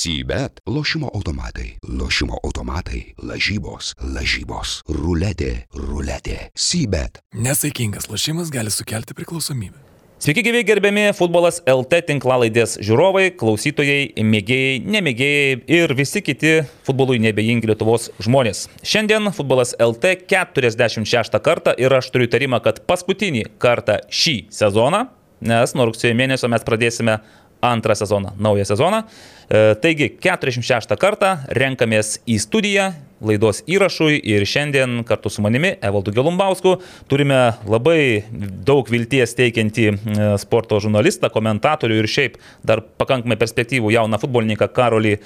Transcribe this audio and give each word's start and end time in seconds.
Sybet- 0.00 0.60
lošimo 0.76 1.10
automatai, 1.14 1.78
lošimo 2.00 2.38
automatai, 2.44 3.00
lažybos, 3.22 3.94
lažybos, 4.00 4.80
ruletė, 4.88 5.66
ruletė. 5.76 6.38
Sybet. 6.56 7.18
Nesaikingas 7.34 8.08
lošimas 8.08 8.48
gali 8.50 8.70
sukelti 8.70 9.12
priklausomybę. 9.14 9.76
Sveiki 10.18 10.42
gyvi 10.46 10.64
gerbiami 10.64 11.12
futbolas 11.12 11.60
LT 11.66 12.00
tinklalaidės 12.08 12.78
žiūrovai, 12.80 13.26
klausytojai, 13.36 14.14
mėgėjai, 14.24 14.80
nemėgėjai 14.88 15.60
ir 15.68 15.94
visi 15.94 16.24
kiti 16.24 16.54
futbolui 16.86 17.20
nebejingi 17.20 17.68
Lietuvos 17.68 18.08
žmonės. 18.24 18.70
Šiandien 18.80 19.28
futbolas 19.36 19.74
LT 19.76 20.24
46 20.32 21.40
kartą 21.44 21.76
ir 21.76 21.92
aš 21.92 22.08
turiu 22.08 22.30
įtarimą, 22.30 22.62
kad 22.64 22.80
paskutinį 22.88 23.50
kartą 23.58 24.00
šį 24.08 24.48
sezoną, 24.48 25.10
nes 25.44 25.76
nuo 25.76 25.90
rugsėjo 25.90 26.16
mėnesio 26.16 26.48
mes 26.48 26.64
pradėsime 26.64 27.20
antrą 27.60 27.94
sezoną, 27.94 28.30
naują 28.38 28.64
sezoną. 28.64 29.02
E, 29.48 29.76
taigi 29.76 30.10
46 30.20 30.88
kartą 30.98 31.36
renkamės 31.48 32.18
į 32.26 32.38
studiją 32.38 32.92
laidos 33.24 33.62
įrašui 33.68 34.18
ir 34.32 34.44
šiandien 34.48 35.02
kartu 35.08 35.30
su 35.32 35.44
manimi, 35.44 35.74
Evaldu 35.84 36.12
Gelumbausku, 36.16 36.76
turime 37.10 37.40
labai 37.68 38.24
daug 38.66 38.88
vilties 38.90 39.34
teikiantį 39.38 39.86
e, 39.90 40.28
sporto 40.40 40.80
žurnalistą, 40.82 41.30
komentatorių 41.32 42.00
ir 42.00 42.10
šiaip 42.10 42.38
dar 42.66 42.82
pakankamai 43.00 43.38
perspektyvų 43.40 43.92
jauną 43.94 44.20
futbolininką 44.22 44.70
Karolį 44.74 45.16
e, 45.16 45.20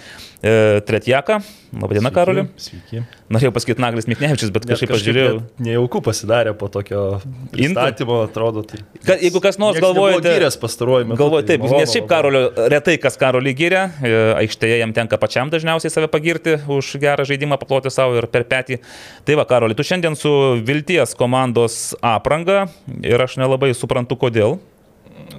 Tretjaką. 0.86 1.40
Labadiena, 1.74 2.10
Karolį. 2.14 2.46
Sveiki. 2.60 3.02
Norėjau 3.34 3.54
pasakyti 3.54 3.82
Naglis 3.82 4.06
Miknevičius, 4.10 4.50
bet 4.54 4.66
Net 4.66 4.74
kažkaip 4.74 4.92
pažiūrėjau. 4.94 5.38
net 5.40 5.62
Nejauku 5.66 6.02
pasidarė 6.04 6.52
po 6.58 6.68
tokio 6.70 7.04
pristatymo, 7.50 8.20
atrodo. 8.28 8.62
Tai... 8.68 8.78
Ka, 9.06 9.16
jeigu 9.18 9.42
kas 9.42 9.58
nors 9.58 9.80
galvojate... 9.82 10.28
gyręs 10.28 10.58
pastaruoju 10.62 11.08
metu. 11.08 11.18
Galvoju, 11.22 11.46
tai 11.48 11.56
taip, 11.56 11.66
nes 11.72 11.94
šiaip. 11.94 12.06
Karolio, 12.10 12.44
retai 12.70 12.94
kas 13.02 13.18
Karolį 13.18 13.54
gyrė, 13.58 13.80
e, 14.04 14.12
aikštėje 14.44 14.78
jam 14.82 14.94
tenka 14.94 15.18
pačiam 15.18 15.50
dažniausiai 15.50 15.90
save 15.90 16.10
pagirti 16.12 16.58
už 16.70 16.92
gerą 17.02 17.26
žaidimą, 17.26 17.58
paploti 17.58 17.83
savo 17.92 18.16
ir 18.20 18.26
per 18.32 18.44
petį. 18.48 18.78
Tai 19.24 19.36
va, 19.40 19.44
Karolį, 19.48 19.76
tu 19.76 19.84
šiandien 19.86 20.16
su 20.16 20.30
Vilties 20.64 21.16
komandos 21.18 21.94
apranga 22.04 22.66
ir 23.02 23.20
aš 23.20 23.36
nelabai 23.40 23.72
suprantu, 23.76 24.16
kodėl. 24.20 24.58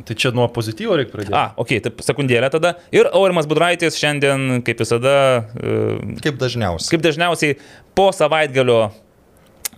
Tai 0.05 0.15
čia 0.15 0.31
nuo 0.35 0.45
pozityvo 0.51 0.95
reikia 0.97 1.11
pradėti. 1.11 1.35
A, 1.35 1.49
okay, 1.59 1.81
taip 1.83 1.99
sekundėlę 2.05 2.47
tada. 2.53 2.75
Ir 2.95 3.09
Aurimas 3.11 3.47
Budraitis 3.49 3.97
šiandien, 3.99 4.61
kaip 4.65 4.79
visada, 4.81 5.15
e, 5.59 6.19
Kaip 6.23 6.37
dažniausiai. 6.41 6.91
kaip 6.93 7.03
dažniausiai 7.03 7.57
po 7.97 8.09
savaitgalio 8.15 8.91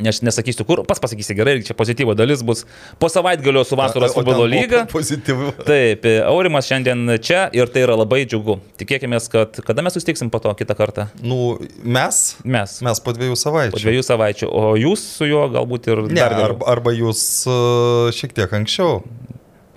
Nes 0.04 0.20
nesakysiu, 0.22 0.66
kur, 0.68 0.84
pas 0.86 1.00
pasakysi 1.02 1.34
gerai, 1.38 1.56
čia 1.66 1.74
pozityvo 1.78 2.14
dalis 2.18 2.44
bus. 2.46 2.64
Po 3.02 3.10
savaitgalio 3.10 3.64
su 3.66 3.78
vasaros 3.80 4.14
futbolo 4.14 4.46
lyga. 4.46 4.84
Pozityvu. 4.92 5.54
Taip, 5.66 6.06
e, 6.06 6.20
Aurimas 6.26 6.70
šiandien 6.70 7.18
čia 7.24 7.48
ir 7.56 7.72
tai 7.74 7.86
yra 7.88 7.98
labai 7.98 8.22
džiugu. 8.30 8.60
Tikėkime, 8.78 9.18
kad 9.34 9.58
kada 9.66 9.86
mes 9.86 9.98
sustiksim 9.98 10.30
po 10.34 10.42
to 10.44 10.54
kitą 10.60 10.78
kartą? 10.78 11.08
Nu, 11.26 11.58
mes? 11.82 12.22
Mes. 12.46 12.78
Mes 12.86 13.02
po 13.02 13.16
dviejų 13.18 13.40
savaičių. 13.42 13.74
Po 13.74 13.82
dviejų 13.82 14.06
savaičių, 14.06 14.52
o 14.52 14.76
jūs 14.78 15.08
su 15.18 15.30
juo 15.30 15.48
galbūt 15.54 15.90
ir... 15.90 16.04
Ne, 16.14 16.22
arba, 16.28 16.70
arba 16.70 16.94
jūs 16.94 17.22
uh, 17.50 18.14
šiek 18.14 18.38
tiek 18.38 18.54
anksčiau. 18.60 19.02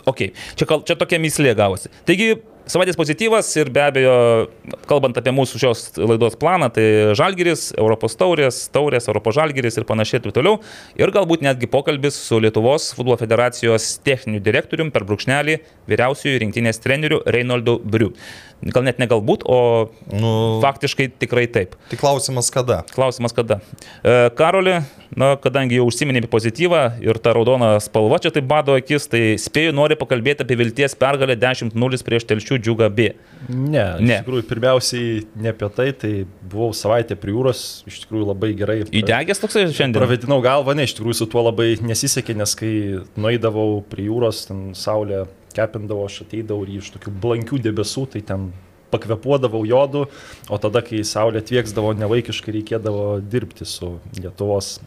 Ok, 0.09 0.31
čia, 0.59 0.67
čia 0.85 0.97
tokia 0.99 1.21
mislė 1.23 1.53
gavosi. 1.57 1.91
Taigi, 2.09 2.35
savaitės 2.69 2.99
pozityvas 2.99 3.49
ir 3.61 3.71
be 3.73 3.83
abejo, 3.85 4.15
kalbant 4.91 5.17
apie 5.21 5.33
mūsų 5.35 5.61
šios 5.63 5.85
laidos 6.01 6.37
planą, 6.41 6.69
tai 6.75 6.85
Žalgiris, 7.19 7.71
Europos 7.79 8.17
taurės, 8.21 8.63
taurės, 8.75 9.09
Europos 9.11 9.37
Žalgiris 9.39 9.79
ir 9.81 9.87
panašiai 9.89 10.21
ir 10.21 10.27
taip 10.27 10.37
toliau. 10.37 10.61
Ir 11.01 11.13
galbūt 11.15 11.45
netgi 11.47 11.71
pokalbis 11.71 12.19
su 12.21 12.41
Lietuvos 12.43 12.91
futbolo 12.97 13.19
federacijos 13.21 13.93
techniniu 14.07 14.43
direktoriumi 14.45 14.95
per 14.95 15.07
brūkšnelį 15.09 15.59
vyriausiųjų 15.91 16.45
rinktinės 16.45 16.83
treneriu 16.85 17.23
Reinoldu 17.27 17.79
Briu. 17.85 18.13
Gal 18.61 18.85
net 18.85 18.99
ne 19.01 19.07
galbūt, 19.09 19.47
o 19.49 19.89
Nu, 20.13 20.61
faktiškai 20.61 21.07
tikrai 21.23 21.47
taip. 21.49 21.77
tik 21.89 22.01
klausimas 22.03 22.51
kada. 22.53 22.83
Klausimas 22.93 23.33
kada. 23.33 23.61
E, 24.05 24.31
Karoli, 24.37 24.81
na, 25.19 25.33
kadangi 25.41 25.81
jau 25.81 25.89
užsiminė 25.91 26.23
apie 26.23 26.31
pozityvą 26.31 26.83
ir 27.03 27.19
ta 27.23 27.35
raudona 27.35 27.73
spalva 27.83 28.21
čia 28.23 28.31
taip 28.35 28.47
bado 28.51 28.77
akis, 28.79 29.09
tai 29.11 29.35
spėju 29.41 29.75
nori 29.75 29.99
pakalbėti 29.99 30.45
apie 30.47 30.59
vilties 30.61 30.95
pergalę 30.99 31.35
10-0 31.41 32.05
prieš 32.07 32.29
telšių 32.31 32.61
džiugą 32.63 32.91
B. 32.95 33.11
Ne, 33.49 33.81
Ne. 33.81 33.85
ne. 34.03 34.17
Iš 34.19 34.25
tikrųjų, 34.25 34.47
pirmiausiai 34.49 35.11
ne 35.41 35.53
apie 35.53 35.69
tai, 35.75 35.89
tai 35.97 36.13
buvau 36.51 36.71
savaitę 36.77 37.17
prie 37.21 37.35
jūros, 37.35 37.63
iš 37.89 38.03
tikrųjų 38.05 38.29
labai 38.31 38.53
gerai. 38.59 38.79
Įdegęs 38.85 39.43
toksai 39.43 39.67
šiandien. 39.69 39.99
Pravedinau 40.01 40.41
galvą, 40.45 40.75
ne, 40.77 40.87
iš 40.89 40.97
tikrųjų 40.99 41.21
su 41.23 41.29
tuo 41.31 41.45
labai 41.47 41.73
nesisekė, 41.85 42.37
nes 42.41 42.55
kai 42.59 42.73
nueidavau 43.21 43.81
prie 43.91 44.09
jūros, 44.09 44.45
ten 44.51 44.71
saulė 44.79 45.25
kepindavo, 45.57 46.07
aš 46.07 46.23
ateidavau 46.27 46.67
ir 46.67 46.79
iš 46.81 46.93
tokių 46.97 47.15
blankių 47.23 47.63
debesų, 47.71 48.07
tai 48.15 48.23
ten 48.27 48.51
pakvepuodavau 48.91 49.63
jodu, 49.69 50.07
o 50.51 50.59
tada, 50.63 50.83
kai 50.87 51.03
saulė 51.07 51.43
atvieksdavo, 51.45 51.93
nevaikiškai 52.01 52.55
reikėdavo 52.59 53.05
dirbti 53.23 53.67
su 53.69 53.95
Lietuvos 54.19 54.79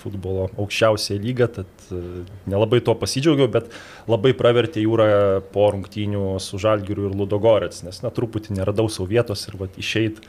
futbolo 0.00 0.48
aukščiausiai 0.60 1.20
lyga, 1.22 1.50
tad 1.60 1.90
e, 1.90 2.02
nelabai 2.50 2.82
tuo 2.84 2.94
pasidžiaugiau, 2.98 3.50
bet 3.52 3.68
labai 4.10 4.32
pravertė 4.38 4.84
jūra 4.84 5.10
po 5.54 5.70
rungtynių 5.74 6.38
su 6.42 6.60
Žalgiriu 6.62 7.10
ir 7.10 7.18
Ludogorets, 7.18 7.84
nes 7.86 8.00
na, 8.04 8.14
truputį 8.14 8.60
neradau 8.60 8.88
savo 8.92 9.10
vietos 9.10 9.46
ir 9.48 9.58
išeit 9.80 10.22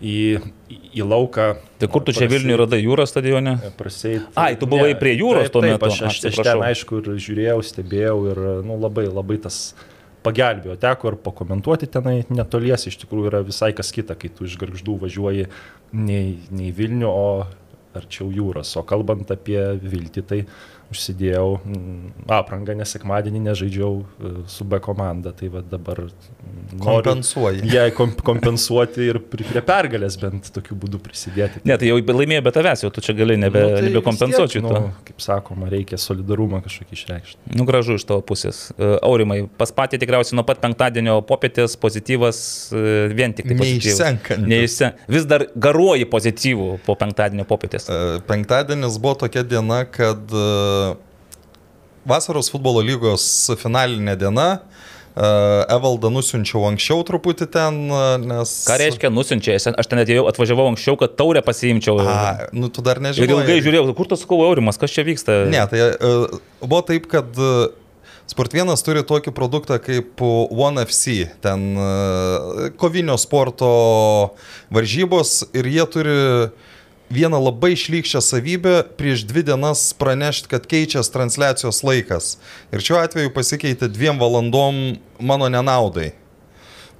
į, 0.00 0.38
į, 0.70 1.02
lauką. 1.02 1.48
Tai 1.80 1.90
kur 1.90 2.04
tu 2.06 2.14
čia 2.16 2.28
Vilniuje 2.30 2.60
radai 2.62 2.80
jūros 2.82 3.12
stadione? 3.12 3.56
Praseit. 3.78 4.26
Ai, 4.38 4.54
tu 4.58 4.68
buvai 4.70 4.94
prie 4.98 5.16
jūros 5.18 5.48
taip, 5.48 5.54
tuo 5.54 5.62
taip, 5.64 5.76
metu. 5.76 5.90
Aš, 5.90 6.00
aš, 6.00 6.08
aš 6.08 6.18
Atsiprašau. 6.30 6.48
ten, 6.50 6.66
aišku, 6.70 7.00
ir 7.02 7.22
žiūrėjau, 7.26 7.58
stebėjau 7.66 8.18
ir 8.32 8.42
nu, 8.66 8.78
labai, 8.80 9.08
labai 9.10 9.40
tas 9.42 9.60
pagelbėjo. 10.24 10.76
Teko 10.80 11.12
ir 11.12 11.16
pakomentuoti 11.24 11.88
tenai 11.90 12.16
netolies, 12.30 12.86
iš 12.90 12.98
tikrųjų 13.04 13.30
yra 13.30 13.42
visai 13.46 13.72
kas 13.76 13.92
kita, 13.94 14.16
kai 14.18 14.28
tu 14.34 14.44
iš 14.48 14.56
garždų 14.60 14.98
važiuoji 15.06 15.46
ne 15.92 16.18
į- 16.32 16.50
ne 16.50 16.68
į 16.70 16.74
Vilnių, 16.80 17.08
o 17.08 17.46
arčiau 17.98 18.28
jūros. 18.30 18.76
O 18.78 18.82
kalbant 18.86 19.30
apie 19.34 19.58
Viltį, 19.82 20.22
tai 20.28 20.40
užsidėjau 20.92 21.58
mm, 21.64 22.12
aprangą, 22.32 22.74
nes 22.78 22.92
sekmadienį 22.94 23.40
nežaidžiau 23.48 23.94
e, 24.00 24.30
su 24.48 24.64
B 24.64 24.78
komanda, 24.80 25.32
tai 25.36 25.48
va 25.52 25.60
dabar 25.60 26.04
Kompensuoji. 26.78 27.62
jai 27.76 27.90
kom 27.96 28.12
kompensuoti 28.24 29.06
ir 29.08 29.18
pri- 29.30 29.46
prie 29.48 29.62
pergalės 29.64 30.18
bent 30.20 30.50
tokiu 30.54 30.76
būdu 30.78 31.00
prisidėti. 31.02 31.62
Ne, 31.68 31.76
tai 31.80 31.88
jau 31.90 31.96
laimėjo 31.98 32.42
be 32.44 32.52
tavęs, 32.54 32.84
jau 32.84 32.90
tu 32.94 33.02
čia 33.04 33.14
gali 33.18 33.38
nebe, 33.40 33.62
Nu, 33.64 34.02
tai 34.04 34.48
šito. 34.52 34.72
Nu, 34.74 34.82
kaip 35.08 35.22
sakoma, 35.24 35.70
reikia 35.72 35.98
solidarumą 36.00 36.60
kažkokį 36.64 36.98
išreikšti. 36.98 37.54
Nu, 37.56 37.66
gražu 37.68 37.96
iš 37.98 38.04
tavo 38.08 38.22
pusės. 38.26 38.68
E, 38.76 38.90
Aurimai, 39.06 39.40
pas 39.60 39.72
patį 39.74 40.02
tikriausiai 40.04 40.38
nuo 40.38 40.44
pat 40.48 40.60
penktadienio 40.64 41.18
popietės 41.28 41.76
pozityvas 41.80 42.40
e, 42.72 42.84
vien 43.16 43.34
tik 43.36 43.48
tai 43.48 43.58
pozityvus. 43.58 43.88
Neišsenkantis. 43.88 44.50
Neišsen... 44.52 45.02
Vis 45.16 45.28
dar 45.30 45.46
garuoji 45.56 46.08
pozityvų 46.12 46.70
po 46.86 46.98
penktadienio 47.00 47.48
popietės. 47.48 47.88
E, 47.88 48.18
Penktadienis 48.28 49.00
buvo 49.00 49.16
tokia 49.24 49.44
diena, 49.46 49.82
kad 49.88 50.36
vasaros 52.08 52.48
futbolo 52.52 52.84
lygos 52.84 53.24
finalinė 53.60 54.16
diena. 54.20 54.48
e, 54.60 54.88
Evaldą 55.18 56.12
nusinčiau 56.14 56.62
anksčiau 56.68 57.02
truputį 57.06 57.48
ten, 57.50 57.80
e, 57.90 58.02
nes... 58.22 58.52
Ką 58.68 58.76
reiškia 58.78 59.10
nusinčia? 59.10 59.56
Aš 59.58 59.90
ten 59.90 60.02
atėjau, 60.04 60.28
atvažiavau 60.30 60.68
anksčiau, 60.70 60.98
kad 61.00 61.16
taurę 61.18 61.42
pasiimčiau. 61.42 61.98
A, 62.04 62.48
nu 62.54 62.70
tu 62.70 62.84
dar 62.86 63.00
ir 63.00 63.08
nežinai. 63.08 63.26
ilgai 63.34 63.58
žiūrėjau, 63.64 63.90
kur 63.98 64.10
tas 64.12 64.22
kovo 64.28 64.46
Aurimas, 64.46 64.78
kas 64.78 64.94
čia 64.94 65.02
vyksta? 65.08 65.40
Ne, 65.50 65.64
tai 65.70 65.82
uh, 65.90 66.38
buvo 66.62 66.82
taip, 66.86 67.10
kad 67.10 67.34
uh, 67.42 67.66
Sport 68.28 68.54
1 68.54 68.70
turi 68.84 69.02
tokį 69.08 69.32
produktą 69.34 69.78
kaip 69.80 70.20
One 70.20 70.84
FC, 70.84 71.30
ten 71.40 71.62
kovinio 72.76 73.16
sporto 73.16 73.70
varžybos 74.74 75.46
ir 75.56 75.70
jie 75.72 75.86
turi 75.88 76.18
vieną 77.10 77.40
labai 77.40 77.74
šlykščią 77.78 78.20
savybę 78.24 78.74
prieš 79.00 79.24
dvi 79.28 79.42
dienas 79.48 79.90
pranešti, 79.96 80.50
kad 80.52 80.66
keičiasi 80.68 81.12
transliacijos 81.14 81.82
laikas. 81.86 82.36
Ir 82.72 82.84
šiuo 82.84 83.00
atveju 83.00 83.32
pasikeitė 83.34 83.88
dviem 83.92 84.20
valandom 84.20 84.98
mano 85.20 85.48
nenaudai. 85.52 86.12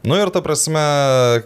Nu 0.07 0.17
ir 0.17 0.31
ta 0.31 0.41
prasme, 0.41 0.81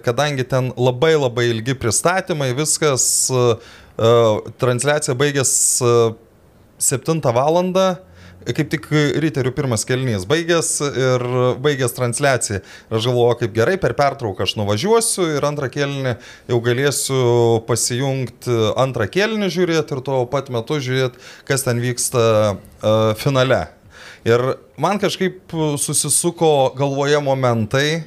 kadangi 0.05 0.45
ten 0.45 0.71
labai 0.77 1.15
labai 1.17 1.49
ilgi 1.51 1.75
pristatymai, 1.75 2.53
viskas, 2.55 3.05
uh, 3.33 3.57
uh, 3.97 4.53
transliacija 4.61 5.17
baigės 5.19 5.53
uh, 5.83 6.13
7 6.79 7.23
val. 7.33 7.63
Kaip 8.43 8.73
tik 8.73 8.89
Riterių 9.23 9.53
pirmas 9.55 9.85
kelnys 9.89 10.25
baigės 10.29 10.75
ir 10.83 11.25
baigės 11.63 11.95
transliacija. 11.97 12.63
Ir 12.91 13.03
Aš 13.03 13.09
galvoju, 13.11 13.37
kaip 13.41 13.55
gerai, 13.57 13.75
per 13.83 13.97
pertrauką 13.99 14.45
aš 14.47 14.53
nuvažiuosiu 14.61 15.25
ir 15.35 15.47
antrą 15.49 15.67
kelnį 15.73 16.13
jau 16.51 16.59
galėsiu 16.63 17.23
pasijungti 17.67 18.59
antrą 18.79 19.09
kelnį 19.11 19.49
žiūrėti 19.51 19.97
ir 19.97 20.03
tuo 20.07 20.21
pat 20.31 20.53
metu 20.55 20.79
žiūrėti, 20.79 21.19
kas 21.49 21.67
ten 21.67 21.83
vyksta 21.83 22.23
uh, 22.55 23.13
finale. 23.19 23.65
Ir 24.23 24.45
man 24.79 25.03
kažkaip 25.03 25.51
susisuko 25.83 26.71
galvoje 26.79 27.19
momentai, 27.27 28.05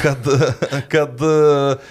kad, 0.00 0.24
kad 0.94 1.20
uh, 1.20 1.90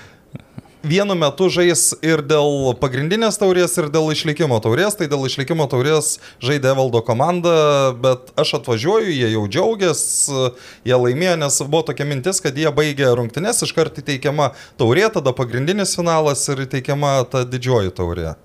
vienu 0.83 1.15
metu 1.15 1.49
žais 1.51 1.91
ir 2.05 2.23
dėl 2.25 2.73
pagrindinės 2.79 3.39
taurės, 3.41 3.75
ir 3.79 3.89
dėl 3.93 4.11
išlikimo 4.13 4.59
taurės. 4.63 4.97
Tai 4.99 5.09
dėl 5.11 5.27
išlikimo 5.27 5.67
taurės 5.71 6.17
žaidė 6.43 6.73
valdo 6.77 7.03
komanda, 7.05 7.93
bet 7.99 8.33
aš 8.39 8.57
atvažiuoju, 8.61 9.13
jie 9.13 9.31
jau 9.35 9.45
džiaugiasi, 9.47 10.51
jie 10.87 10.99
laimėjo, 11.05 11.37
nes 11.43 11.61
buvo 11.65 11.85
tokia 11.91 12.07
mintis, 12.09 12.41
kad 12.43 12.57
jie 12.57 12.69
baigė 12.73 13.13
rungtynes, 13.19 13.63
iškart 13.67 14.01
įteikiama 14.03 14.53
taurė, 14.79 15.09
tada 15.13 15.35
pagrindinis 15.35 15.97
finalas 15.99 16.45
ir 16.51 16.65
įteikiama 16.67 17.17
ta 17.31 17.45
didžioji 17.47 17.95
taurė. 17.95 18.37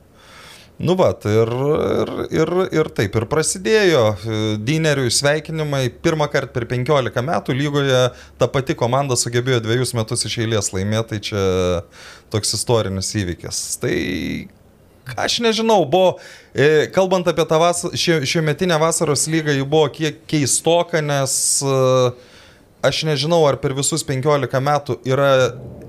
Nu 0.76 0.96
va, 0.98 1.12
ir, 1.30 1.50
ir, 1.94 2.10
ir, 2.34 2.50
ir 2.74 2.88
taip 2.96 3.14
ir 3.14 3.26
prasidėjo. 3.30 4.02
Dyneriui 4.66 5.12
sveikinimai. 5.14 5.86
Pirmą 6.02 6.26
kartą 6.32 6.50
per 6.56 6.66
15 6.70 7.22
metų 7.22 7.54
lygoje 7.54 8.00
ta 8.40 8.48
pati 8.50 8.74
komanda 8.74 9.14
sugebėjo 9.18 9.60
dviejus 9.62 9.94
metus 9.94 10.26
iš 10.26 10.40
eilės 10.42 10.72
laimėti, 10.74 11.14
tai 11.14 11.20
čia 11.30 11.44
toks 12.34 12.56
istorinis 12.58 13.12
įvykis. 13.22 13.62
Tai 13.84 13.94
aš 15.14 15.38
nežinau, 15.46 15.84
buvo, 15.86 16.16
e, 16.50 16.88
kalbant 16.90 17.30
apie 17.30 17.46
tą 17.46 17.62
vas, 17.62 17.84
šio, 17.94 18.24
šio 18.26 18.42
vasaros 18.82 19.28
lygą, 19.30 19.54
ji 19.54 19.62
buvo 19.68 19.88
kiek 19.94 20.24
keistoka, 20.26 21.04
nes 21.04 21.62
uh, 21.62 22.33
aš 22.84 23.04
nežinau, 23.08 23.40
ar 23.48 23.58
per 23.62 23.74
visus 23.76 24.04
15 24.06 24.60
metų 24.64 24.98
yra 25.08 25.30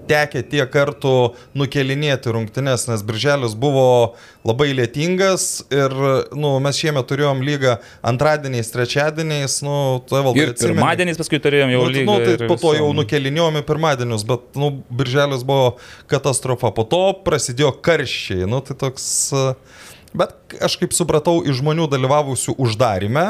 tekę 0.05 0.43
tiek 0.45 0.69
kartų 0.69 1.13
nukelinėti 1.57 2.33
rungtynes, 2.33 2.85
nes 2.89 3.03
birželis 3.05 3.55
buvo 3.57 4.15
labai 4.45 4.69
lėtingas 4.77 5.65
ir 5.73 5.95
nu, 6.37 6.55
mes 6.63 6.77
šiemet 6.77 7.07
turėjom 7.09 7.41
lygą 7.45 7.77
antradieniais, 8.05 8.69
trečiadieniais, 8.73 9.57
nu, 9.65 9.77
tai 10.09 10.21
valdai. 10.25 10.45
Ir 10.45 10.53
pirmadieniais 10.59 11.19
paskui 11.21 11.41
turėjom 11.41 11.73
jau 11.73 11.81
nu, 11.81 11.95
lygą. 11.95 12.05
Nu, 12.05 12.35
tai 12.37 12.51
po 12.51 12.59
to 12.61 12.75
jau 12.77 12.91
visom. 12.91 13.01
nukelinėjome 13.01 13.65
pirmadienius, 13.65 14.27
bet 14.29 14.61
nu, 14.61 14.71
birželis 14.93 15.45
buvo 15.47 15.75
katastrofa, 16.11 16.73
po 16.75 16.85
to 16.89 17.03
prasidėjo 17.25 17.73
karščiai, 17.85 18.45
nu, 18.49 18.61
tai 18.65 18.77
toks... 18.85 19.09
uh, 19.33 19.83
Bet 20.15 20.55
aš 20.63 20.77
kaip 20.79 20.93
supratau 20.95 21.41
iš 21.43 21.59
žmonių 21.59 21.89
dalyvavusių 21.91 22.55
uždarime, 22.61 23.25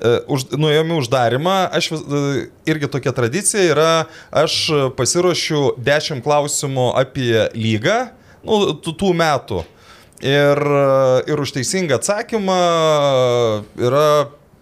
e, 0.00 0.12
už, 0.30 0.46
nuėjome 0.56 0.96
uždarimą, 1.00 1.56
aš 1.76 1.90
e, 1.96 2.22
irgi 2.70 2.88
tokia 2.92 3.12
tradicija 3.16 3.64
yra, 3.74 3.90
aš 4.32 4.56
pasiruošiu 4.96 5.74
10 5.76 6.24
klausimų 6.24 6.86
apie 7.00 7.34
lygą, 7.52 7.98
nu, 8.48 8.62
tų 8.80 9.12
metų. 9.20 9.60
Ir, 10.24 10.60
e, 10.60 11.20
ir 11.32 11.44
už 11.44 11.52
teisingą 11.56 12.00
atsakymą 12.00 12.58
yra 13.80 14.08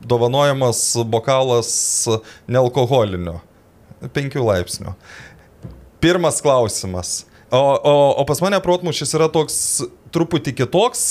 dovanojamas 0.03 0.83
bokalas 1.07 1.71
nealkoholinio, 2.51 3.39
5 4.15 4.39
laipsnių. 4.51 4.99
Pirmas 6.03 6.43
klausimas. 6.43 7.25
O, 7.51 7.59
o, 7.59 7.93
o 8.21 8.25
pas 8.29 8.43
mane 8.45 8.59
protmušis 8.61 9.15
yra 9.17 9.31
toks 9.33 9.81
truputį 10.15 10.55
kitoks. 10.63 11.03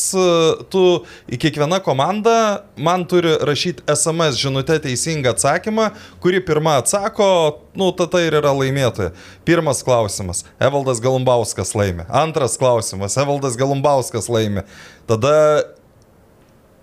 Tu 0.73 0.83
į 1.29 1.39
kiekvieną 1.41 1.79
komandą 1.85 2.35
man 2.77 3.05
turi 3.09 3.35
rašyti 3.47 3.85
SMS 3.93 4.39
žinutę 4.41 4.79
teisingą 4.83 5.35
atsakymą, 5.35 5.89
kuri 6.23 6.41
pirmą 6.45 6.77
atsako, 6.81 7.29
nu, 7.77 7.91
tada 7.97 8.23
ir 8.25 8.37
yra 8.39 8.53
laimėtoja. 8.57 9.13
Pirmas 9.47 9.83
klausimas. 9.85 10.43
Evaldas 10.59 11.01
Galumbauskas 11.03 11.75
laimė. 11.77 12.07
Antras 12.09 12.57
klausimas. 12.59 13.17
Evaldas 13.21 13.57
Galumbauskas 13.59 14.29
laimė. 14.31 14.65
Tada 15.07 15.33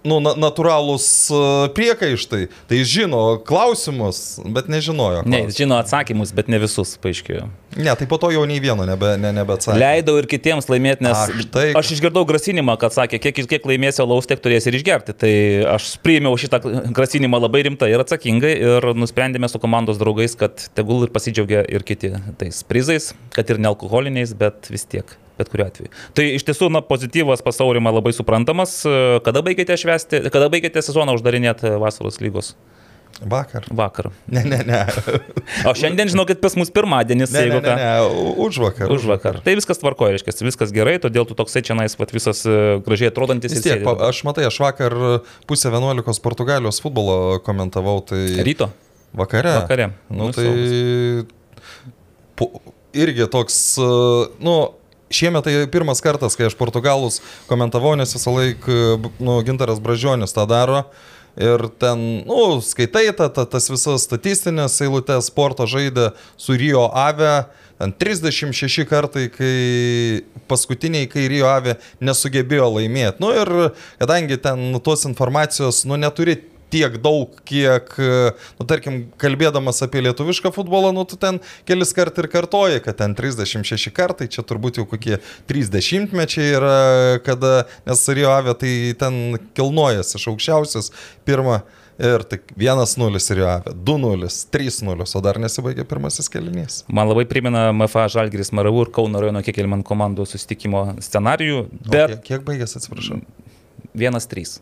nu, 0.05 0.21
na, 0.21 0.35
natūralūs 0.37 1.07
e, 1.33 1.39
priekaištai. 1.77 2.43
Tai 2.71 2.81
žino 2.89 3.21
klausimus, 3.47 4.39
bet 4.45 4.69
nežinojo. 4.73 5.23
Ne, 5.25 5.41
klausimus. 5.41 5.55
jis 5.55 5.61
žino 5.65 5.79
atsakymus, 5.81 6.33
bet 6.37 6.51
ne 6.53 6.61
visus, 6.63 6.95
paaiškėjo. 7.03 7.47
ne, 7.81 7.95
tai 7.99 8.07
po 8.11 8.19
to 8.23 8.31
jau 8.31 8.45
nei 8.47 8.61
vieno 8.63 8.85
nebe, 8.87 9.15
ne, 9.19 9.33
nebeatsakė. 9.35 9.79
Leidau 9.81 10.19
ir 10.21 10.29
kitiems 10.31 10.69
laimėti, 10.71 11.03
nes 11.09 11.17
Aš 11.25 11.49
tai- 11.51 11.73
aš 11.75 11.95
išgirdau 11.97 12.23
grasinimą, 12.29 12.77
kad 12.79 12.95
sakė, 12.95 13.19
kiek, 13.19 13.43
kiek 13.51 13.67
laimėsi 13.67 14.05
alaus, 14.05 14.29
tiek 14.31 14.39
turėsi 14.45 14.71
ir 14.71 14.79
išgerti. 14.79 15.17
Tai 15.25 15.33
aš 15.75 15.97
priėmiau 16.05 16.37
šitą 16.39 16.61
grasinimą 16.95 17.41
labai 17.41 17.65
rimtai 17.67 17.91
ir 17.91 18.05
atsakingai 18.05 18.55
ir 18.61 18.89
nusprendėme 18.95 19.49
su 19.51 19.59
komandos 19.59 19.99
draugais, 19.99 20.37
kad 20.39 20.69
tegul 20.77 21.03
ir 21.09 21.11
pasidžiaugia 21.17 21.65
ir 21.67 21.83
kiti 21.83 22.13
tais 22.39 22.63
prizais, 22.63 23.13
kad 23.35 23.49
ir 23.51 23.59
nealkoholiniais, 23.59 24.37
bet 24.39 24.69
vis 24.71 24.85
tiek. 24.85 25.17
Bet 25.39 25.51
kuriuo 25.51 25.67
atveju. 25.67 25.91
Tai 26.15 26.29
iš 26.37 26.45
tiesų, 26.47 26.69
na, 26.71 26.83
pozityvas 26.85 27.43
pasaulyma 27.43 27.91
labai 27.97 28.13
suprantamas. 28.15 28.77
Kada 29.27 29.43
baigėte 29.43 29.75
švesti, 29.81 30.23
kada 30.31 30.47
baigėte 30.53 30.83
sezoną 30.85 31.17
uždarinėti 31.19 31.75
vasaros 31.83 32.21
lygos? 32.23 32.53
Vakar. 33.23 33.65
Vakar. 33.71 34.11
Ne, 34.27 34.43
ne, 34.45 34.59
ne. 34.67 34.81
O 35.69 35.75
šiandien 35.79 36.11
žinokit, 36.11 36.41
pas 36.43 36.57
mus 36.59 36.71
pirmadienis, 36.75 37.31
Ne, 37.31 37.39
ne, 37.39 37.45
jeigu 37.47 37.61
ne, 37.63 37.69
ką. 37.69 37.75
ne. 37.79 38.35
Už 38.43 38.59
vakar. 38.59 38.91
Už 38.91 39.07
vakar. 39.07 39.39
Tai 39.45 39.55
viskas 39.55 39.79
tvarkoja, 39.79 40.17
reiškia, 40.17 40.35
viskas 40.47 40.75
gerai, 40.75 40.97
todėl 41.03 41.27
tu 41.29 41.37
toksai 41.39 41.63
čia 41.67 41.77
nais, 41.79 41.95
visas 41.95 42.43
e, 42.43 42.57
gražiai 42.85 43.13
atrodantis 43.13 43.55
Vis 43.55 43.63
tiek, 43.65 43.87
aš 43.87 44.25
matai, 44.27 44.49
aš 44.51 44.59
vakar 44.65 44.97
pusę 45.47 45.71
11 45.71 46.23
Portugalijos 46.25 46.83
futbolo 46.83 47.39
komentavau, 47.47 48.01
tai... 48.03 48.27
Ryto. 48.43 48.73
Vakare. 49.15 49.61
Vakare. 49.63 49.91
Nu, 50.11 50.29
Nu, 50.29 50.33
tai... 50.35 51.27
Po, 52.35 52.51
irgi 52.99 53.31
toks, 53.31 53.61
e, 53.79 53.93
nu, 54.43 54.59
šiemet 55.15 55.47
tai 55.47 55.57
pirmas 55.73 56.03
kartas, 56.05 56.37
kai 56.39 56.49
aš 56.49 56.57
portugalus 56.59 57.21
komentavau, 57.49 57.95
nes 57.99 58.15
visą 58.17 58.35
laiką, 58.35 58.79
nu, 59.19 59.41
Gintaras 59.47 59.83
Bražionis 59.83 60.35
tą 60.37 60.47
daro. 60.51 60.85
Ir 61.35 61.67
ten, 61.83 61.99
nu, 62.29 62.61
skaitai 62.63 63.09
ta, 63.17 63.27
ta, 63.27 63.43
tas 63.51 63.67
visas 63.67 64.05
statistinės 64.07 64.77
eilutės, 64.85 65.33
sporto 65.33 65.67
žaidė 65.67 66.13
su 66.39 66.55
Rio 66.55 66.85
Ave, 66.95 67.49
ten 67.81 67.91
36 67.99 68.87
kartai, 68.87 69.27
kai 69.35 70.23
paskutiniai, 70.51 71.09
kai 71.11 71.27
Rio 71.33 71.49
Ave 71.51 71.75
nesugebėjo 71.99 72.71
laimėti. 72.77 73.19
Nu 73.25 73.33
ir 73.35 73.51
kadangi 73.99 74.39
ten 74.47 74.79
tos 74.87 75.03
informacijos, 75.11 75.83
nu, 75.91 75.99
neturi 75.99 76.39
tiek 76.75 76.97
daug, 77.03 77.37
kiek, 77.47 77.95
nu, 78.59 78.67
tarkim, 78.69 79.05
kalbėdamas 79.23 79.79
apie 79.87 80.03
lietuvišką 80.09 80.51
futbolą, 80.55 80.91
nu, 80.97 81.07
tu 81.07 81.19
ten 81.21 81.39
kelis 81.69 81.95
kart 81.97 82.19
ir 82.19 82.29
kartoji, 82.33 82.83
kad 82.85 82.99
ten 82.99 83.15
36 83.19 83.93
kartai, 83.95 84.27
čia 84.33 84.43
turbūt 84.47 84.83
jau 84.83 84.89
kokie 84.91 85.21
30 85.51 86.15
mečiai 86.19 86.51
yra, 86.59 86.75
kada, 87.27 87.55
nes 87.87 88.05
Rio 88.19 88.33
Ave 88.35 88.57
tai 88.59 88.75
ten 88.99 89.39
kilnojas 89.55 90.15
iš 90.19 90.29
aukščiausios, 90.35 90.93
pirmą. 91.29 91.63
Ir 91.95 92.25
tik 92.27 92.49
1-0 92.59 93.21
Rio 93.39 93.47
Ave, 93.47 93.71
2-0, 93.87 94.27
3-0, 94.51 95.05
o 95.07 95.21
dar 95.23 95.39
nesibaigė 95.39 95.85
pirmasis 95.87 96.27
kelinys. 96.27 96.81
Man 96.91 97.07
labai 97.07 97.23
primena 97.31 97.69
MFA 97.71 98.09
Žalgiris 98.11 98.51
Maravų 98.51 98.89
ir 98.89 98.91
Kauno 98.97 99.23
rajono 99.23 99.45
Kekelman 99.47 99.85
komandų 99.87 100.27
susitikimo 100.27 100.89
scenarijų, 100.99 101.61
O 101.71 101.93
bet 101.95 102.17
Kiek, 102.17 102.25
kiek 102.33 102.49
baigėsi, 102.49 102.81
atsiprašau? 102.81 103.21
1-3 103.95 104.59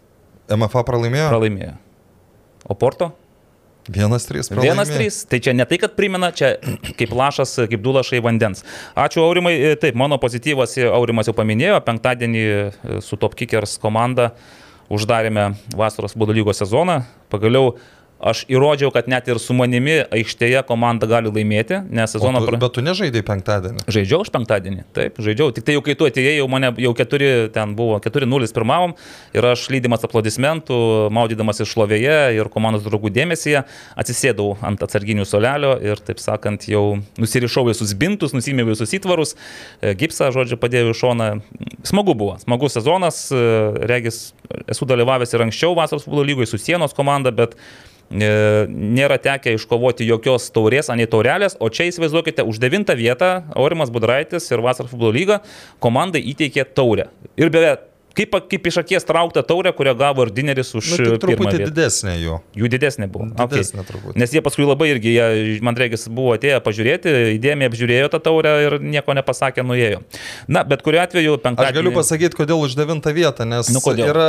MFA 0.58 0.84
pralaimėjo? 0.84 1.30
pralaimėjo. 1.32 1.72
O 2.72 2.78
Porto? 2.78 3.12
1-3 3.90 4.46
pralaimėjo. 4.52 4.74
1-3. 4.78 5.22
Tai 5.28 5.38
čia 5.42 5.54
ne 5.56 5.66
tai, 5.66 5.78
kad 5.82 5.96
primena, 5.98 6.30
čia 6.34 6.54
kaip 6.98 7.14
lašas, 7.19 7.56
kaip 7.70 7.82
du 7.82 7.94
lašai 7.96 8.22
vandens. 8.24 8.62
Ačiū 8.98 9.24
Aurimai. 9.26 9.54
E, 9.58 9.72
Taip, 9.82 9.98
mano 9.98 10.19
pozityvas 10.22 10.78
Aurimas 10.92 11.29
jau 11.29 11.34
paminėjo, 11.36 11.81
penktadienį 11.86 12.44
e, 12.46 12.60
su 13.05 13.19
Top 13.20 13.34
Kickers 13.38 13.76
komanda 13.82 14.32
uždarėme 14.93 15.52
vasaros 15.79 16.14
būdų 16.19 16.38
lygos 16.41 16.62
sezoną. 16.62 17.02
Pagaliau 17.32 17.74
aš 18.22 18.44
įrodžiau, 18.52 18.93
kad 18.94 19.08
net 19.10 19.26
ir 19.29 19.41
su 19.43 19.55
manimi 19.58 19.98
aikštėje 20.14 20.62
komanda 20.69 21.08
gali 21.10 21.31
laimėti, 21.34 21.81
nes 21.91 22.12
O 22.14 22.20
sezoną... 22.20 22.41
tu, 22.44 22.50
pra- 22.52 22.60
bet 22.62 22.74
tu 22.76 22.84
nežaidai 22.86 23.22
penktadienį. 23.26 23.84
Žaidžiau 23.91 24.22
aš 24.22 24.31
penktadienį, 24.34 24.84
taip, 24.94 25.19
žaidžiau. 25.22 25.50
Tik 25.56 25.67
tai 25.67 25.74
jau 25.76 25.82
kai 25.82 25.96
tu 25.98 26.06
atėjai, 26.06 26.36
jau 26.38 26.46
mane 26.52 26.70
jau 26.84 26.93
keturi, 26.98 27.31
ten 27.55 27.74
buvo 27.79 27.98
4-0 28.02 28.48
pirmavom 28.55 28.94
ir 29.34 29.48
aš 29.52 29.67
lydimas 29.74 30.06
aplodismentų, 30.06 30.79
maudydamas 31.14 31.62
iš 31.64 31.72
šlovėje 31.74 32.17
ir 32.38 32.50
komandos 32.55 32.86
draugų 32.86 33.10
dėmesyje, 33.17 33.64
atsisėdau 33.98 34.52
ant 34.62 34.82
atsarginių 34.86 35.26
solelio 35.29 35.74
ir, 35.82 35.98
taip 36.06 36.22
sakant, 36.22 36.69
jau 36.70 36.84
nusirišau 37.20 37.67
visus 37.70 37.93
bintus, 37.98 38.34
nusimėjau 38.36 38.70
visus 38.72 38.94
įtvarus, 38.98 39.34
e, 39.82 39.94
gipsą, 39.98 40.31
žodžiu, 40.34 40.58
padėjau 40.62 40.93
į 40.94 40.98
šoną. 41.02 41.29
Smagu 41.88 42.14
buvo, 42.19 42.36
smagus 42.43 42.79
sezonas, 42.79 43.24
e, 43.34 43.43
regis, 43.91 44.22
esu 44.70 44.86
dalyvavęs 44.86 45.34
ir 45.34 45.46
anksčiau 45.48 45.74
vasaros 45.79 46.06
futbolo 46.06 46.24
lygoje 46.29 46.52
su 46.52 46.60
sienos 46.60 46.94
komanda, 46.94 47.32
bet 47.34 47.56
nėra 48.12 49.19
tekę 49.22 49.54
iškovoti 49.56 50.06
jokios 50.08 50.50
taurės, 50.54 50.90
anei 50.92 51.08
taurelės, 51.10 51.56
o 51.60 51.70
čia 51.72 51.88
įsivaizduokite, 51.90 52.44
už 52.44 52.60
devintą 52.62 52.96
vietą 52.98 53.32
Aurimas 53.56 53.92
Budraitis 53.92 54.50
ir 54.52 54.64
Vasaros 54.64 54.92
futbolo 54.92 55.14
lyga 55.16 55.40
komandai 55.82 56.22
įteikė 56.32 56.66
taurę. 56.76 57.08
Ir 57.40 57.52
beveik 57.52 57.92
kaip, 58.19 58.36
kaip 58.50 58.66
iš 58.70 58.78
akies 58.82 59.06
traukta 59.08 59.42
taurė, 59.46 59.72
kurią 59.76 59.94
gavo 59.98 60.26
ir 60.26 60.32
dineris 60.34 60.74
už 60.78 60.90
Nu, 60.92 60.98
pirmą 61.00 61.19
truputį 61.22 61.60
didesnė 61.70 62.14
jų. 62.20 62.38
Jų 62.62 62.70
didesnė 62.74 63.08
buvo. 63.12 63.28
Didesnė 63.32 63.82
Okay. 63.82 63.88
truputį. 63.92 64.16
Nes 64.20 64.32
jie 64.34 64.42
paskui 64.44 64.66
labai 64.69 64.90
irgi, 64.92 65.12
jie, 65.16 65.58
man 65.64 65.76
reikės, 65.78 66.06
buvo 66.12 66.34
atėję 66.36 66.60
pažiūrėti, 66.64 67.12
įdėmiai 67.38 67.70
apžiūrėjo 67.70 68.10
tą 68.12 68.20
taurę 68.28 68.52
ir 68.66 68.76
nieko 68.82 69.14
nepasakė, 69.16 69.64
nuėjo. 69.66 70.02
Na, 70.48 70.62
bet 70.69 70.82
kuriuo 70.84 71.02
atveju 71.04 71.36
Aš 71.38 71.42
penktadienį... 71.46 71.78
galiu 71.81 71.94
pasakyti, 71.96 72.38
kodėl 72.38 72.62
už 72.66 72.76
devintą 72.78 73.12
vietą, 73.16 73.46
nes 73.48 73.70
Nu, 73.72 73.81
kodėl? 73.84 74.10
yra, 74.12 74.28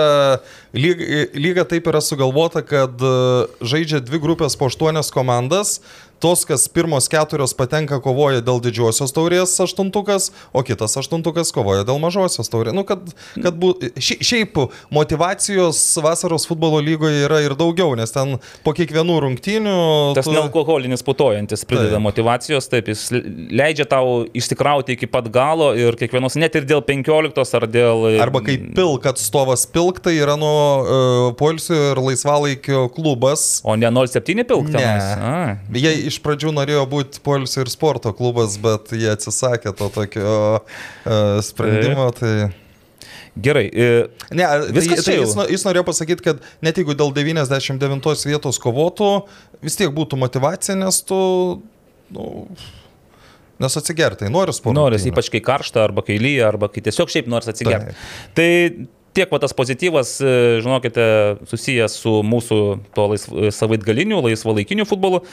lyg, 0.74 1.04
lyga 1.36 1.66
taip 1.70 1.88
yra 1.92 2.02
sugalvota, 2.04 2.64
kad 2.66 2.96
e, 3.04 3.14
žaidžia 3.62 4.00
dvi 4.06 4.20
grupės 4.24 4.56
po 4.60 4.70
aštuonias 4.72 5.12
komandas, 5.14 5.80
tos, 6.22 6.44
kas 6.48 6.68
pirmos 6.72 7.10
keturios 7.12 7.54
patenka, 7.58 8.00
kovoja 8.04 8.42
dėl 8.46 8.62
didžiosios 8.64 9.12
taurės 9.16 9.56
aštuntukas, 9.64 10.30
o 10.56 10.64
kitas 10.66 10.98
aštuntukas 11.00 11.52
kovoja 11.56 11.86
dėl 11.88 12.00
mažosios 12.04 12.52
taurės. 12.52 12.76
Nu, 12.76 12.86
kad, 12.88 13.02
kad 13.38 13.58
bu, 13.60 13.74
ši, 13.98 14.20
šiaip 14.24 14.60
motivacijos 14.94 15.80
vasaros 16.04 16.48
futbolo 16.50 16.80
lygoje 16.84 17.26
yra 17.26 17.42
ir 17.44 17.56
daugiau, 17.60 17.96
nes 18.00 18.14
ten 18.14 18.38
po 18.66 18.74
kiekvienų 18.76 19.18
rungtynių... 19.26 19.76
Tas 20.18 20.28
tu- 20.30 20.36
nealkoholinis 20.36 21.04
putojantis 21.06 21.66
prideda 21.68 21.98
Taip. 21.98 22.06
motivacijos, 22.06 22.70
taip, 22.72 22.90
jis 22.94 23.08
leidžia 23.54 23.86
tau 23.90 24.24
išsikrauti 24.36 24.96
iki 24.98 25.10
pat 25.12 25.28
galo 25.34 25.72
ir 25.78 25.98
kiekvienos, 26.00 26.38
net 26.40 26.56
ir 26.60 26.68
dėl 26.70 26.84
15 26.86 27.58
ar 27.60 27.68
dėl... 27.72 28.08
Arba 28.24 28.44
kaip 28.46 28.70
pilk 28.78 29.08
atstovas 29.12 29.66
pilk, 29.70 30.00
tai 30.04 30.16
yra 30.20 30.38
nuo 30.40 30.56
uh, 30.58 31.28
poilsio 31.40 31.78
ir 31.92 32.02
laisvalaikio 32.04 32.88
klubas. 32.96 33.60
O 33.68 33.76
ne 33.80 33.92
07 33.94 34.48
pilk 34.48 34.72
Ne. 34.74 34.84
A. 34.84 35.58
Jie 35.76 35.92
iš 36.10 36.13
pradžių 36.24 36.54
norėjo 36.54 36.84
būti 36.92 37.22
poilsio 37.26 37.64
ir 37.64 37.72
sporto 37.72 38.14
klubas, 38.16 38.60
bet 38.62 38.94
jie 38.94 39.10
atsisakė 39.14 39.74
to 39.78 39.90
tokio 39.94 40.36
uh, 40.60 41.40
sprendimo. 41.46 42.10
Tai... 42.18 42.52
Gerai. 43.34 43.66
e, 43.74 43.90
Ne, 44.30 44.46
Viskas 44.70 45.02
tai, 45.02 45.04
čia 45.04 45.08
tai 45.08 45.18
jau. 45.18 45.26
jis, 45.26 45.36
jis 45.56 45.66
norėjo 45.66 45.86
pasakyti, 45.88 46.26
kad 46.26 46.46
net 46.66 46.78
jeigu 46.78 46.94
dėl 46.98 47.14
99 47.16 48.28
vietos 48.30 48.62
kovotų, 48.62 49.12
vis 49.66 49.78
tiek 49.80 49.94
būtų 49.94 50.20
motivacija, 50.22 50.78
nes 50.78 51.02
tu... 51.08 51.20
Nu, 52.14 52.26
nes 53.64 53.78
atsigertai, 53.80 54.30
nori 54.34 54.54
sporto. 54.54 54.76
Noris, 54.78 55.06
ypač 55.10 55.32
kai 55.34 55.42
karšta, 55.44 55.82
arba 55.88 56.04
kai 56.06 56.20
lyja, 56.22 56.50
arba 56.52 56.70
kai 56.70 56.84
tiesiog 56.86 57.10
šiaip 57.10 57.30
nors 57.32 57.50
atsigerti. 57.50 57.96
Tai 58.38 58.50
tiek 59.18 59.34
va 59.34 59.40
tas 59.42 59.54
pozityvas, 59.56 60.16
e, 60.22 60.38
žinokite, 60.66 61.06
susijęs 61.50 61.98
su 62.04 62.16
mūsų 62.28 62.60
to 62.98 63.10
laisv, 63.14 63.36
savaitgaliniu, 63.56 64.22
laisvalaikiniu 64.26 64.88
futbolu. 64.90 65.24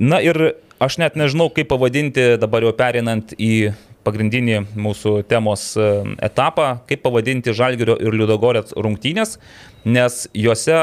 Na 0.00 0.16
ir 0.24 0.56
aš 0.80 0.96
net 0.96 1.16
nežinau, 1.20 1.50
kaip 1.52 1.68
pavadinti 1.68 2.38
dabar 2.40 2.64
jau 2.64 2.72
perinant 2.72 3.34
į 3.36 3.70
pagrindinį 4.00 4.62
mūsų 4.80 5.12
temos 5.28 5.74
e, 5.76 5.88
etapą, 6.24 6.70
kaip 6.88 7.02
pavadinti 7.04 7.52
Žalgirio 7.52 7.98
ir 8.00 8.16
Liudogorės 8.16 8.72
rungtynės, 8.72 9.36
nes 9.84 10.22
juose 10.32 10.78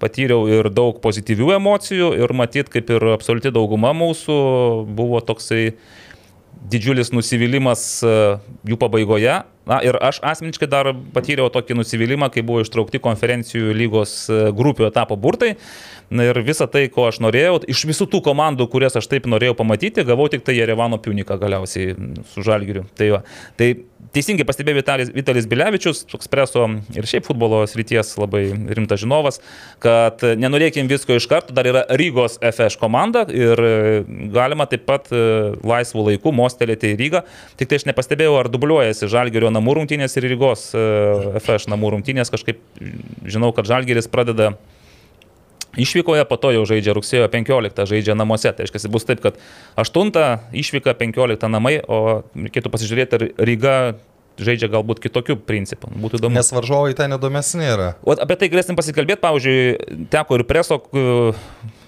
patyriau 0.00 0.46
ir 0.48 0.70
daug 0.72 1.02
pozityvių 1.04 1.52
emocijų 1.58 2.08
ir 2.16 2.32
matyt, 2.32 2.72
kaip 2.72 2.88
ir 2.96 3.10
absoliuti 3.12 3.52
dauguma 3.52 3.92
mūsų 3.92 4.38
buvo 4.88 5.20
toksai 5.20 5.74
didžiulis 6.70 7.12
nusivylimas 7.14 7.82
e, 8.04 8.12
jų 8.68 8.78
pabaigoje. 8.80 9.40
Na 9.68 9.78
ir 9.86 9.94
aš 10.02 10.18
asmeniškai 10.26 10.66
dar 10.66 10.88
patyriau 11.14 11.46
tokį 11.52 11.76
nusivylimą, 11.78 12.28
kai 12.34 12.42
buvo 12.46 12.64
ištraukti 12.64 12.98
konferencijų 13.02 13.74
lygos 13.78 14.14
e, 14.26 14.38
grupių 14.58 14.88
etapo 14.88 15.18
burtai. 15.18 15.54
Na 16.12 16.26
ir 16.28 16.40
visą 16.44 16.66
tai, 16.70 16.88
ko 16.92 17.06
aš 17.08 17.22
norėjau, 17.24 17.60
iš 17.70 17.84
visų 17.88 18.08
tų 18.12 18.22
komandų, 18.26 18.66
kurias 18.72 18.98
aš 18.98 19.08
taip 19.08 19.28
norėjau 19.30 19.54
pamatyti, 19.62 20.04
gavau 20.06 20.26
tik 20.32 20.44
tai 20.46 20.58
Jerevano 20.58 20.98
Piuniką 21.02 21.38
galiausiai 21.40 21.94
su 22.34 22.44
Žalgiriu. 22.44 22.84
Tai, 22.98 23.08
va. 23.14 23.22
tai 23.56 23.70
teisingai 24.14 24.46
pastebėjo 24.48 24.78
Vitalis, 24.80 25.10
Vitalis 25.14 25.46
Bilevičius, 25.50 26.02
ekspreso 26.16 26.66
ir 26.94 27.08
šiaip 27.08 27.26
futbolo 27.26 27.62
srities 27.70 28.14
labai 28.20 28.44
rimtas 28.76 29.02
žinovas, 29.02 29.40
kad 29.82 30.22
nenorėkim 30.38 30.90
visko 30.90 31.16
iš 31.18 31.28
karto, 31.30 31.54
dar 31.56 31.68
yra 31.68 31.84
Rygos 31.98 32.38
FŠ 32.42 32.78
komanda 32.80 33.24
ir 33.32 33.62
e, 33.62 33.72
galima 34.34 34.68
taip 34.70 34.84
pat 34.88 35.08
e, 35.12 35.22
laisvų 35.66 36.08
laikų 36.10 36.34
mostelėti 36.36 36.92
į 36.92 37.00
Rygą. 37.00 37.24
Tik 37.60 37.70
tai 37.70 37.80
aš 37.80 37.88
nepastebėjau, 37.90 38.36
ar 38.40 38.50
dubliuojasi 38.52 39.10
Žalgirio 39.12 39.52
namų 39.54 39.80
rungtynės 39.80 40.18
ir 40.18 40.28
Rygos 40.32 40.68
e, 40.76 40.84
FŠ 41.42 41.70
namų 41.72 41.96
rungtynės. 41.96 42.32
Kažkaip 42.32 42.60
žinau, 43.24 43.52
kad 43.56 43.68
Žalgiris 43.70 44.10
pradeda 44.12 44.52
Išvykoje 45.72 46.24
po 46.28 46.36
to 46.36 46.52
jau 46.52 46.64
žaidžia 46.68 46.92
rugsėjo 46.96 47.28
15, 47.32 47.84
žaidžia 47.88 48.16
namuose. 48.18 48.52
Tai 48.52 48.66
reiškia, 48.66 48.90
bus 48.92 49.08
taip, 49.08 49.22
kad 49.24 49.38
8 49.80 50.12
išvyka, 50.52 50.92
15 51.00 51.48
namai, 51.48 51.78
o 51.88 52.22
reikėtų 52.36 52.72
pasižiūrėti, 52.72 53.16
ar 53.16 53.46
Ryga 53.48 53.76
žaidžia 54.40 54.68
galbūt 54.72 55.02
kitokių 55.04 55.38
principų. 55.48 55.92
Būtų 56.02 56.20
įdomu. 56.20 56.36
Nes 56.36 56.52
varžovai 56.52 56.96
ten 56.96 57.16
įdomesni 57.16 57.68
yra. 57.68 57.92
O 58.04 58.16
apie 58.16 58.36
tai 58.40 58.48
galėsim 58.52 58.78
pasikalbėti, 58.78 59.22
pavyzdžiui, 59.22 60.06
teko 60.12 60.38
ir 60.38 60.44
preso 60.48 60.78
e, 60.80 61.04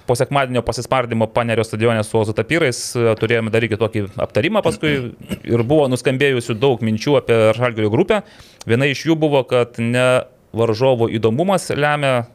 po 0.09 0.17
sekmadienio 0.19 0.65
pasispardymo 0.67 1.29
Panerio 1.33 1.65
stadione 1.65 2.05
su 2.05 2.19
Ozu 2.21 2.37
Tapyrais, 2.37 2.81
e, 2.97 3.17
turėjome 3.21 3.53
daryti 3.55 3.81
tokį 3.81 4.07
aptarimą 4.27 4.65
paskui 4.65 4.95
ir 5.55 5.65
buvo 5.65 5.89
nuskambėjusių 5.93 6.59
daug 6.61 6.85
minčių 6.85 7.19
apie 7.23 7.41
Žalgirio 7.57 7.93
grupę. 7.93 8.23
Viena 8.69 8.89
iš 8.91 9.07
jų 9.09 9.19
buvo, 9.21 9.45
kad 9.49 9.81
ne 9.81 10.25
varžovo 10.55 11.09
įdomumas 11.11 11.71
lemia 11.75 12.27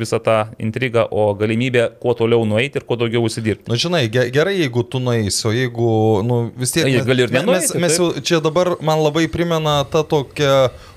visą 0.00 0.18
tą 0.24 0.36
intrigą, 0.58 1.04
o 1.12 1.34
galimybė 1.36 1.90
kuo 2.00 2.14
toliau 2.16 2.46
nueiti 2.48 2.80
ir 2.80 2.86
kuo 2.88 2.96
daugiau 2.96 3.20
užsidirbti. 3.26 3.68
Na, 3.68 3.74
nu, 3.74 3.80
žinai, 3.80 4.06
ge- 4.08 4.30
gerai, 4.32 4.54
jeigu 4.62 4.86
tu 4.88 5.02
nueisi, 5.04 5.42
o 5.48 5.52
jeigu, 5.52 5.88
nu, 6.24 6.38
vis 6.56 6.72
tiek... 6.72 6.88
Jie 6.88 7.02
gali 7.04 7.26
ir 7.26 7.34
me- 7.34 7.42
mes, 7.42 7.68
nenueiti, 7.74 7.82
mes 7.84 7.98
jau 8.00 8.08
čia 8.24 8.40
dabar 8.40 8.74
man 8.80 9.02
labai 9.04 9.26
primena 9.28 9.82
tą 9.92 10.00
tokią 10.08 10.54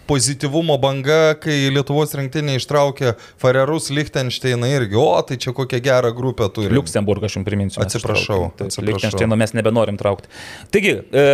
pozityvumo 0.08 0.78
banga, 0.80 1.34
kai 1.44 1.68
Lietuvos 1.76 2.14
rinktinė 2.16 2.56
ištraukė 2.62 3.18
Farerus, 3.44 3.90
Liechtensteiną 3.92 4.70
irgi, 4.78 4.96
o 4.96 5.10
tai 5.28 5.36
čia 5.36 5.52
kokią 5.52 5.82
gerą 5.84 6.14
grupę 6.16 6.48
turi. 6.56 6.72
Liuksemburgą 6.72 7.28
aš 7.28 7.36
jums 7.42 7.48
priminsiu. 7.50 7.82
Atsiprašau. 7.84 8.46
Taip, 8.56 8.70
atsiprašau. 8.70 8.88
Liechtensteino 8.88 9.36
mes 9.36 9.52
nebenorim 9.58 10.00
traukti. 10.00 10.32
Taigi, 10.72 10.96
e, 11.12 11.28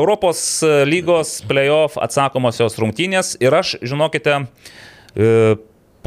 Europos 0.00 0.42
lygos 0.90 1.36
playoff 1.46 1.94
atsakomosios 2.02 2.74
rungtynės 2.82 3.36
ir 3.38 3.54
aš, 3.54 3.76
žinokite, 3.86 4.40
e, 5.14 5.54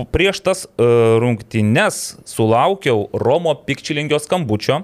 prieš 0.05 0.43
tas 0.45 0.65
e, 0.65 0.87
rungtynes 1.19 2.19
sulaukiau 2.27 3.07
Romo 3.13 3.55
Pikčilingio 3.65 4.19
skambučio. 4.21 4.83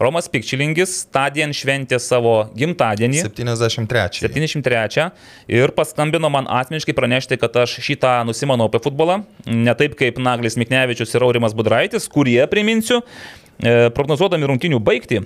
Romas 0.00 0.26
Pikčilingis 0.30 1.04
tądien 1.14 1.52
šventė 1.54 2.00
savo 2.02 2.34
gimtadienį. 2.58 3.20
73. 3.28 4.24
73 4.26 5.06
ir 5.54 5.72
paskambino 5.76 6.30
man 6.32 6.48
asmeniškai 6.50 6.96
pranešti, 6.96 7.38
kad 7.38 7.54
aš 7.62 7.76
šitą 7.84 8.16
nusimanau 8.26 8.66
apie 8.70 8.82
futbolą. 8.82 9.20
Ne 9.46 9.74
taip 9.78 9.94
kaip 10.00 10.18
Naglis 10.22 10.58
Miknevičius 10.60 11.14
ir 11.14 11.26
Aurimas 11.26 11.54
Budraitis, 11.54 12.08
kurie, 12.10 12.40
priminsiu, 12.50 13.04
e, 13.62 13.92
prognozuodami 13.94 14.50
rungtinių 14.50 14.82
baigti, 14.82 15.22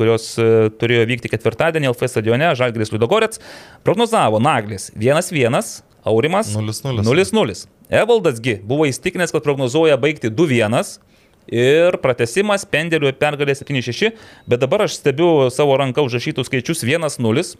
kurios 0.00 0.32
e, 0.40 0.70
turėjo 0.80 1.04
vykti 1.12 1.34
ketvirtadienį 1.36 1.92
LF 1.92 2.08
stadione, 2.14 2.54
Žalgris 2.56 2.94
Ludogorets, 2.96 3.42
prognozavo 3.84 4.40
Naglis 4.40 4.88
1-1, 4.96 5.82
Aurimas 6.06 6.54
0:0. 6.56 7.66
0-0. 7.90 7.90
Evaldasgi 7.90 8.60
buvo 8.66 8.86
įstikinęs, 8.86 9.32
kad 9.32 9.44
prognozuoja 9.44 9.96
baigti 9.96 10.30
2-1. 10.30 10.98
Ir 11.46 11.94
pratesimas 12.02 12.64
pendeliu 12.66 13.12
pergalė 13.14 13.54
7-6, 13.54 14.16
bet 14.50 14.60
dabar 14.60 14.82
aš 14.82 14.96
stebiu 14.98 15.46
savo 15.54 15.76
ranką 15.78 16.02
užrašytus 16.02 16.48
skaičius 16.50 16.82
1-0. 16.82 17.54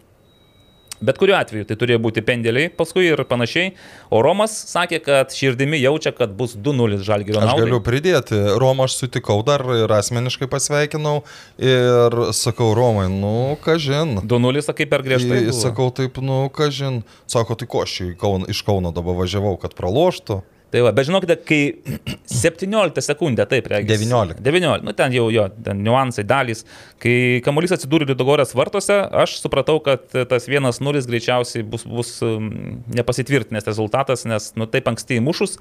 Bet 1.00 1.18
kuriuo 1.20 1.36
atveju 1.36 1.66
tai 1.68 1.76
turėjo 1.76 2.00
būti 2.06 2.22
pendeliai 2.24 2.70
paskui 2.72 3.04
ir 3.10 3.20
panašiai. 3.28 3.74
O 4.08 4.22
Romas 4.24 4.54
sakė, 4.70 5.00
kad 5.04 5.34
širdimi 5.36 5.80
jaučia, 5.82 6.14
kad 6.16 6.32
bus 6.38 6.56
2-0 6.56 7.02
žalgyrio 7.04 7.42
Aš 7.42 7.50
naudai. 7.50 7.66
galiu 7.66 7.80
pridėti, 7.84 8.38
Romą 8.60 8.86
aš 8.88 8.96
sutikau 9.02 9.42
dar 9.46 9.64
ir 9.76 9.92
asmeniškai 9.92 10.48
pasveikinau 10.52 11.20
ir 11.60 12.18
sakau, 12.36 12.72
Romai, 12.76 13.08
nu, 13.12 13.56
ką 13.64 13.76
žin. 13.82 14.16
2-0 14.24 14.64
sakai 14.64 14.88
per 14.88 15.04
griežtai. 15.06 15.44
Buvo. 15.50 15.60
Sakau 15.60 15.92
taip, 15.94 16.20
nu, 16.24 16.46
ką 16.52 16.70
žin. 16.72 17.02
Sako, 17.30 17.58
tai 17.60 17.68
ko 17.68 17.84
aš 17.84 18.00
iš 18.48 18.62
Kauno 18.66 18.90
dabar 18.94 19.18
važiavau, 19.20 19.56
kad 19.60 19.76
praloštų. 19.76 20.40
Tai 20.76 20.83
va, 20.85 20.90
bet 20.92 21.06
žinokite, 21.09 21.38
kai 21.49 21.61
17 22.28 23.00
sekundę, 23.00 23.47
taip, 23.49 23.71
reikia. 23.73 23.97
19. 23.97 24.42
19, 24.45 24.85
nu 24.85 24.92
ten 24.92 25.14
jau 25.14 25.30
jo, 25.33 25.47
ten 25.64 25.78
niuansai, 25.80 26.26
dalys. 26.28 26.66
Kai 27.00 27.14
kamuolys 27.47 27.73
atsidūrė 27.73 28.11
Lidogorės 28.11 28.52
vartuose, 28.59 28.99
aš 29.23 29.38
supratau, 29.40 29.78
kad 29.80 30.04
tas 30.28 30.50
1-0 30.52 31.00
greičiausiai 31.09 31.64
bus, 31.64 31.87
bus 31.88 32.11
um, 32.26 32.50
nepasitvirtinęs 32.92 33.64
rezultatas, 33.71 34.26
nes, 34.28 34.50
nu 34.61 34.68
taip 34.68 34.90
anksti 34.92 35.16
įmušus, 35.23 35.56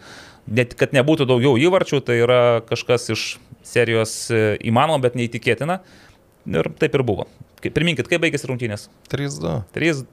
net 0.51 0.75
kad 0.75 0.91
nebūtų 0.97 1.29
daugiau 1.31 1.55
įvarčių, 1.63 2.01
tai 2.03 2.19
yra 2.25 2.41
kažkas 2.67 3.07
iš 3.15 3.25
serijos 3.63 4.17
e, 4.35 4.43
įmanoma, 4.67 4.99
bet 5.07 5.15
neįtikėtina. 5.15 5.79
Ir 6.51 6.73
taip 6.75 6.99
ir 6.99 7.07
buvo. 7.07 7.29
Priminkit, 7.63 8.11
kaip 8.11 8.19
baigėsi 8.21 8.51
rungtynės? 8.51 8.89
3-2. 9.15 9.61
3 9.79 10.03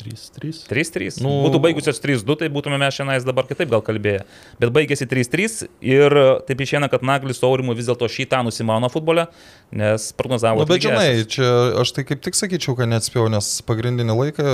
3-3. 0.00 0.64
3-3. 0.68 1.20
Nu- 1.22 1.44
būtų 1.46 1.60
baigusios 1.62 2.00
3-2, 2.02 2.36
tai 2.40 2.48
būtume 2.52 2.78
mes 2.80 2.96
šiandien 2.96 3.24
dabar 3.26 3.46
kitaip 3.48 3.70
gal 3.70 3.82
kalbėję. 3.84 4.24
Bet 4.60 4.72
baigėsi 4.74 5.06
3-3 5.10 5.68
ir 5.80 6.16
taip 6.48 6.64
išėna, 6.64 6.90
kad 6.90 7.04
Naglis 7.06 7.38
su 7.40 7.46
Aurimu 7.48 7.76
vis 7.76 7.86
dėlto 7.90 8.08
šitą 8.10 8.42
nusimano 8.46 8.90
futbole, 8.92 9.26
nes 9.72 10.10
prognozavo. 10.18 10.62
Na, 10.62 10.66
nu, 10.66 10.70
bet 10.72 10.82
žinai, 10.84 11.24
čia 11.30 11.50
aš 11.82 11.94
tai 11.96 12.04
kaip 12.08 12.22
tik 12.24 12.38
sakyčiau, 12.38 12.76
kad 12.78 12.90
neatspėjau, 12.90 13.28
nes 13.32 13.50
pagrindinį 13.66 14.18
laiką, 14.20 14.48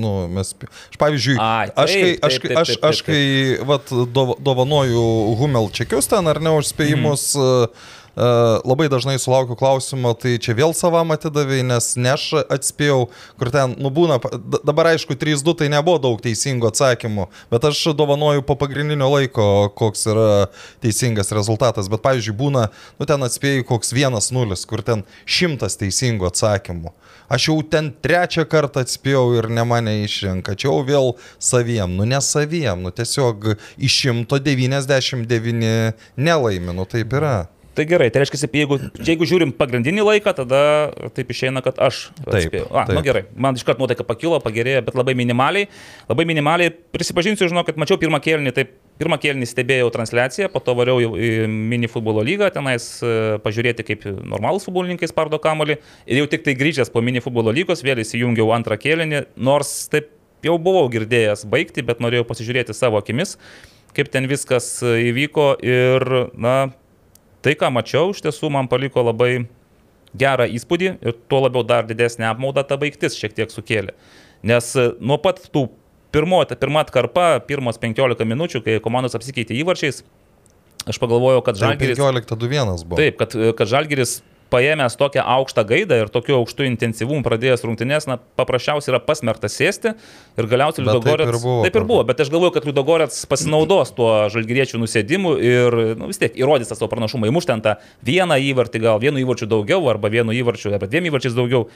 nu, 0.00 0.12
mes... 0.34 0.52
Aš 0.90 0.98
pavyzdžiui, 1.00 1.38
Ai, 1.40 1.70
aš 1.70 1.94
kai, 1.94 2.02
taip, 2.02 2.26
aš, 2.26 2.34
taip, 2.34 2.42
kai- 2.42 2.50
taip, 2.50 2.60
aš, 2.60 2.74
taip, 2.74 2.90
aš 2.90 3.02
kai 3.06 3.22
vat, 3.70 3.94
dov- 4.14 4.36
dovanoju 4.42 5.06
Humel 5.40 5.70
čekius 5.74 6.10
ten 6.10 6.26
ar 6.30 6.40
ne 6.42 6.52
užspėjimus, 6.58 7.30
mm. 7.38 7.88
Labai 8.20 8.88
dažnai 8.92 9.16
sulaukiu 9.18 9.56
klausimo, 9.56 10.12
tai 10.18 10.34
čia 10.42 10.52
vėl 10.58 10.74
savam 10.76 11.14
atidavai, 11.14 11.62
nes 11.66 11.92
ne 11.96 12.12
aš 12.12 12.26
atspėjau, 12.52 13.08
kur 13.40 13.50
ten, 13.54 13.74
nu 13.80 13.90
būna, 13.94 14.18
d- 14.20 14.60
dabar 14.66 14.90
aišku, 14.92 15.16
3-2 15.16 15.54
tai 15.56 15.70
nebuvo 15.72 15.98
daug 16.02 16.20
teisingų 16.22 16.68
atsakymų, 16.70 17.28
bet 17.52 17.66
aš 17.70 17.82
dovanoju 17.96 18.44
po 18.46 18.56
pagrindinio 18.60 19.08
laiko, 19.12 19.70
koks 19.78 20.06
yra 20.10 20.30
teisingas 20.84 21.32
rezultatas. 21.36 21.88
Bet 21.90 22.02
pavyzdžiui, 22.04 22.36
būna, 22.36 22.66
nu 23.00 23.08
ten 23.08 23.24
atspėjai 23.26 23.64
koks 23.68 23.94
1-0, 23.96 24.58
kur 24.68 24.84
ten 24.86 25.04
šimtas 25.24 25.78
teisingų 25.80 26.28
atsakymų. 26.30 26.92
Aš 27.30 27.46
jau 27.46 27.56
ten 27.62 27.92
trečią 28.02 28.42
kartą 28.50 28.82
atspėjau 28.82 29.38
ir 29.38 29.46
ne 29.54 29.62
mane 29.64 29.92
išrinka. 30.02 30.56
Čia 30.58 30.66
jau 30.68 30.80
vėl 30.86 31.12
saviem, 31.38 31.94
nu 31.96 32.04
ne 32.08 32.18
saviem, 32.24 32.82
nu 32.82 32.90
tiesiog 32.90 33.52
iš 33.78 34.00
199 34.10 35.94
nelaimi, 36.18 36.74
nu 36.74 36.84
taip 36.90 37.14
yra. 37.16 37.38
Tai 37.80 37.86
gerai, 37.88 38.10
tai 38.12 38.20
reiškia, 38.20 38.48
jeigu, 38.52 38.76
jeigu 39.00 39.24
žiūrim 39.24 39.54
pagrindinį 39.56 40.02
laiką, 40.04 40.34
tada 40.36 40.58
taip 41.16 41.30
išeina, 41.32 41.62
kad 41.64 41.78
aš 41.80 42.10
Taip. 42.26 42.52
A, 42.68 42.82
taip. 42.84 42.92
nu 42.92 43.00
gerai, 43.06 43.22
man 43.40 43.56
iš 43.56 43.64
karto 43.64 43.80
nuotaika 43.80 44.04
pakilo, 44.04 44.36
pagerėjo, 44.44 44.82
bet 44.84 44.98
labai 44.98 45.14
minimaliai. 45.16 45.70
Labai 46.10 46.26
minimaliai, 46.28 46.74
prisipažinsiu, 46.92 47.48
žinau, 47.48 47.64
kad 47.64 47.80
mačiau 47.80 47.96
pirmą 48.02 48.20
kėlinį, 48.20 48.52
taip, 48.58 48.74
pirmą 49.00 49.16
kėlinį 49.22 49.48
stebėjau 49.48 49.88
transliaciją, 49.94 50.50
po 50.52 50.60
to 50.60 50.74
variau 50.76 51.00
į 51.00 51.48
mini 51.48 51.88
futbolo 51.88 52.20
lygą, 52.26 52.50
tenais 52.52 52.90
e, 53.00 53.14
pažiūrėti, 53.46 53.86
kaip 53.88 54.04
normalūs 54.20 54.68
futbolininkai 54.68 55.08
spardo 55.08 55.40
kamolį. 55.40 55.78
Ir 56.04 56.20
jau 56.20 56.28
tik 56.34 56.44
tai 56.44 56.58
grįžęs 56.60 56.92
po 56.92 57.00
mini 57.00 57.24
futbolo 57.24 57.54
lygos, 57.56 57.80
vėl 57.86 58.04
įsijungiau 58.04 58.52
antrą 58.58 58.76
kėlinį, 58.82 59.24
nors 59.40 59.72
taip 59.88 60.12
jau 60.44 60.58
buvau 60.60 60.84
girdėjęs 60.92 61.46
baigti, 61.48 61.86
bet 61.86 62.04
norėjau 62.04 62.28
pasižiūrėti 62.28 62.76
savo 62.76 63.00
akimis, 63.00 63.38
kaip 63.96 64.12
ten 64.12 64.28
viskas 64.28 64.68
e, 64.84 64.98
įvyko 65.08 65.54
ir, 65.64 66.06
na, 66.36 66.58
tai, 67.44 67.56
ką 67.58 67.70
mačiau, 67.74 68.14
iš 68.14 68.22
tiesų 68.24 68.50
man 68.52 68.68
paliko 68.70 69.04
labai 69.06 69.46
gerą 70.16 70.46
įspūdį 70.50 70.94
ir 70.98 71.18
tuo 71.30 71.42
labiau 71.44 71.64
dar 71.66 71.86
didesnį 71.88 72.26
apmaudą 72.30 72.64
ta 72.66 72.78
baigtis 72.80 73.18
šiek 73.18 73.36
tiek 73.36 73.52
sukėlė. 73.52 73.94
Nes 74.46 74.72
e, 74.78 74.88
nuo 75.00 75.20
pat 75.22 75.42
tų 75.52 75.68
pirmo, 76.14 76.40
ta 76.48 76.58
pirma 76.58 76.82
atkarpa, 76.84 77.38
pirmos 77.46 77.78
15 77.80 78.26
minučių, 78.26 78.64
kai 78.64 78.80
komandos 78.82 79.14
apsikeitė 79.18 79.58
įvarčiais, 79.60 80.02
aš 80.90 80.98
pagalvojau, 81.02 81.44
kad 81.46 81.58
Tai 81.58 81.70
Žalgiris... 81.70 82.00
15-2-1 82.00 82.84
buvo. 82.86 82.98
Taip, 82.98 83.20
kad, 83.20 83.36
kad 83.58 83.70
Žalgiris 83.70 84.18
paėmęs 84.50 84.96
tokią 85.00 85.24
aukštą 85.36 85.64
gaidą 85.68 86.00
ir 86.02 86.10
tokiu 86.12 86.36
aukštu 86.40 86.66
intensyvumu 86.68 87.24
pradėjęs 87.26 87.64
rungtynės, 87.66 88.08
na, 88.10 88.18
paprasčiausiai 88.40 88.94
yra 88.94 89.00
pasmerktas 89.04 89.56
sėsti 89.58 89.94
ir 89.94 90.50
galiausiai 90.50 90.84
Bet 90.84 90.92
taip 90.92 91.06
Liudogorets... 91.06 91.30
ir 91.30 91.38
buvo, 91.44 91.56
Taip 91.66 91.78
ir 91.80 91.86
buvo, 91.88 92.02
bet 92.10 92.24
aš 92.24 92.32
galvoju, 92.34 92.54
kad 92.56 92.68
Liudogorets 92.68 93.22
pasinaudos 93.30 93.94
tuo 93.96 94.10
žalgyriečių 94.34 94.82
nusėdimu 94.82 95.36
ir 95.38 95.80
nu, 96.00 96.10
vis 96.10 96.20
tiek 96.22 96.36
įrodys 96.40 96.72
tą 96.72 96.78
savo 96.78 96.90
pranašumą, 96.92 97.30
įmuš 97.30 97.50
ten 97.50 97.64
tą 97.64 97.78
vieną 98.06 98.40
įvartį, 98.50 98.84
gal 98.86 99.02
vienu 99.02 99.22
įvarčiu 99.22 99.50
daugiau, 99.50 99.82
arba 99.92 100.12
vienu 100.12 100.36
įvarčiu, 100.36 100.74
arba 100.74 100.90
dviem 100.90 101.10
įvarčiais 101.10 101.38
daugiau. 101.38 101.68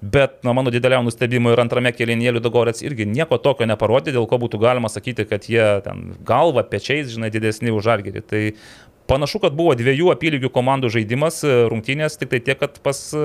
Bet 0.00 0.42
nuo 0.44 0.52
mano 0.52 0.70
dideliam 0.70 1.06
nustebimui 1.06 1.54
ir 1.54 1.60
antrame 1.62 1.88
kėlinėje 1.96 2.34
Liudogorets 2.36 2.82
irgi 2.84 3.06
nieko 3.08 3.38
tokio 3.40 3.64
neparodė, 3.68 4.12
dėl 4.12 4.26
ko 4.28 4.36
būtų 4.42 4.60
galima 4.60 4.90
sakyti, 4.92 5.24
kad 5.28 5.48
jie 5.48 5.64
ten 5.86 6.10
galva, 6.26 6.66
pečiais, 6.68 7.08
žinai, 7.14 7.30
didesni 7.32 7.72
už 7.72 7.86
žalgerį. 7.88 8.22
Tai 8.28 8.42
Panašu, 9.06 9.38
kad 9.42 9.54
buvo 9.54 9.74
dviejų 9.78 10.08
apylygių 10.10 10.48
komandų 10.50 10.88
žaidimas, 10.90 11.36
e, 11.46 11.50
rungtynės, 11.70 12.16
tik 12.18 12.30
tai 12.32 12.40
tiek, 12.42 12.58
kad 12.58 12.80
pas 12.82 12.98
e, 13.14 13.20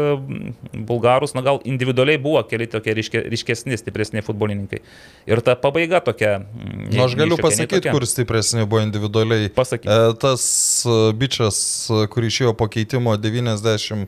bulgarus, 0.77 1.33
na 1.33 1.41
gal 1.45 1.57
individualiai 1.65 2.19
buvo 2.21 2.43
keli 2.45 2.67
tokie 2.69 2.93
ryške, 2.97 3.23
ryškesni, 3.33 3.77
stipresni 3.81 4.21
futbolininkai. 4.25 4.81
Ir 5.29 5.41
ta 5.45 5.55
pabaiga 5.57 6.01
tokia. 6.05 6.35
mm, 6.43 6.91
Nu, 6.93 7.05
aš 7.07 7.15
galiu 7.17 7.37
pasakyti, 7.41 7.89
kur 7.89 8.05
stipresni 8.05 8.65
buvo 8.65 8.83
individualiai. 8.85 9.49
Pasakyk. 9.55 9.89
E, 9.89 10.13
tas 10.21 10.43
e, 10.85 10.97
bičias, 11.17 11.57
e, 11.89 12.05
kur 12.13 12.29
išėjo 12.29 12.53
po 12.57 12.69
keitimo 12.71 13.15
95. 13.17 14.07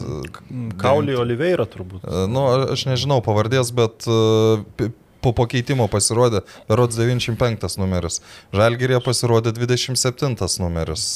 e, 0.00 0.40
Kaulį 0.80 1.18
Oliveira 1.20 1.68
turbūt. 1.68 2.04
E, 2.08 2.24
Nu, 2.28 2.46
aš 2.72 2.86
nežinau 2.88 3.20
pavardės, 3.24 3.70
bet 3.76 4.08
e, 4.08 4.88
po 5.24 5.32
pakeitimo 5.36 5.88
pasirodė 5.90 6.42
Berods 6.68 6.96
95 6.98 7.78
numeris. 7.80 8.20
Žalgirė 8.54 9.00
pasirodė 9.04 9.52
27 9.56 10.36
numeris. 10.62 11.06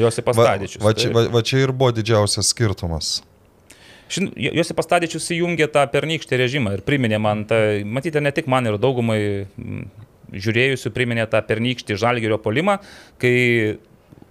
Josip 0.00 0.30
Va, 0.30 0.32
Astadičius. 0.36 0.82
va, 0.84 0.92
čia, 0.94 1.08
taip. 1.10 1.16
va, 1.18 1.26
va 1.38 1.42
čia 1.42 1.58
ir 1.66 1.72
buvo 1.72 1.92
didžiausias 1.92 2.52
skirtumas. 2.54 3.20
Šin- 4.10 4.32
Jo- 4.34 4.54
Josip 4.58 4.78
Astadičius 4.82 5.28
įjungė 5.36 5.68
tą 5.70 5.84
pernykštį 5.92 6.38
režimą 6.40 6.72
ir 6.78 6.80
priminė 6.82 7.20
man, 7.22 7.44
tą, 7.46 7.60
matyti, 7.86 8.18
ne 8.20 8.32
tik 8.34 8.48
man 8.50 8.66
ir 8.66 8.78
daugumai 8.80 9.46
žiūrėjusių 10.30 10.90
priminė 10.94 11.24
tą 11.30 11.40
pernykštį 11.46 11.96
žalgerio 11.98 12.38
polimą, 12.42 12.78
kai 13.22 13.78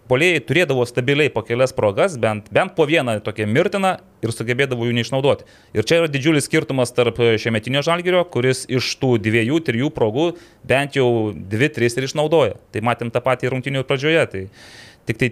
polėjai 0.09 0.41
turėdavo 0.49 0.85
stabiliai 0.89 1.31
po 1.33 1.43
kelias 1.45 1.73
progas, 1.75 2.17
bent, 2.21 2.49
bent 2.53 2.75
po 2.77 2.87
vieną 2.89 3.19
tokią 3.25 3.47
mirtiną 3.49 3.95
ir 4.25 4.33
sugebėdavo 4.35 4.87
jų 4.87 4.95
neišnaudoti. 4.97 5.45
Ir 5.77 5.87
čia 5.87 6.01
yra 6.01 6.09
didžiulis 6.11 6.49
skirtumas 6.49 6.91
tarp 6.95 7.21
šiemetinio 7.39 7.83
žalgerio, 7.85 8.25
kuris 8.33 8.65
iš 8.69 8.91
tų 9.01 9.15
dviejų, 9.23 9.61
trijų 9.69 9.91
progų 9.95 10.31
bent 10.67 10.97
jau 10.99 11.31
dvi, 11.33 11.71
tris 11.75 11.97
ir 11.97 12.09
išnaudoja. 12.09 12.57
Tai 12.73 12.85
matėm 12.89 13.13
tą 13.13 13.23
patį 13.23 13.53
rungtinių 13.53 13.85
pradžioje. 13.87 14.25
Tai 14.33 14.43
Tik 15.09 15.17
tai 15.17 15.29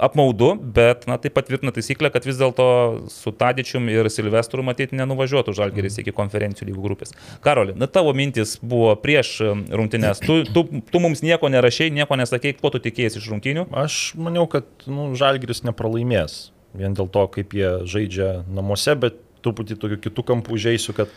apmaudu, 0.00 0.54
bet 0.56 1.02
na, 1.10 1.18
tai 1.20 1.28
patvirtina 1.34 1.68
taisyklę, 1.76 2.08
kad 2.14 2.24
vis 2.24 2.38
dėlto 2.40 2.68
su 3.12 3.28
Tadičium 3.36 3.90
ir 3.92 4.08
Silvestru 4.08 4.64
matyti 4.64 4.96
nenuvažiuotų 4.96 5.52
Žalgeris 5.58 5.98
iki 6.00 6.14
konferencijų 6.16 6.70
lygų 6.70 6.84
grupės. 6.86 7.12
Karoli, 7.44 7.74
na 7.76 7.90
tavo 7.92 8.14
mintis 8.16 8.56
buvo 8.64 8.94
prieš 9.02 9.34
um, 9.44 9.66
rungtynės. 9.68 10.22
Tu, 10.24 10.38
tu, 10.48 10.64
tu 10.64 11.02
mums 11.04 11.20
nieko 11.26 11.52
nerašiai, 11.52 11.92
nieko 11.92 12.16
nesakei, 12.16 12.54
ko 12.56 12.72
tu 12.72 12.80
tikėjai 12.88 13.18
iš 13.20 13.28
rungtynių. 13.34 13.66
Aš 13.84 14.00
maniau, 14.16 14.48
kad 14.48 14.88
nu, 14.88 15.10
Žalgiris 15.18 15.60
nepralaimės. 15.68 16.40
Vien 16.78 16.96
dėl 16.96 17.12
to, 17.12 17.28
kaip 17.36 17.52
jie 17.56 17.74
žaidžia 17.84 18.32
namuose, 18.48 18.96
bet 18.96 19.20
truputį 19.44 19.76
tokiu 19.76 20.00
kitų 20.08 20.24
kampų 20.32 20.56
žaisiu, 20.64 20.96
kad 20.96 21.12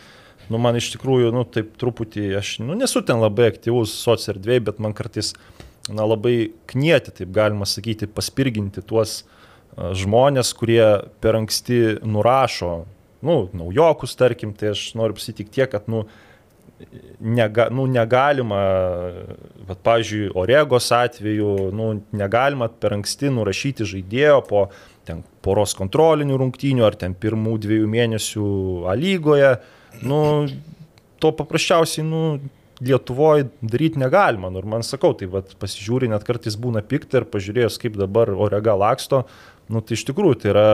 nu, 0.52 0.60
man 0.60 0.76
iš 0.76 0.92
tikrųjų, 0.98 1.32
nu, 1.32 1.48
taip 1.48 1.72
truputį, 1.80 2.28
aš 2.38 2.58
nu, 2.60 2.76
nesu 2.76 3.00
ten 3.06 3.24
labai 3.24 3.48
aktyvus 3.52 3.96
soc 4.04 4.28
erdvėje, 4.32 4.68
bet 4.68 4.84
man 4.84 4.96
kartais 4.96 5.32
na, 5.90 6.06
labai 6.06 6.52
knieti, 6.70 7.14
taip 7.22 7.32
galima 7.34 7.66
sakyti, 7.68 8.10
paspirginti 8.10 8.84
tuos 8.86 9.22
žmonės, 9.76 10.52
kurie 10.54 10.84
per 11.24 11.38
anksti 11.38 12.02
nurašo, 12.04 12.74
nu, 13.24 13.38
naujokus, 13.56 14.14
tarkim, 14.18 14.52
tai 14.58 14.74
aš 14.74 14.90
noriu 14.98 15.16
pasitikti 15.16 15.56
tiek, 15.60 15.70
kad, 15.72 15.88
nu, 15.90 16.04
nega, 17.22 17.68
nu, 17.72 17.86
negalima, 17.90 18.60
vat, 19.68 19.80
pavyzdžiui, 19.86 20.32
Oregos 20.38 20.90
atveju, 20.94 21.70
nu, 21.74 21.92
negalima 22.18 22.68
per 22.68 22.98
anksti 22.98 23.32
nurašyti 23.32 23.86
žaidėjo 23.88 24.40
po 24.48 24.66
ten 25.08 25.22
poros 25.42 25.74
kontrolinių 25.78 26.38
rungtynių 26.38 26.86
ar 26.86 26.96
ten 26.98 27.14
pirmų 27.18 27.56
dviejų 27.64 27.88
mėnesių 27.90 28.48
A 28.90 28.94
lygoje. 28.98 29.54
Nu, 30.02 30.18
to 31.22 31.32
paprasčiausiai, 31.38 32.04
nu, 32.06 32.22
Lietuvoje 32.82 33.46
daryti 33.62 34.00
negalima. 34.02 34.50
Nu, 34.50 34.62
ir 34.62 34.68
man 34.68 34.84
sakau, 34.86 35.12
tai 35.18 35.28
vat, 35.30 35.54
pasižiūri, 35.62 36.10
net 36.10 36.26
kartais 36.26 36.58
būna 36.58 36.82
pikta 36.86 37.22
ir 37.22 37.28
pažiūrėjus, 37.30 37.78
kaip 37.82 37.98
dabar 38.00 38.32
Orega 38.34 38.74
laksto, 38.78 39.24
nu, 39.70 39.82
tai 39.82 39.98
iš 39.98 40.06
tikrųjų 40.10 40.40
tai 40.42 40.52
yra 40.54 40.68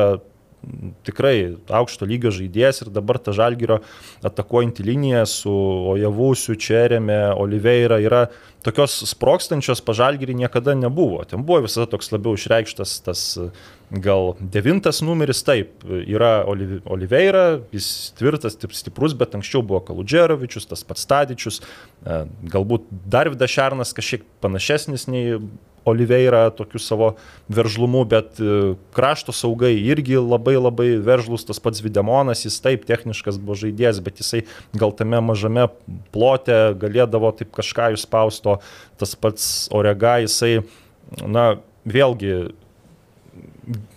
tikrai 1.07 1.57
aukšto 1.71 2.07
lygio 2.09 2.33
žaidėjas 2.35 2.83
ir 2.83 2.92
dabar 2.92 3.21
ta 3.23 3.33
žalgyro 3.37 3.81
atakuojanti 4.27 4.85
linija 4.87 5.25
su 5.31 5.53
Ojavusiu, 5.94 6.57
Čerėme, 6.59 7.18
Oliveira 7.38 8.01
yra 8.03 8.27
tokios 8.66 8.97
sprokstančios 9.12 9.81
pažalgyrį 9.87 10.35
niekada 10.42 10.75
nebuvo. 10.75 11.23
Ten 11.29 11.44
buvo 11.47 11.62
visada 11.68 11.87
toks 11.90 12.11
labiau 12.12 12.35
išreikštas 12.38 12.99
tas 13.07 13.23
gal 13.90 14.35
devintas 14.40 15.01
numeris, 15.01 15.40
taip, 15.47 15.85
yra 15.87 16.42
Oliv- 16.51 16.83
Oliveira, 16.85 17.61
jis 17.73 18.12
tvirtas, 18.18 18.59
stiprus, 18.77 19.14
bet 19.16 19.38
anksčiau 19.38 19.62
buvo 19.64 19.81
Kaludžerovičius, 19.87 20.68
tas 20.68 20.85
pats 20.85 21.07
Stadičius, 21.07 21.62
e, 21.62 22.18
galbūt 22.53 22.90
Darvidas 22.90 23.55
Šernas 23.55 23.94
kažkiek 23.97 24.27
panašesnis 24.44 25.09
nei 25.09 25.38
Oliveira 25.90 26.48
tokiu 26.55 26.81
savo 26.83 27.12
veržlumu, 27.53 28.05
bet 28.09 28.40
e, 28.40 28.74
krašto 28.96 29.35
saugai 29.37 29.72
irgi 29.77 30.18
labai 30.20 30.57
labai 30.59 30.90
veržlus, 31.05 31.46
tas 31.48 31.61
pats 31.62 31.83
Videmonas, 31.85 32.44
jis 32.46 32.61
taip 32.64 32.87
techniškas 32.88 33.40
buvo 33.40 33.59
žaidėjas, 33.59 34.03
bet 34.05 34.22
jisai 34.22 34.44
gal 34.77 34.94
tame 34.96 35.20
mažame 35.24 35.68
plote 36.14 36.59
galėdavo 36.79 37.33
taip 37.38 37.53
kažką 37.57 37.92
išspausto, 37.96 38.59
tas 39.01 39.16
pats 39.18 39.68
Orega, 39.74 40.18
jisai, 40.24 40.62
na, 41.24 41.51
vėlgi 41.88 42.48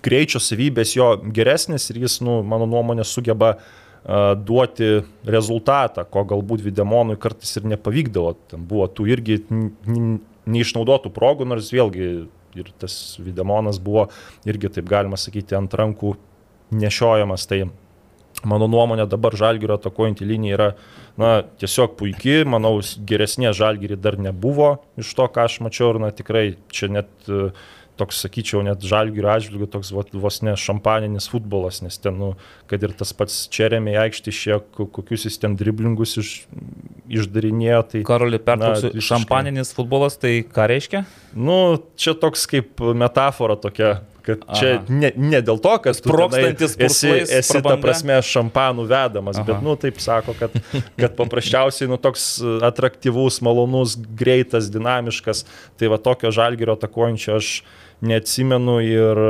greičio 0.04 0.42
savybės 0.44 0.96
jo 0.98 1.14
geresnis 1.36 1.90
ir 1.92 2.02
jis, 2.04 2.20
nu, 2.26 2.42
mano 2.48 2.68
nuomonė, 2.70 3.06
sugeba 3.08 3.56
a, 3.56 3.60
duoti 4.36 5.02
rezultatą, 5.28 6.06
ko 6.10 6.24
galbūt 6.28 6.64
Videmonui 6.66 7.20
kartais 7.22 7.54
ir 7.60 7.68
nepavykdavo. 7.70 8.34
Ten 8.52 8.66
buvo 8.68 8.88
tų 8.90 9.08
irgi 9.14 9.42
neišnaudotų 10.50 11.12
progų, 11.14 11.48
nors 11.50 11.72
vėlgi 11.74 12.08
ir 12.58 12.72
tas 12.82 13.18
Videmonas 13.22 13.80
buvo 13.80 14.08
irgi, 14.48 14.72
taip 14.78 14.90
galima 14.90 15.20
sakyti, 15.20 15.56
ant 15.58 15.74
rankų 15.78 16.16
nešiojamas. 16.76 17.48
Tai 17.50 17.64
mano 18.48 18.68
nuomonė 18.72 19.06
dabar 19.10 19.36
Žalgirio 19.38 19.78
atakuojantį 19.78 20.28
liniją 20.28 20.58
yra 20.58 20.70
na, 21.20 21.34
tiesiog 21.62 21.96
puikiai, 22.00 22.46
manau, 22.50 22.78
geresnė 23.08 23.54
Žalgirį 23.56 24.00
dar 24.02 24.18
nebuvo 24.22 24.74
iš 25.00 25.14
to, 25.18 25.28
ką 25.32 25.46
aš 25.48 25.60
mačiau 25.66 25.94
ir 25.94 26.02
na, 26.06 26.12
tikrai 26.16 26.46
čia 26.74 26.90
net 26.92 27.12
e, 27.30 27.52
toks, 28.00 28.22
sakyčiau, 28.26 28.62
net 28.66 28.84
žalgių 28.86 29.26
atžvilgių 29.34 29.68
toks 29.72 29.92
vo- 29.96 30.06
vos 30.24 30.40
ne 30.46 30.54
šampaninis 30.60 31.28
futbolas, 31.32 31.82
nes 31.86 31.98
ten, 32.02 32.18
nu, 32.18 32.32
kad 32.72 32.84
ir 32.84 32.94
tas 32.98 33.14
pats 33.18 33.44
Čerėmė 33.52 33.98
aikštė 34.06 34.34
šie, 34.36 34.60
kokius 34.78 35.28
jis 35.28 35.40
ten 35.42 35.58
driblingus 35.60 36.18
iš, 36.22 36.32
išdarinėjo, 37.12 37.82
tai... 37.92 38.04
Karoli, 38.08 38.40
pertrauksiu, 38.42 38.94
šampaninis 39.04 39.74
futbolas, 39.78 40.18
tai 40.22 40.40
ką 40.48 40.68
reiškia? 40.72 41.04
Nu, 41.36 41.58
čia 42.00 42.16
toks 42.18 42.48
kaip 42.50 42.82
metafora 42.98 43.58
tokia, 43.60 44.00
kad 44.26 44.44
čia 44.58 44.72
Aha. 44.78 44.86
ne, 44.90 45.12
ne 45.18 45.42
dėl 45.46 45.60
to, 45.62 45.74
kad 45.84 45.98
tenai 46.06 46.54
esi, 46.54 47.12
esi 47.26 47.58
ta 47.58 47.60
prabanga? 47.60 47.82
prasme 47.84 48.18
šampanų 48.26 48.88
vedamas, 48.90 49.40
Aha. 49.42 49.48
bet, 49.48 49.62
nu, 49.66 49.76
taip 49.82 50.02
sako, 50.04 50.36
kad, 50.40 50.56
kad 51.02 51.16
paprasčiausiai, 51.20 51.90
nu, 51.92 52.00
toks 52.02 52.34
atraktyvus, 52.68 53.42
malonus, 53.46 53.98
greitas, 53.98 54.70
dinamiškas, 54.74 55.46
tai 55.80 55.92
va 55.92 56.02
tokio 56.02 56.34
žalgerio 56.36 56.78
atakuojančio 56.78 57.38
aš 57.42 57.54
neatsimenu 58.02 58.80
ir, 58.86 59.24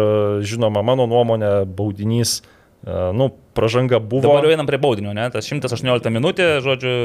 žinoma, 0.47 0.84
mano 0.86 1.08
nuomonė, 1.12 1.51
baudinys, 1.67 2.39
e, 2.39 2.97
nu, 3.15 3.32
pažanga 3.58 3.99
buvo. 3.99 4.23
Dabar 4.23 4.47
jau 4.47 4.54
einam 4.54 4.69
prie 4.69 4.80
baudinio, 4.82 5.13
ne? 5.15 5.27
Tas 5.34 5.47
118 5.51 6.13
minutė, 6.13 6.47
žodžiu. 6.63 6.95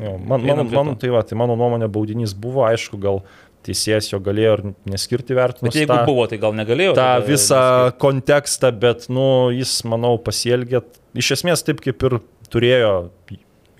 Jo, 0.00 0.16
man, 0.16 0.46
to. 0.48 0.64
mano, 0.72 0.96
tai 1.00 1.12
va, 1.12 1.22
tai 1.26 1.38
mano 1.40 1.58
nuomonė, 1.60 1.90
baudinys 1.92 2.32
buvo, 2.32 2.64
aišku, 2.68 3.00
gal 3.00 3.22
teisėjas 3.66 4.10
jo 4.12 4.20
galėjo 4.24 4.56
ir 4.56 4.62
neskirti 4.88 5.36
vertinimus. 5.36 5.74
Bet 5.74 5.82
jeigu 5.82 5.98
buvo, 6.08 6.26
tai 6.30 6.40
gal 6.42 6.56
negalėjo. 6.56 6.94
tą 6.96 7.04
tada 7.04 7.26
visą 7.26 7.60
neskirti. 7.60 8.00
kontekstą, 8.04 8.72
bet, 8.82 9.06
nu, 9.12 9.28
jis, 9.54 9.74
manau, 9.88 10.16
pasielgė 10.22 10.82
iš 11.20 11.34
esmės 11.38 11.64
taip, 11.66 11.82
kaip 11.84 12.06
ir 12.08 12.20
turėjo. 12.52 12.94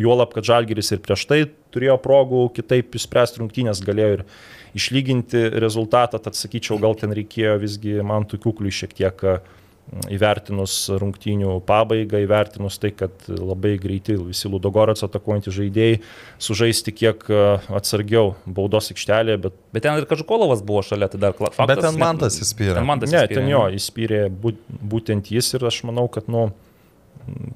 Juolab, 0.00 0.30
kad 0.32 0.46
Žalgiris 0.48 0.94
ir 0.94 1.02
prieš 1.04 1.26
tai 1.28 1.42
turėjo 1.74 1.98
progų 2.00 2.46
kitaip 2.56 2.94
išspręsti 2.96 3.42
rungtynės, 3.42 3.82
galėjo 3.84 4.14
ir 4.14 4.22
išlyginti 4.78 5.42
rezultatą, 5.60 6.20
tad 6.22 6.38
sakyčiau, 6.38 6.78
gal 6.80 6.96
ten 6.96 7.12
reikėjo 7.12 7.58
visgi 7.60 7.98
man 8.06 8.24
tų 8.28 8.40
kuklių 8.46 8.72
šiek 8.72 8.94
tiek 8.96 9.24
a, 9.28 9.34
įvertinus 10.10 10.74
rungtynių 11.02 11.56
pabaigą, 11.66 12.20
įvertinus 12.22 12.76
tai, 12.78 12.92
kad 12.94 13.10
labai 13.26 13.72
greiti 13.82 14.14
visi 14.14 14.46
Ludogorats 14.50 15.02
atakuojantys 15.06 15.56
žaidėjai 15.56 15.96
sužaisti 16.38 16.94
kiek 16.94 17.24
a, 17.34 17.40
atsargiau 17.80 18.36
baudos 18.46 18.92
aikštelėje, 18.94 19.40
bet 19.48 19.56
Bet 19.74 19.82
ten 19.86 19.98
ir 19.98 20.06
Kažukolovas 20.10 20.62
buvo 20.66 20.82
šalia, 20.86 21.08
tai 21.10 21.18
dar 21.22 21.34
kla- 21.34 21.50
faktas. 21.50 21.66
Bet 21.74 21.82
ten 21.82 21.94
net- 21.94 22.02
Mantas 22.04 22.38
įspyrė. 22.42 22.74
Ten 22.78 22.86
Mantas 22.86 23.10
Ne, 23.10 23.24
įspyrė, 23.24 23.34
ten 23.40 23.48
jo, 23.50 23.62
įspyrė 23.80 24.22
būt- 24.30 24.64
būtent 24.94 25.30
jis 25.34 25.54
ir 25.54 25.66
aš 25.66 25.82
manau, 25.90 26.06
kad, 26.10 26.28
nu, 26.30 26.52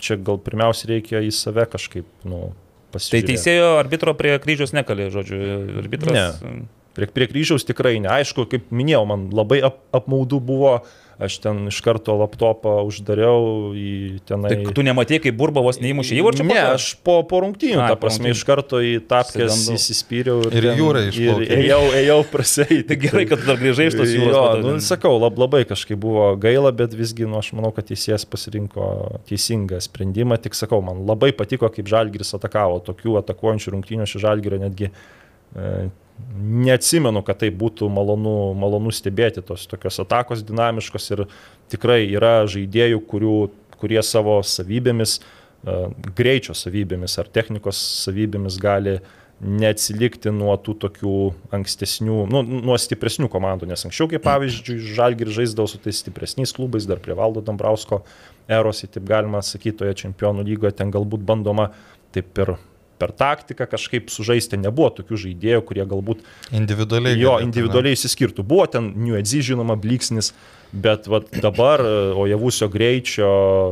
čia 0.03 0.17
gal 0.17 0.39
pirmiausia 0.39 0.91
reikia 0.91 1.23
į 1.23 1.33
save 1.33 1.67
kažkaip, 1.71 2.05
nu, 2.25 2.53
Tai 2.95 2.99
pasižiūrėti. 3.01 3.27
teisėjo 3.33 3.71
arbitro 3.81 4.15
prie 4.15 4.39
kryžiaus 4.39 4.71
nekalė, 4.75 5.09
žodžiu. 5.11 5.39
Arbitras. 5.83 6.43
Ne. 6.43 6.67
Prie, 6.95 7.07
prie 7.11 7.27
kryžiaus 7.27 7.65
tikrai 7.67 7.97
ne. 8.01 8.07
Aišku, 8.09 8.45
kaip 8.47 8.69
minėjau, 8.71 9.03
man 9.07 9.31
labai 9.35 9.59
ap, 9.67 9.81
apmaudu 9.93 10.39
buvo, 10.39 10.77
aš 11.23 11.37
ten 11.45 11.69
iš 11.71 11.79
karto 11.85 12.17
laptopą 12.19 12.81
uždariau 12.89 13.71
į 13.79 14.21
tenai. 14.27 14.51
Tai 14.65 14.75
tu 14.75 14.83
nematėjai, 14.87 15.23
kaip 15.29 15.37
Burbavos 15.39 15.79
neįmušė 15.83 16.17
įvarčio? 16.19 16.47
Ne, 16.49 16.59
aš 16.75 16.89
po, 17.07 17.21
po 17.29 17.41
rungtynių, 17.45 17.79
Ai, 17.79 17.89
ta 17.93 17.97
po 17.97 18.07
prasme, 18.07 18.31
rungtynių. 18.31 18.39
iš 18.39 18.45
karto 18.49 18.81
į 18.83 18.93
tapkės 19.11 19.55
Išsigandau. 19.55 19.79
įsispyriau 19.79 20.39
Ir 20.51 20.69
Ir 20.69 20.69
išplaukei. 21.13 21.59
ėjau, 21.61 21.81
ėjau 22.01 22.19
prasei. 22.33 22.81
Tai 22.89 22.99
gerai, 23.05 23.25
kad 23.31 23.43
tu 23.43 23.49
dar 23.53 23.61
grįžai 23.63 23.89
iš 23.93 23.99
tos 24.01 24.11
jūros. 24.15 24.35
Jo, 24.35 24.63
nu, 24.67 24.77
sakau, 24.83 25.15
lab, 25.23 25.39
labai 25.39 25.63
kažkaip 25.71 25.99
buvo 26.03 26.27
gaila, 26.41 26.73
bet 26.75 26.95
visgi, 26.99 27.27
nu, 27.31 27.39
aš 27.39 27.53
manau, 27.57 27.71
kad 27.75 27.87
teisėjas 27.89 28.27
pasirinko 28.27 28.91
teisingą 29.31 29.79
sprendimą. 29.85 30.41
Tik 30.43 30.59
sakau, 30.59 30.83
man 30.85 31.05
labai 31.07 31.31
patiko, 31.37 31.71
kaip 31.73 31.87
Žalgiris 31.91 32.35
atakavo. 32.37 32.81
Tokių 32.85 33.21
atakuojančių 33.23 33.77
rungtynių 33.77 34.09
šį 34.11 34.25
Žalgirį 34.27 34.63
netgi 34.67 34.91
e, 34.91 35.89
neatsimenu, 36.35 37.23
kad 37.27 37.41
tai 37.43 37.51
būtų 37.55 37.89
malonu, 37.93 38.55
malonu 38.59 38.93
stebėti 38.95 39.43
tos 39.47 39.67
tokios 39.71 39.99
atakos 40.03 40.45
dinamiškos 40.47 41.11
ir 41.15 41.25
tikrai 41.73 42.05
yra 42.07 42.45
žaidėjų, 42.51 43.03
kurių, 43.11 43.37
kurie 43.81 44.01
savo 44.07 44.39
savybėmis, 44.47 45.19
e, 45.19 45.77
greičio 46.17 46.57
savybėmis 46.59 47.19
ar 47.23 47.31
technikos 47.35 47.81
savybėmis 48.05 48.59
gali 48.63 48.99
neatsilikti 49.45 50.31
nuo 50.33 50.55
tų 50.63 50.77
tokių 50.85 51.15
ankstesnių, 51.57 52.19
nu, 52.31 52.43
nuo 52.65 52.77
stipresnių 52.81 53.29
komandų, 53.33 53.67
nes 53.69 53.83
anksčiau, 53.85 54.07
kaip 54.09 54.23
pavyzdžiui, 54.25 54.79
Žalgir 54.95 55.33
žaisdavo 55.35 55.67
su 55.69 55.81
tais 55.83 55.99
stipresniais 56.01 56.55
klubais, 56.55 56.87
dar 56.89 57.03
prie 57.03 57.17
Valdo 57.19 57.43
Dambrausko 57.45 58.05
eros, 58.49 58.85
taip 58.87 59.03
galima 59.09 59.43
sakyti, 59.45 59.81
toje 59.83 59.99
čempionų 60.05 60.47
lygoje 60.47 60.77
ten 60.79 60.95
galbūt 60.95 61.27
bandoma 61.27 61.73
taip 62.15 62.39
ir 62.41 62.55
per 62.99 63.13
taktiką 63.13 63.67
kažkaip 63.71 64.11
sužaisti, 64.11 64.57
nebuvo 64.61 64.91
tokių 65.01 65.17
žaidėjų, 65.27 65.63
kurie 65.67 65.85
galbūt 65.87 66.21
Individualiai. 66.53 67.19
jo 67.19 67.31
galėtų, 67.35 67.47
individualiai 67.49 67.97
įsiskirtų. 67.97 68.45
Buvo 68.47 68.67
ten 68.71 68.93
Nuedzi, 68.97 69.41
žinoma, 69.43 69.77
bliksnis, 69.81 70.33
bet 70.75 71.07
vat, 71.07 71.29
dabar 71.43 71.81
e, 71.81 71.91
Ojavusio 72.19 72.69
greičio, 72.69 73.29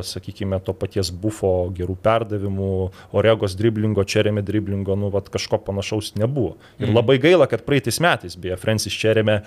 sakykime, 0.06 0.60
to 0.62 0.72
paties 0.74 1.10
bufo 1.10 1.70
gerų 1.74 1.96
perdavimų, 2.02 2.70
Oregos 3.18 3.56
driblingo, 3.58 4.04
Čerėme 4.04 4.42
driblingo, 4.46 4.94
nu, 4.98 5.10
vat, 5.10 5.28
kažko 5.32 5.58
panašaus 5.66 6.14
nebuvo. 6.14 6.56
Ir 6.78 6.88
Mhm. 6.88 6.94
labai 6.96 7.18
gaila, 7.18 7.48
kad 7.50 7.64
praeitais 7.66 7.98
metais, 8.00 8.36
beje, 8.36 8.56
Francis 8.58 8.92
Čerėme 8.94 9.42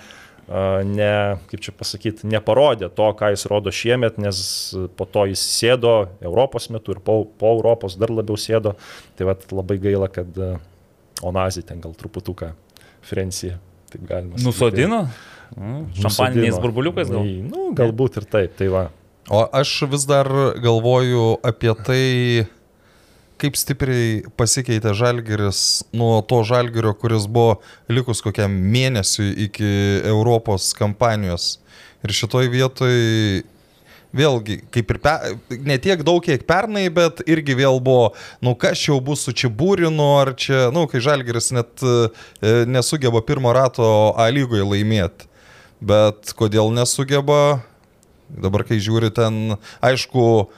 ne, 0.46 1.12
kaip 1.50 1.62
čia 1.64 1.72
pasakyti, 1.74 2.28
neparodė 2.30 2.88
to, 2.94 3.08
ką 3.18 3.32
jis 3.34 3.46
rodo 3.50 3.72
šiemet, 3.74 4.20
nes 4.22 4.38
po 4.98 5.06
to 5.10 5.26
jis 5.30 5.42
sėdo 5.42 5.94
Europos 6.22 6.70
metu 6.70 6.94
ir 6.94 7.00
po, 7.02 7.24
po 7.26 7.56
Europos 7.56 7.98
dar 7.98 8.12
labiau 8.14 8.38
sėdo. 8.38 8.76
Tai 9.18 9.30
vat, 9.32 9.46
labai 9.50 9.80
gaila, 9.82 10.10
kad 10.12 10.38
Onazį 11.26 11.64
ten 11.66 11.80
gal 11.80 11.96
truputuką 11.96 12.52
Francija, 13.06 13.58
taip 13.90 14.04
galima 14.06 14.36
sakyti. 14.36 14.46
Nusodino? 14.46 15.00
Mm, 15.56 15.82
Šampaniniais 16.02 16.58
burbuliukais 16.62 17.10
gal? 17.10 17.26
Nu, 17.46 17.70
galbūt 17.76 18.20
ir 18.20 18.26
taip, 18.30 18.54
tai 18.58 18.70
va. 18.72 18.88
O 19.26 19.42
aš 19.58 19.80
vis 19.90 20.04
dar 20.06 20.28
galvoju 20.62 21.40
apie 21.46 21.72
tai, 21.86 22.02
kaip 23.40 23.56
stipriai 23.58 24.22
pasikeitė 24.38 24.94
Žalgiris 24.96 25.60
nuo 25.96 26.20
to 26.28 26.40
Žalgirio, 26.46 26.94
kuris 26.96 27.28
buvo 27.28 27.58
likus 27.92 28.22
kokiam 28.24 28.52
mėnesiui 28.72 29.34
iki 29.46 29.68
Europos 30.08 30.72
kampanijos. 30.76 31.56
Ir 32.04 32.14
šitoj 32.16 32.48
vietoj 32.52 32.96
vėlgi, 34.16 34.58
kaip 34.72 34.92
ir 34.94 35.00
pe, 35.04 35.14
ne 35.68 35.76
tiek 35.82 36.00
daug, 36.06 36.22
kiek 36.24 36.46
pernai, 36.48 36.86
bet 36.92 37.20
irgi 37.28 37.56
vėl 37.58 37.80
buvo, 37.84 38.14
nu 38.40 38.54
kas 38.56 38.80
čia 38.80 38.94
jau 38.94 39.00
bus 39.04 39.26
su 39.26 39.34
Čibūrinu, 39.36 40.08
ar 40.22 40.32
čia, 40.40 40.66
nu, 40.72 40.86
kai 40.88 41.02
Žalgiris 41.04 41.52
net 41.56 41.84
e, 41.84 41.96
nesugeba 42.70 43.20
pirmo 43.26 43.52
rato 43.56 43.86
A 44.16 44.30
lygoje 44.32 44.64
laimėti. 44.64 45.28
Bet 45.84 46.32
kodėl 46.38 46.72
nesugeba, 46.72 47.60
Dabar, 48.26 48.64
kai 48.66 48.80
žiūri 48.82 49.12
ten, 49.14 49.54
aišku, 49.86 50.48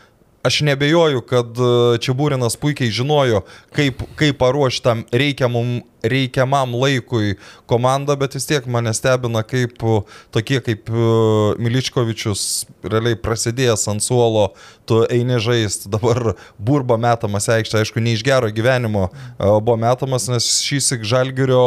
aš 0.49 0.61
nebejoju, 0.65 1.21
kad 1.29 1.61
e, 1.61 1.69
Čiabūrinas 2.03 2.57
puikiai 2.61 2.93
žinojo, 2.95 3.43
kaip, 3.77 4.01
kaip 4.19 4.39
paruošti 4.41 4.85
tam 4.85 5.05
reikiamam, 5.13 5.79
reikiamam 6.03 6.73
laikui 6.79 7.37
komandą, 7.69 8.17
bet 8.21 8.37
vis 8.39 8.49
tiek 8.49 8.67
mane 8.71 8.95
stebina, 8.97 9.45
kaip 9.47 9.85
e, 9.85 10.01
tokie 10.35 10.63
kaip 10.65 10.89
e, 10.89 11.07
Miličkovičius, 11.61 12.43
realiai 12.87 13.19
prasidėjęs 13.21 13.89
ant 13.93 14.05
suolo, 14.05 14.49
tu 14.89 15.03
eini 15.13 15.41
žaisti, 15.43 15.93
dabar 15.93 16.33
burba 16.57 16.97
metamas 17.01 17.51
aikštė, 17.53 17.83
aišku, 17.83 18.03
ne 18.05 18.17
iš 18.17 18.25
gero 18.27 18.49
gyvenimo 18.55 19.11
buvo 19.39 19.77
metamas, 19.81 20.31
nes 20.33 20.49
šį 20.65 20.85
sik 20.91 21.09
žalgerio 21.09 21.65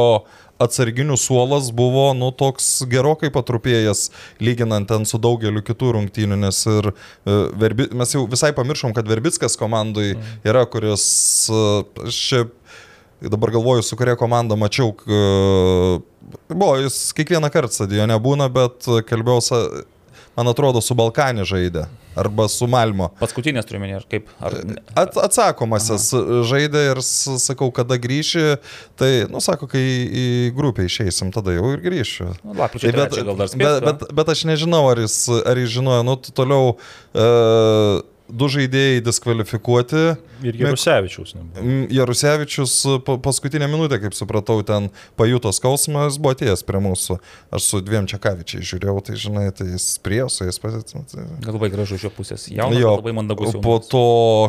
atsarginių 0.66 1.18
suolas 1.20 1.70
buvo, 1.76 2.08
nu, 2.18 2.30
toks 2.38 2.70
gerokai 2.92 3.32
patrupėjęs, 3.34 4.06
lyginant 4.44 4.88
ten 4.92 5.06
su 5.10 5.20
daugeliu 5.22 5.64
kitų 5.66 5.92
rungtynių, 5.98 6.38
nes 6.46 6.60
ir 6.72 6.92
e, 6.92 7.38
verbi, 7.62 7.90
mes 7.98 8.14
jau 8.16 8.24
visai 8.32 8.52
pamiršom, 8.58 8.94
kad 8.98 9.10
Verbickas 9.10 9.58
komandai 9.60 10.14
yra, 10.48 10.66
kuris, 10.70 11.06
e, 11.50 11.64
aš 12.08 12.22
čia 12.30 12.44
dabar 13.22 13.52
galvoju, 13.54 13.84
su 13.86 13.98
kuria 14.00 14.16
komanda 14.18 14.56
mačiau, 14.58 14.94
k- 14.98 16.02
buvo, 16.50 16.76
jis 16.82 16.96
kiekvieną 17.18 17.52
kartą 17.54 17.74
stadione 17.82 18.16
būna, 18.24 18.48
bet 18.54 18.88
kalbėjau, 19.10 19.42
man 20.38 20.52
atrodo, 20.52 20.82
su 20.84 20.96
Balkanė 20.98 21.46
žaidė, 21.48 21.86
arba 22.20 22.48
su 22.52 22.68
Malmo. 22.72 23.10
Paskutinės 23.20 23.68
turiu 23.68 23.82
minėti, 23.84 24.02
ar 24.02 24.08
kaip? 24.12 24.30
Ar... 24.44 24.58
At, 25.04 25.18
atsakomasis 25.28 26.10
žaidė 26.50 26.84
ir 26.92 27.02
sakau, 27.06 27.72
kada 27.76 27.98
grįši, 28.02 28.46
tai, 29.00 29.12
nu, 29.32 29.42
sako, 29.44 29.70
kai 29.72 29.82
į 29.82 30.28
grupę 30.58 30.88
išeisim, 30.90 31.34
tada 31.36 31.56
jau 31.56 31.74
ir 31.76 31.84
grįšiu. 31.84 32.32
Nu, 32.44 32.56
lapkričio 32.60 32.92
Tai 32.92 32.98
bet, 33.00 33.18
gal 33.20 33.36
dar 33.36 33.48
bet, 33.48 33.56
spės, 33.56 33.82
bet, 33.88 34.08
bet 34.22 34.34
aš 34.36 34.46
nežinau, 34.52 34.84
ar 34.92 35.04
jis, 35.06 35.18
ar 35.48 35.62
jis 35.62 35.76
žinojo, 35.78 36.06
nu, 36.08 36.18
toliau 36.36 36.74
uh, 36.76 38.02
du 38.32 38.48
žaidėjai 38.52 39.02
diskvalifikuoti. 39.06 40.02
Ir 40.48 40.58
Jarusevičius 40.58 41.36
nebuvo. 41.38 41.62
M, 41.62 41.86
Jarusevičius 41.94 42.74
pa- 43.06 43.18
paskutinę 43.22 43.68
minutę, 43.70 44.00
kaip 44.02 44.16
supratau, 44.18 44.64
ten 44.66 44.90
pajuto 45.20 45.52
skausmą, 45.54 46.08
jis 46.10 46.18
buvo 46.18 46.34
atėjęs 46.36 46.64
prie 46.66 46.82
mūsų. 46.82 47.20
Aš 47.54 47.68
su 47.70 47.82
dviem 47.86 48.08
Čekavičiai 48.10 48.66
žiūrėjau, 48.66 48.98
tai 49.06 49.20
žinai, 49.22 49.48
tai 49.54 49.70
jis 49.76 49.86
prie 50.02 50.24
su 50.34 50.48
jais 50.48 50.58
pasitino. 50.64 51.06
Tai... 51.12 51.28
Gal 51.46 51.58
labai 51.60 51.70
gražu 51.74 52.00
iš 52.00 52.08
jo 52.10 52.14
pusės. 52.16 52.48
Jaunas, 52.50 52.80
Jo, 52.82 52.96
labai 52.98 53.14
mandagus. 53.14 53.54
po 53.62 53.78
to, 53.84 54.06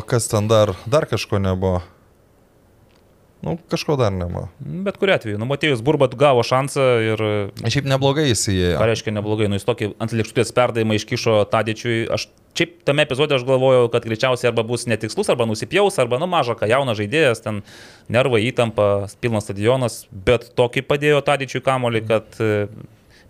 kas 0.09 0.27
ten 0.31 0.47
dar, 0.49 0.73
dar 0.89 1.05
kažko 1.05 1.37
nebuvo. 1.43 1.83
Nu, 3.43 3.57
kažko 3.71 3.97
dar 3.99 4.13
nema. 4.15 4.45
Bet 4.59 4.95
kuriu 5.01 5.17
atveju, 5.17 5.39
nu, 5.41 5.47
Matėjus 5.49 5.81
Burbat 5.83 6.13
gavo 6.19 6.45
šansą 6.47 6.85
ir 7.03 7.23
Šiaip 7.59 7.89
neblogai 7.91 8.29
įsijėjo. 8.31 8.77
Ką 8.79 8.87
reiškia 8.87 9.13
neblogai, 9.17 9.49
nu 9.51 9.59
jis 9.59 9.67
tokį 9.67 9.89
ant 9.99 10.15
lėkštutės 10.15 10.55
perdavimą 10.55 10.95
iškišo 10.95 11.41
Tadičiui. 11.51 11.97
Aš 12.15 12.29
šiaip 12.55 12.77
tame 12.87 13.03
epizode 13.03 13.35
aš 13.35 13.43
galvojau, 13.47 13.89
kad 13.91 14.07
greičiausiai 14.07 14.51
arba 14.51 14.63
bus 14.67 14.87
netikslus, 14.87 15.27
arba 15.33 15.47
nusipjaus, 15.49 15.99
arba 15.99 16.21
nu 16.21 16.29
maža, 16.31 16.55
ką 16.55 16.69
jaunas 16.71 16.99
žaidėjas, 17.01 17.43
ten 17.43 17.61
nervai 18.13 18.45
įtampa, 18.47 19.09
pilnas 19.19 19.49
stadionas, 19.49 20.03
bet 20.11 20.51
tokį 20.55 20.85
padėjo 20.87 21.19
Tadičiui 21.25 21.63
kamolį, 21.65 22.03
kad 22.07 22.39
e, 22.39 22.67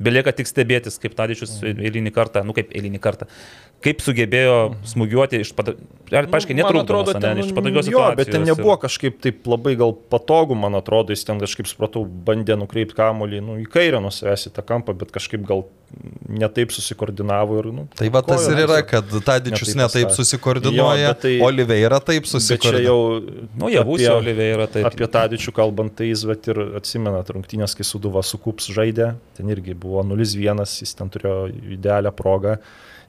belieka 0.04 0.34
tik 0.36 0.49
stebėtis, 0.49 0.99
kaip 1.02 1.15
Tadičius 1.17 1.56
eilinį 1.63 2.13
kartą, 2.13 2.43
nu 2.45 2.56
kaip 2.58 2.73
eilinį 2.76 3.02
kartą, 3.04 3.30
kaip 3.84 4.02
sugebėjo 4.04 4.56
smūgiuoti 4.93 5.41
iš, 5.43 5.52
pada... 5.58 5.74
paaiškiai, 6.10 6.56
ane, 6.56 6.84
ten, 7.19 7.41
iš 7.43 7.52
patogios 7.56 7.89
jo, 7.89 8.00
situacijos. 8.00 8.17
bet 8.19 8.32
ten 8.32 8.46
nebuvo 8.48 8.76
kažkaip 8.82 9.17
taip 9.24 9.48
labai 9.50 9.74
gal 9.80 9.91
patogu, 10.13 10.56
man 10.56 10.78
atrodo, 10.80 11.12
jis 11.15 11.26
ten 11.28 11.41
kažkaip, 11.41 11.67
supratau, 11.67 12.06
bandė 12.28 12.56
nukreipti 12.60 12.96
kamolį 12.98 13.41
nu, 13.43 13.58
į 13.63 13.67
kairę 13.74 14.00
nuo 14.04 14.12
savęs 14.13 14.48
į 14.50 14.54
tą 14.56 14.63
kampą, 14.72 14.96
bet 15.04 15.12
kažkaip 15.15 15.43
gal 15.50 15.65
netaip 16.30 16.72
susikoordinavo 16.74 17.60
ir... 17.62 17.67
Nu, 17.76 17.84
Tai 17.98 18.08
va 18.13 18.22
tas 18.26 18.46
ir 18.50 18.62
yra, 18.63 18.80
kad 18.88 19.10
Tadičius 19.28 19.74
Ne 19.74 19.76
taip 19.76 19.82
netaip 19.84 20.08
pastatė. 20.08 20.15
susikoordinuoja, 20.22 21.10
Jo, 21.12 21.17
tai- 21.22 21.34
Oliveira 21.46 22.00
taip 22.02 22.30
susikoordinuoja. 22.30 22.88
jau... 22.88 23.50
Nu, 23.60 23.69
javus 23.74 24.02
apie- 24.02 24.15
Oliveira, 24.15 24.67
taip. 24.72 24.88
Apie 24.89 25.10
Tadičių 25.17 25.54
kalbant, 25.54 25.93
tai 26.00 26.10
jis, 26.10 26.24
bet 26.30 26.50
ir 26.50 26.63
atsimenat, 26.80 27.30
rungtynės, 27.36 27.76
kai 27.78 27.86
Suduva 27.86 28.24
su 28.26 28.39
Kups 28.41 28.72
žaidė, 28.74 29.12
ten 29.38 29.54
irgi 29.54 29.76
buvo 29.78 30.02
0-1, 30.08 30.65
jis 30.82 30.98
ten 30.98 31.13
turėjo 31.13 31.46
idealią 31.78 32.15
progą. 32.17 32.58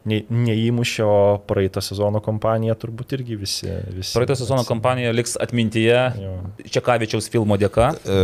Ne, 0.04 0.18
neįmušė, 0.28 1.04
o 1.08 1.20
praeitą 1.48 1.80
sezono 1.80 2.20
kompaniją 2.20 2.74
turbūt 2.76 3.14
irgi 3.16 3.38
visi. 3.40 3.70
visi 3.88 4.12
Praeitą 4.12 4.34
sezono 4.36 4.60
kampanija 4.68 5.14
liks 5.16 5.32
atmintyje 5.40 6.00
Jo. 6.20 6.32
Čekavičiaus 6.74 7.30
filmo 7.32 7.56
dėka. 7.56 7.86
E, 8.04 8.18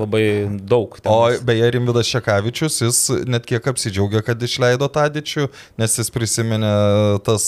Labai 0.00 0.22
daug. 0.64 0.96
ten 1.02 1.12
O 1.12 1.28
beje, 1.44 1.68
Rimvidas 1.74 2.08
Šekavičius, 2.08 2.78
jis 2.80 3.00
net 3.28 3.44
kiek 3.44 3.60
apsidžiaugia, 3.68 4.22
kad 4.24 4.40
išleido 4.40 4.88
Tadičių, 4.88 5.50
nes 5.76 5.98
jis 6.00 6.08
prisiminė 6.14 6.72
tas 7.28 7.44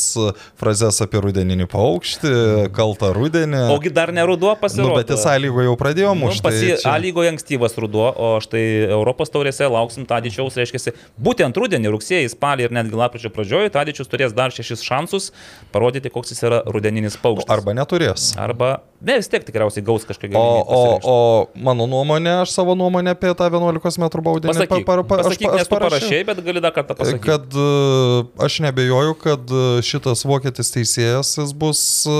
frazes 0.60 1.00
apie 1.00 1.22
rudeninį 1.24 1.64
paukštį, 1.72 2.34
kaltą 2.76 3.14
rudenį. 3.16 3.62
Ogi 3.78 3.94
dar 3.96 4.12
neruduo 4.12 4.52
pasirodė. 4.60 4.90
Nu, 4.92 5.00
bet 5.00 5.14
jis 5.14 5.24
sąlygo 5.24 5.64
jau 5.64 5.74
pradėjo 5.80 6.12
Nu, 6.12 6.26
mušti. 6.26 6.44
pasi, 6.44 6.68
tai 6.74 6.76
čia- 6.84 6.92
A 6.92 6.98
lygoje 7.00 7.32
ankstyvas 7.32 7.78
ruduo, 7.80 8.12
o 8.12 8.36
štai 8.44 8.90
Europos 8.92 9.30
taurėse 9.32 9.64
lauksim 9.72 10.04
Tadičiaus, 10.04 10.52
reiškia, 10.60 10.92
būtent 11.16 11.56
rudenį, 11.56 11.88
rugsėjį, 11.96 12.28
spalį 12.36 12.68
ir 12.68 12.70
netgi 12.76 12.92
lapkričio 13.00 13.32
pradžioje 13.32 13.69
Tadičius 13.72 14.10
turės 14.10 14.34
dar 14.36 14.52
šešis 14.54 14.82
šansus 14.86 15.30
parodyti, 15.74 16.10
koks 16.12 16.34
jis 16.34 16.42
yra 16.46 16.62
rudeninis 16.66 17.16
paukštis. 17.20 17.50
Arba 17.54 17.74
neturės. 17.78 18.30
Arba, 18.40 18.70
ne, 19.00 19.16
vis 19.20 19.28
tiek 19.30 19.44
tikriausiai 19.46 19.84
gaus 19.86 20.04
kažkokią 20.08 20.34
O, 20.36 20.42
galimybę. 20.42 21.06
o, 21.06 21.14
o 21.14 21.62
mano 21.68 21.86
nuomonė, 21.90 22.34
aš 22.44 22.54
savo 22.58 22.74
nuomonę 22.78 23.14
apie 23.16 23.32
tą 23.38 23.48
11 23.50 24.00
m 24.02 24.08
baudinį 24.26 24.52
Pasakyk, 24.52 24.84
pa- 24.86 24.96
pa- 25.00 25.04
pa- 25.04 25.20
aš 25.20 25.26
pasakyk 25.30 25.48
pa- 25.48 25.60
aš 25.60 25.68
tu 25.70 25.74
parašiau. 25.76 26.24
bet 26.30 26.42
gali 26.44 26.60
dar 26.66 26.74
kartą 26.76 26.96
pasakyti. 26.98 27.24
Kad 27.26 27.46
e, 27.54 28.44
aš 28.46 28.58
nebejoju, 28.66 29.14
kad 29.22 29.50
e, 29.50 29.64
šitas 29.86 30.24
vokietis 30.28 30.72
teisėjas 30.74 31.34
jis 31.40 31.52
bus 31.56 31.82
e, 32.10 32.18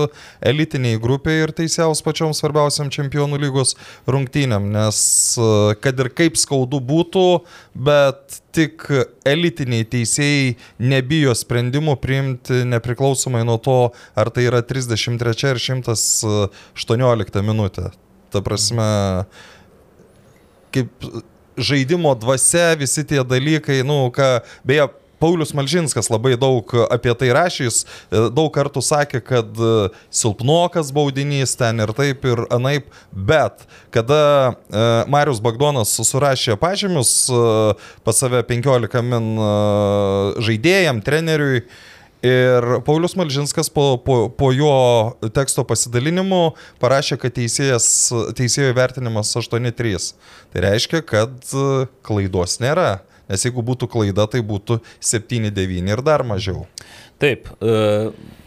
elitiniai 0.52 1.00
grupiai 1.02 1.42
ir 1.44 1.52
teisėjaus 1.56 2.02
pačiom 2.06 2.32
svarbiausiam 2.36 2.90
čempionų 2.92 3.38
lygos 3.42 3.74
rungtynėm, 4.08 4.70
nes 4.74 5.00
kad 5.80 6.00
ir 6.00 6.08
kaip 6.16 6.36
skaudu 6.40 6.80
būtų, 6.80 7.24
bet 7.74 8.40
tik 8.54 8.86
elitiniai 9.28 9.86
teisėjai 9.88 10.54
nebijo 10.82 11.34
sprendimų 11.36 11.96
priimti 12.02 12.62
nepriklausomai 12.68 13.42
nuo 13.46 13.58
to, 13.62 13.80
ar 14.18 14.30
tai 14.34 14.46
yra 14.48 14.62
33 14.66 15.50
ar 15.50 15.62
118 15.62 17.44
minutė. 17.46 17.90
Ta 18.30 18.42
prasme, 18.46 18.86
kaip 20.74 21.08
žaidimo 21.60 22.14
dvasia, 22.18 22.74
visi 22.78 23.04
tie 23.06 23.22
dalykai, 23.26 23.80
nu, 23.86 24.04
ką, 24.14 24.28
beje, 24.66 24.86
Paulius 25.20 25.52
Malžinskas 25.52 26.09
labai 26.11 26.33
daug 26.40 26.72
apie 26.88 27.12
tai 27.20 27.28
rašė, 27.37 27.66
jis 27.66 27.83
e, 27.85 28.22
daug 28.33 28.48
kartų 28.54 28.83
sakė, 28.85 29.20
kad 29.24 29.61
e, 29.61 29.90
silpnokas 30.09 30.92
baudinys 30.96 31.52
ten 31.61 31.85
ir 31.85 31.92
taip 31.96 32.24
ir 32.24 32.46
anaip, 32.48 32.88
bet 33.12 33.66
kada 33.92 34.22
e, 34.48 34.87
Marius 35.12 35.42
Bagdonas 35.44 35.92
surašė 36.09 36.56
pažymius 36.61 37.12
pas 38.04 38.16
save 38.16 38.40
15 38.48 39.04
min 39.06 39.30
žaidėjam, 40.40 41.04
treneriui, 41.04 41.64
Ir 42.20 42.66
Paulius 42.85 43.14
Malžinskas 43.16 43.70
po, 43.72 43.94
po, 44.04 44.26
po 44.28 44.50
jo 44.52 44.72
teksto 45.33 45.62
pasidalinimo 45.64 46.50
parašė, 46.76 47.16
kad 47.22 47.33
teisėjas, 47.33 47.87
teisėjo 48.37 48.74
vertinimas 48.76 49.33
8-3. 49.40 50.11
Tai 50.52 50.64
reiškia, 50.66 51.00
kad 51.00 51.54
klaidos 52.04 52.59
nėra. 52.61 52.98
Nes 53.30 53.46
jeigu 53.46 53.62
būtų 53.66 53.88
klaida, 53.90 54.26
tai 54.30 54.42
būtų 54.46 54.80
7-9 54.98 55.94
ir 55.94 56.02
dar 56.06 56.26
mažiau. 56.26 56.66
Taip, 57.20 57.50
e, 57.60 57.72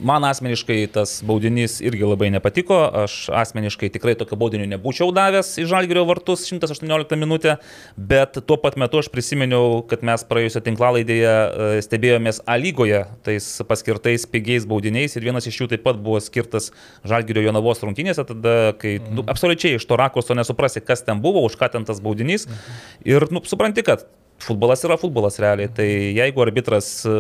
man 0.02 0.24
asmeniškai 0.26 0.80
tas 0.96 1.20
baudinys 1.22 1.76
irgi 1.86 2.08
labai 2.10 2.32
nepatiko, 2.34 2.80
aš 3.04 3.28
asmeniškai 3.30 3.92
tikrai 3.94 4.16
tokio 4.18 4.34
baudinio 4.42 4.66
nebūčiau 4.72 5.14
davęs 5.14 5.52
į 5.62 5.68
Žalgirio 5.70 6.02
vartus 6.10 6.48
118 6.50 7.20
minutę, 7.22 7.60
bet 7.94 8.40
tuo 8.50 8.58
pat 8.64 8.80
metu 8.82 8.98
aš 9.04 9.12
prisiminiau, 9.14 9.84
kad 9.92 10.02
mes 10.02 10.26
praėjusią 10.26 10.64
tinklalaidėje 10.66 11.36
e, 11.36 11.84
stebėjomės 11.86 12.42
A 12.50 12.58
lygoje 12.58 13.04
tais 13.28 13.52
paskirtais 13.70 14.26
pigiais 14.34 14.66
baudiniais 14.66 15.14
ir 15.14 15.30
vienas 15.30 15.46
iš 15.46 15.62
jų 15.62 15.70
taip 15.76 15.86
pat 15.86 16.02
buvo 16.02 16.18
skirtas 16.26 16.72
Žalgirio 17.06 17.46
Jonavos 17.46 17.86
rungtynėse, 17.86 18.26
tada 18.26 18.74
kai 18.82 18.98
nu, 19.06 19.22
absoliučiai 19.30 19.78
iš 19.78 19.86
to 19.86 20.02
rakurso 20.02 20.34
nesuprasi, 20.34 20.82
kas 20.82 21.06
ten 21.06 21.22
buvo, 21.22 21.46
už 21.46 21.62
ką 21.62 21.70
ten 21.78 21.86
tas 21.86 22.02
baudinys. 22.02 22.50
Ir 23.06 23.30
nu, 23.30 23.46
supranti, 23.46 23.86
kad 23.86 24.10
Futbolas 24.44 24.82
yra 24.84 24.98
futbolas 25.00 25.38
realiai, 25.40 25.70
tai 25.72 25.86
jeigu 26.18 26.42
arbitras 26.44 26.88
e, 27.08 27.12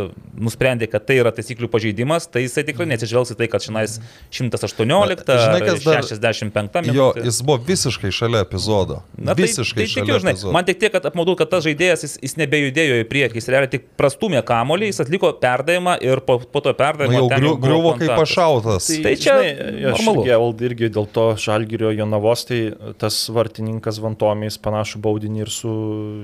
nusprendė, 0.43 0.89
kad 0.91 1.05
tai 1.07 1.19
yra 1.21 1.31
taisyklių 1.31 1.69
pažeidimas, 1.71 2.25
tai 2.27 2.41
jisai 2.43 2.65
tikrai 2.67 2.87
neatsižvelgs 2.89 3.31
į 3.31 3.37
tai, 3.39 3.47
kad 3.51 3.63
šiandien 3.63 4.01
118 4.33 5.23
Žinai, 5.23 5.59
ar 5.61 5.67
kas 5.69 5.85
dar- 5.85 6.03
65 6.03 6.81
minutė. 6.83 6.97
Jo, 6.97 7.07
jis 7.23 7.39
buvo 7.45 7.61
visiškai 7.63 8.11
šalia 8.11 8.41
epizodo. 8.43 8.97
Na, 9.15 9.37
tai, 9.37 9.45
visiškai 9.45 9.85
tai 9.85 9.87
šalia 9.93 10.03
tikiu, 10.03 10.19
žinai, 10.19 10.33
epizodo. 10.35 10.55
man 10.57 10.67
tik 10.67 10.81
tiek, 10.81 10.91
kad 10.91 11.07
apmaudu, 11.07 11.37
kad 11.39 11.51
tas 11.53 11.63
žaidėjas 11.63 12.03
jis, 12.07 12.17
jis 12.27 12.35
nebejudėjo 12.41 12.99
į 13.03 13.07
priekį, 13.13 13.39
jis 13.39 13.49
realiai 13.53 13.71
tik 13.71 13.87
prastumė 13.99 14.43
kamolį, 14.43 14.91
jis 14.91 14.99
atliko 15.05 15.31
perdavimą 15.39 15.95
ir 16.03 16.19
po, 16.27 16.39
po 16.43 16.59
to 16.65 16.73
Nu, 16.73 16.79
perdavimo 16.81 17.29
griu, 17.29 17.53
jau 17.53 17.57
griuvo 17.61 17.95
kaip 18.01 18.15
pašautas. 18.17 18.89
Tai 19.03 19.15
čia 19.15 19.37
aš 19.39 20.03
normalu. 20.03 20.25
irgi, 20.27 20.67
irgi 20.67 20.91
dėl 20.97 21.07
to 21.13 21.29
Žalgirio 21.39 21.93
Jonavos, 21.95 22.43
tai 22.49 22.61
tas 22.99 23.21
vartininkas 23.31 24.01
Vantomijais 24.03 24.57
panašų 24.59 24.99
baudinį 25.03 25.45
ir 25.45 25.49
su 25.53 25.71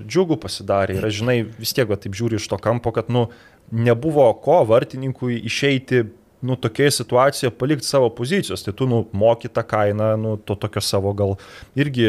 džiugu 0.09 0.35
pasidarė. 0.41 0.78
Ir 0.87 1.09
aš, 1.09 1.19
žinai, 1.19 1.41
vis 1.59 1.73
tiek 1.75 1.89
va, 1.89 1.97
taip 1.99 2.15
žiūri 2.15 2.39
iš 2.39 2.47
to 2.51 2.59
kampo, 2.61 2.93
kad 2.95 3.11
nu, 3.11 3.27
nebuvo 3.71 4.27
ko 4.43 4.61
vartininkui 4.69 5.41
išeiti 5.49 6.05
nu, 6.41 6.55
tokioje 6.55 6.91
situacijoje 6.91 7.51
palikti 7.51 7.85
savo 7.87 8.09
pozicijos, 8.15 8.61
tai 8.63 8.71
tu, 8.73 8.85
nu, 8.87 9.01
moki 9.11 9.49
tą 9.51 9.63
kainą, 9.67 10.13
nu, 10.17 10.37
to 10.37 10.55
tokio 10.55 10.79
savo 10.81 11.11
gal 11.13 11.33
irgi, 11.75 12.05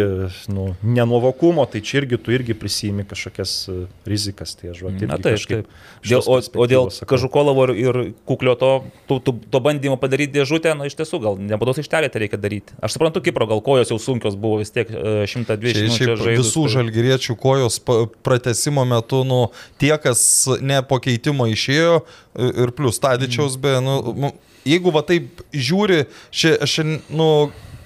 nu, 0.54 0.68
nenuovokumo, 0.86 1.64
tai 1.66 1.80
čia 1.82 1.98
irgi 2.02 2.18
tu 2.22 2.30
irgi 2.34 2.54
prisimi 2.54 3.02
kažkokias 3.10 3.54
e, 3.68 3.74
rizikas, 4.06 4.54
tai 4.54 4.70
taip, 4.70 5.08
Na 5.10 5.18
taip, 5.18 5.40
taip. 5.50 5.66
iš 6.04 6.12
Dėl, 6.12 6.22
o, 6.30 6.38
o 6.62 6.66
dėl. 6.70 6.86
Kažukolovo 7.10 7.66
ir, 7.70 7.74
ir 7.82 7.98
Kuklio 8.28 8.54
to, 8.60 8.70
to, 9.10 9.18
to, 9.18 9.34
to 9.50 9.60
bandymo 9.60 9.98
padaryti 10.00 10.36
dėžutę, 10.38 10.76
na 10.78 10.86
iš 10.86 10.94
tiesų 11.00 11.20
gal 11.24 11.40
nebados 11.42 11.80
aikštelė 11.82 12.12
tai 12.14 12.22
reikia 12.24 12.38
daryti. 12.40 12.76
Aš 12.80 12.94
suprantu, 12.96 13.20
Kipro 13.26 13.48
gal 13.50 13.60
kojos 13.66 13.90
jau 13.90 13.98
sunkios 13.98 14.38
buvo 14.38 14.60
vis 14.62 14.70
tiek 14.70 14.86
e, 14.94 15.26
120 15.26 15.74
Šiaip, 15.74 15.82
minučių 15.82 15.98
šiaip 16.06 16.22
žaidus. 16.22 16.46
visų 16.46 16.64
tai- 16.68 16.72
žalgyriečių 16.76 17.36
kojos 17.42 17.80
pratesimo 18.22 18.84
metu, 18.86 19.24
nu, 19.26 19.40
tie, 19.80 19.92
kas 19.98 20.46
ne 20.60 20.78
po 20.86 20.98
keitimo 21.02 21.48
išėjo 21.50 22.00
i- 22.38 22.52
ir 22.62 22.70
plus 22.76 22.98
Tadičiaus, 23.02 23.56
be, 23.60 23.76
nu, 23.80 23.94
nu, 24.19 24.19
jeigu 24.68 24.92
va 24.94 25.04
taip 25.06 25.42
žiūri, 25.52 26.04
šia, 26.34 26.56
šia, 26.68 26.86
nu, 27.08 27.28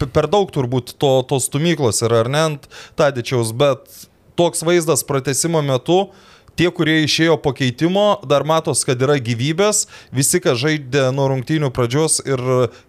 per 0.04 0.28
daug 0.30 0.50
turbūt 0.54 0.96
to, 1.00 1.16
tos 1.28 1.48
stumyklos 1.50 2.02
yra, 2.04 2.24
ar 2.24 2.30
ne 2.32 2.44
ant 2.50 2.68
Tadičiaus, 2.98 3.54
bet 3.56 4.06
toks 4.38 4.64
vaizdas 4.66 5.06
pratesimo 5.06 5.62
metu, 5.64 6.08
Tie, 6.54 6.68
kurie 6.70 7.00
išėjo 7.02 7.34
po 7.42 7.50
keitimo, 7.50 8.20
dar 8.30 8.44
matos, 8.46 8.84
kad 8.87 9.00
yra 9.02 9.16
gyvybės, 9.18 9.88
visi, 10.14 10.38
kas 10.42 10.60
žaidė 10.62 11.08
nuo 11.14 11.26
rungtynių 11.32 11.72
pradžios 11.74 12.20
ir, 12.22 12.42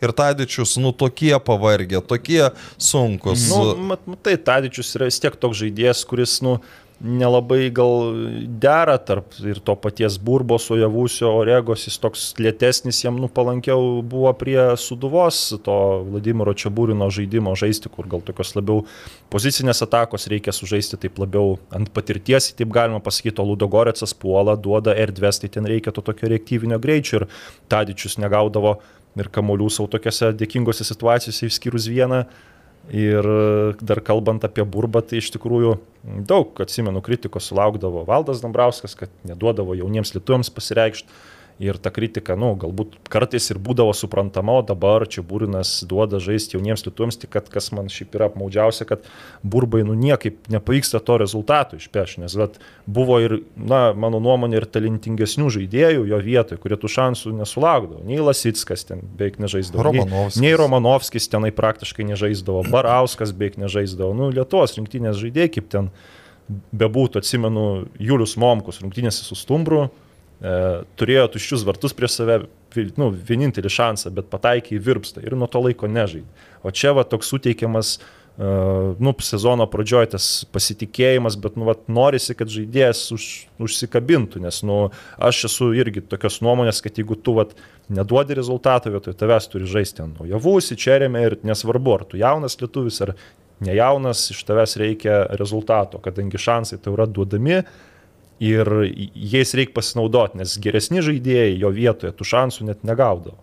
ir 0.06 0.14
Tadičius, 0.14 0.76
nu 0.82 0.92
tokie 0.94 1.34
pavargę, 1.42 2.04
tokie 2.06 2.52
sunkus. 2.78 3.48
Nu, 3.50 3.74
mat, 3.90 4.04
matai, 4.06 4.38
Tadičius 4.38 4.94
yra 5.00 5.10
vis 5.10 5.18
tiek 5.24 5.34
toks 5.42 5.64
žaidėjas, 5.64 6.06
kuris, 6.06 6.38
nu, 6.46 6.60
nelabai 7.04 7.70
gal 7.76 8.16
dera 8.62 8.96
tarp 8.98 9.36
ir 9.44 9.60
to 9.60 9.76
paties 9.76 10.18
Burbo, 10.22 10.58
Sojavusio, 10.62 11.30
Oregos, 11.42 11.84
jis 11.88 11.98
toks 12.02 12.24
lėtesnis, 12.40 13.02
jam 13.04 13.20
nu 13.20 13.28
palankiau 13.32 14.02
buvo 14.06 14.32
prie 14.38 14.58
Suduvos, 14.80 15.42
to 15.66 15.76
Vladimiro 16.08 16.56
Čiabūrino 16.56 17.10
žaidimo 17.12 17.56
žaisti, 17.60 17.92
kur 17.92 18.08
gal 18.12 18.24
tokios 18.26 18.56
labiau 18.56 18.86
pozicinės 19.34 19.84
atakos 19.86 20.30
reikia 20.32 20.56
sužaisti 20.56 21.00
taip 21.04 21.20
labiau 21.22 21.58
ant 21.76 21.92
patirties, 21.96 22.54
taip 22.56 22.72
galima 22.76 23.04
pasakyti, 23.04 23.42
o 23.44 23.50
Ludogoretsas 23.52 24.16
puola, 24.18 24.56
duoda 24.56 24.96
erdvės, 24.96 25.44
tai 25.44 25.52
ten 25.52 25.68
reikia 25.68 25.94
to 25.96 26.06
tokio 26.06 26.32
reaktyvinio 26.32 26.80
greičio 26.82 27.22
ir 27.22 27.30
Tadičius 27.72 28.20
negaudavo 28.24 28.78
ir 29.20 29.32
kamolių 29.32 29.70
savo 29.72 29.92
tokiose 29.92 30.34
dėkingose 30.36 30.88
situacijose 30.88 31.50
išskyrus 31.50 31.88
vieną 31.92 32.26
Ir 32.94 33.26
dar 33.82 34.02
kalbant 34.06 34.44
apie 34.46 34.62
burbą, 34.62 35.02
tai 35.02 35.18
iš 35.18 35.32
tikrųjų 35.34 35.72
daug, 36.30 36.52
atsimenu, 36.62 37.02
kritikos 37.06 37.48
sulaukdavo 37.50 38.04
Valdas 38.06 38.44
Dambrauskas, 38.44 38.94
kad 39.00 39.14
neduodavo 39.26 39.74
jauniems 39.78 40.14
lietuviams 40.14 40.52
pasireikšti 40.54 41.10
ir 41.60 41.78
ta 41.80 41.92
kritika, 41.94 42.36
nu, 42.40 42.50
galbūt 42.60 42.98
kartais 43.12 43.48
ir 43.54 43.60
būdavo 43.64 43.94
suprantama, 43.96 44.58
o 44.60 44.64
dabar 44.66 45.06
čia 45.08 45.24
Būrinas 45.24 45.78
duoda 45.88 46.20
žaisti 46.20 46.58
jauniems 46.58 46.84
lietuviams, 46.84 47.18
tik 47.22 47.32
kad 47.32 47.48
kas 47.52 47.72
man 47.76 47.88
šiaip 47.92 48.18
yra 48.18 48.28
apmaudžiausia, 48.28 48.88
kad 48.90 49.08
Burbai, 49.44 49.86
nu, 49.88 49.96
niekaip 49.96 50.50
nepavyksta 50.52 51.00
to 51.00 51.18
rezultato 51.22 51.80
išpeš, 51.80 52.18
nes 52.26 52.36
vat, 52.36 52.60
buvo 52.86 53.22
ir, 53.24 53.38
na, 53.56 53.94
mano 53.96 54.20
nuomonė, 54.24 54.60
ir 54.60 54.68
talentingesnių 54.68 55.50
žaidėjų 55.56 56.06
jo 56.12 56.22
vietoje, 56.28 56.60
kurie 56.60 56.80
tų 56.82 56.92
šansų 56.92 57.36
nesulaukdavo. 57.40 58.04
Nei 58.08 58.20
Lasitskas 58.20 58.84
ten 58.92 59.06
beveik 59.16 59.40
nežaisdavo. 59.40 59.88
Romanovskis. 59.88 60.42
Nei, 60.42 60.52
nei 60.52 60.60
Romanovskis 60.60 61.32
tenai 61.32 61.56
praktiškai 61.56 62.08
nežaisdavo, 62.12 62.66
Barauskas 62.74 63.32
beveik 63.32 63.56
nežaisdavo. 63.64 64.12
Nu, 64.18 64.32
Lietuvos 64.36 64.76
rinktinės 64.76 65.22
žaidėjai, 65.24 65.56
kaip 65.56 65.72
ten 65.72 65.94
bebūtų, 66.76 67.24
atsimenu, 67.24 67.86
Julius 67.98 68.36
Momkus 68.38 68.84
rungtynėse 68.84 69.24
su 69.24 69.38
Stumbru 69.40 69.88
turėjo 70.42 71.30
tuščius 71.36 71.64
vartus 71.68 71.96
prieš 71.96 72.20
save, 72.20 72.42
nu, 73.00 73.10
vienintelį 73.14 73.72
šansą, 73.72 74.12
bet 74.16 74.28
pataikė 74.32 74.76
į 74.76 74.84
virpstą 74.84 75.24
ir 75.24 75.36
nuo 75.38 75.48
to 75.52 75.62
laiko 75.64 75.88
nežaidė. 75.88 76.28
O 76.66 76.74
čia 76.76 76.92
va 76.98 77.06
toks 77.08 77.30
suteikiamas, 77.32 77.96
e, 77.96 78.50
nu, 79.00 79.14
sezono 79.24 79.68
pradžioje 79.72 80.12
tas 80.16 80.28
pasitikėjimas, 80.52 81.38
bet, 81.40 81.56
nu, 81.60 81.70
va, 81.70 81.78
norisi, 81.88 82.36
kad 82.36 82.52
žaidėjas 82.52 83.06
už, 83.16 83.30
užsikabintų, 83.64 84.44
nes, 84.44 84.60
nu, 84.68 84.82
aš 85.16 85.46
esu 85.50 85.72
irgi 85.78 86.04
tokios 86.04 86.42
nuomonės, 86.44 86.84
kad 86.84 87.00
jeigu 87.00 87.16
tu, 87.16 87.38
va, 87.40 87.48
neduodi 87.88 88.38
rezultato, 88.38 88.92
vietoj 88.92 89.16
tavęs 89.18 89.50
turi 89.52 89.70
žaisti 89.70 90.04
ant 90.04 90.20
naujavūsi, 90.20 90.80
čerėme 90.82 91.24
ir 91.30 91.40
nesvarbu, 91.46 91.96
ar 91.96 92.08
tu 92.10 92.20
jaunas 92.20 92.60
lietuvis, 92.60 93.02
ar 93.06 93.16
nejaunas, 93.64 94.30
iš 94.34 94.44
tavęs 94.48 94.76
reikia 94.82 95.22
rezultato, 95.40 96.02
kadangi 96.04 96.42
šansai 96.42 96.82
tau 96.84 96.98
yra 96.98 97.06
duodami, 97.08 97.62
ir 98.44 98.70
jais 99.16 99.56
reikia 99.56 99.76
pasinaudoti, 99.78 100.40
nes 100.42 100.58
geresni 100.62 101.04
žaidėjai 101.06 101.58
jo 101.62 101.72
vietoje 101.76 102.14
tų 102.16 102.28
šansų 102.34 102.70
net 102.70 102.86
negaudavo. 102.88 103.38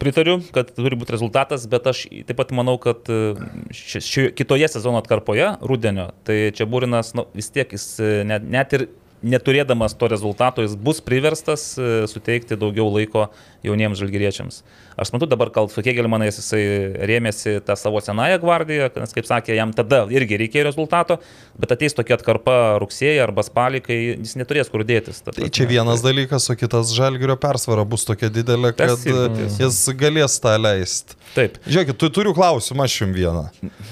Pritariu, 0.00 0.38
kad 0.56 0.70
turi 0.72 0.96
būti 0.96 1.12
rezultatas, 1.12 1.66
bet 1.68 1.84
aš 1.90 2.06
taip 2.08 2.38
pat 2.38 2.54
manau, 2.56 2.78
kad 2.80 3.04
ši, 3.04 4.00
ši, 4.00 4.22
kitoje 4.32 4.70
sezono 4.72 4.96
atkarpoje, 5.02 5.50
rudenio, 5.60 6.08
tai 6.24 6.54
čia 6.56 6.64
Būrinas 6.64 7.12
nu, 7.18 7.26
vis 7.36 7.52
tiek 7.52 7.74
jis 7.76 7.84
net, 8.24 8.46
net 8.48 8.72
ir 8.78 8.86
neturėdamas 9.22 9.94
to 10.00 10.08
rezultato, 10.08 10.64
jis 10.64 10.76
bus 10.80 11.00
priverstas 11.04 11.74
e, 11.76 11.88
suteikti 12.10 12.58
daugiau 12.60 12.88
laiko 12.88 13.28
jauniems 13.66 14.00
žalgyriečiams. 14.00 14.62
Aš 15.00 15.14
matau 15.14 15.24
dabar, 15.30 15.48
kal 15.48 15.68
su 15.72 15.80
Kegelmanais 15.80 16.36
jisai 16.36 16.60
rėmėsi 17.08 17.54
tą 17.64 17.72
savo 17.78 18.02
senąją 18.04 18.36
gvardiją, 18.42 18.90
nes, 19.00 19.14
kaip 19.16 19.28
sakė, 19.28 19.54
jam 19.56 19.72
tada 19.72 20.02
irgi 20.12 20.36
reikėjo 20.42 20.66
rezultato, 20.66 21.16
bet 21.60 21.72
ateis 21.72 21.96
tokia 21.96 22.18
atkarpa 22.18 22.56
rugsėjai 22.82 23.22
arba 23.24 23.44
spalį, 23.46 23.80
kai 23.86 23.96
jis 24.02 24.36
neturės 24.36 24.68
kur 24.68 24.84
dėtis. 24.84 25.22
Tai 25.24 25.48
čia 25.48 25.64
vienas 25.70 26.04
dalykas, 26.04 26.50
o 26.52 26.58
kitas 26.60 26.92
žalgerio 26.92 27.38
persvara 27.40 27.86
bus 27.88 28.04
tokia 28.08 28.28
didelė, 28.34 28.74
kad 28.76 29.08
jis 29.56 29.80
galės 29.96 30.36
tą 30.44 30.52
leisti. 30.60 31.16
Taip. 31.32 31.56
Žiūrėkit, 31.64 31.96
tu 31.96 32.12
turiu 32.12 32.36
klausimą 32.36 32.84
aš 32.84 33.00
jums 33.00 33.16
vieną. 33.16 33.46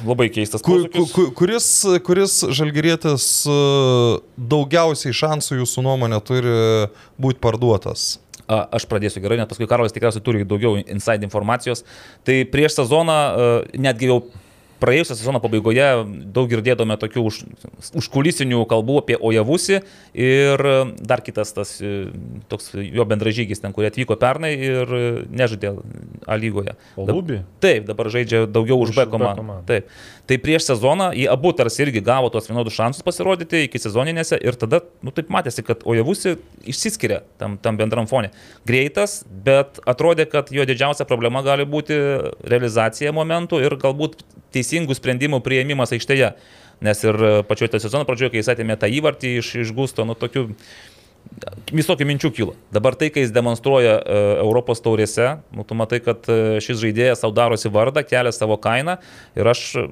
Labai 0.04 0.28
keistas 0.34 0.64
Kur, 0.66 0.84
posūkis. 0.90 1.16
ku, 1.16 1.28
kuris, 1.38 1.72
kuris 2.04 2.38
žalgerėtis 2.58 3.28
daugiausiai 4.36 5.16
šansų 5.24 5.62
jūsų 5.62 5.88
nuomonė 5.88 6.20
turi 6.26 6.56
būti 7.16 7.40
parduotas? 7.40 8.18
A, 8.48 8.64
Aš 8.78 8.88
pradėsiu 8.88 9.20
gerai, 9.24 9.36
nes 9.40 9.48
paskui 9.50 9.68
Karolis 9.68 9.92
tikriausiai 9.92 10.24
turi 10.24 10.44
daugiau 10.48 10.78
inside 10.80 11.26
informacijos. 11.26 11.84
Tai 12.24 12.40
prieš 12.48 12.80
sezoną 12.80 13.18
netgi 13.76 14.08
jau 14.08 14.22
praėjusią 14.82 15.16
sezono 15.18 15.40
pabaigoje 15.42 15.86
daug 16.34 16.48
girdėdome 16.50 16.96
tokių 17.00 17.24
už, 17.28 17.38
užkulisinių 17.98 18.62
kalbų 18.70 19.00
apie 19.02 19.16
Ojavusi 19.18 19.80
ir 20.14 20.64
dar 20.98 21.22
kitas 21.26 21.52
tas 21.56 21.74
toks 22.50 22.70
jo 22.78 23.06
bendražygis 23.08 23.62
ten, 23.62 23.74
kurie 23.76 23.90
atvyko 23.90 24.18
pernai 24.20 24.54
ir 24.56 24.94
nežaidė 25.30 25.74
A 26.28 26.38
lygoje. 26.38 26.76
O 26.96 27.06
Lubį? 27.08 27.42
Taip, 27.64 27.88
dabar 27.88 28.10
žaidžia 28.12 28.46
daugiau 28.46 28.78
už, 28.82 28.94
Už 28.94 29.00
B 29.00 29.08
komandą. 29.10 29.60
Taip. 29.68 29.90
Tai 30.28 30.36
prieš 30.38 30.66
sezoną 30.68 31.08
jie 31.16 31.24
abu 31.32 31.54
tarsi 31.56 31.80
irgi 31.86 32.02
gavo 32.04 32.28
tuos 32.28 32.50
vienodus 32.50 32.74
šansus 32.76 33.04
pasirodyti 33.04 33.62
iki 33.64 33.80
sezoninėse 33.80 34.36
ir 34.44 34.58
tada, 34.60 34.82
nu 35.00 35.12
taip 35.14 35.30
matėsi, 35.32 35.64
kad 35.64 35.86
Ojavusi 35.88 36.34
išsiskiria 36.68 37.22
tam, 37.40 37.56
tam 37.56 37.78
bendram 37.80 38.08
fone. 38.10 38.28
Greitas, 38.68 39.22
bet 39.24 39.80
atrodė, 39.88 40.28
kad 40.28 40.52
jo 40.52 40.68
didžiausia 40.68 41.08
problema 41.08 41.40
gali 41.46 41.64
būti 41.64 41.96
realizacija 42.44 43.14
momentų 43.16 43.62
ir 43.64 43.78
galbūt 43.80 44.20
teisingų 44.52 44.98
sprendimų 45.00 45.40
prieimimas 45.44 45.96
aikštėje. 45.96 46.34
Nes 46.84 47.00
ir 47.02 47.16
pačioje 47.48 47.80
sezono 47.80 48.04
pradžioje, 48.06 48.34
kai 48.34 48.42
jis 48.42 48.52
atėmė 48.52 48.76
tą 48.78 48.86
įvartį 49.00 49.32
iš, 49.40 49.54
iš 49.64 49.72
Gusto, 49.74 50.04
nu 50.06 50.14
tokių 50.14 50.44
visokių 51.70 52.06
minčių 52.08 52.30
kilo. 52.34 52.54
Dabar 52.74 52.96
tai, 52.98 53.10
kai 53.14 53.22
jis 53.22 53.32
demonstruoja 53.34 53.92
e, 54.00 54.20
Europos 54.42 54.80
taurėse, 54.82 55.26
nu, 55.54 55.62
tu 55.68 55.76
matai, 55.78 56.00
kad 56.02 56.24
e, 56.32 56.58
šis 56.64 56.80
žaidėjas 56.80 57.22
savo 57.22 57.34
darosi 57.36 57.70
vardą, 57.70 58.02
kelia 58.08 58.32
savo 58.34 58.56
kainą 58.62 58.96
ir 59.38 59.50
aš 59.52 59.62
e, 59.78 59.84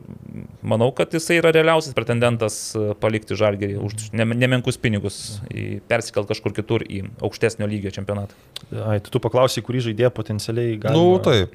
manau, 0.66 0.88
kad 0.96 1.12
jisai 1.14 1.38
yra 1.42 1.52
realiausias 1.54 1.94
pretendentas 1.96 2.58
palikti 3.02 3.38
žalgerį 3.38 3.78
už 3.78 4.08
ne- 4.16 4.28
nemenkus 4.34 4.80
pinigus, 4.80 5.20
į- 5.52 5.80
persikelt 5.86 6.30
kažkur 6.32 6.56
kitur 6.56 6.82
į 6.88 7.04
aukštesnio 7.20 7.68
lygio 7.70 7.94
čempionatą. 7.94 8.34
Ai, 8.72 8.98
tai 8.98 9.12
tu 9.14 9.22
paklausai, 9.22 9.62
kurį 9.66 9.86
žaidėją 9.90 10.12
potencialiai 10.16 10.78
gali. 10.82 10.96
Nu, 10.98 11.18
taip. 11.22 11.54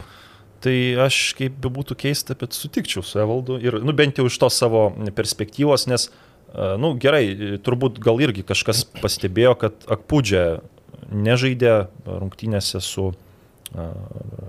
Tai 0.61 0.77
aš, 1.07 1.31
kaip 1.39 1.55
bebūtų 1.57 1.95
keista, 1.97 2.35
bet 2.37 2.53
sutikčiau 2.53 3.01
su 3.01 3.17
Evaldu 3.17 3.55
ir, 3.65 3.79
nu, 3.81 3.95
bent 3.97 4.19
jau 4.21 4.27
iš 4.29 4.37
tos 4.43 4.59
savo 4.61 4.91
perspektyvos, 5.17 5.87
nes, 5.89 6.11
e, 6.53 6.69
nu, 6.81 6.93
gerai, 7.01 7.57
turbūt 7.63 7.99
gal 8.03 8.21
irgi 8.23 8.43
kažkas 8.47 8.85
pastebėjo, 9.01 9.55
kad 9.61 9.87
Akpūdžia 9.91 10.61
nežaidė 11.11 11.73
rungtynėse 12.07 12.79
su, 12.83 13.09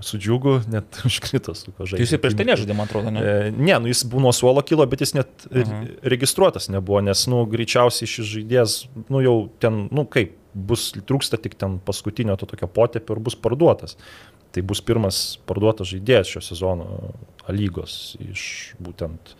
su 0.02 0.18
džiugu, 0.18 0.60
net 0.70 0.98
užkrito 1.08 1.54
su 1.58 1.72
žaidė. 1.78 1.96
Tai 1.96 2.04
jisai 2.04 2.20
prieš 2.22 2.36
tai 2.38 2.46
nežaidė, 2.48 2.76
man 2.78 2.90
atrodo, 2.90 3.10
ne? 3.14 3.22
E, 3.22 3.50
Ne, 3.54 3.78
nu 3.82 3.90
jis 3.90 4.04
buvo 4.06 4.26
nuo 4.26 4.32
suolo 4.34 4.62
kilo, 4.66 4.86
bet 4.86 5.02
jis 5.06 5.14
net 5.18 5.46
uh 5.50 5.58
Mhm. 5.62 5.88
registruotas 6.02 6.68
nebuvo, 6.68 7.00
nes, 7.02 7.26
nu, 7.30 7.44
greičiausiai 7.46 8.10
šis 8.10 8.26
žaidėjas, 8.36 8.76
nu, 9.08 9.22
jau 9.22 9.36
ten, 9.62 9.88
nu, 9.94 10.06
kaip, 10.10 10.36
bus 10.54 10.90
trūksta 10.92 11.38
tik 11.40 11.54
ten 11.56 11.78
paskutinio 11.80 12.36
to 12.36 12.46
tokio 12.46 12.68
potėpio 12.68 13.16
ir 13.16 13.22
bus 13.24 13.34
parduotas. 13.34 13.96
Tai 14.52 14.60
bus 14.68 14.82
pirmas 14.84 15.38
parduotas 15.48 15.88
žaidėjas 15.88 16.28
šio 16.28 16.42
sezono 16.44 17.14
lygos 17.48 18.16
iš 18.20 18.74
būtent 18.82 19.32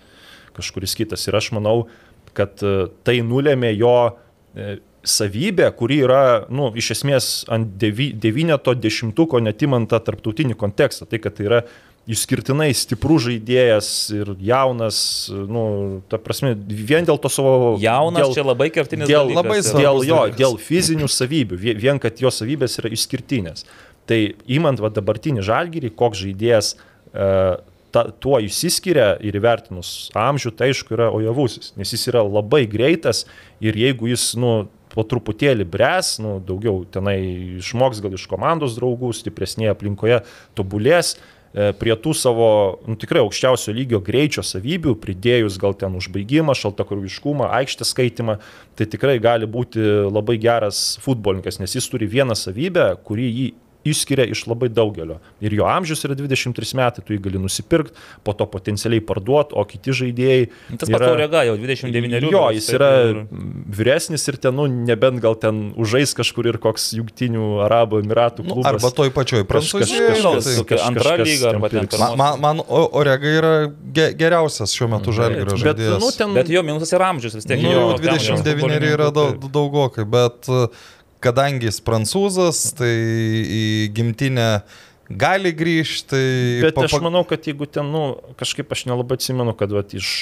kažkuris 0.57 0.97
kitas. 0.97 1.27
Ir 1.29 1.37
aš 1.37 1.51
manau, 1.53 1.87
kad 2.37 2.65
e, 2.65 2.89
tai 3.07 3.21
nulėmė 3.27 3.73
jo 3.77 3.97
e, 4.11 4.77
savybę, 5.03 5.71
kuri 5.77 6.03
yra, 6.07 6.25
nu, 6.53 6.71
iš 6.79 6.93
esmės 6.97 7.31
ant 7.53 7.73
devyneto 7.79 8.75
dešimtuko 8.79 9.41
netimant 9.43 9.91
tą 9.91 9.99
tarptautinį 10.03 10.57
kontekstą. 10.59 11.09
Tai, 11.11 11.19
kad 11.23 11.39
tai 11.39 11.49
yra 11.49 11.63
išskirtinai 12.11 12.71
stiprus 12.75 13.29
žaidėjas 13.29 13.89
ir 14.15 14.33
jaunas, 14.43 14.97
nu, 15.31 15.65
ta 16.11 16.19
prasme, 16.23 16.55
vien 16.59 17.07
dėl 17.07 17.21
to 17.23 17.31
savo... 17.31 17.77
Jaunas 17.83 18.25
dėl, 18.25 18.35
čia 18.35 18.47
labai 18.47 18.69
kertinis 18.75 19.11
dėl, 19.11 19.29
dalykas. 19.29 19.39
labai 19.39 19.59
svarbus 19.63 19.83
dėl 19.83 20.09
jo, 20.09 20.21
dėl 20.41 20.59
fizinių 20.59 21.11
savybių, 21.11 21.59
vie- 21.63 21.77
vien 21.79 22.03
kad 22.03 22.19
jo 22.23 22.33
savybės 22.35 22.81
yra 22.83 22.91
išskirtinės. 22.95 23.67
Tai 24.11 24.19
įmant 24.51 24.83
va, 24.83 24.91
dabartinį 24.91 25.45
žalgyrį, 25.47 25.93
koks 25.95 26.25
žaidėjas 26.25 26.73
e, 26.75 27.29
ta, 27.93 28.07
tuo 28.11 28.41
išsiskiria 28.43 29.15
ir 29.25 29.37
įvertinus 29.39 30.11
amžių, 30.19 30.55
tai 30.57 30.73
aišku 30.73 30.97
yra 30.97 31.11
ojavusis, 31.15 31.75
nes 31.79 31.93
jis 31.95 32.09
yra 32.13 32.25
labai 32.27 32.65
greitas 32.71 33.27
ir 33.63 33.77
jeigu 33.79 34.11
jis, 34.13 34.33
nu, 34.41 34.65
po 34.93 35.05
truputėlį 35.09 35.67
bres, 35.73 36.17
nu, 36.23 36.37
daugiau 36.45 36.83
tenai 36.93 37.19
išmoks 37.61 38.03
gal 38.05 38.17
iš 38.17 38.27
komandos 38.29 38.77
draugų, 38.77 39.13
stipresnėje 39.17 39.73
aplinkoje 39.73 40.19
tobulės, 40.59 41.15
e, 41.17 41.71
prie 41.79 41.95
tų 41.97 42.13
savo 42.17 42.49
nu, 42.85 42.99
tikrai 43.01 43.23
aukščiausio 43.25 43.73
lygio 43.77 44.03
greičio 44.05 44.45
savybių, 44.45 44.93
pridėjus 45.01 45.57
gal 45.63 45.77
ten 45.81 45.97
užbaigimą, 45.97 46.57
šaltakurviškumą, 46.61 47.49
aikštės 47.63 47.95
skaitimą, 47.95 48.37
tai 48.77 48.89
tikrai 48.93 49.17
gali 49.23 49.49
būti 49.49 49.81
labai 50.13 50.37
geras 50.43 50.99
futbolininkas, 51.05 51.61
nes 51.63 51.79
jis 51.79 51.89
turi 51.89 52.11
vieną 52.13 52.37
savybę, 52.37 52.91
kuri 53.09 53.31
jį 53.33 53.51
išskiria 53.85 54.25
iš 54.31 54.45
labai 54.47 54.69
daugelio. 54.71 55.19
Ir 55.43 55.53
jo 55.59 55.67
amžius 55.67 56.05
yra 56.07 56.15
23 56.19 56.75
metai, 56.79 57.03
tu 57.05 57.15
jį 57.17 57.21
gali 57.25 57.41
nusipirkti, 57.43 57.95
po 58.25 58.33
to 58.33 58.47
potencialiai 58.47 59.03
parduoti, 59.05 59.55
o 59.59 59.65
kiti 59.67 59.91
žaidėjai... 59.91 60.49
Tas 60.79 60.89
pats 60.93 61.03
Taurega 61.07 61.43
jau 61.49 61.57
29 61.59 62.23
Jo, 62.23 62.31
berods, 62.31 62.57
jis 62.61 62.69
yra 62.77 62.91
ir- 63.11 63.23
vyresnis 63.79 64.27
ir 64.31 64.37
ten, 64.43 64.55
nu, 64.57 64.67
nebent 64.67 65.21
gal 65.23 65.35
ten 65.41 65.73
užais 65.81 66.15
kažkur 66.19 66.47
ir 66.53 66.59
koks 66.63 66.93
jungtinių 66.99 67.49
Arabų 67.67 68.03
Emiratų 68.05 68.47
Nu, 68.47 68.55
klubas. 68.55 68.71
arba 68.73 68.91
toj 68.95 69.11
pačioj 69.15 69.45
Prancūzijoje. 69.51 70.15
kažkas- 70.17 70.67
tai- 70.69 70.81
antra 70.87 71.17
lyga 71.21 71.53
ten 71.71 71.89
ten. 71.89 72.17
Man, 72.17 72.41
man 72.41 72.61
O- 72.69 72.89
Orega 73.01 73.27
yra 73.27 73.53
ge, 73.93 74.13
geriausias 74.15 74.73
šiuo 74.77 74.89
metu 74.95 75.13
žalgerio 75.13 75.53
Bet, 75.57 75.61
žaidėjas. 75.65 76.01
nu, 76.01 76.11
ten... 76.17 76.35
Bet 76.35 76.49
jo 76.49 76.63
minusas 76.63 76.93
yra 76.93 77.11
amžius 77.13 77.35
vis 77.35 77.45
tiek. 77.45 77.61
Nu, 77.63 77.71
jo, 77.73 77.97
29 77.99 78.87
yra 78.95 79.11
daug, 79.11 79.39
daugokai, 79.53 80.05
bet 80.09 80.49
uh, 80.49 80.67
kadangi 81.23 81.69
jis 81.71 81.83
prancūzas, 81.85 82.65
tai 82.79 82.93
į 82.93 83.65
gimtinę 83.97 84.49
gali 85.13 85.53
grįžti. 85.57 86.21
Bet 86.65 86.77
pa, 86.77 86.85
pa... 86.85 86.89
aš 86.89 87.05
manau, 87.05 87.23
kad 87.29 87.47
jeigu 87.49 87.69
ten, 87.71 87.89
nu, 87.93 88.05
kažkaip 88.41 88.73
aš 88.73 88.87
nelabai 88.91 89.19
atsimenu, 89.21 89.55
kad 89.59 89.73
vat, 89.75 89.95
iš 89.99 90.13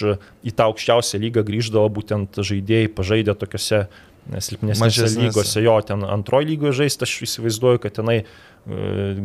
į 0.47 0.55
tą 0.57 0.71
aukščiausią 0.71 1.21
lygą 1.23 1.45
grįždavo 1.47 1.91
būtent 2.01 2.41
žaidėjai 2.47 2.93
pažaidę 2.97 3.37
tokiuose 3.39 3.85
silpnesnėse 4.39 5.09
lygose, 5.17 5.63
jo 5.65 5.75
ten 5.87 6.05
antroji 6.07 6.53
lygoje 6.53 6.77
žaisti, 6.83 7.07
aš 7.07 7.15
įsivaizduoju, 7.27 7.81
kad 7.83 7.97
tenai 7.97 8.19
e, 8.21 8.27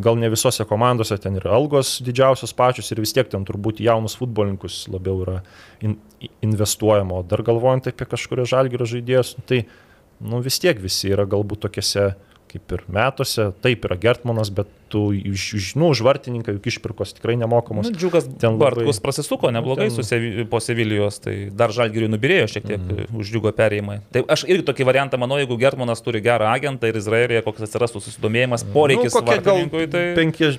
gal 0.01 0.17
ne 0.17 0.29
visose 0.31 0.65
komandose 0.65 1.17
ten 1.21 1.37
yra 1.37 1.53
algos 1.57 1.97
didžiausios 2.05 2.55
pačios 2.57 2.89
ir 2.91 3.01
vis 3.03 3.13
tiek 3.13 3.29
ten 3.29 3.45
turbūt 3.45 3.83
jaunus 3.85 4.15
futbolininkus 4.17 4.85
labiau 4.93 5.21
yra 5.25 5.41
in, 5.85 5.97
investuojama, 6.45 7.19
o 7.19 7.27
dar 7.27 7.43
galvojant 7.45 7.91
apie 7.91 8.07
kažkurio 8.15 8.47
žalgyro 8.49 8.87
žaidėjus, 8.89 9.35
nu, 9.37 9.45
tai 9.51 9.61
nu, 10.23 10.39
vis 10.45 10.59
tiek 10.61 10.79
visi 10.81 11.11
yra 11.13 11.27
galbūt 11.29 11.65
tokiuose 11.67 12.13
kaip 12.55 12.75
ir 12.75 12.83
metuose, 12.91 13.49
taip 13.63 13.85
yra 13.87 13.97
Gertmanas, 13.99 14.49
bet 14.53 14.69
tu 14.91 15.09
iš, 15.15 15.73
nu, 15.75 15.89
už 15.91 16.01
vartininką 16.05 16.55
juk 16.55 16.69
išpirkos 16.71 17.15
tikrai 17.17 17.35
nemokamos. 17.41 17.89
Nu, 17.89 17.97
džiugas 17.97 18.27
ten 18.39 18.59
Bartkus 18.61 18.95
labai... 18.95 19.03
prasisuko 19.07 19.51
neblogai 19.51 19.89
ten... 19.91 20.07
Sevi, 20.07 20.45
po 20.49 20.61
Sevilijos, 20.63 21.19
tai 21.25 21.35
dar 21.51 21.73
žalgiriui 21.75 22.11
nubirėjo 22.13 22.47
šiek 22.53 22.67
tiek 22.69 22.79
mm. 22.79 23.17
už 23.19 23.33
džiugo 23.33 23.51
perėjimą. 23.57 23.97
Tai 24.15 24.23
aš 24.37 24.45
irgi 24.47 24.67
tokį 24.69 24.87
variantą 24.87 25.19
manau, 25.21 25.41
jeigu 25.41 25.57
Gertmanas 25.59 26.03
turi 26.05 26.23
gerą 26.23 26.47
agentą 26.53 26.91
ir 26.91 27.01
Izraelėje 27.01 27.43
koks 27.47 27.67
atsirastų 27.67 28.05
susidomėjimas, 28.07 28.63
poreikis 28.75 29.17
nu, 29.17 29.25
vartininkui, 29.33 29.89
tai... 29.91 30.05
Penki, 30.21 30.53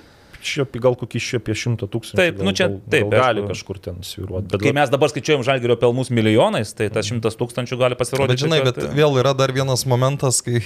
šiaip 0.45 0.77
gal 0.83 0.97
kokį 0.99 1.21
šiaip 1.23 1.45
apie 1.47 1.55
šimtą 1.57 1.87
tūkstančių. 1.93 2.19
Taip, 2.19 2.37
gal, 2.41 2.47
nu 2.49 2.53
čia 2.57 2.67
gal, 2.69 2.79
taip. 2.91 3.07
Gal 3.13 3.23
gali 3.23 3.45
kažkur 3.47 3.79
ten 3.83 4.01
sviruoti. 4.07 4.49
Bet 4.53 4.65
kai 4.65 4.73
mes 4.77 4.91
dabar 4.93 5.13
skaičiuojam 5.13 5.45
žalgerio 5.47 5.77
pelnus 5.81 6.11
milijonais, 6.11 6.73
tai 6.77 6.89
tas 6.91 7.07
šimtas 7.07 7.39
tūkstančių 7.39 7.79
gali 7.81 7.99
pasirodyti. 7.99 8.35
Bet 8.35 8.43
žinai, 8.45 8.61
bet 8.67 8.81
vėl 8.97 9.19
yra 9.23 9.33
dar 9.39 9.53
vienas 9.55 9.87
momentas, 9.87 10.43
kai 10.45 10.59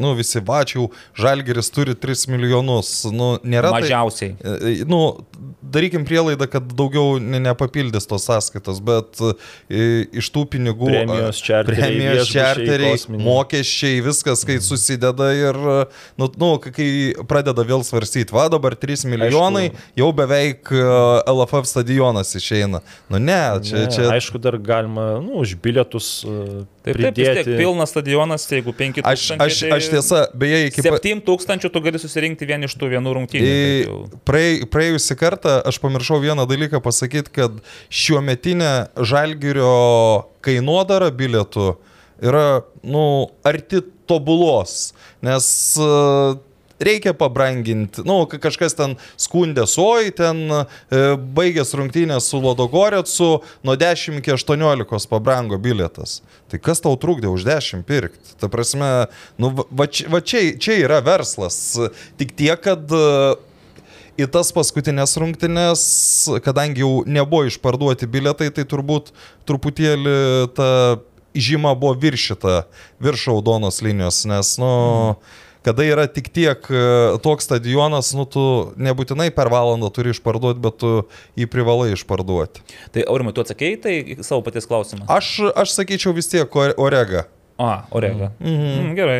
nu, 0.00 0.14
visi 0.18 0.42
vačiau, 0.44 0.88
žalgeris 1.18 1.70
turi 1.74 1.94
3 1.94 2.26
milijonus. 2.34 2.92
Nu, 3.14 3.36
nėra. 3.44 3.70
Tai- 3.70 3.80
Mažiausiai. 3.84 4.34
Tai, 4.42 4.74
nu, 4.90 5.00
darykim 5.74 6.06
prielaidą, 6.08 6.48
kad 6.50 6.66
daugiau 6.78 7.18
ne, 7.22 7.40
nepapildys 7.42 8.08
tos 8.10 8.26
sąskaitos, 8.28 8.80
bet 8.84 9.20
e, 9.68 10.06
iš 10.20 10.30
tų 10.34 10.44
pinigų 10.54 10.90
premijos 10.92 11.42
čarteriai, 11.44 11.80
premijos 11.82 12.32
čarteriai 12.32 13.22
mokesčiai, 13.24 14.02
viskas, 14.04 14.44
kai 14.46 14.58
susideda 14.64 15.30
ir, 15.36 15.58
nu, 16.20 16.30
nu, 16.40 16.52
kai 16.64 16.88
pradeda 17.30 17.66
vėl 17.66 17.84
svarstyti, 17.86 18.34
va 18.34 18.46
dabar 18.52 18.76
3 18.78 19.06
milijonai, 19.10 19.66
aišku, 19.70 19.88
jau 20.02 20.10
beveik 20.16 20.74
LFF 21.34 21.70
stadionas 21.70 22.34
išeina. 22.38 22.84
Nu 23.12 23.22
ne, 23.22 23.40
čia... 23.64 23.82
Ne, 23.82 23.90
čia... 23.94 24.08
Aišku, 24.14 24.40
dar 24.42 24.58
galima, 24.62 25.14
nu, 25.24 25.42
už 25.42 25.56
bilietus 25.62 26.14
Taip, 26.84 26.98
taip, 27.00 27.16
vis 27.16 27.30
tiek 27.38 27.46
pilnas 27.56 27.92
stadionas, 27.94 28.42
jeigu 28.44 28.74
5 28.76 28.98
tūkstančiai. 28.98 29.38
Aš, 29.40 29.54
aš, 29.56 29.60
tai 29.62 29.76
aš 29.78 29.86
tiesa, 29.88 30.18
beje, 30.36 30.58
iki... 30.68 30.82
7 30.84 31.22
tūkstančių 31.24 31.70
tu 31.72 31.80
gali 31.86 32.00
susirinkti 32.02 32.48
vien 32.50 32.66
iš 32.66 32.74
tų 32.76 32.90
vienų 32.92 33.14
rungtynių. 33.16 33.46
Į, 33.48 33.94
praėj, 34.28 34.58
praėjusią 34.68 35.16
kartą 35.16 35.54
aš 35.64 35.80
pamiršau 35.82 36.20
vieną 36.22 36.46
dalyką 36.50 36.80
pasakyti, 36.84 37.32
kad 37.40 37.58
šiuo 37.92 38.22
metinė 38.24 38.72
žalgirio 39.00 39.74
kainodara 40.44 41.10
bilietų 41.14 41.74
yra, 42.24 42.64
nu, 42.84 43.04
arti 43.46 43.82
tobulos. 44.08 44.92
Nes 45.24 45.46
uh, 45.80 46.36
reikia 46.84 47.14
pabranginti. 47.14 48.02
Na, 48.04 48.12
nu, 48.12 48.26
kažkas 48.26 48.76
ten 48.76 48.96
skundė 49.20 49.66
soj, 49.70 50.10
ten 50.18 50.42
e, 50.50 50.64
baigęs 51.36 51.74
rungtynės 51.78 52.28
su 52.30 52.40
Lodogorecu, 52.42 53.30
nuo 53.64 53.76
10 53.80 54.20
iki 54.20 54.34
18 54.34 55.10
pabrango 55.10 55.58
bilietas. 55.62 56.20
Tai 56.50 56.60
kas 56.62 56.82
tau 56.84 56.96
trukdė 57.00 57.30
už 57.32 57.46
10 57.46 57.86
pirkti? 57.88 58.36
Ta 58.40 58.50
prasme, 58.52 58.90
nu, 59.40 59.54
va, 59.54 59.86
va 59.86 60.20
čia, 60.20 60.44
čia 60.60 60.78
yra 60.82 61.00
verslas. 61.04 61.60
Tik 62.20 62.34
tiek, 62.36 62.60
kad 62.64 62.90
e, 62.90 63.34
į 64.20 64.28
tas 64.34 64.52
paskutinės 64.54 65.16
rungtynės, 65.20 65.84
kadangi 66.44 66.84
jau 66.84 67.02
nebuvo 67.06 67.48
išparduoti 67.50 68.10
biletai, 68.10 68.50
tai 68.54 68.66
turbūt 68.68 69.12
truputėlį 69.48 70.18
ta 70.56 70.68
žyma 71.34 71.74
buvo 71.78 71.96
viršita 71.98 72.62
virš 73.02 73.30
raudonos 73.32 73.82
linijos, 73.82 74.22
nes, 74.30 74.54
nu, 74.62 74.70
mm 74.70 75.42
kada 75.64 75.84
yra 75.88 76.04
tik 76.10 76.28
tiek 76.28 76.66
e, 76.68 76.82
toks 77.24 77.48
stadionas, 77.48 78.12
nu 78.16 78.26
tu 78.28 78.42
nebūtinai 78.76 79.30
per 79.34 79.48
valandą 79.52 79.88
turi 79.94 80.12
išparduoti, 80.12 80.60
bet 80.64 80.76
tu 80.82 80.90
jį 81.40 81.48
privalai 81.50 81.94
išparduoti. 81.94 82.64
Tai 82.92 83.06
Aurimai, 83.08 83.32
tu 83.36 83.44
atsakėjai 83.44 83.78
tai 83.80 83.94
savo 84.20 84.44
paties 84.44 84.68
klausimą? 84.68 85.08
Aš, 85.12 85.38
aš 85.56 85.72
sakyčiau 85.78 86.12
vis 86.16 86.28
tiek 86.28 86.60
Orega. 86.76 87.24
A, 87.56 87.86
Orega. 87.94 88.32
Mhm. 88.42 88.70
Mm, 88.84 88.94
gerai. 88.98 89.18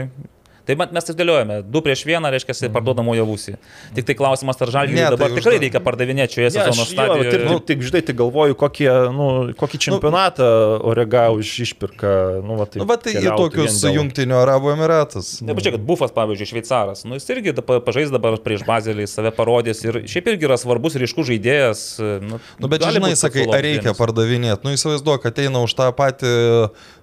Tai 0.64 0.76
mes 0.80 1.10
išdėliojame, 1.12 1.58
2 1.68 1.80
prieš 1.84 2.02
1, 2.08 2.26
reiškia, 2.32 2.54
mm. 2.56 2.72
parduodamo 2.72 3.12
javūsį. 3.18 3.54
Tik 3.96 4.06
tai 4.08 4.14
klausimas, 4.16 4.56
ar 4.64 4.70
žalgiui 4.72 4.96
tai 4.96 5.10
dabar 5.12 5.34
tikrai 5.36 5.58
reikia 5.60 5.82
pardavinėti 5.84 6.38
šioje 6.38 6.52
sezono 6.54 6.86
stadijoje. 6.88 7.34
Taip, 7.34 7.44
nu, 7.50 7.58
tik, 7.68 7.82
žinai, 7.84 8.00
tik 8.08 8.16
galvoju, 8.16 8.56
kokie, 8.56 8.88
nu, 9.12 9.26
kokį 9.60 9.80
nu, 9.80 9.82
čempionatą 9.86 10.46
nu, 10.48 10.78
Orega 10.88 11.26
už 11.36 11.50
išpirka. 11.66 12.14
Nu, 12.46 12.56
va, 12.56 12.64
tai, 12.70 12.80
nu, 12.80 12.88
va, 12.88 12.96
tai 12.96 13.12
į 13.20 13.26
tokius 13.28 13.76
jungtinio 13.92 14.40
Arabų 14.40 14.72
Emiratus. 14.72 15.34
Ne, 15.44 15.52
pažiūrėk, 15.52 15.76
kad 15.76 15.84
Bufas, 15.90 16.14
pavyzdžiui, 16.16 16.48
šveicaras, 16.54 17.04
nu, 17.04 17.20
jis 17.20 17.28
irgi 17.36 17.52
pažais 17.84 18.14
dabar 18.14 18.38
prieš 18.40 18.64
Bazelį, 18.64 19.04
save 19.10 19.34
parodys 19.36 19.84
ir 19.84 20.00
šiaip 20.08 20.32
irgi 20.32 20.48
yra 20.48 20.56
svarbus 20.60 20.96
ryškus 21.00 21.28
žaidėjas. 21.28 21.84
Nu, 22.24 22.40
nu, 22.40 22.72
bet 22.72 22.88
žinai, 22.88 23.12
sakai, 23.20 23.44
ar 23.52 23.60
reikia 23.68 23.92
pardavinėti. 23.98 24.64
Nu, 24.64 24.72
įsivaizduok, 24.78 25.28
ateina 25.28 25.60
už 25.64 25.76
tą 25.76 25.92
patį, 25.96 26.32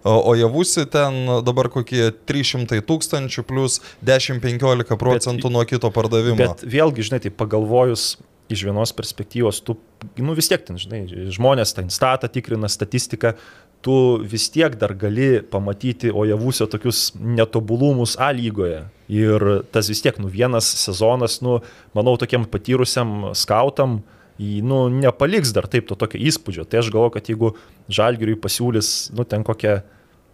o 0.04 0.36
javusi 0.36 0.86
ten 0.90 1.26
dabar 1.46 1.70
kokie 1.74 2.10
300 2.30 2.82
tūkstančių 2.88 3.46
plus 3.48 3.80
10-15 4.08 4.98
procentų 4.98 5.48
bet, 5.48 5.56
nuo 5.56 5.64
kito 5.70 5.92
pardavimo. 5.94 6.40
Bet 6.42 6.66
vėlgi, 6.66 7.08
žinai, 7.10 7.22
tai 7.24 7.34
pagalvojus 7.34 8.16
iš 8.52 8.66
vienos 8.68 8.92
perspektyvos, 8.96 9.62
tu, 9.64 9.78
nu 10.20 10.36
vis 10.36 10.50
tiek 10.52 10.64
ten, 10.68 10.80
žinai, 10.82 11.06
žmonės 11.32 11.76
ten 11.78 11.92
statą 11.94 12.28
tikrina 12.32 12.68
statistiką, 12.72 13.36
tu 13.82 13.96
vis 14.28 14.50
tiek 14.54 14.76
dar 14.78 14.94
gali 14.98 15.42
pamatyti 15.42 16.12
Ojavusio 16.14 16.68
tokius 16.70 17.12
netobulumus 17.16 18.18
A 18.20 18.30
lygoje. 18.36 18.84
Ir 19.12 19.64
tas 19.74 19.90
vis 19.90 20.04
tiek, 20.04 20.20
nu 20.22 20.30
vienas 20.32 20.68
sezonas, 20.84 21.40
nu, 21.42 21.60
manau, 21.98 22.18
tokiam 22.20 22.46
patyrusiam 22.48 23.32
skautam, 23.38 24.02
į, 24.02 24.21
nu, 24.66 24.84
nepaliks 24.90 25.54
dar 25.56 25.68
taip 25.70 25.90
to 25.90 25.98
tokio 26.00 26.22
įspūdžio. 26.22 26.66
Tai 26.70 26.82
aš 26.82 26.92
galvoju, 26.94 27.16
kad 27.18 27.30
jeigu 27.30 27.54
Žalgiriui 27.92 28.40
pasiūlys, 28.42 29.12
nu, 29.18 29.26
ten 29.30 29.46
kokią 29.48 29.80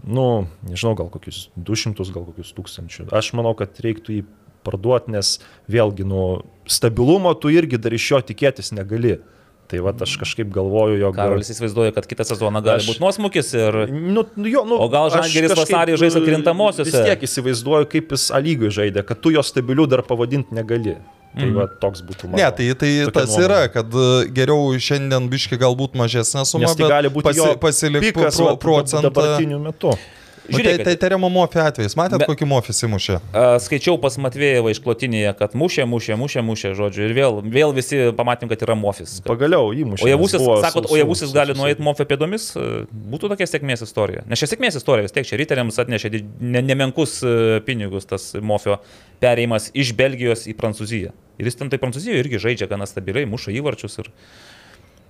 nu, 0.05 0.47
nežinau, 0.68 0.95
gal 0.97 1.10
kokius 1.14 1.47
200, 1.58 2.12
gal 2.14 2.28
kokius 2.30 2.53
tūkstančių. 2.58 3.08
Aš 3.16 3.34
manau, 3.38 3.55
kad 3.58 3.80
reiktų 3.84 4.20
jį 4.20 4.28
parduoti, 4.68 5.14
nes 5.16 5.38
vėlgi, 5.72 6.05
nu, 6.08 6.43
stabilumo 6.70 7.34
tu 7.39 7.51
irgi 7.53 7.80
dar 7.82 7.95
iš 7.95 8.12
jo 8.14 8.22
tikėtis 8.32 8.74
negali. 8.76 9.18
Tai 9.68 9.82
va, 9.84 9.91
aš 9.91 10.14
kažkaip 10.22 10.47
galvoju, 10.55 10.95
jog... 11.01 11.18
Karolis 11.18 11.49
įsivaizduoja, 11.51 11.91
kad 11.95 12.05
kitą 12.08 12.24
sezoną 12.30 12.62
gali 12.64 12.80
aš... 12.80 12.88
būti 12.88 13.03
nuosmukis 13.03 13.49
ir... 13.58 13.78
Nu, 13.91 14.24
nu, 14.39 14.47
jo, 14.47 14.64
nu, 14.68 14.78
o 14.80 14.88
gal 14.91 15.10
Žalgeris 15.12 15.51
vasarį 15.60 15.97
žais 15.99 16.16
atkrintamosiose? 16.16 16.88
Vis 16.88 16.95
tiek 16.95 17.26
įsivaizduoju, 17.28 17.89
kaip 17.91 18.16
jis 18.16 18.30
alygui 18.38 18.72
žaidė, 18.72 19.03
kad 19.08 19.20
tu 19.20 19.34
jo 19.36 19.43
stabilių 19.43 19.89
dar 19.91 20.05
pavadinti 20.08 20.55
negali. 20.55 20.95
Tai 21.38 21.46
mm. 21.46 21.58
va, 21.58 21.66
toks 21.82 22.02
būtų 22.06 22.32
mano. 22.32 22.40
Ne, 22.40 22.48
tai, 22.58 22.68
tai 22.82 22.92
tas 23.14 23.30
nuomonė. 23.30 23.46
yra, 23.46 23.60
kad 23.70 23.94
e, 23.94 24.06
geriau 24.34 24.72
šiandien 24.82 25.28
biški 25.30 25.60
galbūt 25.62 25.98
mažesnė 26.00 26.46
suma, 26.50 26.72
tai 26.74 26.90
gali 26.90 27.12
būti 27.14 27.30
pasi, 27.30 27.50
pasilikti 27.62 28.14
pro, 28.18 28.54
procentą. 28.62 29.12
Dabartiniu 29.12 29.60
metu. 29.62 29.94
Žiūrėk, 30.48 30.80
tai, 30.80 30.86
tai 30.88 30.95
tariamo 31.02 31.30
mofį 31.32 31.60
atvejais. 31.64 31.95
Matėt, 32.00 32.22
be, 32.22 32.28
kokį 32.30 32.48
mofį 32.48 32.76
įmušė? 32.88 33.18
Skaičiau 33.64 33.98
pas 34.02 34.16
Matvėjevą 34.24 34.72
išklotinėje, 34.74 35.34
kad 35.39 35.56
mušė, 35.60 35.86
mušė, 35.89 36.18
mušė, 36.20 36.43
mušė, 36.48 36.72
žodžiu. 36.78 37.04
Ir 37.08 37.16
vėl, 37.18 37.39
vėl 37.43 37.74
visi 37.76 38.00
pamatėm, 38.18 38.52
kad 38.52 38.64
yra 38.66 38.78
mofis. 38.80 39.18
Kad... 39.20 39.28
Pagaliau 39.32 39.74
įmušė. 39.76 40.06
O 40.06 40.12
javusis, 40.12 40.45
sakot, 40.64 40.88
o 40.88 41.00
javusis 41.00 41.34
gali 41.36 41.56
nueiti 41.58 41.84
mofį 41.84 42.08
pėdomis, 42.12 42.50
būtų 43.14 43.32
tokia 43.34 43.50
sėkmės 43.50 43.84
istorija. 43.88 44.24
Nes 44.30 44.41
čia 44.41 44.52
sėkmės 44.54 44.80
istorija, 44.80 45.08
vis 45.08 45.16
tiek 45.16 45.28
čia 45.28 45.39
riteriams 45.41 45.82
atnešė 45.84 46.14
ne, 46.16 46.64
nemenkus 46.64 47.20
pinigus 47.68 48.08
tas 48.10 48.32
mofio 48.39 48.80
perėjimas 49.24 49.72
iš 49.76 49.93
Belgijos 49.98 50.48
į 50.48 50.56
Prancūziją. 50.60 51.16
Ir 51.38 51.50
jis 51.50 51.60
ten 51.60 51.70
tai 51.74 51.82
Prancūzijoje 51.82 52.24
irgi 52.24 52.41
žaidžia 52.41 52.70
gana 52.72 52.88
stabiliai, 52.89 53.28
muša 53.30 53.54
įvarčius 53.58 54.00
ir... 54.02 54.12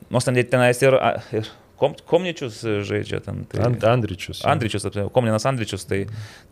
Nors 0.07 0.23
ten 0.23 0.38
tenais 0.47 0.79
ir, 0.79 0.95
ir 1.35 1.47
Kom, 1.78 1.93
Komničius 2.09 2.59
žaidžia 2.88 3.19
ten. 3.21 3.43
Tai, 3.49 3.59
And, 3.67 3.84
Andričius. 3.86 4.41
Andričius, 4.49 4.88
Komninas 5.13 5.45
Andričius, 5.45 5.86
tai, 5.86 5.99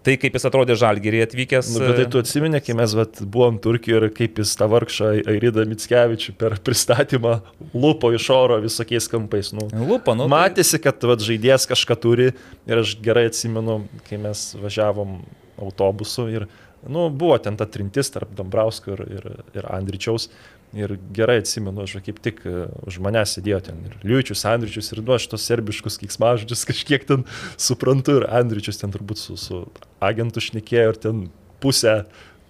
tai 0.05 0.17
kaip 0.21 0.38
jis 0.38 0.45
atrodė 0.45 0.76
žalgerį 0.78 1.23
atvykęs. 1.26 1.71
Nu, 1.73 1.82
bet 1.82 1.97
tai 1.97 2.05
tu 2.13 2.21
atsimeni, 2.21 2.61
kai 2.61 2.76
mes 2.78 2.93
vat, 2.97 3.21
buvom 3.34 3.57
Turkijoje 3.61 4.03
ir 4.03 4.13
kaip 4.13 4.41
jis 4.41 4.53
tą 4.59 4.69
vargšą 4.69 5.11
Airidą 5.34 5.65
Mitskevičių 5.71 6.36
per 6.38 6.59
pristatymą 6.65 7.39
lupo 7.73 8.13
iš 8.13 8.30
oro 8.36 8.59
visokiais 8.61 9.09
kampais. 9.09 9.49
Nu, 9.57 9.65
lupo, 9.89 10.13
nu. 10.17 10.30
Matėsi, 10.30 10.78
kad 10.84 11.01
vat, 11.09 11.26
žaidėjas 11.26 11.65
kažką 11.73 11.97
turi 12.05 12.30
ir 12.69 12.84
aš 12.84 12.93
gerai 13.01 13.26
atsimenu, 13.32 13.82
kai 14.05 14.21
mes 14.21 14.51
važiavom 14.61 15.23
autobusu 15.57 16.30
ir 16.30 16.47
nu, 16.88 17.09
buvo 17.09 17.38
ten 17.41 17.57
ta 17.57 17.65
trintis 17.65 18.11
tarp 18.13 18.34
Dombrausko 18.38 18.93
ir, 18.93 19.01
ir, 19.17 19.28
ir 19.57 19.67
Andričiaus. 19.73 20.30
Ir 20.76 20.97
gerai 21.15 21.38
atsimenu, 21.39 21.86
aš 21.86 22.01
kaip 22.03 22.17
tik 22.23 22.41
e, 22.43 22.65
už 22.89 22.97
mane 23.03 23.21
sėdėjo 23.23 23.61
ten 23.69 23.78
ir 23.88 23.93
Liučius, 24.03 24.43
Andričius 24.49 24.91
ir 24.91 24.99
nu 25.05 25.13
aš 25.15 25.30
tos 25.32 25.45
serbiškus 25.47 25.95
kiksmažodžius 26.01 26.65
kažkiek 26.71 27.05
ten 27.07 27.23
suprantu 27.55 28.19
ir 28.19 28.28
Andričius 28.28 28.82
ten 28.82 28.91
turbūt 28.91 29.21
su, 29.21 29.38
su 29.39 29.61
agentu 30.03 30.43
šnekėjo 30.43 30.91
ir 30.91 30.99
ten 31.07 31.23
pusę, 31.63 32.01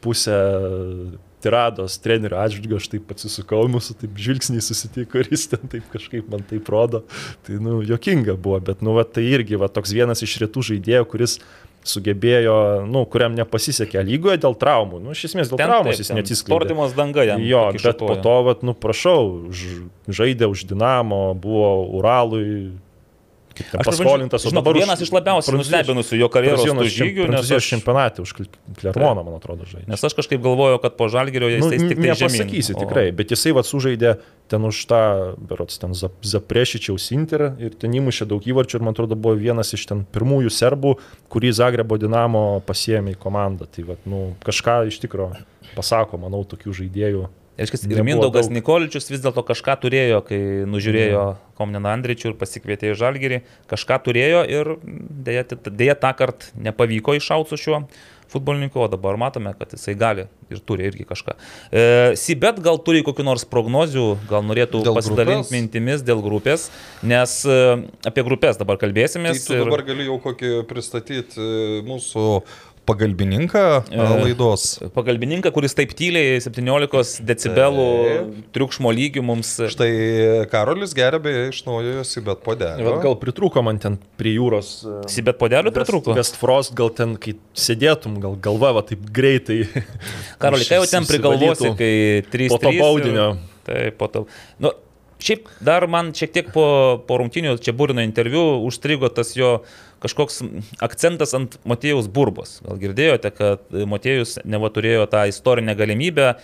pusę 0.02 0.40
tirados 1.46 2.00
trenerių 2.02 2.40
atžvilgiu, 2.42 2.80
aš 2.80 2.88
taip 2.90 3.12
atsisukau, 3.14 3.62
mūsų 3.70 3.98
taip 4.02 4.18
žvilgsniai 4.18 4.64
susitiko 4.66 5.22
ir 5.22 5.30
jis 5.34 5.46
ten 5.52 5.70
taip 5.70 5.86
kažkaip 5.94 6.30
man 6.32 6.42
taip 6.50 6.70
rodo. 6.74 7.04
Tai, 7.46 7.60
nu, 7.62 7.78
jokinga 7.86 8.34
buvo, 8.34 8.58
bet, 8.72 8.82
nu, 8.86 8.96
va, 8.98 9.06
tai 9.06 9.28
irgi, 9.30 9.60
va, 9.62 9.70
toks 9.72 9.94
vienas 9.96 10.26
iš 10.26 10.40
rytų 10.42 10.66
žaidėjų, 10.72 11.06
kuris 11.12 11.38
sugebėjo, 11.86 12.86
nu, 12.90 13.04
kuriam 13.12 13.36
nepasisekė 13.38 14.02
lygoje 14.06 14.40
dėl 14.42 14.58
traumų. 14.60 15.02
Nu, 15.04 15.14
iš 15.14 15.28
esmės 15.30 15.52
dėl 15.52 15.62
Ten 15.62 15.70
traumos 15.70 15.94
taip, 15.94 16.02
jis 16.04 16.14
neatsiskleidė. 16.18 16.56
Sportimas 16.56 16.96
danga 16.98 17.26
jam. 17.28 17.44
Jo, 17.46 17.68
bet 17.76 18.00
po 18.02 18.10
koją. 18.10 18.22
to, 18.26 18.36
vat, 18.50 18.66
nu, 18.66 18.74
prašau, 18.74 19.22
žaidė 20.10 20.50
už 20.50 20.66
Dinamo, 20.72 21.22
buvo 21.38 21.70
Uralui, 22.00 22.48
kaip 22.50 22.54
ten 22.56 22.74
Aš 22.74 22.74
dabar 22.74 23.45
paskolintas, 23.86 24.44
žinok, 24.44 24.60
dabar 24.60 24.78
vienas 24.80 25.02
iš 25.02 25.12
labiausiai 25.16 25.56
nustebinusių 25.58 26.20
jo 26.20 26.30
karjeros 26.34 26.66
žygių, 26.96 27.28
nes 27.32 27.52
aš, 27.58 27.70
čempionate 27.74 28.22
už 28.26 28.34
Klermoną, 28.80 29.24
man 29.24 29.38
atrodo, 29.40 29.66
žaidė. 29.70 29.88
nes 29.88 30.04
aš 30.04 30.14
kažkaip 30.18 30.42
galvoju, 30.44 30.82
kad 30.84 30.98
po 30.98 31.08
žalgerio 31.10 31.50
jis 31.50 31.64
Nu, 31.64 31.70
tik 31.72 31.96
tai 31.96 32.10
nepasakysi 32.12 32.76
O- 32.76 32.80
tikrai, 32.84 33.12
bet 33.16 33.32
jisai 33.32 33.54
vad 33.56 33.66
sužaidė 33.66 34.18
ten 34.52 34.62
už 34.66 34.84
tą, 34.86 35.02
berots, 35.40 35.80
ten 35.82 35.92
Zap- 35.98 36.20
Zaprešičiaus 36.22 37.12
Interą 37.16 37.56
ir 37.60 37.74
ten 37.80 37.92
įmušė 37.92 38.28
daug 38.30 38.44
įvarčių 38.46 38.76
ir 38.80 38.86
man 38.86 38.94
atrodo 38.94 39.16
buvo 39.16 39.36
vienas 39.40 39.74
iš 39.74 39.86
ten 39.90 40.06
pirmųjų 40.06 40.52
serbų, 40.54 40.96
kurį 41.30 41.52
Zagrebo 41.54 41.98
Dinamo 41.98 42.62
pasiemė 42.66 43.16
į 43.16 43.18
komandą. 43.22 43.66
Tai 43.72 43.84
vad, 43.84 43.98
nu, 44.06 44.36
kažką 44.46 44.88
iš 44.92 45.00
tikro 45.00 45.32
pasako, 45.76 46.18
manau, 46.22 46.44
tokių 46.46 46.74
žaidėjų. 46.84 47.26
Reiškia, 47.56 47.80
ir 47.88 48.04
Mindaugas 48.04 48.50
daug. 48.50 48.56
Nikoličius 48.58 49.08
vis 49.12 49.22
dėlto 49.24 49.44
kažką 49.48 49.78
turėjo, 49.86 50.20
kai 50.28 50.40
nužiūrėjo 50.68 51.22
Komneną 51.56 51.94
Andričių 51.96 52.34
ir 52.34 52.40
pasikvietė 52.40 52.92
į 52.92 52.98
Žalgirį, 53.00 53.40
kažką 53.72 54.02
turėjo 54.10 54.42
ir 54.52 54.74
dėja, 54.84 55.46
dėja 55.72 55.96
tą 55.96 56.12
kartą 56.20 56.52
nepavyko 56.68 57.16
iššauti 57.16 57.56
su 57.56 57.62
šiuo 57.64 57.86
futbolininku, 58.36 58.80
o 58.82 58.88
dabar 58.92 59.16
matome, 59.22 59.54
kad 59.56 59.72
jisai 59.72 59.94
gali 59.96 60.26
ir 60.52 60.60
turi 60.68 60.88
irgi 60.90 61.06
kažką. 61.08 61.36
E, 61.72 61.84
Sibet 62.20 62.60
gal 62.66 62.80
turi 62.84 63.04
kokiu 63.06 63.24
nors 63.24 63.46
prognozių, 63.48 64.06
gal 64.30 64.44
norėtų 64.44 64.82
Dėl 64.84 64.98
pasidalinti 64.98 65.46
grupės? 65.46 65.54
mintimis 65.56 66.04
dėl 66.04 66.24
grupės, 66.26 66.68
nes 67.06 67.38
e, 67.48 67.60
apie 68.10 68.26
grupės 68.28 68.60
dabar 68.60 68.80
Tai 68.80 68.88
kalbėsimės. 68.88 69.46
tu 69.48 69.62
dabar 69.62 69.86
gali 69.88 70.10
jau 70.10 70.18
kokį 70.26 70.52
pristatyti 70.68 71.40
e, 71.40 71.82
mūsų 71.88 72.26
pagalbininką 72.86 73.64
e, 73.92 74.08
laidos. 74.24 74.66
Pagalbininką, 74.96 75.52
kuris 75.56 75.76
taip 75.78 75.94
tyliai 75.98 76.38
17 76.44 77.24
decibelų 77.26 77.88
triukšmo 78.56 78.92
lygių 78.96 79.24
mums 79.26 79.56
Štai 79.74 79.90
Karolis 80.52 80.96
beje 80.96 81.50
iš 81.52 81.64
naujojo 81.68 82.06
Sibet 82.08 82.44
podelio. 82.46 82.86
Vat 82.88 83.04
gal 83.04 83.18
pritrūko 83.22 83.64
man 83.66 83.82
ten 83.82 83.98
prie 84.20 84.36
jūros. 84.38 84.72
e, 84.86 85.02
Sibet 85.12 85.40
podelių 85.42 85.74
pritrūko. 85.76 86.16
West 86.18 86.40
Frost, 86.42 86.76
gal 86.78 86.94
ten, 86.96 87.18
kai 87.22 87.36
sėdėtum, 87.58 88.20
gal 88.24 88.38
galva 88.38 88.76
va 88.80 88.86
taip 88.86 89.04
greitai. 89.16 89.64
Karoli, 90.42 90.68
ką 90.68 90.82
jau 90.82 90.88
ten 90.92 91.10
prigalvosi, 91.10 91.74
kai 91.80 91.94
3 92.32 92.54
Po 92.54 92.62
to 92.62 92.74
baudinio. 92.80 93.30
Taip, 93.66 93.96
po 93.98 94.08
to. 94.14 94.26
Nu, 94.62 94.70
šiaip 95.24 95.50
dar 95.64 95.88
man 95.92 96.12
šiek 96.16 96.34
tiek 96.36 96.52
po, 96.54 96.68
po 97.08 97.20
rungtinių 97.22 97.56
čia 97.64 97.76
būrino 97.78 98.04
interviu 98.06 98.44
užstrigo 98.68 99.10
tas 99.14 99.36
jo 99.38 99.58
kažkoks 100.04 100.44
akcentas 100.84 101.34
ant 101.38 101.58
Matėjaus 101.66 102.10
burbos. 102.12 102.60
Gal 102.66 102.80
girdėjote, 102.82 103.32
kad 103.34 103.76
Matėjus 103.90 104.40
neva 104.46 104.70
turėjo 104.74 105.08
tą 105.12 105.26
istorinę 105.32 105.76
galimybę 105.78 106.36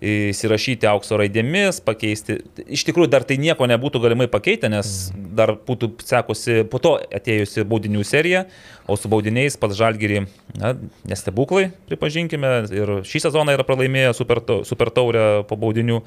įsirašyti 0.00 0.88
aukso 0.88 1.18
raidėmis, 1.20 1.82
pakeisti. 1.84 2.38
Iš 2.72 2.86
tikrųjų, 2.88 3.10
dar 3.12 3.26
tai 3.28 3.36
nieko 3.40 3.68
nebūtų 3.68 4.00
galimai 4.00 4.30
pakeitę, 4.32 4.70
nes 4.72 5.10
dar 5.12 5.52
būtų 5.66 5.92
sekusi 6.08 6.62
po 6.72 6.80
to 6.80 6.94
atėjusi 7.12 7.66
baudinių 7.68 8.04
serija, 8.08 8.46
o 8.88 8.96
su 8.96 9.10
baudiniais 9.12 9.58
pats 9.60 9.76
Žalgirį, 9.76 10.24
na, 10.56 10.72
nestebuklai, 11.08 11.68
pripažinkime, 11.90 12.54
ir 12.72 12.94
šį 13.04 13.26
sezoną 13.26 13.58
yra 13.58 13.66
pralaimėję 13.68 14.14
super, 14.16 14.40
super 14.64 14.92
taurę 14.94 15.26
po 15.48 15.60
baudinių. 15.60 16.00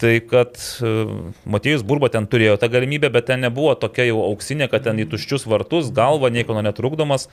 Tai 0.00 0.12
kad 0.26 0.56
uh, 0.82 1.10
Matėjus 1.46 1.84
Burba 1.86 2.08
ten 2.10 2.24
turėjo 2.26 2.56
tą 2.58 2.66
galimybę, 2.72 3.10
bet 3.14 3.28
ten 3.28 3.44
nebuvo 3.44 3.74
tokia 3.78 4.08
jau 4.08 4.20
auksinė, 4.26 4.66
kad 4.72 4.82
ten 4.88 4.98
į 4.98 5.06
tuščius 5.12 5.44
vartus, 5.50 5.92
galva 5.94 6.30
nieko 6.34 6.56
netrukdomas. 6.64 7.28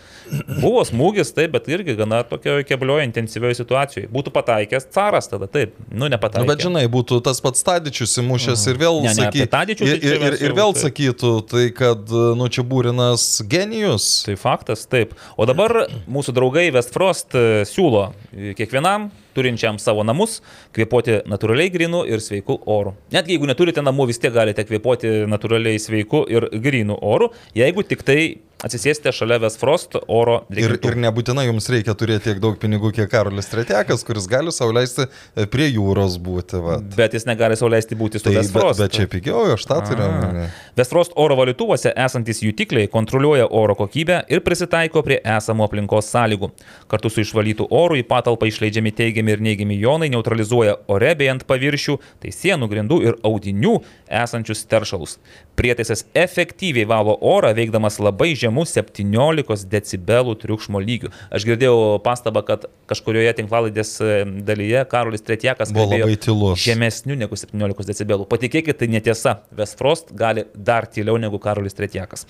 Buvo 0.61 0.83
smūgis, 0.85 1.31
taip, 1.33 1.55
bet 1.55 1.69
irgi 1.73 1.95
gana 1.97 2.21
tokioje 2.27 2.67
keblioje, 2.69 3.07
intensyvioje 3.09 3.57
situacijoje. 3.63 4.09
Būtų 4.13 4.33
pataikęs 4.35 4.85
caras 4.93 5.29
tada, 5.31 5.47
taip, 5.51 5.73
nu 5.89 6.01
Nu, 6.05 6.09
nepataikė. 6.13 6.47
bet 6.49 6.63
žinai, 6.65 6.85
būtų 6.91 7.19
tas 7.25 7.41
pats 7.41 7.61
Tadičius 7.65 8.17
įmušęs 8.21 8.67
ir 8.71 8.79
vėl 8.81 9.01
Ne, 9.05 9.13
sakytų. 9.17 9.47
Tadičių 9.53 9.85
tai 9.85 9.95
Ir, 9.95 10.05
ir, 10.11 10.25
ir, 10.31 10.37
ir 10.49 10.55
vėl 10.57 10.73
taip. 10.73 10.83
sakytų, 10.85 11.33
tai 11.51 11.65
kad, 11.77 12.09
nu, 12.37 12.47
čia 12.49 12.63
būrinas 12.65 13.25
genijus. 13.49 14.23
Tai 14.25 14.35
faktas, 14.41 14.85
taip. 14.89 15.13
O 15.37 15.45
dabar 15.49 15.87
mūsų 16.09 16.33
draugai 16.37 16.67
Westfrost 16.73 17.35
e, 17.37 17.43
siūlo 17.69 18.07
e, 18.33 18.53
kiekvienam 18.57 19.09
turinčiam 19.35 19.79
savo 19.81 20.05
namus 20.07 20.39
kvepuoti 20.75 21.21
natūraliai 21.31 21.71
grinu 21.73 22.03
ir 22.09 22.23
sveiku 22.23 22.59
oru. 22.65 22.95
Netgi 23.13 23.37
jeigu 23.37 23.49
neturite 23.49 23.83
namų, 23.83 24.09
vis 24.11 24.21
tiek 24.21 24.33
galite 24.35 24.65
kvepuoti 24.67 25.25
natūraliai 25.31 25.81
sveiku 25.81 26.25
ir 26.31 26.49
grinu 26.63 26.97
oru, 27.01 27.31
jeigu 27.57 27.85
tik 27.87 28.05
tai 28.07 28.21
atsisėsite 28.65 29.11
šalia 29.15 29.39
Westfrost 29.41 29.95
oro 30.07 30.41
Ir, 30.51 30.59
ir 30.63 30.75
drėgintuvų. 30.77 31.01
nebūtinai 31.05 31.45
jums 31.47 31.67
reikia 31.73 31.95
turėti 31.97 32.29
tiek 32.29 32.41
daug 32.43 32.57
pinigų, 32.61 32.91
kiek 32.95 33.09
Karolis 33.11 33.49
Tretekas, 33.51 34.03
kuris 34.07 34.27
gali 34.29 34.51
sauliaisti 34.53 35.07
prie 35.53 35.67
jūros 35.71 36.17
būti. 36.21 36.59
Va. 36.61 36.77
Bet 36.97 37.15
jis 37.17 37.25
negali 37.29 37.57
sauliaisti 37.59 37.97
būti 37.97 38.19
su 38.21 38.27
Tai, 38.27 38.33
bet, 38.37 38.43
Westfrost. 38.43 38.79
bet 38.83 38.95
čia 38.97 39.07
pigiau, 39.11 39.45
aš 39.55 39.65
tą 39.69 39.79
turiu. 39.87 40.05
omeny. 40.07 40.47
Westfrost 40.77 41.13
oro 41.15 41.35
valytuvuose 41.39 41.93
esantis 41.95 42.41
jutikliai 42.45 42.87
kontroliuoja 42.91 43.47
oro 43.49 43.75
kokybę 43.75 44.21
ir 44.29 44.43
prisitaiko 44.45 45.01
prie 45.03 45.19
esamų 45.25 45.65
aplinkos 45.67 46.11
sąlygų. 46.13 46.51
Kartu 46.91 47.09
su 47.09 47.21
išvalytų 47.25 47.67
oru 47.71 47.97
į 47.99 48.05
patalpą 48.09 48.47
išleidžiami 48.51 48.91
teigiami 48.95 49.31
ir 49.35 49.41
neigiami 49.41 49.79
jonai 49.81 50.09
neutralizuoja 50.13 50.77
ore 50.91 51.15
bei 51.15 51.31
ant 51.33 51.43
paviršių, 51.49 51.97
tai 52.21 52.31
sienų, 52.35 52.69
grindų 52.71 53.01
ir 53.09 53.17
audinių 53.27 53.77
esančius 54.07 54.65
teršalus. 54.69 55.17
Prietaisas 55.59 56.05
efektyviai 56.17 56.85
valo 56.87 57.13
orą, 57.27 57.51
veikdamas 57.57 57.99
labai 58.01 58.31
žemų 58.39 58.63
17 58.69 59.65
decibelų 59.69 60.35
triukšmo 60.41 60.79
lygių. 60.81 61.11
Aš 61.29 61.45
girdėjau 61.49 61.99
pastabą, 62.05 62.41
kad 62.47 62.65
kažkurioje 62.89 63.33
tinklalaidės 63.41 63.91
e, 64.01 64.11
dalyje 64.47 64.85
Karolis 64.91 65.21
Tretjakas 65.27 65.73
Buvo 65.75 65.91
labai 65.91 66.15
tylus. 66.23 66.63
žemesnių 66.63 67.19
negu 67.25 67.37
17 67.37 67.87
decibelų. 67.91 68.25
Patikėkit, 68.31 68.79
tai 68.79 68.87
netiesa. 68.91 69.37
Westfrost 69.57 70.15
gali 70.17 70.47
dar 70.55 70.87
tyliau 70.89 71.19
negu 71.21 71.39
Karolis 71.43 71.75
Tretjakas. 71.77 72.25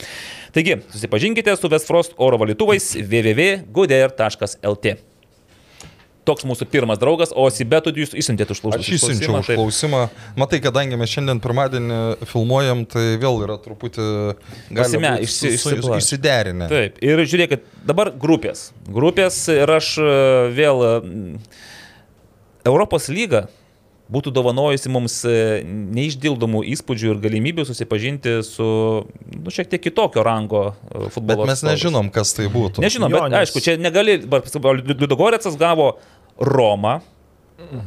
Taigi, 0.56 0.80
susipažinkite 0.92 1.56
su 1.58 1.70
Westfrost 1.72 2.18
oro 2.18 2.42
valytuvais 2.42 2.92
www.guder.lt. 3.02 4.98
Toks 6.22 6.46
mūsų 6.46 6.68
pirmas 6.70 7.00
draugas, 7.02 7.32
o 7.34 7.48
Sibetų 7.50 7.96
jūs 7.98 8.12
išsiuntėte 8.14 8.54
užklausimą. 8.54 8.84
Aš 8.84 8.90
išsiunčiau 8.94 9.40
užklausimą. 9.40 10.02
Matai, 10.38 10.60
kadangi 10.62 11.00
mes 11.02 11.10
šiandien 11.10 11.40
pirmadienį 11.42 11.98
filmuojam, 12.30 12.84
tai 12.86 13.06
vėl 13.22 13.42
yra 13.48 13.56
truputį 13.64 14.06
būt 14.70 15.26
išsi- 15.26 15.56
išsiderinę. 15.98 16.68
Taip, 16.70 17.02
ir 17.02 17.24
žiūrėkit, 17.26 17.66
dabar 17.90 18.14
grupės. 18.14 18.68
Grupės 18.86 19.40
ir 19.56 19.74
aš 19.80 19.96
e, 19.98 20.12
vėl 20.54 20.86
mm, 21.02 21.42
Europos 22.70 23.10
lyga 23.10 23.48
būtų 24.12 24.34
dovanojusi 24.36 24.90
mums 24.92 25.14
e, 25.26 25.64
neišdildomų 25.66 26.66
įspūdžių 26.74 27.14
ir 27.14 27.22
galimybių 27.24 27.64
susipažinti 27.70 28.38
su 28.44 28.66
nu, 29.08 29.54
šiek 29.54 29.70
tiek 29.72 29.82
kitokio 29.88 30.24
rango 30.28 30.66
e, 30.74 31.06
Bet 31.06 31.14
futbolo. 31.16 31.46
mes 31.48 31.60
atstovais. 31.62 31.78
nežinom, 31.80 32.12
kas 32.12 32.34
tai 32.36 32.50
būtų. 32.52 32.84
Nežinom, 32.84 33.08
Jo, 33.12 33.22
bet 33.24 33.32
nes- 33.32 33.46
aišku, 33.48 33.64
čia 33.64 33.78
negali, 33.80 34.20
Ludogoretsas 35.00 35.56
gavo 35.60 35.94
Romą, 36.40 37.00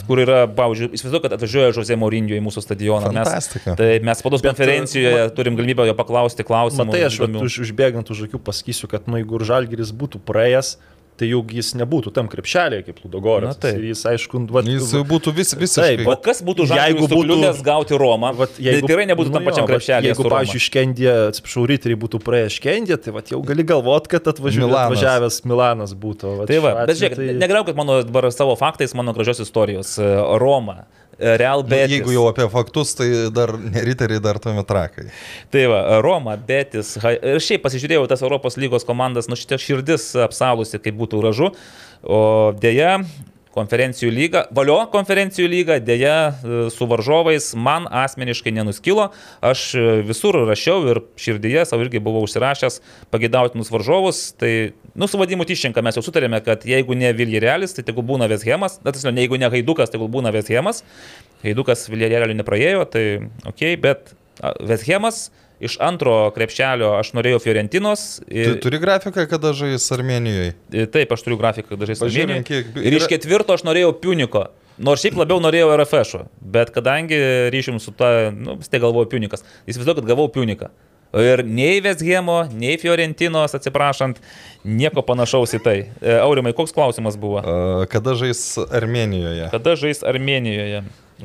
kur 0.07 0.21
yra, 0.23 0.45
pavyzdžiui, 0.55 0.93
įsivaizduoju, 0.95 1.23
kad 1.25 1.33
atvažiuoja 1.35 1.73
Žozė 1.75 1.97
Maurinio 1.99 2.37
į 2.39 2.43
mūsų 2.47 2.63
stadioną. 2.63 3.09
Mes, 3.11 3.27
Fantastika. 3.27 3.75
tai 3.77 3.99
mes 4.07 4.21
spados 4.23 4.41
Bet, 4.45 4.53
konferencijoje 4.55 5.25
turim 5.35 5.57
galimybę 5.59 5.89
jo 5.89 5.95
paklausti 5.99 6.47
klausimų. 6.47 6.87
Matai, 6.93 7.01
aš 7.09 7.19
už, 7.27 7.57
užbėgant 7.67 8.07
už 8.15 8.29
akių 8.29 8.39
pasakysiu, 8.47 8.87
kad 8.93 9.09
nu, 9.11 9.19
jeigu 9.19 9.41
ir 9.41 9.45
Žalgiris 9.51 9.91
būtų 9.91 10.23
praėjęs, 10.31 10.77
tai 11.17 11.29
juk 11.31 11.53
jis 11.55 11.73
nebūtų 11.79 12.11
tam 12.17 12.27
krepšelėje 12.29 12.85
kaip 12.89 12.97
Ludogorės. 13.05 13.55
Na 13.55 13.61
taip. 13.65 13.79
Jis, 13.87 14.03
aišku, 14.11 14.41
vat, 14.51 14.67
Jis 14.67 14.91
būtų 15.07 15.35
vis, 15.37 15.53
visiškai. 15.55 15.97
Taip, 16.01 16.09
O 16.11 16.17
kas 16.19 16.43
būtų 16.43 16.67
Jeigu 16.67 16.75
žaidimas 16.75 17.11
būtų- 17.13 17.37
būtų 17.39 17.63
gauti 17.69 17.99
Romą? 18.03 18.33
Vat, 18.35 18.51
jeigu, 18.59 18.81
tai 18.83 18.89
tikrai 18.91 19.07
nebūtų 19.13 19.31
nu 19.31 19.37
tam 19.39 19.45
pačiam 19.47 19.69
krepšelėje. 19.71 20.11
Jeigu, 20.11 20.27
pavyzdžiui, 20.35 20.63
Škendė, 20.67 21.13
atsiprašau, 21.31 21.67
ryteriai 21.71 21.99
būtų 22.03 22.19
praėję 22.27 22.51
Škendė, 22.59 22.99
tai 23.05 23.13
vat, 23.15 23.31
jau 23.31 23.41
gali 23.47 23.63
galvot, 23.63 24.09
kad 24.11 24.27
atvažiuoja, 24.35 24.67
Milanas. 24.67 24.91
atvažiavęs 24.91 25.39
Milanas 25.47 25.95
būtų. 25.95 26.37
Vat, 26.43 26.49
Tai 26.51 26.59
va, 26.67 26.75
bet 26.87 26.97
žiūrėk, 26.99 27.17
tai... 27.17 27.35
negriaukit 27.39 27.77
mano 27.79 28.03
dabar 28.03 28.31
savo 28.35 28.57
faktais, 28.57 28.95
mano 28.95 29.15
gražios 29.15 29.39
istorijos. 29.41 29.99
E, 29.99 30.11
Roma, 30.43 30.87
e, 31.25 31.37
Real 31.41 31.65
Nu, 31.65 31.71
Betis. 31.73 31.97
Jeigu 31.97 32.13
jau 32.13 32.27
apie 32.29 32.47
faktus, 32.53 32.93
tai 32.99 33.09
dar 33.35 33.55
riteriai, 33.57 34.21
dar 34.23 34.39
tuomet 34.43 34.69
trakai. 34.69 35.09
Tai 35.55 35.67
va, 35.73 35.83
Roma, 36.05 36.37
Betis. 36.37 36.95
Ir 37.01 37.41
šiaip 37.43 37.65
pasižiūrėjau 37.65 38.05
tas 38.11 38.25
Europos 38.25 38.59
lygos 38.61 38.85
komandas, 38.89 39.31
nu 39.33 39.39
šitie 39.41 39.59
širdis 39.63 40.11
apsalusi, 40.29 40.83
kaip 40.85 41.01
būtų 41.01 41.23
gražu. 41.25 41.55
O 42.05 42.21
dėja, 42.61 42.99
konferencijų 43.55 44.11
lygą. 44.13 44.45
Valio 44.55 44.79
konferencijų 44.93 45.49
lygą 45.51 45.79
dėja 45.85 46.15
e, 46.31 46.57
su 46.75 46.89
varžovais 46.91 47.53
man 47.55 47.87
asmeniškai 47.91 48.53
nenuskilo. 48.55 49.11
Aš 49.45 49.67
e, 49.79 49.85
visur 50.07 50.39
rašiau 50.49 50.83
ir 50.91 51.03
širdyje 51.21 51.67
savo 51.71 51.87
irgi 51.87 52.03
buvau 52.05 52.25
užsirašęs 52.27 52.81
pagėdautinus 53.15 53.71
varžovus. 53.75 54.25
Tai, 54.41 54.53
nu, 54.99 55.09
su 55.11 55.21
vadimu 55.21 55.47
Tyščenka 55.49 55.85
mes 55.85 55.99
jau 55.99 56.05
sutarėme, 56.07 56.43
kad 56.47 56.67
jeigu 56.69 56.99
ne 56.99 57.15
Viljerelis, 57.17 57.77
tai 57.77 57.87
tegul 57.87 58.07
būna 58.11 58.29
Veshemas. 58.31 58.81
Na, 58.83 58.95
tiesiog, 58.95 59.15
jeigu 59.23 59.41
ne 59.41 59.53
Haidukas, 59.55 59.93
tegul 59.95 60.11
būna 60.13 60.35
Veshemas. 60.35 60.83
Haidukas 61.45 61.87
Viljerelio 61.93 62.35
nepraėjo, 62.37 62.85
tai 62.91 63.07
ok, 63.47 63.67
bet 63.85 64.15
Veshemas 64.65 65.29
iš 65.65 65.77
antro 65.83 66.31
krepšelio 66.37 66.93
aš 66.99 67.13
norėjau 67.17 67.41
Fiorentinos. 67.45 68.05
Tu 68.29 68.57
turi 68.63 68.79
grafiką, 68.83 69.27
kada 69.31 69.53
žais 69.57 69.87
Armenijoje? 69.97 70.55
Taip, 70.93 71.13
aš 71.17 71.25
turiu 71.27 71.39
grafiką, 71.41 71.75
kada 71.75 71.89
žais 71.91 72.03
Armenijoje. 72.05 72.45
kiek- 72.51 72.77
Ir 72.85 72.99
iš 73.01 73.09
ketvirto 73.11 73.57
aš 73.57 73.65
norėjau 73.67 73.93
Piuniko. 74.01 74.47
Nors 74.79 75.05
šiaip 75.05 75.15
labiau 75.15 75.39
norėjau 75.39 75.69
RFŠ, 75.79 76.25
bet 76.43 76.73
kadangi 76.75 77.15
ryšim 77.55 77.77
su 77.81 77.93
ta, 77.95 78.31
nu, 78.35 78.57
vis 78.59 78.67
tiek 78.69 78.83
galvoju 78.83 79.07
Piunikas. 79.13 79.45
Daug, 79.67 79.95
kad 80.01 80.05
gavau 80.09 80.27
Piuniką. 80.29 80.69
Ir 81.15 81.45
nei 81.47 81.79
Vesgemo, 81.79 82.41
nei 82.51 82.75
Fiorentinos, 82.77 83.53
atsiprašant, 83.55 84.17
nieko 84.67 84.99
panašaus 85.07 85.53
į 85.55 85.61
tai. 85.63 85.77
E, 86.03 86.17
Aurimai, 86.19 86.51
koks 86.59 86.75
klausimas 86.75 87.15
buvo? 87.15 87.39
Kada 87.87 88.17
žais 88.19 88.59
Armenijoje? 88.67 89.47
Kada 89.53 89.77
žais 89.79 90.03
Armenijoje? 90.03 90.83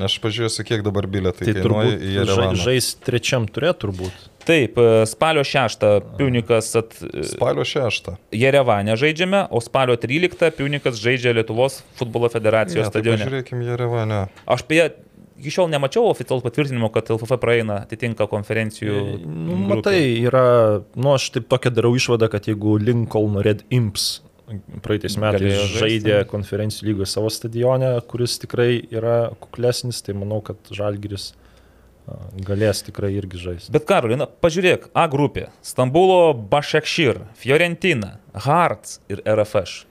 Aš 0.08 0.20
pažiūrėsiu, 0.24 0.64
kiek 0.68 0.84
dabar 0.86 1.08
biletai 1.12 1.46
Tai 1.48 1.54
kainuoja 1.58 1.90
turbūt 1.92 2.04
į 2.06 2.14
Jerevaną. 2.16 2.60
žais 2.64 2.88
trečiam 3.04 3.48
turė 3.50 3.74
turbūt. 3.76 4.28
Taip, 4.48 4.78
e, 4.82 5.04
spalio 5.06 5.44
6 5.46 5.84
Piunikas 6.18 6.72
at, 6.80 6.96
Spalio 7.34 7.66
6. 7.68 8.14
Jerevane 8.34 8.96
žaidžiame, 8.98 9.44
o 9.52 9.60
spalio 9.62 9.98
13 10.00 10.52
Piunikas 10.58 10.98
žaidžia 11.02 11.36
Lietuvos 11.38 11.82
futbolo 12.00 12.30
federacijos 12.34 12.88
Ne, 12.88 12.90
tai 12.90 13.02
stadione. 13.02 13.22
pažiūrėkime 13.26 13.68
Jerevane. 13.68 14.24
Aš 14.48 14.64
beje 14.70 14.90
iki 15.40 15.52
šiol 15.56 15.70
nemačiau 15.72 16.10
oficialaus 16.10 16.44
patvirtinimo, 16.44 16.90
kad 16.92 17.08
LFF 17.14 17.38
praeina 17.40 17.84
atitinka 17.86 18.26
konferencijų. 18.28 18.96
Nu, 19.24 19.56
grupę. 19.68 19.76
matai, 19.76 20.02
yra, 20.28 20.82
nu 21.00 21.14
aš 21.16 21.30
taip 21.38 21.48
tokia 21.52 21.72
darau 21.72 21.94
išvadą, 21.96 22.28
kad 22.32 22.50
jeigu 22.50 22.76
Lincoln 22.82 23.38
Red 23.46 23.64
Imps 23.72 24.22
praeitais 24.86 25.18
metais 25.22 25.76
žaidė 25.76 26.24
konferencijų 26.30 26.92
lygoje 26.92 27.10
savo 27.12 27.32
stadione, 27.34 27.92
kuris 28.10 28.38
tikrai 28.42 28.72
yra 28.94 29.30
kuklesnis, 29.42 30.02
tai 30.06 30.16
manau, 30.18 30.42
kad 30.46 30.74
Žalgiris 30.74 31.32
galės 32.46 32.82
tikrai 32.86 33.12
irgi 33.18 33.42
žaisti. 33.42 33.74
Bet 33.74 33.86
Karolina, 33.90 34.26
pažiūrėk, 34.26 34.90
A 34.98 35.06
grupė- 35.12 35.50
Stambulo 35.62 36.34
Bašekšir, 36.34 37.22
Fiorentina, 37.36 38.18
Hearts 38.34 39.00
ir 39.10 39.22
RFŠ. 39.26 39.86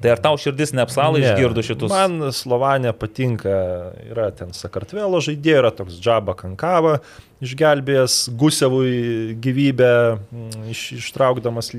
Tai 0.00 0.14
ar 0.14 0.20
tau 0.24 0.38
širdis 0.40 0.72
neapsala 0.72 1.20
išgirdu 1.20 1.62
šitus? 1.64 1.92
Man 1.92 2.32
Slovanija 2.32 2.94
patinka, 2.96 3.92
yra 4.08 4.30
ten 4.32 4.54
Sakartvelo 4.56 5.20
žaidėjai, 5.20 5.58
yra 5.60 5.70
toks 5.76 5.98
Džaba 6.00 6.32
Kankava, 6.38 7.00
išgelbėjęs 7.44 8.30
Gusevui 8.40 9.36
gyvybę, 9.44 9.92
iš, 10.72 10.86
ištraukdamas 11.02 11.74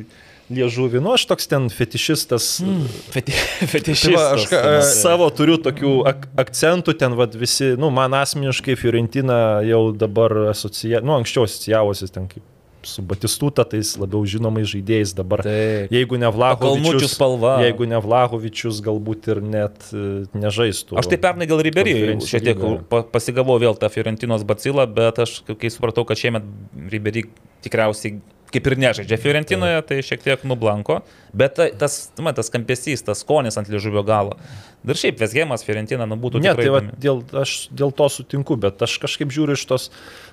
liežuvį. 0.53 1.01
Nu, 1.03 1.13
aš 1.15 1.25
toks 1.29 1.49
ten 1.51 1.67
fetišistas. 1.73 2.47
Mm. 2.65 2.85
Feti, 3.15 3.35
Tai 3.35 3.69
fetišistas. 3.73 4.15
va, 4.15 4.27
aš 4.37 4.47
ką- 4.51 4.61
e, 4.69 4.85
Savo 4.91 5.29
turiu 5.35 5.57
tokių 5.61 5.93
ak 6.11 6.29
akcentų, 6.45 6.97
ten 7.01 7.17
vad 7.19 7.35
visi, 7.39 7.73
nu, 7.79 7.89
man 7.93 8.15
asmeniškai 8.21 8.77
Fiorentina 8.79 9.61
jau 9.67 9.83
dabar 9.95 10.51
asocijuoja, 10.53 11.03
nu, 11.05 11.17
anksčiau 11.19 11.47
asocijavosi 11.47 12.11
ten 12.13 12.27
kaip 12.31 12.43
su 12.83 13.01
Batistuta, 13.01 13.63
tais 13.67 13.93
labiau 13.99 14.23
žinomais 14.25 14.65
žaidėjais 14.71 15.13
dabar. 15.17 15.43
Taip. 15.45 15.91
Jeigu 15.93 16.17
ne 16.21 16.29
Vlahovičius, 16.33 17.15
jeigu 17.61 17.87
ne 17.89 17.99
Vlahovičius, 18.01 18.81
galbūt 18.85 19.29
ir 19.33 19.41
net 19.45 19.87
e, 19.93 20.25
nežaistų. 20.33 20.97
Aš 21.01 21.09
tai 21.11 21.19
pernai 21.21 21.47
gal 21.49 21.61
Konferencijų 21.61 22.31
šiek 22.31 22.47
tiek 22.49 22.65
pasigavau 23.13 23.59
vėl 23.61 23.77
tą 23.79 23.89
Fiorentinos 23.93 24.45
bacilą, 24.47 24.87
bet 24.89 25.21
aš 25.21 25.41
kai 25.51 25.71
supratau, 25.73 26.05
kad 26.09 26.19
šiemet 26.19 26.45
Ribery 26.91 27.27
tikriausiai 27.65 28.17
kaip 28.51 28.67
ir 28.67 28.77
nežaidžia 28.83 29.17
Fiorentinoje, 29.21 29.79
tai 29.87 30.01
šiek 30.05 30.23
tiek 30.25 30.43
nublanko, 30.47 31.01
bet 31.33 31.55
ta- 31.55 31.69
tas, 31.71 32.11
man, 32.19 32.35
tas 32.35 32.51
kampesys, 32.51 33.03
tas 33.07 33.23
skonis 33.23 33.57
ant 33.57 33.71
liežuvio 33.71 34.03
galo. 34.07 34.37
Ir 34.81 34.97
šiaip 34.97 35.19
Vesgemas 35.21 35.61
Fiorentina, 35.61 36.07
nu 36.09 36.17
būtų 36.17 36.39
Ne, 36.41 36.55
tikrai 36.55 36.65
tai 36.65 36.71
va, 36.73 36.79
dėl, 36.97 37.19
aš 37.37 37.69
dėl 37.69 37.91
to 37.93 38.07
sutinku, 38.09 38.57
bet 38.57 38.81
aš 38.81 38.95
kažkaip 39.03 39.29
žiūriu 39.29 39.53
iš 39.53 39.65
tos 39.69 39.85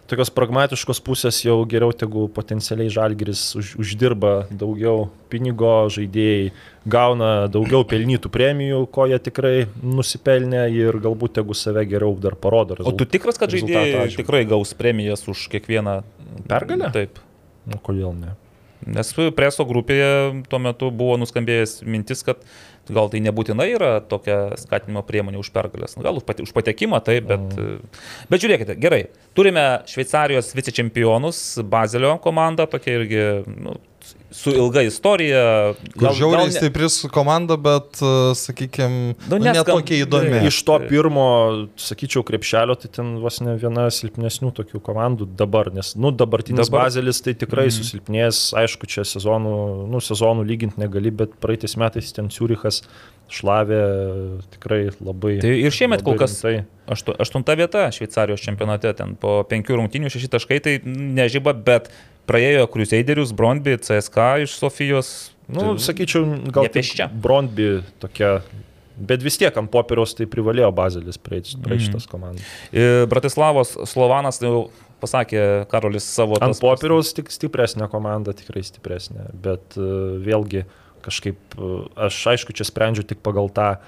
tokios 0.09 0.31
pragmatiškos 0.33 1.03
pusės 1.05 1.43
jau 1.45 1.59
geriau, 1.69 1.93
tegu 1.93 2.25
potencialiai 2.33 2.89
žalgeris 2.89 3.43
už, 3.61 3.75
uždirba 3.77 4.49
daugiau 4.49 5.11
pinigo, 5.29 5.75
žaidėjai 5.93 6.49
gauna 6.89 7.31
daugiau 7.53 7.85
pelnytų 7.85 8.33
premijų, 8.33 8.81
ko 8.89 9.05
jie 9.11 9.21
tikrai 9.21 9.55
nusipelnė 9.85 10.65
ir 10.73 10.97
galbūt 11.05 11.37
tegu 11.43 11.53
save 11.53 11.85
geriau 11.85 12.17
dar 12.17 12.39
parodo. 12.41 12.81
O 12.89 12.97
tu 12.97 13.05
tikras, 13.05 13.37
kad 13.37 13.53
žaidėjai 13.53 14.09
tikrai 14.17 14.47
gaus 14.49 14.73
premijas 14.73 15.29
už 15.29 15.45
kiekvieną 15.53 16.01
Pergalę? 16.49 16.89
Taip. 16.95 17.21
Nu, 17.69 17.79
kodėl 17.85 18.15
ne? 18.17 18.35
Nes 18.87 19.11
preso 19.35 19.65
grupėje 19.67 20.45
tuo 20.49 20.59
metu 20.63 20.89
buvo 20.95 21.17
nuskambėjęs 21.19 21.81
mintis, 21.83 22.23
kad 22.25 22.39
gal 22.89 23.11
tai 23.13 23.19
nebūtinai 23.21 23.67
yra 23.75 23.89
tokia 24.01 24.55
skatinimo 24.57 25.03
priemonė 25.05 25.41
už 25.43 25.51
pergalės. 25.53 25.97
Nu, 25.99 26.05
Gal 26.07 26.17
už 26.17 26.25
pate- 26.25 26.47
už 26.47 26.53
patekimą, 26.57 27.01
taip, 27.05 27.27
bet, 27.27 27.41
Mm. 27.59 27.83
bet 28.31 28.41
žiūrėkite, 28.41 28.79
gerai. 28.81 29.09
Turime 29.35 29.83
Šveicarijos 29.85 30.55
vicečempionus, 30.55 31.59
Bazelio 31.69 32.15
komandą, 32.23 32.69
tokia 32.71 32.95
irgi 33.03 33.25
nu, 33.59 33.75
su 34.31 34.53
ilga 34.53 34.83
istorija. 34.85 35.75
Kur 35.99 36.11
žiauriai 36.15 36.51
ne- 36.51 36.53
stipri 36.53 36.89
su 36.93 37.09
komanda, 37.09 37.57
bet, 37.57 37.97
sakykime, 38.37 39.15
Nu, 39.29 39.39
nu, 39.39 39.45
netokia 39.45 40.03
įdomi. 40.05 40.43
Iš 40.51 40.59
to 40.69 40.77
pirmo, 40.89 41.25
sakyčiau, 41.81 42.23
krepšelio, 42.29 42.77
tai 42.81 42.91
ten 42.93 43.15
vos 43.23 43.41
ne 43.41 43.57
viena 43.61 43.87
silpnesnių 43.95 44.53
tokių 44.59 44.81
komandų 44.85 45.29
dabar, 45.39 45.73
nes, 45.75 45.95
nu, 45.97 46.13
dabartinis 46.13 46.67
Dabar- 46.69 46.85
dabar. 46.85 46.91
bazelis 46.93 47.23
tai 47.25 47.35
tikrai 47.41 47.69
mm. 47.71 47.77
susilpnės, 47.79 48.43
aišku, 48.61 48.89
čia 48.91 49.07
sezonų, 49.09 49.55
nu, 49.89 50.03
sezonų 50.05 50.45
lyginti 50.49 50.83
negali, 50.85 51.11
bet 51.11 51.39
praeitais 51.41 51.77
metais 51.81 52.13
ten 52.13 52.29
Ciurichas 52.33 52.83
šlavė 53.33 53.81
tikrai 54.55 54.83
labai. 55.05 55.39
Tai 55.43 55.51
ir 55.53 55.75
šiemet 55.75 56.05
kol 56.05 56.17
kas 56.21 56.39
rimtai. 56.45 56.67
aštu, 56.89 57.17
aštunta 57.21 57.57
vieta 57.61 57.89
Šveicarijos 57.93 58.41
čempionate, 58.45 58.93
ten 58.97 59.17
po 59.21 59.41
penkių 59.49 59.77
rungtynių 59.83 60.13
šeši 60.13 60.31
taškai, 60.33 60.61
tai 60.65 60.79
nežyba, 60.85 61.53
bet 61.53 61.91
praėjo 62.29 62.67
Crusaderius, 62.71 63.33
Brondby, 63.37 63.79
CSK 63.81 64.29
iš 64.45 64.57
Sofijos. 64.61 65.13
Nu, 65.49 65.73
Tai- 65.75 65.81
sakyčiau, 65.81 66.27
gal 66.53 66.67
Nepėsčia. 66.69 67.09
Brondby 67.09 67.79
tokia. 68.03 68.43
Bet 68.99 69.23
vis 69.23 69.39
tiek 69.39 69.55
ant 69.57 69.71
popieriaus 69.71 70.13
tai 70.19 70.27
privalėjo 70.27 70.73
bazelis 70.75 71.17
praeiti 71.23 71.55
Mhm. 71.57 71.79
šitas 71.87 72.07
komandas. 72.11 72.43
Ir 72.75 73.07
Bratislavos 73.07 73.77
Slovanas 73.87 74.39
tai 74.41 74.49
jau 74.51 74.71
pasakė 75.01 75.67
Karolis 75.71 76.03
savo 76.05 76.37
Ant 76.43 76.59
popieriaus 76.61 77.15
tik 77.15 77.31
stipresnė 77.31 77.89
komanda, 77.89 78.35
tikrai 78.35 78.65
stipresnė, 78.67 79.31
bet 79.41 79.79
uh, 79.79 80.19
vėlgi 80.19 80.65
kažkaip, 81.07 81.37
uh, 81.57 81.87
aš 81.97 82.19
aišku, 82.35 82.53
čia 82.53 82.65
sprendžiu 82.67 83.07
tik 83.07 83.23
pagal 83.23 83.49
tą 83.49 83.79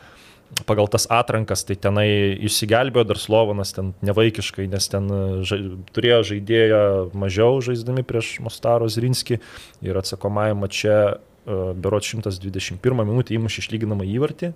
pagal 0.67 0.89
tas 0.91 1.07
atrankas, 1.11 1.63
tai 1.67 1.77
tenai 1.79 2.09
išsigelbėjo 2.47 3.07
dar 3.11 3.21
Slovanas 3.21 3.75
ten 3.77 3.93
nevaikiškai, 4.07 4.67
nes 4.71 4.89
ten 4.91 5.11
uh, 5.11 5.43
ža, 5.47 5.61
turėjo 5.95 6.23
žaidėją 6.33 6.83
mažiau 7.19 7.61
žaisdami 7.65 8.05
prieš 8.07 8.39
Mostaro 8.45 8.89
Zrinski 8.91 9.41
ir 9.85 10.01
atsakomajame 10.01 10.71
čia 10.73 10.97
uh, 11.15 11.71
berot 11.75 12.07
121 12.07 13.07
minutę 13.07 13.37
įmušė 13.37 13.65
išlyginamą 13.65 14.09
įvartį 14.11 14.53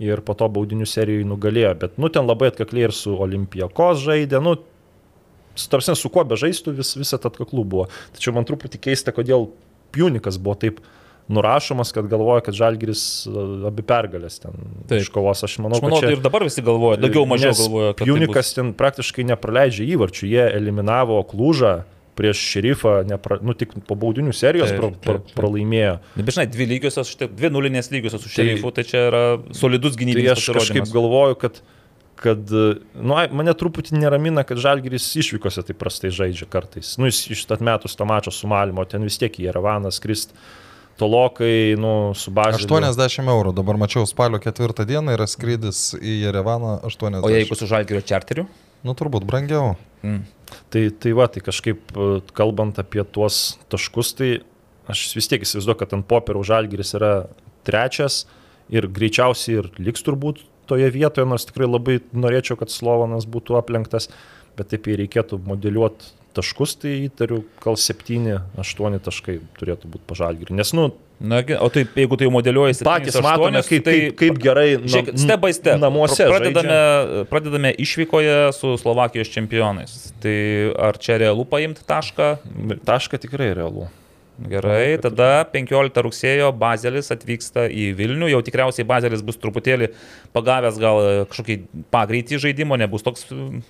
ir 0.00 0.22
po 0.24 0.34
to 0.34 0.48
baudinių 0.48 0.88
serijoje 0.88 1.28
nugalėjo, 1.28 1.74
bet 1.82 1.98
nu 2.00 2.08
ten 2.12 2.28
labai 2.28 2.50
atkakliai 2.50 2.88
ir 2.88 2.94
su 2.96 3.12
Olimpijakos 3.20 4.00
žaidė, 4.00 4.40
nu 4.42 4.56
tarsi 5.70 5.96
su 5.98 6.08
kuo 6.12 6.24
bežaistų, 6.24 6.72
vis, 6.78 6.94
visą 6.96 7.18
atkaklų 7.20 7.64
buvo. 7.68 7.88
Tačiau 8.16 8.32
man 8.36 8.48
truputį 8.48 8.80
keista, 8.88 9.12
kodėl 9.12 9.50
Punikas 9.90 10.38
buvo 10.38 10.56
taip 10.62 10.80
nurašomas, 11.30 11.92
kad 11.94 12.08
galvoja, 12.10 12.42
kad 12.46 12.56
Žalgiris 12.58 13.04
e, 13.30 13.44
abi 13.70 13.84
pergalės 13.86 14.40
ten 14.42 14.56
Taip. 14.90 15.04
iškovos. 15.04 15.44
Aš 15.46 15.58
manau, 15.62 15.78
Aš 15.78 15.84
manau, 15.86 16.00
kad 16.00 16.08
tai 16.08 16.12
čia... 16.14 16.18
ir 16.18 16.24
dabar 16.26 16.44
visi 16.46 16.64
galvoja, 16.66 16.98
daugiau 17.00 17.24
mažiau 17.30 17.54
galvoja, 17.56 17.94
kad 17.98 18.10
Punikas 18.10 18.52
ten 18.56 18.74
praktiškai 18.78 19.26
nepraleidžia 19.30 19.86
įvarčių, 19.94 20.28
jie 20.30 20.44
eliminavo 20.58 21.22
Klūžą 21.30 21.74
prieš 22.18 22.40
šerifą, 22.52 22.94
nepra, 23.08 23.38
nu 23.40 23.54
tik 23.56 23.70
po 23.88 23.96
baudinių 23.96 24.34
serijos 24.36 24.72
Taip, 24.72 24.80
pra, 24.82 24.88
pra, 24.92 25.14
taip, 25.20 25.28
taip. 25.30 25.36
pralaimėjo. 25.38 25.92
Tai 26.16 26.24
Bet 26.26 26.36
žinai, 26.36 26.46
dvi 26.52 26.66
lygiosios, 26.74 27.12
štai, 27.14 27.30
dvi 27.32 27.50
nulinės 27.54 27.88
lygiosios 27.94 28.20
su 28.26 28.28
Tai- 28.28 28.34
šerifu, 28.36 28.72
tai 28.76 28.84
čia 28.88 29.04
yra 29.08 29.22
solidus 29.56 29.94
Tai 29.94 30.02
gynybinis 30.02 30.34
aš 30.34 30.50
kažkaip 30.58 30.90
galvoju, 30.92 31.38
kad, 31.40 31.62
kad 32.20 32.52
nu, 32.52 33.14
ai, 33.16 33.28
mane 33.32 33.54
truputį 33.56 33.96
neramina, 34.02 34.44
kad 34.44 34.60
Žalgiris 34.60 35.06
išvykose 35.22 35.64
taip 35.70 35.78
prastai 35.80 36.10
žaidžia 36.12 36.50
kartais. 36.50 36.98
Nu, 37.00 37.08
jis 37.08 37.22
iš 37.32 37.46
atmetus 37.56 37.96
tą 37.96 38.04
mačą 38.10 38.34
su 38.34 38.50
Malimo, 38.50 38.84
ten 38.84 39.06
vis 39.06 39.16
tiek 39.22 39.40
į 39.40 39.46
Jerevaną 39.48 39.94
skrist 39.94 40.34
tolokai, 41.00 41.76
nu, 41.80 42.12
su 42.18 42.32
bazė. 42.34 42.66
80 42.68 43.30
eurų, 43.32 43.54
dabar 43.56 43.78
mačiau 43.80 44.04
spalio 44.08 44.40
ketvirtą 44.42 44.86
dieną 44.88 45.16
yra 45.16 45.26
skrydis 45.30 45.94
į 45.96 46.20
Jerevaną 46.26 46.76
80. 46.88 47.24
O 47.24 47.32
jeigu 47.32 47.56
su 47.58 47.68
žalgerio 47.70 48.04
čarteriu? 48.06 48.46
Nu, 48.86 48.94
turbūt 48.96 49.26
brangiau. 49.28 49.74
Mm. 50.04 50.22
Tai, 50.72 50.84
tai 51.02 51.12
va, 51.16 51.26
tai 51.30 51.42
kažkaip 51.44 51.92
e, 51.92 52.10
kalbant 52.36 52.78
apie 52.80 53.04
tuos 53.12 53.58
taškus, 53.72 54.14
tai 54.18 54.30
aš 54.90 55.10
vis 55.16 55.28
tiek 55.30 55.44
įsivaizduoju, 55.44 55.80
kad 55.82 55.96
ant 55.96 56.06
popieriaus 56.10 56.48
Žalgiris 56.50 56.94
yra 56.98 57.12
trečias 57.66 58.24
ir 58.72 58.88
greičiausiai 58.90 59.60
ir 59.60 59.68
liks 59.78 60.04
turbūt 60.06 60.42
toje 60.70 60.88
vietoje, 60.94 61.26
nors 61.28 61.46
tikrai 61.48 61.68
labai 61.68 61.98
norėčiau, 62.14 62.58
kad 62.58 62.72
Slovanas 62.72 63.26
būtų 63.30 63.58
aplenktas, 63.58 64.08
bet 64.58 64.70
taip 64.72 64.88
jei 64.88 64.98
reikėtų 65.02 65.40
modeliuoti 65.46 66.14
taškus, 66.36 66.76
tai 66.82 66.96
įtariu, 67.08 67.44
gal 67.62 67.78
7-8 67.80 68.98
taškai 69.06 69.38
turėtų 69.60 69.90
būti 69.92 70.06
pažalgiri. 70.10 70.56
Nes, 70.56 70.74
nu, 70.76 70.90
Na, 71.20 71.42
o 71.60 71.68
taip, 71.68 71.92
jeigu 72.00 72.16
tai 72.16 72.30
modeliuojasi, 72.32 72.80
patys 72.80 73.18
matome, 73.20 73.60
kaip, 73.60 73.82
tai 73.84 73.96
kaip, 74.08 74.14
kaip 74.16 74.38
gerai 74.40 74.68
Žiūrėk, 74.80 75.18
step 75.20 75.42
by 75.42 75.50
step. 75.52 75.76
namuose 75.76 76.24
pradedame, 76.24 76.72
žaidžia. 76.72 77.24
pradedame 77.28 77.72
išvykoje 77.84 78.36
su 78.56 78.70
Slovakijos 78.80 79.28
čempionais. 79.28 79.98
Tai 80.24 80.36
ar 80.88 80.96
čia 80.96 81.18
realu 81.20 81.44
paimti 81.44 81.84
tašką? 81.84 82.30
Tašką 82.88 83.20
tikrai 83.20 83.50
realu. 83.52 83.90
Gerai, 84.40 84.96
tada 85.02 85.44
15 85.52 86.04
rugsėjo 86.06 86.52
Bazelis 86.56 87.10
atvyksta 87.12 87.66
į 87.68 87.90
Vilnių, 87.98 88.30
jau 88.32 88.40
tikriausiai 88.46 88.86
Bazelis 88.88 89.24
bus 89.26 89.36
truputėlį 89.40 89.90
pagavęs 90.36 90.78
gal 90.80 91.00
kažkokį 91.30 91.58
pagreitį 91.92 92.38
žaidimo, 92.40 92.78
nebus 92.80 93.04
toks 93.04 93.26
mm, 93.28 93.60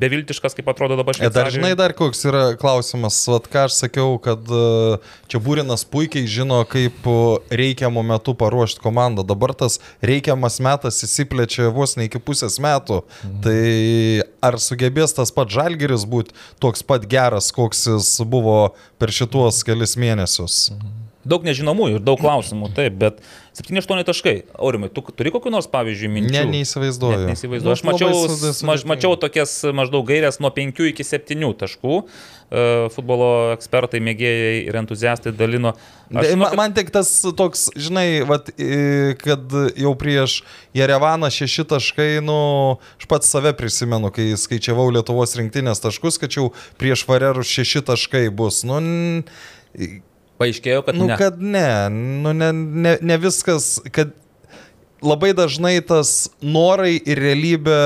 beviltiškas, 0.00 0.56
kaip 0.58 0.68
atrodo 0.72 0.98
dabar 1.00 1.16
E, 1.20 1.28
Dar 1.28 1.50
žinai, 1.52 1.74
dar 1.76 1.92
koks 1.96 2.22
yra 2.28 2.42
klausimas, 2.60 3.18
vat, 3.28 3.48
ką 3.50 3.66
aš 3.68 3.76
sakiau, 3.82 4.14
kad 4.22 4.46
e, 4.48 4.98
čia 5.30 5.40
Būrinas 5.42 5.84
puikiai 5.88 6.28
žino, 6.30 6.60
kaip 6.68 7.04
e, 7.04 7.16
reikiamų 7.60 8.04
metų 8.12 8.34
paruošti 8.40 8.82
komandą. 8.84 9.24
Dabar 9.26 9.52
tas 9.58 9.80
reikiamas 10.04 10.60
metas 10.64 11.02
įsiplečia 11.04 11.68
vos 11.74 11.96
ne 11.98 12.08
iki 12.08 12.22
pusės 12.22 12.60
metų. 12.62 13.02
Mhm. 13.24 13.40
Tai 13.44 14.50
ar 14.50 14.60
sugebės 14.62 15.16
tas 15.16 15.34
pats 15.34 15.54
žalgeris 15.56 16.06
būti 16.08 16.36
toks 16.62 16.84
pat 16.86 17.04
geras, 17.10 17.50
koks 17.56 17.86
jis 17.90 18.12
buvo 18.24 18.58
per 19.00 19.12
šituos 19.14 19.60
kelias 19.66 19.96
mėnesius? 19.96 20.09
Mhm. 20.74 20.96
Daug 21.30 21.44
nežinomųjų 21.44 21.98
ir 21.98 22.04
daug 22.04 22.16
klausimų, 22.16 22.70
taip, 22.72 22.94
bet 22.96 23.18
7-8 23.52 24.06
taškai. 24.08 24.32
Aurimai, 24.56 24.88
tu 24.88 25.02
turi 25.12 25.28
kokiu 25.34 25.52
nors, 25.52 25.68
pavyzdžiui, 25.68 26.08
minčių? 26.14 26.32
Ne, 26.32 26.44
neįsivaizduoju. 26.54 27.18
Net 27.26 27.34
neįsivaizduoju. 27.34 27.76
Aš 27.76 27.82
Nu, 27.84 27.90
mačiau, 27.90 28.62
maž, 28.70 28.86
mačiau 28.88 29.18
tokias 29.20 29.52
maždaug 29.76 30.06
gairias 30.08 30.40
nuo 30.40 30.48
5 30.56 30.80
iki 30.88 31.04
7 31.04 31.52
taškų. 31.60 31.98
E, 32.50 32.62
Futbolo 32.90 33.52
ekspertai, 33.54 34.00
mėgėjai 34.02 34.64
ir 34.66 34.78
entuziastai 34.80 35.30
dalino. 35.38 35.70
Aš, 36.10 36.32
man, 36.34 36.56
man 36.58 36.74
tik 36.74 36.90
tas 36.90 37.08
toks, 37.38 37.68
žinai, 37.78 38.24
vat, 38.26 38.50
kad 39.22 39.54
jau 39.78 39.92
prieš 39.98 40.40
Jerevaną 40.74 41.30
šeši 41.30 41.68
taškai, 41.70 42.08
nu, 42.26 42.40
aš 42.98 43.10
pats 43.10 43.30
save 43.30 43.54
prisimenu, 43.58 44.10
kai 44.14 44.32
skaičiavau 44.34 44.88
Lietuvos 44.96 45.36
rinktinės 45.38 45.82
taškus, 45.84 46.18
kad 46.18 46.34
jau 46.34 46.50
prieš 46.80 47.06
Varerus 47.06 47.54
šeši 47.54 47.84
taškai 47.92 48.26
bus. 48.34 48.64
Nu, 48.66 48.82
paaiškėjo, 50.40 50.82
kad 50.88 50.98
nu 50.98 51.06
ne. 51.12 51.20
kad 51.20 51.38
ne, 51.38 51.68
nu, 51.94 52.34
ne, 52.34 52.50
ne, 52.56 52.96
ne 52.98 53.20
viskas, 53.22 53.76
kad 53.94 54.16
labai 55.04 55.32
dažnai 55.36 55.78
tas 55.84 56.30
norai 56.42 56.94
ir 56.98 57.20
realybė, 57.20 57.78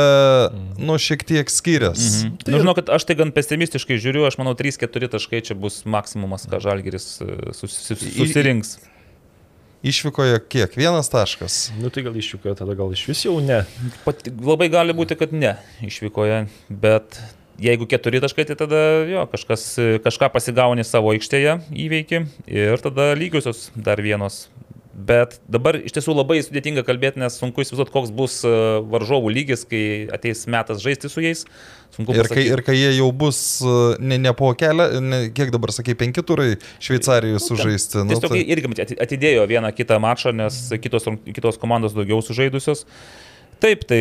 nu, 0.78 0.96
šiek 1.00 1.24
tiek 1.26 1.50
skiriasi. 1.50 2.30
Mhm. 2.30 2.48
Nu, 2.50 2.62
žinau, 2.62 2.74
kad 2.78 2.90
aš 2.94 3.06
tai 3.08 3.18
gan 3.18 3.34
pesimistiškai 3.34 3.98
žiūriu, 4.02 4.26
aš 4.28 4.38
manau 4.40 4.56
3-4 4.58 5.12
taškai 5.14 5.44
čia 5.46 5.58
bus 5.58 5.82
maksimumas, 5.88 6.48
ką 6.50 6.60
Žalgeris 6.64 7.08
e, 7.22 7.30
sus, 7.56 7.76
sus, 7.76 8.02
susirinks. 8.16 8.76
Išvykoje 9.84 10.38
kiek? 10.48 10.76
Vienas 10.80 11.10
taškas. 11.12 11.68
Nu 11.76 11.90
tai 11.92 12.06
gal 12.06 12.14
iššūkio, 12.16 12.54
tada 12.56 12.72
gal 12.78 12.94
iš 12.96 13.02
vis 13.10 13.26
jau 13.26 13.36
ne. 13.44 13.66
Pat, 14.06 14.22
labai 14.24 14.70
gali 14.72 14.96
būti, 14.96 15.18
kad 15.20 15.34
ne 15.36 15.58
išvykoje, 15.84 16.46
bet 16.72 17.20
jeigu 17.60 17.86
keturi 17.90 18.22
taškai, 18.24 18.46
tai 18.48 18.56
tada 18.58 18.80
jo, 19.10 19.26
kažkas, 19.30 19.66
kažką 20.06 20.30
pasigauni 20.32 20.86
savo 20.88 21.12
aikštėje 21.12 21.58
įveiki 21.84 22.24
ir 22.48 22.80
tada 22.82 23.12
lygiosios 23.18 23.68
dar 23.76 24.00
vienos. 24.00 24.46
Bet 24.94 25.40
dabar 25.50 25.74
iš 25.80 25.90
tiesų 25.96 26.14
labai 26.14 26.36
sudėtinga 26.44 26.84
kalbėti, 26.86 27.18
nes 27.18 27.34
sunku 27.40 27.64
įsivaizduoti, 27.64 27.90
koks 27.90 28.12
bus 28.14 28.36
e, 28.46 28.50
varžovų 28.92 29.32
lygis, 29.34 29.64
kai 29.66 30.06
ateis 30.14 30.44
metas 30.50 30.84
žaisti 30.84 31.10
su 31.10 31.24
jais. 31.24 31.42
Sunku 31.96 32.14
Ir 32.14 32.22
kai, 32.22 32.28
pasakyti. 32.28 32.52
ir 32.54 32.62
kai 32.66 32.76
jie 32.78 32.92
jau 33.00 33.08
bus 33.14 33.40
uh, 33.66 33.98
ne, 33.98 34.20
ne 34.22 34.30
po 34.38 34.52
kelią, 34.58 34.86
ne, 35.02 35.20
kiek 35.34 35.50
dabar 35.54 35.74
sakai, 35.74 35.96
penki 35.98 36.22
turai 36.26 36.54
Šveicarijoje 36.82 37.42
sužaisti. 37.42 38.04
Nu, 38.06 38.14
Tiesiog 38.14 38.36
tai, 38.36 38.44
irgi 38.54 38.86
atidėjo 39.02 39.44
vieną 39.50 39.74
kitą 39.74 39.98
mačą, 40.02 40.34
nes 40.34 40.62
kitos, 40.82 41.10
kitos 41.26 41.58
komandos 41.62 41.94
daugiau 41.98 42.22
sužaidusios. 42.22 42.86
Taip, 43.62 43.86
tai 43.90 44.00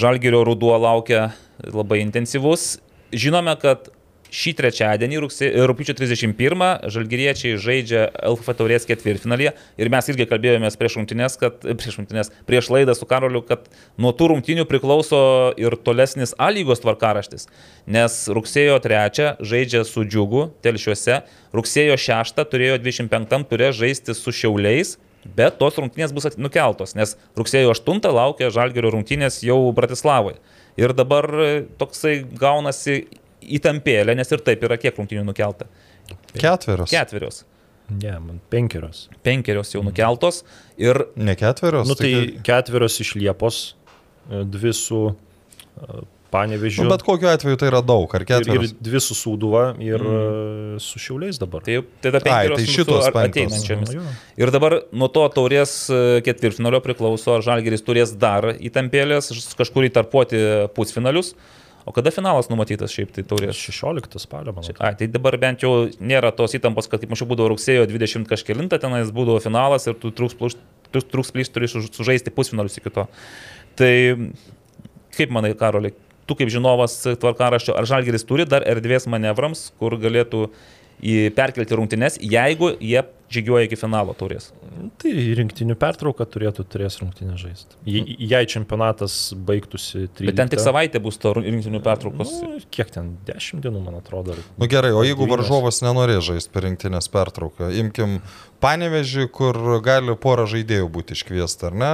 Žalgirio 0.00 0.40
ruduo 0.48 0.72
laukia 0.80 1.30
labai 1.68 2.00
intensyvus. 2.04 2.78
Žinome, 3.12 3.56
kad 3.60 3.88
šį 4.34 4.52
trečiadienį, 4.60 5.18
rugpjūčio 5.20 5.94
31, 5.98 6.64
žalgyriečiai 6.94 7.58
žaidžia 7.60 8.06
LFF 8.30 8.54
taurės 8.58 8.86
ketvirtfinalį 8.88 9.50
ir 9.80 9.90
mes 9.92 10.10
irgi 10.12 10.26
kalbėjomės 10.30 10.78
prieš 10.80 10.98
rungtynės, 11.00 11.36
kad, 11.40 11.58
prieš 11.66 11.98
rungtynės, 12.00 12.32
prieš 12.48 12.70
laidą 12.72 12.94
su 12.96 13.08
Karoliu, 13.10 13.42
kad 13.46 13.66
nuo 14.00 14.14
tų 14.16 14.30
rungtynių 14.34 14.66
priklauso 14.70 15.20
ir 15.60 15.76
tolesnis 15.84 16.34
A 16.38 16.50
lygos 16.54 16.82
tvarkaraštis, 16.84 17.48
nes 17.90 18.22
rugsėjo 18.30 18.78
3 18.84 19.36
žaidžia 19.42 19.84
su 19.88 20.06
Džiugu 20.06 20.48
telšiuose, 20.64 21.22
rugsėjo 21.56 21.98
6 21.98 22.42
turėjo 22.50 22.80
25 22.82 23.46
turė 23.50 23.70
žaisti 23.76 24.14
su 24.16 24.34
Šiauliais, 24.34 24.96
bet 25.24 25.58
tos 25.60 25.76
rungtynės 25.76 26.14
bus 26.16 26.30
nukeltos, 26.40 26.94
nes 26.96 27.16
rugsėjo 27.38 27.74
8 27.74 28.00
laukia 28.14 28.50
Žalgirio 28.54 28.94
rungtynės 28.94 29.42
jau 29.44 29.58
Bratislavoje. 29.76 30.38
Ir 30.80 30.94
dabar 30.96 31.26
toksai 31.80 32.22
gaunasi 32.24 33.02
įtampėlė, 33.42 34.16
nes 34.18 34.32
ir 34.32 34.44
taip 34.46 34.62
yra 34.68 34.78
kiek 34.80 34.96
rungtynių 34.98 35.24
nukelta. 35.28 35.66
ketverios. 36.34 36.90
Ketverios. 36.90 37.44
Ne, 37.90 38.12
man 38.22 38.38
penkerios. 38.50 39.08
Penkerios 39.26 39.74
jau 39.74 39.82
nukeltos. 39.82 40.44
Ir 40.78 41.06
Ne 41.16 41.34
ketverios. 41.34 41.88
Nu 41.88 41.94
tai 41.98 42.12
taigi- 42.12 42.42
ketverios 42.46 43.00
iš 43.02 43.14
Liepos, 43.18 43.74
e, 44.30 44.44
dvi 44.44 44.72
su 44.72 45.10
e, 45.10 46.02
Panevežiu. 46.30 46.84
Nu, 46.84 46.90
bet 46.92 47.02
kokiu 47.02 47.26
atveju 47.26 47.58
tai 47.58 47.68
yra 47.72 47.80
daug, 47.82 48.06
ar 48.14 48.22
ir, 48.22 48.28
ir 48.28 48.28
ketverios. 48.30 48.74
dvi 48.78 49.00
su 49.02 49.16
Sūduva 49.18 49.74
ir 49.82 49.98
mm. 49.98 50.78
su 50.78 51.00
Šiauliais 51.02 51.40
dabar. 51.42 51.64
tai, 51.66 51.80
tai 52.00 52.12
tada 52.12 52.20
penkerios 52.22 52.60
tai 52.60 52.66
mūsų 52.68 52.76
šitos 52.76 53.08
ateinančiomis. 53.10 53.94
Jo. 53.96 54.04
Ir 54.38 54.52
dabar 54.54 54.76
nuo 54.92 55.08
to 55.10 55.26
taurės 55.34 55.72
e, 55.90 56.20
ketvirtfinalio 56.22 56.78
priklauso, 56.84 57.34
ar 57.34 57.42
Žalgeris 57.42 57.82
turės 57.82 58.14
dar 58.14 58.52
įtampėlės, 58.54 59.32
kažkur 59.58 59.90
įtarpuoti 59.90 60.44
pusfinalius. 60.76 61.34
O 61.88 61.92
kada 61.96 62.12
finalas 62.12 62.50
numatytas 62.52 62.92
šiaip 62.92 63.12
tai 63.16 63.24
taurės? 63.26 63.56
16 63.56 64.20
spalio, 64.20 64.52
manau. 64.56 64.74
A, 64.78 64.92
tai 64.96 65.08
dabar 65.10 65.36
bent 65.40 65.64
jau 65.64 65.88
nėra 66.00 66.32
tos 66.36 66.54
įtampos, 66.58 66.90
kad 66.90 67.00
kaip 67.00 67.14
anksčiau 67.14 67.30
būdavo 67.30 67.52
rugsėjo 67.54 67.86
20 67.88 68.28
kažkėlinta, 68.30 68.80
tenais 68.82 69.12
būdavo 69.14 69.40
finalas 69.44 69.88
ir 69.88 69.96
tu 70.00 70.12
trūks, 70.12 70.58
tu 70.92 71.02
trūks 71.14 71.32
plyš, 71.34 71.52
turi 71.54 71.70
suž- 71.72 71.90
sužaisti 71.96 72.34
pusfinalius 72.34 72.76
iki 72.80 72.92
to. 72.92 73.06
Tai 73.80 73.92
kaip 75.16 75.32
manai, 75.34 75.54
Karoli, 75.58 75.94
tu 76.28 76.36
kaip 76.38 76.52
žinovas 76.52 76.98
tvarkaraščio, 77.22 77.74
ar 77.78 77.88
Žalgeris 77.88 78.26
turi 78.28 78.46
dar 78.46 78.66
erdvės 78.68 79.08
manevrams, 79.10 79.70
kur 79.80 79.96
galėtų 80.00 80.50
perkelti 81.34 81.74
rungtynes, 81.78 82.18
jeigu 82.20 82.72
jie 82.80 83.02
žygiuoja 83.30 83.68
iki 83.68 83.76
finalo 83.78 84.10
taurės? 84.18 84.48
Tai 84.98 85.10
rinktinių 85.38 85.76
pertrauka 85.78 86.26
turėtų 86.26 86.64
turės 86.66 86.96
rungtinę 87.00 87.36
žaisti. 87.38 87.76
Je- 87.86 88.16
Jei 88.18 88.44
čempionatas 88.50 89.32
baigtųsi 89.34 90.08
13. 90.08 90.26
Bet 90.26 90.36
ten 90.36 90.48
tik 90.50 90.58
savaitė 90.60 91.00
bus 91.00 91.16
to 91.22 91.32
rinktinių 91.38 91.80
pertraukos. 91.84 92.32
Nu, 92.42 92.58
kiek 92.74 92.90
ten? 92.90 93.16
10 93.26 93.62
dienų, 93.62 93.84
man 93.84 93.94
atrodo. 94.00 94.32
ar- 94.32 94.44
Nu 94.58 94.66
gerai, 94.66 94.90
o 94.92 95.04
jeigu 95.06 95.28
varžovas 95.30 95.80
nenorės 95.80 96.26
žaisti 96.26 96.50
per 96.52 96.62
rinktinės 96.66 97.08
pertrauką, 97.08 97.70
imkim 97.78 98.20
panevežį, 98.60 99.28
kur 99.30 99.54
gali 99.80 100.16
pora 100.16 100.44
žaidėjų 100.44 100.90
būti 100.90 101.14
iškviesta, 101.16 101.70
ar 101.70 101.74
ne? 101.74 101.92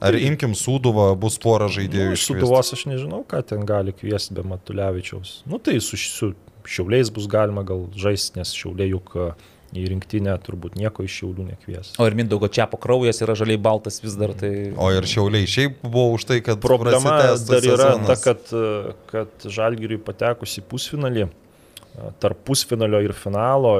Ar 0.00 0.14
imkim 0.14 0.52
Sūduvą, 0.54 1.08
bus 1.18 1.38
pora 1.42 1.66
žaidėjų 1.66 2.12
Nu, 2.12 2.14
iškviesta. 2.14 2.38
Suduvos 2.38 2.72
aš 2.72 2.84
nežinau, 2.86 3.24
ką 3.26 3.42
ten 3.44 3.64
gali 3.66 3.90
kviesti 3.92 4.32
be 4.32 4.42
Matulevičiaus. 4.46 5.42
Nu 5.44 5.58
tai 5.58 5.80
su, 5.80 5.96
su 5.98 6.34
Šiauliais 6.68 7.10
bus 7.14 7.26
galima 7.30 7.64
gal 7.66 7.86
žaisti, 7.98 8.38
nes 8.40 8.52
Šiauliai 8.56 8.92
juk 8.92 9.14
a, 9.16 9.32
į 9.72 9.86
rinktinę 9.88 10.34
turbūt 10.44 10.76
nieko 10.76 11.04
iš 11.06 11.14
Šiaulių 11.20 11.46
nekvies. 11.48 11.92
O 12.00 12.06
ir 12.08 12.16
Mindaugo 12.18 12.50
Čiapo 12.52 12.78
kraujas 12.80 13.22
yra 13.24 13.36
žaliai 13.38 13.60
baltas 13.62 14.02
vis 14.04 14.16
dar. 14.20 14.34
Tai... 14.38 14.50
O 14.76 14.90
ir 14.92 15.06
šiauliai 15.08 15.48
šiaip 15.48 15.80
buvo 15.84 16.10
už 16.18 16.26
tai, 16.28 16.40
kad 16.44 16.60
Problema 16.62 17.16
dar 17.40 17.64
yra 17.64 17.92
sezonas. 17.94 18.10
ta, 18.10 18.18
kad, 18.20 18.52
a, 18.52 18.96
kad 19.12 19.48
Žalgiriui 19.56 20.02
patekus 20.04 20.58
į 20.60 20.66
pusfinalį, 20.68 21.26
a, 21.26 22.12
tarp 22.22 22.44
pusfinalio 22.48 23.00
ir 23.06 23.16
finalo 23.16 23.74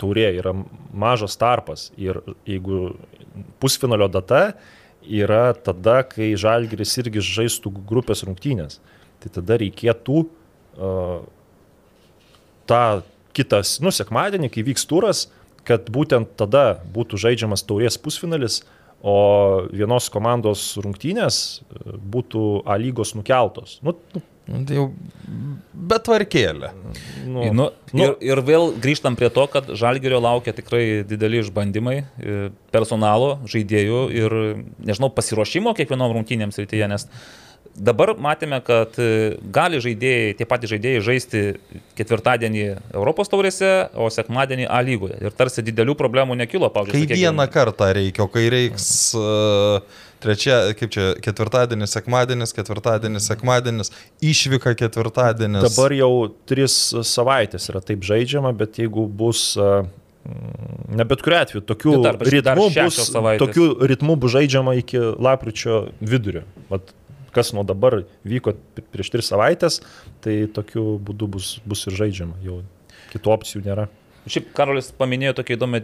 taurė 0.00 0.30
yra 0.40 0.56
mažas 0.92 1.36
tarpas. 1.40 1.90
Ir 2.00 2.22
jeigu 2.48 2.94
pusfinalio 3.60 4.08
data 4.08 4.52
yra 5.08 5.52
tada, 5.54 6.02
kai 6.08 6.32
Žalgiris 6.40 6.96
irgi 7.00 7.22
žaistų 7.24 7.72
grupės 7.88 8.24
rungtynės, 8.26 8.80
tai 9.22 9.30
tada 9.34 9.56
reikėtų 9.60 10.22
uh, 10.24 11.20
tą 12.68 12.82
kitas, 13.36 13.78
nu, 13.84 13.92
sekmadienį, 13.94 14.50
kai 14.54 14.64
vyks 14.66 14.86
turas, 14.90 15.26
kad 15.68 15.90
būtent 15.92 16.32
tada 16.40 16.80
būtų 16.94 17.20
žaidžiamas 17.20 17.64
taurės 17.68 17.98
pusfinalis, 18.00 18.62
o 18.98 19.14
vienos 19.70 20.08
komandos 20.10 20.72
rungtynės 20.82 21.36
e, 21.62 21.98
būtų 22.02 22.64
A 22.66 22.74
lygos 22.82 23.14
nukeltos. 23.14 23.76
Nu, 23.86 23.94
nu, 24.14 24.22
Nu, 24.48 24.62
tai 24.64 24.78
jau 24.78 24.86
betvarkėlė. 25.88 26.70
nu, 27.28 27.42
Nu, 27.52 27.66
nu, 27.92 28.04
ir, 28.06 28.14
ir 28.24 28.40
vėl 28.46 28.70
grįžtam 28.80 29.16
prie 29.18 29.28
to, 29.32 29.44
kad 29.52 29.68
Žalgirio 29.76 30.22
laukia 30.24 30.54
tikrai 30.56 31.02
dideli 31.08 31.42
išbandymai 31.42 31.96
e, 32.00 32.38
personalo, 32.72 33.34
žaidėjų 33.44 34.00
ir, 34.16 34.36
nežinau, 34.88 35.10
pasiruošimo 35.12 35.74
kiekvienom 35.76 36.16
rungtynėms 36.16 36.60
rytyje, 36.62 36.88
nes 36.88 37.04
dabar 37.78 38.14
matėme, 38.18 38.58
kad 38.64 38.98
e, 39.00 39.36
gali 39.54 39.80
žaidėjai, 39.82 40.34
tie 40.38 40.46
patys 40.48 40.72
žaidėjai 40.74 41.04
žaisti 41.06 41.42
ketvirtadienį 41.98 42.66
Europos 42.94 43.30
taurėse, 43.32 43.70
o 43.94 44.10
sekmadienį 44.12 44.68
A 44.68 44.82
lygoje. 44.84 45.18
Ir 45.22 45.34
tarsi 45.38 45.64
didelių 45.66 45.96
problemų 45.98 46.38
nekilo, 46.42 46.68
Kai 46.70 46.80
pavyzdžiui. 46.80 47.06
sakykim, 47.06 47.24
vieną 47.24 47.48
kartą 47.52 47.92
reikia, 47.96 48.26
o 48.26 48.30
kai 48.32 48.46
reiks 48.52 48.90
uh, 49.18 50.04
trečia, 50.22 50.58
kaip 50.78 50.92
čia, 50.94 51.06
ketvirtadienis, 51.22 51.94
sekmadienis, 51.94 52.54
ketvirtadienis, 52.56 53.28
sekmadienis, 53.30 53.92
išvyka 54.24 54.74
ketvirtadienis. 54.78 55.64
Dabar 55.68 55.94
jau 55.96 56.12
tris 56.48 56.76
savaitės 57.06 57.70
yra 57.72 57.82
taip 57.84 58.04
žaidžiama, 58.06 58.52
bet 58.58 58.80
jeigu 58.82 59.06
bus, 59.06 59.52
mm, 59.58 60.94
ne 60.98 61.08
bet 61.08 61.24
kuriu 61.24 61.40
atveju, 61.40 61.64
tokiu 61.68 61.96
Tai 62.02 62.14
ritmu 62.34 62.68
bus, 62.74 63.02
tokiu 63.40 63.70
ritmu 63.92 64.18
bus 64.20 64.34
žaidžiama 64.36 64.78
iki 64.82 65.02
lapkričio 65.16 65.86
vidurio. 66.00 66.44
Vat, 66.72 66.94
kas 67.34 67.52
nuo 67.56 67.64
dabar 67.66 68.02
vyko 68.28 68.56
prieš 68.92 69.12
tris 69.14 69.30
savaitės, 69.30 69.80
tai 70.24 70.40
tokiu 70.54 70.96
būdu 71.02 71.30
bus, 71.36 71.56
bus 71.68 71.86
ir 71.88 71.96
žaidžiama. 71.98 72.38
Jau 72.44 72.62
kitų 73.12 73.34
opcijų 73.36 73.64
nėra. 73.66 73.88
Šiaip 74.28 74.50
Karolis 74.56 74.90
paminėjo 74.96 75.38
tokia 75.38 75.56
įdomi 75.56 75.80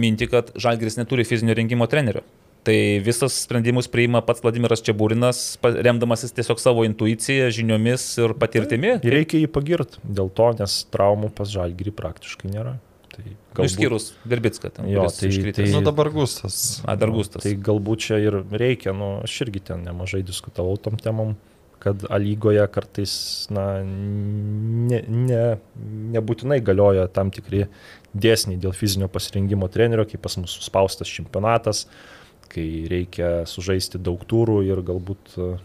mintį, 0.00 0.28
kad 0.32 0.52
Žalgiris 0.56 0.96
neturi 0.96 1.26
fizinio 1.28 1.56
rengimo 1.58 1.88
trenerio. 1.90 2.22
Tai 2.62 2.76
visas 3.02 3.40
sprendimus 3.42 3.88
priima 3.90 4.20
pats 4.22 4.42
Vladimiras 4.44 4.84
Čiabūrinas, 4.86 5.40
remdamasis 5.82 6.32
tiesiog 6.36 6.62
savo 6.62 6.84
intuiciją, 6.86 7.48
žiniomis 7.50 8.04
ir 8.22 8.36
patirtimi. 8.38 8.94
Ir 9.02 9.16
reikia 9.18 9.42
jį 9.42 9.50
pagirti 9.50 9.98
dėl 10.06 10.30
to, 10.30 10.52
nes 10.60 10.78
traumų 10.94 11.32
pas 11.34 11.50
žalgyrį 11.50 11.94
praktiškai 11.98 12.52
nėra. 12.54 12.76
Tai 13.12 13.24
Nu, 13.28 13.32
galbūt- 13.54 13.68
Išskyrus 13.68 14.04
Verbitską. 14.26 14.70
ten, 14.72 14.88
Jo, 14.88 15.02
tai- 15.08 15.28
iškritęs. 15.28 15.70
tai- 15.70 15.72
Nu 15.72 15.82
dabar 15.84 16.08
gustas. 16.10 16.80
A, 16.86 16.96
dar 16.96 17.10
gustas. 17.10 17.42
Tai 17.42 17.52
galbūt 17.54 17.98
čia 17.98 18.16
ir 18.18 18.32
reikia, 18.50 18.94
nu, 18.96 19.20
aš 19.22 19.40
irgi 19.44 19.60
ten 19.62 19.84
nemažai 19.84 20.22
diskutavau 20.24 20.78
tom 20.80 20.96
temom, 20.96 21.36
kad 21.78 22.04
A 22.08 22.16
lygoje 22.16 22.64
kartais, 22.72 23.50
na, 23.50 23.82
ne, 23.82 25.02
ne, 25.08 25.58
nebūtinai 26.14 26.60
galioja 26.62 27.08
tam 27.12 27.30
tikri 27.30 27.66
dėsniai 28.16 28.58
dėl 28.60 28.72
fizinio 28.72 29.08
pasirinkimo 29.08 29.68
trenerio, 29.70 30.04
kai 30.08 30.16
pas 30.18 30.36
mus 30.38 30.56
suspaustas 30.58 31.08
čempionatas, 31.08 31.86
kai 32.48 32.86
reikia 32.88 33.44
sužaisti 33.44 33.98
daug 34.02 34.20
turų 34.28 34.64
ir 34.66 34.80
galbūt 34.82 35.58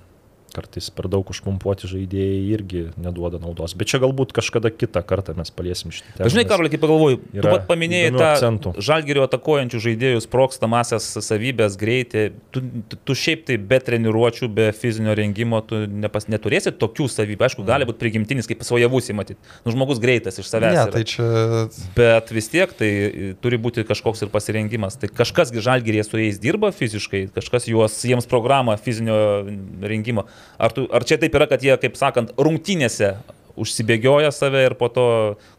kartais 0.57 0.89
per 0.97 1.07
daug 1.13 1.29
užpumpuoti 1.31 1.87
žaidėjai 1.91 2.41
irgi 2.57 2.83
neduoda 2.97 3.39
naudos. 3.43 3.75
Bet 3.77 3.91
čia 3.93 4.01
galbūt 4.03 4.33
kažkada 4.35 4.71
kitą 4.73 5.03
kartą 5.05 5.35
mes 5.37 5.53
paliesim 5.53 5.93
šitą 5.93 6.17
temą. 6.17 6.31
Nes- 6.33 6.49
Karolai, 6.49 6.71
kaip 6.73 6.81
pagalvoju, 6.81 7.17
tu 7.29 7.43
pat 7.45 7.65
paminėjai 7.69 8.11
tą 8.15 8.27
akcentų. 8.33 8.71
žalgerio 8.87 9.25
atakuojančių 9.27 9.81
žaidėjų 9.83 10.21
sprokstamasias 10.25 11.05
savybės, 11.25 11.75
greitį. 11.77 12.23
Tu, 12.55 12.61
tu, 13.05 13.17
šiaip 13.17 13.43
tai 13.49 13.57
be 13.59 13.79
treniruočių, 13.83 14.47
be 14.49 14.69
fizinio 14.75 15.13
rengimo, 15.17 15.59
tu 15.67 15.83
nepas, 15.85 16.29
neturėsi 16.31 16.71
tokių 16.71 17.09
savybių. 17.11 17.47
Aišku, 17.49 17.65
gali 17.67 17.87
būti 17.89 17.99
prigimtinis, 18.01 18.47
kaip 18.49 18.63
svajavus 18.65 19.11
įmatyti. 19.13 19.37
Nu, 19.65 19.73
žmogus 19.75 19.99
greitas 20.03 20.39
iš 20.39 20.47
savęs. 20.49 20.73
Ne, 20.73 20.83
yra. 20.87 20.95
tai 20.95 21.03
čia 21.07 21.27
Bet 21.97 22.31
vis 22.33 22.47
tiek 22.51 22.71
tai 22.77 22.89
e, 22.89 23.33
turi 23.43 23.59
būti 23.61 23.83
kažkoks 23.87 24.23
ir 24.25 24.31
pasirengimas. 24.33 24.97
Tai 24.99 25.09
kažkas 25.11 25.51
žalgyrėje 25.51 26.07
su 26.07 26.19
jais 26.21 26.39
dirba 26.41 26.71
fiziškai, 26.75 27.27
kažkas 27.35 27.67
juos, 27.69 27.95
jiems 28.07 28.27
programą 28.29 28.77
fizinio 28.81 29.17
rengimo. 29.83 30.25
Ar, 30.57 30.73
tu, 30.75 30.87
ar 30.91 31.03
čia 31.07 31.19
taip 31.21 31.35
yra, 31.37 31.49
kad 31.49 31.63
jie, 31.63 31.75
kaip 31.81 31.99
sakant, 31.99 32.31
rungtynėse 32.37 33.15
užsibėgioja 33.57 34.29
save 34.29 34.61
ir 34.67 34.75
po 34.77 34.85
to 34.93 35.05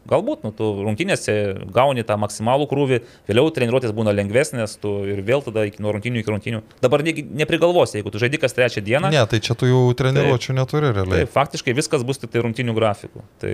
galbūt, 0.09 0.45
nu, 0.47 0.53
tu 0.55 0.69
rungtynėse 0.85 1.33
gauni 1.75 2.05
tą 2.07 2.15
maksimalų 2.21 2.67
krūvį, 2.71 3.01
vėliau 3.27 3.51
treniruotės 3.53 3.91
būna 3.95 4.13
lengvesnės, 4.15 4.77
tu 4.81 4.93
ir 5.11 5.19
vėl 5.27 5.43
tada 5.45 5.65
iki, 5.67 5.81
nuo 5.83 5.91
rungtynių 5.95 6.23
iki 6.23 6.33
rungtynių. 6.33 6.61
Dabar 6.83 7.03
negi- 7.03 7.25
neprigalvosi, 7.41 7.99
jeigu 7.99 8.13
tu 8.15 8.23
žaidži 8.23 8.39
kas 8.41 8.55
trečią 8.55 8.85
dieną. 8.87 9.11
Ne, 9.11 9.25
tai 9.27 9.41
čia 9.43 9.57
tu 9.59 9.67
jau 9.69 9.83
treniruočių 9.99 10.55
neturi 10.57 10.93
realiai. 10.95 11.25
Tai 11.27 11.33
faktiškai 11.35 11.75
viskas 11.75 12.07
bus 12.07 12.23
tik 12.23 12.31
tai 12.31 12.43
rungtinių 12.45 12.75
grafikų. 12.79 13.23
Tai 13.43 13.53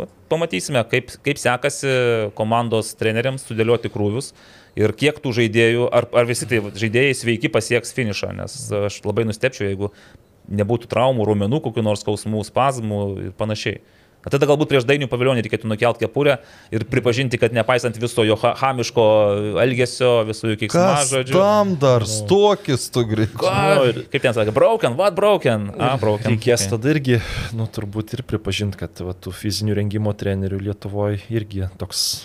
nu, 0.00 0.08
pamatysime, 0.32 0.80
kaip, 0.88 1.12
kaip 1.24 1.40
sekasi 1.44 1.94
komandos 2.40 2.96
treneriams 2.96 3.44
sudėlioti 3.44 3.92
krūvius 3.92 4.32
ir 4.80 4.96
kiek 4.96 5.20
tų 5.22 5.36
žaidėjų, 5.36 5.90
ar, 5.94 6.08
ar 6.10 6.26
visi 6.26 6.48
tai 6.50 6.64
žaidėjai 6.72 7.14
sveiki 7.20 7.52
pasieks 7.52 7.92
finišą, 7.94 8.32
nes 8.40 8.56
aš 8.88 9.02
labai 9.04 9.28
nustepčiau, 9.28 9.68
jeigu 9.68 9.92
nebūtų 10.48 10.90
traumų, 10.90 11.26
rumenų, 11.30 11.60
kokių 11.64 11.84
nors 11.84 12.04
skausmų, 12.04 12.44
spazmų 12.48 13.02
ir 13.28 13.36
panašiai. 13.38 13.82
O 14.24 14.30
tada 14.32 14.46
galbūt 14.48 14.70
prieš 14.70 14.86
dainių 14.88 15.04
paviljonį 15.12 15.42
reikėtų 15.44 15.68
nukelti 15.68 16.00
kepurę 16.06 16.38
ir 16.72 16.86
pripažinti, 16.88 17.36
kad 17.36 17.52
nepaisant 17.52 17.98
viso 18.00 18.24
jo 18.24 18.38
ha 18.40 18.54
hamiško 18.56 19.04
elgesio, 19.60 20.12
visų 20.24 20.54
jų 20.54 20.60
keiksmažodžių. 20.62 21.34
tam 21.36 21.74
dar 21.80 22.06
stokis 22.08 22.86
tu 22.94 23.04
greičiau? 23.10 23.42
Ką? 23.42 24.06
Kaip 24.14 24.24
ten 24.24 24.36
sakė, 24.36 24.54
broken, 24.56 24.96
what 24.96 25.12
broken? 25.18 25.68
A, 25.76 25.98
broken. 26.00 26.32
Reikės 26.32 26.64
Okay. 26.64 26.72
tada 26.72 26.94
irgi, 26.94 27.20
nu, 27.52 27.68
turbūt 27.68 28.16
ir 28.16 28.24
pripažinti, 28.24 28.80
kad 28.80 29.04
va, 29.04 29.12
tų 29.12 29.34
fizinių 29.36 29.76
rengimo 29.76 30.16
trenerių 30.16 30.62
Lietuvoje 30.70 31.20
irgi 31.28 31.68
toks 31.76 32.24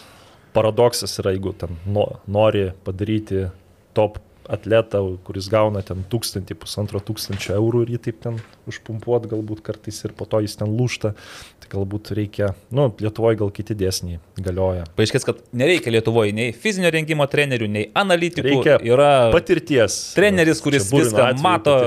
paradoksas 0.55 1.19
yra, 1.19 1.35
jeigu 1.35 1.51
ten 1.59 1.75
no, 1.83 2.07
nori 2.31 2.69
padaryti 2.87 3.49
top 3.97 4.21
atletą, 4.49 5.01
kuris 5.25 5.49
gauna 5.51 5.83
ten 5.85 6.01
tūkstantį, 6.09 6.57
pusantro 6.59 7.01
tūkstančio 7.05 7.53
eurų 7.57 7.83
ir 7.85 7.93
jį 7.95 7.99
taip 8.07 8.21
ten 8.23 8.39
užpumpuot 8.69 9.27
galbūt 9.29 9.61
kartais 9.65 9.99
ir 10.05 10.15
po 10.17 10.25
to 10.29 10.41
jis 10.43 10.57
ten 10.59 10.73
lūšta, 10.77 11.13
tai 11.61 11.71
galbūt 11.73 12.13
reikia, 12.17 12.53
nu, 12.75 12.89
Lietuvoje 13.01 13.39
gal 13.41 13.51
kiti 13.53 13.77
dėsniai 13.77 14.19
galioja. 14.41 14.87
Paaiškės, 14.97 15.27
kad 15.27 15.43
nereikia 15.61 15.93
Lietuvoje 15.93 16.33
nei 16.35 16.55
fizinio 16.55 16.91
rengimo 16.93 17.27
trenerių, 17.29 17.69
nei 17.69 17.85
analitikų. 17.97 18.47
Reikia 18.49 18.79
yra 18.89 19.11
Patirties. 19.35 19.99
treneris, 20.17 20.63
kuris 20.65 20.89
viską 20.93 21.31
mato, 21.43 21.77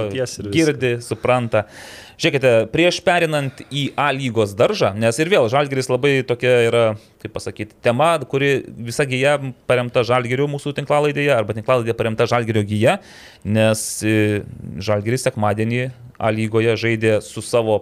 girdi, 0.54 0.96
supranta. 1.04 1.66
Žiūrėkite, 2.22 2.50
prieš 2.70 3.00
perinant 3.02 3.64
į 3.66 3.88
A 3.98 4.04
lygos 4.14 4.52
daržą, 4.54 4.92
nes 4.94 5.16
ir 5.18 5.26
vėl 5.26 5.48
Žalgiris 5.50 5.88
labai 5.90 6.20
tokia 6.22 6.52
yra, 6.68 6.82
kaip 7.18 7.32
pasakyti, 7.34 7.74
tema, 7.82 8.12
kuri 8.30 8.60
visa 8.78 9.02
gyja 9.10 9.32
paremta 9.66 10.04
Žalgiriu 10.06 10.46
mūsų 10.52 10.70
tinklalaidėje, 10.76 11.32
arba 11.34 11.56
tinklalaidėje 11.56 11.96
paremta 11.98 12.28
Žalgirio 12.30 12.62
gyja, 12.62 13.00
nes 13.42 13.82
e, 14.06 14.44
Žalgiris 14.78 15.26
sekmadienį 15.26 15.88
A 16.22 16.30
lygoje 16.30 16.76
žaidė 16.78 17.16
su 17.26 17.42
savo, 17.42 17.80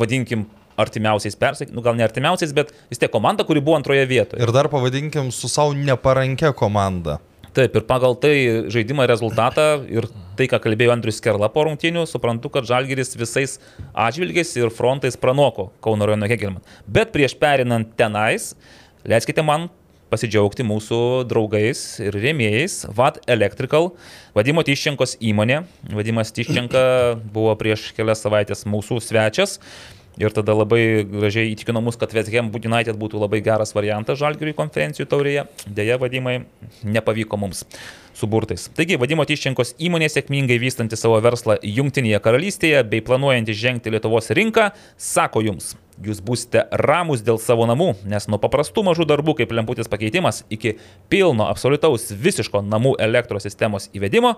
vadinkim, 0.00 0.46
artimiausiais 0.80 1.36
persekimais, 1.36 1.76
nu 1.76 1.84
gal 1.84 1.98
ne 1.98 2.06
artimiausiais, 2.06 2.54
bet 2.56 2.72
vis 2.88 3.02
tiek 3.02 3.12
komanda, 3.12 3.44
kuri 3.44 3.60
buvo 3.60 3.76
antroje 3.76 4.06
vietoje. 4.08 4.40
Ir 4.40 4.54
dar 4.56 4.72
pavadinkim 4.72 5.28
su 5.36 5.52
savo 5.52 5.76
neparankia 5.76 6.54
komanda. 6.56 7.18
Taip, 7.52 7.74
ir 7.76 7.84
pagal 7.84 8.14
tai 8.16 8.34
žaidimą 8.72 9.04
rezultatą 9.10 9.82
ir 9.92 10.06
tai, 10.38 10.46
ką 10.48 10.56
kalbėjo 10.64 10.94
Andrius 10.94 11.20
Kerla 11.20 11.50
po 11.52 11.66
rungtynių, 11.66 12.06
suprantu, 12.08 12.48
kad 12.54 12.64
Žalgiris 12.64 13.12
visais 13.20 13.58
atžvilgiais 13.92 14.54
ir 14.56 14.72
frontais 14.72 15.18
pranoko 15.20 15.68
Kauno 15.84 16.08
rajono 16.08 16.30
Hegelman. 16.32 16.64
Bet 16.88 17.12
prieš 17.12 17.36
perinant 17.36 17.92
tenais, 17.98 18.54
leiskite 19.04 19.44
man 19.44 19.68
pasidžiaugti 20.12 20.64
mūsų 20.64 21.00
draugais 21.28 21.82
ir 22.00 22.16
rėmėjais. 22.16 22.86
VAD 22.92 23.20
Electrical, 23.36 23.92
Vadimo 24.36 24.64
Tiščenkos 24.64 25.18
įmonė. 25.20 25.62
Vadimas 25.92 26.32
Tiščenka 26.32 26.82
buvo 27.36 27.52
prieš 27.60 27.90
kelias 27.96 28.24
savaitės 28.24 28.64
mūsų 28.68 29.00
svečias. 29.04 29.58
Ir 30.20 30.34
tada 30.36 30.52
labai 30.52 31.06
gražiai 31.08 31.54
įtikino 31.54 31.80
mus, 31.80 31.96
kad 31.96 32.12
West 32.12 32.28
Ham 32.34 32.50
United 32.52 32.98
būtų 33.00 33.20
labai 33.22 33.40
geras 33.44 33.72
variantas 33.72 34.20
Žalgiriui 34.20 34.52
konferencijų 34.58 35.06
taurėje. 35.08 35.46
Deja, 35.64 35.96
vadimai, 36.00 36.42
nepavyko 36.84 37.38
mums 37.40 37.64
su 38.12 38.28
burtais. 38.28 38.66
Taigi, 38.76 38.98
vadimo 39.00 39.24
Tiščenkos 39.24 39.72
įmonė 39.80 40.10
sėkmingai 40.12 40.58
vystanti 40.60 40.98
savo 41.00 41.16
verslą 41.24 41.56
Junktinėje 41.64 42.20
karalystėje 42.24 42.84
bei 42.90 43.00
planuojanti 43.04 43.56
žengti 43.56 43.94
Lietuvos 43.94 44.28
rinką, 44.36 44.68
sako 45.00 45.46
jums, 45.46 45.72
jūs 46.04 46.20
būsite 46.24 46.66
ramus 46.84 47.24
dėl 47.24 47.40
savo 47.40 47.64
namų, 47.70 47.94
nes 48.04 48.28
nuo 48.28 48.40
paprastų 48.42 48.84
mažų 48.90 49.08
darbų 49.08 49.38
kaip 49.40 49.56
lemputės 49.56 49.88
pakeitimas 49.88 50.44
iki 50.52 50.76
pilno, 51.12 51.48
absoliutaus, 51.48 52.10
visiško 52.12 52.60
namų 52.68 52.98
elektros 53.00 53.48
sistemos 53.48 53.88
įvedimo, 53.96 54.36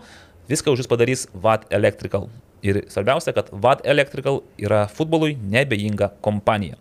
viską 0.51 0.75
už 0.75 0.85
jūs 0.85 0.95
padarys 0.95 1.29
VAT 1.35 1.67
Electrical. 1.75 2.31
Ir 2.65 2.81
svarbiausia, 2.89 3.35
kad 3.37 3.51
VAT 3.53 3.85
Electrical 3.85 4.41
yra 4.61 4.87
futbolui 4.89 5.35
nebejinga 5.37 6.15
kompanija. 6.25 6.79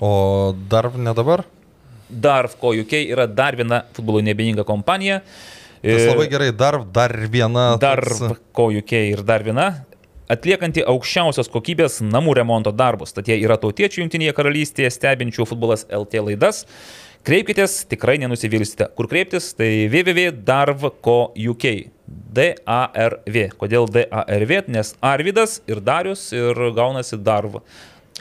O 0.00 0.52
dar 0.68 0.90
ne 0.96 1.14
dabar? 1.16 1.44
Darfco 2.08 2.74
UK 2.76 2.92
yra 3.08 3.26
dar 3.26 3.56
viena 3.56 3.82
futbolui 3.96 4.22
nebejinga 4.26 4.64
kompanija. 4.68 5.22
Tas 5.82 6.04
labai 6.06 6.28
gerai, 6.30 6.52
dar, 6.54 6.78
dar 6.84 7.16
viena. 7.32 7.72
Dar 7.80 8.04
ko 8.54 8.68
UK 8.70 8.92
ir 9.16 9.24
dar 9.26 9.42
viena. 9.42 9.70
Atliekanti 10.32 10.84
aukščiausios 10.88 11.50
kokybės 11.52 11.98
namų 12.06 12.36
remonto 12.38 12.72
darbus. 12.72 13.12
Tad 13.16 13.28
jie 13.28 13.36
yra 13.42 13.56
tautiečių 13.60 14.04
Junktinėje 14.04 14.32
karalystėje 14.36 14.90
stebinčių 14.94 15.44
futbolas 15.48 15.82
LT 15.90 16.22
laidas. 16.28 16.62
Kreipkitės, 17.26 17.84
tikrai 17.90 18.16
nenusivilsite. 18.22 18.88
Kur 18.98 19.06
kreiptis, 19.10 19.54
tai 19.58 19.86
www.darv.co.uk. 19.90 21.66
DARV. 22.36 23.38
Kodėl 23.60 23.88
DARV? 23.92 24.58
Nes 24.72 24.94
Arvidas 25.04 25.60
ir 25.70 25.80
Darius 25.84 26.28
ir 26.36 26.66
gaunasi 26.76 27.18
Darva. 27.20 27.62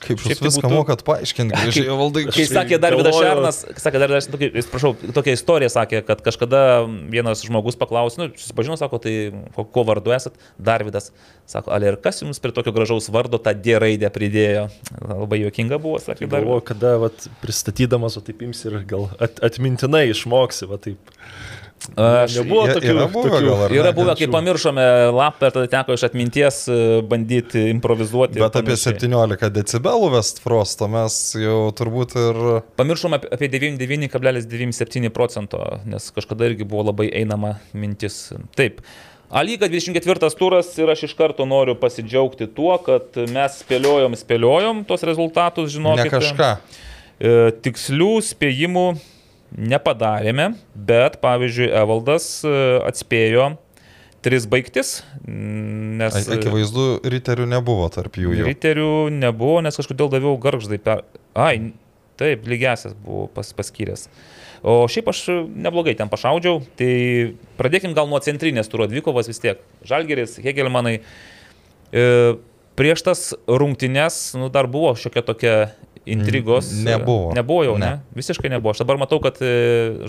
Kaip 0.01 0.17
jūs 0.17 0.39
tai 0.39 0.47
viską 0.47 0.63
būtų- 0.65 0.77
mokat 0.79 1.01
paaiškinti, 1.05 1.53
gražiai 1.61 1.93
valdai. 1.99 2.21
Kai 2.33 2.45
sakė 2.49 2.79
Darvidas 2.81 3.13
Šernas, 3.19 3.57
kai 3.69 3.81
sakė 3.83 3.99
Darvidas, 4.01 4.69
prašau, 4.71 4.95
tokia 5.13 5.35
istorija 5.37 5.69
sakė, 5.69 5.99
kad 6.07 6.23
kažkada 6.25 6.61
vienas 7.11 7.43
žmogus 7.45 7.77
paklausė, 7.77 8.17
nu, 8.23 8.27
susipažino, 8.33 8.79
sako, 8.81 8.97
tai 9.03 9.13
ko, 9.53 9.67
ko 9.75 9.83
vardu 9.85 10.15
esat? 10.15 10.39
Darvidas. 10.57 11.11
Sako, 11.45 11.69
ale 11.75 11.91
ir 11.91 11.99
kas 12.01 12.23
jums 12.23 12.41
prie 12.41 12.55
tokio 12.55 12.73
gražaus 12.73 13.11
vardo 13.13 13.37
tą 13.37 13.53
D 13.53 13.77
raidę 13.83 14.09
pridėjo? 14.15 14.65
Labai 15.05 15.43
juokinga 15.43 15.77
buvo, 15.83 16.01
sakė 16.01 16.25
Darvidas. 16.25 16.39
Galvoju, 16.47 16.65
kada 16.71 16.95
vat, 17.05 17.27
pristatydamas, 17.43 18.17
o 18.17 18.25
taip 18.25 18.41
ims 18.47 18.65
ir 18.71 18.79
gal 18.89 19.05
at, 19.21 19.37
atmintinai 19.51 20.07
išmoksi, 20.15 20.71
va 20.71 20.81
taip. 20.81 21.13
Aš- 21.97 22.35
Nebuvo 22.37 22.67
tokių, 22.69 22.89
yra 22.93 23.05
buvę 23.09 23.29
tokių 23.31 23.47
gal, 23.49 23.73
Yra 23.73 23.89
ne? 23.89 23.93
buvę, 23.97 24.13
kai 24.19 24.27
pamiršome 24.29 24.83
lapą 25.17 25.47
ir 25.49 25.53
tada 25.55 25.67
teko 25.71 25.95
iš 25.97 26.03
atminties 26.05 26.59
e, 26.69 26.75
bandyti 27.09 27.63
improvizuoti. 27.73 28.37
Bet 28.37 28.53
apie 28.59 28.75
panašiai. 28.75 28.99
17 29.01 29.49
decibelų 29.55 30.11
Westfrosto 30.13 30.87
mes 30.93 31.15
jau 31.41 31.71
turbūt 31.73 32.13
ir... 32.21 32.41
Pamiršome 32.77 33.17
apie- 33.17 33.31
apie 33.33 33.49
99,97 33.49 35.09
procento, 35.09 35.61
nes 35.89 36.11
kažkada 36.15 36.45
irgi 36.51 36.67
buvo 36.69 36.85
labai 36.91 37.09
einama 37.21 37.55
mintis. 37.73 38.29
Taip. 38.55 38.81
A 39.31 39.41
lyga 39.47 39.69
24 39.71 40.29
turas 40.35 40.69
ir 40.77 40.89
aš 40.91 41.05
iš 41.07 41.13
karto 41.15 41.45
noriu 41.47 41.73
pasidžiaugti 41.79 42.49
tuo, 42.51 42.73
kad 42.83 43.15
mes 43.31 43.61
spėliojom, 43.63 44.17
spėliojom 44.19 44.81
tos 44.89 45.05
rezultatus, 45.07 45.69
Ne 45.71 45.77
žinokite. 45.79 46.11
kažką. 46.17 46.49
E, 47.21 47.51
Tikslių 47.63 48.11
spėjimų 48.27 48.85
nepadarėme, 49.57 50.53
bet 50.75 51.19
pavyzdžiui, 51.23 51.69
Evaldas 51.81 52.27
e, 52.47 52.55
atspėjo 52.87 53.51
tris 54.21 54.45
baigtis, 54.49 54.99
nes 55.25 56.17
Akivaizdu, 56.29 57.01
riterių 57.09 57.47
nebuvo 57.49 57.87
tarp 57.93 58.19
jų 58.21 58.35
jau. 58.37 58.45
Riterių 58.47 58.91
nebuvo, 59.15 59.63
nes 59.65 59.77
kažkodėl 59.77 60.11
daviau 60.13 60.35
garždai 60.41 60.77
per... 60.81 61.01
Ai, 61.33 61.73
taip, 62.21 62.45
lygiasias 62.49 62.93
buvau 62.93 63.25
pas, 63.33 63.49
paskyręs. 63.57 64.05
O 64.61 64.83
šiaip 64.91 65.09
aš 65.09 65.23
neblogai 65.57 65.95
ten 65.97 66.09
pašaudžiau, 66.11 66.61
tai 66.77 66.91
pradėkim 67.57 67.95
gal 67.97 68.09
nuo 68.11 68.21
centrinės 68.21 68.69
turo 68.69 68.85
dvikovos 68.89 69.31
vis 69.31 69.41
tiek. 69.41 69.63
Žalgeris, 69.89 70.37
Hegelmanai. 70.43 70.99
E, 71.89 72.03
prieš 72.77 73.01
tas 73.07 73.23
rungtynes, 73.49 74.21
nu, 74.37 74.51
dar 74.53 74.69
buvo 74.69 74.93
šiokia 74.93 75.25
tokia 75.25 75.55
intrigos. 76.05 76.71
Nebuvo. 76.83 77.31
Nebuvo 77.35 77.63
jau, 77.63 77.77
ne? 77.77 77.85
Ne. 77.85 78.15
Visiškai 78.17 78.49
nebuvo. 78.49 78.73
Aš 78.73 78.81
dabar 78.81 78.97
matau, 79.01 79.19
kad 79.21 79.37
e, 79.43 79.51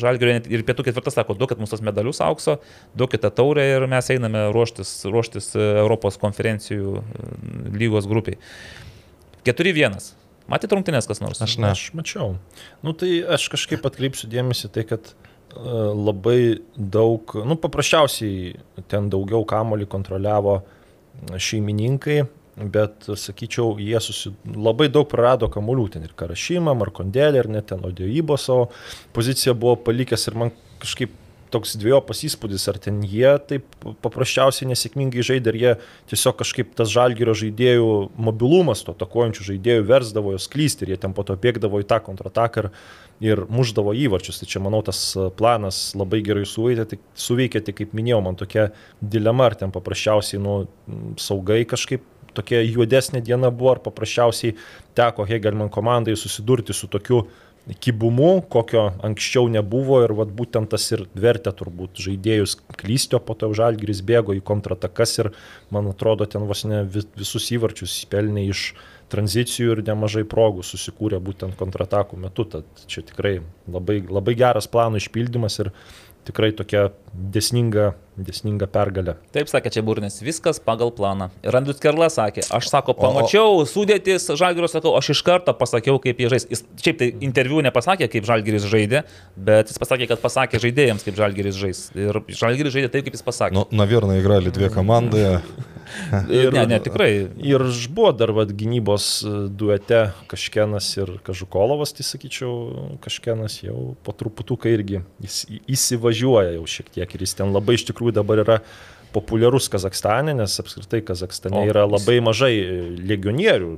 Žalgerio 0.00 0.38
net 0.38 0.48
ir 0.50 0.64
pietų 0.66 0.86
ketvirtas 0.88 1.16
sako, 1.18 1.36
duokit 1.38 1.60
mums 1.60 1.72
tos 1.72 1.84
medalius 1.84 2.22
aukso, 2.24 2.58
duokite 2.96 3.30
taurę 3.34 3.66
ir 3.74 3.86
mes 3.90 4.08
einame 4.14 4.46
ruoštis, 4.54 4.94
ruoštis 5.08 5.52
e, 5.56 5.66
Europos 5.82 6.16
konferencijų 6.22 6.96
e, 7.00 7.28
lygos 7.76 8.08
grupiai. 8.10 8.40
4-1. 9.48 10.00
Matėte 10.50 10.76
rungtynės 10.76 11.08
kas 11.10 11.20
nors? 11.22 11.42
Aš 11.44 11.58
ne. 11.60 11.72
Aš 11.74 11.90
mačiau. 11.96 12.36
Nu 12.82 12.96
tai 12.96 13.20
aš 13.36 13.50
kažkaip 13.52 13.84
atkreipsiu 13.88 14.30
dėmesį 14.32 14.72
tai, 14.74 14.86
kad 14.88 15.14
labai 15.52 16.62
daug, 16.72 17.34
nu 17.44 17.58
paprasčiausiai 17.60 18.54
ten 18.88 19.10
daugiau 19.12 19.44
kamolį 19.44 19.84
kontroliavo 19.92 20.62
šeimininkai, 21.36 22.22
bet, 22.56 23.08
sakyčiau, 23.16 23.78
jie 23.80 24.00
susi... 24.04 24.34
labai 24.44 24.90
daug 24.92 25.08
prarado 25.08 25.48
kamuolių, 25.52 25.88
ten 25.94 26.04
ir 26.04 26.12
Karašymą, 26.18 26.74
Markondelį, 26.82 27.40
ir 27.40 27.50
net 27.54 27.70
ten 27.72 27.84
Odioibo 27.88 28.36
savo 28.40 28.68
poziciją 29.16 29.56
buvo 29.58 29.78
palikęs 29.86 30.28
ir 30.28 30.38
man 30.44 30.54
kažkaip 30.82 31.18
toks 31.52 31.76
dviejopas 31.76 32.22
įspūdis, 32.26 32.64
ar 32.70 32.78
ten 32.80 33.02
jie 33.04 33.28
taip 33.48 33.66
paprasčiausiai 34.04 34.70
nesėkmingai 34.70 35.24
žaidė, 35.26 35.52
ar 35.52 35.58
jie 35.60 35.72
tiesiog 36.12 36.38
kažkaip 36.40 36.72
tas 36.78 36.90
žalgyrio 36.92 37.34
žaidėjų 37.36 37.88
mobilumas, 38.28 38.84
to 38.86 38.94
atakuojančių 38.96 39.48
žaidėjų 39.50 39.86
versdavo 39.90 40.32
jos 40.34 40.48
klysti 40.52 40.86
ir 40.86 40.94
jie 40.94 41.00
ten 41.04 41.16
po 41.16 41.26
to 41.28 41.36
bėgdavo 41.36 41.82
į 41.82 41.88
tą 41.90 42.00
kontrataką 42.04 42.64
ir, 42.64 42.70
ir 43.24 43.44
muždavo 43.52 43.92
įvarčius. 44.04 44.40
Tai 44.40 44.48
čia, 44.54 44.62
manau, 44.64 44.80
tas 44.86 45.02
planas 45.38 45.82
labai 45.98 46.22
gerai 46.24 46.46
suveikė, 46.48 46.88
tik, 46.94 47.04
suveikė, 47.26 47.64
tik 47.68 47.82
kaip 47.82 47.92
minėjau, 47.98 48.22
man 48.24 48.40
tokia 48.40 48.70
dilema, 49.00 49.50
ar 49.50 49.58
ten 49.60 49.74
paprasčiausiai 49.74 50.40
nu, 50.42 50.56
saugai 51.20 51.62
kažkaip 51.68 52.08
tokia 52.34 52.62
juodesnė 52.64 53.22
diena 53.24 53.50
buvo, 53.50 53.76
ar 53.76 53.80
paprasčiausiai 53.84 54.56
teko 54.98 55.26
Hegelman 55.28 55.70
komandai 55.72 56.16
susidurti 56.16 56.74
su 56.76 56.88
tokiu 56.92 57.26
kibumu, 57.78 58.42
kokio 58.50 58.88
anksčiau 59.06 59.46
nebuvo 59.52 60.00
ir 60.02 60.12
vat, 60.18 60.32
būtent 60.34 60.72
tas 60.72 60.88
ir 60.90 61.04
vertė 61.14 61.52
turbūt 61.54 62.00
žaidėjus 62.02 62.56
klystio, 62.80 63.20
po 63.22 63.36
to 63.38 63.52
žalgris 63.54 64.00
bėgo 64.02 64.34
į 64.34 64.42
kontratakas 64.42 65.18
ir 65.22 65.30
man 65.70 65.86
atrodo 65.92 66.26
ten 66.26 66.42
vos 66.48 66.64
ne 66.66 66.82
vis- 66.82 67.06
visus 67.14 67.46
įvarčius 67.54 68.00
pelnė 68.10 68.48
iš 68.50 68.72
tranzicijų 69.12 69.76
ir 69.76 69.82
nemažai 69.86 70.24
progų 70.26 70.64
susikūrė 70.66 71.20
būtent 71.22 71.54
kontratakų 71.60 72.18
metu, 72.18 72.48
tad 72.48 72.64
čia 72.90 73.04
tikrai 73.06 73.36
labai, 73.70 74.00
labai 74.08 74.34
geras 74.34 74.66
plano 74.66 74.98
išpildymas 74.98 75.60
ir 75.62 75.70
tikrai 76.26 76.52
tokia 76.56 76.90
desninga, 77.12 77.92
desninga 78.16 78.68
pergalė. 78.70 79.14
Taip 79.34 79.50
sakė 79.50 79.72
čia 79.74 79.82
Burnis, 79.84 80.20
viskas 80.24 80.60
pagal 80.62 80.92
planą. 80.94 81.28
Ir 81.44 81.56
Andrius 81.58 81.80
Kerla 81.82 82.08
sakė, 82.12 82.44
aš 82.54 82.70
sako, 82.70 82.94
pamačiau 82.98 83.64
sudėtis 83.68 84.28
Žalgirio, 84.38 84.70
sakau, 84.70 84.94
aš 84.98 85.12
iš 85.16 85.24
karto 85.26 85.54
pasakiau, 85.56 85.98
kaip 86.02 86.22
jie 86.22 86.30
žais. 86.32 86.46
Jis 86.52 86.64
šiaip 86.84 87.00
tai 87.00 87.10
interviu 87.24 87.60
nepasakė, 87.64 88.08
kaip 88.12 88.28
Žalgiris 88.28 88.68
žaidė, 88.70 89.04
bet 89.36 89.72
jis 89.72 89.82
pasakė, 89.82 90.08
kad 90.12 90.22
pasakė 90.22 90.62
žaidėjams, 90.62 91.04
kaip 91.08 91.18
Žalgiris 91.18 91.58
žais. 91.58 91.84
Ir 91.98 92.22
Žalgiris 92.30 92.78
žaidė 92.78 92.92
taip, 92.94 93.08
kaip 93.08 93.18
jis 93.18 93.26
pasakė. 93.26 93.58
Nu, 93.58 93.66
Navirna 93.82 94.18
įgrali 94.20 94.54
dvi 94.54 94.72
komandai. 94.72 95.28
ir, 96.40 96.52
ne, 96.54 96.64
ne, 96.70 96.78
tikrai. 96.82 97.10
Ir 97.42 97.64
buvo 97.92 98.12
dar 98.16 98.32
vad 98.36 98.52
gynybos 98.56 99.08
e, 99.26 99.34
duete 99.48 100.02
Kažkenas 100.30 100.88
ir 100.98 101.16
Kažukolovas, 101.26 101.94
tai 101.96 102.06
sakyčiau, 102.06 102.96
Kažkenas 103.04 103.60
jau 103.64 103.92
po 104.04 104.14
truputuką 104.16 104.72
irgi 104.72 105.02
jis 105.22 105.42
įsivažiuoja 105.70 106.56
jau 106.56 106.66
šiek 106.68 106.92
tiek 106.96 107.16
ir 107.16 107.26
jis 107.26 107.36
ten 107.38 107.54
labai 107.54 107.78
iš 107.78 107.86
tikrųjų 107.90 108.16
dabar 108.20 108.44
yra 108.44 108.58
populiarus 109.12 109.68
Kazakstane, 109.72 110.34
nes 110.36 110.56
apskritai 110.62 111.02
Kazakstane 111.04 111.60
O, 111.60 111.66
yra 111.68 111.84
labai 111.88 112.20
mažai 112.24 112.54
e, 112.60 112.80
legionierių 113.12 113.74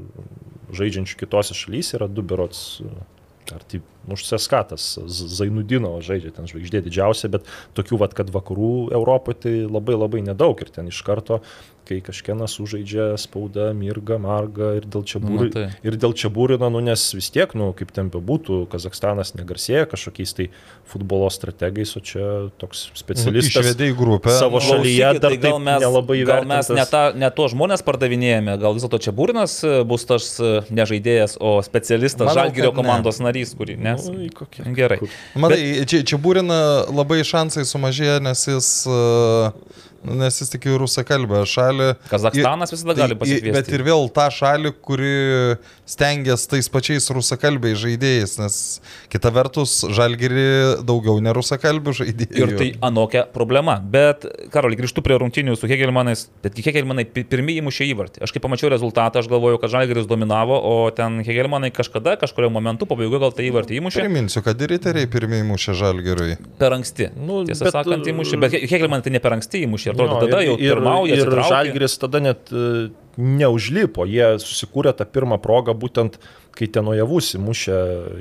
žaidžiančių 0.75 1.19
kitose 1.21 1.57
šalyse, 1.57 1.99
yra 1.99 2.09
du 2.11 2.25
berots. 2.27 2.81
e, 2.85 3.11
Ar 3.53 3.61
tai 3.69 3.83
už 4.11 4.27
Seskatas, 4.27 4.95
Zainudino 5.09 5.97
žaidžia 6.05 6.35
ten 6.37 6.49
žvaigždė 6.51 6.85
didžiausia, 6.85 7.31
bet 7.33 7.49
tokių, 7.79 8.01
vat, 8.03 8.17
kad 8.17 8.33
vakarų 8.35 8.91
Europoje 8.95 9.41
tai 9.47 9.55
labai 9.65 9.97
labai 9.99 10.25
nedaug 10.27 10.61
ir 10.61 10.73
ten 10.75 10.91
iš 10.93 11.01
karto, 11.07 11.41
kai 11.85 12.01
kažkienas 12.05 12.57
sužaidžia 12.57 13.15
spauda, 13.21 13.69
mirga, 13.77 14.17
marga 14.21 14.73
ir 14.79 14.87
dėl 14.89 15.05
čia 15.09 15.21
būrino, 15.23 15.53
tai. 15.53 15.65
ir 15.85 15.97
dėl 16.01 16.15
čia 16.17 16.31
būrino, 16.33 16.71
nu, 16.73 16.81
nes 16.85 17.03
vis 17.17 17.29
tiek, 17.35 17.53
nu, 17.59 17.71
kaip 17.77 17.93
ten 17.95 18.09
bebūtų, 18.13 18.65
Kazakstanas 18.73 19.35
negarsėja 19.37 19.85
kažkokiais 19.91 20.33
tai 20.37 20.47
futbolo 20.89 21.29
strategais, 21.33 21.93
o 21.99 22.03
čia 22.05 22.29
toks 22.61 22.87
specialistas 22.97 23.61
Išvedė 23.61 23.91
į 23.93 23.97
grupę. 23.99 24.33
savo 24.33 24.61
nu, 24.61 24.65
šalyje 24.65 25.05
Klausykit, 25.05 25.23
dar 25.25 25.35
tai 25.35 25.41
gal 25.43 25.59
taip 25.59 25.67
mes, 25.69 25.85
nelabai 25.85 26.19
gal 26.25 26.49
mes 26.49 26.73
ne, 26.73 26.87
ta, 26.89 27.05
ne 27.17 27.31
to 27.37 27.49
žmonės 27.53 27.85
pardavinėjame, 27.87 28.57
gal 28.63 28.77
vis 28.77 28.87
dėlto 28.87 29.03
čia 29.05 29.15
Būrinas 29.17 29.59
e, 29.67 29.75
bus 29.89 30.09
tas 30.09 30.31
e, 30.41 30.55
ne 30.75 30.89
žaidėjas, 30.89 31.37
o 31.41 31.59
specialistas 31.67 32.33
Žalgirio 32.35 32.73
ne. 32.73 32.79
komandos 32.81 33.21
narys, 33.25 33.53
kurį 33.59 33.77
nes. 33.95 34.07
Nu, 34.11 34.19
į 34.27 34.31
kokią- 34.37 34.75
Gerai. 34.77 34.99
kur- 34.99 35.09
Matai, 35.35 35.61
čia, 35.87 36.03
čia 36.03 36.19
būrina 36.19 36.59
labai 36.91 37.21
šansai 37.25 37.65
sumažėja, 37.65 38.21
nes 38.23 38.45
jis, 38.51 38.69
uh, 38.87 39.51
nes 40.05 40.41
jis 40.41 40.51
tik 40.53 40.67
į 40.69 40.79
rusakalbę 40.85 41.43
šalį. 41.49 41.89
Kazakstanas 42.11 42.73
Ir- 42.73 42.77
visada 42.77 42.95
gali 42.99 43.15
tai- 43.15 43.21
pasikviesti. 43.23 43.53
Bet 43.57 43.69
ir 43.73 43.83
vėl 43.87 44.09
tą 44.13 44.29
šalį, 44.31 44.73
kuri 44.85 45.57
stengiasi 45.87 46.49
tais 46.49 46.69
pačiais 46.73 47.07
rusakalbiais 47.15 47.79
žaidėjais, 47.81 48.37
nes 48.41 48.81
kita 49.13 49.31
vertus 49.35 49.83
žalgiri 49.95 50.81
daugiau 50.87 51.19
nerusakalbių 51.25 51.95
žaidėjų. 52.01 52.45
Ir 52.45 52.57
tai 52.61 52.69
anokia 52.83 53.25
problema. 53.33 53.79
Bet, 53.81 54.25
Karoli, 54.53 54.77
grįžtu 54.79 55.03
prie 55.05 55.19
rungtinių 55.21 55.57
su 55.59 55.69
Hegelmanais. 55.71 56.27
Bet 56.45 56.55
Hegelmanai 56.57 57.05
pi- 57.05 57.25
pirmieji 57.25 57.61
įmušė 57.63 57.89
įvartį. 57.95 58.23
Aš 58.25 58.33
kai 58.33 58.41
pamačiau 58.45 58.71
rezultatą, 58.73 59.21
aš 59.23 59.29
galvojau, 59.29 59.61
kad 59.61 59.71
Žalgiris 59.75 60.07
dominavo, 60.11 60.57
o 60.57 60.91
ten 60.95 61.21
Hegelmanai 61.25 61.71
kažkada, 61.75 62.17
kažkurio 62.21 62.51
momentu 62.53 62.87
pabaigoje 62.87 63.21
gal 63.21 63.33
tą 63.33 63.45
įvartį 63.45 63.81
įmušė. 63.81 64.01
Priminsiu, 64.05 64.43
kad 64.45 64.61
ir 64.61 64.69
riteriai 64.75 65.07
pirmieji 65.11 65.45
mušė 65.49 65.75
žalgiriui. 65.81 66.39
Per 66.59 66.73
anksti. 66.73 67.11
Nu, 67.17 67.45
Tiesą 67.45 67.65
bet, 67.69 67.73
sakant, 67.77 68.07
įmušė. 68.07 68.41
Bet 68.41 68.53
Hegelmanai 68.71 69.03
tai 69.05 69.11
ne 69.15 69.21
per 69.21 69.33
anksti 69.37 69.65
įmušė. 69.67 69.94
Atrodo, 69.95 70.19
Jo, 70.19 70.21
tada 70.27 70.43
jau 70.45 70.57
pirmauja. 70.61 71.15
Ir 71.15 71.23
atsitraukė. 71.25 71.51
Žalgiris 71.55 71.97
tada 72.03 72.21
net 72.25 72.53
e, 72.53 72.67
neužlipo, 73.21 74.07
jie 74.09 74.35
susikūrė 74.43 74.95
tą 74.97 75.07
pirmą 75.07 75.39
progą 75.43 75.77
būtent 75.79 76.19
kai 76.55 76.69
ten 76.71 76.87
Ojavus 76.89 77.33
įmušė 77.37 77.77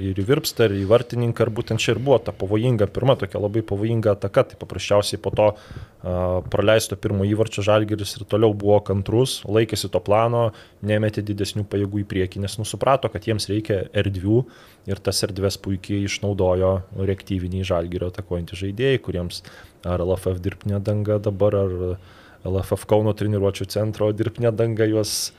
ir 0.09 0.19
į 0.19 0.25
Virpstą, 0.25 0.67
ir 0.67 0.75
į 0.81 0.87
Vartininką, 0.89 1.45
ir 1.45 1.51
būtent 1.53 1.81
čia 1.81 1.93
ir 1.93 2.01
buvo 2.03 2.17
ta 2.23 2.33
pavojinga, 2.35 2.87
pirma 2.93 3.15
tokia 3.19 3.41
labai 3.41 3.63
pavojinga 3.65 4.15
ataka, 4.15 4.45
tai 4.49 4.57
paprasčiausiai 4.59 5.21
po 5.21 5.31
to 5.35 5.49
uh, 5.53 6.39
praleisto 6.53 6.97
pirmo 6.99 7.27
įvarčio 7.29 7.65
Žalgeris 7.65 8.15
ir 8.17 8.25
toliau 8.29 8.55
buvo 8.57 8.79
kantrus, 8.85 9.39
laikėsi 9.45 9.91
to 9.93 10.01
plano, 10.03 10.47
nemetė 10.85 11.25
didesnių 11.25 11.67
pajėgų 11.69 12.03
į 12.03 12.07
priekį, 12.15 12.43
nes 12.45 12.57
nusuprato, 12.61 13.11
kad 13.13 13.29
jiems 13.29 13.47
reikia 13.51 13.83
erdvių 13.93 14.41
ir 14.89 15.03
tas 15.03 15.21
erdves 15.27 15.59
puikiai 15.61 16.07
išnaudojo 16.07 16.73
reaktyviniai 16.97 17.67
Žalgerio 17.69 18.09
atakuojantys 18.11 18.65
žaidėjai, 18.65 19.05
kuriems 19.05 19.43
ar 19.85 20.01
LFF 20.01 20.41
dirbtinė 20.41 20.81
danga 20.83 21.21
dabar, 21.21 21.61
ar 21.67 21.95
LFF 22.43 22.87
Kauno 22.89 23.13
treniruočio 23.15 23.67
centro 23.71 24.09
dirbtinė 24.11 24.51
danga 24.55 24.87
juos 24.89 25.31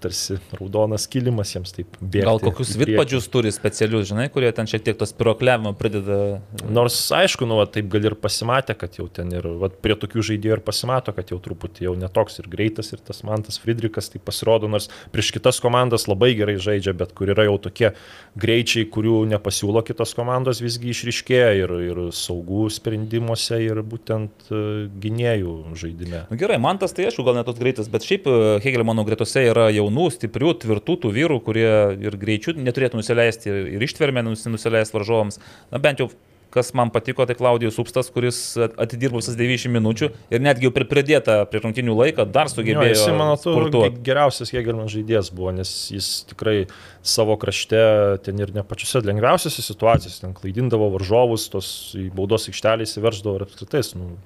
tarsi 0.00 0.38
raudonas 0.56 1.06
kilimas 1.10 1.52
jiems 1.54 1.74
taip 1.76 1.96
bėga. 2.00 2.26
Gal 2.28 2.40
kokius 2.42 2.72
vitpadžius 2.80 3.28
turi 3.32 3.52
specialius, 3.54 4.08
žinai, 4.10 4.28
kurie 4.32 4.50
ten 4.56 4.68
šiek 4.70 4.84
tiek 4.86 4.98
tos 5.00 5.12
pirokliavimo 5.16 5.72
prideda. 5.78 6.40
Nors 6.72 6.96
aišku, 7.14 7.48
nu, 7.48 7.58
va, 7.60 7.66
taip 7.70 7.90
gal 7.92 8.08
ir 8.10 8.16
pasimatė, 8.20 8.76
kad 8.80 8.98
jau 8.98 9.06
ten 9.12 9.32
ir 9.34 9.46
va, 9.60 9.70
prie 9.70 9.96
tokių 10.00 10.24
žaidėjų 10.30 10.56
ir 10.58 10.64
pasimato, 10.66 11.14
kad 11.16 11.32
jau 11.32 11.40
truputį 11.42 11.88
jau 11.88 11.94
netoks 12.00 12.40
ir 12.42 12.48
greitas 12.52 12.92
ir 12.94 13.02
tas 13.04 13.22
Mantas 13.26 13.60
Friedrichas 13.62 14.10
tai 14.12 14.22
pasirodo, 14.24 14.70
nors 14.70 14.88
prieš 15.14 15.32
kitas 15.36 15.60
komandas 15.62 16.08
labai 16.10 16.32
gerai 16.38 16.56
žaidžia, 16.62 16.96
bet 16.96 17.14
kur 17.16 17.32
yra 17.34 17.46
jau 17.48 17.58
tokie 17.68 17.92
greičiai, 18.40 18.88
kurių 18.90 19.22
nepasiūlo 19.34 19.84
kitos 19.86 20.14
komandos 20.18 20.62
visgi 20.64 20.94
išriškėja 20.94 21.52
ir, 21.60 21.76
ir 21.90 22.02
saugų 22.16 22.68
sprendimuose 22.72 23.60
ir 23.64 23.82
būtent 23.86 24.50
uh, 24.50 24.86
gynėjų 25.02 25.56
žaidime. 25.78 26.24
Nu, 26.30 26.40
gerai, 26.40 26.60
Mantas 26.62 26.94
tai 26.96 27.08
aišku, 27.08 27.24
gal 27.26 27.38
netoks 27.38 27.60
greitas, 27.60 27.88
bet 27.92 28.06
šiaip 28.06 28.26
Hegelmano 28.64 29.04
gretose 29.06 29.42
yra 29.48 29.68
jaunų, 29.90 30.10
stiprių, 30.14 30.54
tvirtų 30.62 30.98
tų 31.02 31.12
vyrų, 31.14 31.40
kurie 31.44 31.96
ir 32.00 32.16
greičių 32.16 32.56
neturėtų 32.58 33.00
nusileisti, 33.00 33.50
ir 33.50 33.82
ištvermę 33.82 34.22
nusileisti 34.22 34.96
varžovams. 34.96 35.40
Na 35.70 35.78
bent 35.78 36.00
jau 36.00 36.10
kas 36.50 36.72
man 36.74 36.90
patiko, 36.90 37.22
tai 37.26 37.36
Klaudijus 37.38 37.78
Upstas, 37.78 38.08
kuris 38.10 38.56
atidirbo 38.58 39.20
visas 39.20 39.36
90 39.38 39.70
minučių 39.70 40.08
ir 40.34 40.40
netgi 40.42 40.66
jau 40.66 40.72
pridėta 40.74 41.44
prie 41.46 41.60
rungtinių 41.62 41.94
laiką 41.94 42.26
dar 42.26 42.50
sugebėjo. 42.50 42.88
Jo, 42.88 42.96
jis, 42.96 43.04
man 43.14 43.30
atrodo, 43.36 43.84
geriausias 44.02 44.50
Jėgelman 44.50 44.90
žaidėjas 44.90 45.30
buvo, 45.30 45.52
nes 45.54 45.70
jis 45.94 46.08
tikrai 46.32 46.64
savo 47.06 47.38
krašte 47.38 47.84
ten 48.26 48.42
ir 48.42 48.50
ne 48.56 48.66
pačiose 48.66 49.04
lengviausiose 49.06 49.62
situacijose, 49.62 50.24
ten 50.24 50.34
klaidindavo 50.34 50.90
varžovus, 50.96 51.46
tos 51.54 51.70
į 51.94 52.08
baudos 52.18 52.50
aikštelį 52.50 52.88
įsiverždavo 52.88 53.38
ir 53.38 53.46
apskritai 53.46 53.86
nu, 53.94 54.16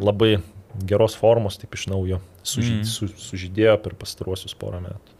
labai 0.00 0.38
geros 0.88 1.12
formos 1.20 1.60
taip 1.60 1.76
iš 1.76 1.90
naujo 1.92 2.24
sužy, 2.42 2.80
mm. 2.80 2.88
su, 2.88 3.08
sužydėjo 3.28 3.76
per 3.84 3.96
pastaruosius 4.00 4.56
porą 4.58 4.82
metų. 4.84 5.16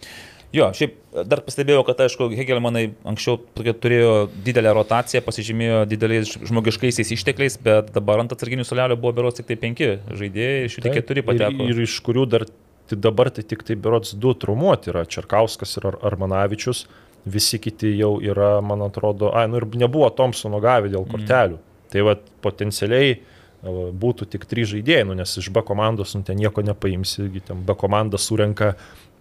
Jo, 0.51 0.73
šiaip 0.75 0.97
dar 1.31 1.45
pastebėjau, 1.47 1.85
kad, 1.87 2.01
aišku, 2.03 2.27
Hegelmanai 2.35 2.89
anksčiau 3.07 3.37
turėjo 3.55 4.15
didelę 4.47 4.73
rotaciją, 4.75 5.23
pasižymėjo 5.23 5.85
dideliais 5.91 6.33
žmogiškaisiais 6.49 7.13
ištekliais, 7.15 7.61
bet 7.63 7.93
dabar 7.95 8.25
ant 8.25 8.35
atsarginių 8.35 8.67
solelio 8.67 8.97
buvo 8.99 9.15
berots 9.21 9.39
tik 9.39 9.47
tai 9.47 9.59
penki 9.63 9.93
žaidėjai, 10.11 10.65
iš 10.67 10.79
jų 10.79 10.85
tik 10.89 10.97
keturi 10.99 11.23
pateko. 11.27 11.69
Ir, 11.69 11.79
ir 11.79 11.87
iš 11.87 12.01
kurių 12.07 12.27
dar 12.35 12.49
tai 12.91 12.99
dabar 12.99 13.31
tai 13.31 13.47
tik 13.47 13.63
tai 13.63 13.79
berots 13.79 14.17
du 14.19 14.35
trumuoti 14.35 14.91
yra 14.91 15.05
Čerkauskas 15.07 15.77
ir 15.79 15.87
Ar 15.93 16.01
Armanavičius, 16.11 16.83
visi 17.31 17.61
kiti 17.63 17.95
jau 17.95 18.17
yra, 18.19 18.57
man 18.65 18.83
atrodo, 18.89 19.31
ai, 19.37 19.47
nu 19.47 19.61
ir 19.61 19.69
nebuvo 19.79 20.11
Thompsono 20.19 20.59
gavę 20.65 20.91
dėl 20.91 21.07
kortelių. 21.07 21.61
Mm. 21.61 21.67
Tai 21.91 22.03
vad 22.07 22.27
potencialiai 22.43 23.21
būtų 23.63 24.29
tik 24.33 24.47
trys 24.49 24.71
žaidėjai, 24.73 25.07
nu, 25.09 25.17
nes 25.19 25.37
iš 25.37 25.51
B 25.53 25.63
komandos 25.67 26.15
nu, 26.17 26.25
ten 26.25 26.39
nieko 26.41 26.65
nepaimsi, 26.65 27.29
ten 27.45 27.65
B 27.67 27.77
komanda 27.77 28.21
surenka 28.21 28.75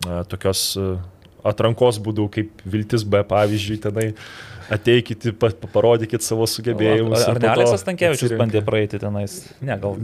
a, 0.07 0.23
tokios 0.29 0.71
a, 0.79 0.93
atrankos 1.43 1.99
būdų, 2.03 2.29
kaip 2.31 2.63
Viltis 2.67 3.03
B, 3.07 3.23
pavyzdžiui, 3.27 3.79
tenai 3.83 4.07
ateikit, 4.69 5.25
pa, 5.41 5.49
parodykit 5.73 6.23
savo 6.23 6.45
sugebėjimus. 6.49 7.23
Ar, 7.23 7.37
ar 7.37 7.41
ne 7.41 7.49
Aleksas 7.51 7.83
Tankievičius 7.87 8.35
bandė 8.39 8.61
praeiti 8.65 8.99
tenais? 9.01 9.39
Ne, 9.65 9.75
gal 9.81 9.97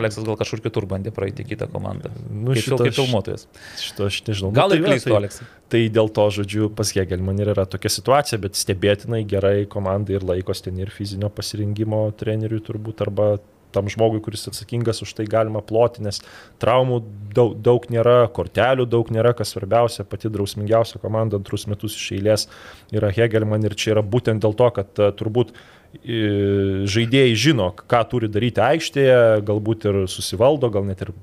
Aleksas 0.00 0.24
gal 0.26 0.38
kažkur 0.40 0.62
kitur 0.64 0.86
bandė 0.88 1.12
praeiti 1.14 1.44
kitą 1.46 1.68
komandą. 1.70 2.12
Nu, 2.30 2.56
šito, 2.56 2.80
kaip 2.80 2.96
filmuotojas. 2.96 3.44
Šito 3.82 4.08
aš 4.08 4.22
nežinau. 4.30 4.52
Gal 4.56 4.72
nu, 4.72 4.78
ir 4.78 4.86
tai, 4.86 4.94
klystu, 4.94 5.12
tai, 5.12 5.20
Aleksai. 5.20 5.50
Tai 5.74 5.82
dėl 5.98 6.10
to, 6.16 6.26
žodžiu, 6.38 6.70
pas 6.78 6.94
Hegelman 6.96 7.44
ir 7.44 7.52
yra 7.52 7.66
tokia 7.68 7.92
situacija, 7.92 8.40
bet 8.46 8.56
stebėtinai 8.58 9.22
gerai 9.28 9.58
komandai 9.70 10.16
ir 10.16 10.26
laikos 10.30 10.64
ten 10.64 10.80
ir 10.80 10.92
fizinio 10.94 11.28
pasirinkimo 11.34 12.06
treneriui 12.18 12.64
turbūt 12.64 13.04
arba 13.04 13.34
tam 13.74 13.88
žmogui, 13.92 14.20
kuris 14.24 14.46
atsakingas 14.50 15.02
už 15.04 15.14
tai 15.18 15.26
galima 15.30 15.62
ploti, 15.64 16.02
nes 16.04 16.20
traumų 16.62 17.00
daug, 17.36 17.56
daug 17.56 17.88
nėra, 17.92 18.20
kortelių 18.34 18.88
daug 18.88 19.10
nėra, 19.14 19.34
kas 19.36 19.54
svarbiausia, 19.54 20.06
pati 20.08 20.30
drausmingiausia 20.32 21.00
komanda 21.02 21.40
antrus 21.40 21.68
metus 21.70 21.96
iš 21.98 22.12
eilės 22.18 22.46
yra 22.94 23.12
Hegelman 23.14 23.66
ir 23.68 23.76
čia 23.78 23.96
yra 23.96 24.04
būtent 24.04 24.44
dėl 24.44 24.56
to, 24.58 24.70
kad 24.78 25.02
uh, 25.02 25.12
turbūt 25.16 25.54
žaidėjai 25.88 27.32
žino, 27.32 27.70
ką 27.88 28.02
turi 28.10 28.28
daryti 28.28 28.60
aikštėje, 28.60 29.40
galbūt 29.48 29.86
ir 29.88 29.96
susivaldo, 30.12 30.68
gal 30.68 30.84
net 30.84 31.00
ir 31.00 31.14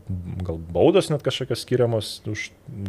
gal 0.42 0.58
baudos 0.58 1.12
net 1.14 1.22
kažkokios 1.22 1.62
skiriamos, 1.62 2.10
už, 2.26 2.48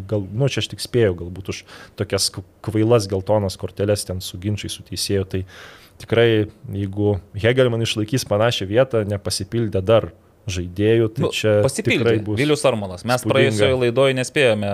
gal, 0.09 0.25
nu 0.25 0.49
čia 0.49 0.63
aš 0.65 0.71
tik 0.73 0.81
spėjau, 0.81 1.19
galbūt 1.21 1.53
už 1.53 1.61
tokias 2.01 2.31
kvailas 2.65 3.11
geltonas 3.13 3.61
korteles 3.61 4.09
ten 4.09 4.25
su 4.25 4.41
ginčiai 4.41 4.73
su 4.73 4.87
teisėju, 4.89 5.29
tai 5.35 5.43
uh, 5.45 5.86
tikrai, 6.03 6.29
jeigu 6.75 7.17
Hegelman 7.37 7.85
išlaikys 7.87 8.27
panašią 8.29 8.69
vietą, 8.71 9.03
nepasipildė 9.09 9.83
dar 9.85 10.11
žaidėjų, 10.47 11.09
tai 11.15 11.25
nu, 11.25 11.31
čia 11.35 11.53
pasipildė. 11.65 12.15
Vilius 12.39 12.63
Armonas. 12.69 13.03
Mes 13.03 13.19
spūdinga. 13.19 13.33
praėjusioje 13.35 13.79
laidoje 13.81 14.15
nespėjome 14.15 14.73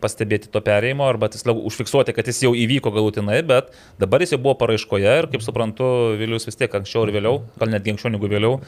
pastebėti 0.00 0.48
to 0.52 0.62
perėjimo 0.64 1.04
arba 1.04 1.28
tiksliau 1.32 1.60
užfiksuoti, 1.68 2.14
kad 2.16 2.30
jis 2.30 2.40
jau 2.46 2.54
įvyko 2.56 2.92
galutinai, 2.94 3.42
bet 3.46 3.68
dabar 4.00 4.24
jis 4.24 4.32
jau 4.34 4.40
buvo 4.40 4.56
paraiškoje 4.62 5.16
ir 5.22 5.28
kaip 5.32 5.44
suprantu, 5.44 5.90
Vilius 6.20 6.48
vis 6.48 6.56
tiek 6.56 6.72
anksčiau 6.80 7.04
ir 7.04 7.12
vėliau, 7.18 7.42
gal 7.60 7.74
netgi 7.74 7.94
anksčiau 7.94 8.14
negu 8.14 8.32
vėliau. 8.32 8.62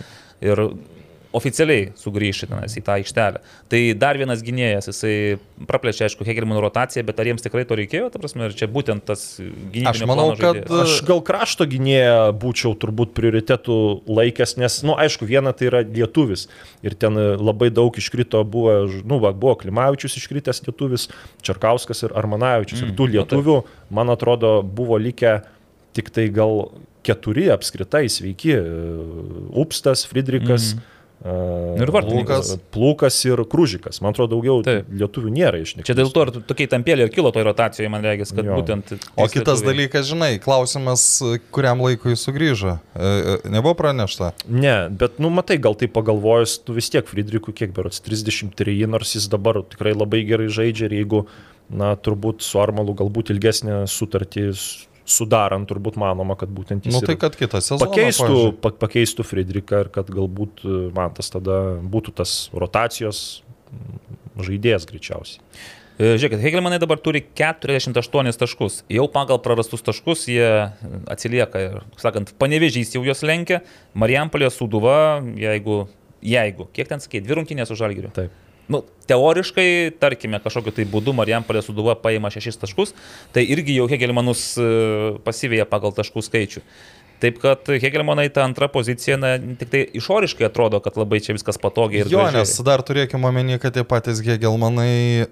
Ir 0.45 0.67
oficialiai 1.37 1.91
sugrįžti 1.99 2.49
tenais 2.51 2.75
į 2.77 2.83
tą 2.85 2.97
aikštelę. 2.99 3.41
Tai 3.73 3.81
dar 3.99 4.19
vienas 4.21 4.43
gynėjas, 4.45 4.89
jisai 4.91 5.15
praplečia, 5.69 6.07
aišku, 6.07 6.27
Hegelmanų 6.27 6.63
rotaciją, 6.67 7.05
bet 7.09 7.23
ar 7.23 7.31
jiems 7.31 7.45
tikrai 7.45 7.65
to 7.69 7.79
reikėjo, 7.79 8.11
ta 8.13 8.21
prasme, 8.21 8.47
ar 8.49 8.57
čia 8.57 8.69
būtent 8.73 9.07
tas 9.09 9.25
gynėjas? 9.41 10.03
Aš 10.03 10.09
manau, 10.11 10.29
kad 10.37 10.61
žaidėjas? 10.61 10.85
aš 10.85 11.07
gal 11.09 11.23
krašto 11.25 11.67
gynėją 11.73 12.19
būčiau 12.43 12.75
turbūt 12.83 13.15
prioritetų 13.17 13.79
laikęs, 14.21 14.57
nes, 14.61 14.79
na, 14.85 14.93
nu, 14.93 14.99
aišku, 15.01 15.29
viena 15.29 15.55
tai 15.57 15.71
yra 15.71 15.83
lietuvis 15.87 16.47
ir 16.85 16.97
ten 17.01 17.17
labai 17.41 17.73
daug 17.75 17.97
iškrito 17.97 18.45
buvo, 18.45 18.77
nu, 19.01 19.21
va, 19.23 19.33
buvo 19.33 19.57
Klimavičius 19.65 20.19
iškritęs 20.21 20.65
lietuvis, 20.67 21.09
Čarkauskas 21.43 22.05
ir 22.07 22.17
Armanavičius. 22.19 22.83
Mm, 22.83 22.93
ir 22.93 22.97
tų 22.99 23.09
nu 23.09 23.17
lietuvių, 23.17 23.59
man 23.95 24.13
atrodo, 24.13 24.59
buvo 24.63 25.01
likę 25.01 25.41
tik 25.97 26.13
tai 26.15 26.29
gal 26.33 26.69
keturi 27.07 27.49
apskritai 27.53 28.07
sveiki. 28.11 28.57
Upstas, 29.59 30.07
Friedrichas. 30.09 30.75
Mm. 30.77 30.89
Ir 31.23 31.91
Vartininkas. 31.95 32.57
Plūkas 32.75 33.17
ir 33.29 33.45
Krūžikas. 33.51 34.01
Man 34.03 34.11
atrodo, 34.11 34.35
daugiau 34.35 34.65
Taip. 34.67 34.89
lietuvių 34.91 35.31
nėra 35.31 35.61
išnykti. 35.63 35.87
Čia 35.87 35.95
dėl 35.95 36.11
to 36.15 36.25
ir 36.27 36.33
tokiai 36.49 36.71
tampėlė 36.73 37.07
ir 37.07 37.13
kilo 37.15 37.31
toje 37.35 37.47
rotacijoje, 37.47 37.91
man 37.93 38.03
reikia, 38.07 38.27
kad 38.33 38.49
jo. 38.49 38.57
būtent... 38.59 38.91
O 39.15 39.29
kitas 39.31 39.63
lietuviai. 39.63 39.69
dalykas, 39.69 40.09
žinai, 40.11 40.33
klausimas, 40.43 41.07
kuriam 41.55 41.85
laikui 41.85 42.17
sugrįžo. 42.19 42.75
Nebuvo 43.47 43.77
pranešta? 43.79 44.33
Ne, 44.51 44.77
bet, 44.91 45.23
nu, 45.23 45.31
matai, 45.35 45.61
gal 45.63 45.79
tai 45.79 45.87
pagalvojus, 45.93 46.59
tu 46.67 46.75
vis 46.75 46.91
tiek 46.91 47.07
Friedrikui 47.07 47.55
kiek 47.55 47.75
berots 47.77 48.03
33, 48.03 48.75
nors 48.91 49.15
jis 49.15 49.31
dabar 49.31 49.63
tikrai 49.63 49.95
labai 49.95 50.25
gerai 50.27 50.51
žaidžia 50.51 50.91
ir 50.91 50.99
jeigu, 51.03 51.27
na, 51.71 51.95
turbūt 51.95 52.43
su 52.43 52.59
Armalu 52.63 52.97
galbūt 52.99 53.31
ilgesnė 53.37 53.85
sutartį 53.91 54.51
sudarant 55.13 55.69
turbūt 55.69 55.99
manoma, 56.01 56.37
kad 56.41 56.51
būtent 56.53 56.89
jis 56.89 56.97
nu, 56.97 57.03
tai, 57.05 57.19
kad 57.21 57.37
kitą 57.39 57.61
sezoną 57.63 57.89
pakeistų, 57.91 58.41
pa, 58.63 58.73
pakeistų 58.85 59.27
Friedrichą 59.27 59.85
ir 59.85 59.93
kad 59.95 60.11
galbūt 60.13 60.65
e, 60.65 60.81
man 60.97 61.15
tas 61.17 61.31
tada 61.33 61.61
būtų 61.83 62.17
tas 62.23 62.35
rotacijos 62.57 63.43
žaidėjas 64.41 64.89
greičiausiai. 64.89 65.41
E, 66.01 66.15
žiūrėkit, 66.17 66.41
Hegelmanai 66.43 66.81
dabar 66.83 67.01
turi 67.05 67.23
48 67.39 68.39
taškus. 68.41 68.83
Jau 68.93 69.09
pagal 69.13 69.41
prarastus 69.45 69.85
taškus 69.85 70.27
jie 70.33 70.49
atsilieka 71.13 71.67
ir, 71.67 71.81
sakant, 72.01 72.33
panevežys 72.41 72.97
jau 72.97 73.05
juos 73.07 73.25
lenkia. 73.27 73.61
Marijampolė 73.99 74.49
Suduva, 74.53 75.21
jeigu, 75.39 75.85
jeigu, 76.25 76.71
kiek 76.73 76.89
ten 76.91 77.05
sakė, 77.05 77.23
dvi 77.25 77.41
rungtynės 77.41 77.75
už 77.75 77.85
Žalgirių. 77.85 78.15
Taip 78.17 78.42
nu, 78.71 78.83
teoriškai, 79.11 79.67
tarkime, 80.03 80.41
kažkokiu 80.43 80.75
tai 80.77 80.87
būdu 80.89 81.15
Marijampolė 81.17 81.63
suduva 81.65 81.97
paima 81.99 82.31
šešis 82.33 82.61
taškus, 82.63 82.95
tai 83.35 83.45
irgi 83.55 83.77
jau 83.79 83.89
Hegelmanus 83.91 84.53
e, 84.61 84.67
pasivėja 85.27 85.67
pagal 85.71 85.95
taškų 85.97 86.25
skaičių. 86.29 86.63
Taip 87.23 87.39
kad 87.39 87.69
Hegelmanai 87.71 88.27
ta 88.35 88.43
antra 88.43 88.67
pozicija, 88.73 89.19
na, 89.21 89.37
tik 89.39 89.71
tai 89.71 89.85
išoriškai 89.99 90.49
atrodo, 90.49 90.81
kad 90.83 90.99
labai 90.99 91.21
čia 91.23 91.37
viskas 91.37 91.61
patogiai 91.63 92.03
ir... 92.03 92.11
Jo, 92.11 92.25
gražiai. 92.25 92.43
nes 92.43 92.55
dar 92.67 92.83
turėkime 92.83 93.29
omeny, 93.29 93.61
kad 93.63 93.77
tie 93.77 93.85
patys 93.87 94.23
Hegelmanai 94.27 95.29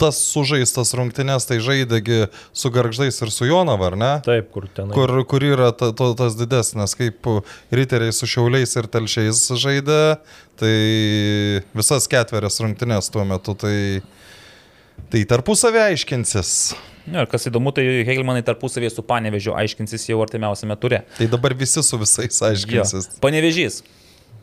tas 0.00 0.18
sužaistas 0.32 0.92
rungtynės, 0.98 1.46
tai 1.48 1.58
žaidėgi 1.62 2.26
su 2.56 2.70
garždais 2.74 3.18
ir 3.22 3.32
su 3.34 3.46
Jonava, 3.48 3.90
ar 3.92 3.96
ne? 3.98 4.12
Taip, 4.26 4.50
kur 4.54 4.68
ten. 4.72 4.90
Kur, 4.94 5.14
kur 5.28 5.46
yra 5.46 5.70
ta, 5.76 5.92
to, 5.96 6.12
tas 6.18 6.36
didesnis, 6.38 6.96
kaip 6.98 7.28
riteriai 7.74 8.14
su 8.16 8.28
šiauliais 8.30 8.74
ir 8.78 8.88
telšiais 8.92 9.44
žaidė, 9.62 10.02
tai 10.60 10.76
visas 11.76 12.08
ketverias 12.10 12.60
rungtynės 12.64 13.12
tuo 13.14 13.26
metu, 13.28 13.54
tai, 13.58 13.76
tai 15.12 15.26
tarpusavį 15.30 15.86
aiškinsis. 15.90 16.56
Ja, 17.10 17.24
kas 17.26 17.48
įdomu, 17.50 17.72
tai 17.74 17.82
Hegelmanai 18.06 18.44
tarpusavėje 18.46 18.92
su 18.94 19.02
Panevežiu 19.06 19.56
aiškinsis 19.58 20.06
jau 20.10 20.20
artimiausiame 20.22 20.76
ture. 20.78 21.02
Tai 21.16 21.26
dabar 21.30 21.54
visi 21.58 21.82
su 21.82 21.98
visais 21.98 22.38
aiškinsis. 22.50 23.08
Jo. 23.10 23.22
Panevežys. 23.24 23.82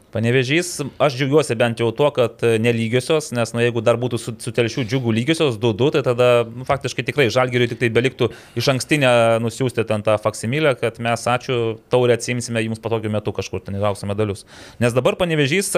Panevežys, 0.10 0.72
aš 0.98 1.18
džiaugiuosi 1.20 1.58
bent 1.60 1.82
jau 1.84 1.92
tuo, 1.94 2.08
kad 2.14 2.42
nelygiosios, 2.42 3.30
nes 3.38 3.54
nu, 3.54 3.62
jeigu 3.62 3.84
dar 3.86 4.00
būtų 4.02 4.18
su, 4.18 4.34
su 4.42 4.54
telšių 4.58 4.88
džiugų 4.90 5.14
lygiosios 5.20 5.60
2-2, 5.62 5.90
tai 5.96 6.04
tada 6.08 6.30
nu, 6.50 6.66
faktiškai 6.66 7.06
tikrai 7.06 7.28
žalgeriui 7.34 7.70
tik 7.70 7.84
tai 7.84 7.92
beliktų 7.94 8.32
iš 8.58 8.72
ankstinę 8.74 9.12
nusiųsti 9.44 9.86
ten 9.90 10.06
tą 10.06 10.18
faksimilę, 10.22 10.74
kad 10.82 10.98
mes 11.04 11.28
ačiū 11.30 11.78
taurę 11.94 12.18
atsimsime 12.18 12.66
jums 12.66 12.82
patogiu 12.82 13.14
metu 13.14 13.36
kažkur 13.38 13.62
ten 13.62 13.78
įrauksime 13.78 14.16
medalius. 14.16 14.48
Nes 14.82 14.98
dabar 14.98 15.20
panevežys 15.20 15.76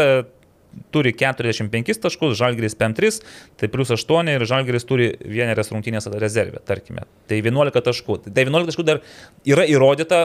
turi 0.91 1.13
45 1.17 1.99
taškus, 2.03 2.35
Žalgiris 2.39 2.75
5-3, 2.79 3.21
tai 3.59 3.69
plus 3.71 3.91
8 3.93 4.31
ir 4.33 4.45
Žalgiris 4.47 4.87
turi 4.87 5.09
vienerias 5.19 5.71
rungtynės 5.73 6.07
rezervę, 6.21 6.61
tarkime. 6.67 7.05
Tai 7.29 7.39
11 7.39 7.83
taškų. 7.87 8.17
Tai 8.27 8.45
11 8.45 8.71
taškų 8.71 8.85
dar 8.87 9.01
yra 9.47 9.65
įrodyta 9.69 10.21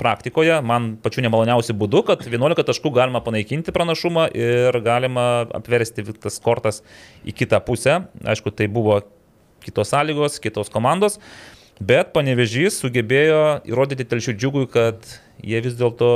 praktikoje, 0.00 0.60
man 0.66 0.94
pačiu 1.02 1.24
nemaloniausiu 1.26 1.76
būdu, 1.78 2.04
kad 2.10 2.24
11 2.26 2.66
taškų 2.70 2.94
galima 2.96 3.22
panaikinti 3.24 3.74
pranašumą 3.74 4.28
ir 4.34 4.80
galima 4.86 5.26
apversti 5.56 6.06
tas 6.18 6.40
kortas 6.42 6.82
į 7.26 7.36
kitą 7.36 7.62
pusę. 7.66 8.00
Aišku, 8.26 8.54
tai 8.54 8.70
buvo 8.72 9.00
kitos 9.66 9.90
sąlygos, 9.90 10.40
kitos 10.42 10.70
komandos. 10.72 11.20
Bet 11.76 12.14
panevežys 12.16 12.78
sugebėjo 12.80 13.40
įrodyti 13.68 14.06
telšių 14.08 14.34
džiugui, 14.40 14.64
kad 14.72 15.02
jie 15.44 15.58
vis 15.60 15.74
dėlto, 15.76 16.08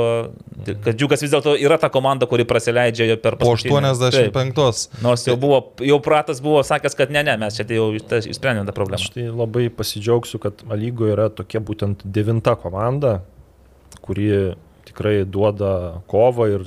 kad 0.81 0.97
džiugas 0.97 1.21
vis 1.21 1.33
dėlto 1.33 1.53
yra 1.61 1.77
ta 1.81 1.91
komanda, 1.93 2.25
kuri 2.29 2.47
praleidžia 2.49 3.13
per 3.21 3.37
po 3.37 3.51
85. 3.53 4.57
Taip. 4.57 5.03
Nors 5.05 5.27
jau, 5.27 5.37
buvo, 5.37 5.61
jau 5.85 5.99
pratas 6.01 6.41
buvo 6.41 6.63
sakęs, 6.65 6.97
kad 6.97 7.13
ne, 7.13 7.21
ne, 7.27 7.37
mes 7.41 7.59
čia 7.59 7.67
tai 7.69 7.77
jau 7.77 7.91
išsprendėme 7.93 8.65
tą 8.65 8.75
problemą. 8.75 9.01
Aš 9.01 9.13
tai 9.13 9.27
labai 9.29 9.67
pasidžiaugsiu, 9.69 10.41
kad 10.41 10.65
lygoje 10.65 11.13
yra 11.13 11.29
tokia 11.29 11.61
būtent 11.61 12.01
devinta 12.09 12.57
komanda, 12.57 13.19
kuri 14.01 14.55
tikrai 15.01 15.25
duoda 15.25 16.01
kovą 16.07 16.47
ir, 16.51 16.63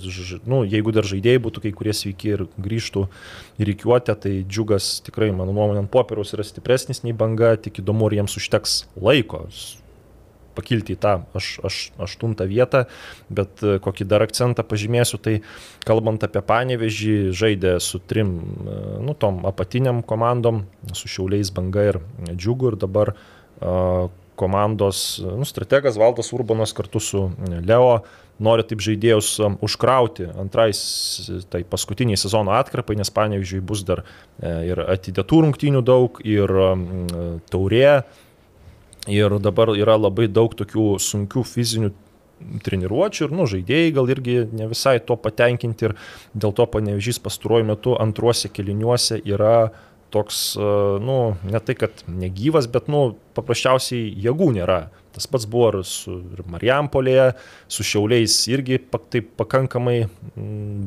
nu, 0.47 0.65
jeigu 0.67 0.93
dar 0.93 1.07
žaidėjai 1.07 1.43
būtų 1.45 1.63
kai 1.65 1.73
kurie 1.73 1.95
sveiki 1.95 2.35
ir 2.35 2.45
grįžtų 2.59 3.07
į 3.61 3.69
reikiuotę, 3.71 4.15
tai 4.19 4.35
džiugas 4.43 5.01
tikrai, 5.07 5.31
mano 5.31 5.55
nuomonė, 5.55 5.85
ant 5.85 5.93
popieriaus 5.93 6.35
yra 6.35 6.45
stipresnis 6.45 7.05
nei 7.05 7.15
banga, 7.15 7.55
tik 7.57 7.79
įdomu, 7.83 8.09
ar 8.09 8.19
jiems 8.19 8.37
užteks 8.41 8.85
laiko 8.99 9.47
pakilti 10.55 10.95
į 10.95 10.99
tą 11.03 11.17
aš, 11.35 11.49
aš, 11.67 11.77
aštuntą 12.07 12.47
vietą, 12.47 12.85
bet 13.27 13.59
e, 13.67 13.81
kokį 13.83 14.05
dar 14.07 14.23
akcentą 14.23 14.63
pažymėsiu, 14.63 15.19
tai 15.19 15.41
kalbant 15.83 16.23
apie 16.23 16.45
panevežį, 16.47 17.33
žaidė 17.35 17.73
su 17.83 17.99
trim, 17.99 18.37
e, 18.39 18.77
nu, 19.03 19.17
tom 19.19 19.43
apatiniam 19.51 19.99
komandom, 20.07 20.63
su 20.95 21.11
Šiauliais 21.11 21.51
banga 21.55 21.89
ir 21.91 21.99
džiugu 22.31 22.71
ir 22.71 22.79
dabar 22.79 23.17
uh, 23.17 24.07
komandos 24.35 25.19
nu, 25.19 25.45
strategas 25.45 25.97
Valdas 25.97 26.33
Urbanas 26.33 26.73
kartu 26.73 27.01
su 27.01 27.31
Leo 27.67 28.01
nori 28.43 28.65
taip 28.67 28.83
žaidėjus 28.83 29.31
um, 29.45 29.57
užkrauti 29.63 30.27
antrais, 30.41 30.81
tai 31.53 31.63
paskutiniai 31.69 32.19
sezono 32.19 32.55
atkarpai, 32.57 32.97
nes 32.99 33.13
panevižiui 33.15 33.63
bus 33.65 33.85
dar 33.87 34.03
e, 34.05 34.51
ir 34.71 34.81
atidėtų 34.83 35.45
rungtynių 35.47 35.83
daug, 35.87 36.19
ir 36.27 36.51
um, 36.51 36.87
taurė, 37.53 38.03
ir 39.11 39.39
dabar 39.45 39.75
yra 39.79 39.99
labai 40.01 40.27
daug 40.33 40.57
tokių 40.57 40.95
sunkių 41.03 41.45
fizinių 41.47 41.93
treniruočių 42.65 43.29
ir, 43.29 43.35
nu, 43.35 43.47
žaidėjai 43.49 43.95
gal 43.95 44.11
irgi 44.11 44.37
ne 44.53 44.69
visai 44.69 44.99
to 45.07 45.17
patenkinti 45.21 45.89
ir 45.89 45.95
dėl 46.35 46.53
to 46.57 46.67
panevežys 46.69 47.23
pastaruoju 47.23 47.69
metu 47.71 47.95
antruose 48.01 48.51
keliniuose 48.53 49.21
yra 49.23 49.71
toks, 50.15 50.43
e, 50.59 50.75
nu, 51.03 51.19
ne 51.47 51.63
tai, 51.63 51.79
kad 51.79 52.05
negyvas, 52.11 52.69
bet, 52.71 52.91
nu, 52.91 53.15
paprasčiausiai 53.39 54.11
jėgų 54.27 54.53
nėra. 54.59 54.85
Tas 55.15 55.29
pats 55.31 55.47
buvo 55.51 55.71
ir 55.71 55.79
su 55.87 56.17
Marijampolėje, 56.51 57.31
su 57.71 57.87
Šiauliais 57.87 58.35
irgi 58.51 58.81
taip 59.13 59.31
pakankamai 59.39 59.97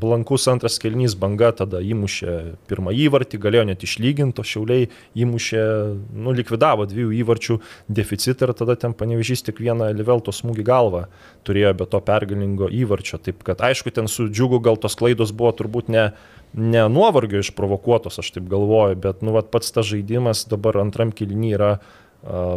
blankus 0.01 0.47
antras 0.51 0.77
kelnys 0.83 1.15
banga, 1.19 1.53
tada 1.55 1.81
įmušė 1.83 2.35
pirmą 2.69 2.93
įvartį, 3.07 3.39
galėjo 3.43 3.65
net 3.71 3.85
išlyginti, 3.87 4.43
o 4.43 4.47
Šiauliai 4.47 4.89
įmušė, 5.17 5.63
nu, 6.11 6.35
likvidavo 6.37 6.87
dviejų 6.89 7.13
įvarčių 7.21 7.59
deficitą 7.87 8.49
ir 8.49 8.55
tada 8.57 8.77
ten 8.79 8.95
panevežys 8.97 9.45
tik 9.47 9.61
vieną 9.63 9.93
Livelto 9.95 10.35
smūgį 10.35 10.67
galvą 10.67 11.05
turėjo 11.47 11.73
be 11.79 11.87
to 11.87 12.03
pergalingo 12.03 12.67
įvarčio. 12.67 13.21
Taip 13.23 13.45
kad 13.47 13.63
aišku, 13.63 13.95
ten 13.95 14.11
su 14.11 14.27
džiugu 14.27 14.59
gal 14.63 14.79
tos 14.81 14.99
klaidos 14.99 15.31
buvo 15.35 15.55
turbūt 15.55 15.93
ne 15.93 16.09
ne 16.53 16.89
nuovargio 16.89 17.41
išprovokuotos, 17.43 18.19
aš 18.19 18.31
taip 18.37 18.47
galvoju, 18.49 18.97
bet 19.03 19.21
nu, 19.25 19.33
vat, 19.35 19.51
pats 19.53 19.73
tas 19.75 19.87
žaidimas 19.89 20.45
dabar 20.49 20.79
antram 20.81 21.11
kilinį 21.13 21.53
yra 21.57 21.71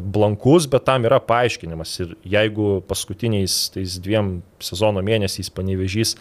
blankus, 0.02 0.66
bet 0.70 0.84
tam 0.88 1.06
yra 1.06 1.20
paaiškinimas. 1.22 1.94
Ir 2.02 2.14
jeigu 2.26 2.80
paskutiniais 2.90 3.68
tais 3.74 3.98
dviem 4.02 4.40
sezono 4.62 5.02
mėnesiais 5.06 5.52
panevežys 5.54 6.16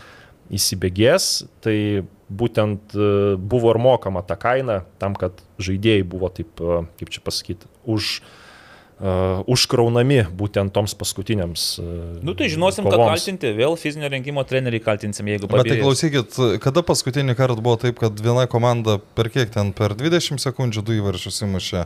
įsibėgės, 0.53 1.29
tai 1.63 2.05
būtent 2.29 2.93
uh, 2.97 3.37
buvo 3.37 3.73
ir 3.73 3.81
mokama 3.81 4.21
ta 4.25 4.37
kaina 4.39 4.83
tam, 5.01 5.17
kad 5.17 5.41
žaidėjai 5.61 6.05
buvo 6.09 6.29
taip, 6.33 6.61
uh, 6.61 6.85
kaip 7.01 7.13
čia 7.13 7.21
pasakyti, 7.25 7.69
už 7.89 8.09
uh, 8.21 9.41
užkraunami 9.49 10.23
būtent 10.37 10.73
toms 10.73 10.93
paskutiniams. 10.97 11.65
Uh, 11.81 12.03
nu 12.25 12.33
tai 12.37 12.49
žinosim, 12.53 12.85
kovoms. 12.85 13.01
ką 13.01 13.13
kaltinti, 13.13 13.53
vėl 13.57 13.77
fizinio 13.81 14.09
rengimo 14.13 14.45
treneriai 14.45 14.83
kaltinsim, 14.85 15.29
jeigu 15.29 15.49
pavyzdžiui. 15.49 15.69
Bet 15.69 15.73
tai 15.73 15.85
klausykit, 15.85 16.61
kada 16.65 16.85
paskutinį 16.85 17.37
kartą 17.37 17.61
buvo 17.65 17.77
taip, 17.81 18.01
kad 18.01 18.21
viena 18.21 18.45
komanda 18.49 18.99
per 19.17 19.29
kiek 19.33 19.53
ten, 19.53 19.73
per 19.77 19.97
20 19.97 20.41
sekundžių 20.41 20.85
du 20.85 21.01
įvarčius 21.01 21.43
įmušė? 21.45 21.85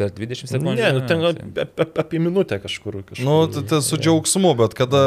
Per 0.00 0.12
20 0.16 0.50
sekundžių. 0.50 0.80
Ne, 0.80 0.90
nu, 0.96 1.02
ten 1.08 1.24
apie, 1.28 1.66
apie, 1.66 1.86
apie 2.02 2.22
minutę 2.22 2.60
kažkur. 2.62 3.00
kažkur 3.04 3.26
nu, 3.26 3.36
tai, 3.52 3.64
tai 3.68 3.82
su 3.84 3.98
džiaugsmu, 4.00 4.54
bet 4.60 4.76
kada... 4.78 5.02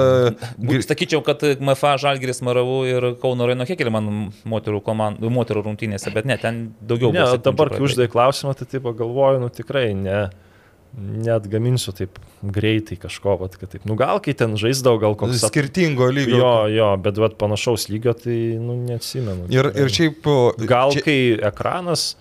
Sakyčiau, 0.86 1.24
kad 1.26 1.44
MFA 1.58 1.96
Žalgiris 2.04 2.44
Maravų 2.46 2.80
ir 2.92 3.10
Kauno 3.22 3.50
Raino 3.50 3.68
Hekelį 3.70 3.94
man 3.94 4.12
moterų, 4.50 4.84
komand, 4.86 5.24
moterų 5.24 5.66
rungtynėse, 5.68 6.14
bet 6.16 6.30
ne, 6.30 6.38
ten 6.42 6.66
daugiau. 6.82 7.14
Ne, 7.16 7.26
dabar, 7.44 7.74
kai 7.74 7.84
uždai 7.86 8.10
klausimą, 8.12 8.56
tai 8.60 8.70
taip 8.70 8.90
galvoju, 9.02 9.44
nu 9.44 9.52
tikrai 9.54 9.90
ne 9.98 10.28
net 10.98 11.48
gaminsiu 11.50 11.94
taip 11.96 12.20
greitai 12.54 12.98
kažko, 13.02 13.38
vat, 13.42 13.56
kad 13.58 13.72
taip, 13.74 13.86
nu 13.90 13.96
gal 13.98 14.22
kai 14.24 14.36
ten 14.38 14.54
žaisdavau, 14.60 15.00
gal 15.02 15.16
koks... 15.18 15.42
Skirtingo 15.42 16.10
lygio. 16.14 16.38
Jo, 16.38 16.52
jo, 16.70 16.90
bet 17.02 17.18
vat, 17.22 17.38
panašaus 17.40 17.88
lygio, 17.90 18.14
tai, 18.18 18.38
nu, 18.62 18.78
neatsimenu. 18.86 19.50
Ir, 19.54 19.72
ir 19.74 19.94
šiaip... 19.94 20.30
Gal 20.70 20.94
čia... 20.94 21.04
kai 21.08 21.18
ekranas 21.50 22.14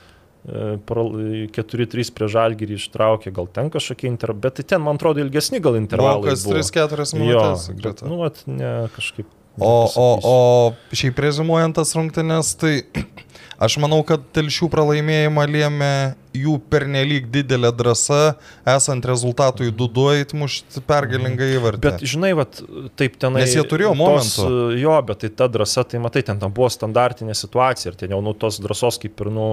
4-3 0.46 2.10
prie 2.16 2.28
žalgyrį 2.32 2.78
ištraukė, 2.80 3.30
gal 3.34 3.46
ten 3.46 3.70
kažkokie 3.70 4.08
intervalai, 4.10 4.42
bet 4.48 4.58
tai 4.58 4.64
ten, 4.74 4.82
man 4.82 4.98
atrodo, 4.98 5.22
ilgesni 5.22 5.62
gal 5.62 5.78
intervalai. 5.78 6.32
Kas 6.32 6.42
3-4 6.48 7.06
minutės. 7.14 7.68
Bet, 7.78 8.02
nu, 8.02 8.22
at, 8.26 8.42
ne, 8.50 8.72
kažkaip. 8.96 9.28
O, 9.60 9.70
o, 10.00 10.06
o 10.24 10.96
šiaip 10.96 11.18
rezimuojant 11.20 11.76
tas 11.76 11.92
rungtynes, 11.94 12.54
tai 12.58 12.80
aš 13.64 13.78
manau, 13.82 14.00
kad 14.08 14.24
telšių 14.34 14.70
pralaimėjimą 14.72 15.46
lėmė 15.52 15.94
jų 16.36 16.56
pernelyg 16.72 17.28
didelė 17.32 17.70
drąsa, 17.76 18.36
esant 18.68 19.04
rezultatui 19.08 19.70
2-2 19.72 20.22
įtmušti 20.22 20.82
pergalingą 20.88 21.48
įvartį. 21.58 21.82
Bet 21.84 22.04
žinai, 22.08 22.32
vat, 22.38 22.60
taip 22.98 23.18
tenai. 23.20 23.44
Nes 23.44 23.54
jie 23.56 23.64
turėjo 23.68 23.92
momentų. 23.98 24.46
Tos, 24.46 24.76
jo, 24.80 24.94
bet 25.08 25.22
tai 25.24 25.32
ta 25.42 25.48
drąsa, 25.52 25.84
tai 25.88 26.00
matai, 26.02 26.24
ten 26.26 26.40
tam 26.42 26.54
buvo 26.54 26.70
standartinė 26.72 27.36
situacija 27.38 27.92
ir 27.92 27.98
ten 28.00 28.14
jau 28.14 28.22
nu 28.24 28.34
tos 28.38 28.60
drąsos 28.62 29.00
kaip 29.02 29.20
ir, 29.24 29.32
nu, 29.34 29.46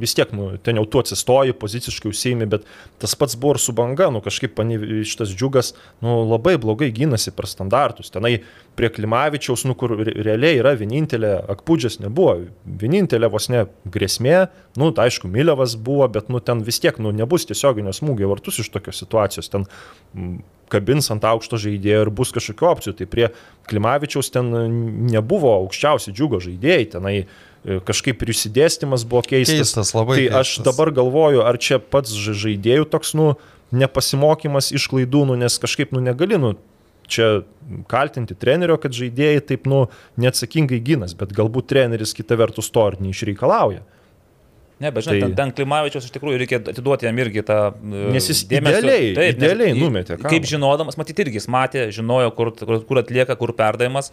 vis 0.00 0.14
tiek, 0.18 0.32
nu, 0.36 0.52
ten 0.62 0.80
jau 0.80 0.86
tu 0.90 1.02
atsistoji, 1.02 1.56
poziciškai 1.60 2.12
užsiimi, 2.12 2.48
bet 2.50 2.66
tas 3.02 3.16
pats 3.18 3.38
buvo 3.40 3.56
ir 3.56 3.62
su 3.62 3.74
banga, 3.76 4.10
nu, 4.14 4.22
kažkaip 4.24 4.60
šitas 5.10 5.34
džiugas, 5.34 5.74
nu, 6.04 6.20
labai 6.30 6.56
blogai 6.60 6.90
gynasi 6.94 7.34
per 7.36 7.48
standartus. 7.50 8.12
Tenai 8.14 8.38
prie 8.78 8.90
Klimavičiaus, 8.92 9.66
nu, 9.68 9.76
kur 9.78 9.96
realiai 9.98 10.60
yra 10.60 10.76
vienintelė, 10.78 11.34
Akpūdžias 11.50 11.98
nebuvo, 12.02 12.36
vienintelė 12.80 13.30
vos 13.32 13.50
ne 13.52 13.66
grėsmė, 13.90 14.46
nu, 14.78 14.90
tai 14.94 15.08
aišku, 15.10 15.28
Milevas 15.30 15.74
buvo, 15.74 16.06
bet 16.12 16.30
nu, 16.30 16.38
ten 16.44 16.62
vis 16.66 16.78
tiek 16.82 16.98
nu, 17.02 17.10
nebus 17.16 17.46
tiesioginio 17.48 17.94
smūgio 17.96 18.30
vartus 18.30 18.60
iš 18.62 18.70
tokios 18.70 19.02
situacijos. 19.02 19.50
Ten 19.50 19.66
kabins 20.70 21.10
ant 21.10 21.26
aukšto 21.26 21.58
žaidėjo 21.60 22.06
ir 22.06 22.10
bus 22.14 22.32
kažkokiu 22.34 22.70
opcijų. 22.70 22.96
Tai 23.00 23.08
prie 23.10 23.28
Klimavičiaus 23.70 24.30
ten 24.34 24.50
nebuvo 25.10 25.52
aukščiausi 25.58 26.14
džiugo 26.14 26.40
žaidėjai, 26.44 26.88
tenai 26.94 27.14
e, 27.18 27.80
kažkaip 27.86 28.22
ir 28.22 28.32
išsidėstymas 28.34 29.06
buvo 29.10 29.24
keistas. 29.26 29.64
Keistas 29.64 29.94
labai. 29.96 30.20
Tai 30.20 30.26
keistas. 30.28 30.54
aš 30.60 30.66
dabar 30.70 30.94
galvoju, 30.94 31.42
ar 31.46 31.58
čia 31.58 31.80
pats 31.82 32.14
žaidėjų 32.14 32.86
toks, 32.94 33.16
nu, 33.18 33.32
nepasimokymas 33.74 34.72
iš 34.74 34.88
klaidų, 34.90 35.26
nu, 35.30 35.38
nes 35.38 35.58
kažkaip, 35.62 35.94
nu, 35.94 36.02
negali, 36.02 36.38
nu, 36.40 36.54
čia 37.10 37.42
kaltinti 37.90 38.36
trenerio, 38.38 38.78
kad 38.82 38.94
žaidėjai 38.94 39.42
taip, 39.52 39.66
nu, 39.70 39.84
neatsakingai 40.20 40.78
ginas, 40.86 41.16
bet 41.18 41.34
galbūt 41.34 41.70
treneris 41.70 42.14
kita 42.16 42.38
vertus 42.38 42.70
to 42.74 42.86
ir 42.90 43.00
neišreikalauja. 43.02 43.82
Ne, 44.80 44.88
bet 44.96 45.04
žinai, 45.04 45.20
Tai- 45.20 45.34
ten 45.36 45.50
Klimavičius 45.52 46.06
iš 46.08 46.12
tikrųjų 46.14 46.38
reikia 46.40 46.58
atiduoti 46.72 47.04
jam 47.04 47.18
irgi 47.20 47.42
tą... 47.44 47.56
e, 47.84 48.04
Nes 48.14 48.28
jis 48.30 48.38
idealiai- 48.48 49.10
nes 49.16 49.34
idealiai 49.34 49.74
į- 49.74 49.80
numetė 49.82 50.14
kamuolį. 50.16 50.30
Kaip 50.32 50.46
žinodamas, 50.48 50.96
matyti 50.96 51.20
irgi 51.26 51.36
jis 51.36 51.48
matė, 51.52 51.82
žinojo, 51.92 52.30
kur, 52.38 52.50
kur, 52.56 52.78
kur 52.88 53.00
atlieka, 53.02 53.36
kur 53.36 53.52
perdavimas. 53.52 54.08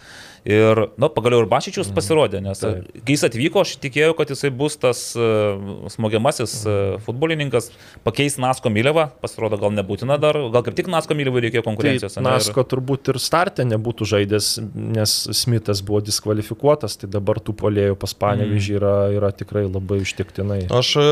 Ir, 0.48 0.82
nu, 1.00 1.08
pagaliau 1.12 1.42
ir 1.44 1.48
Bašičius 1.52 1.90
pasirodė, 1.96 2.42
nes 2.44 2.60
Taip. 2.60 2.84
kai 3.04 3.16
jis 3.16 3.24
atvyko, 3.30 3.64
aš 3.64 3.74
tikėjau, 3.84 4.14
kad 4.20 4.30
jisai 4.32 4.52
bus 4.56 4.76
tas 4.80 5.02
uh, 5.20 5.88
smogiamasis 5.92 6.54
uh, 6.68 6.76
futbolininkas, 7.04 7.72
pakeis 8.08 8.38
Nasko 8.40 8.72
Mylevą, 8.72 9.08
pasirodo, 9.24 9.58
gal 9.60 9.72
nebūtina 9.76 10.20
dar, 10.20 10.36
gal 10.54 10.64
kaip 10.68 10.76
tik 10.78 10.88
Nasko 10.92 11.16
Mylevui 11.20 11.44
reikėjo 11.48 11.64
konkurencijos. 11.68 12.16
Tai 12.20 12.24
ir- 12.24 12.28
Nasko 12.30 12.64
turbūt 12.64 13.12
ir 13.16 13.20
startė 13.24 13.66
nebūtų 13.72 14.08
žaidęs, 14.14 14.52
nes 15.00 15.16
Smithas 15.42 15.82
buvo 15.84 16.00
diskvalifikuotas, 16.08 16.96
tai 17.02 17.10
dabar 17.12 17.40
tų 17.44 17.56
polėjų 17.64 17.96
pas 18.00 18.14
Panevižį 18.14 18.74
Mm. 18.74 18.80
yra, 18.80 18.96
yra 19.16 19.32
tikrai 19.32 19.66
labai 19.68 20.00
ištiktinai. 20.04 20.57
Aš 20.74 20.90
e, 21.00 21.06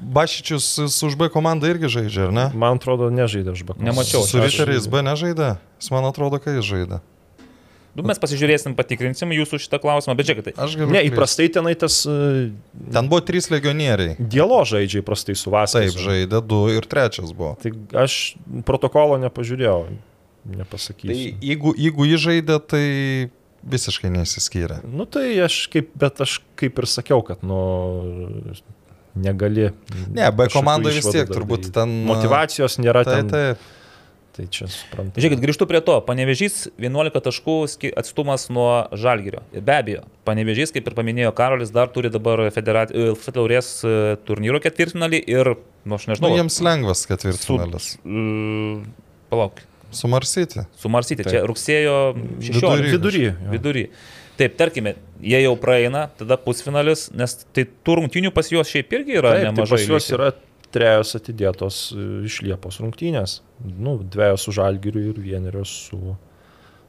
Bašičius 0.00 0.66
su 0.90 1.06
už 1.10 1.16
B 1.20 1.28
komandą 1.32 1.70
irgi 1.70 1.88
žaidžia, 1.92 2.26
ar 2.28 2.34
ne? 2.34 2.46
Man 2.54 2.80
atrodo, 2.80 3.08
nežaidė 3.14 3.54
aš 3.54 3.62
bakas. 3.68 3.84
Nemačiau. 3.86 4.24
Su 4.26 4.42
Riteriais 4.42 4.86
B 4.90 5.02
nežaidė. 5.06 5.54
Jis 5.80 5.90
man 5.94 6.08
atrodo, 6.08 6.40
kad 6.42 6.58
jis 6.58 6.66
žaidė. 6.68 7.00
Nu, 7.90 8.04
mes 8.06 8.20
pasižiūrėsim, 8.22 8.76
patikrinsim 8.78 9.32
jūsų 9.34 9.58
šitą 9.64 9.80
klausimą, 9.82 10.14
bet 10.14 10.28
žiūrėkite. 10.28 10.52
Aš 10.62 10.76
galiu. 10.78 10.92
Ne, 10.94 11.00
įprastai 11.08 11.48
tenai 11.50 11.72
tas 11.74 11.96
uh, 12.06 12.46
Ten 12.94 13.08
buvo 13.10 13.18
trys 13.26 13.48
legionieriai. 13.50 14.14
dialo 14.20 14.60
žaidžia 14.62 15.02
įprastai 15.02 15.34
su 15.34 15.50
Vasarais. 15.50 15.90
Taip, 15.96 16.04
žaidė 16.04 16.38
du 16.46 16.60
ir 16.70 16.86
trečias 16.86 17.34
buvo. 17.34 17.56
Tai 17.58 17.72
aš 18.04 18.36
protokolo 18.68 19.18
nepažiūrėjau, 19.26 19.80
Tai 19.90 20.56
nepasakysiu. 20.62 21.34
jeigu, 21.42 21.74
jeigu 21.76 22.06
jį 22.12 22.20
žaidė, 22.28 22.60
tai 22.62 22.84
visiškai 23.74 24.08
nesiskyrė. 24.14 24.78
Nu 24.86 25.04
tai 25.10 25.34
aš 25.42 25.66
kaip, 25.74 25.90
bet 25.98 26.22
aš 26.22 26.38
kaip 26.62 26.78
ir 26.80 26.86
sakiau, 26.88 27.20
kad 27.26 27.42
nu 27.42 27.58
negali. 29.16 29.70
Ne, 30.14 30.30
B 30.32 30.46
komandai 30.52 30.92
vis 30.96 31.06
tiek 31.10 31.28
turbūt 31.30 31.66
daryt. 31.68 31.74
ten. 31.74 32.00
Motivacijos 32.08 32.78
nėra 32.82 33.04
Tai, 33.04 33.20
ten. 33.20 33.28
taip. 33.34 33.68
Tai 34.30 34.44
čia 34.46 34.68
suprantu. 34.70 35.18
Žiūrėkit, 35.20 35.40
grįžtu 35.42 35.66
prie 35.66 35.80
to. 35.82 35.96
Panevežys 36.06 36.68
11 36.78 37.18
taškų 37.26 37.56
atstumas 37.98 38.44
nuo 38.48 38.86
Žalgirio. 38.94 39.42
Ir 39.52 39.64
Be 39.66 39.74
abejo, 39.74 40.04
Panevežys, 40.24 40.70
kaip 40.72 40.86
ir 40.86 40.94
paminėjo 40.94 41.32
Karolis, 41.34 41.72
dar 41.74 41.90
turi 41.90 42.08
dabar 42.14 42.44
federat- 42.54 42.94
e, 42.94 43.10
Taurės 43.34 43.72
e, 43.82 44.16
turnyro 44.24 44.60
ketvirtfinalį 44.62 45.20
ir, 45.26 45.56
nu 45.84 45.98
aš 45.98 46.06
Nu, 46.06 46.14
nežinau, 46.14 46.30
jiems 46.38 46.60
lengvas 46.62 47.02
su... 47.02 47.10
ketvirtfinalis. 47.10 47.96
Palauk, 49.30 49.60
Su 49.90 50.06
Marsyti. 50.08 50.62
su 50.78 50.88
Marsyti, 50.88 51.24
Taip. 51.26 51.32
čia 51.34 51.42
rugsėjo 51.50 51.96
16. 52.38 52.54
Vidury. 52.54 52.92
Vidury. 52.94 53.30
Vidury. 53.50 53.84
Taip, 54.38 54.54
tarkime, 54.56 54.94
jie 55.22 55.40
jau 55.42 55.54
praeina, 55.60 56.06
tada 56.18 56.38
pusfinalis, 56.40 57.08
nes 57.16 57.36
tai 57.54 57.66
tų 57.68 58.00
rungtynių 58.00 58.32
pas 58.34 58.48
juos 58.52 58.70
šiaip 58.70 58.92
irgi 58.98 59.18
yra 59.20 59.34
Taip, 59.34 59.42
tai 59.42 59.50
nemažai. 59.50 59.76
pas 59.76 59.86
juos 59.92 60.08
yra 60.16 60.32
trejos 60.74 61.14
atidėtos 61.18 61.78
e, 61.94 62.08
iš 62.28 62.40
Liepos 62.46 62.80
rungtynės. 62.82 63.40
Nu, 63.64 63.98
dviejos 64.00 64.46
su 64.46 64.54
Žalgiriu 64.56 65.10
ir 65.10 65.22
vienerios 65.22 65.72
su, 65.88 66.14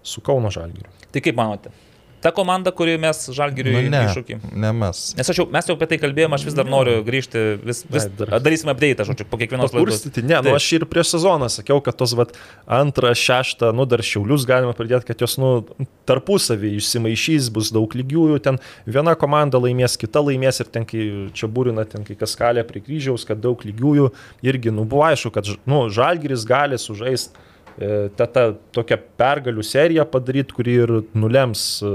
su 0.05 0.23
Kauno 0.25 0.51
Žalgiriu. 0.53 0.91
Tai 1.11 1.23
kaip 1.23 1.39
manote? 1.39 1.73
Ta 2.21 2.29
komanda, 2.31 2.69
kuri 2.71 2.97
mes 3.01 3.17
Žalgiriui 3.33 3.73
Nu, 3.73 3.81
ne, 3.89 4.01
iššūkį. 4.09 4.35
ne 4.61 4.69
mes. 4.77 4.99
Nes 5.17 5.29
aš 5.33 5.39
jau, 5.41 5.45
mes 5.49 5.65
jau 5.65 5.73
apie 5.77 5.87
tai 5.89 5.97
kalbėjome, 6.03 6.37
aš 6.37 6.43
vis 6.45 6.53
dar 6.57 6.67
noriu 6.69 6.99
grįžti, 7.07 7.41
vis, 7.65 7.83
vis 7.89 8.05
dar- 8.19 8.35
darysime 8.45 8.75
update, 8.75 9.07
žodžiu, 9.09 9.25
po 9.31 9.39
kiekvienos 9.41 9.73
laidos. 9.73 10.05
Ne, 10.21 10.37
nu 10.45 10.53
aš 10.53 10.67
ir 10.77 10.85
prieš 10.85 11.15
sezoną 11.15 11.49
sakiau, 11.49 11.81
kad 11.81 11.97
tos 11.97 12.13
vat, 12.13 12.35
antrą, 12.69 13.11
šeštą, 13.17 13.71
nu 13.73 13.87
dar 13.89 14.03
šiaulius 14.05 14.45
galima 14.45 14.75
pridėti, 14.77 15.09
kad 15.09 15.25
jos 15.25 15.37
nu, 15.41 15.65
tarpusavį 16.05 16.75
išsimaišys, 16.77 17.49
bus 17.53 17.71
daug 17.73 17.89
lygiųjų, 17.97 18.39
ten 18.45 18.59
viena 18.85 19.15
komanda 19.17 19.57
laimės, 19.61 19.97
kita 19.97 20.21
laimės 20.21 20.61
ir 20.61 20.69
ten, 20.73 20.85
kai 20.85 21.07
čia 21.33 21.49
būrina, 21.49 21.85
ten 21.89 22.05
kai 22.07 22.15
kas 22.19 22.35
kalė 22.37 22.63
prie 22.67 22.83
kryžiaus, 22.85 23.25
kad 23.25 23.41
daug 23.41 23.61
lygiųjų 23.65 24.11
irgi, 24.45 24.73
nu 24.73 24.85
buvo 24.85 25.07
aišku, 25.09 25.33
kad 25.33 25.49
nu, 25.65 25.87
žalgiris 25.89 26.45
gali 26.45 26.77
sužaisti 26.77 27.49
tą, 28.17 28.27
tą 28.29 28.45
tokią 28.75 28.97
pergalių 29.19 29.63
seriją 29.65 30.05
padaryti, 30.11 30.55
kuri 30.57 30.75
ir 30.83 30.93
nulems 31.17 31.63
e, 31.81 31.91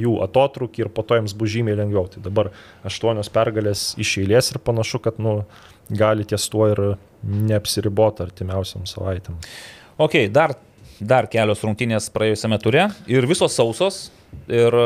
jų 0.00 0.16
atotrukį 0.24 0.84
ir 0.86 0.92
po 0.96 1.04
to 1.06 1.18
jiems 1.18 1.34
bus 1.36 1.52
žymiai 1.52 1.78
lengviau. 1.80 2.06
Tai 2.12 2.22
dabar 2.24 2.52
aštuonios 2.86 3.30
pergalės 3.32 3.88
iš 4.00 4.16
eilės 4.22 4.52
ir 4.54 4.60
panašu, 4.64 5.02
kad 5.04 5.20
nu, 5.22 5.38
gali 5.90 6.26
ties 6.28 6.48
tuo 6.52 6.70
ir 6.72 6.82
neapsiriboti 7.26 8.24
artimiausiam 8.26 8.86
savaitėm. 8.88 9.38
Ok, 10.02 10.18
dar, 10.32 10.56
dar 11.00 11.28
kelios 11.32 11.64
rungtynės 11.64 12.10
praėjusiame 12.14 12.58
ture 12.62 12.88
ir 13.10 13.28
visos 13.28 13.56
sausos. 13.56 14.06
Ir 14.46 14.76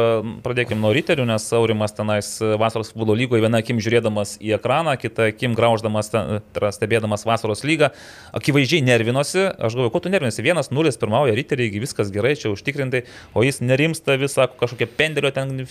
pradėkime 0.44 0.80
nuo 0.80 0.90
riterių, 0.96 1.26
nes 1.28 1.44
Aurimas 1.52 1.92
tenais 1.92 2.30
vasaros 2.40 2.92
futbolo 2.94 3.14
lygoje 3.18 3.44
viena 3.44 3.60
akim 3.60 3.76
žiūrėdamas 3.82 4.38
į 4.40 4.54
ekraną, 4.56 4.94
kita 5.00 5.28
akim 5.34 5.52
grauždamas, 5.58 6.08
tai 6.10 6.70
stebėdamas 6.72 7.26
vasaros 7.28 7.60
lygą, 7.68 7.90
akivaizdžiai 8.36 8.80
nervinosi. 8.86 9.46
Aš 9.60 9.76
galvoju, 9.76 9.92
ko 9.92 10.02
tu 10.06 10.12
nervinasi? 10.12 10.44
Vienas 10.46 10.72
nulis 10.72 10.96
pirmauja 11.00 11.36
riteriai, 11.36 11.82
viskas 11.82 12.08
gerai, 12.14 12.32
čia 12.40 12.54
užtikrintai, 12.54 13.04
o 13.36 13.44
jis 13.44 13.60
nerimsta 13.60 14.16
visą, 14.20 14.48
kažkokią 14.60 14.88
pendelio 14.96 15.34
ten 15.36 15.50
Nu, 15.60 15.66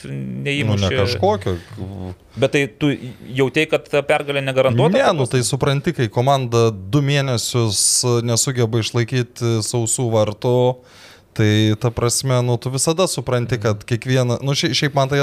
neįmušė. 0.45 0.89
ne 0.89 0.97
kažkokio. 1.01 1.55
Bet 2.39 2.53
tai 2.53 2.63
tu 2.67 2.91
jautėjai, 2.91 3.69
kad 3.73 3.89
pergalė 4.07 4.43
negarantuota? 4.45 4.97
Ne, 4.97 5.05
nu 5.17 5.25
tai 5.29 5.41
supranti, 5.47 5.93
kai 5.97 6.09
komanda 6.13 6.69
du 6.71 7.01
mėnesius 7.05 7.81
nesugeba 8.27 8.81
išlaikyti 8.83 9.59
sausų 9.65 10.09
vartų, 10.13 10.55
tai 11.33 11.75
ta 11.79 11.91
prasme, 11.93 12.41
nu 12.43 12.57
tu 12.57 12.71
visada 12.73 13.07
supranti, 13.07 13.59
kad 13.61 13.83
kiekvieną, 13.87 14.39
nu 14.43 14.55
šiaip, 14.55 14.95
man 14.97 15.09
tai 15.11 15.21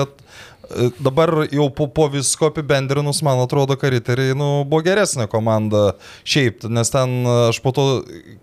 dabar 0.98 1.46
jau 1.52 1.68
po, 1.70 1.86
po 1.86 2.08
visko 2.10 2.50
apibendrinus, 2.50 3.22
man 3.22 3.40
atrodo, 3.42 3.76
kad 3.78 3.92
riteriai, 3.94 4.34
nu, 4.38 4.64
buvo 4.68 4.82
geresnė 4.86 5.28
komanda 5.30 5.92
šiaip, 6.26 6.66
nes 6.72 6.90
ten 6.92 7.16
aš 7.48 7.60
po 7.64 7.72
to 7.76 7.86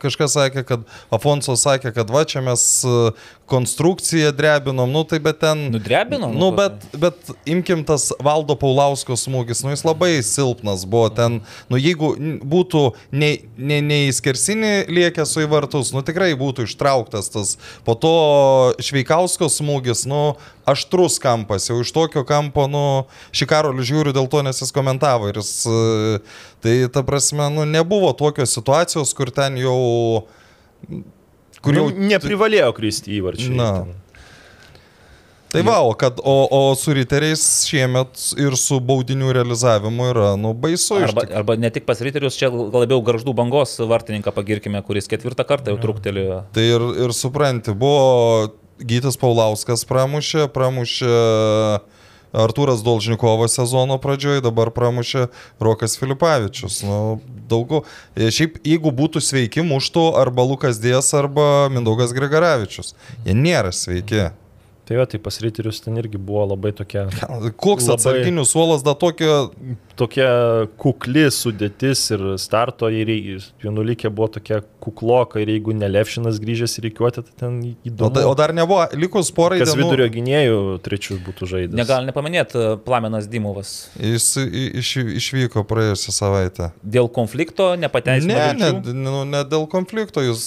kažkas 0.03 0.37
sakė, 0.37 0.63
kad 0.67 0.85
Afonso 1.13 1.55
sakė, 1.59 1.93
kad 1.95 2.11
va 2.13 2.23
čia 2.27 2.43
mes 2.45 2.63
e, 2.87 3.11
konstrukciją 3.49 4.31
drebinom, 4.35 4.89
nu 4.91 5.03
tai 5.07 5.19
bet 5.23 5.41
ten... 5.43 5.67
Nudrebino? 5.73 6.31
Nu, 6.31 6.51
bet, 6.55 6.85
bet 6.97 7.33
imkim 7.49 7.83
tas 7.87 8.09
Valdo 8.23 8.55
Paulausko 8.59 9.17
smūgis, 9.19 9.63
nu 9.65 9.73
jis 9.73 9.85
labai 9.85 10.13
silpnas 10.25 10.87
buvo 10.89 11.11
ten, 11.13 11.41
nu 11.69 11.81
jeigu 11.81 12.13
būtų 12.39 12.85
ne, 13.11 13.35
ne, 13.57 13.81
ne 13.83 13.99
į 14.07 14.15
skersinį 14.15 14.73
liekęs 14.91 15.35
su 15.35 15.43
į 15.43 15.51
vartus, 15.51 15.93
nu 15.95 16.05
tikrai 16.05 16.31
būtų 16.39 16.69
ištrauktas 16.69 17.31
tas, 17.33 17.57
po 17.85 17.97
to 17.99 18.15
Šveikausko 18.83 19.51
smūgis, 19.51 20.07
nu 20.09 20.23
aštrus 20.69 21.19
kampas, 21.23 21.67
jau 21.69 21.79
iš 21.83 21.91
tokio 21.95 22.23
kampo, 22.27 22.67
nu 22.71 22.83
šį 23.35 23.47
karolį 23.49 23.87
žiūriu 23.89 24.13
dėl 24.15 24.29
to, 24.31 24.43
nes 24.45 24.61
jis 24.63 24.73
komentavo 24.75 25.31
ir 25.31 25.41
jis, 25.41 25.51
e, 25.67 26.21
tai 26.63 26.77
ta 26.93 27.03
prasme, 27.07 27.49
nu 27.53 27.67
nebuvo 27.69 28.13
tokios 28.17 28.55
situacijos, 28.55 29.15
kur 29.17 29.33
ten 29.33 29.59
jau... 29.59 29.79
Kur 31.63 31.77
jau 31.77 31.89
Nu, 31.91 32.07
neprivalėjo 32.11 32.71
kristi 32.75 33.19
įvarčiai. 33.19 33.53
Na. 33.55 33.69
ten. 33.81 33.99
Tai 35.53 35.61
va, 35.61 35.75
o, 35.85 35.91
kad, 35.93 36.17
o, 36.17 36.33
o 36.49 36.73
su 36.73 36.95
riteriais 36.97 37.41
šiemet 37.69 38.17
ir 38.41 38.55
su 38.57 38.79
baudinių 38.81 39.29
realizavimu 39.37 40.07
yra, 40.09 40.31
nu, 40.39 40.55
baisu. 40.57 40.97
Arba, 40.97 41.27
tikrųjų. 41.27 41.37
arba 41.43 41.55
ne 41.61 41.69
tik 41.75 41.85
pas 41.85 42.01
riterius, 42.01 42.39
čia 42.39 42.49
labiau 42.49 42.97
garždų 43.05 43.35
bangos 43.37 43.75
vartininką 43.77 44.33
pagirkime, 44.33 44.81
kuris 44.87 45.05
ketvirtą 45.11 45.45
kartą 45.45 45.75
jau 45.75 45.81
truktelėjo. 45.83 46.39
Tai 46.57 46.65
ir, 46.65 46.87
ir 47.05 47.13
supranti, 47.13 47.75
buvo 47.77 48.49
Gytis 48.81 49.17
Paulauskas 49.21 49.85
pramušė, 49.89 50.47
pramušė 50.53 51.11
Artūras 52.33 52.81
Dolžnikovas 52.81 53.53
sezono 53.59 53.99
pradžioje, 54.01 54.41
dabar 54.41 54.71
pramušė 54.73 55.27
Rokas 55.61 55.93
Filipavičius. 56.01 56.79
Nu, 56.87 57.19
daugiau. 57.49 57.83
E, 58.17 58.31
Šiaip, 58.33 58.57
jeigu 58.65 58.89
būtų 58.89 59.21
sveiki, 59.21 59.61
muštų 59.69 60.07
arba 60.17 60.45
Lukas 60.49 60.81
Dės, 60.81 61.11
arba 61.13 61.67
Mindaugas 61.69 62.15
Grigaravičius. 62.17 62.95
Jie 63.27 63.37
nėra 63.37 63.69
sveiki. 63.69 64.31
Tai 64.83 64.97
jo, 64.97 65.05
tai 65.07 65.19
pas 65.23 65.37
riterius 65.39 65.77
ten 65.79 65.95
irgi 66.01 66.19
buvo 66.19 66.41
labai 66.49 66.73
tokia, 66.75 67.05
Koks 67.55 67.85
Labai- 67.85 67.93
atsarginių 67.95 68.43
suolas, 68.49 68.81
da 68.83 68.91
tokio 68.99 69.53
tokia 69.95 70.65
kukli 70.81 71.29
sudėtis 71.31 72.01
ir 72.11 72.25
starto 72.41 72.89
ir 72.91 73.13
vienuolikė 73.63 74.11
buvo 74.11 74.27
tokia 74.35 74.59
kukloka 74.83 75.39
ir 75.39 75.47
jeigu 75.53 75.73
ne 75.77 75.87
Levšinas 75.87 76.39
grįžęs 76.43 76.73
į 76.79 76.83
reikiuotę, 76.89 77.23
tai 77.23 77.33
ten 77.39 77.59
O, 77.63 77.71
įdomu. 77.87 78.11
da, 78.17 78.25
o 78.27 78.33
dar 78.35 78.51
nebuvo, 78.53 78.83
likus 78.99 79.31
porai 79.31 79.59
Kas 79.61 79.71
dienų. 79.71 79.85
vidurio 79.85 80.07
gynėjų 80.11 80.57
trečius 80.83 81.21
būtų 81.23 81.47
žaidęs. 81.53 81.77
Negal 81.79 82.03
nepaminėti 82.09 82.63
Plamenas 82.83 83.27
Dimovas. 83.31 83.71
Jis 83.99 84.27
i- 84.43 84.71
iš, 84.81 84.91
išvyko 85.21 85.63
praėjusią 85.69 86.11
savaitę. 86.11 86.71
Dėl 86.83 87.07
konflikto 87.09 87.71
nepateisino. 87.79 88.33
Ne, 88.33 88.53
ne, 88.59 88.71
vilčių. 88.73 88.93
nu, 88.93 89.23
ne 89.25 89.43
dėl 89.47 89.67
konflikto. 89.71 90.19
Jūs, 90.23 90.43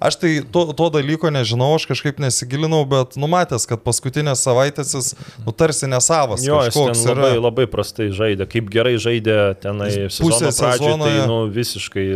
aš 0.00 0.16
tai 0.18 0.32
to, 0.52 0.72
to 0.72 0.90
dalyko 0.98 1.30
nežinau, 1.30 1.70
aš 1.78 1.86
kažkaip 1.86 2.18
nesigilinau, 2.18 2.82
bet 2.88 3.14
numatęs, 3.20 3.66
kad 3.70 3.82
paskutinės 3.86 4.42
savaitės 4.42 4.94
jis 4.96 5.14
nu, 5.46 5.52
tarsi 5.52 5.86
nesavas. 5.86 6.42
Jo, 6.46 6.62
jis 6.66 6.74
labai, 7.06 7.30
yra. 7.36 7.40
labai 7.46 7.66
prastai 7.70 8.10
žaidė. 8.10 8.48
Kaip 8.50 8.70
gerai 8.74 8.96
žaidė 8.98 9.38
tenai 9.62 9.90
Jis 9.92 10.18
sezono 10.18 10.30
pusę 10.30 10.50
pradžioje, 10.50 10.98
tai 10.98 11.12
sezono- 11.14 11.26
nu, 11.28 11.38
visiškai 11.52 12.06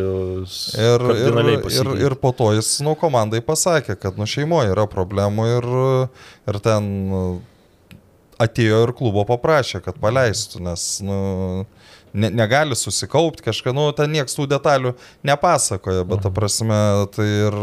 s- 0.46 0.74
Ir, 0.78 1.00
ir, 1.12 1.51
ir, 1.60 1.90
ir 2.06 2.16
po 2.20 2.32
to 2.36 2.50
jis, 2.56 2.74
nu, 2.84 2.94
komandai 2.98 3.42
pasakė, 3.44 3.96
kad, 4.00 4.18
nu, 4.20 4.28
šeimoje 4.28 4.72
yra 4.74 4.86
problemų 4.90 5.46
ir, 5.56 5.68
ir 6.50 6.58
ten, 6.64 6.88
nu, 7.12 7.22
atėjo 8.42 8.82
ir 8.86 8.94
klubo 8.98 9.24
paprašė, 9.28 9.82
kad 9.84 10.00
paleistų, 10.02 10.62
nes 10.66 10.86
nu, 11.04 11.18
ne, 12.12 12.32
negali 12.32 12.76
susikaupti 12.78 13.46
kažką, 13.46 13.74
nu, 13.76 13.86
ten 13.96 14.12
nieks 14.14 14.36
tų 14.38 14.48
detalių 14.50 14.94
nepasakoja, 15.26 16.06
bet 16.08 16.24
ta 16.26 16.32
prasme, 16.34 16.80
tai 17.14 17.28
ir, 17.28 17.58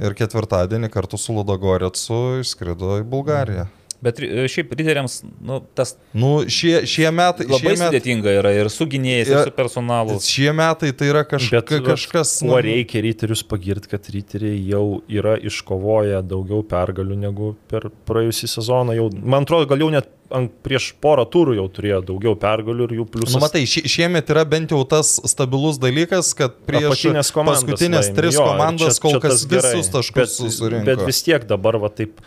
ir 0.00 0.16
ketvirtadienį 0.20 0.92
kartu 0.92 1.20
su 1.20 1.36
Ludogorecu 1.36 2.40
išskrido 2.44 3.00
į 3.02 3.06
Bulgariją. 3.10 3.68
Bet 4.00 4.16
e, 4.24 4.46
šiaip 4.48 4.70
riteriams 4.72 5.18
nu, 5.44 5.58
tas 5.76 5.90
Nu, 6.16 6.46
šie, 6.48 6.86
šie 6.88 7.10
metai. 7.12 7.44
labai 7.44 7.58
šie 7.60 7.72
metai, 7.76 7.88
sudėtinga 8.00 8.32
yra 8.40 8.52
ir 8.56 8.70
su 8.72 8.86
gynėjais, 8.88 9.28
ir 9.28 9.42
su 9.44 9.52
personalu. 9.52 10.14
Šie 10.24 10.54
metai 10.56 10.92
tai 10.96 11.10
yra 11.12 11.20
kaž, 11.28 11.50
Bet 11.52 11.66
ka- 11.68 11.82
kažkas. 11.84 12.38
Kuo 12.40 12.56
reikia 12.64 13.02
ryterius 13.04 13.42
pagirti, 13.44 13.90
kad 13.92 14.08
ryteriai 14.08 14.62
jau 14.72 15.02
yra 15.12 15.34
iškovoję 15.36 16.22
daugiau 16.24 16.62
pergalių 16.64 17.18
negu 17.26 17.50
per 17.68 17.90
praėjusį 18.08 18.48
sezoną. 18.56 18.96
Jau, 18.96 19.10
man 19.20 19.44
atrodo, 19.44 19.68
gal 19.68 19.84
jau 19.84 19.90
net 19.92 20.08
ant, 20.32 20.48
prieš 20.64 20.92
porą 21.02 21.24
turų 21.28 21.56
jau 21.58 21.68
turėjo 21.68 22.00
daugiau 22.06 22.36
pergalių 22.40 22.88
ir 22.88 22.96
jų 23.02 23.06
pliusas. 23.12 23.34
Nu, 23.36 23.44
matai, 23.44 23.64
šie, 23.68 23.82
šiemet 23.84 24.28
yra 24.32 24.46
bent 24.48 24.70
jau 24.72 24.80
tas 24.88 25.16
stabilus 25.28 25.76
dalykas, 25.82 26.32
kad 26.38 26.56
prieš 26.64 27.04
komandas 27.34 27.64
paskutinės 27.66 28.08
laimi. 28.08 28.16
tris 28.16 28.34
Jo, 28.38 28.46
komandas 28.48 28.96
čia- 28.96 29.02
kol 29.02 29.16
čia 29.18 29.20
kas 29.26 29.32
tas 29.42 29.46
gerai. 29.50 29.74
visus 29.76 29.90
taškus 29.92 30.14
bet, 30.14 30.54
surinko. 30.56 30.84
bet 30.86 31.04
vis 31.04 31.20
tiek 31.26 31.44
dabar 31.50 31.76
va 31.82 31.88
taip. 31.90 32.20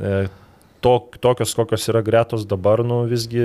E, 0.00 0.28
to, 0.80 0.94
tokios, 1.20 1.54
kokios 1.56 1.86
yra 1.92 2.02
gretos 2.04 2.46
dabar, 2.48 2.82
nu 2.86 3.02
visgi 3.10 3.42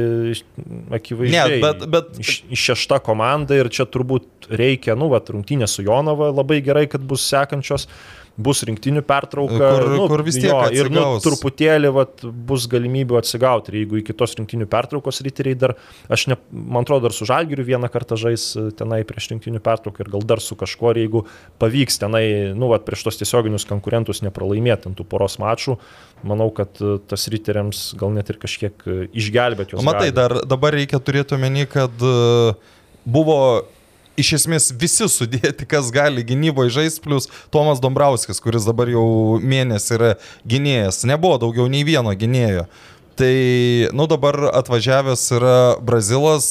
akivaizdžiai. 0.95 1.57
Ne, 1.57 1.61
bet- 1.63 1.85
bet- 1.91 2.19
iš, 2.21 2.43
iš 2.49 2.65
šešta 2.71 2.99
komanda 3.03 3.57
ir 3.59 3.69
čia 3.73 3.85
turbūt 3.85 4.49
reikia, 4.49 4.95
nu, 4.99 5.09
va, 5.11 5.19
rungtynė 5.19 5.67
su 5.69 5.85
Jonava 5.85 6.31
labai 6.33 6.61
gerai, 6.65 6.85
kad 6.91 7.03
bus 7.05 7.25
sekančios. 7.27 7.87
Bus 8.35 8.65
rinktinių 8.67 8.99
pertrauka, 9.07 9.55
Kur- 9.55 9.93
nu, 9.95 10.05
kur 10.11 10.21
vis 10.27 10.35
tiek 10.35 10.49
jo, 10.49 10.57
ir 10.75 10.89
nu, 10.91 10.99
atsigaus. 10.99 11.23
truputėlį 11.23 11.91
vat, 11.95 12.23
bus 12.49 12.65
galimybių 12.67 13.15
atsigauti. 13.21 13.71
Ir 13.71 13.77
jeigu 13.79 14.01
iki 14.01 14.15
tos 14.17 14.33
rinktinių 14.35 14.67
pertraukos 14.67 15.21
ryteriai 15.23 15.55
dar, 15.55 15.75
aš 16.11 16.25
ne, 16.33 16.37
man 16.51 16.83
atrodo, 16.83 17.07
dar 17.07 17.15
su 17.15 17.23
Žalgiriu 17.29 17.63
vieną 17.63 17.87
kartą 17.93 18.17
žais 18.19 18.49
e, 18.59 18.65
tenai 18.75 19.05
prieš 19.07 19.29
rinktinių 19.31 19.61
pertrauką 19.63 20.03
ir 20.03 20.11
gal 20.17 20.25
dar 20.27 20.43
su 20.43 20.57
kažkuo, 20.59 20.91
jeigu 20.99 21.23
pavyks 21.63 22.01
tenai, 22.03 22.25
nu, 22.59 22.67
vat, 22.73 22.83
prieš 22.83 23.05
tos 23.07 23.21
tiesioginius 23.21 23.67
konkurentus 23.69 24.19
nepralaimėti 24.25 24.91
ant 24.91 24.99
tų 24.99 25.07
poros 25.07 25.39
mačų, 25.39 25.77
manau, 26.27 26.49
kad 26.51 26.75
e, 26.83 26.97
tas 27.07 27.29
ryteriams 27.31 27.85
gal 27.95 28.11
net 28.17 28.33
ir 28.33 28.41
kažkiek 28.43 28.83
e, 28.83 28.97
išgelbėti 29.15 29.77
juos. 29.77 29.87
Matai, 29.87 30.09
gali. 30.11 30.17
dar 30.19 30.41
dabar 30.43 30.75
reikia 30.75 30.99
turėti 30.99 31.39
omeny, 31.39 31.63
kad 31.71 32.03
buvo 33.05 33.39
iš 34.19 34.31
esmės 34.39 34.69
visi 34.79 35.07
sudėti, 35.11 35.67
kas 35.69 35.91
gali 35.95 36.23
gynyboje 36.25 36.73
žaisti, 36.79 37.03
plus 37.03 37.29
Tomas 37.53 37.81
Dombrauskis, 37.83 38.41
kuris 38.43 38.67
dabar 38.67 38.89
jau 38.91 39.05
mėnesį 39.43 39.95
yra 39.97 40.11
gynėjas. 40.47 41.03
Nebuvo 41.09 41.37
daugiau 41.45 41.67
nei 41.71 41.83
vieno 41.87 42.13
gynėjo. 42.15 42.65
Tai, 43.15 43.31
nu 43.95 44.09
dabar 44.11 44.35
atvažiavęs 44.59 45.21
yra 45.37 45.57
Brazilas, 45.79 46.47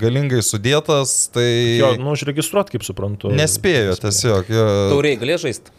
galingai 0.00 0.40
sudėtas, 0.42 1.28
tai 1.30 1.44
Jo, 1.78 1.92
nu, 2.02 2.16
užregistruot, 2.16 2.72
kaip 2.72 2.82
suprantu. 2.82 3.30
nespėjo 3.38 3.94
tiesiog. 4.02 4.50
Jo, 4.50 4.64
Tauriai 4.90 5.20
galės 5.20 5.44
žaisti. 5.46 5.70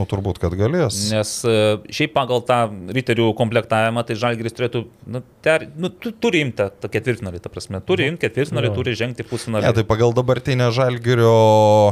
Nu 0.00 0.06
turbūt, 0.08 0.38
kad 0.42 0.54
galės. 0.58 0.96
Nes 1.12 1.32
e, 1.44 1.56
šiaip 1.92 2.14
pagal 2.16 2.40
tą 2.48 2.60
riterių 2.96 3.28
komplektavimą, 3.38 4.02
tai 4.08 4.16
Žalgiris 4.20 4.56
turėtų, 4.56 4.82
nu, 5.12 5.20
ter, 5.44 5.66
nu 5.76 5.90
tu, 5.92 6.14
turi 6.16 6.40
imti 6.46 6.70
tą 6.80 6.88
ketvirtfinalį, 6.96 7.42
ta 7.44 7.52
prasme, 7.52 7.82
turi 7.84 8.08
imti 8.08 8.24
ketvirtfinalį, 8.26 8.72
Jo. 8.72 8.78
turi 8.80 8.96
žengti 8.98 9.26
pusfinalį. 9.28 9.68
Ne, 9.68 9.74
tai 9.76 9.84
pagal 9.88 10.16
dabartinę 10.16 10.70
Žalgirio 10.74 11.34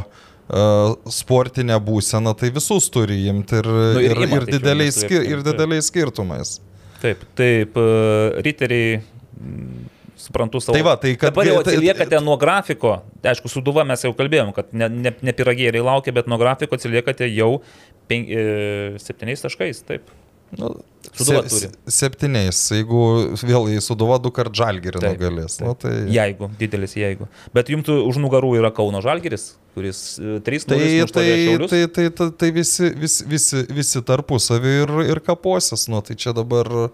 uh, 0.01 0.95
sportinę 1.13 1.77
būseną, 1.85 2.33
tai 2.39 2.49
visus 2.55 2.89
turi 2.93 3.21
imti 3.29 3.61
ir, 3.61 3.69
Nu, 3.69 4.01
ir 4.01 4.15
ir, 4.17 4.23
ima, 4.25 4.41
ir, 4.41 4.49
tai 4.49 4.57
dideliais, 4.57 4.95
mes 4.97 5.05
skir, 5.05 5.29
ir 5.29 5.45
dideliais 5.45 5.91
skirtumais. 5.93 6.57
Taip, 6.99 7.21
taip, 7.39 7.77
e, 7.79 8.41
riteriai, 8.43 8.97
mm, 9.39 9.85
suprantu 10.19 10.59
savo. 10.59 10.73
Tai 10.75 10.81
va, 10.83 10.97
tai 10.99 11.13
kad- 11.15 11.31
Dabar 11.31 11.47
jau 11.47 11.61
tai- 11.63 11.77
atsiliekate 11.77 12.19
nuo 12.25 12.35
grafiko, 12.41 12.97
aišku, 13.23 13.47
suduva 13.47 13.85
mes 13.87 14.01
jau 14.03 14.11
kalbėjom, 14.13 14.49
kad 14.53 14.73
ne, 14.75 14.89
ne, 14.89 15.13
ne 15.23 15.31
piragėriai 15.37 15.79
laukia, 15.85 16.11
bet 16.11 16.27
nuo 16.27 16.35
grafiko 16.41 16.75
atsiliekate 16.75 17.29
jau 17.31 17.61
pen, 18.09 18.25
e, 18.27 18.97
septyniais 19.01 19.45
taškais, 19.45 19.83
taip. 19.87 20.09
Nu, 20.57 20.71
Sūduva 21.13 21.43
se- 21.45 21.49
turi. 21.53 21.67
Septyniais, 21.93 22.59
jeigu 22.73 22.99
vėl 23.37 23.67
į 23.69 23.81
Suduva 23.85 24.17
du 24.21 24.31
kart 24.33 24.53
Žalgirį 24.57 24.97
Taip, 25.01 25.19
nugalės. 25.19 25.59
Nu, 25.61 25.75
tai, 25.77 25.91
Jeigu, 26.09 26.49
didelis 26.57 26.95
jeigu. 26.97 27.27
Bet 27.53 27.69
jums 27.69 27.89
už 27.89 28.17
nugarų 28.21 28.55
yra 28.57 28.71
Kauno 28.73 29.01
Žalgiris, 29.05 29.51
kuris 29.77 30.01
3 30.17 30.65
Tai, 30.65 30.77
nulis 30.79 31.13
tai, 31.13 31.25
nušovė 31.27 31.69
tai, 31.69 31.81
tai, 31.87 32.09
tai, 32.09 32.29
tai 32.41 32.51
visi, 32.55 32.89
visi, 32.97 33.25
visi, 33.29 33.63
visi 33.69 34.01
tarpusavį 34.05 34.75
ir, 34.83 34.95
ir 35.13 35.21
kaposis. 35.25 35.85
Nu, 35.91 36.01
tai 36.01 36.17
čia 36.17 36.33
dabar 36.33 36.89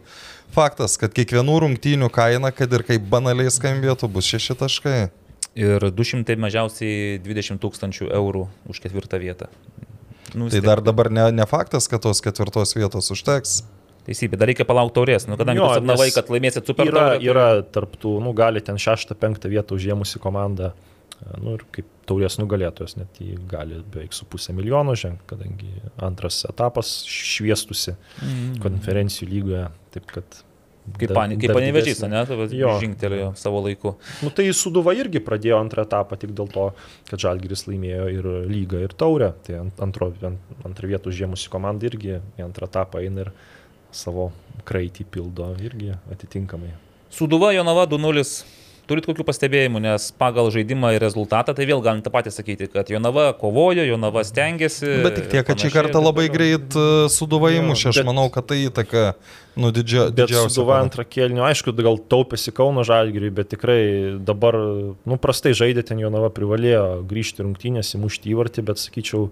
faktas, 0.55 0.97
kad 0.99 1.15
kiekvienų 1.15 1.59
rungtynių 1.65 2.11
kaina, 2.11 2.51
kad 2.55 2.71
ir 2.75 2.83
kaip 2.87 3.07
banaliai 3.11 3.51
skambėtų, 3.51 4.11
bus 4.11 4.27
šeši 4.35 4.57
taškai. 4.59 4.97
Ir 5.55 5.79
200 5.95 6.35
mažiausiai 6.43 7.15
20 7.23 7.61
tūkstančių 7.63 8.09
eurų 8.11 8.49
už 8.67 8.83
ketvirtą 8.83 9.19
vietą. 9.23 9.47
Nu, 10.35 10.45
vis 10.49 10.53
Tai 10.57 10.61
dar 10.65 10.81
dabar 10.83 11.09
ne, 11.11 11.29
ne 11.31 11.45
faktas, 11.49 11.87
kad 11.91 12.01
tos 12.03 12.21
ketvirtos 12.21 12.75
vietos 12.75 13.07
užteks. 13.15 13.61
Teisybė, 14.05 14.37
dar 14.37 14.51
reikia 14.51 14.65
palaukti 14.69 14.99
taurės, 14.99 15.23
nu, 15.25 15.33
kadangi 15.39 15.57
Jo, 15.63 15.69
sapnavai, 15.79 16.11
kad 16.13 16.27
laimėsit 16.29 16.67
super 16.69 16.85
Yra, 16.91 16.99
taurę, 16.99 17.17
tai- 17.17 17.29
yra 17.31 17.45
tarptų, 17.73 18.11
nu, 18.21 18.33
gali 18.37 18.61
ten 18.61 18.77
šeštą, 18.77 19.15
penktą 19.17 19.49
vietą 19.49 19.73
užėmusi 19.79 20.19
komanda, 20.21 20.73
e, 21.23 21.39
nu, 21.41 21.55
ir 21.57 21.63
kaip 21.73 21.87
taurės 22.05 22.37
nugalėtojas, 22.37 22.97
net 22.99 23.17
jį 23.17 23.39
gali 23.49 23.79
beveik 23.81 24.13
su 24.13 24.25
pusę 24.29 24.53
milijono 24.53 24.93
žengti, 24.93 25.25
kadangi 25.31 25.71
antras 25.97 26.43
etapas 26.45 26.91
šviestusi 27.09 27.95
Mhm. 28.21 28.59
konferencijų 28.61 29.29
lygoje, 29.31 29.69
taip 29.95 30.05
kad... 30.13 30.43
Kaip, 30.85 31.11
pani, 31.17 31.35
kaip 31.41 31.49
panevežys, 31.57 32.03
ne, 32.05 32.21
Jo. 32.53 32.75
žingtelėjo 32.81 33.31
savo 33.41 33.63
laiku. 33.65 33.95
Nu, 34.21 34.29
tai 34.29 34.45
Suduva 34.53 34.93
irgi 34.93 35.17
pradėjo 35.23 35.57
antrą 35.57 35.81
etapą 35.87 36.17
tik 36.21 36.35
dėl 36.37 36.47
to, 36.53 36.67
kad 37.09 37.23
Žalgiris 37.23 37.65
laimėjo 37.65 38.05
ir 38.13 38.27
lygą, 38.51 38.83
ir 38.85 38.93
taurę. 38.93 39.31
Tai 39.47 39.57
ant, 39.63 39.81
antro, 39.81 40.11
ant, 40.29 40.53
antrą 40.67 40.91
vietą 40.93 41.09
užėmusi 41.09 41.49
komanda 41.49 41.89
irgi 41.89 42.19
į 42.37 42.45
antrą 42.45 42.69
etapą 42.69 43.01
eina 43.01 43.25
ir 43.25 43.33
savo 43.95 44.29
kraitį 44.67 45.07
pildo 45.09 45.49
irgi 45.65 45.95
atitinkamai. 46.13 46.75
Suduva 47.09 47.51
Jonava 47.55 47.87
2-0. 47.89 48.45
Turit 48.85 49.07
kokių 49.09 49.23
pastebėjimų, 49.25 49.79
nes 49.81 50.03
pagal 50.13 50.51
žaidimą 50.53 50.91
ir 50.93 51.01
rezultatą, 51.01 51.55
tai 51.57 51.65
vėl 51.65 51.79
galim 51.81 52.03
tą 52.05 52.11
patį 52.13 52.33
sakyti, 52.35 52.67
kad 52.69 52.91
Jonava 52.93 53.31
kovojo, 53.39 53.81
Jonava 53.81 54.21
stengiasi. 54.27 54.99
Bet 55.01 55.17
tik 55.17 55.31
tiek, 55.31 55.45
kad 55.47 55.57
šį 55.57 55.71
kartą 55.73 56.01
labai 56.03 56.27
greit 56.29 56.77
e, 56.77 56.83
Suduva 57.09 57.49
įmušė. 57.55 57.89
Aš 57.89 58.01
bet- 58.03 58.07
manau, 58.11 58.27
kad 58.33 58.45
tai 58.51 58.59
įtaka 58.67 59.07
nu, 59.57 59.71
didžia, 59.73 60.11
didžiausia. 60.13 60.51
Suduva 60.53 60.77
antrą 60.83 61.05
kėlinį, 61.07 61.41
aišku, 61.47 61.73
gal 61.79 61.97
taupėsi 61.97 62.53
Kauno 62.53 62.83
Žalgiriui, 62.85 63.31
bet 63.33 63.49
tikrai 63.55 63.79
dabar, 64.21 64.57
nu, 65.01 65.17
prastai 65.21 65.55
žaidė 65.57 65.85
ten 65.89 66.03
Jonava 66.03 66.29
privalėjo 66.35 66.85
grįžti 67.09 67.41
rungtynės, 67.41 67.95
įmušti 67.97 68.35
įvartį, 68.35 68.65
bet 68.69 68.83
sakyčiau, 68.83 69.31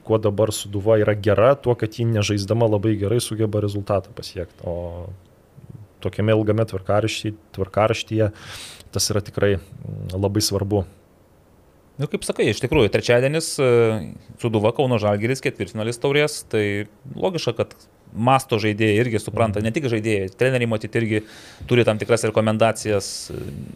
kuo 0.00 0.20
dabar 0.22 0.54
Suduva 0.56 0.96
yra 1.02 1.12
gera, 1.12 1.52
tuo, 1.60 1.76
kad 1.76 1.92
ji 1.92 2.08
nežaisdama 2.08 2.70
labai 2.72 2.96
gerai 3.04 3.20
sugeba 3.20 3.60
rezultatą 3.60 4.16
pasiekti. 4.16 4.64
O 4.64 5.10
tokiame 6.04 6.34
ilgame 6.36 6.64
tvarkaraštyje, 6.68 7.36
tvarkaraštyje 7.56 8.30
tas 8.94 9.10
yra 9.12 9.22
tikrai 9.24 9.56
mm, 9.58 10.14
labai 10.16 10.42
svarbu. 10.44 10.84
Nu, 11.94 12.08
kaip 12.10 12.24
sakai, 12.26 12.48
iš 12.50 12.58
tikrųjų, 12.64 12.90
trečiadienis 12.90 13.52
e, 13.62 13.66
Suduva 14.42 14.72
Kauno 14.74 14.98
Žalgiris, 14.98 15.42
ketvirtfinalis 15.44 16.00
taurės, 16.02 16.40
tai 16.50 16.88
logiška, 17.14 17.54
kad 17.60 17.76
masto 18.14 18.56
žaidėjai 18.62 19.00
irgi 19.02 19.18
supranta, 19.20 19.60
ne 19.60 19.70
tik 19.74 19.88
žaidėjai, 19.90 20.30
treneriai 20.38 20.68
matyti 20.70 21.00
irgi 21.00 21.20
turi 21.68 21.84
tam 21.84 21.98
tikras 21.98 22.22
rekomendacijas. 22.28 23.08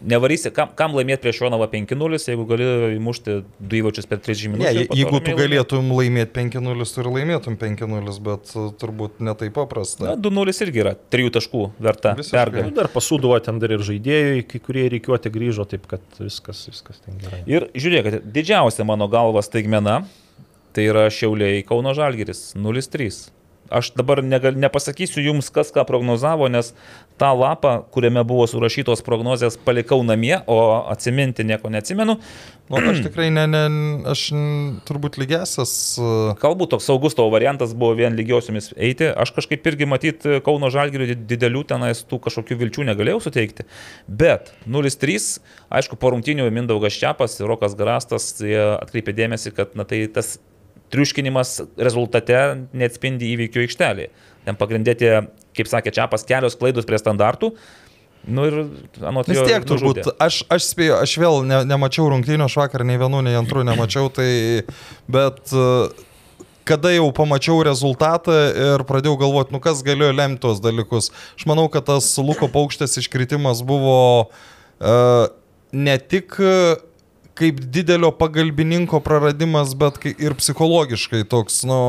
Nevarysi, 0.09 0.51
kam, 0.55 0.69
kam 0.79 0.93
laimėti 0.95 1.25
prieš 1.27 1.41
Jonavą 1.43 1.67
5-0, 1.71 2.19
jeigu 2.31 2.45
gali 2.49 2.67
įmušti 2.97 3.35
du 3.59 3.79
įvačius 3.81 4.07
per 4.09 4.21
30 4.23 4.47
Ne, 4.49 4.57
minučių. 4.57 4.79
je- 4.79 4.87
po 4.87 4.95
to 4.95 4.99
jeigu 5.01 5.19
tu 5.25 5.35
galėtum 5.41 5.91
laimėti 5.91 6.31
5-0, 6.39 6.93
tu 6.93 7.01
ir 7.03 7.09
laimėtum 7.17 7.57
5-0, 7.59 8.19
bet 8.23 8.53
e, 8.55 8.65
turbūt 8.79 9.19
ne 9.19 9.35
taip 9.35 9.53
paprasta. 9.59 10.13
Na, 10.13 10.15
2-0 10.15 10.61
irgi 10.65 10.83
yra 10.85 10.95
trijų 11.11 11.31
taškų 11.35 11.65
verta 11.79 12.15
pergalė. 12.15 12.69
Nu, 12.69 12.75
dar 12.79 12.87
pasūduvo 12.93 13.37
ten 13.43 13.59
dar 13.59 13.71
ir 13.75 13.79
žaidėjai, 13.79 14.47
kai 14.47 14.59
kurie 14.59 14.87
reikiuoti 14.89 15.29
grįžo, 15.29 15.67
taip 15.67 15.87
kad 15.87 16.01
viskas, 16.19 16.63
viskas 16.71 17.01
ten 17.05 17.19
gerai. 17.19 17.43
Ir 17.47 17.67
žiūrėkite, 17.75 18.21
didžiausia 18.31 18.85
mano 18.85 19.07
galva 19.11 19.41
staigmena, 19.43 20.05
tai 20.73 20.83
yra 20.85 21.07
Šiauliai 21.09 21.63
Kauno 21.65 21.93
Žalgiris 21.97 22.53
0-3. 22.55 23.29
Aš 23.69 23.91
dabar 23.97 24.23
negal, 24.25 24.57
nepasakysiu 24.57 25.21
jums, 25.23 25.51
kas 25.53 25.69
ką 25.75 25.85
prognozavo, 25.87 26.49
nes 26.49 26.73
tą 27.21 27.31
lapą, 27.37 27.75
kuriame 27.93 28.23
buvo 28.27 28.47
surašytos 28.49 29.03
prognozijas, 29.05 29.59
palikau 29.61 30.01
namie, 30.03 30.39
o 30.49 30.59
atsiminti 30.89 31.45
nieko 31.45 31.69
neatsimenu. 31.69 32.17
Nu, 32.69 32.81
aš 32.91 33.01
tikrai 33.07 33.29
ne, 33.33 33.45
ne, 33.49 33.63
aš 34.09 34.25
turbūt 34.89 35.19
lygesas. 35.21 35.73
e, 36.01 36.09
Galbūt 36.41 36.73
toks 36.73 36.89
saugus 36.89 37.17
tavo 37.17 37.31
variantas 37.33 37.73
buvo 37.77 37.97
vien 37.99 38.17
lygiosiomis 38.17 38.71
eiti. 38.77 39.09
Aš 39.09 39.33
kažkaip 39.37 39.65
irgi 39.71 39.89
matyt 39.89 40.27
Kauno 40.45 40.71
Žalgirių 40.73 41.17
didelių 41.29 41.65
tenais 41.69 42.03
tų 42.09 42.21
kažkokių 42.27 42.59
vilčių 42.63 42.89
negalėjau 42.91 43.23
suteikti. 43.29 43.65
Bet 44.07 44.53
0-3, 44.69 45.39
aišku, 45.79 45.99
po 45.99 46.13
rungtinių 46.15 46.49
Mindaugas 46.53 46.97
Čiapas 46.97 47.39
ir 47.39 47.49
Rokas 47.49 47.77
Garastas 47.77 48.31
atkreipė 48.39 49.17
dėmesį, 49.17 49.53
kad 49.57 49.77
na, 49.77 49.85
tai 49.89 50.05
tas 50.13 50.37
triuškinimas 50.93 51.59
rezultate 51.77 52.39
neatspindi 52.73 53.33
įvykių 53.35 53.65
aikštelėje. 53.65 54.09
Ten 54.47 54.57
pagrindė 54.57 54.95
tie 54.97 55.13
kaip 55.57 55.69
sakė 55.69 55.93
Čiapas, 55.95 56.25
kelios 56.27 56.57
klaidos 56.59 56.87
prie 56.87 56.99
standartų. 57.01 57.53
Nu 58.29 58.43
ir 58.49 58.57
anot 59.07 59.29
Vis 59.31 59.39
tiek 59.47 59.63
turbūt, 59.63 60.01
nužudė. 60.01 60.17
aš, 60.21 60.41
aš 60.51 60.67
spėjau, 60.73 60.99
aš 61.05 61.13
vėl 61.21 61.39
ne, 61.47 61.61
nemačiau 61.69 62.09
rungtynių, 62.11 62.49
aš 62.49 62.57
vakar 62.59 62.83
nei 62.87 62.99
vienų, 62.99 63.23
nei 63.25 63.37
antrų 63.39 63.63
nemačiau, 63.67 64.09
tai, 64.11 64.27
bet 65.07 65.53
e, 65.55 65.63
kada 66.67 66.91
jau 66.91 67.07
pamačiau 67.15 67.63
rezultatą 67.65 68.35
ir 68.51 68.83
pradėjau 68.89 69.15
galvoti, 69.23 69.55
nu 69.55 69.63
kas 69.63 69.85
galėjo 69.87 70.11
lemti 70.17 70.43
tuos 70.43 70.59
dalykus. 70.63 71.13
Aš 71.39 71.47
manau, 71.49 71.69
kad 71.71 71.87
tas 71.87 72.11
Luko 72.19 72.51
paukštės 72.51 72.99
iškritimas 73.01 73.63
buvo 73.65 73.95
uh, 74.27 75.31
ne 75.71 75.95
tik 75.97 76.35
e, 76.43 76.53
kaip 77.39 77.59
didelio 77.73 78.09
pagalbininko 78.19 78.99
praradimas, 79.05 79.71
bet 79.79 79.97
kai- 80.03 80.13
ir 80.19 80.35
psichologiškai 80.39 81.23
toks, 81.31 81.61
nu... 81.69 81.79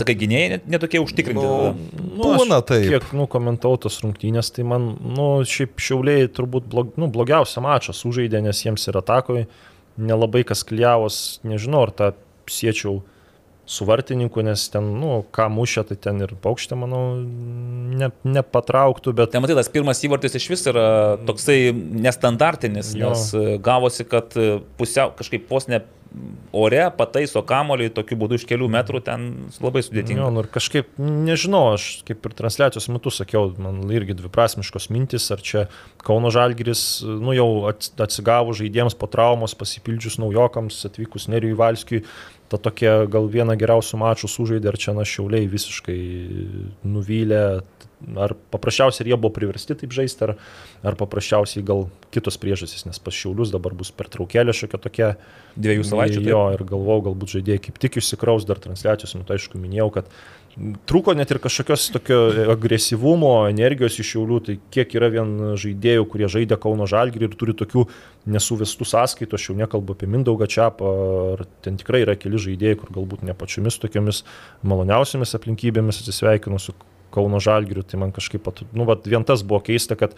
Sakai, 0.00 0.14
gynėjai 0.22 0.48
net- 0.54 0.68
netokie 0.76 1.02
užtikrinti. 1.02 1.42
Nu, 1.42 1.74
tada. 1.74 2.38
Būna 2.38 2.60
aš 2.62 2.66
taip. 2.70 2.86
Kiek, 2.94 3.08
nu, 3.18 3.26
komentau 3.30 3.74
tas 3.82 3.98
rungtynės, 4.04 4.52
tai 4.54 4.64
man, 4.68 4.92
nu, 5.02 5.28
šiaip 5.48 5.76
šiauliai 5.82 6.30
turbūt 6.32 6.68
blog, 6.72 6.94
nu, 7.00 7.10
blogiausią 7.12 7.62
mačą 7.66 7.94
sužaidė, 7.96 8.40
nes 8.46 8.62
jiems 8.64 8.86
ir 8.88 9.00
atakoje 9.02 9.46
nelabai 10.00 10.44
kas 10.48 10.62
klyjavos, 10.64 11.16
nežinau, 11.44 11.82
ar 11.88 11.92
tą 11.98 12.12
siečiau 12.48 13.02
su 13.66 13.86
vartininku, 13.86 14.42
nes 14.44 14.64
ten, 14.72 14.88
nu, 15.00 15.20
ką 15.32 15.46
mušė, 15.54 15.84
tai 15.92 15.96
ten 16.02 16.18
ir 16.24 16.34
paukštė, 16.42 16.76
manau, 16.80 17.02
ne, 17.22 18.08
nepatrauktų, 18.26 19.14
bet... 19.16 19.32
Tai 19.32 19.42
matai, 19.44 19.56
tas 19.60 19.70
pirmas 19.72 20.02
įvartis 20.04 20.34
iš 20.40 20.48
vis 20.50 20.66
yra 20.72 20.86
toksai 21.28 21.58
nestandartinis, 21.72 22.92
Jo. 22.98 23.12
nes 23.14 23.28
e, 23.38 23.56
gavosi, 23.62 24.04
kad 24.08 24.34
e, 24.36 24.56
pusiau 24.80 25.14
kažkaip 25.18 25.46
vos 25.50 25.68
ne 25.70 25.82
ore 26.52 26.82
pataiso 26.98 27.40
kamolį 27.48 27.86
tokiu 27.96 28.18
būdu 28.20 28.36
iš 28.36 28.42
kelių 28.50 28.66
metrų, 28.74 29.00
ten 29.06 29.22
labai 29.64 29.80
sudėtinga. 29.86 30.20
Jo, 30.20 30.26
nu 30.34 30.42
ir 30.44 30.48
kažkaip, 30.52 30.90
nežinau, 31.00 31.62
aš 31.78 32.02
kaip 32.08 32.26
ir 32.28 32.34
transliacijos 32.36 32.90
metu 32.92 33.08
sakiau, 33.14 33.46
man 33.62 33.80
irgi 33.94 34.18
dviprasmiškos 34.18 34.90
mintis, 34.92 35.30
ar 35.32 35.40
čia 35.40 35.64
Kauno 36.04 36.28
Žalgiris, 36.34 36.82
nu 37.06 37.32
jau 37.32 37.48
ats- 37.70 37.94
atsigavo 37.96 38.52
žaidėjams 38.58 38.98
po 39.00 39.08
traumos, 39.08 39.56
pasipildžius 39.56 40.18
naujokams, 40.20 40.82
atvykus 40.90 41.30
Nerijui 41.32 41.56
Valskiui, 41.56 42.02
ta 42.52 42.60
tokia 42.60 43.06
gal 43.10 43.30
viena 43.32 43.56
geriausių 43.56 44.00
mačų 44.02 44.28
sužaidė, 44.28 44.72
ar 44.72 44.78
čia 44.80 44.92
na 44.96 45.06
šiauliai 45.08 45.48
visiškai 45.48 46.00
nuvylė, 46.84 47.44
ar 48.18 48.34
paprasčiausiai 48.52 49.08
jie 49.08 49.16
buvo 49.16 49.32
priversti 49.34 49.76
taip 49.78 49.94
žaisti, 49.94 50.26
ar, 50.26 50.34
ar 50.84 50.98
paprasčiausiai 51.00 51.64
gal 51.66 51.86
kitos 52.14 52.36
priežastys, 52.42 52.84
nes 52.88 53.00
pas 53.00 53.16
šiaulius 53.16 53.52
dabar 53.54 53.76
bus 53.78 53.92
pertraukėlė 53.96 54.54
šiokia 54.56 54.82
tokia. 54.82 55.10
Dviejų 55.56 55.86
savaičių. 55.88 56.20
taip. 56.20 56.30
Jo, 56.32 56.42
ir 56.56 56.64
galvau, 56.68 56.98
galbūt 57.08 57.36
žaidėjai 57.36 57.64
kaip 57.68 57.80
tik 57.82 57.98
išsikraus 58.00 58.46
dar 58.48 58.60
transliacijos 58.62 59.16
metu, 59.18 59.36
aišku, 59.36 59.60
minėjau, 59.60 59.90
kad 59.98 60.12
trūko 60.88 61.14
net 61.16 61.30
ir 61.32 61.40
kažkokios 61.42 61.86
tokio 61.94 62.18
agresyvumo, 62.52 63.32
energijos 63.48 63.96
iš 64.02 64.14
jaulių, 64.16 64.40
tai 64.46 64.56
kiek 64.74 64.94
yra 64.98 65.08
vien 65.12 65.30
žaidėjų, 65.60 66.04
kurie 66.12 66.28
žaidė 66.32 66.58
Kauno 66.60 66.86
Žalgirį 66.90 67.30
ir 67.30 67.36
turi 67.40 67.54
tokių 67.56 67.86
nesuvestų 68.32 68.86
sąskaitų, 68.92 69.38
aš 69.38 69.48
jau 69.48 69.56
nekalbu 69.58 69.96
apie 69.96 70.08
Mindaugą 70.12 70.48
Čiapą, 70.52 70.92
ar 71.34 71.44
ten 71.64 71.78
tikrai 71.80 72.02
yra 72.04 72.16
keli 72.20 72.40
žaidėjai, 72.42 72.78
kur 72.82 72.92
galbūt 72.98 73.24
ne 73.26 73.36
pačiomis 73.38 73.80
tokiamis 73.82 74.22
maloniausiamis 74.68 75.36
aplinkybėmis 75.38 76.02
atsisveikino 76.04 76.60
su 76.62 76.76
Kauno 77.12 77.40
Žalgiriu, 77.44 77.84
tai 77.84 78.00
man 78.00 78.12
kažkaip, 78.12 78.44
pat- 78.44 78.64
nu, 78.72 78.86
vat 78.88 79.08
vien 79.08 79.24
tas 79.28 79.44
buvo 79.44 79.60
keista, 79.64 79.96
kad 80.00 80.16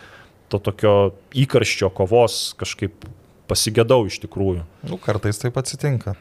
to 0.50 0.60
tokio 0.62 1.14
įkarščio 1.34 1.90
kovos 1.94 2.54
kažkaip 2.60 3.06
pasigėdau 3.50 4.04
iš 4.08 4.20
tikrųjų. 4.24 4.64
Nu, 4.88 4.98
kartais 5.02 5.40
taip 5.40 5.58
atsitinka. 5.60 6.14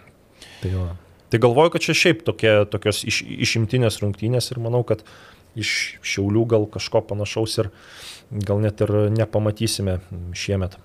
Tai, 0.61 0.69
jo. 0.71 0.87
Tai 1.33 1.41
galvoju, 1.41 1.73
kad 1.73 1.81
čia 1.81 1.97
šiaip 1.97 2.19
tokie, 2.27 2.51
tokios 2.69 3.01
iš, 3.09 3.23
išimtinės 3.25 3.97
rungtynės 4.03 4.51
ir 4.53 4.59
manau, 4.61 4.83
kad 4.85 5.01
iš 5.57 5.97
šiaulių 6.05 6.43
gal 6.51 6.67
kažko 6.69 7.01
panašaus 7.09 7.57
ir 7.63 7.69
gal 8.45 8.61
net 8.61 8.81
ir 8.85 8.93
nepamatysime 9.13 9.97
šiemet. 10.37 10.77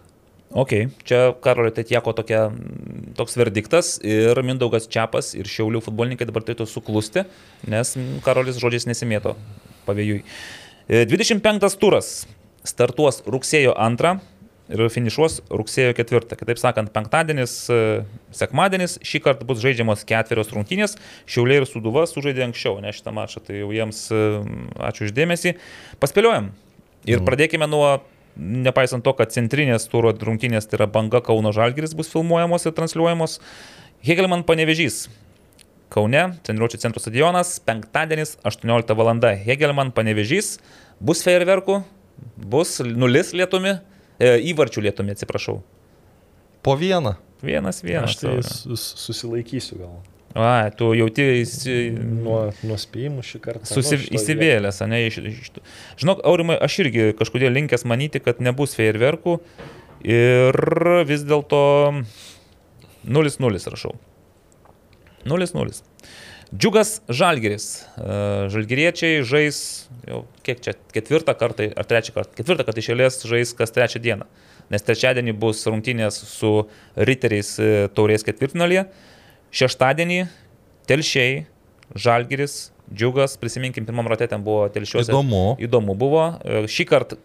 Ok, 0.57 0.73
čia 1.05 1.35
Karolio 1.45 1.75
Tetieko 1.77 2.15
tokia, 2.17 2.47
mm, 2.49 3.13
toks 3.19 3.37
verdiktas 3.37 3.99
ir 4.01 4.41
Mindaugas 4.41 4.89
Čiapas 4.89 5.35
ir 5.37 5.45
Šiaulių 5.45 5.83
futbolininkai 5.85 6.25
dabar 6.31 6.47
turėtų 6.47 6.65
suklusti, 6.65 7.27
nes 7.69 7.93
Karolis 8.25 8.57
žodžiais 8.57 8.89
nesimėto 8.89 9.35
pavėjui. 9.85 10.23
E, 10.89 11.05
25 11.05 11.77
turas 11.77 12.25
startuos 12.65 13.21
rugsėjo 13.29 13.77
2 13.77 14.17
ir 14.69 14.85
finišuos 14.93 15.41
rugsėjo 15.49 15.95
4. 15.97 16.37
Kitaip 16.39 16.61
sakant, 16.61 16.91
penktadienis, 16.95 17.55
e, 17.73 17.81
sekmadienis 18.37 18.99
šį 19.07 19.23
kartą 19.25 19.49
bus 19.49 19.63
žaidžiamos 19.63 20.05
ketverios 20.09 20.53
rungtynės. 20.55 20.99
Šiauliai 21.29 21.63
ir 21.63 21.69
Suduva 21.69 22.05
sužaidė 22.09 22.47
anksčiau, 22.49 22.79
ne 22.85 22.93
šitą 22.95 23.15
mačą, 23.17 23.43
tai 23.45 23.63
jau 23.63 23.73
jiems 23.75 24.05
e, 24.13 24.23
ačiū 24.91 25.09
uždėmesį. 25.09 25.57
Paspėliojam. 26.03 26.53
Ir 27.09 27.25
pradėkime 27.25 27.69
nuo, 27.71 28.01
nepaisant 28.37 29.05
to, 29.05 29.15
kad 29.17 29.33
centrinės 29.33 29.89
turo 29.89 30.13
rungtynės, 30.13 30.69
tai 30.69 30.83
yra 30.83 30.91
banga 30.91 31.23
Kauno 31.25 31.55
Žalgiris, 31.57 31.97
bus 31.97 32.13
filmuojamos 32.13 32.69
ir 32.69 32.77
transliuojamos. 32.77 33.39
Hegelman 34.05 34.45
panevežys. 34.47 35.07
Kaune, 35.89 36.35
treniruočio 36.45 36.83
centro 36.83 37.01
stadionas, 37.01 37.55
penktadienis, 37.65 38.37
18 38.45 38.93
val. 38.99 39.15
Hegelman 39.47 39.89
panevežys, 39.97 40.59
bus 41.01 41.25
fejerverkų, 41.25 41.81
bus 42.37 42.77
nulis 42.85 43.33
lietumi, 43.33 43.79
e, 44.19 44.35
įvarčių 44.53 44.85
lietumi, 44.89 45.15
atsiprašau. 45.17 45.61
Po 46.63 46.77
vieną. 46.77 47.17
Vienas, 47.43 47.83
vienas. 47.87 48.11
Aš 48.11 48.21
tai 48.21 48.31
Taurė. 48.33 48.43
sus- 48.51 48.95
susilaikysiu 48.99 49.79
gal. 49.79 49.99
A, 50.39 50.69
tu 50.77 50.91
jauti 50.95 51.25
įsi... 51.41 51.75
Nuo, 51.97 52.51
nuo 52.67 52.77
spėjimų 52.79 53.23
šį 53.25 53.39
kartą. 53.43 53.67
Susi, 53.71 53.97
Nu, 53.97 54.11
įsivėlęs, 54.19 54.83
ne 54.91 54.99
iš, 55.07 55.17
iš... 55.31 55.49
Žinok, 56.03 56.21
Aurimai, 56.29 56.59
aš 56.63 56.77
irgi 56.85 57.07
kažkodėl 57.19 57.55
linkęs 57.57 57.87
manyti, 57.89 58.21
kad 58.23 58.43
nebus 58.45 58.75
fejerverkų 58.79 59.39
ir 60.05 60.59
vis 61.09 61.25
dėlto 61.27 61.63
0-0 63.09 63.71
rašau. 63.73 63.95
0-0. 65.25 65.83
Džiugas 66.57 67.01
Žalgeris. 67.09 67.85
E, 67.99 68.49
Žalgeriečiai 68.49 69.21
žais 69.27 69.89
jau 70.09 70.23
kiek 70.47 70.63
čia, 70.65 70.73
ketvirtą 70.95 71.35
kartą 71.37 71.69
ar 71.77 71.89
trečią 71.89 72.15
kartą. 72.17 72.33
Ketvirtą 72.39 72.65
kartą 72.65 72.81
išėlės 72.81 73.21
žais 73.29 73.53
kas 73.57 73.75
trečią 73.75 74.01
dieną. 74.01 74.25
Nes 74.73 74.85
trečiadienį 74.85 75.35
bus 75.37 75.61
rungtynės 75.69 76.17
su 76.31 76.53
Riteriais 76.97 77.55
e, 77.61 77.71
taurės 77.93 78.25
ketvirtinalyje. 78.25 78.87
Šeštadienį 79.53 80.23
Telšiai, 80.89 81.43
Žalgeris, 81.93 82.71
Džiugas, 82.89 83.37
prisiminkim, 83.41 83.85
pirmam 83.85 84.09
rate 84.09 84.29
ten 84.31 84.45
buvo 84.45 84.69
Telšiuose. 84.73 85.13
Įdomu. 85.13 85.43
Įdomu 85.61 85.97
buvo. 86.01 86.31
E, 86.41 86.63
Šį 86.65 86.87
kartą 86.89 87.19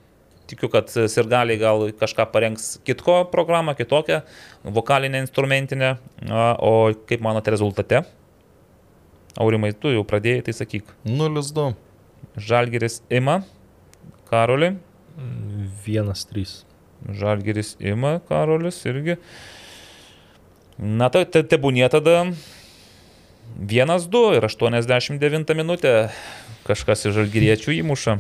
tikiu, 0.52 0.68
kad 0.68 0.92
sirgaliai 0.92 1.56
gal 1.62 1.88
kažką 1.96 2.26
parengs 2.34 2.74
kitko 2.84 3.22
programą, 3.32 3.72
kitokią, 3.80 4.20
vokalinę, 4.76 5.24
instrumentinę. 5.24 5.96
O 6.60 6.92
kaip 7.08 7.24
manote 7.24 7.56
rezultate? 7.56 8.04
Aurimai, 9.40 9.72
tu 9.74 9.90
jau 9.90 10.04
pradėjai, 10.06 10.44
tai 10.46 10.54
sakyk. 10.54 10.92
0-2. 11.10 11.72
Žalgeris 12.38 13.02
ima, 13.10 13.42
Karoli. 14.30 14.76
Vienas, 15.86 16.26
trys. 16.30 16.62
Žalgeris 17.10 17.76
ima, 17.82 18.20
Karolis 18.30 18.78
irgi. 18.90 19.18
Na, 20.78 21.10
tai 21.14 21.26
te, 21.30 21.44
tebūnie 21.46 21.86
tada 21.94 22.24
1-2 23.58 24.24
ir 24.38 24.48
89 24.50 25.58
minutė 25.58 25.94
kažkas 26.68 27.06
iš 27.08 27.18
žalgyriečių 27.18 27.76
įmuša. 27.82 28.18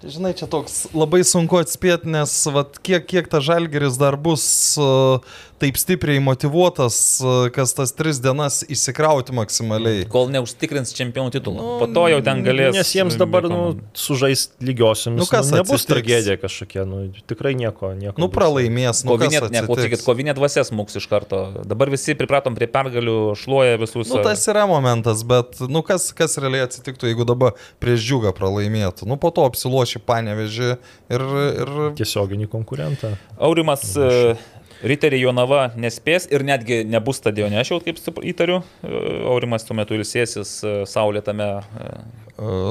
Žinai, 0.00 0.32
čia 0.32 0.46
toks 0.48 0.86
labai 0.96 1.20
sunku 1.28 1.58
atspėti, 1.60 2.08
nes 2.08 2.32
vat, 2.54 2.78
kiek, 2.80 3.04
kiek 3.04 3.26
ta 3.28 3.42
žalgeris 3.44 3.98
dar 4.00 4.16
bus 4.16 4.44
uh, 4.80 5.20
taip 5.60 5.78
stipriai 5.80 6.20
motivuotas, 6.24 6.96
uh, 7.22 7.48
kas 7.54 7.74
tas 7.76 7.92
tris 7.96 8.20
dienas 8.22 8.60
įsikrauti 8.70 9.34
maksimaliai. 9.36 10.06
Kol 10.10 10.30
neužtikrins 10.32 10.94
čempionų 10.96 11.34
titulą. 11.36 11.66
Po 11.82 11.88
to 11.90 12.06
jau 12.12 12.20
ten 12.24 12.42
galės. 12.46 12.74
Nes 12.76 12.92
jiems 12.96 13.18
dabar, 13.20 13.46
nu, 13.50 13.60
sužaist 13.96 14.56
lygiosiomis, 14.64 15.20
Nu, 15.20 15.28
kas 15.30 15.50
nu, 15.52 15.60
nebus 15.60 15.76
atsitiks? 15.76 15.88
tragedija 15.90 16.36
kažkokia, 16.40 16.84
nu, 16.88 17.02
tikrai 17.30 17.52
nieko, 17.58 17.92
nieko. 17.98 18.16
Nu, 18.20 18.30
pralaimės, 18.32 19.04
nu, 19.04 19.14
Kovinė, 19.14 19.42
ne, 19.52 19.64
klausykit, 19.68 20.04
kovinė 20.06 20.34
dvasia 20.38 20.64
smūgs 20.66 20.96
iš 21.00 21.08
karto. 21.10 21.42
Dabar 21.68 21.92
visi 21.92 22.16
pripratom 22.18 22.56
prie 22.56 22.68
pergalių, 22.70 23.18
šluoja 23.40 23.80
visus. 23.80 24.08
Nu, 24.08 24.22
tas 24.24 24.46
yra 24.50 24.64
momentas, 24.70 25.24
bet, 25.28 25.60
nu, 25.68 25.84
kas, 25.86 26.10
kas 26.16 26.38
realiai 26.40 26.64
atsitiktų, 26.68 27.10
jeigu 27.10 27.26
dabar 27.28 27.58
prieš 27.82 28.06
džiugą 28.06 28.32
pralaimėtų? 28.36 29.08
Nu, 29.10 29.18
po 29.20 29.32
to 29.34 29.44
apsiloši 29.48 30.02
panevežį 30.08 30.70
ir, 30.72 31.26
ir 31.64 31.74
Tiesioginį 32.00 32.48
konkurentą. 32.52 33.12
Aurimas 33.40 33.84
e, 33.96 34.36
Riteriai 34.80 35.20
Jonava 35.20 35.66
nespės 35.76 36.24
ir 36.32 36.44
netgi 36.46 36.80
nebus 36.88 37.18
stadione, 37.20 37.58
aš 37.60 37.74
jau 37.74 37.80
kaip 37.84 37.98
įtariu. 38.32 38.62
E, 38.80 39.00
Aurimas 39.28 39.66
tuo 39.68 39.76
metu 39.76 39.96
ilsėsis 39.98 40.54
e, 40.64 40.72
saulėtame 40.88 41.48
e, 41.60 41.90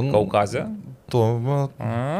Kaukaze. 0.09 0.63
tu 1.09 1.21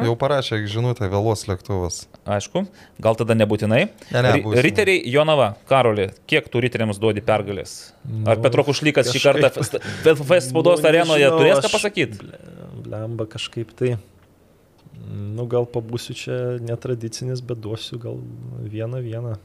jau 0.06 0.14
parašė 0.22 0.60
žinutę, 0.70 1.10
vėlos 1.10 1.48
lėktuvas. 1.50 2.04
Aišku, 2.30 2.64
gal 3.02 3.18
tada 3.18 3.34
nebūtinai. 3.38 3.82
Ne, 4.14 4.22
ne, 4.22 4.36
bus. 4.46 4.60
Riteriai 4.66 5.02
Jonava, 5.10 5.56
Karoli, 5.70 6.10
kiek 6.30 6.50
tu 6.54 6.62
riteriams 6.62 7.02
duodi 7.02 7.22
pergalės? 7.26 7.92
Ar 8.30 8.38
Nu, 8.38 8.46
Petro 8.46 8.66
Kušlykas 8.68 9.10
šį 9.10 9.24
kažkaip- 9.26 9.50
kartą 9.50 9.82
FF 10.14 10.40
spaudos 10.52 10.82
Nu, 10.84 10.90
arenoje 10.90 11.26
nežinau, 11.26 11.42
turės 11.42 11.66
ką 11.66 11.74
pasakyti? 11.74 12.32
Lemba 12.90 13.26
kažkaip 13.30 13.74
tai. 13.78 13.96
Nu, 15.10 15.46
gal 15.50 15.66
pabūsiu 15.66 16.14
čia 16.14 16.36
netradicinis, 16.62 17.42
bet 17.42 17.58
duosiu 17.62 17.98
gal 18.02 18.20
vieną 18.70 19.02
vieną. 19.02 19.38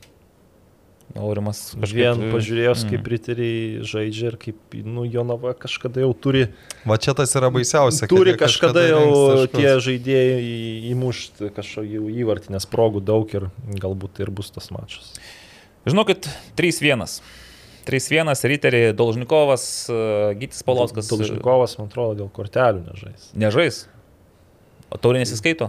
Aurimas 1.15 1.75
Vien 1.79 2.17
kažkaip... 2.17 2.33
pažiūrėjus, 2.35 2.81
Mm. 2.85 2.91
kaip 2.91 3.07
riteriai 3.13 3.85
žaidžia 3.87 4.27
ir 4.33 4.37
kaip, 4.41 4.57
nu, 4.83 5.05
Jonava 5.07 5.53
kažkada 5.55 6.01
jau 6.03 6.11
turi, 6.17 6.49
Va 6.85 6.97
čia 6.99 7.15
tas 7.15 7.31
yra 7.39 7.51
baisiausia. 7.55 8.09
turi 8.11 8.35
kažkada 8.41 8.83
rinks 8.89 9.15
jau 9.15 9.47
tie 9.55 9.77
žaidėjai 9.79 10.91
įmušti 10.91 11.53
kažkokį 11.55 12.03
įvartį, 12.25 12.51
nes 12.57 12.67
progų 12.67 13.05
daug 13.05 13.31
ir 13.37 13.51
galbūt 13.79 14.17
tai 14.19 14.27
ir 14.27 14.31
bus 14.35 14.51
tas 14.51 14.71
mačas. 14.75 15.15
Žinokit, 15.87 16.27
3-1. 16.57 17.21
3-1, 17.85 18.33
Riteriai, 18.49 18.93
Dolžnikovas, 18.97 19.87
e, 19.93 20.35
Gytis 20.41 20.63
Paulauskas. 20.65 21.07
Dolžnikovas, 21.13 21.77
man 21.79 21.91
atrodo, 21.93 22.15
dėl 22.25 22.31
kortelių 22.33 22.81
nežais. 22.91 23.27
Nežais. 23.37 23.83
O 24.91 24.97
taurė 24.97 25.21
nesiskaito? 25.21 25.69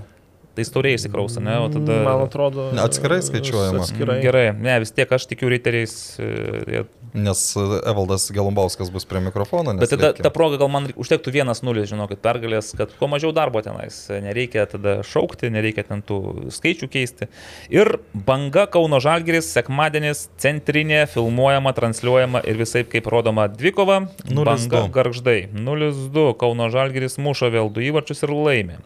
Tai 0.55 0.63
taurė 0.71 0.93
įsikrausa, 0.95 1.41
ne? 1.43 1.57
O 1.59 1.67
tada... 1.73 1.97
Man 2.05 2.21
atrodo. 2.23 2.69
Atskirai 2.79 3.19
skaičiuojama. 3.25 3.81
Atskirai. 3.83 4.19
Gerai, 4.23 4.45
ne, 4.55 4.77
vis 4.79 4.93
tiek 4.95 5.09
aš 5.11 5.25
tikiu 5.27 5.49
Riteriais. 5.51 5.95
e, 6.19 6.29
jie- 6.71 6.85
Nes 7.15 7.41
e, 7.55 7.63
Evaldas 7.91 8.29
Gelumbauskas 8.35 8.89
bus 8.91 9.05
prie 9.07 9.21
mikrofono. 9.23 9.73
Bet 9.79 9.91
tada 9.91 10.13
ta 10.15 10.31
proga 10.35 10.57
gal 10.59 10.67
man 10.71 10.87
užtektų 10.95 11.31
1-0, 11.31 11.85
žinokit, 11.91 12.19
pergalės, 12.23 12.71
kad 12.75 12.91
kuo 12.99 13.07
mažiau 13.11 13.31
darbo 13.35 13.59
tenais. 13.63 13.99
Nereikia 14.09 14.65
tada 14.71 14.97
šaukti, 15.07 15.51
nereikia 15.51 15.83
ten 15.87 16.03
tų 16.03 16.49
skaičių 16.55 16.89
keisti. 16.91 17.27
Ir 17.71 17.97
banga 18.13 18.65
Kauno 18.71 18.99
Žalgiris, 19.03 19.47
sekmadienis, 19.55 20.25
centrinė, 20.39 21.05
filmuojama, 21.11 21.71
transliuojama 21.75 22.43
ir 22.47 22.59
visai 22.63 22.83
kaip 22.87 23.07
rodoma 23.11 23.47
dvikova. 23.51 24.01
0:2. 24.27 24.43
Banga 24.47 24.83
garždai. 24.91 25.39
0-2. 25.55 26.27
Kauno 26.39 26.67
Žalgiris 26.71 27.15
muša 27.19 27.51
vėl 27.51 27.71
du 27.71 27.83
įvarčius 27.83 28.23
ir 28.27 28.35
laimi. 28.35 28.79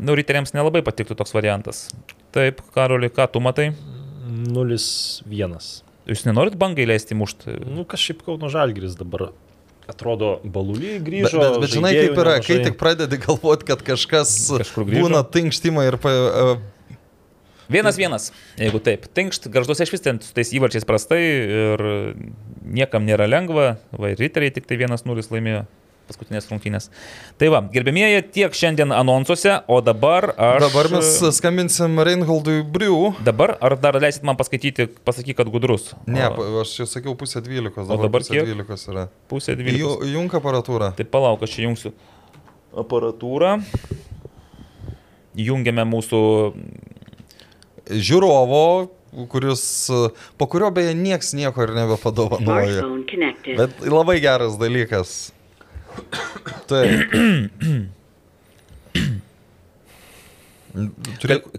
Nu, 0.00 0.14
ryteriams 0.16 0.54
nelabai 0.56 0.80
patiktų 0.86 1.16
toks 1.18 1.34
variantas. 1.36 1.84
Taip, 2.32 2.62
Karoli, 2.74 3.10
ką 3.12 3.26
tu 3.34 3.42
matai? 3.44 3.70
0-1. 4.30 5.56
Jūs 6.10 6.24
nenorit 6.26 6.56
bangai 6.60 6.86
leisti 6.88 7.16
mušti? 7.18 7.58
Nu, 7.68 7.84
kažkaip 7.88 8.22
Kauno 8.24 8.48
Žalgiris 8.52 8.96
dabar 8.98 9.28
atrodo 9.90 10.38
balulį 10.44 10.94
Bet, 10.96 11.04
grįžo. 11.06 11.40
bet, 11.42 11.56
bet 11.64 11.72
žinai, 11.74 11.92
žaidėjų 11.92 12.10
kaip 12.14 12.20
yra, 12.22 12.34
kai 12.38 12.54
nemažai. 12.54 12.66
tik 12.68 12.76
pradedi 12.80 13.18
galvoti, 13.24 13.66
kad 13.68 13.82
kažkas 13.86 14.34
būna 14.78 15.24
tinkštimai 15.34 15.88
ir... 15.90 15.98
Pa, 16.02 16.12
e, 16.14 16.60
Vienas 17.70 17.94
vienas, 17.94 18.32
jeigu 18.58 18.80
taip. 18.82 19.04
Tinkšt, 19.14 19.44
garžduose 19.54 19.84
iš 19.86 19.92
vis 19.94 20.02
ten 20.02 20.16
su 20.24 20.32
tais 20.34 20.48
įvarčiais 20.58 20.82
prastai 20.88 21.20
ir 21.22 21.82
niekam 22.66 23.04
nėra 23.06 23.28
lengva, 23.30 23.76
va 23.94 24.10
ir 24.10 24.18
riteriai 24.18 24.50
tik 24.56 24.66
tai 24.66 24.78
vienas 24.80 25.06
nulis 25.06 25.30
laimėjo 25.30 25.68
paskutinės 26.10 26.50
rungtynės. 26.50 26.90
Tai 27.40 27.48
va, 27.54 27.62
gerbėmieji, 27.72 28.20
tiek 28.34 28.54
šiandien 28.58 28.92
anonsuose, 28.96 29.56
o 29.70 29.80
dabar 29.86 30.32
aš... 30.34 30.60
dabar 30.66 30.90
mes 30.96 31.10
skambinsim 31.38 31.96
Reinholdui 32.06 32.60
Briu. 32.66 33.14
Dabar, 33.26 33.54
ar 33.64 33.78
dar 33.80 33.96
leisit 34.02 34.26
man 34.26 34.36
paskaityti, 34.40 34.88
pasakyk, 35.06 35.38
kad 35.40 35.50
gudrus? 35.54 35.92
Ne, 36.10 36.26
O, 36.30 36.46
aš 36.62 36.74
jau 36.82 36.88
sakiau 36.90 37.14
pusę 37.18 37.40
dvylikos, 37.46 37.86
O 37.86 37.94
dabar, 37.94 38.08
dabar 38.10 38.24
pusę 38.26 38.34
kiek? 38.36 38.48
dvylikos 38.50 38.86
yra. 38.92 39.06
pusė 39.30 39.54
dvylikos. 39.58 40.04
Junk 40.10 40.34
aparatūrą. 40.40 40.92
Tai 40.98 41.06
palauk, 41.14 41.42
aš 41.46 41.56
čia 41.56 41.66
jungsiu 41.68 41.94
aparatūrą. 42.84 43.56
Jungiame 45.40 45.84
mūsų 45.86 46.20
Žiūrovo, 47.90 48.62
kuris, 49.32 49.62
po 50.38 50.46
kurio 50.50 50.68
beje 50.74 50.92
nieks 50.94 51.32
nieko 51.34 51.64
ir 51.66 51.72
nebepadovanoja. 51.74 52.76
Smartphone 52.76 53.04
connected. 53.10 53.58
Bet 53.58 53.80
labai 53.90 54.18
geras 54.22 54.54
dalykas. 54.60 55.14
Taip. 56.70 57.14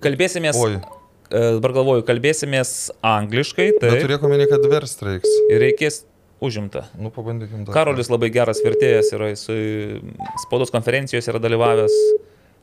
Kalbėsimės, 0.02 0.56
Oi, 0.62 0.78
e, 0.78 1.42
dabar 1.58 1.74
galvoju, 1.76 2.06
kalbėsimės 2.08 2.92
angliškai, 3.04 3.68
tai 3.82 3.92
turėk 4.00 4.24
omeny, 4.28 4.48
kad 4.52 4.64
verst 4.72 5.04
reiks. 5.04 5.32
ir 5.52 5.60
reikės 5.66 6.04
užimta. 6.42 6.86
Nu, 6.98 7.12
pabandykim 7.14 7.66
dar. 7.66 7.76
Karolis 7.76 8.10
labai 8.12 8.32
geras 8.34 8.64
vertėjas 8.66 9.12
yra, 9.18 9.32
jis 9.34 9.46
spaudos 10.46 10.72
konferencijos 10.74 11.28
yra 11.30 11.42
dalyvavęs, 11.44 11.98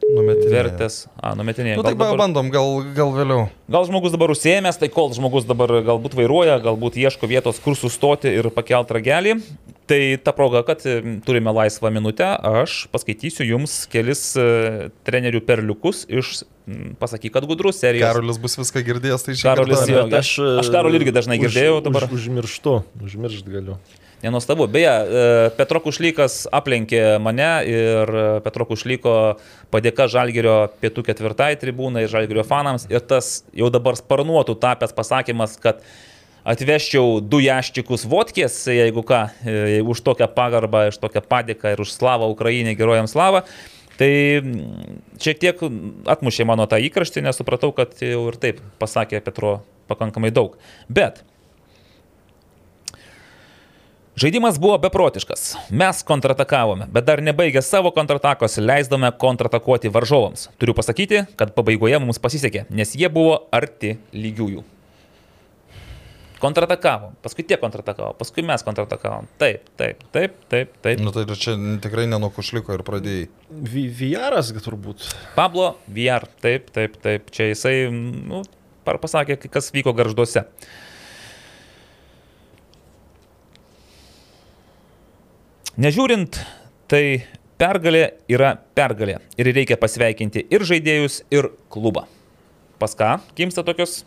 numetinėja. 0.07 0.53
vertės, 0.55 1.07
a, 1.21 1.35
numetinėje. 1.39 1.77
Nu, 1.77 1.83
Gal, 1.83 1.95
dabar- 1.95 2.17
bandom, 2.21 2.51
gal, 2.51 2.83
gal 2.97 3.11
vėliau. 3.13 3.49
gal 3.71 3.85
žmogus 3.89 4.13
dabar 4.15 4.31
užsiemęs, 4.31 4.79
tai 4.79 4.89
kol 4.89 5.11
žmogus 5.13 5.45
dabar 5.49 5.69
galbūt 5.83 6.15
vairuoja, 6.15 6.59
galbūt 6.63 6.97
ieško 6.97 7.29
vietos, 7.29 7.59
kur 7.61 7.75
sustoti 7.77 8.29
ir 8.29 8.51
pakelt 8.51 8.91
ragelį. 8.91 9.43
Tai 9.89 10.01
ta 10.21 10.33
proga, 10.37 10.61
kad 10.69 10.83
e, 10.85 10.99
turime 11.25 11.49
laisvą 11.49 11.89
minutę, 11.91 12.27
aš 12.45 12.89
paskaitysiu 12.93 13.47
jums 13.49 13.87
kelis 13.89 14.37
e, 14.37 14.91
trenerių 15.09 15.41
perliukus 15.49 16.05
iš 16.09 16.45
Pasakyk, 17.01 17.33
kad 17.33 17.47
gudrus 17.49 17.79
serijos. 17.81 18.05
Karolis 18.05 18.37
bus 18.37 18.53
viską 18.61 18.83
girdėjęs, 18.85 19.23
tai 19.25 19.33
šį 19.33 19.43
Karolis 19.47 19.79
kartą- 19.81 19.89
jo. 19.95 20.03
Bet 20.05 20.19
aš- 20.21 20.59
aš 20.61 20.69
Karolį 20.69 20.99
irgi 21.01 21.15
dažnai 21.17 21.39
girdėjau 21.41 21.79
dabar. 21.83 22.05
Už, 22.05 22.29
užmirštu, 22.29 22.75
užmiršt 23.01 23.49
galiu. 23.49 23.79
Nenustabu. 24.23 24.67
Beje, 24.67 24.91
e, 24.91 25.51
Petro 25.55 25.79
Kušlykas 25.79 26.49
aplenkė 26.51 27.21
mane 27.23 27.51
ir 27.71 28.11
e, 28.11 28.25
Petro 28.43 28.67
Kušlyko 28.67 29.13
padėka 29.71 30.09
Žalgerio 30.11 30.57
pietų 30.83 31.05
ketvirtai 31.07 31.53
tribūnai, 31.61 32.09
Žalgerio 32.11 32.43
fanams 32.47 32.89
ir 32.91 33.05
tas 33.07 33.45
jau 33.55 33.71
dabar 33.71 33.95
sparnuotų 34.01 34.59
tapęs 34.59 34.97
pasakymas, 34.97 35.55
kad 35.63 35.85
atvežčiau 36.49 37.21
du 37.23 37.39
jaščikus 37.45 38.09
vodkės, 38.11 38.59
jeigu 38.75 39.07
ką, 39.07 39.23
e, 39.47 39.79
už 39.87 40.03
tokią 40.11 40.27
pagarbą, 40.35 40.89
už 40.91 40.99
tokią 40.99 41.23
padėką 41.23 41.77
ir 41.77 41.87
už 41.87 41.95
slavą 41.95 42.27
Ukrainai, 42.35 42.75
gerojams 42.75 43.15
slavą. 43.15 43.47
Tai 43.99 44.13
šiek 45.23 45.39
tiek 45.43 45.63
atmušė 46.11 46.47
mano 46.47 46.67
tą 46.71 46.79
įkraštį, 46.83 47.23
nes 47.27 47.39
supratau, 47.39 47.71
kad 47.75 47.95
jau 48.03 48.29
ir 48.33 48.37
taip 48.39 48.63
pasakė 48.83 49.23
Petro 49.23 49.61
pakankamai 49.91 50.31
daug. 50.35 50.59
Bet 50.91 51.23
Žaidimas 54.19 54.57
buvo 54.59 54.79
beprotiškas. 54.83 55.53
Mes 55.71 56.01
kontratakavome, 56.03 56.89
bet 56.91 57.05
dar 57.07 57.21
nebaigę 57.23 57.61
savo 57.63 57.93
kontratakos 57.95 58.57
leisdome 58.59 59.13
kontratakuoti 59.15 59.93
varžovams. 59.95 60.49
Turiu 60.59 60.75
pasakyti, 60.75 61.21
kad 61.39 61.53
pabaigoje 61.55 62.01
mums 62.03 62.19
pasisekė, 62.19 62.65
nes 62.75 62.97
jie 62.99 63.07
buvo 63.15 63.37
arti 63.55 63.93
lygiųjų. 64.11 64.65
Kontratakavom, 66.43 67.15
paskui 67.23 67.47
tie 67.47 67.61
kontratakavom, 67.63 68.19
paskui 68.19 68.43
mes 68.47 68.67
kontratakavom. 68.67 69.31
Taip, 69.39 69.71
taip, 69.79 70.03
taip, 70.11 70.35
taip, 70.51 70.75
taip. 70.83 71.05
Nu, 71.05 71.15
tai 71.15 71.23
čia 71.39 71.55
tikrai 71.87 72.09
nenukušliko 72.11 72.75
ir 72.75 72.85
pradėjai. 72.91 73.31
Vieras 74.03 74.51
turbūt. 74.67 75.07
Pablo 75.39 75.77
VR, 75.87 76.27
taip, 76.43 76.75
taip, 76.75 76.99
taip. 77.07 77.31
Čia 77.35 77.53
jisai, 77.53 77.77
nu, 77.95 78.43
par- 78.83 78.99
pasakė, 78.99 79.39
kas 79.47 79.71
vyko 79.75 79.95
garžduose. 79.95 80.47
Nežiūrint, 85.79 86.41
tai 86.91 87.03
pergalė 87.61 88.09
yra 88.31 88.57
pergalė. 88.75 89.19
Ir 89.39 89.51
reikia 89.55 89.77
pasveikinti 89.79 90.43
ir 90.51 90.65
žaidėjus, 90.67 91.21
ir 91.35 91.53
klubą. 91.71 92.07
Pas 92.83 92.95
ką 92.99 93.17
gimsta 93.39 93.63
tokios 93.67 94.01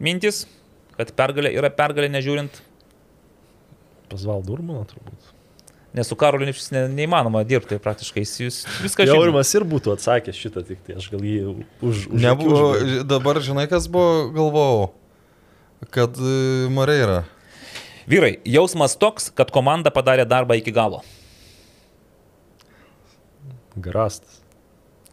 mintis, 0.00 0.44
kad 0.96 1.12
pergalė 1.16 1.52
yra 1.56 1.68
pergalė 1.72 2.08
nežiūrint, 2.12 2.62
Pas 4.06 4.22
Valdurmaną 4.22 4.84
turbūt. 4.86 5.32
nes 5.96 6.06
su 6.08 6.16
Karoliu 6.16 6.48
iš 6.48 6.60
vis 6.60 6.70
ne, 6.70 6.84
neįmanoma 6.92 7.40
dirbti 7.44 7.80
praktiškai. 7.82 8.22
Jis 8.22 8.60
viską 8.84 9.04
žino. 9.04 9.16
Jaurimas 9.18 9.50
ir 9.56 9.64
būtų 9.66 9.96
atsakęs 9.96 10.38
šitą, 10.38 10.62
tik 10.68 10.84
tai 10.86 10.96
aš 11.00 11.08
gal 11.10 11.24
jį 11.26 11.40
už... 11.48 11.64
už 11.82 12.04
Nebuvo, 12.22 12.68
dabar 13.08 13.40
žinai, 13.42 13.66
kas 13.68 13.88
buvo, 13.90 14.28
galvojau, 14.36 14.84
kad 15.90 16.16
e, 16.16 16.68
Moreira. 16.72 17.24
Vyrai, 18.06 18.36
jausmas 18.46 18.94
toks, 18.98 19.30
kad 19.34 19.50
komanda 19.54 19.90
padarė 19.90 20.26
darbą 20.28 20.58
iki 20.60 20.74
galo. 20.74 21.02
Grastas. 23.76 24.40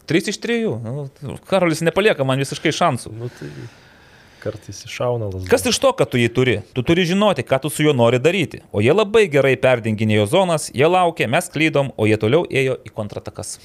3 0.07 0.29
iš 0.29 0.37
3. 0.43 0.59
Nu, 0.83 1.37
Karolis 1.47 1.81
nepalieka 1.81 2.25
man 2.27 2.41
visiškai 2.43 2.73
šansų. 2.75 3.13
Nu 3.17 3.31
tai 3.31 3.49
kartais 4.43 4.83
iššauna 4.83 5.29
lasda. 5.31 5.47
Kas 5.49 5.63
iš 5.69 5.79
to, 5.79 5.93
kad 5.95 6.11
tu 6.11 6.19
jį 6.19 6.29
turi? 6.35 6.57
Tu 6.75 6.83
turi 6.85 7.05
žinoti, 7.07 7.45
ką 7.47 7.61
tu 7.63 7.71
su 7.71 7.85
juo 7.85 7.93
nori 7.95 8.19
daryti. 8.19 8.61
O 8.75 8.83
jie 8.83 8.91
labai 8.91 9.25
gerai 9.31 9.55
perdinginėjo 9.59 10.27
zonas, 10.35 10.67
jie 10.75 10.89
laukė, 10.89 11.29
mes 11.31 11.47
klydom, 11.53 11.93
o 11.95 12.07
jie 12.09 12.19
toliau 12.19 12.43
ėjo 12.51 12.75
į 12.83 12.91
kontratakas. 12.91 13.55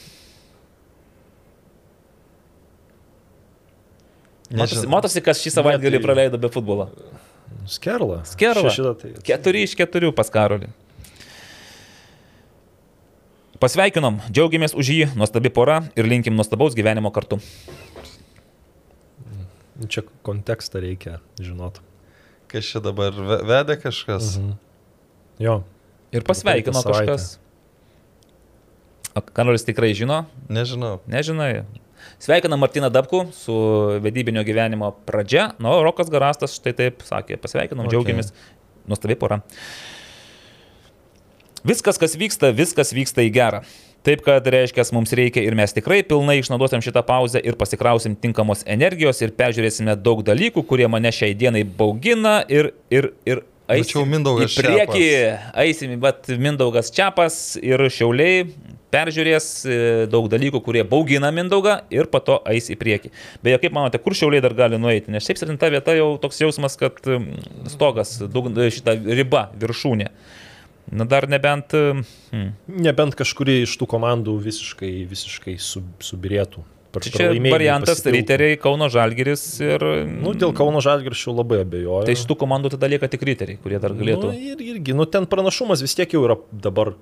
Matosi, 4.48 4.86
matosi 4.88 5.20
kas 5.24 5.42
šį 5.42 5.58
savaitgalį 5.58 6.00
praleido 6.00 6.38
be 6.40 6.48
futbolo. 6.52 6.88
Skerla. 7.68 8.22
Skerla. 8.24 8.70
Šitą 8.72 8.94
tai. 9.00 9.10
Keturi 9.26 9.62
iš 9.66 9.74
keturių 9.76 10.12
pas 10.16 10.30
Karolį. 10.32 10.70
Pasveikinom, 13.58 14.20
džiaugiamės 14.30 14.74
už 14.78 14.86
jį, 14.94 15.06
nuostabi 15.18 15.50
pora 15.50 15.80
ir 15.98 16.06
linkim 16.06 16.36
nuostabaus 16.38 16.76
gyvenimo 16.78 17.10
kartu. 17.10 17.40
Čia 19.90 20.04
kontekstą 20.26 20.80
reikia 20.82 21.18
žinot. 21.42 21.80
Kas 22.50 22.66
čia 22.70 22.80
dabar 22.82 23.12
ve- 23.14 23.42
vedė 23.46 23.76
kažkas? 23.82 24.38
Mhm. 24.38 24.54
Jo. 25.42 25.56
Ir 26.14 26.22
pasveikino 26.26 26.80
kažkas. 26.82 27.36
Karolis 29.34 29.64
tikrai 29.66 29.90
žino, 29.98 30.26
Nežinau. 30.48 31.00
nežinai. 31.10 31.64
Sveikina 32.22 32.58
Martiną 32.60 32.90
Dabku 32.92 33.26
su 33.36 33.56
vedybinio 34.04 34.44
gyvenimo 34.46 34.92
pradžia. 35.08 35.52
Nu, 35.62 35.72
o 35.76 35.82
Rokas 35.86 36.10
Garastas 36.12 36.56
štai 36.58 36.74
taip 36.78 37.04
sakė, 37.06 37.40
pasveikinam, 37.40 37.86
Ok. 37.86 37.90
okay. 37.90 37.96
džiaugiamės. 37.96 38.32
Nuostabi 38.88 39.18
pora. 39.20 39.42
Viskas, 41.68 41.98
kas 42.00 42.14
vyksta, 42.16 42.52
viskas 42.54 42.94
vyksta 42.96 43.24
į 43.26 43.32
gerą. 43.34 43.62
Taip, 44.06 44.22
kad 44.24 44.46
reiškia, 44.46 44.84
mums 44.94 45.10
reikia 45.12 45.42
ir 45.42 45.56
mes 45.58 45.74
tikrai 45.74 46.00
pilnai 46.06 46.38
išnaudosim 46.38 46.80
šitą 46.84 47.02
pauzę 47.04 47.42
ir 47.44 47.58
pasikrausim 47.58 48.14
tinkamos 48.16 48.62
energijos 48.64 49.20
ir 49.24 49.34
peržiūrėsime 49.36 49.96
daug 49.98 50.22
dalykų, 50.24 50.62
kurie 50.70 50.86
mane 50.88 51.10
šiai 51.12 51.34
dienai 51.36 51.64
baugina 51.66 52.38
ir, 52.48 52.70
ir, 52.94 53.10
ir 53.28 53.42
Mačiau, 53.68 54.06
Mindaugas 54.08 54.54
į 54.54 54.62
priekį. 54.64 55.08
Eisim, 55.60 55.92
bet 56.00 56.30
Mindaugas 56.40 56.88
Čiapas 56.94 57.58
ir 57.60 57.82
Šiauliai 57.92 58.46
peržiūrės 58.94 59.46
e, 59.64 59.78
daug 60.10 60.28
dalykų, 60.32 60.62
kurie 60.64 60.84
baugina 60.88 61.30
Mindaugą 61.34 61.80
ir 61.94 62.08
po 62.12 62.22
to 62.24 62.38
eis 62.48 62.70
į 62.72 62.78
priekį. 62.80 63.12
Beje, 63.44 63.60
kaip 63.64 63.76
manote, 63.76 64.00
kur 64.02 64.16
Šiauliai 64.16 64.44
dar 64.44 64.56
gali 64.56 64.80
nueiti? 64.80 65.12
Nes 65.14 65.26
šiaip 65.28 65.40
septinta 65.40 65.70
vieta 65.72 65.96
jau 65.98 66.14
toks 66.22 66.40
jausmas, 66.42 66.78
kad 66.80 67.00
stogas, 67.70 68.16
dug- 68.32 68.50
šita 68.78 68.96
riba, 69.20 69.48
viršūnė. 69.60 70.10
Na 70.98 71.04
dar 71.04 71.28
nebent... 71.28 71.74
Hmm. 72.32 72.54
Nebent 72.68 73.16
kažkuri 73.18 73.62
iš 73.66 73.76
tų 73.80 73.88
komandų 73.92 74.38
visiškai, 74.40 74.92
visiškai 75.10 75.58
sub, 75.60 75.88
subirėtų. 76.00 76.64
Tai 76.88 77.02
Čia 77.04 77.12
pralaimėjimą 77.12 77.52
variantas. 77.52 78.00
Riteriai, 78.08 78.56
Kauno 78.60 78.88
Žalgiris 78.88 79.42
ir... 79.60 79.82
Nu, 80.08 80.32
dėl 80.32 80.54
Kauno 80.56 80.80
Žalgirščių 80.84 81.34
labai 81.36 81.60
abejoju. 81.66 82.06
Tai 82.08 82.14
iš 82.16 82.24
tų 82.30 82.38
komandų 82.40 82.72
tada 82.72 82.88
lieka 82.88 83.10
tik 83.12 83.26
Riteriai, 83.28 83.60
kurie 83.60 83.76
dar 83.82 83.92
galėtų... 83.96 84.32
Nu, 84.32 84.48
ir, 84.54 84.62
irgi, 84.72 84.96
nu, 84.96 85.04
ten 85.04 85.28
pranašumas 85.28 85.84
vis 85.84 85.94
tiek 85.98 86.16
jau 86.16 86.24
yra 86.24 86.38
dabar 86.64 86.94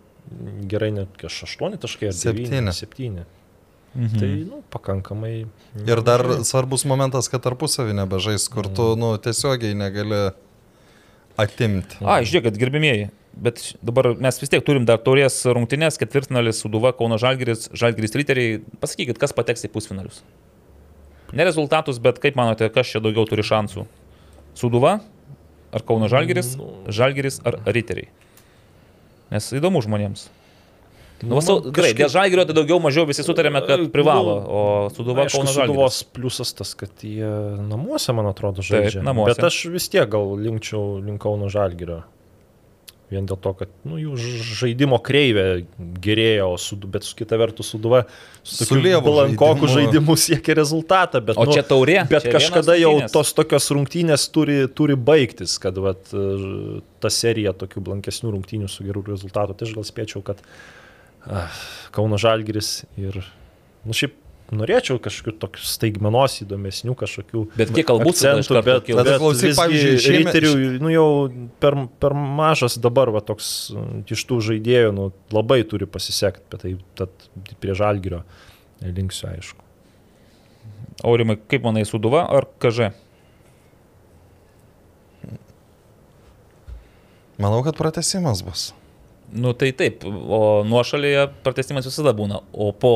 gerai, 0.70 0.92
net 0.94 1.16
kažkas 1.20 1.56
8 1.56 1.78
taškai 1.82 2.10
ar 2.10 2.16
Septyni. 2.16 2.72
7. 2.72 3.24
Mhm. 3.96 4.18
Tai, 4.20 4.28
nu, 4.44 4.62
pakankamai. 4.70 5.46
Ir 5.88 6.02
dar 6.04 6.20
svarbus 6.44 6.84
momentas, 6.84 7.30
kad 7.32 7.40
tarpusavį 7.46 7.94
nebežais, 7.96 8.44
kur 8.52 8.68
tu, 8.68 8.90
nu, 9.00 9.14
tiesiogiai 9.16 9.72
negali 9.78 10.18
atimti. 11.40 12.02
A, 12.04 12.18
žiūrėkit, 12.20 12.58
gerbimieji, 12.60 13.08
bet 13.32 13.62
dabar 13.84 14.10
mes 14.20 14.40
vis 14.40 14.52
tiek 14.52 14.64
turim 14.64 14.84
dar 14.88 15.00
taurės 15.04 15.38
rungtynės, 15.48 15.96
ketvirtfinalis 16.00 16.60
Suduva, 16.64 16.92
Kauno 16.96 17.16
Žalgiris, 17.20 17.70
Žalgiris 17.76 18.16
Riteriai. 18.20 18.60
Pasakykit, 18.82 19.20
kas 19.20 19.32
pateks 19.36 19.64
į 19.68 19.72
pusfinalius. 19.72 20.20
Ne 21.36 21.44
rezultatus, 21.48 21.96
bet 22.00 22.20
kaip 22.22 22.36
manote, 22.38 22.68
kas 22.72 22.92
čia 22.92 23.00
daugiau 23.04 23.24
turi 23.28 23.44
šansų? 23.44 23.86
Suduva 24.56 24.98
ar 25.72 25.84
Kauno 25.88 26.08
Žalgiris, 26.08 26.54
Nu. 26.60 26.68
Žalgiris 26.88 27.40
ar 27.44 27.60
Riteriai? 27.64 28.08
Nes 29.30 29.52
įdomu 29.52 29.82
žmonėms. 29.82 30.28
Nu, 31.22 31.28
Nu, 31.28 31.40
nu, 31.40 31.40
man 31.40 31.72
gerai, 31.72 31.94
kažkaip- 31.94 31.96
dėl 32.02 32.10
Žalgirio 32.12 32.44
tai 32.44 32.54
daugiau 32.54 32.76
mažiau 32.78 33.06
visi 33.08 33.22
sutarėme, 33.24 33.62
kad 33.66 33.80
Nu, 33.80 33.88
privalo, 33.88 34.34
o 34.44 34.60
Suduva, 34.92 35.24
Kauno 35.24 35.48
Žalgiris. 35.48 35.54
Suduvos 35.72 36.04
pliusas 36.12 36.52
tas, 36.52 36.74
kad 36.76 36.90
jie 37.00 37.24
namuose, 37.70 38.12
man 38.12 38.26
atrodo, 38.28 38.60
žaidžia. 38.60 39.00
namuose. 39.02 39.32
Bet 39.34 39.44
aš 39.48 39.64
vis 39.72 39.88
tiek 39.88 40.04
gal 40.12 40.36
linkčiau 40.36 41.00
linkauno 41.00 41.48
žalgirio. 41.48 42.02
Vien 43.06 43.26
dėl 43.28 43.38
to, 43.38 43.52
kad 43.54 43.70
nu, 43.86 44.00
jų 44.02 44.16
žaidimo 44.18 44.98
kreivė 45.04 45.44
gerėjo, 46.02 46.48
su, 46.58 46.78
bet 46.90 47.06
su 47.06 47.14
kita 47.14 47.38
vertus 47.38 47.68
suduva 47.70 48.00
su, 48.42 48.66
balankoku 49.04 49.70
žaidimu. 49.70 50.16
siekia 50.18 50.56
rezultatą. 50.58 51.20
Bet, 51.22 51.38
O 51.38 51.46
nu, 51.46 51.54
čia 51.54 51.62
taurė, 51.66 52.00
Bet 52.10 52.26
čia 52.26 52.34
kažkada 52.34 52.74
jau 52.80 52.96
tos 53.14 53.30
tokios 53.38 53.70
rungtynės 53.70 54.26
turi, 54.34 54.58
turi 54.74 54.98
baigtis, 54.98 55.54
kad 55.62 55.78
vat, 55.78 56.02
e, 56.10 56.82
ta 56.98 57.12
serija 57.14 57.54
tokių 57.54 57.84
blankesnių 57.92 58.34
rungtynių 58.34 58.72
su 58.72 58.88
gerų 58.88 59.06
rezultatų. 59.12 59.54
Tai 59.54 59.70
aš 59.70 59.78
gal 59.78 59.86
spėčiau, 59.86 60.26
kad 60.26 60.42
ah, 61.30 61.62
Kauno 61.94 62.18
Žalgiris 62.18 62.80
ir... 62.98 63.22
Nu, 63.86 63.94
šiaip 63.94 64.18
norėčiau 64.54 65.00
kažkokių 65.02 65.32
tokių 65.42 65.62
staigmenos 65.66 66.36
įdomesnių 66.44 66.94
kažkokių 66.98 67.42
Bet 67.58 67.72
kiek 67.74 67.86
kalbų 67.88 68.12
karto 68.14 68.60
bet? 68.66 68.86
Bet 68.86 69.18
klausyk, 69.18 69.48
visgi 69.50 69.58
pavyzdžiui, 69.58 69.94
šiemet- 70.04 70.30
riterių, 70.30 70.52
nu 70.84 70.92
jau 70.92 71.06
per, 71.62 71.78
per 72.02 72.14
mažas 72.14 72.78
dabar 72.78 73.10
va, 73.14 73.22
toks 73.26 73.72
mm, 73.74 74.04
iš 74.14 74.26
tų 74.30 74.38
žaidėjų, 74.50 74.92
nu, 74.94 75.08
labai 75.34 75.62
turi 75.66 75.88
pasisekti, 75.90 76.46
bet 76.52 76.62
tai 76.62 76.76
tad 76.98 77.26
prie 77.62 77.74
žalgerio 77.74 78.22
linksiu, 78.84 79.32
aišku. 79.32 79.62
Aurimai, 81.06 81.36
kaip 81.50 81.66
manai, 81.66 81.82
Suduva 81.88 82.24
ar 82.30 82.46
Kažė? 82.62 82.92
Manau, 87.36 87.60
kad 87.66 87.76
pratesimas 87.76 88.40
bus. 88.46 88.70
Nu 89.32 89.52
tai 89.58 89.72
taip, 89.74 90.04
o 90.06 90.62
nuošalėje 90.64 91.24
pratestimas 91.42 91.86
visada 91.88 92.12
būna, 92.14 92.42
o 92.54 92.70
po 92.72 92.92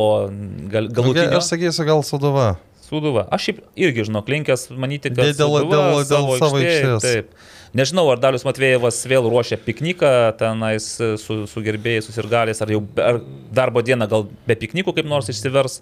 gal, 0.71 0.87
Nu, 0.87 0.95
galutinio 0.95 1.39
Aš 1.41 1.49
sakysiu, 1.51 1.85
gal 1.89 2.03
suduva. 2.07 2.53
Suduva. 2.87 3.25
Aš 3.35 3.49
šiaip 3.49 3.59
irgi 3.79 4.05
žinau, 4.09 4.23
linkęs 4.27 4.69
manyti, 4.75 5.11
kad 5.15 5.25
Dėl- 5.25 5.35
dėl- 5.35 5.67
dėl- 5.71 5.97
dėl 5.99 6.05
savo 6.07 6.37
savo 6.39 6.59
aikštės. 6.63 7.03
Taip. 7.03 7.35
Nežinau, 7.75 8.07
ar 8.11 8.19
Dalius 8.19 8.43
Matvėjevas 8.47 8.99
vėl 9.07 9.29
ruošia 9.31 9.59
pikniką 9.63 10.11
tenais 10.39 10.87
su, 11.23 11.47
su 11.47 11.61
gerbėjais, 11.63 12.09
susirgalės, 12.11 12.63
ar 12.63 12.69
jau 12.75 12.81
ar 12.99 13.21
darbo 13.55 13.83
dieną 13.83 14.09
gal 14.11 14.27
be 14.47 14.57
piknikų 14.59 14.95
kaip 14.97 15.07
nors 15.07 15.29
išsivers, 15.31 15.81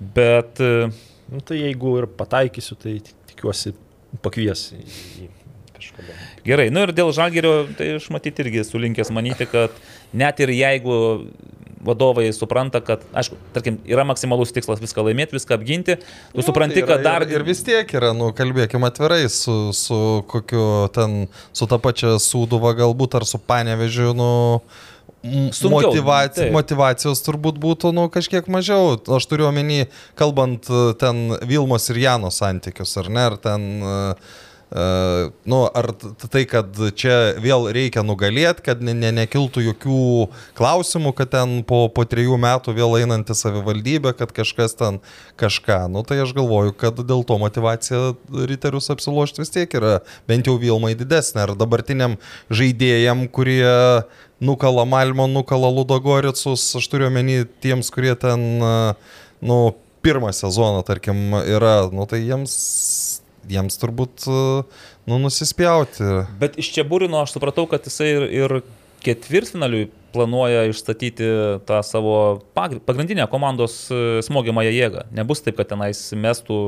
bet 0.00 0.60
e, 0.60 0.90
Nu, 1.32 1.40
tai 1.40 1.56
jeigu 1.62 1.94
ir 2.02 2.06
pataikysiu, 2.06 2.76
tai 2.76 2.98
ti- 3.00 3.14
tikiuosi 3.32 3.72
pakvies 4.20 4.72
į 4.76 5.28
kažkada. 5.82 6.14
Gerai, 6.46 6.70
nu 6.72 6.86
ir 6.86 6.94
dėl 6.96 7.12
žalgerio, 7.16 7.56
tai 7.78 7.96
aš 7.98 8.08
matyti 8.14 8.46
irgi 8.46 8.64
sulinkęs 8.68 9.12
manyti, 9.14 9.48
kad 9.50 9.74
net 10.16 10.40
ir 10.42 10.54
jeigu 10.54 10.96
vadovai 11.82 12.28
supranta, 12.32 12.80
kad, 12.80 13.02
aišku, 13.10 13.36
tarkim, 13.54 13.80
yra 13.88 14.04
maksimalus 14.06 14.54
tikslas 14.54 14.80
viską 14.82 15.02
laimėti, 15.08 15.34
viską 15.34 15.56
apginti, 15.58 15.98
tu 15.98 16.38
Nu, 16.38 16.44
supranti, 16.46 16.78
tai 16.78 16.84
yra 16.84 16.90
kad 16.92 17.04
dar... 17.06 17.26
Ir, 17.26 17.40
ir 17.40 17.46
vis 17.46 17.64
tiek 17.66 17.90
yra, 17.98 18.12
nu, 18.14 18.30
kalbėkime 18.36 18.86
atvirai, 18.86 19.24
su, 19.32 19.74
su 19.74 19.98
kokiu 20.30 20.86
ten, 20.94 21.26
su 21.50 21.66
ta 21.70 21.80
pačia 21.82 22.14
Sūduva 22.22 22.76
galbūt 22.78 23.18
ar 23.18 23.26
su 23.26 23.42
Panevežiu, 23.42 24.12
nu, 24.14 24.30
Sunkiau, 25.22 25.90
motivaci, 25.90 26.40
taip. 26.40 26.54
motivacijos 26.54 27.20
turbūt 27.22 27.58
būtų, 27.62 27.92
nu, 27.94 28.08
kažkiek 28.10 28.46
mažiau. 28.50 28.96
Aš 29.18 29.28
turiu 29.30 29.46
omeny, 29.50 29.84
kalbant 30.18 30.66
ten 30.98 31.36
Vilmos 31.46 31.86
ir 31.94 32.00
Jano 32.02 32.30
santykius, 32.34 32.94
ar 33.02 33.10
ne, 33.10 33.28
ar 33.32 33.38
ten... 33.42 33.68
Uh, 33.82 34.40
nu, 34.72 35.58
ar 35.74 35.90
tai, 36.32 36.42
kad 36.48 36.78
čia 36.96 37.34
vėl 37.42 37.66
reikia 37.74 38.00
nugalėti, 38.06 38.64
kad 38.64 38.80
ne, 38.84 38.94
ne, 38.96 39.10
nekiltų 39.12 39.66
jokių 39.66 40.04
klausimų, 40.56 41.12
kad 41.18 41.32
ten 41.34 41.58
po, 41.68 41.84
po 41.92 42.06
trijų 42.08 42.38
metų 42.40 42.72
vėl 42.78 42.96
einanti 43.02 43.36
savivaldybė, 43.36 44.14
kad 44.16 44.32
kažkas 44.32 44.76
ten 44.80 45.02
kažką. 45.40 45.90
Nu, 45.92 46.04
tai 46.08 46.22
aš 46.24 46.32
galvoju, 46.36 46.72
kad 46.78 46.96
dėl 47.04 47.20
to 47.28 47.36
motivacija 47.42 48.14
riterius 48.48 48.88
apsilošti 48.94 49.44
vis 49.44 49.52
tiek 49.52 49.76
yra 49.76 49.98
bent 50.30 50.48
jau 50.48 50.56
Vilmai 50.62 50.94
didesnė. 50.96 51.44
Ar 51.44 51.56
dabartiniam 51.58 52.16
žaidėjam, 52.48 53.26
kurie 53.28 53.68
nukala 54.40 54.86
Malmo, 54.88 55.28
nukala 55.28 55.68
Ludogoricus, 55.68 56.64
aš 56.80 56.88
turiu 56.88 57.10
omeny 57.10 57.42
tiems, 57.60 57.92
kurie 57.92 58.16
ten, 58.16 58.48
uh, 58.64 59.18
nu, 59.44 59.74
pirmą 60.02 60.32
sezoną, 60.32 60.82
tarkim, 60.82 61.30
yra, 61.46 61.90
nu, 61.92 62.08
tai 62.10 62.24
jiems 62.24 62.56
jiems 63.50 63.78
turbūt, 63.80 64.26
e, 64.28 64.62
nu, 65.10 65.18
nusispjauti. 65.22 66.06
Bet 66.40 66.58
iš 66.62 66.70
čia 66.76 66.84
būrino 66.88 67.22
aš 67.24 67.34
supratau, 67.36 67.66
kad 67.70 67.84
jisai 67.88 68.10
ir, 68.12 68.28
ir 68.30 68.54
ketvirtfinaliui 69.02 69.88
planuoja 70.12 70.66
išstatyti 70.68 71.24
tą 71.66 71.78
savo 71.82 72.42
pagr- 72.54 72.78
pagrindinę 72.84 73.24
komandos 73.32 73.88
e, 73.90 74.20
smogiamąją 74.22 74.70
jėgą. 74.76 75.06
Nebus 75.16 75.40
taip, 75.42 75.56
kad 75.58 75.70
tenais 75.72 75.98
mestų 76.12 76.58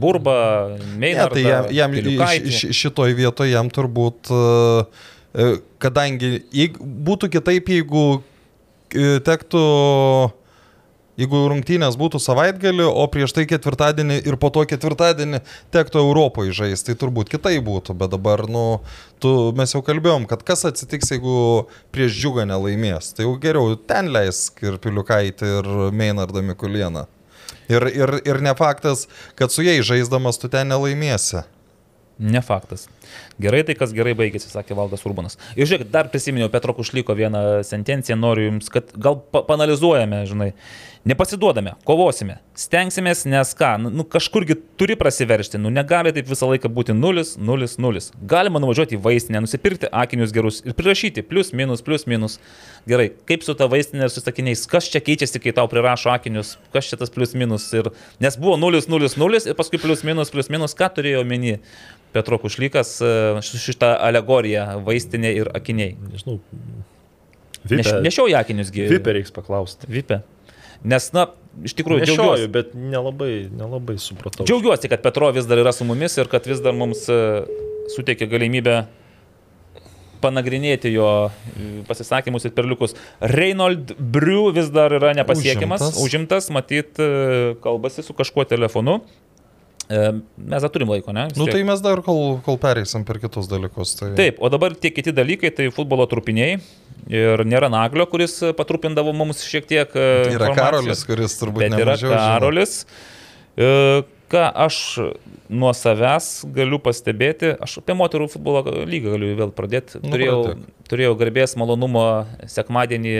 burbą, 0.00 0.34
meiną. 0.98 1.28
tai 1.34 1.44
jam, 1.44 1.68
jam 1.76 1.94
š- 1.94 2.48
š- 2.50 2.72
šitoj 2.80 3.14
vietoje 3.18 3.52
jam 3.52 3.68
turbūt, 3.70 4.32
e, 4.32 5.52
kadangi 5.78 6.40
būtų 6.80 7.28
kitaip, 7.36 7.68
jeigu 7.70 8.04
tektų, 9.22 9.60
jeigu 11.20 11.42
rungtynės 11.52 11.98
būtų 12.00 12.20
savaitgalį, 12.22 12.86
o 12.88 13.04
prieš 13.12 13.34
tai 13.36 13.46
ketvirtadienį 13.50 14.20
ir 14.28 14.38
po 14.40 14.50
to 14.54 14.64
ketvirtadienį 14.70 15.42
tektų 15.74 16.02
Europoje 16.02 16.54
žaisti, 16.56 16.92
tai 16.92 17.00
turbūt 17.04 17.30
kitaip 17.32 17.62
būtų, 17.66 17.96
bet 18.00 18.14
dabar, 18.14 18.46
nu, 18.50 18.64
tu, 19.22 19.52
mes 19.56 19.76
jau 19.76 19.82
kalbėjom, 19.86 20.26
kad 20.30 20.44
kas 20.46 20.66
atsitiks, 20.70 21.12
jeigu 21.14 21.68
prieš 21.94 22.16
džiugą 22.16 22.48
nelaimės, 22.48 23.12
tai 23.16 23.28
jau 23.28 23.36
geriau 23.42 23.76
ten 23.76 24.10
leisk 24.14 24.62
ir 24.64 24.80
Piliukaitį 24.82 25.54
ir 25.60 25.72
Meinardą 25.96 26.44
Mikulieną. 26.46 27.06
Ir, 27.70 27.86
ir, 27.94 28.16
ir 28.26 28.42
ne 28.42 28.52
faktas, 28.58 29.06
kad 29.38 29.52
su 29.54 29.62
jais 29.62 29.86
žaisdamas 29.86 30.40
tu 30.42 30.50
ten 30.50 30.72
nelaimėsi. 30.72 31.44
Ne 32.20 32.42
faktas. 32.44 32.84
Gerai 33.40 33.62
tai, 33.64 33.72
kas 33.78 33.94
gerai 33.96 34.12
baigėsi, 34.18 34.50
sakė 34.52 34.76
Valdas 34.76 35.06
Urbanas. 35.08 35.38
Ir 35.56 35.64
žiūrėk, 35.64 35.86
dar 35.88 36.10
prisiminiau 36.12 36.50
Petro 36.52 36.74
Kušlyko 36.76 37.14
vieną 37.16 37.62
sentenciją, 37.64 38.18
noriu 38.20 38.50
jums, 38.50 38.68
kad 38.72 38.90
gal 38.92 39.16
pa 39.32 39.40
panalizuojame, 39.48 40.18
žinai. 40.28 40.50
Nepasiduodame, 41.08 41.72
kovosime, 41.88 42.34
stengsimės, 42.60 43.22
nes 43.24 43.54
ką, 43.56 43.70
nu, 43.80 43.88
nu 43.88 44.04
kažkurgi 44.04 44.58
turi 44.76 44.98
prasiveršti, 45.00 45.56
nu 45.56 45.70
negali 45.72 46.10
taip 46.12 46.26
visą 46.28 46.50
laiką 46.50 46.68
būti 46.76 46.92
0, 46.92 47.22
0, 47.40 47.68
0. 47.80 48.02
Galima 48.28 48.60
nuvažiuoti 48.60 48.98
į 48.98 49.00
vaistinę, 49.06 49.40
nusipirkti 49.40 49.88
akinius 49.88 50.34
gerus 50.36 50.58
ir 50.60 50.76
prirašyti 50.76 51.24
plus, 51.24 51.54
minus, 51.56 51.80
plus, 51.86 52.04
minus. 52.04 52.36
Gerai, 52.90 53.08
kaip 53.30 53.46
su 53.46 53.54
ta 53.56 53.70
vaistinė 53.72 54.10
ir 54.10 54.12
su 54.12 54.20
sakiniais, 54.20 54.66
kas 54.68 54.90
čia 54.92 55.00
keičiasi, 55.06 55.40
kai 55.40 55.54
tau 55.56 55.70
prirašo 55.72 56.12
akinius, 56.12 56.58
kas 56.76 56.92
čia 56.92 57.00
tas 57.00 57.12
plus, 57.14 57.32
minus. 57.32 57.70
Ir, 57.72 57.88
nes 58.20 58.36
buvo 58.36 58.58
0, 58.60 58.84
0, 58.92 59.10
0 59.24 59.40
ir 59.48 59.56
paskui 59.56 59.80
plus, 59.80 60.04
minus, 60.04 60.32
plus, 60.34 60.52
minus, 60.52 60.76
ką 60.76 60.90
turėjo 60.98 61.24
omeny 61.24 61.56
Petro 62.12 62.36
Kušlykas 62.42 62.98
e, 63.00 63.14
šitą 63.40 63.94
alegoriją 64.04 64.82
vaistinė 64.84 65.32
ir 65.40 65.52
akiniai. 65.56 65.96
Nežinau. 66.12 66.42
Neš, 67.60 67.88
Vipė, 67.88 67.96
nešioju 68.04 68.36
akinius 68.38 68.70
gyvi. 68.72 68.88
Vipė 68.94 69.16
reiks 69.18 69.32
paklausti. 69.36 69.88
Vipė. 69.92 70.22
Nes, 70.84 71.10
na, 71.12 71.26
iš 71.66 71.74
tikrųjų, 71.76 72.00
Nešioju, 72.06 72.16
džiaugiuosi. 72.16 72.48
bet 72.54 72.70
nelabai, 72.74 73.32
nelabai 73.52 73.98
supratau. 74.00 74.46
Džiaugiuosi, 74.48 74.88
kad 74.88 75.02
Petro 75.04 75.28
vis 75.36 75.44
dar 75.50 75.60
yra 75.60 75.72
su 75.76 75.84
mumis 75.84 76.16
ir 76.16 76.30
kad 76.32 76.46
vis 76.48 76.62
dar 76.64 76.72
mums 76.72 77.04
e, 77.12 77.18
suteikia 77.92 78.28
galimybę 78.30 78.78
panagrinėti 80.20 80.92
jo 80.92 81.06
e, 81.28 81.68
pasisakymus 81.88 82.44
ir 82.48 82.52
perliukus. 82.56 82.94
Reynold 83.20 83.94
Briu 83.98 84.50
vis 84.56 84.68
dar 84.72 84.92
yra 84.96 85.14
nepasiekiamas, 85.16 85.80
Užimtas. 85.80 86.02
užimtas, 86.04 86.50
matyt, 86.52 87.00
e, 87.00 87.54
kalbasi 87.64 88.04
su 88.04 88.16
kažkuo 88.16 88.44
telefonu. 88.48 89.00
E, 89.90 90.00
Mes 90.38 90.62
dar 90.62 90.70
turim 90.70 90.90
laiko, 90.92 91.10
ne? 91.16 91.24
Vis 91.32 91.40
Nu 91.40 91.48
tai 91.50 91.64
mes 91.66 91.80
dar 91.82 91.98
kol, 92.06 92.36
kol 92.46 92.58
pereisim 92.62 93.02
per 93.08 93.18
kitus 93.22 93.48
dalykus. 93.50 93.96
Tai... 93.98 94.12
Taip, 94.18 94.38
o 94.38 94.50
dabar 94.52 94.76
tie 94.78 94.92
kiti 94.94 95.10
dalykai, 95.16 95.50
tai 95.56 95.66
futbolo 95.74 96.06
trupiniai. 96.10 96.60
Ir 97.10 97.42
nėra 97.48 97.66
Naglio, 97.72 98.04
kuris 98.06 98.36
patrupindavo 98.58 99.10
mums 99.16 99.42
šiek 99.42 99.66
tiek. 99.66 99.90
e, 99.98 100.30
Yra. 100.36 100.52
Karolis, 100.54 101.02
kuris 101.08 101.34
turbūt 101.40 101.66
yra 101.66 101.74
nemažiau. 101.74 102.12
žino. 102.12 102.22
Karolis. 102.22 102.78
E, 103.58 103.68
Ką 104.30 104.44
aš 104.62 104.76
nuo 105.50 105.72
savęs 105.74 106.44
galiu 106.54 106.78
pastebėti, 106.78 107.48
aš 107.66 107.80
apie 107.80 107.96
moterų 107.98 108.28
futbolo 108.30 108.60
lygą 108.86 109.16
galiu 109.16 109.32
vėl 109.40 109.50
pradėti. 109.56 109.98
Nu, 110.04 110.12
Turėjau, 110.12 110.36
pradėk. 110.44 110.68
turėjau 110.92 111.16
garbės 111.18 111.56
malonumo 111.58 112.04
sekmadienį 112.46 113.16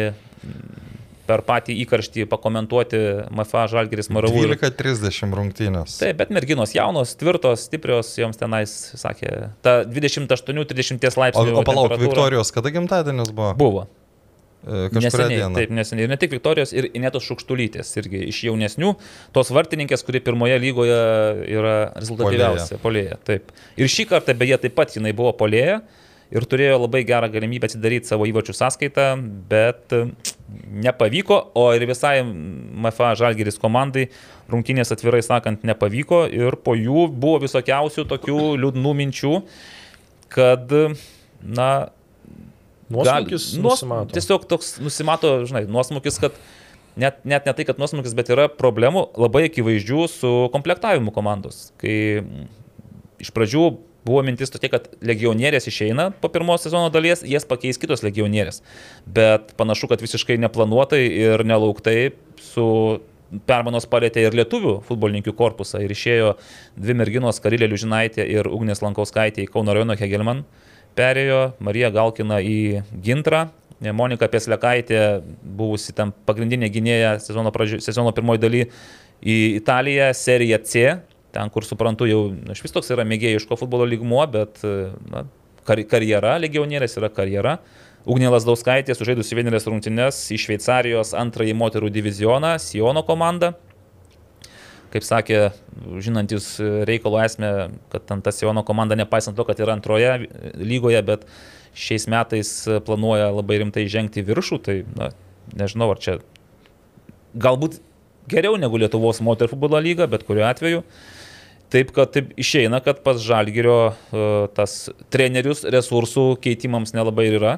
per 1.31 1.45
patį 1.47 1.77
įkarštį 1.85 2.27
pakomentuoti 2.33 2.99
MFA 3.31 3.69
Žalgeris 3.71 4.11
Maravų. 4.11 4.43
ir- 4.49 4.57
12.30 4.57 5.37
rungtynės. 5.39 5.97
Taip, 6.03 6.19
bet 6.25 6.35
merginos 6.35 6.75
jaunos, 6.75 7.15
tvirtos, 7.21 7.69
stiprios, 7.71 8.11
joms 8.19 8.41
tenais, 8.41 8.75
sakė, 8.99 9.53
ta 9.63 9.81
28-30 9.87 11.17
O, 11.17 11.21
laipsnių. 11.23 11.57
o 11.57 11.63
palauk, 11.65 11.91
temperatūra 11.93 12.03
Viktorijos, 12.09 12.51
kada 12.55 12.71
gimtadienis 12.75 13.31
buvo? 13.35 13.55
Buvo. 13.61 13.87
E, 14.61 14.91
Neseniai, 14.93 15.39
dieną. 15.39 15.55
taip, 15.57 15.71
neseniai. 15.73 16.05
Ir 16.05 16.11
ne 16.13 16.17
tik 16.21 16.35
Viktorijos, 16.35 16.75
ir 16.77 16.91
Inetos 16.99 17.25
Šukštulytės, 17.25 17.95
irgi 17.97 18.27
iš 18.29 18.43
jaunesnių, 18.51 18.91
tos 19.33 19.49
vartininkės, 19.57 20.05
kuri 20.05 20.21
pirmoje 20.21 20.59
lygoje 20.61 20.99
yra 21.49 21.77
rezultatyviausia, 21.97 22.77
polėja. 22.83 23.17
Taip. 23.25 23.55
Ir 23.81 23.89
šį 23.89 24.05
kartą 24.11 24.37
beje 24.37 24.59
taip 24.67 24.75
pat 24.77 24.93
jinai 24.99 25.15
buvo 25.17 25.33
polėja 25.33 25.79
ir 26.31 26.45
turėjo 26.47 26.77
labai 26.85 27.01
gerą 27.09 27.31
galimybę 27.33 27.71
atsidaryti 27.71 28.07
savo 28.13 28.29
įvačių 28.29 28.53
sąskaitą, 28.61 29.07
bet 29.49 29.97
nepavyko, 30.85 31.39
o 31.55 31.65
ir 31.77 31.85
visai 31.91 32.21
MFA 32.25 33.13
Žalgeris 33.19 33.59
komandai 33.61 34.09
rungtynės 34.51 34.91
atvirai 34.95 35.23
sakant 35.23 35.63
nepavyko 35.67 36.25
ir 36.33 36.57
po 36.65 36.75
jų 36.79 37.07
buvo 37.13 37.41
visokiausių 37.45 38.07
tokių 38.11 38.39
liūdnų 38.63 38.95
minčių, 39.05 39.35
kad, 40.35 40.73
na, 41.43 41.71
Nuosmukis 42.91 43.53
nuos- 43.55 43.85
nusimato. 43.85 44.11
Tiesiog 44.17 44.49
toks 44.51 44.73
nusimato, 44.83 45.29
žinai, 45.47 45.63
nuosmukis, 45.71 46.19
kad 46.19 46.35
net, 46.99 47.21
net 47.25 47.47
ne 47.47 47.53
tai, 47.55 47.65
kad 47.69 47.79
nuosmukis, 47.79 48.17
bet 48.19 48.33
yra 48.35 48.49
problemų 48.51 49.05
labai 49.15 49.45
akivaizdžių 49.47 50.01
su 50.11 50.33
komplektavimu 50.51 51.15
komandos. 51.15 51.69
Kai 51.79 52.25
iš 53.23 53.31
pradžių 53.37 53.69
buvo 54.07 54.23
mintis 54.27 54.53
tokia, 54.53 54.73
kad 54.77 54.89
legionierės 55.05 55.69
išeina 55.71 56.11
po 56.23 56.31
pirmos 56.33 56.65
sezono 56.65 56.91
dalies, 56.93 57.25
jas 57.27 57.47
pakeis 57.49 57.81
kitos 57.81 58.05
legionierės. 58.07 58.63
Bet 59.07 59.55
panašu, 59.61 59.91
kad 59.91 60.03
visiškai 60.05 60.39
neplanuotai 60.41 61.03
ir 61.09 61.45
nelauktai 61.47 62.13
su 62.41 62.67
permanos 63.47 63.87
palėtė 63.91 64.25
ir 64.27 64.37
lietuvių 64.41 64.81
futbolininkų 64.89 65.35
korpusą. 65.39 65.83
Ir 65.85 65.95
išėjo 65.95 66.35
dvi 66.79 66.97
merginos, 66.99 67.39
Karilė 67.43 67.71
Liužinaitė 67.71 68.27
ir 68.27 68.49
Ugnės 68.51 68.83
Lankauskaitė 68.83 69.45
į 69.45 69.51
Kauno 69.53 69.77
rajono 69.77 69.97
Hegelman. 69.99 70.45
Perėjo 70.99 71.53
Marija 71.63 71.93
Galkina 71.95 72.41
į 72.43 72.83
Gintrą. 73.05 73.49
Monika 73.81 74.27
Pieslekaitė, 74.29 75.23
buvusi 75.41 75.95
ten 75.97 76.11
pagrindinė 76.29 76.69
gynėja 76.69 77.15
sezono, 77.23 77.49
pradžio, 77.55 77.79
sezono 77.81 78.11
pirmoji 78.13 78.43
daly 78.43 78.67
į 79.25 79.37
Italiją, 79.57 80.11
serija 80.17 80.59
C, 80.61 80.99
ten 81.35 81.51
kur 81.53 81.67
suprantu 81.67 82.09
jau, 82.09 82.23
na, 82.35 82.57
iš 82.57 82.65
vis 82.65 82.75
toks 82.75 82.91
yra 82.95 83.07
mėgėjiško 83.09 83.59
futbolo 83.61 83.87
lygmuo, 83.89 84.23
bet 84.31 84.63
na, 85.11 85.25
kar, 85.69 85.83
karjera, 85.91 86.37
legionierės 86.43 86.99
yra 87.01 87.11
karjera. 87.13 87.59
Ugnė 88.09 88.31
Lasdauskaitė 88.33 88.95
sužaidusi 88.97 89.37
vienerės 89.37 89.67
rungtynes 89.69 90.23
į 90.33 90.39
Šveicarijos 90.41 91.13
antrąjį 91.21 91.57
moterų 91.61 91.91
divizioną, 91.93 92.55
Siono 92.63 93.05
komandą. 93.05 93.53
Kaip 94.91 95.05
sakė, 95.07 95.41
žinantis 96.03 96.57
reikalo 96.89 97.21
esmę, 97.23 97.51
kad 97.93 98.09
ten 98.09 98.25
ta 98.25 98.33
Siono 98.35 98.65
komanda, 98.67 98.97
nepaisant 98.99 99.37
to, 99.39 99.45
kad 99.47 99.61
yra 99.63 99.77
antroje 99.77 100.17
lygoje, 100.59 101.03
bet 101.07 101.29
šiais 101.77 102.09
metais 102.11 102.51
planuoja 102.87 103.29
labai 103.37 103.61
rimtai 103.63 103.85
žengti 103.93 104.25
viršų, 104.27 104.59
tai 104.65 104.81
na, 104.97 105.13
nežinau, 105.61 105.93
ar 105.93 106.01
čia 106.03 106.17
galbūt 107.39 107.79
geriau 108.31 108.57
negu 108.59 108.81
Lietuvos 108.81 109.21
moterų 109.23 109.55
futbolo 109.55 109.79
lyga, 109.83 110.09
bet 110.11 110.25
kuriuo 110.27 110.49
atveju. 110.49 110.83
Taip, 111.71 111.93
kad 111.95 112.11
taip 112.11 112.33
išeina, 112.41 112.81
kad 112.83 113.05
pas 113.05 113.21
Žalgirio 113.23 113.77
e, 113.91 114.25
tas 114.57 114.89
trenerius 115.15 115.63
resursų 115.63 116.33
keitimams 116.43 116.91
nelabai 116.97 117.29
yra. 117.31 117.53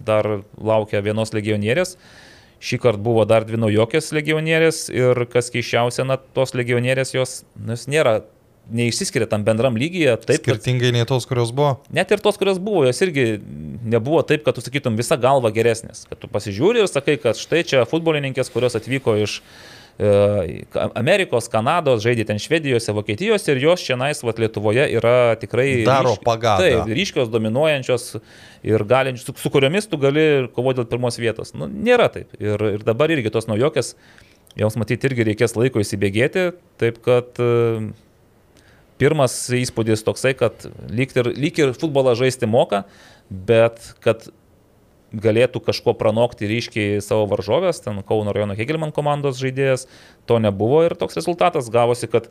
Dar 0.00 0.40
laukia 0.56 1.02
vienos 1.04 1.34
legionierės. 1.36 1.98
Šį 2.64 2.80
kartą 2.82 3.04
buvo 3.04 3.26
dar 3.28 3.44
dvi 3.46 3.60
naujokės 3.60 4.08
legionierės 4.16 4.88
ir 4.90 5.20
kas 5.30 5.52
keiščiausia, 5.54 6.08
na, 6.08 6.16
tos 6.16 6.56
legionierės 6.58 7.12
jos, 7.14 7.42
nu, 7.60 7.76
jos 7.76 7.84
nėra, 7.92 8.16
neišsiskiria 8.74 9.28
tam 9.30 9.44
bendram 9.44 9.76
lygyje. 9.78 10.16
Taip, 10.24 10.42
kad 10.42 10.58
Skirtingai 10.58 10.90
nei 10.96 11.06
tos, 11.08 11.28
kurios 11.28 11.52
buvo. 11.54 11.78
net 11.94 12.10
ir 12.12 12.24
tos, 12.24 12.40
kurios 12.40 12.58
buvo, 12.60 12.86
jos 12.88 13.04
irgi 13.04 13.38
nebuvo 13.84 14.24
taip, 14.26 14.42
kad 14.48 14.56
tu 14.56 14.64
sakytum 14.64 14.96
visą 14.98 15.20
galvą 15.20 15.52
geresnės. 15.54 16.06
Kad 16.08 16.24
tu 16.24 16.32
pasižiūri 16.32 16.82
ir 16.82 16.90
sakai, 16.90 17.18
kad 17.20 17.38
štai 17.38 17.62
čia 17.68 17.84
futbolininkės, 17.88 18.50
kurios 18.52 18.76
atvyko 18.80 19.16
iš 19.22 19.38
e, 19.38 19.77
Amerikos, 19.98 21.48
Kanados, 21.50 22.04
žaidė 22.04 22.22
ten 22.28 22.38
Švedijose, 22.38 22.92
Vokietijose 22.94 23.50
ir 23.50 23.62
jos 23.64 23.82
va, 23.90 24.34
Lietuvoje 24.38 24.84
yra 24.94 25.34
tikrai 25.40 25.82
Daro 25.86 26.14
pagadą. 26.22 26.62
Taip, 26.62 26.92
ryškios, 26.94 27.30
dominuojančios 27.32 28.20
ir 28.62 28.84
galinčios, 28.86 29.26
su, 29.26 29.34
su 29.34 29.50
kuriomis 29.50 29.90
tu 29.90 29.98
gali 29.98 30.46
kovoti 30.54 30.78
dėl 30.78 30.86
pirmos 30.92 31.18
vietos. 31.18 31.50
Nu, 31.58 31.66
nėra 31.66 32.06
taip. 32.14 32.30
Ir, 32.38 32.62
ir 32.78 32.86
dabar 32.86 33.10
irgi 33.10 33.32
tos 33.34 33.50
naujokės, 33.50 33.96
joms 34.58 34.78
matyti 34.78 35.10
irgi 35.10 35.26
reikės 35.32 35.58
laiko 35.58 35.82
įsibėgėti, 35.82 36.52
taip 36.78 37.02
kad 37.02 37.42
e, 37.42 37.90
pirmas 39.02 39.34
įspūdis 39.50 40.06
toksai, 40.06 40.36
kad 40.38 40.68
lyg 40.94 41.10
ir, 41.18 41.32
lyg 41.34 41.58
ir 41.58 41.74
futbolą 41.74 42.14
žaisti 42.18 42.46
moka, 42.46 42.84
bet 43.30 43.96
kad 44.04 44.30
galėtų 45.12 45.62
kažko 45.64 45.94
pranokti 45.96 46.48
ryškiai 46.48 47.02
savo 47.04 47.26
varžovės, 47.30 47.80
ten 47.84 48.02
Kauno 48.06 48.34
rajono 48.36 48.56
Hegelman 48.58 48.92
komandos 48.92 49.40
žaidėjas, 49.40 49.86
to 50.28 50.40
nebuvo 50.42 50.82
ir 50.86 50.96
toks 50.98 51.16
rezultatas 51.16 51.70
gavosi, 51.72 52.10
kad 52.12 52.28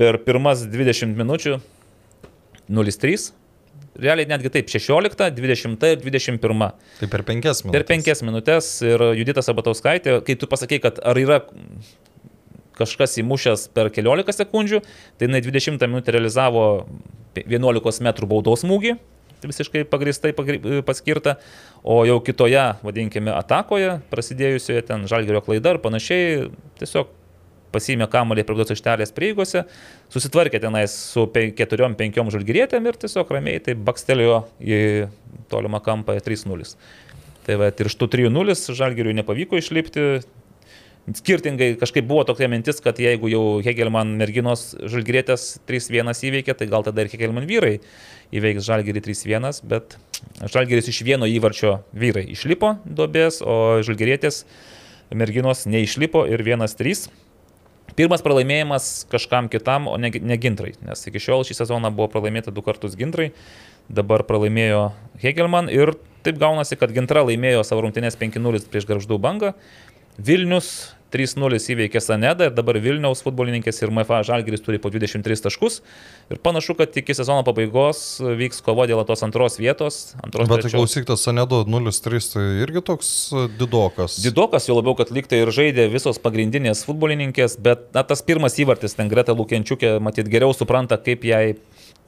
per 0.00 0.18
pirmas 0.24 0.64
20 0.66 1.14
minučių 1.18 1.60
0-3, 2.70 3.30
realiai 4.00 4.28
netgi 4.30 4.52
taip, 4.54 4.70
16, 4.70 5.30
20 5.36 5.88
ir 5.90 6.02
21. 6.02 6.66
Tai 7.00 7.10
per 7.12 7.24
penkias 7.26 7.62
minutės. 7.64 7.76
Per 7.76 7.86
penkias 7.88 8.24
minutės 8.26 8.70
ir 8.86 9.06
Judita 9.18 9.44
Sabatauskaitė, 9.44 10.20
kai 10.26 10.38
tu 10.38 10.50
pasakai, 10.50 10.80
kad 10.82 11.00
ar 11.04 11.18
yra 11.20 11.40
kažkas 12.80 13.18
įmušęs 13.20 13.68
per 13.76 13.90
keliolika 13.92 14.32
sekundžių, 14.32 14.80
tai 15.18 15.28
jinai 15.28 15.42
20 15.44 15.86
minutę 15.90 16.14
realizavo 16.16 16.66
11 17.36 18.00
m 18.02 18.12
baudos 18.30 18.64
smūgį, 18.64 18.96
visiškai 19.48 19.84
pagristai 19.88 20.32
pagri, 20.36 20.60
paskirta, 20.86 21.38
o 21.82 22.02
jau 22.08 22.18
kitoje, 22.24 22.66
vadinkime, 22.84 23.32
atakoje, 23.32 24.00
prasidėjusioje 24.12 24.84
ten 24.90 25.08
žalgerio 25.10 25.40
klaida 25.44 25.74
ir 25.74 25.80
panašiai, 25.84 26.50
tiesiog 26.80 27.16
pasiėmė 27.74 28.08
kamuolį 28.10 28.44
prie 28.46 28.56
baudos 28.56 28.72
aikštelės 28.74 29.14
prieigose, 29.14 29.64
susitvarkė 30.12 30.60
tenais 30.62 30.94
su 31.12 31.26
4-5 31.30 32.34
žalgirietėm 32.34 32.88
ir 32.90 32.98
tiesiog 33.04 33.30
ramiai 33.36 33.62
tai 33.64 33.76
bakstelėjo 33.78 34.42
į 34.58 34.80
tolimą 35.52 35.82
kampą 35.84 36.18
3-0. 36.18 36.74
Tai 37.46 37.56
va, 37.60 37.70
ir 37.70 37.88
iš 37.88 37.96
tų 37.98 38.10
3-0 38.16 38.56
žalgiriui 38.76 39.16
nepavyko 39.16 39.58
išlipti, 39.58 40.20
skirtingai 41.16 41.74
kažkaip 41.80 42.06
buvo 42.06 42.24
tokia 42.28 42.48
mintis, 42.50 42.80
kad 42.84 42.98
jeigu 43.00 43.30
jau 43.30 43.44
Hegelman 43.64 44.12
merginos 44.20 44.70
žalgirėtės 44.78 45.60
3-1 45.68 46.12
įveikė, 46.28 46.54
tai 46.56 46.68
gal 46.70 46.84
tada 46.86 47.04
ir 47.04 47.10
Hegelman 47.12 47.46
vyrai 47.48 47.78
įveiks 48.36 48.66
žalgirį 48.66 49.02
3-1, 49.08 49.62
bet 49.70 49.96
žalgiris 50.44 50.90
iš 50.92 51.00
vieno 51.06 51.28
įvarčio 51.30 51.80
vyrai 51.96 52.26
išlipo 52.34 52.76
duobės, 52.84 53.40
o 53.42 53.80
žalgirėtės 53.86 54.44
merginos 55.16 55.66
neišlipo 55.66 56.26
ir 56.30 56.44
1-3. 56.46 57.08
Pirmas 57.98 58.22
pralaimėjimas 58.22 58.92
kažkam 59.10 59.48
kitam, 59.50 59.88
o 59.90 59.96
ne, 59.98 60.12
ne 60.14 60.36
gintrai, 60.38 60.76
nes 60.86 61.02
iki 61.10 61.22
šiol 61.22 61.42
šį 61.48 61.58
sezoną 61.58 61.90
buvo 61.90 62.06
pralaimėta 62.12 62.54
du 62.54 62.62
kartus 62.62 62.94
gintrai, 62.98 63.32
dabar 63.90 64.22
pralaimėjo 64.28 64.90
Hegelman 65.24 65.72
ir 65.72 65.96
taip 66.24 66.38
gaunasi, 66.38 66.78
kad 66.78 66.92
gintra 66.94 67.24
laimėjo 67.26 67.64
savo 67.66 67.82
rungtynės 67.86 68.18
5-0 68.20 68.68
prieš 68.70 68.86
garždų 68.86 69.18
bangą, 69.18 69.54
Vilnius 70.20 70.92
3-0 71.12 71.58
įveikė 71.74 72.00
Sanedą 72.02 72.48
ir 72.48 72.54
dabar 72.54 72.78
Vilniaus 72.82 73.22
futbolininkės 73.24 73.82
ir 73.82 73.92
MFA 73.94 74.22
Žalgiris 74.26 74.62
turi 74.64 74.80
po 74.82 74.92
23 74.92 75.44
taškus. 75.46 75.80
Ir 76.30 76.40
panašu, 76.42 76.76
kad 76.78 76.94
iki 76.96 77.16
sezono 77.16 77.44
pabaigos 77.46 78.20
vyks 78.22 78.62
kova 78.66 78.86
dėl 78.90 79.02
tos 79.08 79.24
antros 79.26 79.58
vietos. 79.60 80.00
Antros 80.22 80.48
Bet 80.48 80.62
tai 80.62 80.68
trečios. 80.68 80.78
klausyk, 80.78 81.08
tas 81.10 81.26
Sanedo 81.26 81.62
0-3 81.66 82.30
tai 82.34 82.46
irgi 82.64 82.84
toks 82.86 83.12
e, 83.34 83.46
didokas. 83.60 84.20
Didokas, 84.22 84.70
jau 84.70 84.78
labiau, 84.78 84.96
kad 84.98 85.12
liktai 85.14 85.42
ir 85.44 85.52
žaidė 85.54 85.88
visos 85.92 86.22
pagrindinės 86.22 86.84
futbolininkės, 86.88 87.58
bet 87.62 87.90
na, 87.96 88.06
tas 88.06 88.22
pirmas 88.26 88.58
įvartis, 88.62 88.96
ten 88.98 89.10
Greta 89.12 89.34
Lukienčiukė, 89.36 89.98
matyt, 90.02 90.30
geriau 90.30 90.54
supranta, 90.56 91.00
kaip 91.00 91.26
jai 91.26 91.44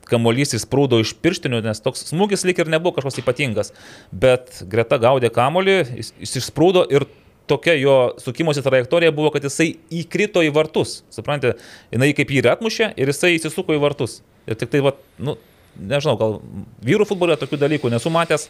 kamuolys 0.09 0.57
įsprūdo 0.59 1.01
iš 1.03 1.15
pirštinių, 1.23 1.63
nes 1.65 1.81
toks 1.83 2.05
smūgis 2.11 2.45
lyg 2.49 2.61
ir 2.61 2.71
nebuvo 2.73 2.97
kažkoks 2.97 3.21
ypatingas, 3.23 3.73
bet 4.13 4.63
Greta 4.71 4.99
gaudė 5.03 5.33
kamuolį, 5.33 5.77
jis 5.99 6.39
išsprūdo 6.43 6.85
ir 6.93 7.07
tokia 7.53 7.77
jo 7.79 7.97
sukimosi 8.23 8.65
trajektorija 8.65 9.13
buvo, 9.15 9.31
kad 9.35 9.45
jisai 9.47 9.75
įkrito 10.03 10.43
į 10.45 10.53
vartus. 10.57 11.03
Suprantate, 11.13 11.61
jinai 11.93 12.13
kaip 12.17 12.33
jį 12.33 12.43
ir 12.43 12.53
atmušė 12.57 12.93
ir 12.97 13.13
jisai 13.13 13.37
įsisuko 13.37 13.77
į 13.77 13.83
vartus. 13.83 14.21
Ir 14.49 14.59
tik 14.59 14.73
tai, 14.73 14.83
va, 14.85 14.97
nu, 15.23 15.37
nežinau, 15.79 16.17
gal 16.21 16.39
vyrų 16.85 17.07
futbole 17.09 17.37
tokių 17.39 17.61
dalykų 17.61 17.93
nesu 17.93 18.13
matęs, 18.13 18.49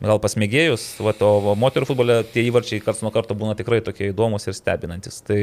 gal 0.00 0.20
pasmėgėjus, 0.22 0.86
va, 1.04 1.14
o 1.26 1.54
moterų 1.58 1.88
futbole 1.90 2.20
tie 2.32 2.44
įvarčiai 2.48 2.82
karts 2.84 3.02
nuo 3.04 3.12
karto 3.14 3.36
būna 3.36 3.56
tikrai 3.58 3.80
tokie 3.84 4.10
įdomus 4.10 4.48
ir 4.48 4.56
stebinantis. 4.56 5.20
Tai 5.26 5.40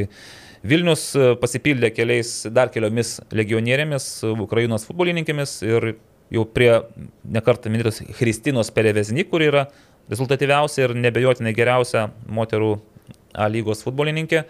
Vilnius 0.68 1.10
e, 1.16 1.34
pasipildė 1.42 1.92
keliais, 1.94 2.32
dar 2.54 2.72
keliomis 2.74 3.18
legionierėmis, 3.36 4.08
Ukrainos 4.34 4.88
futbolininkėmis 4.90 5.60
ir 5.68 5.92
jau 6.34 6.44
prie 6.50 6.72
nekartą 7.38 7.72
minėtos 7.72 8.02
Kristinos 8.18 8.72
Pereveznik, 8.74 9.30
kur 9.32 9.46
yra 9.46 9.68
rezultatyviausia 10.12 10.88
ir 10.88 10.96
nebejotinai 10.98 11.54
geriausia 11.56 12.08
moterų 12.32 12.78
A 13.38 13.48
lygos 13.54 13.84
futbolininkė. 13.86 14.44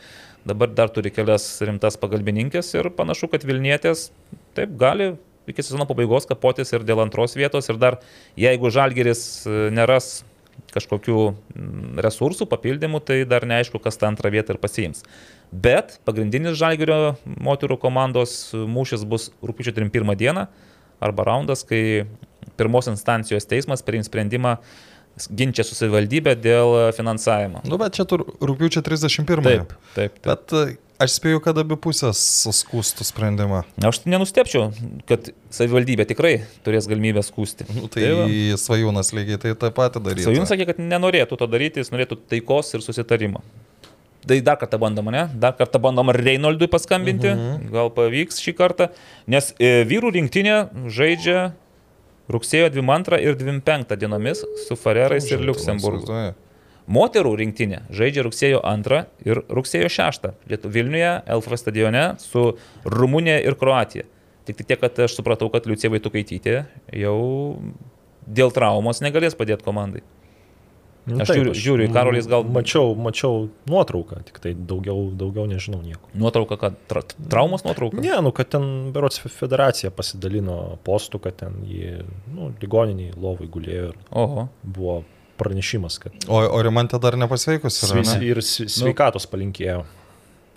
Dabar 0.48 0.72
dar 0.72 0.92
turi 0.96 1.12
kelias 1.12 1.46
rimtas 1.66 2.00
pagalbininkės 2.00 2.72
ir 2.78 2.88
panašu, 2.96 3.28
kad 3.34 3.44
Vilnietės 3.44 4.08
taip 4.56 4.78
gali 4.80 5.12
iki 5.48 5.64
sezono 5.64 5.88
pabaigos 5.88 6.28
kapotis 6.30 6.72
ir 6.72 6.86
dėl 6.88 7.04
antros 7.04 7.36
vietos. 7.36 7.68
Ir 7.68 7.80
dar 7.82 8.00
jeigu 8.40 8.72
Žalgeris 8.72 9.22
e, 9.44 9.58
neras 9.76 10.22
kažkokių 10.74 11.18
mm, 11.32 12.00
resursų, 12.04 12.48
papildymų, 12.50 13.02
tai 13.06 13.22
dar 13.30 13.46
neaišku, 13.48 13.82
kas 13.84 14.00
tą 14.00 14.10
antrą 14.12 14.32
vietą 14.34 14.56
ir 14.56 14.62
pasiims. 14.62 15.04
Bet 15.52 15.98
pagrindinis 16.08 16.58
Žalgerio 16.60 17.16
moterų 17.44 17.80
komandos 17.82 18.52
mūšis 18.56 19.06
bus 19.08 19.30
rūpiučio 19.44 19.76
31 19.78 20.18
dieną 20.20 20.48
arba 21.04 21.28
raundas, 21.28 21.64
kai 21.68 22.08
pirmos 22.58 22.90
instancijos 22.90 23.46
teismas 23.48 23.84
priims 23.86 24.10
sprendimą 24.10 24.58
ginčia 25.26 25.66
su 25.66 25.78
savivaldybė 25.78 26.36
dėl 26.40 26.76
finansavimo. 26.98 27.64
Nu, 27.68 27.80
bet 27.82 27.98
čia 27.98 28.06
tur 28.10 28.26
rūpiučio 28.38 28.84
31. 28.86 29.46
Taip, 29.48 29.74
taip, 29.96 29.96
taip. 29.96 30.20
Bet 30.28 30.56
e, 30.58 30.64
aš 31.04 31.18
spėju, 31.18 31.42
kad 31.46 31.58
abi 31.62 31.78
pusės 31.82 32.22
skūstų 32.60 33.08
sprendimą. 33.08 33.64
Aš 33.90 34.04
nenustepčiau, 34.10 34.70
kad 35.10 35.32
savivaldybė 35.54 36.08
tikrai 36.10 36.34
turės 36.66 36.90
galimybę 36.90 37.24
skūsti. 37.26 37.70
Nu, 37.76 37.90
tai 37.92 38.12
va. 38.18 38.28
svajūnas 38.62 39.14
lygiai 39.18 39.42
tai 39.44 39.56
tą 39.60 39.72
patį 39.76 40.04
daryti. 40.10 40.28
Svajūnas 40.28 40.54
sakė, 40.54 40.70
kad 40.72 40.84
nenorėtų 40.84 41.40
to 41.40 41.50
daryti, 41.50 41.84
jis 41.84 41.94
norėtų 41.96 42.20
taikos 42.30 42.74
ir 42.78 42.86
susitarimo. 42.86 43.44
Tai 44.28 44.42
dar 44.44 44.58
kartą 44.60 44.78
bandoma, 44.82 45.12
ne? 45.14 45.22
Dar 45.40 45.54
kartą 45.56 45.80
bandoma 45.80 46.12
Reinoldui 46.16 46.68
paskambinti, 46.68 47.30
mhm. 47.32 47.70
gal 47.72 47.92
pavyks 47.96 48.42
šį 48.44 48.54
kartą, 48.58 48.90
nes 49.30 49.54
e, 49.56 49.86
vyrų 49.88 50.12
rinktinė 50.18 50.58
žaidžia 50.92 51.54
rugsėjo 52.32 52.70
22 52.74 53.22
ir 53.24 53.38
25 53.40 53.96
dienomis 54.00 54.44
su 54.68 54.78
Farerais 54.80 55.30
ir 55.32 55.44
Luksemburgu. 55.44 56.34
Moterų 56.88 57.34
rinktinė 57.42 57.82
žaidžia 57.92 58.24
rugsėjo 58.24 58.62
2 58.64 59.00
ir 59.28 59.42
rugsėjo 59.52 59.90
6 59.92 60.30
Lietu 60.48 60.72
Vilniuje, 60.72 61.18
LFF 61.36 61.60
stadione 61.60 62.04
su 62.24 62.54
Rumunija 62.88 63.42
ir 63.44 63.58
Kroatija. 63.60 64.08
Tik 64.48 64.64
tiek, 64.64 64.80
kad 64.80 65.00
aš 65.04 65.18
supratau, 65.18 65.50
kad 65.52 65.68
Liucija 65.68 65.92
Vaitukaitytė 65.92 66.62
jau 66.96 67.18
dėl 68.24 68.54
traumos 68.56 69.04
negalės 69.04 69.36
padėti 69.36 69.68
komandai. 69.68 70.06
Nu, 71.08 71.22
Aš 71.24 71.30
žiūriu- 71.32 71.54
žiūriu 71.56 71.86
į 71.88 71.94
Karolis 71.96 72.26
gal- 72.28 72.44
Mačiau, 72.44 72.90
mačiau 73.00 73.48
nuotrauką, 73.72 74.18
tik 74.28 74.40
tai 74.44 74.52
daugiau, 74.54 75.06
daugiau 75.16 75.46
nežinau 75.48 75.80
nieko. 75.82 76.10
Nuotrauka, 76.14 76.58
kad 76.60 76.76
tra 76.90 77.02
traumos 77.30 77.64
nuotrauka. 77.64 78.02
Ne, 78.04 78.18
nu, 78.22 78.32
kad 78.36 78.50
ten 78.50 78.92
berots 78.92 79.20
federacija 79.24 79.90
pasidalino 79.96 80.78
postų, 80.84 81.22
kad 81.24 81.38
ten 81.38 81.62
jį, 81.64 82.04
nu, 82.36 82.50
ligoniniai 82.62 83.14
lovai 83.16 83.48
gulėjo 83.48 83.94
ir 83.94 83.96
Oho. 84.12 84.50
buvo 84.64 85.04
pranešimas, 85.38 85.98
kad 86.02 86.12
O, 86.28 86.42
o 86.44 86.60
Rimantė 86.66 87.00
dar 87.00 87.14
nepasveikus 87.16 87.80
yra. 87.88 88.04
Svi- 88.04 88.20
ne? 88.20 88.26
ir 88.28 88.38
svi- 88.44 88.68
sveikatos 88.68 89.28
palinkėjo. 89.32 89.86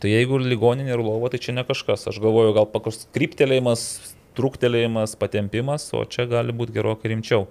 Tai 0.00 0.08
jeigu 0.10 0.38
ligoninė 0.40 0.94
ir 0.96 0.98
lova, 1.04 1.28
tai 1.30 1.38
čia 1.38 1.52
ne 1.54 1.62
kažkas. 1.62 2.08
Aš 2.08 2.18
galvoju, 2.18 2.54
gal 2.56 2.66
koks 2.66 3.06
kryptelėjimas, 3.14 4.14
truktelėjimas, 4.34 5.14
patempimas, 5.20 5.92
o 5.94 6.04
čia 6.08 6.24
gali 6.26 6.52
būti 6.56 6.72
gerokai 6.72 7.10
rimčiau. 7.14 7.46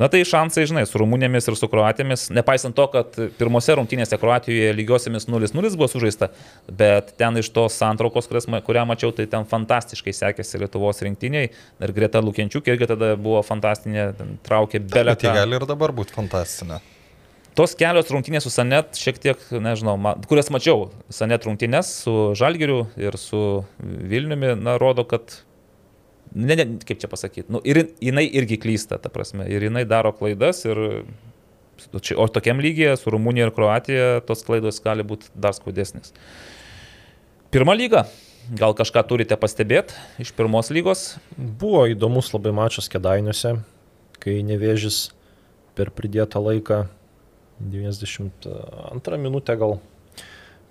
Na 0.00 0.08
tai 0.08 0.22
šansai, 0.24 0.62
žinai, 0.64 0.86
su 0.88 0.96
Rumunėmis 0.96 1.44
ir 1.50 1.56
su 1.60 1.68
Kroatėmis, 1.68 2.30
nepaisant 2.32 2.72
to, 2.76 2.86
kad 2.88 3.16
pirmose 3.36 3.74
rungtynėse 3.76 4.16
Kroatijoje 4.20 4.70
lygiosiamis 4.78 5.26
0-0 5.28 5.72
buvo 5.76 5.88
sužaista, 5.92 6.30
bet 6.72 7.12
ten 7.20 7.36
iš 7.36 7.50
tos 7.52 7.76
santraukos, 7.76 8.30
kurią 8.64 8.86
mačiau, 8.88 9.12
tai 9.12 9.26
ten 9.28 9.44
fantastiškai 9.50 10.14
sekėsi 10.16 10.62
Lietuvos 10.62 11.02
rinktiniai. 11.04 11.50
Ir 11.84 11.92
Greta 11.96 12.22
Lukienčiuk 12.24 12.70
irgi 12.72 12.88
tada 12.88 13.12
buvo 13.20 13.42
fantastinė, 13.44 14.06
traukė 14.46 14.80
belę. 14.80 15.12
Bet 15.12 15.26
jie 15.28 15.34
gali 15.36 15.60
ir 15.60 15.68
dabar 15.68 15.92
būti 15.92 16.16
fantastinė. 16.16 16.80
Tos 17.60 17.74
kelios 17.76 18.08
rungtynės 18.08 18.46
su 18.46 18.54
Sanet, 18.54 18.96
šiek 18.96 19.20
tiek, 19.20 19.40
nežinau, 19.52 19.98
ma, 20.00 20.14
kurias 20.30 20.48
mačiau, 20.54 20.86
Sanet 21.12 21.44
rungtynės 21.44 21.92
su 22.06 22.14
Žalgiriu 22.40 22.86
ir 22.96 23.20
su 23.20 23.66
Vilniumi, 23.82 24.54
na, 24.56 24.78
rodo, 24.80 25.04
kad, 25.04 25.34
ne, 26.34 26.56
ne, 26.56 26.66
kaip 26.86 27.00
čia 27.02 27.10
pasakyti, 27.10 27.48
nu, 27.52 27.60
ir 27.66 27.82
jinai 28.02 28.26
irgi 28.26 28.58
klysta, 28.60 29.00
ta 29.02 29.12
prasme, 29.12 29.46
ir 29.50 29.66
jinai 29.66 29.84
daro 29.88 30.12
klaidas, 30.16 30.62
ir, 30.68 31.02
o 31.90 32.26
tokiam 32.30 32.60
lygiai 32.62 32.96
su 33.00 33.12
Rumunija 33.12 33.48
ir 33.48 33.54
Kroatija 33.56 34.08
tos 34.28 34.44
klaidos 34.46 34.82
gali 34.84 35.06
būti 35.06 35.32
dar 35.34 35.56
skaudesnės. 35.56 36.14
Pirma 37.50 37.74
lyga, 37.74 38.04
gal 38.54 38.76
kažką 38.78 39.02
turite 39.10 39.38
pastebėti 39.40 39.96
iš 40.22 40.30
pirmos 40.38 40.70
lygos? 40.70 41.16
Buvo 41.36 41.86
įdomus 41.90 42.30
labai 42.34 42.54
mačas 42.54 42.90
Kedainiuose, 42.92 43.56
kai 44.22 44.40
nevėžis 44.46 45.08
per 45.74 45.90
pridėtą 45.94 46.42
laiką 46.44 46.84
92 47.60 49.18
minutę 49.20 49.56
gal 49.58 49.80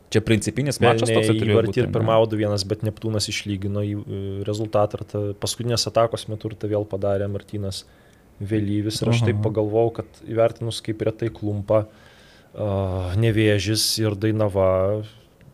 Čia 0.10 0.24
principinis 0.26 0.80
mačas 0.82 1.12
toks 1.12 1.30
turėjo 1.30 1.64
būti. 1.68 1.84
ir 1.84 1.90
pirmavo 1.94 2.26
2-1, 2.32 2.66
bet 2.70 2.86
Neptūnas 2.88 3.30
išlygino 3.30 3.84
e, 3.86 3.98
rezultatą 4.48 4.98
ir 5.04 5.34
paskutinės 5.38 5.86
atakos 5.92 6.26
metu 6.32 6.50
ir 6.50 6.58
tą 6.58 6.70
vėl 6.72 6.88
padarė 6.90 7.28
Martinas 7.30 7.84
Vėlyvis 8.40 9.02
ir 9.04 9.12
aš 9.12 9.26
taip 9.28 9.42
pagalvojau, 9.44 9.92
kad 10.00 10.22
įvertinus 10.24 10.80
kaip 10.84 11.02
retai 11.04 11.28
klumpa 11.36 11.82
uh, 11.84 13.12
nevėžis 13.20 13.84
ir 14.00 14.16
dainava, 14.16 14.70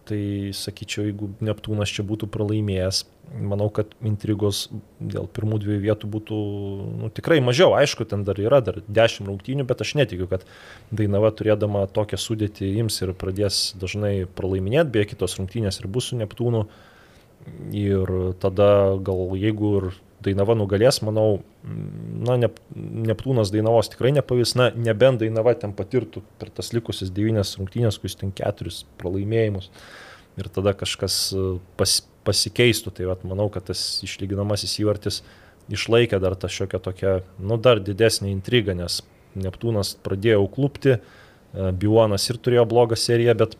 tai 0.09 0.21
sakyčiau, 0.55 1.07
jeigu 1.09 1.31
Neptūnas 1.43 1.91
čia 1.91 2.05
būtų 2.07 2.29
pralaimėjęs, 2.31 3.03
manau, 3.41 3.67
kad 3.73 3.91
intrigos 4.05 4.67
dėl 4.99 5.27
pirmų 5.33 5.59
dviejų 5.63 5.81
vietų 5.83 6.09
būtų 6.13 6.39
nu, 7.01 7.09
tikrai 7.15 7.39
mažiau. 7.43 7.73
Aišku, 7.77 8.07
ten 8.09 8.23
dar 8.27 8.39
yra 8.41 8.61
dar 8.65 8.79
10 8.85 9.27
rungtynių, 9.29 9.65
bet 9.67 9.81
aš 9.81 9.95
netikiu, 9.99 10.29
kad 10.31 10.45
Dainava 10.95 11.31
turėdama 11.35 11.85
tokią 11.91 12.19
sudėtį 12.21 12.71
ims 12.83 13.01
ir 13.01 13.15
pradės 13.17 13.73
dažnai 13.81 14.27
pralaiminėti, 14.37 14.93
beje, 14.93 15.11
kitos 15.13 15.37
rungtynės 15.39 15.81
ir 15.81 15.89
bus 15.91 16.11
su 16.11 16.19
Neptūnu. 16.21 16.65
Ir 17.75 18.09
tada 18.41 18.69
gal 19.05 19.35
jeigu 19.37 19.75
ir 19.79 19.91
Dainava 20.25 20.55
nugalės, 20.57 21.01
manau, 21.05 21.39
na, 21.63 22.37
Nep 22.41 22.59
Neptūnas 22.75 23.51
Dainavos 23.53 23.91
tikrai 23.93 24.11
nepavys, 24.15 24.55
na, 24.59 24.71
nebent 24.73 25.21
Dainava 25.21 25.55
ten 25.59 25.75
patirtų 25.77 26.23
per 26.41 26.51
tas 26.55 26.73
likusias 26.75 27.13
devynias 27.13 27.55
rungtynės, 27.59 27.99
kuris 28.01 28.17
ten 28.19 28.33
keturis 28.35 28.83
pralaimėjimus 29.01 29.71
ir 30.41 30.49
tada 30.51 30.75
kažkas 30.77 31.17
e, 31.31 31.47
pas, 31.79 31.97
pasikeistų. 32.27 32.93
Tai 32.97 33.11
vat, 33.13 33.25
manau, 33.27 33.47
kad 33.53 33.67
tas 33.69 33.81
išlyginamasis 34.05 34.79
įvartis 34.83 35.21
išlaikė 35.71 36.19
dar 36.21 36.35
tą 36.37 36.49
šiokią 36.51 36.81
tokią, 36.83 37.19
nu, 37.41 37.57
dar 37.61 37.81
didesnį 37.83 38.33
intrigą, 38.33 38.75
nes 38.77 39.01
Neptūnas 39.35 39.97
pradėjo 40.05 40.45
klupti, 40.47 40.99
Biuonas 41.55 42.23
ir 42.29 42.37
turėjo 42.43 42.65
blogą 42.67 42.97
seriją, 42.99 43.33
bet 43.39 43.55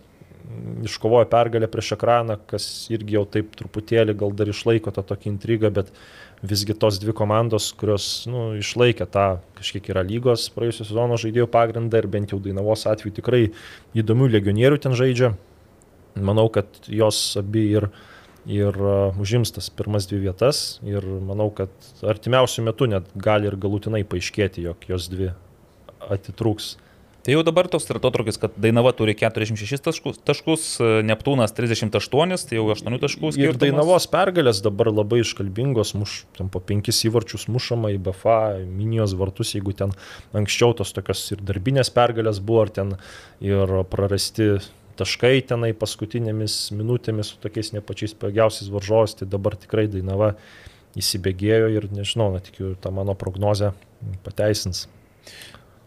iškovojo 0.85 1.27
pergalę 1.31 1.67
prieš 1.71 1.93
ekraną, 1.95 2.37
kas 2.49 2.65
irgi 2.93 3.17
jau 3.17 3.23
taip 3.29 3.55
truputėlį 3.59 4.15
gal 4.19 4.33
dar 4.35 4.51
išlaiko 4.51 4.93
tą 4.95 5.03
tokį 5.11 5.31
intrigą, 5.31 5.71
bet 5.73 5.91
visgi 6.47 6.75
tos 6.77 6.99
dvi 7.01 7.13
komandos, 7.15 7.71
kurios 7.79 8.05
nu, 8.29 8.47
išlaikė 8.59 9.07
tą 9.11 9.25
kažkiek 9.57 9.89
yra 9.93 10.03
lygos 10.05 10.47
praėjusios 10.55 10.91
sezono 10.91 11.17
žaidėjų 11.21 11.47
pagrindą 11.53 12.01
ir 12.01 12.07
bent 12.11 12.33
jau 12.33 12.39
Dainavos 12.43 12.85
atveju 12.89 13.17
tikrai 13.19 13.41
įdomių 13.97 14.29
legionierių 14.37 14.81
ten 14.83 14.97
žaidžia. 14.97 15.33
Manau, 16.15 16.47
kad 16.53 16.69
jos 16.87 17.19
abi 17.41 17.65
ir, 17.75 17.89
ir 18.47 18.77
uh, 18.79 19.17
užims 19.19 19.51
tas 19.55 19.67
pirmas 19.73 20.07
dvi 20.07 20.21
vietas 20.29 20.79
ir 20.87 21.03
manau, 21.03 21.49
kad 21.55 21.73
artimiausių 22.05 22.69
metų 22.69 22.91
net 22.93 23.11
gali 23.19 23.49
ir 23.49 23.59
galutinai 23.59 24.05
paaiškėti, 24.07 24.63
jog 24.69 24.87
jos 24.87 25.09
dvi 25.11 25.33
atitrūks. 26.05 26.75
Tai 27.25 27.33
jau 27.33 27.41
dabar 27.41 27.65
toks 27.65 27.87
yra 27.89 27.97
atotrukis, 27.97 28.37
kad 28.37 28.53
Dainava 28.61 28.91
turi 28.93 29.15
46 29.17 29.81
taškus, 29.81 30.19
taškus 30.29 30.65
Neptūnas 31.09 31.55
38, 31.57 32.43
tai 32.45 32.59
jau 32.59 32.67
8 32.69 32.99
taškų 33.01 33.31
Ir 33.31 33.33
skirtumas. 33.33 33.61
Dainavos 33.63 34.05
pergalės 34.13 34.59
dabar 34.61 34.91
labai 34.91 35.23
iškalbingos, 35.23 35.95
muš, 35.97 36.19
ten 36.37 36.51
po 36.53 36.61
penkis 36.61 37.01
įvarčius 37.09 37.47
mušama 37.49 37.95
į 37.95 37.97
BFA, 38.05 38.37
minijos 38.69 39.17
vartus, 39.17 39.55
jeigu 39.57 39.73
ten 39.73 39.95
anksčiau 40.37 40.77
tos 40.77 40.93
tokios 40.93 41.23
ir 41.33 41.41
darbinės 41.41 41.89
pergalės 41.95 42.43
buvo, 42.45 42.67
ar 42.67 42.73
ten 42.77 42.93
ir 43.41 43.73
prarasti 43.89 44.59
taškai 45.01 45.39
tenai 45.49 45.73
paskutinėmis 45.73 46.59
minutėmis 46.77 47.33
su 47.33 47.41
tokiais 47.41 47.73
nepačiais 47.73 48.13
pajėgiausiais 48.21 48.69
varžovais, 48.69 49.17
tai 49.17 49.25
dabar 49.33 49.57
tikrai 49.57 49.87
Dainava 49.89 50.35
įsibėgėjo 50.93 51.73
ir 51.73 51.89
nežinau, 51.89 52.29
na 52.37 52.45
tikiu, 52.45 52.75
ta 52.77 52.93
mano 52.93 53.17
prognozė 53.17 53.73
pateisins. 54.21 54.85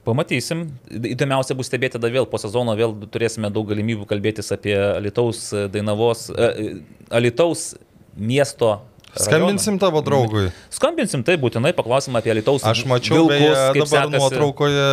Pamatysim. 0.09 0.65
Įdomiausia 0.89 1.57
bus 1.59 1.69
stebėti 1.69 1.99
tada 1.99 2.09
vėl 2.13 2.29
po 2.31 2.41
sezono, 2.41 2.73
vėl 2.79 2.95
turėsime 3.13 3.51
daug 3.53 3.69
galimybių 3.69 4.07
kalbėtis 4.09 4.49
apie 4.55 4.73
Alitaus 4.77 5.51
Dainavos, 5.73 6.29
e, 6.33 6.69
Alitaus 7.13 7.75
miesto. 8.17 8.79
Skambinsim 9.19 9.79
tavo 9.81 10.01
draugui. 10.05 10.49
Skambinsim, 10.73 11.23
tai 11.27 11.37
būtinai 11.41 11.73
paklausim 11.77 12.17
apie 12.19 12.33
Alitaus. 12.33 12.65
Aš 12.65 12.85
mačiau 12.89 13.27
vilkus, 13.27 13.37
beje 13.37 13.55
dabar 13.83 13.89
sekasi. 13.89 14.15
nuotraukoje 14.17 14.89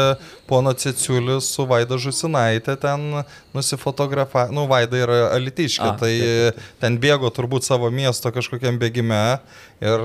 pono 0.50 0.74
Ceciulis 0.84 1.50
su 1.52 1.68
Vaida 1.70 2.00
Žusinaitė 2.00 2.78
ten 2.82 3.24
nusifotografavo, 3.56 4.54
nu 4.56 4.66
Vaida 4.70 5.00
yra 5.00 5.20
alitiškė, 5.36 5.88
A, 5.88 5.96
tai 6.00 6.12
taip, 6.20 6.66
ten 6.82 7.00
bėgo 7.02 7.32
turbūt 7.34 7.66
savo 7.68 7.90
miesto 7.94 8.32
kažkokiam 8.36 8.78
bėgime 8.82 9.22
ir 9.84 10.04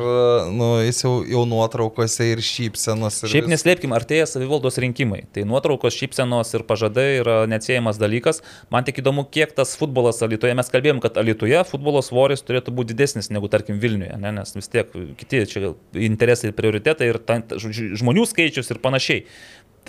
nu, 0.54 0.70
jis 0.82 1.02
jau, 1.04 1.12
jau 1.26 1.44
nuotraukose 1.48 2.26
ir 2.32 2.42
šypsenos. 2.44 3.20
Ir 3.24 3.34
Šiaip 3.34 3.50
neslėpkim, 3.50 3.94
artėja 3.94 4.26
savivaldos 4.30 4.80
rinkimai. 4.82 5.22
Tai 5.34 5.44
nuotraukos, 5.48 5.94
šypsenos 5.96 6.50
ir 6.56 6.64
pažadai 6.68 7.06
yra 7.20 7.36
neatsiejamas 7.50 8.00
dalykas. 8.00 8.42
Man 8.74 8.86
tik 8.86 9.02
įdomu, 9.02 9.26
kiek 9.30 9.54
tas 9.56 9.76
futbolas 9.78 10.20
Alitoje. 10.26 10.56
Mes 10.58 10.72
kalbėjom, 10.72 11.02
kad 11.04 11.20
Alitoje 11.20 11.62
futbolo 11.70 12.02
svoris 12.04 12.42
turėtų 12.46 12.74
būti 12.74 12.94
didesnis 12.94 13.30
negu, 13.30 13.50
tarkim, 13.52 13.78
Vilniuje, 13.82 14.18
ne? 14.20 14.34
nes 14.40 14.56
vis 14.56 14.70
tiek 14.72 14.90
kiti 15.20 15.44
čia 15.50 15.74
interesai, 15.94 16.52
prioritetai 16.56 17.12
ir 17.12 17.20
ta, 17.22 17.40
žmonių 17.56 18.26
skaičius 18.30 18.74
ir 18.74 18.82
panašiai. 18.82 19.24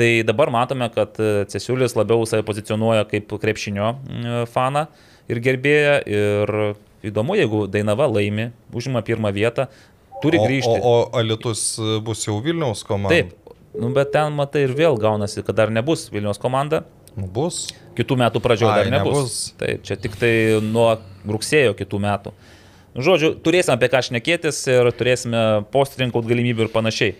Tai 0.01 0.09
dabar 0.25 0.49
matome, 0.53 0.87
kad 0.95 1.19
e, 1.21 1.31
Cesiulis 1.51 1.93
labiau 1.93 2.25
save 2.25 2.41
pozicionuoja 2.47 3.05
kaip 3.11 3.33
krepšinio 3.41 3.91
mm, 3.99 4.47
faną 4.49 4.87
ir 5.29 5.41
gerbėją. 5.45 5.97
Ir 6.09 6.53
įdomu, 7.11 7.37
jeigu 7.37 7.67
Dainava 7.69 8.07
laimi, 8.09 8.49
užima 8.73 9.03
pirmą 9.05 9.29
vietą, 9.35 9.67
turi 10.23 10.41
o, 10.41 10.47
grįžti. 10.47 10.73
o, 10.81 10.95
o 11.05 11.19
Alitus 11.21 11.67
bus 12.05 12.25
jau 12.25 12.39
Vilniaus 12.41 12.81
komanda. 12.87 13.13
Taip, 13.13 13.53
nu, 13.77 13.91
bet 13.93 14.09
ten 14.15 14.33
matai 14.37 14.65
ir 14.67 14.73
vėl 14.77 14.97
gaunasi, 15.01 15.45
kad 15.45 15.57
dar 15.61 15.73
nebus 15.73 16.09
Vilnius 16.13 16.41
komanda, 16.41 16.81
Nu, 17.11 17.27
Bus. 17.27 17.65
kitų 17.97 18.15
metų 18.21 18.39
pradžioje 18.39 18.71
dar 18.71 18.89
nebus. 18.91 19.15
nebus. 19.17 19.37
Taip, 19.59 19.81
čia 19.83 19.97
tik 19.99 20.13
tai 20.19 20.31
nuo 20.63 20.93
rugsėjo 21.27 21.73
kitų 21.75 21.99
metų. 21.99 22.31
Nu, 22.95 23.03
Žodžiu, 23.03 23.33
turėsime 23.43 23.75
apie 23.75 23.89
ką 23.91 23.99
šnekėtis 24.07 24.61
ir 24.71 24.89
turėsime 24.95 25.41
postrinkauti 25.75 26.31
galimybių 26.31 26.67
ir 26.67 26.71
panašiai. 26.71 27.15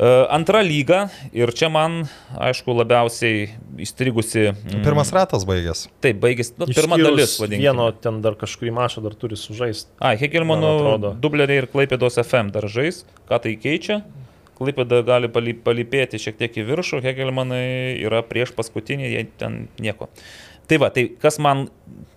E, 0.00 0.10
Antra 0.32 0.62
lyga 0.64 1.10
ir 1.36 1.50
čia 1.52 1.68
man, 1.68 2.06
aišku, 2.40 2.72
labiausiai 2.72 3.50
įstrigusi. 3.84 4.46
mm, 4.54 4.80
Pirmas 4.86 5.10
ratas 5.12 5.44
baigęs. 5.48 5.88
Taip, 6.00 6.16
baigėsi. 6.22 6.54
Nu, 6.56 6.68
pirma 6.72 6.96
dalis, 6.96 7.34
vadinkime. 7.42 7.66
Vieno 7.68 7.90
ten 7.92 8.22
dar 8.24 8.38
kažkurį 8.40 8.72
mačą 8.78 9.02
dar 9.04 9.12
turi 9.18 9.36
sužaisti. 9.36 9.90
Hegelmanų 10.00 10.70
atrodo. 10.72 11.12
dubleriai 11.20 11.60
ir 11.64 11.68
Klaipėdos 11.68 12.16
FM 12.24 12.48
daržais. 12.54 13.04
Ką 13.28 13.42
tai 13.44 13.56
keičia? 13.60 14.00
Klaipėda 14.60 15.02
gali 15.04 15.28
paly- 15.32 15.56
palypėti 15.56 16.18
šiek 16.20 16.36
tiek 16.36 16.56
į 16.60 16.64
viršų, 16.68 16.98
Hegelmanai 17.04 17.96
yra 18.04 18.20
prieš 18.22 18.52
paskutinį, 18.56 19.06
jie 19.08 19.26
ten 19.40 19.68
nieko. 19.80 20.08
Tai 20.70 20.78
va, 20.78 20.88
tai 20.94 21.08
kas 21.18 21.40
man 21.42 21.64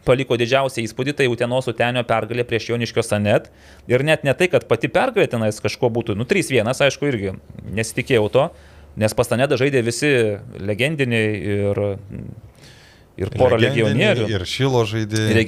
paliko 0.05 0.37
didžiausią 0.37 0.83
įspūdį, 0.83 1.15
tai 1.17 1.25
Utenos 1.31 1.65
Utenio 1.71 2.03
pergalė 2.05 2.45
prieš 2.45 2.69
Joniškio 2.69 3.01
Sanet. 3.05 3.49
Ir 3.89 4.03
net 4.05 4.25
ne 4.27 4.35
tai, 4.37 4.49
kad 4.51 4.67
pati 4.69 4.91
pergalė 4.93 5.25
tenais 5.31 5.57
kažko 5.63 5.89
būtų, 5.95 6.13
nu 6.19 6.27
3-1, 6.29 6.69
aišku, 6.69 7.09
irgi 7.09 7.33
nesitikėjau 7.73 8.29
to, 8.33 8.47
nes 8.99 9.15
pas 9.17 9.31
Sanetą 9.31 9.57
žaidė 9.57 9.81
visi 9.85 10.11
legendiniai 10.61 11.29
ir, 11.55 11.81
ir 13.23 13.31
pora 13.39 13.57
legionierių. 13.57 14.27
Ir 14.29 14.45
Šilo 14.49 14.83
žaidėjai. 14.91 15.31
Ir 15.33 15.41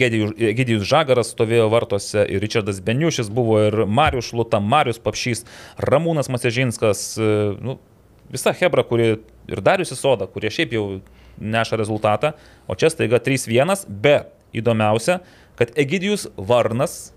Egidijus- 0.56 0.88
Žagaras 0.90 1.36
stovėjo 1.36 1.68
vartuose, 1.74 2.26
ir 2.26 2.42
Richardas 2.42 2.82
Beniušis 2.82 3.30
buvo, 3.30 3.60
ir 3.68 3.86
Marius 3.86 4.32
Šluta, 4.32 4.62
Marius 4.64 4.98
Papšys, 4.98 5.46
Ramūnas 5.78 6.32
Masežinskas, 6.32 7.06
e, 7.20 7.30
nu, 7.62 7.78
visa 8.34 8.56
Hebra, 8.56 8.82
kuri 8.82 9.20
ir 9.46 9.62
Darius 9.62 9.94
Soda, 9.94 10.26
kurie 10.26 10.50
šiaip 10.50 10.74
jau 10.74 10.88
neša 11.40 11.80
rezultatą, 11.80 12.34
o 12.68 12.78
čia 12.78 12.92
staiga 12.94 13.20
3-1, 13.24 13.86
bet 13.90 14.32
įdomiausia, 14.56 15.20
kad 15.60 15.74
Egidijus 15.80 16.28
Varnas, 16.38 17.12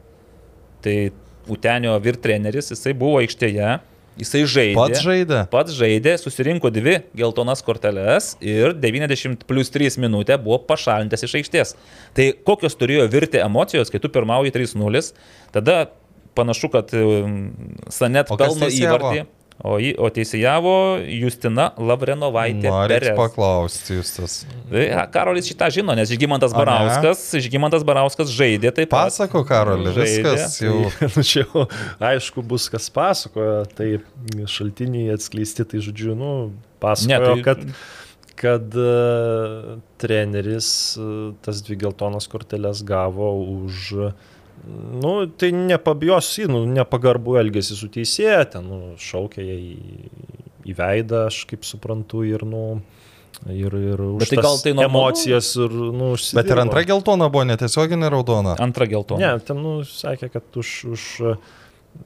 tai 0.83 1.11
Utenio 1.49 1.95
virtreneris, 2.03 2.73
jisai 2.75 2.93
buvo 2.99 3.23
aikštėje, 3.23 3.79
jisai 4.21 4.43
žaidė. 4.51 4.77
Pats 4.77 5.05
žaidė. 5.05 5.39
Pats 5.53 5.77
žaidė, 5.79 6.17
susirinko 6.21 6.71
dvi 6.75 6.99
geltonas 7.17 7.63
korteles 7.65 8.35
ir 8.45 8.75
90 8.77 9.47
plus 9.49 9.73
3 9.75 10.01
minutę 10.03 10.37
buvo 10.43 10.61
pašalintas 10.69 11.25
iš 11.25 11.39
aikštės. 11.41 11.75
Tai 12.19 12.29
kokios 12.47 12.77
turėjo 12.79 13.09
virti 13.13 13.41
emocijos, 13.43 13.93
kai 13.93 14.03
tu 14.03 14.11
pirmauji 14.13 14.55
3-0, 14.55 15.13
tada 15.55 15.81
panašu, 16.39 16.71
kad 16.75 16.93
um, 16.95 17.51
Sanet 17.91 18.31
pelno 18.39 18.71
įvartį. 18.71 19.27
O, 19.67 19.73
jį- 19.83 19.97
o 19.99 20.07
teisėjavo 20.15 20.73
Justina 21.11 21.73
Lavrenovaitė. 21.83 22.71
Perez. 22.89 23.09
paklausti, 23.19 23.97
jūs 23.99 24.13
tas. 24.15 24.35
Tai, 24.71 24.85
Karolis 25.11 25.49
šitą 25.51 25.67
žino, 25.75 25.97
nes 25.99 26.07
Žygimantas? 26.13 26.55
Barauskas, 26.55 27.25
Žygimantas 27.43 27.83
Barauskas 27.83 28.31
žaidė 28.31 28.71
taip 28.77 28.93
pat. 28.93 29.11
Pasako, 29.11 29.43
Karoli, 29.49 29.91
Žaidė. 29.97 30.35
viskas 30.37 30.61
jau. 30.63 30.77
Nu, 31.17 31.25
čia 31.27 31.43
jau 31.43 31.65
aišku 31.99 32.45
bus, 32.47 32.69
kas 32.71 32.87
pasakoja, 32.95 33.65
tai 33.75 33.97
šaltiniai 34.47 35.11
atskleisti, 35.17 35.67
tai 35.67 35.83
žodžiu, 35.83 36.15
nu, 36.15 36.31
pasakojo, 36.79 37.11
Ne, 37.11 37.19
tai- 37.19 37.35
tai... 37.35 37.43
kad, 37.43 37.67
kad 38.39 38.79
uh, 38.79 39.79
treneris 39.99 40.71
uh, 41.03 41.35
tas 41.43 41.65
dvi 41.67 41.81
geltonas 41.83 42.31
korteles 42.31 42.85
gavo 42.87 43.33
už, 43.65 44.13
nu, 45.03 45.13
tai 45.39 45.51
nepabijosiu, 45.55 46.49
nu, 46.53 46.63
nepagarbų 46.79 47.39
elgesį 47.43 47.79
su 47.79 47.89
teisėja, 47.93 48.45
ten, 48.55 48.69
nu, 48.69 48.95
šaukė 49.01 49.45
ją 49.45 49.59
į, 49.59 49.75
į 50.69 50.77
veidą, 50.79 51.27
aš 51.33 51.43
kaip 51.51 51.67
suprantu, 51.69 52.25
ir, 52.29 52.45
nu, 52.49 52.81
ir, 53.47 53.75
ir 53.93 54.03
už 54.09 54.25
Bet 54.25 54.35
tai 54.35 54.43
gal 54.43 54.61
tai 54.63 54.75
normalu? 54.75 54.91
emocijas 54.91 55.53
ir, 55.57 55.79
nu, 56.01 56.11
Bet 56.41 56.53
ir 56.53 56.63
antra 56.65 56.85
geltona 56.89 57.31
buvo 57.33 57.47
netiesioginė 57.49 58.11
raudona. 58.13 58.57
Antra 58.63 58.89
geltona. 58.91 59.23
Ne, 59.23 59.47
ten, 59.47 59.63
nu, 59.65 59.79
sakė, 59.89 60.31
kad 60.35 60.61
už, 60.63 60.75
už, 60.97 61.07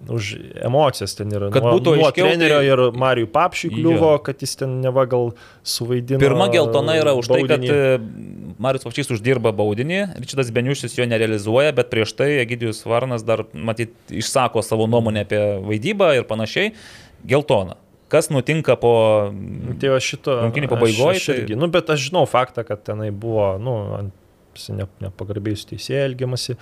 už 0.09 0.37
emocijas 0.67 1.15
ten 1.15 1.31
yra. 1.31 1.51
Kad 1.55 1.63
nuo, 1.63 1.75
būtų 1.79 1.93
nuo 1.97 2.07
aiškiau, 2.09 2.27
trenerio 2.27 2.59
tai- 2.59 2.67
ir 2.73 2.79
Marijų 2.99 3.27
Papšiui 3.33 3.71
kliuvo, 3.75 4.11
Jo. 4.17 4.23
kad 4.23 4.41
jis 4.43 4.57
ten 4.57 4.81
neva 4.83 5.05
gal 5.07 5.33
suvaidino. 5.63 6.19
Pirma 6.19 6.49
geltona 6.51 6.97
yra 6.99 7.15
už 7.15 7.29
tai, 7.29 7.43
kad 7.47 7.61
baudinį. 7.61 7.71
e, 7.71 8.55
Marius 8.59 8.85
Papšys 8.85 9.11
uždirba 9.15 9.53
baudinį, 9.53 10.01
Ričardas 10.19 10.51
Beniušis 10.51 10.99
jo 10.99 11.07
nerealizuoja, 11.07 11.73
bet 11.75 11.91
prieš 11.91 12.17
tai 12.17 12.31
Egidijus 12.45 12.83
Varnas 12.85 13.23
dar, 13.25 13.45
matyt, 13.55 13.91
išsako 14.11 14.63
savo 14.63 14.87
nuomonę 14.87 15.21
apie 15.27 15.39
vaidybą 15.63 16.17
ir 16.19 16.25
panašiai. 16.25 16.73
Geltona. 17.27 17.77
Kas 18.09 18.29
nutinka 18.29 18.75
po... 18.77 19.33
Tai 19.81 19.89
va 19.89 20.01
šito. 20.03 20.35
Rungtynių 20.43 20.69
pabaigoj, 20.69 21.15
Aš, 21.15 21.17
aš 21.17 21.27
tai- 21.31 21.37
irgi, 21.41 21.57
nu, 21.57 21.69
bet 21.73 21.89
aš 21.89 22.11
žinau 22.11 22.27
faktą, 22.29 22.67
kad 22.67 22.83
tenai 22.85 23.11
buvo, 23.11 23.57
nu, 23.59 24.11
ne, 24.69 24.87
nepagarbiai 25.01 25.57
su 25.57 25.65
teisėjai 25.71 26.11
elgiamasi. 26.11 26.57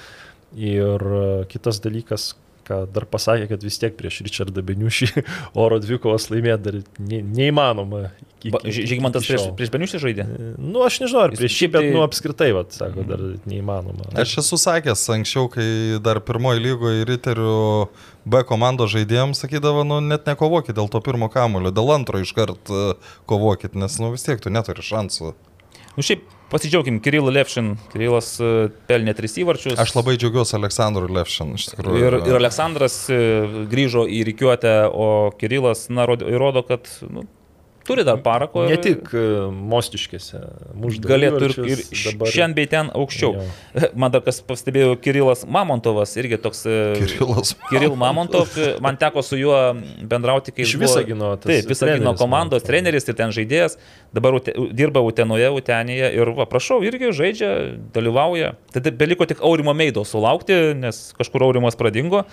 Ir 0.55 1.01
e, 1.01 1.44
kitas 1.51 1.81
dalykas, 1.82 2.35
ką 2.70 2.80
dar 2.94 3.06
pasakė, 3.10 3.51
kad 3.51 3.66
vis 3.66 3.76
tiek 3.82 3.98
prieš 3.98 4.22
Richardą 4.26 4.62
Beniušį 4.70 5.10
oro 5.66 5.80
dvikovos 5.82 6.30
laimėti 6.30 6.66
dar 6.70 6.78
ne, 7.02 7.20
neįmanoma. 7.26 8.06
Žygimantas 8.40 9.26
prieš, 9.28 9.42
prieš 9.59 9.72
Beniušį 9.74 9.98
žaidė? 10.01 10.24
Nu, 10.56 10.80
aš 10.86 11.01
nežinau, 11.02 11.26
ar 11.26 11.34
prieš 11.36 11.59
šį, 11.59 11.66
bet, 11.74 11.82
tai- 11.84 11.90
nu, 11.92 12.01
apskritai, 12.06 12.48
vat, 12.56 12.72
sako, 12.72 13.05
dar 13.10 13.20
neįmanoma. 13.51 14.06
Aš 14.22 14.38
esu 14.40 14.56
sakęs 14.62 15.02
anksčiau, 15.18 15.51
kai 15.52 15.66
dar 16.01 16.22
pirmoji 16.24 16.62
lygoje 16.64 17.05
Riterių 17.10 17.59
B 18.30 18.40
komandos 18.48 18.94
žaidėjams 18.94 19.44
sakydavo, 19.44 19.84
nu 19.84 20.01
net 20.05 20.24
nekovokit 20.28 20.76
dėl 20.78 20.88
to 20.92 21.02
pirmo 21.05 21.28
kamulio, 21.32 21.72
dėl 21.74 21.92
antro 21.92 22.20
iškart 22.22 22.72
e, 22.72 22.82
kovokit, 23.28 23.76
nes 23.76 24.01
nu 24.01 24.12
vis 24.14 24.24
tiek 24.24 24.40
tu 24.40 24.52
neturi 24.52 24.84
šansų. 24.84 25.34
Nu 25.96 26.04
šiaip 26.06 26.22
pasidžiaugim, 26.50 27.00
Kirilą 27.02 27.32
Levšin. 27.34 27.72
Kirilas 27.92 28.32
e, 28.42 28.68
pelnė 28.90 29.14
tris 29.18 29.36
įvarčius. 29.42 29.78
Aš 29.80 29.94
labai 29.96 30.16
džiaugiuosi 30.20 30.56
Aleksandru 30.58 31.10
Levšin, 31.10 31.54
iš 31.58 31.70
tikrųjų. 31.72 32.00
Ir, 32.02 32.18
ir 32.30 32.38
Aleksandras 32.38 32.96
e, 33.10 33.18
grįžo 33.70 34.06
į 34.10 34.22
rykiuotę, 34.30 34.74
o 34.90 35.08
Kirilas, 35.40 35.88
na, 35.92 36.06
rodo- 36.10 36.30
kad 36.68 36.90
nu, 37.10 37.26
turi 37.90 38.04
dar 38.06 38.20
parako. 38.22 38.64
Ne 38.70 38.78
tik 38.80 39.10
e, 39.12 39.24
mostiškėse. 39.50 40.40
Galėtų 41.04 41.48
ir, 41.48 41.54
ir 41.74 41.82
šiandien 41.90 42.54
bei 42.56 42.68
ten 42.70 42.90
aukščiau. 42.94 43.44
Man 44.00 44.14
dar 44.14 44.22
kas 44.26 44.40
pastebėjo, 44.46 44.94
Kirilas 45.02 45.44
Mamontovas, 45.48 46.14
irgi 46.20 46.38
toks... 46.42 46.62
e, 46.70 46.78
Kirilas 47.00 47.54
Kiril 47.70 47.96
Mamontov, 47.98 48.54
man 48.82 48.98
teko 49.00 49.22
su 49.26 49.38
juo 49.38 49.58
bendrauti, 50.10 50.54
kai 50.54 50.64
Iš 50.64 50.76
Visagino 50.80 51.32
Taip, 51.40 51.68
Visagino 51.70 52.14
komandos 52.18 52.64
treneris 52.66 53.08
ir 53.08 53.18
ten 53.18 53.34
žaidėjas, 53.34 53.76
dabar 54.16 54.38
ute, 54.38 54.54
dirba 54.76 55.02
Utenoje, 55.06 55.50
Utenėje 55.58 56.12
ir, 56.16 56.32
va, 56.38 56.46
prašau, 56.50 56.80
irgi 56.86 57.12
žaidžia, 57.16 57.52
dalyvauja. 57.94 58.54
Tada 58.74 58.94
beliko 58.94 59.26
tik 59.28 59.42
Aurimo 59.46 59.74
Meido 59.76 60.06
sulaukti, 60.08 60.58
nes 60.78 61.10
kažkur 61.18 61.46
Aurimas 61.48 61.78
pradingo 61.78 62.24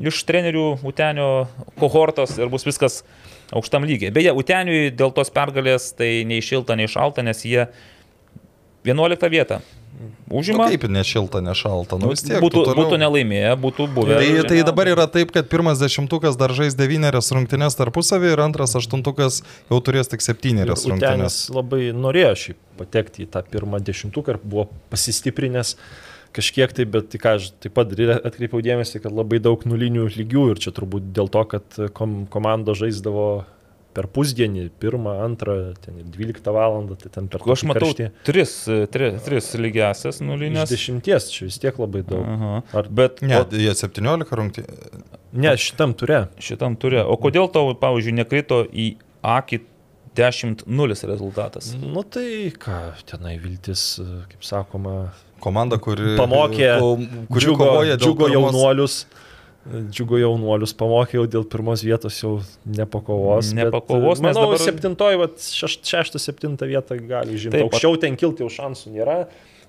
iš 0.00 0.22
trenerių 0.28 0.80
Utenio 0.86 1.28
kohortos 1.80 2.38
ir 2.40 2.50
bus 2.52 2.64
viskas 2.68 3.02
aukštam 3.52 3.84
lygiai. 3.88 4.12
Beje, 4.14 4.32
Uteniui 4.36 4.90
dėl 4.94 5.12
tos 5.16 5.30
pergalės 5.34 5.90
tai 5.96 6.24
nei 6.28 6.40
šilta, 6.44 6.76
nei 6.78 6.86
šalta, 6.90 7.22
nes 7.26 7.42
jie 7.44 7.66
11 8.84 9.28
vietą 9.30 9.60
Nu, 10.00 10.38
užima. 10.38 10.68
kaip 10.70 10.86
ne 10.88 11.02
šilta, 11.04 11.40
ne 11.44 11.52
šalta. 11.54 11.98
Nu, 12.00 12.08
vis 12.14 12.22
tiek, 12.24 12.38
būtų, 12.40 12.50
tu 12.54 12.62
toliau- 12.70 12.86
būtų 12.86 12.98
nelaimėję, 13.02 13.50
būtų 13.60 13.86
buvę. 13.92 14.16
Tai, 14.22 14.48
tai 14.48 14.62
dabar 14.64 14.86
yra 14.88 15.04
taip, 15.10 15.32
kad 15.34 15.48
pirmas 15.50 15.78
dešimtukas 15.82 16.38
dar 16.40 16.54
žais 16.56 16.74
devynerias 16.78 17.28
rungtynės 17.34 17.76
tarpusavį 17.76 18.32
ir 18.32 18.40
antras 18.40 18.72
aštuntukas 18.78 19.42
jau 19.68 19.80
turės 19.84 20.08
tik 20.08 20.22
septynerias 20.24 20.86
rungtynės. 20.88 21.50
Labai 21.52 21.90
norėjo 21.92 22.32
šiaip 22.44 22.56
patekti 22.78 23.26
į 23.26 23.30
tą 23.34 23.42
pirmą 23.50 23.82
dešimtuką 23.82 24.28
ir 24.36 24.38
buvo 24.42 24.68
pasistiprinęs 24.94 25.74
kažkiek 26.36 26.72
tai, 26.76 26.84
bet 26.86 27.08
tai 27.12 27.18
ką 27.22 27.36
aš 27.38 27.50
taip 27.62 27.74
pat 27.74 27.90
atkreipiau 27.94 28.60
dėmesį, 28.64 29.00
kad 29.04 29.12
labai 29.14 29.40
daug 29.42 29.62
nulinių 29.66 30.08
lygių 30.16 30.44
ir 30.52 30.60
čia 30.62 30.72
turbūt 30.76 31.10
dėl 31.16 31.28
to, 31.32 31.44
kad 31.54 31.80
kom 31.96 32.26
komanda 32.30 32.74
žaisdavo 32.78 33.44
per 33.90 34.06
pusdienį, 34.06 34.68
pirmą, 34.78 35.16
antrą, 35.24 35.54
ten 35.82 35.96
ir 35.98 36.04
12 36.14 36.52
valandą, 36.54 36.94
tai 36.94 37.08
ten 37.10 37.26
per 37.26 37.42
Aš 37.42 37.64
matau 37.66 37.88
karštį. 37.88 38.04
tris, 38.22 38.52
tris, 38.94 39.16
tris 39.26 39.48
lygiasias 39.58 40.20
nulinės. 40.22 40.70
dešimties 40.70 41.26
čia 41.34 41.48
vis 41.48 41.58
tiek 41.58 41.74
labai 41.82 42.04
daug. 42.06 42.22
Aha. 42.22 42.52
Ar 42.78 42.86
Bet 42.86 43.18
Ne, 43.26 43.40
o, 43.42 43.48
jie 43.50 43.74
17 43.74 44.30
rungtynės. 44.30 45.02
ne, 45.32 45.56
šitam 45.58 45.96
turė. 45.98 46.28
šitam 46.38 46.78
turė. 46.78 47.02
O 47.02 47.18
kodėl 47.18 47.50
tau, 47.50 47.74
pavyzdžiui, 47.74 48.14
nekrito 48.22 48.62
į 48.70 48.92
akį 49.26 49.58
10-0 50.14 51.06
rezultatas? 51.10 51.72
Nu 51.74 52.02
tai 52.06 52.50
ką, 52.54 52.78
tenai 53.10 53.38
viltis, 53.42 53.98
kaip 54.30 54.42
sakoma, 54.46 55.12
Komanda, 55.40 55.78
kuri, 55.80 56.14
pamokė, 56.20 56.70
kuri 57.30 57.44
džiugo, 57.46 57.68
džiugo 57.96 58.26
pirmos- 58.28 58.34
jaunuolius. 58.36 58.96
Džiugo 59.92 60.16
jaunuolius 60.16 60.72
pamokė 60.74 61.18
jau 61.18 61.26
dėl 61.28 61.44
pirmos 61.52 61.82
vietos 61.84 62.16
jau 62.22 62.38
nepakovos. 62.64 63.50
bet, 63.52 63.58
Nepakovos, 63.66 64.20
nes 64.20 64.24
manau, 64.34 64.46
dabar- 64.48 64.62
septintoji, 64.64 65.18
šeš, 65.52 65.74
šeštą, 65.84 66.18
septintą 66.22 66.64
vietą 66.70 66.96
gali 67.06 67.36
žinoti. 67.36 67.58
Taip, 67.58 67.66
Aukščiau 67.68 67.98
ten 68.00 68.16
kilti 68.16 68.40
jau 68.44 68.48
šansų 68.48 68.94
nėra. 68.96 69.18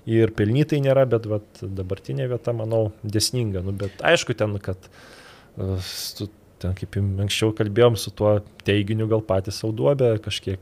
Ir 0.08 0.32
pelnytai 0.34 0.80
nėra, 0.82 1.04
bet 1.06 1.26
vat, 1.30 1.44
dabartinė 1.62 2.24
vieta, 2.32 2.54
manau, 2.56 2.90
desninga. 3.04 3.60
Nu, 3.62 3.70
bet 3.76 4.00
aišku, 4.02 4.34
ten, 4.34 4.56
kad 4.58 4.76
uh, 5.58 5.76
su, 5.78 6.26
ten, 6.58 6.72
kaip 6.74 6.96
anksčiau 6.96 7.52
kalbėjom, 7.54 7.96
su 8.00 8.10
tuo 8.10 8.40
teiginiu 8.64 9.06
gal 9.12 9.20
patys 9.22 9.60
savo 9.60 9.72
duobę 9.76 10.16
kažkiek 10.24 10.58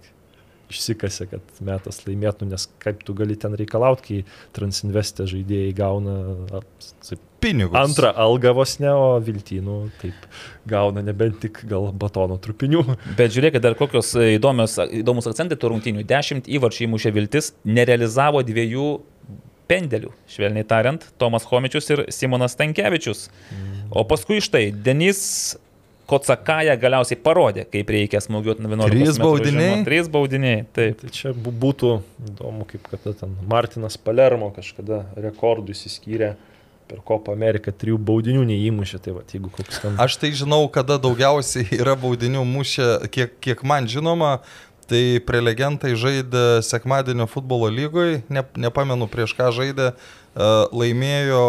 išsikasė, 0.73 1.27
kad 1.31 1.61
metas 1.67 2.03
laimėtų, 2.07 2.49
nes 2.51 2.67
kaip 2.83 3.03
tu 3.07 3.15
gali 3.19 3.37
ten 3.41 3.57
reikalauti, 3.59 4.07
kai 4.07 4.55
Transinvestė 4.57 5.27
žaidėjai 5.31 5.75
gauna 5.77 6.17
taip, 6.61 7.21
Pinigus. 7.41 7.77
antrą 7.79 8.13
algą 8.21 8.53
vos 8.57 8.77
ne, 8.83 8.91
o 8.93 9.15
viltynų 9.25 9.77
taip 10.01 10.27
gauna 10.69 11.05
nebent 11.05 11.41
tik 11.45 11.63
gal 11.71 11.91
batono 11.97 12.37
trupinių. 12.43 12.85
Bet 13.19 13.35
žiūrėkit, 13.37 13.63
dar 13.65 13.77
kokios 13.79 14.13
įdomios, 14.37 14.77
įdomus 15.01 15.31
akcentai 15.31 15.59
tų 15.61 15.75
rungtynių. 15.75 16.05
10 16.09 16.51
įvarčių 16.59 16.87
įmušė 16.89 17.15
Viltis, 17.17 17.55
nerealizavo 17.65 18.45
dviejų 18.47 18.91
pendelių, 19.71 20.11
švelniai 20.31 20.67
tariant, 20.67 21.05
Tomas 21.21 21.47
Homičius 21.47 21.91
ir 21.95 22.05
Simonas 22.11 22.57
Tankievičius. 22.59 23.29
O 23.95 24.03
paskui 24.09 24.41
štai 24.43 24.71
Denis 24.75 25.21
Kotsakaja 26.11 26.75
galiausiai 26.81 27.19
parodė, 27.23 27.65
kaip 27.71 27.91
reikia 27.95 28.19
smūgiuoti 28.25 28.65
11 28.67 28.91
Trys 28.91 29.15
metrų 29.15 29.27
baudiniai? 29.29 29.67
žemumą. 29.69 29.87
Trys 29.87 30.09
baudiniai, 30.11 30.63
taip. 30.75 31.03
Tai 31.05 31.11
čia 31.15 31.35
būtų 31.35 31.93
įdomu, 32.33 32.67
kaip 32.71 32.89
kada 32.91 33.15
ten 33.21 33.37
Martinas 33.51 33.99
Palermo 34.01 34.51
kažkada 34.57 35.05
rekordų 35.15 35.77
įsiskyrė 35.77 36.33
per 36.91 37.05
Kopą 37.07 37.37
Ameriką, 37.37 37.71
trijų 37.71 38.01
baudinių 38.03 38.43
neįmušė, 38.49 38.99
tai 39.05 39.15
va, 39.15 39.23
jeigu 39.31 39.53
koks 39.55 39.79
ten... 39.85 39.95
Aš 40.03 40.19
tai 40.19 40.33
žinau, 40.35 40.65
kada 40.75 40.99
daugiausiai 41.03 41.69
yra 41.83 41.95
baudinių 41.99 42.43
mušę, 42.49 42.91
kiek, 43.15 43.39
kiek 43.45 43.63
man 43.67 43.87
žinoma. 43.91 44.41
Tai 44.91 45.05
prelegentai 45.23 45.93
žaidė 45.95 46.65
sekmadienio 46.67 47.29
futbolo 47.31 47.69
lygoje, 47.71 48.25
ne, 48.27 48.43
nepamenu 48.59 49.07
prieš 49.07 49.37
ką 49.39 49.53
žaidė, 49.55 49.93
e, 49.95 50.49
laimėjo 50.75 51.45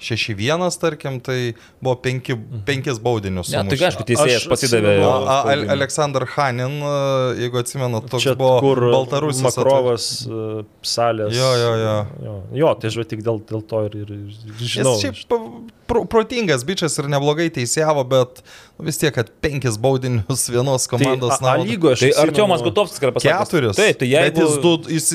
6-1, 0.00 0.78
tarkim, 0.80 1.20
tai 1.20 1.54
buvo 1.82 1.94
5 2.02 2.34
penkis 2.66 2.98
baudinius. 3.02 3.50
Ne, 3.52 3.62
tai 3.68 3.78
aišku, 3.90 4.06
teisėjas 4.08 4.42
Aš 4.44 4.48
pasidavė. 4.48 4.94
atsimenu- 4.96 5.28
A, 5.28 5.36
a. 5.52 5.56
Aleksandr 5.76 6.26
Hanin, 6.34 6.78
jeigu 7.40 7.60
atsimenat, 7.60 8.08
toks 8.10 8.24
Čia 8.24 8.34
buvo 8.34 8.60
kur 8.64 8.80
Baltarusis. 8.90 9.42
Makrovas 9.44 10.06
uh, 10.26 10.62
salės. 10.82 11.34
Jo, 11.36 11.50
jo, 11.60 11.72
jo. 11.84 11.96
Jo, 12.24 12.36
jo 12.62 12.74
tai 12.80 12.88
aš 12.92 13.00
tik 13.12 13.22
dėl, 13.26 13.42
dėl 13.44 13.62
to 13.68 13.84
ir, 13.90 13.98
ir, 14.04 14.14
ir 14.16 14.64
žinau. 14.64 14.96
Jis 14.96 15.04
šiaip 15.04 15.20
pro, 15.90 16.04
protingas 16.06 16.62
bičias 16.66 16.94
ir 17.02 17.08
neblogai 17.10 17.48
teisėjavo, 17.54 18.04
bet 18.10 18.40
nu, 18.44 18.86
vis 18.86 18.98
tiek, 19.00 19.10
kad 19.14 19.30
penkis 19.42 19.78
baudinius 19.82 20.44
vienos 20.52 20.86
komandos 20.90 21.36
tai, 21.36 21.38
a, 21.40 21.54
a, 21.54 21.56
naudai. 21.56 21.66
lygo 21.70 21.90
aš 21.92 22.04
Tai 22.04 22.10
Artiomas 22.24 22.62
Gutovskis 22.64 23.02
yra 23.02 23.14
pasakęs. 23.16 23.50
Keturis. 23.50 23.80
Taip, 23.80 23.98
tai 24.00 24.08
Bet 24.10 24.38
jeigu... 24.38 24.44
jis 24.46 24.60
du, 24.62 24.72
jis 24.94 25.08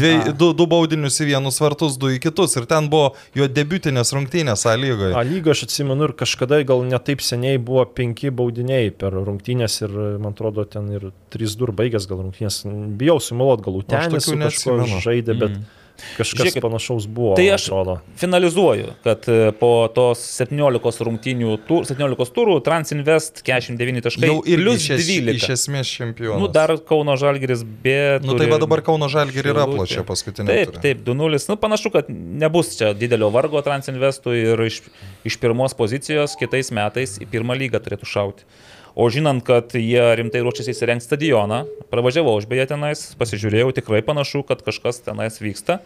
dviej, 0.00 0.32
du, 0.40 0.48
du 0.56 0.66
baudinius 0.70 1.20
į 1.20 1.28
vienus 1.32 1.60
vartus, 1.62 1.98
du 2.00 2.12
į 2.14 2.20
kitus. 2.24 2.56
Ir 2.60 2.68
ten 2.70 2.88
buvo 2.92 3.12
jo 3.38 3.48
debiutinės 3.60 4.14
rungtynės 4.16 4.64
A 4.70 4.74
lygoje. 4.80 5.12
A 5.18 5.24
lygą 5.26 5.52
aš 5.54 5.66
atsimenu 5.68 6.08
ir 6.08 6.16
kažkada 6.24 6.62
gal 6.68 6.82
netaip 6.88 7.22
seniai 7.24 7.60
buvo 7.60 7.84
penki 7.98 8.32
baudiniai 8.32 8.88
per 8.96 9.18
rungtynės 9.20 9.82
ir 9.84 9.94
man 10.22 10.32
atrodo 10.32 10.64
ten 10.64 10.88
ir 10.96 11.10
3-2 11.34 11.76
baigęs 11.82 12.08
gal 12.10 12.24
rungtynės. 12.24 12.62
Bijau 12.98 13.20
sumiluot, 13.22 13.62
gal 13.68 13.78
Utenis 13.82 14.16
tokių 14.16 14.24
su 14.24 14.40
kažkuo 14.40 14.76
neatsimenu. 14.80 15.04
žaidė, 15.04 15.38
bet 15.44 15.52
Mm. 15.52 15.81
Kažkas 16.18 16.40
Žiūrėkit, 16.42 16.62
panašaus 16.64 17.06
buvo. 17.06 17.34
tai 17.38 17.46
aš- 17.54 17.68
atrodo. 17.70 17.98
Finalizuoju, 18.20 18.92
kad 19.04 19.28
e, 19.28 19.52
po 19.58 19.88
tos 19.94 20.22
17 20.40 21.04
rungtynių, 21.08 21.56
tur, 21.68 21.84
17 21.88 22.32
turų 22.36 22.58
Transinvest 22.66 23.42
49 23.46 24.02
taškai. 24.06 24.28
Jau 24.30 24.40
ir 24.46 24.62
plus 24.64 24.82
iš, 24.82 24.90
es, 24.98 25.06
12. 25.08 25.36
iš 25.40 25.48
esmės 25.56 25.92
čempionas. 25.92 26.40
Nu, 26.42 26.48
dar 26.52 26.74
Kauno 26.88 27.16
Žalgeris 27.20 27.62
be... 27.64 28.18
Nu, 28.24 28.36
tai 28.38 28.48
va 28.50 28.58
dabar 28.62 28.82
Kauno 28.86 29.08
Žalgirį 29.12 29.52
ir 29.52 29.54
Šilutė. 29.54 29.68
aplošė 29.68 30.04
paskutinį. 30.08 30.46
Taip, 30.52 30.76
taip, 30.82 31.04
2-0. 31.06 31.48
Nu, 31.52 31.56
panašu, 31.56 31.92
kad 31.94 32.10
nebus 32.10 32.74
čia 32.78 32.92
didelio 32.96 33.30
vargo 33.34 33.62
Transinvestui 33.64 34.42
ir 34.52 34.66
iš, 34.68 34.82
iš 35.28 35.38
pirmos 35.42 35.74
pozicijos 35.78 36.36
kitais 36.40 36.70
metais 36.74 37.18
į 37.22 37.28
pirmą 37.32 37.56
lygą 37.58 37.80
turėtų 37.82 38.08
šauti. 38.08 38.46
O 38.92 39.08
žinant, 39.08 39.40
kad 39.44 39.72
jie 39.72 40.02
rimtai 40.18 40.42
ruošiasi 40.44 40.74
įsirengti 40.74 41.06
stadioną, 41.06 41.62
pravažiavau 41.92 42.36
aš 42.36 42.44
beje 42.50 42.66
tenais, 42.74 43.06
pasižiūrėjau, 43.16 43.70
tikrai 43.78 44.02
panašu, 44.04 44.42
kad 44.44 44.60
kažkas 44.64 45.00
tenais 45.06 45.40
vyksta 45.40 45.80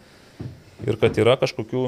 ir 0.86 0.98
kad 0.98 1.14
yra 1.22 1.36
kažkokių... 1.38 1.86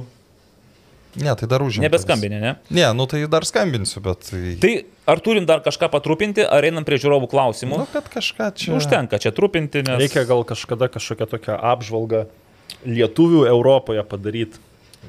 Ne, 1.18 1.32
tai 1.34 1.48
dar 1.50 1.64
užimtas. 1.64 1.88
Nebeskambinė, 1.88 2.38
ne? 2.38 2.52
Ne, 2.70 2.84
nu 2.94 3.08
tai 3.10 3.24
dar 3.30 3.42
skambinsiu, 3.48 3.98
bet... 4.04 4.28
Tai... 4.28 4.42
Tai 4.62 4.72
ar 5.10 5.22
turim 5.24 5.48
dar 5.48 5.64
kažką 5.64 5.88
patrupinti, 5.90 6.44
ar 6.44 6.62
einam 6.68 6.86
prie 6.86 7.00
žiūrovų 7.02 7.30
klausimų? 7.32 7.80
Nu, 7.82 7.88
kad 7.90 8.06
kažką 8.12 8.52
čia... 8.54 8.76
Užtenka 8.76 9.18
čia 9.18 9.32
trupinti, 9.34 9.82
nes... 9.88 9.98
Reikia 9.98 10.22
gal 10.28 10.44
kažkada 10.46 10.86
kažkokią 10.92 11.26
tokią 11.32 11.58
apžvalgą 11.72 12.28
lietuvių 12.86 13.42
Europoje 13.50 14.04
padaryti. 14.06 14.62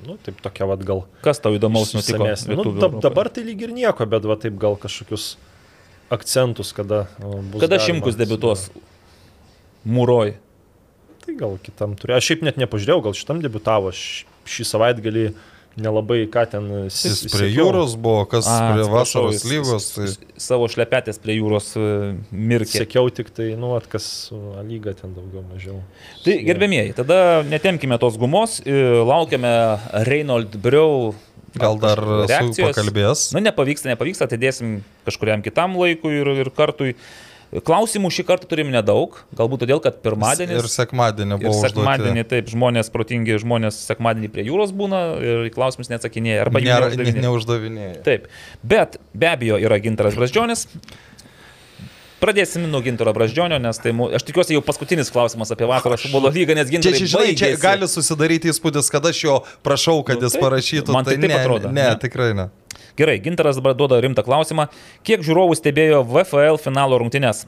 Nu, 0.08 0.16
taip 0.24 0.40
tokia 0.42 0.66
vad 0.70 0.82
gal. 0.88 1.04
Kas 1.26 1.42
tau 1.44 1.54
įdomaus 1.58 1.92
nutiko? 1.94 2.24
išsamesnė. 2.24 2.58
Nu, 2.58 2.74
dab, 2.80 2.98
dabar 3.04 3.30
tai 3.34 3.44
lyg 3.46 3.68
ir 3.68 3.76
nieko, 3.76 4.08
bet 4.10 4.26
va 4.26 4.40
taip 4.40 4.56
gal 4.62 4.80
kažkokius 4.80 5.34
akcentus, 6.10 6.74
kada 6.74 7.08
o, 7.24 7.40
bus. 7.42 7.62
Kada 7.62 7.78
galima- 7.78 7.86
Šimkus 7.86 8.18
debiutuos? 8.20 8.70
Mūroj. 9.88 10.34
Tai 11.26 11.36
gal 11.40 11.58
kitam 11.64 11.94
turėjo. 12.00 12.18
Aš 12.20 12.28
šiaip 12.32 12.42
net 12.48 12.58
nepažiūrėjau, 12.62 13.04
gal 13.06 13.14
šitam 13.18 13.42
debitavo 13.44 13.92
š- 13.94 14.26
šį 14.50 14.66
savaitgalį 14.74 15.26
nelabai 15.84 16.24
ką 16.32 16.44
ten 16.52 16.68
Jis 16.88 17.26
prie 17.32 17.50
jūros 17.52 17.96
buvo, 18.00 18.24
kas 18.30 18.48
A, 18.50 18.58
prie 18.74 18.88
vasaros 18.92 19.46
lygos. 19.50 19.88
Tai... 19.96 20.08
Savo 20.40 20.68
šlepetės 20.72 21.22
prie 21.22 21.38
jūros 21.40 21.72
e, 21.80 21.86
mirkė. 22.32 22.84
Sekiau 22.84 23.12
tik 23.14 23.32
tai, 23.36 23.52
nu, 23.60 23.74
at 23.78 23.88
kas 23.92 24.08
su 24.30 24.40
A 24.60 24.64
lyga 24.66 24.96
ten 24.98 25.16
daugiau 25.18 25.44
mažiau. 25.48 25.80
Tai 26.26 26.36
gerbėmieji, 26.48 26.94
tada 27.00 27.20
netemkime 27.48 28.00
tos 28.02 28.20
gumos, 28.22 28.60
e, 28.66 28.76
laukiame 29.10 29.54
Reynold 30.10 30.60
Briau. 30.64 31.16
Gal 31.58 31.80
dar 31.82 31.98
su 31.98 32.20
reakcijos. 32.30 32.70
pakalbės. 32.70 33.24
Na, 33.34 33.42
nepavyksta, 33.50 33.90
nepavyksta, 33.90 34.28
atidėsim 34.30 34.84
kažkuriam 35.08 35.42
kitam 35.46 35.80
laikui 35.80 36.20
ir, 36.22 36.30
ir 36.46 36.52
kartui. 36.54 36.94
Klausimų 37.50 38.12
šį 38.14 38.24
kartą 38.30 38.46
turim 38.46 38.68
nedaug, 38.70 39.16
galbūt 39.34 39.64
todėl, 39.64 39.80
kad 39.82 39.96
pirmadienis. 40.06 40.54
Ir 40.62 40.68
sekmadienį 40.70 41.40
Ir 41.40 41.48
buvo 41.48 41.62
sekmadienį, 41.64 42.22
užduoti. 42.22 42.30
taip, 42.30 42.52
žmonės, 42.54 42.92
protingi 42.94 43.40
žmonės 43.42 43.80
sekmadienį 43.90 44.30
prie 44.36 44.46
jūros 44.46 44.70
būna 44.70 45.00
ir 45.18 45.50
klausimus 45.56 45.90
neatsakinėja. 45.90 46.44
Arba 46.46 46.62
Nėra- 46.62 46.92
neuždavinėja. 46.94 47.24
Neuždavinėja. 47.26 47.96
Taip, 48.06 48.28
bet 48.62 49.00
be 49.18 49.32
abejo 49.34 49.58
yra 49.58 49.80
Gintaras 49.82 50.14
Brazdžionis. 50.14 50.68
Pradėsim 52.20 52.66
nuo 52.68 52.82
Gintaro 52.84 53.14
Brazdžionio, 53.16 53.58
nes 53.64 53.78
tai, 53.80 53.94
aš 54.18 54.26
tikiuosi, 54.28 54.52
jau 54.58 54.62
paskutinis 54.68 55.08
klausimas 55.10 55.54
apie 55.56 55.64
vasaros 55.70 56.02
futbolo 56.04 56.28
lygą, 56.36 56.52
nes 56.58 56.68
Gintaras 56.68 57.00
čia, 57.00 57.08
žinai, 57.14 57.32
čia 57.40 57.54
gali 57.62 57.88
susidaryti 57.88 58.52
įspūdis, 58.52 58.90
kad 58.92 59.06
aš 59.08 59.22
jo 59.24 59.38
prašau, 59.64 60.02
kad 60.04 60.20
Nu, 60.20 60.28
jis 60.28 60.36
taip. 60.36 60.44
parašytų. 60.44 60.92
Man 60.92 61.08
tai 61.08 61.16
taip 61.16 61.30
ne, 61.32 61.38
atrodo, 61.40 61.72
Ne, 61.72 61.86
ne? 61.88 61.96
tikrai 61.96 62.34
ne. 62.36 62.50
Gerai, 63.00 63.16
Gintaras 63.24 63.56
dabar 63.56 63.78
duoda 63.80 64.02
rimtą 64.04 64.26
klausimą. 64.28 64.68
Kiek 65.08 65.24
žiūrovų 65.24 65.56
stebėjo 65.56 66.04
VFL 66.04 66.60
finalo 66.60 67.00
rungtynes? 67.00 67.46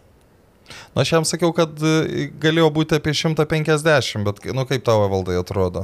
Na, 0.95 1.03
aš 1.03 1.11
jam 1.17 1.25
sakiau, 1.27 1.51
kad 1.55 1.75
e, 1.83 2.29
galėjo 2.39 2.69
būti 2.71 2.95
apie 2.95 3.11
150, 3.17 4.23
bet, 4.27 4.45
nu, 4.55 4.63
kaip 4.69 4.85
tavo 4.87 5.09
valdai 5.11 5.35
atrodo? 5.41 5.83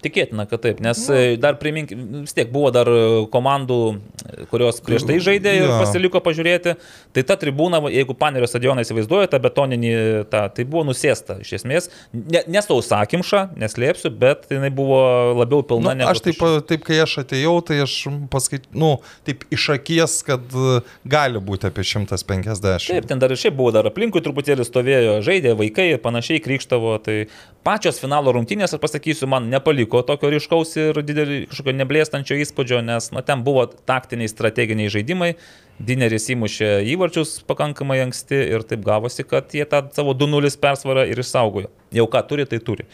Tikėtina, 0.00 0.46
kad 0.48 0.62
taip, 0.64 0.78
nes 0.80 1.02
nu. 1.10 1.18
dar 1.40 1.58
primink, 1.60 1.90
vis 2.22 2.32
tiek 2.36 2.48
buvo 2.52 2.70
dar 2.72 2.88
e, 2.88 3.00
komandų, 3.32 3.78
e, 4.24 4.46
kurios 4.48 4.80
prieš 4.84 5.04
tai 5.08 5.18
žaidė 5.20 5.52
ir 5.58 5.66
Jo. 5.66 5.76
pasiliko 5.82 6.22
pažiūrėti. 6.24 6.74
Tai 7.16 7.24
ta 7.28 7.36
tribūna, 7.40 7.82
jeigu 7.92 8.16
Panerio 8.16 8.48
stadioną 8.48 8.84
įsivaizduoja, 8.86 9.28
ta 9.32 9.40
betoninė, 9.42 9.92
ta, 10.32 10.46
tai 10.54 10.64
buvo 10.64 10.86
nusėsta 10.88 11.36
iš 11.44 11.52
esmės. 11.60 11.90
Ne, 12.16 12.42
nesausakimša, 12.48 13.42
neslėpsiu, 13.60 14.12
bet 14.22 14.48
jinai 14.52 14.72
buvo 14.72 15.00
labiau 15.42 15.64
pilna. 15.66 15.92
Nu, 15.92 16.00
negu 16.00 16.14
aš 16.14 16.24
taip, 16.24 16.40
taip, 16.70 16.84
kai 16.86 17.02
aš 17.04 17.18
atėjau, 17.24 17.54
tai 17.68 17.82
aš 17.84 17.98
paskait, 18.32 18.70
nu, 18.72 18.94
taip 19.28 19.44
iš 19.52 19.68
akies, 19.76 20.16
kad 20.26 20.48
e, 20.56 20.80
gali 21.12 21.44
būti 21.44 21.68
apie 21.68 21.84
150. 21.84 22.88
Taip, 22.88 23.10
ten 23.10 23.20
dar 23.20 23.36
ir 23.36 23.40
šiaip 23.40 23.58
buvo, 23.58 23.74
dar 23.76 23.90
aplinkui 23.92 24.24
truputėlį 24.24 24.64
stovėjo, 24.68 25.20
žaidė 25.26 25.56
vaikai 25.60 25.90
ir 25.92 26.02
panašiai 26.02 26.40
krikštavo. 26.44 26.96
Tai 27.04 27.20
pačios 27.66 28.00
finalo 28.00 28.32
rungtynės, 28.34 28.74
aš 28.74 28.82
pasakysiu, 28.82 29.28
man 29.30 29.48
nepaliko 29.52 30.02
tokio 30.06 30.30
ryškaus 30.32 30.76
ir 30.80 31.00
didelį 31.04 31.40
kažkokio 31.50 31.74
neblėstančio 31.78 32.38
įspūdžio, 32.44 32.80
nes 32.86 33.10
na, 33.14 33.22
ten 33.26 33.44
buvo 33.46 33.66
taktiniai, 33.68 34.30
strateginiai 34.30 34.92
žaidimai. 34.92 35.32
Dineris 35.80 36.28
įmušė 36.34 36.70
įvarčius 36.92 37.38
pakankamai 37.48 38.02
anksti 38.04 38.36
ir 38.56 38.64
taip 38.68 38.84
gavosi, 38.84 39.24
kad 39.24 39.52
jie 39.56 39.64
tą 39.68 39.86
savo 39.96 40.12
2-0 40.16 40.52
persvarą 40.60 41.06
ir 41.08 41.20
išsaugojo. 41.22 41.70
Jau 41.96 42.08
ką 42.12 42.24
turi, 42.28 42.48
tai 42.48 42.60
turi. 42.64 42.88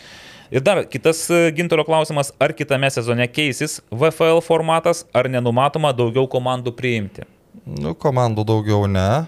Ir 0.54 0.62
dar 0.62 0.84
kitas 0.86 1.24
e, 1.30 1.48
gintaro 1.50 1.82
klausimas, 1.82 2.30
ar 2.38 2.54
kitame 2.54 2.86
sezone 2.94 3.26
keisis 3.26 3.80
VFL 3.90 4.38
formatas, 4.46 5.02
ar 5.10 5.26
nenumatoma 5.30 5.90
daugiau 5.90 6.28
komandų 6.30 6.70
priimti. 6.78 7.26
Nu, 7.66 7.96
komandų 7.98 8.44
daugiau 8.46 8.86
ne. 8.86 9.26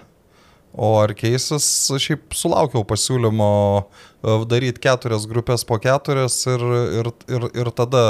O 0.73 0.91
ar 1.01 1.15
keisis, 1.17 1.65
šiaip 1.97 2.35
sulaukiau 2.37 2.83
pasiūlymo 2.87 3.49
e, 3.79 4.35
daryti 4.49 4.83
keturias 4.83 5.25
grupės 5.29 5.65
po 5.65 5.79
keturias 5.81 6.43
ir, 6.49 6.65
ir, 6.99 7.09
ir, 7.31 7.47
ir 7.63 7.71
tada, 7.73 8.03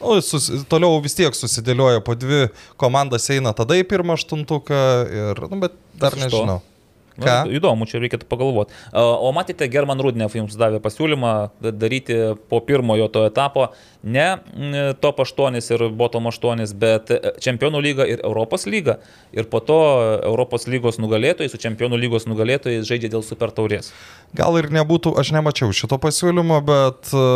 nu, 0.00 0.18
sus, 0.24 0.48
toliau 0.72 0.98
vis 1.04 1.14
tiek 1.14 1.36
susidėlioja 1.36 2.02
po 2.02 2.16
dvi 2.18 2.48
komandas 2.80 3.30
eina 3.30 3.54
tada 3.54 3.78
į 3.78 3.86
pirmą 3.90 4.18
aštuntuką 4.18 4.82
ir, 5.06 5.44
nu, 5.52 5.62
bet 5.62 5.78
dar 6.02 6.18
nežinau. 6.18 6.58
Na, 7.20 7.26
Ką? 7.26 7.52
Įdomu, 7.52 7.86
čia 7.88 8.00
reikėtų 8.00 8.26
pagalvoti. 8.30 8.72
O 8.96 9.30
matėte, 9.36 9.68
German 9.70 10.00
Rudnev 10.00 10.34
jums 10.36 10.56
davė 10.58 10.80
pasiūlymą 10.80 11.32
da- 11.60 11.72
daryti 11.76 12.16
po 12.48 12.60
pirmojo 12.64 13.10
to 13.12 13.24
etapo 13.28 13.68
ne 14.02 14.38
top 15.00 15.20
8 15.20 15.58
ir 15.60 15.84
bottom 15.92 16.26
8, 16.30 16.64
bet 16.80 17.10
e, 17.12 17.18
Čempionų 17.40 17.82
lyga 17.84 18.06
ir 18.08 18.22
Europos 18.24 18.64
lyga. 18.66 18.98
Ir 19.36 19.44
po 19.52 19.60
to 19.60 19.76
Europos 20.24 20.64
lygos 20.70 20.96
nugalėtojai 21.02 21.50
su 21.52 21.60
Čempionų 21.60 21.98
lygos 22.00 22.24
nugalėtojais 22.30 22.88
žaidžia 22.88 23.12
dėl 23.12 23.24
super 23.26 23.52
taurės. 23.52 23.92
Gal 24.36 24.56
ir 24.60 24.70
nebūtų, 24.72 25.12
aš 25.20 25.34
nemačiau 25.36 25.74
šito 25.76 25.98
pasiūlymo, 26.00 26.62
bet 26.64 27.12
e, 27.12 27.26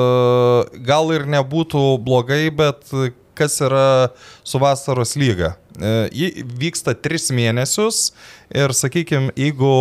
gal 0.88 1.12
ir 1.12 1.28
nebūtų 1.36 1.84
blogai, 2.04 2.48
bet 2.54 2.88
kas 3.36 3.58
yra 3.64 4.10
su 4.46 4.60
vasaros 4.62 5.14
lyga? 5.20 5.54
E, 5.78 5.94
Ji 6.14 6.44
vyksta 6.60 6.94
tris 6.94 7.30
mėnesius 7.34 8.12
ir, 8.54 8.74
sakykime, 8.76 9.34
jeigu 9.38 9.72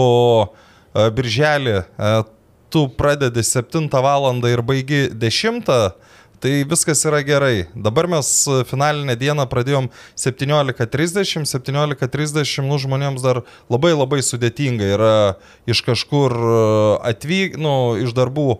e, 0.43 1.09
birželį 1.17 1.77
e, 1.81 2.13
tu 2.73 2.87
pradedi 2.97 3.43
7 3.45 3.89
val. 4.01 4.29
ir 4.49 4.61
baigi 4.65 5.09
10, 5.13 5.69
tai 6.43 6.51
viskas 6.67 7.01
yra 7.07 7.21
gerai. 7.23 7.67
Dabar 7.75 8.09
mes 8.11 8.27
e, 8.51 8.59
finalinę 8.67 9.15
dieną 9.19 9.45
pradėjom 9.51 9.87
17.30, 10.19 11.47
17.30 11.47 12.67
nu, 12.67 12.79
žmonėms 12.83 13.23
dar 13.23 13.41
labai 13.71 13.93
labai 13.95 14.19
sudėtinga 14.25 14.91
yra 14.97 15.13
iš 15.71 15.83
kažkur 15.87 16.35
atvyk, 17.13 17.55
nu, 17.61 17.73
iš 18.03 18.11
darbų 18.17 18.47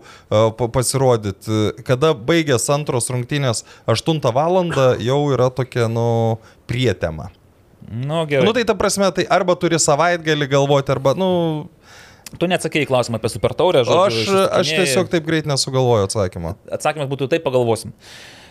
pa- 0.56 0.70
pasirodyti. 0.72 1.60
Kada 1.84 2.14
baigės 2.16 2.70
antros 2.72 3.12
rungtynės 3.12 3.66
8 3.90 4.24
val. 4.32 4.62
jau 5.02 5.20
yra 5.34 5.50
tokia, 5.50 5.88
nu, 5.90 6.38
prietema. 6.70 7.30
Nu, 7.92 8.24
gerai. 8.24 8.46
Nu, 8.46 8.52
tai 8.56 8.64
ta 8.64 8.74
prasme, 8.74 9.10
tai 9.12 9.26
arba 9.28 9.56
turi 9.60 9.76
savaitgalį 9.82 10.48
galvoti, 10.48 10.92
arba, 10.94 11.12
nu, 11.18 11.68
Tu 12.34 12.48
neatsakėjai 12.50 12.86
į 12.86 12.90
klausimą 12.90 13.20
apie 13.20 13.30
super 13.30 13.52
taurę, 13.54 13.84
aš, 13.84 13.90
žodžiu. 13.90 14.38
aš 14.58 14.70
tiesiog 14.74 15.10
taip 15.12 15.26
greit 15.26 15.46
nesugalvoju 15.46 16.08
atsakymą. 16.08 16.56
Atsakymas 16.72 17.10
būtų 17.10 17.28
taip, 17.30 17.44
pagalvosim. 17.46 17.92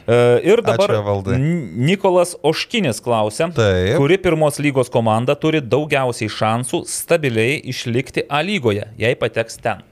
E, 0.08 0.16
Ir 0.44 0.62
dabar 0.64 0.92
Ačiū, 0.92 1.36
Nikolas 1.80 2.36
Oškinis 2.44 3.00
klausia, 3.04 3.48
Taip. 3.56 3.96
kuri 4.00 4.18
pirmos 4.20 4.60
lygos 4.60 4.92
komanda 4.92 5.36
turi 5.40 5.62
daugiausiai 5.64 6.32
šansų 6.32 6.84
stabiliai 6.92 7.62
išlikti 7.72 8.26
A 8.28 8.44
lygoje, 8.44 8.90
jei 9.00 9.16
pateks 9.20 9.60
ten. 9.64 9.84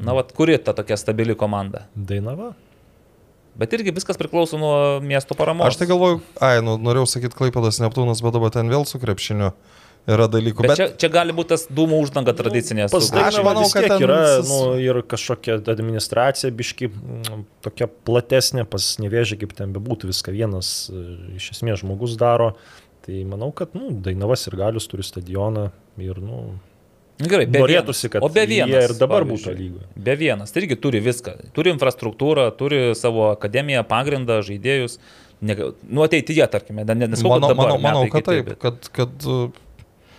Na, 0.00 0.12
vad, 0.16 0.32
kuri 0.34 0.58
ta 0.58 0.74
tokia 0.76 0.98
stabili 1.00 1.36
komanda? 1.38 1.86
Dainava. 1.94 2.52
Bet 3.54 3.72
irgi 3.76 3.92
viskas 3.94 4.18
priklauso 4.18 4.58
nuo 4.58 5.00
miesto 5.00 5.36
paramos. 5.38 5.68
Aš 5.70 5.78
tai 5.78 5.86
galvoju, 5.86 6.18
ai, 6.42 6.58
nu, 6.64 6.74
norėjau 6.82 7.06
sakyti 7.06 7.38
Klaipadas 7.38 7.78
Neptūnas, 7.78 8.20
bet 8.24 8.34
dabar 8.34 8.50
ten 8.50 8.68
vėl 8.72 8.82
su 8.88 8.98
krepšiniu 8.98 9.52
yra 10.10 10.26
dalykų. 10.28 10.64
Bet, 10.66 10.70
bet 10.74 10.78
čia, 10.80 10.86
čia 11.00 11.08
gali 11.14 11.32
būti 11.36 11.52
tas 11.54 11.66
dūmų 11.72 12.00
uždanga 12.04 12.34
tradicinė. 12.36 12.88
Su- 12.92 13.00
Aš 13.16 13.38
manau, 13.46 13.64
kad 13.72 13.86
ten 13.88 14.04
yra 14.04 14.18
nu, 14.44 14.58
ir 14.82 15.00
kažkokia 15.08 15.58
administracija 15.72 16.50
biški 16.52 16.90
mm, 16.90 17.44
tokia 17.64 17.88
platesnė, 17.88 18.66
pas 18.68 18.90
nevėžė, 19.00 19.38
kaip 19.44 19.54
ten 19.56 19.72
bebūtų, 19.76 20.10
viską 20.12 20.34
vienas 20.34 20.90
e, 20.92 21.04
iš 21.40 21.50
esmės 21.56 21.80
žmogus 21.84 22.18
daro. 22.20 22.52
Tai 23.04 23.18
manau, 23.28 23.50
kad 23.52 23.74
nu, 23.76 23.90
Dainavas 24.04 24.46
ir 24.48 24.56
Galius 24.56 24.86
turi 24.88 25.04
stadioną 25.04 25.70
ir 26.00 26.20
nu, 26.24 26.44
Nu, 27.14 27.28
Gerai, 27.30 27.44
be 27.46 27.60
norėtųsi, 27.62 28.08
vienas. 28.08 28.10
kad 28.10 28.24
o 28.26 28.28
be 28.34 28.42
jie 28.42 28.64
vienas. 28.66 28.88
ir 28.88 28.94
dabar 28.98 29.22
būtų 29.22 29.52
lygoje. 29.54 29.84
Be 30.02 30.16
vienas. 30.18 30.50
Tai 30.50 30.64
irgi 30.64 30.74
turi 30.82 30.98
viską. 30.98 31.34
Turi 31.54 31.70
infrastruktūrą, 31.70 32.48
turi 32.58 32.80
savo 32.98 33.28
akademiją, 33.30 33.84
pagrindą, 33.86 34.40
žaidėjus. 34.42 34.96
Ne, 35.40 35.54
nu, 35.86 36.02
ateityje, 36.02 36.48
tarkime, 36.50 36.82
ne- 36.82 36.96
ne- 37.04 37.06
nesakau, 37.12 37.36
kad 37.36 37.44
Manau, 37.44 37.52
dabar, 37.54 37.70
manau, 37.70 37.78
manau 37.84 38.02
metai 38.02 38.10
kad 38.16 38.26
taip, 38.26 38.48
bet- 38.50 38.58
kad, 38.58 38.90
kad 38.98 39.28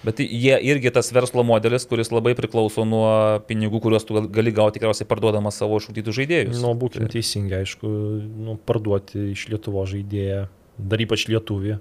Bet 0.05 0.21
jie 0.21 0.53
irgi 0.69 0.91
tas 0.93 1.09
verslo 1.15 1.43
modelis, 1.47 1.87
kuris 1.89 2.11
labai 2.13 2.35
priklauso 2.37 2.85
nuo 2.85 3.09
pinigų, 3.49 3.81
kuriuos 3.81 4.05
tu 4.05 4.17
gal- 4.19 4.29
gali 4.29 4.53
gauti 4.53 4.77
tikriausiai 4.77 5.07
parduodamas 5.09 5.57
savo 5.57 5.79
išūkytų 5.81 6.13
žaidėjus. 6.19 6.61
Nu, 6.61 6.75
būkim 6.77 7.09
teisingi, 7.09 7.57
aišku, 7.63 7.89
nu, 8.45 8.57
parduoti 8.69 9.31
iš 9.33 9.47
Lietuvo 9.49 9.85
žaidėją, 9.89 10.45
dar 10.77 11.05
ypač 11.05 11.25
lietuvį. 11.31 11.79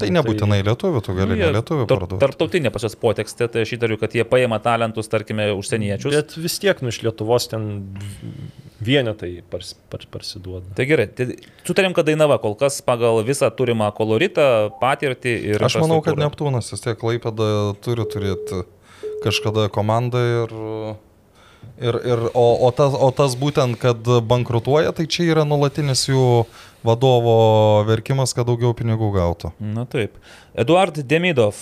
Tai 0.00 0.08
nebūtinai 0.14 0.60
lietuvių, 0.66 1.02
tu 1.04 1.14
gali 1.16 1.36
Nu, 1.36 1.50
lietuvių 1.56 1.86
parduoti. 1.90 2.20
Tarptautinė 2.22 2.72
pas 2.72 2.86
juos 2.86 2.96
potekstė, 3.00 3.48
tai 3.52 3.64
aš 3.66 3.74
įtariu, 3.76 3.98
kad 4.00 4.14
jie 4.16 4.24
paima 4.28 4.58
talentus, 4.62 5.10
tarkime, 5.12 5.50
užsieniečius. 5.58 6.14
Bet... 6.14 6.36
Vis 6.40 6.58
tiek, 6.62 6.80
nu, 6.84 6.92
iš 6.92 7.02
Lietuvos 7.04 7.48
ten 7.52 7.66
vienetai 8.82 9.30
pars, 9.52 9.74
par, 9.92 10.06
parsiduoda. 10.14 10.72
Tai 10.78 10.86
gerai, 10.88 11.08
tai 11.12 11.28
sutarėm, 11.68 11.96
kad 11.96 12.08
Dainava 12.08 12.38
kol 12.42 12.56
kas 12.58 12.80
pagal 12.86 13.20
visą 13.26 13.50
turimą 13.54 13.90
koloritą, 13.96 14.46
patirtį 14.80 15.36
ir... 15.52 15.66
Aš 15.68 15.80
manau, 15.82 16.00
kad. 16.04 16.18
Neptūnas 16.20 16.72
vis 16.72 16.84
tiek 16.84 16.98
Klaipėda 17.00 17.48
turi 17.84 18.08
turėti 18.08 18.64
kažkada 19.24 19.68
komandą 19.72 20.22
ir... 20.42 20.60
Ir, 21.82 21.96
ir, 22.06 22.20
o, 22.38 22.44
o, 22.66 22.68
tas, 22.70 22.94
o 22.94 23.08
tas 23.10 23.32
būtent, 23.38 23.74
kad 23.80 24.06
bankrutuoja, 24.28 24.92
tai 24.94 25.08
čia 25.10 25.24
yra 25.32 25.42
nulatinis 25.48 26.04
jų 26.06 26.44
vadovo 26.86 27.82
verkimas, 27.86 28.34
kad 28.34 28.46
daugiau 28.46 28.74
pinigų 28.76 29.08
gautų. 29.14 29.52
Na 29.62 29.84
taip. 29.90 30.18
Eduard 30.58 30.98
Demidov, 31.08 31.58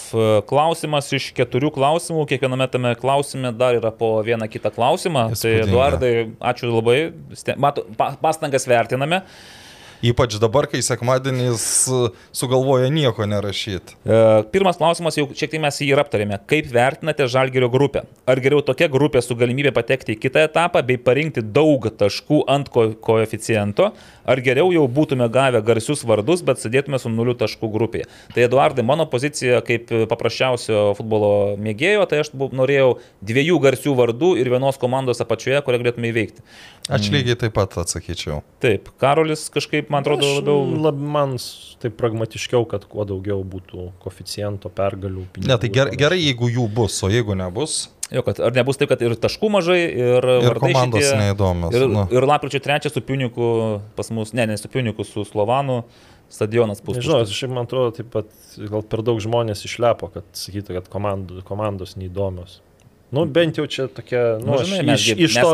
klausimas 0.48 1.08
iš 1.16 1.30
keturių 1.36 1.70
klausimų, 1.76 2.24
kiekviename 2.28 2.66
tame 2.72 2.94
klausime 3.00 3.52
dar 3.56 3.78
yra 3.78 3.92
po 3.94 4.16
vieną 4.26 4.48
kitą 4.50 4.72
klausimą. 4.74 5.28
Tai 5.32 5.36
Įspūdinga. 5.38 5.68
Eduardai, 5.68 6.12
ačiū 6.52 6.72
labai, 6.72 6.98
mato, 7.60 7.86
pa, 7.96 8.12
pastangas 8.20 8.68
vertiname. 8.68 9.22
Ypač 10.00 10.38
dabar, 10.40 10.64
kai 10.64 10.80
sekmadieniais 10.80 11.64
e, 11.92 11.98
sugalvoja 12.32 12.88
nieko 12.88 13.26
nerašyti. 13.28 13.98
E, 14.00 14.20
Pirmas 14.52 14.78
klausimas, 14.80 15.18
jau 15.18 15.26
šiek 15.28 15.52
tiek 15.52 15.60
mes 15.60 15.76
jį 15.76 15.90
ir 15.92 16.00
aptarėme. 16.00 16.38
Kaip 16.48 16.70
vertinate 16.72 17.26
Žalgerio 17.28 17.68
grupę? 17.72 18.06
Ar 18.24 18.40
geriau 18.40 18.64
tokia 18.64 18.88
grupė 18.88 19.20
su 19.20 19.36
galimybė 19.36 19.74
patekti 19.76 20.16
į 20.16 20.22
kitą 20.22 20.46
etapą 20.48 20.80
bei 20.88 20.96
parinkti 20.96 21.44
daug 21.44 21.84
taškų 22.00 22.40
ant 22.48 22.70
ko 22.72 22.86
koeficiento, 23.04 23.90
ar 24.24 24.40
geriau 24.46 24.72
jau 24.72 24.86
būtume 24.88 25.28
gavę 25.32 25.60
garsius 25.66 26.06
vardus, 26.08 26.40
bet 26.48 26.62
sėdėtume 26.62 26.96
su 27.02 27.12
nuliu 27.12 27.36
taškų 27.36 27.68
grupėje? 27.76 28.08
Tai 28.32 28.46
Eduardai, 28.48 28.86
mano 28.86 29.04
pozicija 29.10 29.60
kaip 29.66 29.92
paprasčiausio 30.08 30.94
futbolo 30.96 31.58
mėgėjo, 31.60 32.08
tai 32.08 32.22
aš 32.24 32.32
norėjau 32.38 32.94
dviejų 33.20 33.60
garsių 33.68 33.98
vardų 34.00 34.32
ir 34.40 34.48
vienos 34.56 34.80
komandos 34.80 35.20
apačioje, 35.20 35.60
kurią 35.66 35.84
galėtume 35.84 36.08
įveikti. 36.08 36.46
Aš 36.90 37.10
lygiai 37.12 37.36
taip 37.38 37.52
pat 37.54 37.76
atsakyčiau. 37.84 38.40
Taip, 38.62 38.88
Karolis 39.02 39.44
kažkaip, 39.52 39.89
man 39.90 40.04
atrodo, 40.04 40.26
Aš 40.26 40.40
labiau... 40.40 40.66
Lab, 40.86 40.98
man 41.18 41.36
taip 41.82 41.96
pragmatiškiau, 42.00 42.66
kad 42.70 42.84
kuo 42.90 43.06
daugiau 43.08 43.42
būtų 43.46 43.90
koficiento 44.02 44.70
pergalių. 44.72 45.26
Ne, 45.44 45.56
tai 45.60 45.70
gerai, 45.72 45.96
gerai, 45.98 46.20
jeigu 46.22 46.50
jų 46.50 46.68
bus, 46.80 47.00
o 47.06 47.10
jeigu 47.12 47.36
nebus, 47.38 47.88
Jo, 48.10 48.24
kad 48.26 48.40
ar 48.42 48.50
nebus 48.50 48.74
taip, 48.74 48.90
kad 48.90 49.02
ir 49.06 49.12
taškų 49.22 49.48
mažai, 49.54 49.82
ir, 49.86 50.24
ir 50.42 50.58
komandos 50.58 51.04
šitie- 51.04 51.18
neįdomios. 51.20 51.76
Ir, 51.78 51.84
nu. 51.86 52.08
ir 52.10 52.24
lapkričio 52.26 52.58
3 52.64 52.90
su 52.90 53.02
Piuniku 53.06 53.50
pas 53.94 54.10
mus, 54.10 54.32
ne, 54.34 54.48
ne 54.50 54.56
su 54.58 54.66
Piuniku, 54.68 55.06
su 55.06 55.22
Slovanu 55.28 55.84
stadionas 56.30 56.82
bus. 56.82 56.98
Nežinau, 56.98 57.22
šiaip 57.26 57.54
man 57.54 57.68
atrodo, 57.68 57.92
taip 57.94 58.10
pat 58.10 58.32
gal 58.70 58.82
per 58.82 59.04
daug 59.06 59.22
žmonės 59.22 59.62
išlepo, 59.66 60.10
kad 60.14 60.26
sakytų, 60.34 60.80
kad 60.80 60.90
komandų, 60.90 61.44
komandos 61.46 61.94
neįdomios. 62.00 62.58
Nu, 63.10 63.24
bent 63.26 63.56
jau 63.58 63.64
čia 63.66 63.88
tokia, 63.90 64.38
nu, 64.38 64.46
Nu, 64.52 64.58
aš 64.60 64.68
žinai, 64.70 64.84
mes 64.86 65.00
iš, 65.00 65.06
gi- 65.08 65.24
iš 65.26 65.34
mes 65.34 65.42
to 65.42 65.50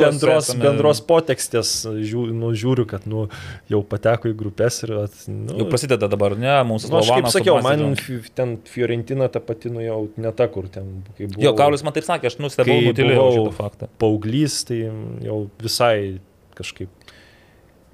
bendros, 0.00 0.48
esame- 0.50 0.64
bendros 0.64 1.00
potekstės 1.06 1.70
žiū, 1.86 2.24
nu, 2.34 2.50
žiūriu, 2.50 2.86
kad 2.90 3.06
nu, 3.06 3.28
jau 3.70 3.80
pateko 3.86 4.26
į 4.32 4.34
grupės 4.40 4.80
ir... 4.82 4.92
At, 5.04 5.14
nu, 5.30 5.60
Jau 5.60 5.68
prasideda 5.70 6.08
dabar, 6.10 6.34
ne, 6.34 6.56
mūsų 6.66 6.90
Nu, 6.90 6.98
aš 6.98 7.12
kaip 7.14 7.28
sakiau, 7.30 7.60
man 7.62 7.94
ten 8.34 8.56
Fiorentina 8.66 9.28
ta 9.30 9.38
pati, 9.38 9.70
nu 9.70 9.84
jau 9.84 10.00
ne 10.18 10.32
ta, 10.34 10.48
kur 10.50 10.66
ten, 10.66 11.04
buvo. 11.18 11.38
Jo, 11.46 11.54
Karolis 11.54 11.86
man 11.86 11.94
taip 11.94 12.08
sakė, 12.08 12.26
aš 12.32 12.40
nustebau, 12.42 12.80
nutilėjau 12.90 13.22
buvau- 13.22 13.38
šitą 13.38 13.54
faktą. 13.60 13.88
Paauglys, 14.02 14.64
tai 14.66 14.80
jau 15.22 15.38
visai 15.62 16.18
kažkaip 16.58 16.90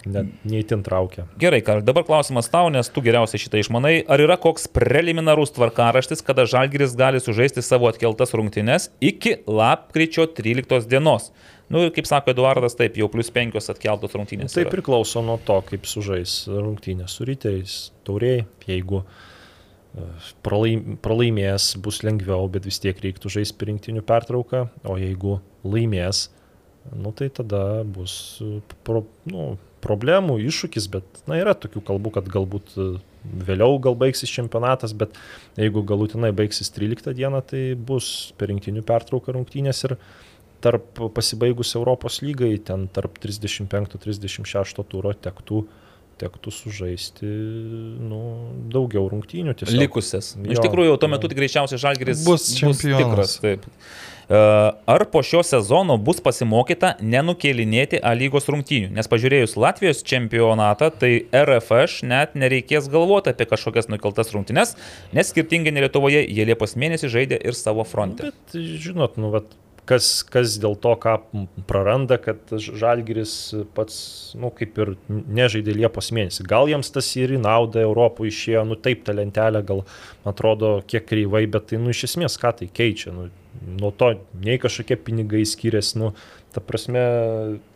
ne, 0.07 0.23
neįtin 0.47 0.85
traukia. 0.87 1.27
Gerai, 1.41 1.61
Karl, 1.67 1.83
dabar 1.87 2.07
klausimas 2.07 2.51
tau, 2.53 2.71
nes 2.73 2.89
tu 2.93 3.03
geriausiai 3.05 3.43
šitą 3.43 3.61
išmanai. 3.63 3.99
Ar 4.11 4.23
yra 4.23 4.39
koks 4.41 4.69
preliminarus 4.73 5.55
tvarkaraštis, 5.57 6.25
kada 6.27 6.47
Žalgiris 6.49 6.97
gali 6.99 7.21
sužaisti 7.23 7.65
savo 7.65 7.91
atkeltas 7.91 8.35
rungtynes 8.37 8.91
iki 9.05 9.39
lapkričio 9.47 10.29
13 10.37 10.89
dienos? 10.91 11.31
Nu 11.69 11.83
ir 11.83 11.91
kaip 11.95 12.07
sako 12.07 12.31
Eduardas, 12.31 12.77
taip, 12.79 12.95
jau 12.99 13.09
plus 13.11 13.33
penkios 13.35 13.67
atkeltos 13.73 14.15
rungtynės. 14.15 14.55
Tai 14.55 14.63
yra. 14.63 14.71
priklauso 14.71 15.23
nuo 15.27 15.35
to, 15.43 15.59
kaip 15.67 15.89
sužais 15.91 16.45
rungtynės 16.47 17.17
su 17.19 17.27
ryteriais, 17.27 17.75
tauriai, 18.07 18.45
jeigu 18.71 19.01
e, 19.03 20.07
pralaim, 20.47 20.95
pralaimės, 21.03 21.73
bus 21.83 22.05
lengviau, 22.07 22.47
bet 22.55 22.69
vis 22.71 22.79
tiek 22.83 23.01
reiktų 23.03 23.35
žaisti 23.39 23.59
per 23.59 23.73
rinktinių 23.73 24.05
pertrauką, 24.07 24.63
o 24.87 24.99
jeigu 25.01 25.41
laimės, 25.67 26.29
nu, 26.95 27.11
tai 27.19 27.33
tada 27.35 27.83
bus 27.83 28.15
e, 28.47 28.61
pro, 28.87 29.03
nu, 29.27 29.57
problemų, 29.87 30.41
iššūkis, 30.51 30.91
bet 30.93 31.23
na, 31.31 31.39
yra 31.41 31.55
tokių 31.57 31.83
kalbų, 31.87 32.17
kad 32.19 32.29
galbūt 32.33 32.75
e, 32.77 32.91
vėliau 33.49 33.79
gal 33.83 33.97
baigsis 33.99 34.33
čempionatas, 34.35 34.95
bet 34.99 35.17
jeigu 35.59 35.83
galutinai 35.87 36.33
baigsis 36.37 36.71
13 36.75 37.15
dieną, 37.17 37.43
tai 37.47 37.63
bus 37.79 38.33
per 38.39 38.51
rinktinių 38.53 38.85
pertrauką 38.87 39.35
rungtynės 39.39 39.85
ir 39.89 39.97
tarp 40.65 41.01
pasibaigus 41.15 41.75
Europos 41.79 42.21
lygai, 42.25 42.57
ten 42.65 42.87
tarp 42.93 43.19
35-36 43.23 44.83
turo 44.91 45.13
tektų, 45.13 45.63
tektų 46.21 46.53
sužaisti 46.55 47.29
nu, 48.09 48.21
daugiau 48.73 49.05
rungtynių. 49.13 49.55
Tiesiog. 49.61 49.81
Likusias. 49.85 50.33
Jo, 50.41 50.57
Iš 50.57 50.63
tikrųjų, 50.65 50.97
tuo 51.03 51.11
metu 51.13 51.29
greičiausiai 51.29 51.81
Žalgiris 51.83 52.25
Bus 52.27 52.49
čempionas. 52.57 53.03
tikras. 53.03 53.37
Taip. 53.45 53.67
Ar 54.29 55.05
po 55.13 55.23
šio 55.23 55.43
sezono 55.47 55.95
bus 56.03 56.19
pasimokyta 56.25 56.97
nenukėlinėti 56.99 58.01
A 58.03 58.11
lygos 58.19 58.49
rungtynių? 58.51 58.89
Nes 58.97 59.07
pažiūrėjus 59.11 59.55
Latvijos 59.55 60.03
čempionatą, 60.07 60.91
tai 60.91 61.13
RFŠ 61.31 62.03
net 62.11 62.35
nereikės 62.35 62.91
galvoti 62.91 63.31
apie 63.31 63.47
kažkokias 63.47 63.87
nukeltas 63.93 64.35
rungtynes, 64.35 64.75
nes 65.15 65.31
skirtingai 65.31 65.71
nei 65.75 65.87
Lietuvoje 65.87 66.25
jie 66.27 66.49
Liepos 66.49 66.75
mėnesį 66.75 67.13
žaidė 67.13 67.39
ir 67.39 67.55
savo 67.55 67.87
fronte. 67.87 68.33
Bet 68.33 68.59
žinot, 68.83 69.15
nu, 69.23 69.31
vat, 69.31 69.55
kas, 69.87 70.11
kas 70.27 70.59
dėl 70.59 70.75
to, 70.83 70.97
ką 70.99 71.15
praranda, 71.71 72.19
kad 72.19 72.51
Žalgiris 72.51 73.37
pats, 73.79 73.97
nu, 74.35 74.51
kaip 74.51 74.79
ir 74.83 74.95
nežaidė 75.07 75.79
Liepos 75.85 76.11
mėnesį. 76.11 76.49
Gal 76.51 76.67
jiems 76.73 76.91
tas 76.91 77.15
ir 77.15 77.39
į 77.39 77.41
naudą 77.47 77.87
Europoje 77.87 78.35
išėjo, 78.35 78.67
nu 78.67 78.75
taip, 78.75 79.07
ta 79.07 79.15
lentelė 79.15 79.63
gal, 79.71 79.87
man 80.27 80.35
atrodo, 80.35 80.81
kiek 80.91 81.07
kreivai, 81.07 81.47
bet 81.47 81.71
tai, 81.71 81.79
nu, 81.83 81.95
iš 81.95 82.09
esmės, 82.11 82.41
ką 82.43 82.57
tai 82.59 82.73
keičia. 82.75 83.15
Nu, 83.15 83.31
nuo 83.81 83.91
to 83.91 84.13
nei 84.43 84.59
kažkokie 84.63 84.99
pinigai 85.07 85.45
skiriasi, 85.49 85.99
nu, 86.01 86.13
ta 86.57 86.63
prasme, 86.65 87.03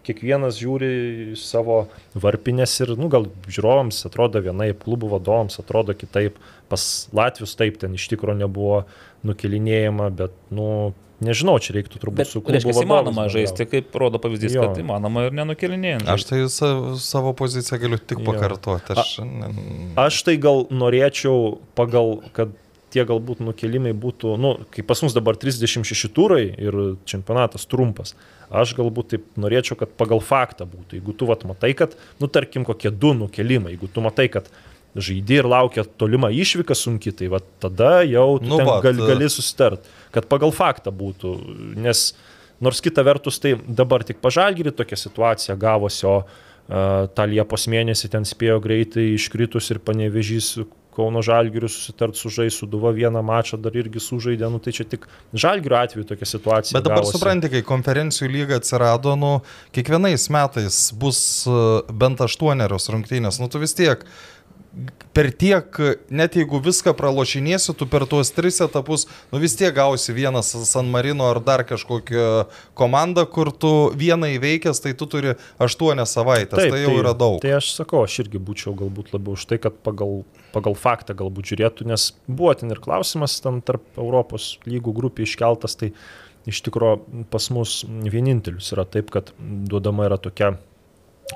kiekvienas 0.07 0.57
žiūri 0.61 1.37
savo 1.39 1.83
varpinės 2.17 2.79
ir, 2.81 2.95
nu, 3.01 3.11
gal 3.13 3.29
žiūrovams 3.51 4.01
atrodo 4.09 4.41
vienaip, 4.45 4.81
klubų 4.87 5.13
vadovams 5.17 5.61
atrodo 5.61 5.97
kitaip, 5.97 6.39
pas 6.73 6.87
Latvius 7.17 7.57
taip 7.61 7.77
ten 7.83 7.99
iš 7.99 8.09
tikrųjų 8.15 8.41
nebuvo 8.41 8.83
nukelinėjama, 9.29 10.09
bet, 10.17 10.37
nu, 10.55 10.95
nežinau, 11.25 11.59
čia 11.61 11.75
reiktų 11.77 12.01
turbūt 12.01 12.23
Bet, 12.23 12.31
su 12.31 12.41
klubu 12.41 12.57
reiškia, 12.57 12.87
įmanoma 12.87 13.27
žaisti, 13.33 13.67
kaip 13.69 13.97
rodo 14.01 14.21
pavyzdys, 14.23 14.57
Jo. 14.57 14.69
kad 14.69 14.81
įmanoma 14.81 15.27
ir 15.29 15.37
nenukelinėjant. 15.37 16.09
Aš 16.09 16.27
tai 16.31 16.41
sa, 16.53 16.73
savo 17.01 17.35
poziciją 17.37 17.81
galiu 17.83 18.01
tik 18.01 18.25
pakartoti. 18.27 18.97
Aš, 18.97 19.19
ne, 19.27 19.53
Aš 20.01 20.23
tai 20.27 20.39
gal 20.41 20.65
norėčiau 20.73 21.59
pagal, 21.79 22.19
kad 22.37 22.57
tie 22.93 23.05
galbūt 23.09 23.43
nukelimai 23.45 23.93
būtų, 23.97 24.35
nu, 24.41 24.55
kai 24.75 24.85
pas 24.87 25.01
mus 25.05 25.15
dabar 25.17 25.39
36 25.41 26.11
turai 26.15 26.43
ir 26.51 26.79
čempionatas 27.09 27.67
trumpas, 27.71 28.15
aš 28.51 28.75
galbūt 28.79 29.13
taip 29.15 29.29
norėčiau, 29.41 29.79
kad 29.81 29.95
pagal 29.99 30.23
faktą 30.25 30.67
būtų. 30.71 30.99
Jeigu 30.99 31.15
tu 31.17 31.29
vat 31.31 31.47
matai, 31.49 31.73
kad, 31.79 31.95
nu, 32.23 32.29
tarkim, 32.33 32.67
kokie 32.69 32.93
du 32.93 33.15
nukelimai, 33.17 33.77
jeigu 33.77 33.91
tu 33.93 34.05
matai, 34.05 34.29
kad 34.33 34.51
žaidži 34.99 35.39
ir 35.39 35.47
laukia 35.47 35.85
tolima 35.87 36.33
išvyka 36.35 36.75
sunki, 36.75 37.15
tai 37.15 37.31
vat 37.31 37.47
tada 37.63 38.01
jau 38.03 38.41
Nu 38.43 38.57
nu, 38.57 38.61
vat, 38.67 38.83
gali, 38.85 39.07
gali 39.07 39.31
susitart, 39.31 39.87
kad 40.15 40.27
pagal 40.31 40.51
faktą 40.55 40.91
būtų, 40.91 41.37
nes 41.79 42.11
nors 42.61 42.83
kita 42.83 43.05
vertus 43.07 43.39
tai 43.41 43.55
dabar 43.67 44.03
tik 44.05 44.19
pažalgiri 44.21 44.75
tokia 44.75 44.99
situacija 44.99 45.55
gavosi, 45.57 46.03
o 46.11 46.17
uh, 46.21 47.07
tą 47.15 47.27
Liepos 47.27 47.67
mėnesį 47.71 48.11
ten 48.13 48.27
spėjo 48.29 48.61
greitai 48.63 49.13
iškritus 49.17 49.71
ir 49.75 49.81
panevežys 49.83 50.57
Kauno 50.97 51.23
Žalgirių 51.23 51.69
susitart 51.71 52.19
su 52.19 52.33
žaisu 52.35 52.67
Duva 52.71 52.91
vieną 52.97 53.23
mačą 53.27 53.61
dar 53.63 53.77
irgi 53.79 54.03
sužaidė, 54.03 54.49
nu 54.51 54.59
tai 54.63 54.75
čia 54.75 54.87
tik 54.91 55.07
Žalgirio 55.33 55.79
atveju 55.79 56.09
tokia 56.09 56.27
situacija. 56.27 56.75
Bet 56.79 56.89
dabar 56.89 57.05
gavosi. 57.05 57.15
supranti, 57.19 57.53
kai 57.53 57.63
konferencijų 57.67 58.31
lyga 58.33 58.59
atsirado, 58.59 59.15
nu, 59.21 59.37
kiekvienais 59.77 60.27
metais 60.35 60.83
bus 60.99 61.23
e, 61.47 61.63
bent 61.95 62.23
aštuonerios 62.27 62.91
rungtynės, 62.91 63.39
nu 63.43 63.49
tu 63.53 63.63
vis 63.63 63.77
tiek 63.79 64.05
per 65.13 65.31
tiek, 65.35 65.67
net 66.15 66.37
jeigu 66.39 66.61
viską 66.63 66.93
pralošinėsi, 66.99 67.75
tu 67.75 67.87
per 67.91 68.05
tuos 68.11 68.31
tris 68.35 68.61
etapus, 68.63 69.07
nu 69.33 69.41
vis 69.43 69.57
tiek 69.59 69.75
gausi 69.75 70.15
vieną 70.15 70.43
San 70.47 70.91
Marino 70.93 71.27
ar 71.27 71.41
dar 71.43 71.65
kažkokią 71.67 72.47
komandą, 72.79 73.27
kur 73.27 73.51
tu 73.51 73.91
vieną 73.99 74.31
įveikęs, 74.37 74.83
tai 74.85 74.95
tu 74.95 75.09
turi 75.11 75.35
aštuonias 75.59 76.15
savaitės, 76.15 76.63
tai 76.63 76.85
jau 76.85 76.95
yra 77.01 77.15
daug. 77.19 77.41
Tai 77.43 77.57
aš 77.59 77.73
sakau, 77.81 78.05
aš 78.07 78.21
irgi 78.25 78.43
būčiau 78.43 78.77
galbūt 78.79 79.11
labiau 79.17 79.35
už 79.39 79.49
tai, 79.51 79.59
kad 79.63 79.75
pagal, 79.87 80.23
pagal 80.55 80.77
faktą 80.79 81.17
galbūt 81.19 81.53
žiūrėtų, 81.53 81.87
nes 81.91 82.11
buvo 82.29 82.55
ten 82.59 82.73
ir 82.73 82.81
klausimas 82.83 83.39
ten 83.45 83.61
tarp 83.65 83.85
Europos 84.01 84.57
lygų 84.67 84.95
grupių 84.97 85.27
iškeltas, 85.27 85.77
tai 85.81 85.93
iš 86.51 86.63
tikrųjų 86.67 87.27
pas 87.31 87.51
mus 87.55 87.81
vienintelis 87.87 88.73
yra 88.75 88.87
taip, 88.89 89.13
kad 89.15 89.33
duodama 89.39 90.09
yra 90.09 90.19
tokia 90.21 90.55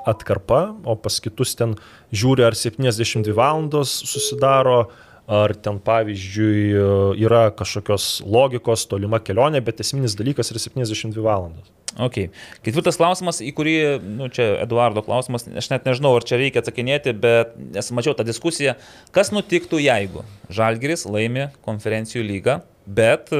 atkarpa, 0.03 0.75
o 0.83 0.95
pas 0.99 1.21
kitus 1.23 1.55
ten 1.55 1.77
žiūri 2.11 2.43
ar 2.43 2.57
72 2.57 3.35
valandos 3.35 3.93
susidaro, 4.09 4.89
ar 5.27 5.55
ten 5.57 5.79
pavyzdžiui 5.81 7.21
yra 7.25 7.47
kažkokios 7.57 8.19
logikos, 8.25 8.85
tolima 8.89 9.21
kelionė, 9.23 9.63
bet 9.65 9.81
esminis 9.81 10.17
dalykas 10.17 10.53
yra 10.53 10.61
72 10.61 11.25
valandos. 11.25 11.71
Ok. 11.95 12.17
Ketvirtas 12.65 12.97
klausimas, 12.99 13.39
į 13.39 13.53
kurį, 13.55 13.75
nu, 14.03 14.27
čia 14.33 14.49
Eduardo 14.59 14.99
klausimas, 15.05 15.47
aš 15.47 15.69
net 15.71 15.85
nežinau, 15.87 16.11
ar 16.17 16.25
čia 16.27 16.39
reikia 16.41 16.59
atsakinėti, 16.59 17.13
bet 17.15 17.53
nes 17.55 17.91
mačiau 17.95 18.15
tą 18.17 18.25
diskusiją, 18.27 18.75
kas 19.15 19.31
nutiktų, 19.31 19.79
jeigu 19.79 20.25
Žalgiris 20.51 21.05
laimi 21.07 21.47
konferencijų 21.65 22.25
lygą, 22.27 22.57
bet 22.85 23.31
e, 23.31 23.39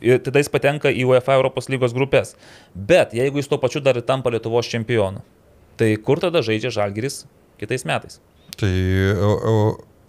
ir 0.00 0.24
tada 0.24 0.40
jis 0.40 0.50
patenka 0.52 0.88
į 0.88 1.04
UEFA 1.12 1.36
Europos 1.36 1.68
lygos 1.68 1.92
grupės. 1.96 2.34
Bet 2.72 3.12
jeigu 3.16 3.42
jis 3.42 3.52
tuo 3.52 3.60
pačiu 3.60 3.84
dar 3.84 4.00
ir 4.00 4.08
tampa 4.08 4.32
Lietuvos 4.32 4.72
čempionu, 4.72 5.20
tai 5.76 5.92
kur 6.00 6.24
tada 6.24 6.40
žaidžia 6.40 6.72
Žalgiris 6.72 7.26
kitais 7.60 7.84
metais? 7.84 8.16
Tai 8.56 8.72
o, 9.12 9.32
o, 9.36 9.54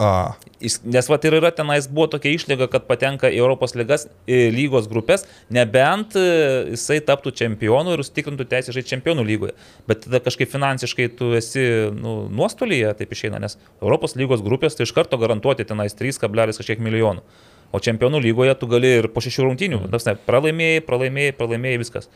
A, 0.03 0.35
Nes 0.63 1.09
va 1.11 1.17
ir 1.27 1.35
yra 1.35 1.49
tenais 1.51 1.89
buvo 1.91 2.05
tokia 2.07 2.31
išlyga, 2.38 2.69
kad 2.71 2.85
patenka 2.88 3.27
į 3.27 3.41
Europos 3.41 3.73
lygas, 3.75 4.05
į 4.23 4.45
lygos 4.55 4.85
grupės, 4.88 5.25
nebent 5.51 6.15
e, 6.15 6.23
jisai 6.71 7.01
taptų 7.03 7.34
čempionu 7.35 7.95
ir 7.95 8.03
užtikrintų 8.03 8.47
teisę 8.47 8.75
žaisti 8.75 8.93
čempionų 8.93 9.25
lygoje. 9.27 9.57
Bet 9.89 10.05
tada 10.05 10.21
kažkaip 10.23 10.51
finansiškai 10.53 11.09
tu 11.19 11.34
esi 11.35 11.65
nu, 11.97 12.15
nuostolyje, 12.31 12.93
taip 13.01 13.11
išeina, 13.11 13.41
nes 13.43 13.57
Europos 13.81 14.15
lygos 14.19 14.45
grupės 14.45 14.80
tai 14.80 14.88
iš 14.88 14.95
karto 14.95 15.19
garantuoti 15.19 15.67
tenais 15.67 15.99
3, 15.99 16.21
kažkiek 16.23 16.80
milijonų. 16.80 17.25
O 17.73 17.81
čempionų 17.81 18.21
lygoje 18.23 18.53
tu 18.61 18.69
gali 18.69 18.99
ir 19.01 19.09
po 19.11 19.19
šešių 19.25 19.47
rungtynių. 19.49 19.81
Mm. 19.89 20.19
Pralaimėjai, 20.27 20.84
pralaimėjai, 20.85 21.35
pralaimėjai 21.39 21.80
viskas. 21.81 22.11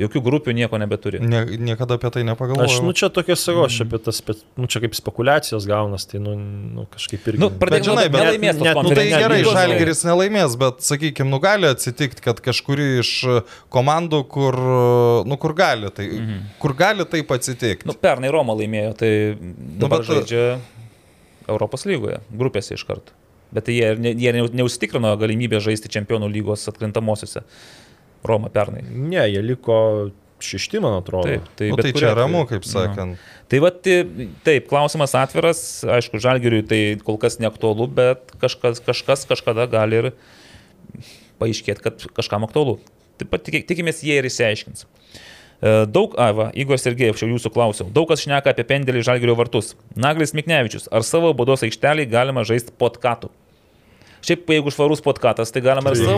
Jokių 0.00 0.20
grupių 0.24 0.52
nieko 0.56 0.78
nebeturi. 0.80 1.18
nie, 1.20 1.42
niekada 1.60 1.98
apie 1.98 2.08
tai 2.14 2.22
nepagalvojau. 2.24 2.64
Aš, 2.64 2.78
nu 2.80 2.94
čia 2.96 3.10
tokia 3.12 3.34
savo, 3.36 3.66
aš 3.66 3.82
apie 3.84 3.98
tas, 4.00 4.22
nu 4.56 4.64
čia 4.64 4.80
kaip 4.80 4.94
spekulacijos 4.96 5.66
gaunas, 5.68 6.06
tai, 6.08 6.16
nu, 6.24 6.32
nu 6.38 6.86
kažkaip 6.88 7.26
irgi. 7.28 7.38
Nu, 7.42 7.50
Bet 7.52 7.60
pradėk, 7.60 7.84
žinai, 7.90 8.06
bet- 8.08 8.24
nelaimės 8.24 8.56
net- 8.56 8.80
Nu 8.82 8.94
tai 8.96 9.04
gerai, 9.12 9.42
Žalgeris 9.44 10.00
nelaimės, 10.08 10.56
bet 10.56 10.80
sakykime, 10.80 11.28
nu 11.28 11.38
gali 11.44 11.68
atsitikti, 11.68 12.24
kad 12.24 12.40
kažkuri 12.40 12.86
iš 13.04 13.12
komandų, 13.68 14.22
kur, 14.32 14.56
nu, 15.28 15.36
kur 15.36 15.52
gali, 15.52 15.90
tai, 15.92 16.08
mhm. 16.08 16.40
kur 16.58 16.72
gali 16.72 17.04
taip 17.04 17.28
atsitikti. 17.36 17.84
Nu, 17.84 17.92
pernai 17.92 18.32
Roma 18.32 18.56
laimėjo, 18.56 18.96
tai 18.96 19.12
dabar 19.76 20.00
bet- 20.00 20.08
nu, 20.08 20.14
žaidžia 20.22 20.58
Europos 21.52 21.84
lygoje, 21.84 22.20
grupėse 22.32 22.78
iš 22.78 22.84
karto. 22.88 23.12
Bet 23.52 23.66
tai 23.68 23.74
jie, 23.76 23.92
ne, 24.00 24.14
jie 24.16 24.32
neu- 24.32 24.48
neužsitikrino 24.48 25.12
galimybę 25.20 25.58
žaisti 25.60 25.90
čempionų 25.92 26.32
lygos 26.32 26.64
atkrintamosiose. 26.72 27.42
Roma 28.24 28.48
pernai. 28.54 28.82
Ne, 28.88 29.24
jie 29.30 29.42
liko 29.42 29.76
šešti, 30.42 30.80
man 30.82 30.96
atrodo. 31.00 31.28
Taip, 31.30 31.44
tai, 31.58 31.68
nu, 31.70 31.76
tai 31.78 31.92
čia 31.92 32.08
atveju- 32.10 32.18
ramu, 32.18 32.44
kaip 32.50 32.64
sakant. 32.66 33.18
Tai 33.52 33.58
va, 33.62 33.70
taip, 33.70 34.66
klausimas 34.70 35.12
atviras, 35.18 35.60
aišku, 35.86 36.18
žalgeriui 36.22 36.64
tai 36.66 36.80
kol 37.04 37.18
kas 37.22 37.38
neaktualu, 37.42 37.86
bet 37.86 38.32
kažkas, 38.42 38.80
kažkas 38.82 39.26
kažkada 39.30 39.68
gali 39.70 40.00
ir 40.00 40.08
paaiškėti, 41.42 41.82
kad 41.84 42.02
kažkam 42.16 42.46
aktualu. 42.46 42.78
Taip 43.20 43.30
pat 43.30 43.44
tik- 43.46 43.66
tikimės, 43.68 44.02
jie 44.02 44.18
ir 44.18 44.26
įsiaiškins. 44.26 44.86
E, 45.62 45.86
Daug, 45.86 46.14
a, 46.18 46.30
va, 46.34 46.48
Igor 46.58 46.80
Sergejevs, 46.80 47.22
jau 47.22 47.28
jūsų 47.30 47.52
klausiau. 47.54 47.86
Daug 47.94 48.08
kas 48.10 48.24
šneka 48.24 48.50
apie 48.50 48.64
pendelį 48.66 49.04
žalgerio 49.06 49.36
vartus. 49.38 49.74
Naglis 49.94 50.34
Miknevičius, 50.34 50.88
ar 50.90 51.04
savo 51.06 51.30
baudos 51.38 51.62
aikštelį 51.62 52.08
galima 52.10 52.42
žaisti 52.48 52.74
podkatu? 52.78 53.30
Šiaip, 54.22 54.46
jeigu 54.54 54.70
švarus 54.70 55.00
podkatas, 55.02 55.50
tai 55.50 55.60
galima 55.64 55.90
ir 55.90 55.98
ne? 55.98 56.14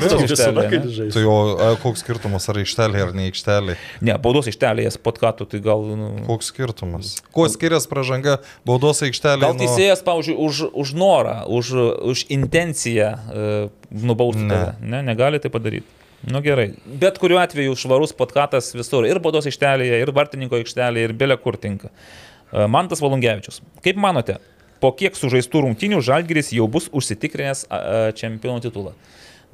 žaidži. 0.93 1.07
Tai 1.15 1.23
o 1.31 1.37
a, 1.57 1.69
koks 1.81 2.03
skirtumas, 2.05 2.45
ar 2.53 2.59
aikštelė 2.61 3.01
ar 3.01 3.15
ne 3.17 3.31
aikštelė? 3.31 3.77
Ne, 4.05 4.17
baudos 4.21 4.51
aikštelėje 4.51 4.93
podkatu, 5.05 5.47
tai 5.49 5.63
gal... 5.65 5.87
Nu, 5.97 6.11
Koks 6.27 6.51
skirtumas? 6.53 7.15
Kuo 7.33 7.49
skiriasi 7.49 7.89
pražanga 7.89 8.37
baudos 8.69 9.01
aikštelė? 9.07 9.47
Gal 9.47 9.57
teisėjas, 9.63 10.05
pavyzdžiui, 10.05 10.37
už, 10.37 10.63
už 10.85 10.95
norą, 11.01 11.37
už, 11.49 11.73
už 12.13 12.27
intenciją 12.37 13.11
uh, 13.17 13.67
nubausti 13.89 14.45
Ne. 14.45 14.53
tave. 14.53 14.77
Ne, 14.85 15.01
negali 15.09 15.41
tai 15.41 15.49
padaryti. 15.55 15.89
Nu 16.29 16.41
gerai. 16.45 16.75
Bet 16.85 17.17
kuriuo 17.21 17.41
atveju 17.41 17.77
švarus 17.77 18.13
podkatas 18.17 18.73
visur. 18.77 19.09
Ir 19.09 19.21
baudos 19.25 19.49
aikštelėje, 19.49 20.01
ir 20.05 20.13
vartininko 20.17 20.61
aikštelėje, 20.61 21.09
ir 21.09 21.17
belė 21.25 21.41
kur 21.41 21.57
tinka. 21.61 21.89
Uh, 22.53 22.67
Mantas 22.69 23.01
Valungevičius. 23.05 23.63
Kaip 23.85 23.97
manote, 24.01 24.39
po 24.85 24.93
kiek 24.93 25.17
sužaistų 25.17 25.65
rungtynių 25.65 26.03
Žalgiris 26.05 26.53
jau 26.53 26.69
bus 26.69 26.91
užsitikrinęs 26.93 27.65
čempionų 28.21 28.67
titulą? 28.67 28.93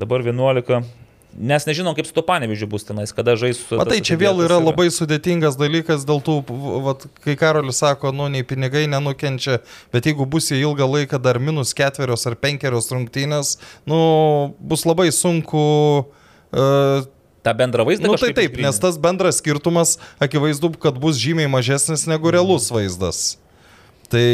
Dabar 0.01 0.25
11. 0.27 0.83
Nes 1.31 1.63
nežinom, 1.63 1.95
kaip 1.95 2.09
su 2.09 2.15
to 2.17 2.25
panevižiu 2.27 2.67
bus 2.67 2.83
tenais, 2.83 3.13
kada 3.15 3.37
žais 3.39 3.61
su... 3.63 3.77
Matai, 3.79 4.01
čia 4.03 4.17
vėl 4.19 4.33
atidėtas 4.33 4.49
yra 4.49 4.57
labai 4.59 4.89
sudėtingas 4.91 5.55
dalykas 5.61 6.03
dėl 6.09 6.19
tų, 6.27 6.41
vat, 6.83 7.05
kai 7.23 7.37
Karolis 7.39 7.79
sako, 7.79 8.11
nu, 8.11 8.27
nei 8.33 8.43
pinigai 8.43 8.89
nenukenčia, 8.91 9.61
bet 9.95 10.09
jeigu 10.11 10.27
bus 10.27 10.51
jie 10.51 10.59
ilgą 10.65 10.89
laiką 10.91 11.21
dar 11.23 11.39
minus 11.39 11.71
ketverios 11.79 12.27
ar 12.27 12.35
penkerios 12.35 12.91
rungtynės, 12.91 13.61
nu, 13.87 14.01
bus 14.59 14.83
labai 14.89 15.13
sunku. 15.15 15.63
Uh, 16.51 17.07
Ta 17.47 17.55
bendra 17.55 17.87
vaizdą. 17.87 18.11
nu, 18.11 18.19
tai 18.19 18.33
taip, 18.35 18.51
išgrynint. 18.51 18.67
nes 18.67 18.83
tas 18.83 18.99
bendras 18.99 19.39
skirtumas 19.39 20.01
akivaizdu, 20.19 20.75
kad 20.83 20.99
bus 20.99 21.21
žymiai 21.23 21.47
mažesnis 21.49 22.09
negu 22.11 22.35
realus 22.35 22.67
vaizdas. 22.75 23.39
Tai 24.11 24.25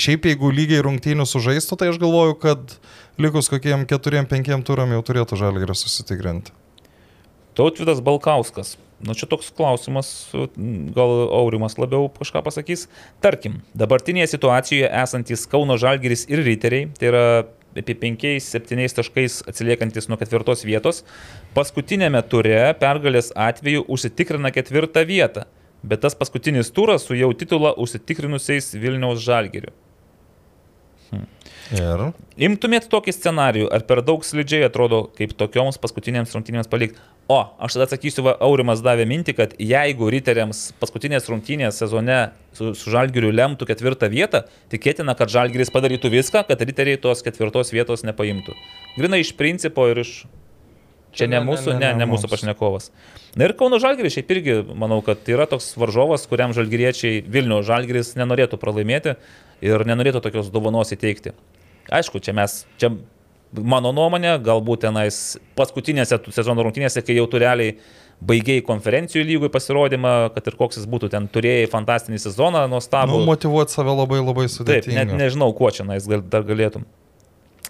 šiaip 0.00 0.26
jeigu 0.26 0.50
lygiai 0.50 0.82
rungtynių 0.82 1.26
sužaistų, 1.28 1.78
tai 1.78 1.92
aš 1.92 2.00
galvoju, 2.02 2.34
kad 2.42 2.72
likus 3.20 3.50
kokiem 3.52 3.84
keturiem, 3.86 4.26
penkiem 4.26 4.64
turam 4.66 4.90
jau 4.96 5.02
turėtų 5.06 5.38
žalgerį 5.38 5.76
susitikrinti. 5.78 6.54
Tautvidas 7.54 8.02
Balkauskas. 8.02 8.74
Nu, 9.00 9.14
čia 9.16 9.24
toks 9.30 9.48
klausimas, 9.56 10.28
gal 10.96 11.12
Aurimas 11.32 11.78
labiau 11.80 12.10
kažką 12.18 12.42
pasakys. 12.44 12.84
Tarkim, 13.24 13.62
dabartinėje 13.72 14.34
situacijoje 14.34 14.90
esantis 15.02 15.46
Kauno 15.48 15.78
Žalgeris 15.80 16.26
ir 16.28 16.42
Riteriai, 16.44 16.90
tai 16.98 17.08
yra 17.08 17.22
apie 17.70 17.94
5-7 17.96 18.96
taškais 18.98 19.38
atsiliekantis 19.48 20.10
nuo 20.10 20.18
ketvirtos 20.20 20.66
vietos, 20.66 21.04
paskutinėme 21.56 22.20
ture 22.28 22.74
pergalės 22.82 23.30
atveju 23.38 23.86
užsitikrina 23.88 24.52
ketvirtą 24.52 25.06
vietą, 25.08 25.46
bet 25.82 26.02
tas 26.04 26.16
paskutinis 26.18 26.72
turas 26.74 27.06
su 27.06 27.18
jau 27.18 27.30
titulą 27.36 27.74
užsitikrinusiais 27.80 28.74
Vilniaus 28.80 29.22
Žalgeriu. 29.24 29.72
Ir 31.70 32.00
Imtumėt 32.40 32.88
tokį 32.90 33.12
scenarijų, 33.14 33.68
ar 33.70 33.84
per 33.86 34.00
daug 34.02 34.24
slidžiai 34.26 34.64
atrodo, 34.66 35.04
kaip 35.14 35.36
tokioms 35.38 35.78
paskutinėms 35.78 36.32
rungtynėms 36.34 36.70
palikti? 36.70 36.98
O, 37.30 37.36
aš 37.62 37.76
tada 37.76 37.86
atsakysiu, 37.86 38.24
va, 38.26 38.32
Aurimas 38.42 38.80
davė 38.82 39.04
mintį, 39.06 39.34
kad 39.38 39.52
jeigu 39.62 40.08
riteriams 40.10 40.64
paskutinės 40.80 41.28
rungtynės 41.30 41.78
sezone 41.78 42.18
su, 42.56 42.72
su 42.74 42.90
Žalgiriu 42.90 43.30
lemtų 43.30 43.68
ketvirtą 43.70 44.08
vietą, 44.10 44.42
tikėtina, 44.72 45.14
kad 45.18 45.30
Žalgiris 45.30 45.70
padarytų 45.70 46.10
viską, 46.16 46.42
kad 46.48 46.64
riteriai 46.66 46.98
tos 46.98 47.22
ketvirtos 47.22 47.70
vietos 47.76 48.02
nepaimtų. 48.08 48.56
Grina 48.98 49.20
iš 49.22 49.36
principo 49.38 49.86
ir 49.92 50.02
iš... 50.02 50.24
Čia 51.12 51.26
ne, 51.26 51.40
Ne, 51.40 51.46
mūsų, 51.46 51.74
ne, 51.74 51.78
ne, 51.80 51.92
ne 51.94 52.04
ne 52.04 52.06
mūsų 52.10 52.30
pašnekovas. 52.30 52.90
Na 53.38 53.46
ir 53.46 53.54
Kauno 53.58 53.80
Žalgiris 53.82 54.14
šiaip 54.16 54.30
irgi, 54.34 54.56
manau, 54.78 55.00
kad 55.06 55.26
yra 55.30 55.46
toks 55.50 55.72
varžovas, 55.78 56.26
kuriam 56.30 56.54
Žalgiriečiai 56.54 57.22
Vilnių 57.26 57.62
Žalgiris 57.66 58.14
nenorėtų 58.18 58.58
pralaimėti 58.62 59.16
ir 59.66 59.86
nenorėtų 59.86 60.22
tokios 60.24 60.50
dovanos 60.54 60.92
įteikti. 60.94 61.34
Aišku, 61.90 62.22
čia 62.22 62.34
mes, 62.36 62.60
čia 62.78 62.92
mano 63.50 63.90
nuomonė, 63.94 64.36
galbūt 64.46 64.84
tenais 64.86 65.38
paskutinėse 65.58 66.20
sezono 66.30 66.62
rungtynėse, 66.66 67.02
kai 67.06 67.18
jau 67.18 67.26
tu 67.30 67.40
realiai 67.42 67.74
baigiai 68.20 68.62
konferencijų 68.62 69.24
lygui 69.24 69.50
pasirodymą, 69.50 70.14
kad 70.34 70.46
ir 70.46 70.58
koks 70.58 70.78
jis 70.78 70.86
būtų, 70.90 71.10
ten 71.14 71.26
turėjai 71.32 71.66
fantastinį 71.72 72.20
sezoną, 72.20 72.66
nuostabų. 72.70 73.16
nu, 73.16 73.26
motivuoti 73.30 73.74
save 73.74 73.94
labai 73.96 74.20
labai 74.20 74.46
Taip, 74.46 74.56
sudėtinga. 74.58 74.98
net 75.00 75.16
nežinau, 75.16 75.50
kuo 75.56 75.72
čia 75.74 75.88
nais 75.88 76.06
gal, 76.06 76.22
dar 76.22 76.44
galėtum. 76.46 76.84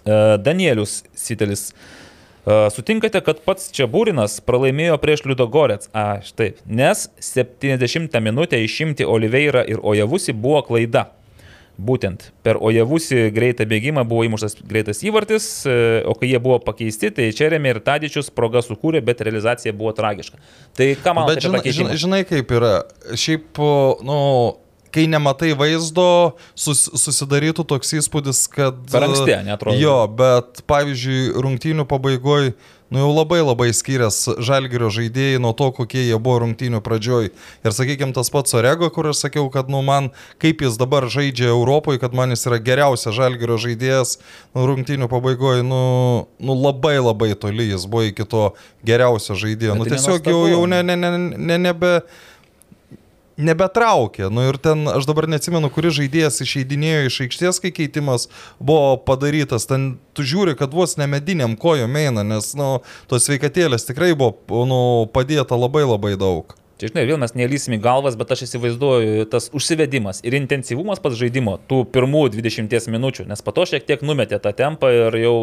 E, 0.03 0.37
Danielius 0.43 1.01
Sitelis. 1.15 1.69
E, 1.71 2.10
Sutinkate, 2.45 3.21
kad 3.21 3.41
pats 3.45 3.69
čia 3.75 3.85
Būrinas 3.91 4.39
pralaimėjo 4.41 4.97
prieš 5.01 5.25
Liudo 5.29 5.45
Gorets. 5.51 5.91
A, 5.93 6.21
štai. 6.25 6.55
Nes 6.65 7.05
70 7.21 8.17
minutę 8.23 8.57
išimti 8.63 9.05
Oliveira 9.05 9.61
ir 9.61 9.81
Ojavusi 9.83 10.33
buvo 10.33 10.63
klaida. 10.65 11.11
Būtent 11.81 12.27
per 12.45 12.59
Ojavusi 12.61 13.29
greitą 13.33 13.65
bėgimą 13.69 14.03
buvo 14.05 14.25
įmuštas 14.27 14.57
greitas 14.67 14.99
įvartis, 15.05 15.45
e, 15.65 16.01
o 16.05 16.13
kai 16.17 16.29
jie 16.29 16.41
buvo 16.43 16.59
pakeisti, 16.61 17.09
tai 17.15 17.29
Čerėmė 17.33 17.75
ir 17.75 17.79
Tadičius 17.85 18.29
progą 18.33 18.61
sukūrė, 18.65 19.01
bet 19.05 19.23
realizacija 19.25 19.73
buvo 19.73 19.93
tragiška. 19.97 20.37
Tai 20.77 20.89
ką 21.01 21.15
man 21.17 21.29
Bet 21.31 21.41
žinai, 21.45 21.63
žinai, 21.65 21.97
žinai 22.03 22.21
kaip 22.27 22.51
yra. 22.57 22.73
Šiaip, 23.17 23.61
nu, 24.05 24.17
kai 24.93 25.07
nematai 25.11 25.53
vaizdo, 25.57 26.35
sus, 26.55 26.87
susidarytų 26.99 27.65
toks 27.67 27.95
įspūdis, 28.01 28.45
kad... 28.51 28.77
Per 28.91 29.07
anksti, 29.07 29.39
neatrodo. 29.47 29.79
Jo, 29.79 30.03
bet 30.07 30.63
pavyzdžiui, 30.69 31.31
rungtynių 31.41 31.87
pabaigoje, 31.89 32.53
nu 32.91 32.99
jau 32.99 33.11
labai 33.15 33.39
labai 33.39 33.69
skirias 33.71 34.25
žalgerio 34.43 34.89
žaidėjai 34.91 35.39
nuo 35.39 35.53
to, 35.55 35.69
kokie 35.75 36.03
jie 36.03 36.17
buvo 36.19 36.41
rungtynių 36.43 36.81
pradžioj. 36.83 37.29
Ir 37.63 37.75
sakykime, 37.75 38.11
tas 38.15 38.27
pats 38.33 38.51
Orego, 38.59 38.89
kur 38.91 39.07
aš 39.13 39.23
sakiau, 39.23 39.47
kad, 39.53 39.71
nu, 39.71 39.79
man, 39.87 40.09
kaip 40.43 40.63
jis 40.65 40.75
dabar 40.79 41.07
žaidžia 41.07 41.53
Europoje, 41.53 42.01
kad 42.03 42.11
man 42.17 42.35
jis 42.35 42.43
yra 42.49 42.59
geriausias 42.59 43.15
žalgerio 43.15 43.55
žaidėjas, 43.63 44.17
nu, 44.51 44.65
rungtynių 44.67 45.07
pabaigoje, 45.11 45.63
nu, 45.63 45.85
nu, 46.43 46.57
labai 46.59 46.97
labai 46.99 47.31
toli 47.39 47.69
jis 47.71 47.87
buvo 47.87 48.09
iki 48.11 48.27
to 48.27 48.49
geriausio 48.83 49.39
žaidėjo. 49.39 49.77
Bet 49.79 49.81
Nu, 49.81 49.87
tai 49.87 49.95
tiesiog 49.95 50.27
jau, 50.27 50.43
jau 50.51 50.67
ne, 50.67 50.83
ne, 50.83 50.99
ne, 50.99 51.15
ne, 51.31 51.61
nebe, 51.69 51.93
nebetraukė. 53.43 54.29
Nu 54.33 54.45
ir 54.49 54.59
ten, 54.61 54.85
aš 54.91 55.09
dabar 55.09 55.27
neatsimenu, 55.31 55.71
kuris 55.73 55.97
žaidėjas 55.99 56.41
išeidinėjo 56.45 57.09
iš 57.09 57.19
aikštės, 57.27 57.61
kai 57.63 57.73
keitimas 57.75 58.29
buvo 58.59 58.95
padarytas. 59.07 59.67
Ten 59.69 59.95
tu 60.17 60.25
žiūri, 60.27 60.55
kad 60.59 60.73
vos 60.75 60.97
nemediniam 61.01 61.57
kojom 61.59 61.99
eina, 61.99 62.25
nes, 62.27 62.53
nu, 62.59 62.71
tos 63.11 63.27
sveikatėlės 63.27 63.89
tikrai 63.89 64.13
buvo, 64.15 64.65
nu, 64.69 64.81
padėta 65.13 65.59
labai 65.59 65.85
labai 65.87 66.15
daug. 66.19 66.55
Čia, 66.81 66.87
žinai, 66.89 67.03
vėl 67.05 67.19
mes 67.21 67.35
nelysim 67.37 67.75
į 67.75 67.77
galvas, 67.83 68.15
bet 68.17 68.31
aš 68.33 68.47
įsivaizduoju 68.47 69.27
tas 69.29 69.51
užsivedimas 69.53 70.23
ir 70.25 70.33
intensyvumas 70.33 70.97
pats 71.03 71.19
žaidimo, 71.19 71.59
tų 71.69 71.83
pirmų 71.93 72.23
20 72.33 72.89
minučių, 72.89 73.27
nes 73.29 73.45
po 73.45 73.53
to 73.53 73.67
šiek 73.69 73.85
tiek 73.85 74.01
numetė 74.01 74.39
tą 74.41 74.49
tempą 74.57 74.89
ir 74.89 75.19
jau 75.21 75.35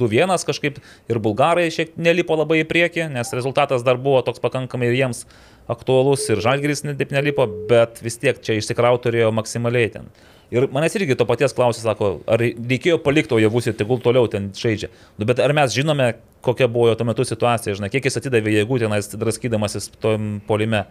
2-1 0.00 0.34
kažkaip 0.48 0.80
ir 0.82 1.22
bulgarai 1.22 1.68
šiek 1.70 1.92
tiek 1.92 2.02
nelipo 2.02 2.34
labai 2.34 2.64
į 2.64 2.66
priekį, 2.70 3.06
nes 3.14 3.30
rezultatas 3.36 3.86
dar 3.86 4.02
buvo 4.02 4.20
toks 4.26 4.42
pakankamai 4.42 4.90
ir 4.90 4.98
jiems 4.98 5.24
aktualus 5.70 6.26
ir 6.30 6.42
žalgeris 6.42 6.84
ne- 6.84 6.96
taip 6.98 7.14
nelipo, 7.14 7.46
bet 7.70 8.02
vis 8.04 8.18
tiek 8.20 8.38
čia 8.42 8.58
išsikrauti 8.58 9.08
turėjo 9.08 9.32
maksimaliai 9.34 9.92
ten. 9.96 10.10
Ir 10.50 10.66
manęs 10.74 10.96
irgi 10.98 11.14
to 11.14 11.26
paties 11.28 11.54
klausė, 11.54 11.84
sako, 11.84 12.08
ar 12.26 12.42
reikėjo 12.42 12.96
palikti 13.04 13.36
Ojavusį, 13.36 13.76
tegul 13.78 14.00
toliau 14.02 14.26
ten 14.30 14.48
žaidžia. 14.56 14.88
Nu, 15.14 15.26
bet 15.28 15.38
ar 15.38 15.54
mes 15.54 15.70
žinome, 15.70 16.16
kokia 16.42 16.66
buvo 16.66 16.88
jo 16.90 16.96
tuo 16.98 17.06
metu 17.06 17.26
situacija, 17.28 17.76
žinai, 17.78 17.90
kiek 17.92 18.08
jis 18.08 18.18
atidavė 18.18 18.56
jėgų 18.56 18.80
tenais 18.82 19.12
draskydamasis 19.14 19.92
tom 20.02 20.40
polime. 20.48 20.88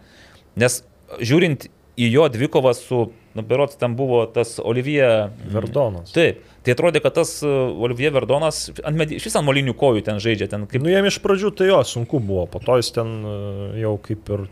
Nes 0.56 0.80
žiūrint 1.20 1.68
į 2.00 2.08
jo 2.14 2.28
dvikovą 2.32 2.72
su, 2.76 3.00
nu, 3.36 3.42
berots 3.46 3.78
ten 3.80 3.96
buvo 3.98 4.22
tas 4.32 4.56
Olivier 4.62 5.30
Verdonas. 5.52 6.12
Taip, 6.14 6.40
tai 6.64 6.74
atrodė, 6.74 7.02
kad 7.04 7.16
tas 7.18 7.34
uh, 7.44 7.52
Olivier 7.84 8.14
Verdonas 8.14 8.62
ant 8.86 8.96
medi- 8.96 9.18
iš 9.18 9.28
vis 9.28 9.36
ant 9.38 9.46
molinių 9.46 9.74
kojų 9.80 10.04
ten 10.06 10.22
žaidžia, 10.22 10.48
ten 10.52 10.66
kaip... 10.70 10.84
Nu, 10.84 10.92
jam 10.92 11.08
iš 11.08 11.20
pradžių 11.24 11.52
tai 11.58 11.70
jo 11.70 11.82
sunku 11.86 12.22
buvo, 12.22 12.46
po 12.50 12.62
to 12.64 12.78
jis 12.80 12.90
ten 12.96 13.12
e, 13.20 13.36
jau 13.82 13.94
kaip 14.02 14.32
ir 14.36 14.46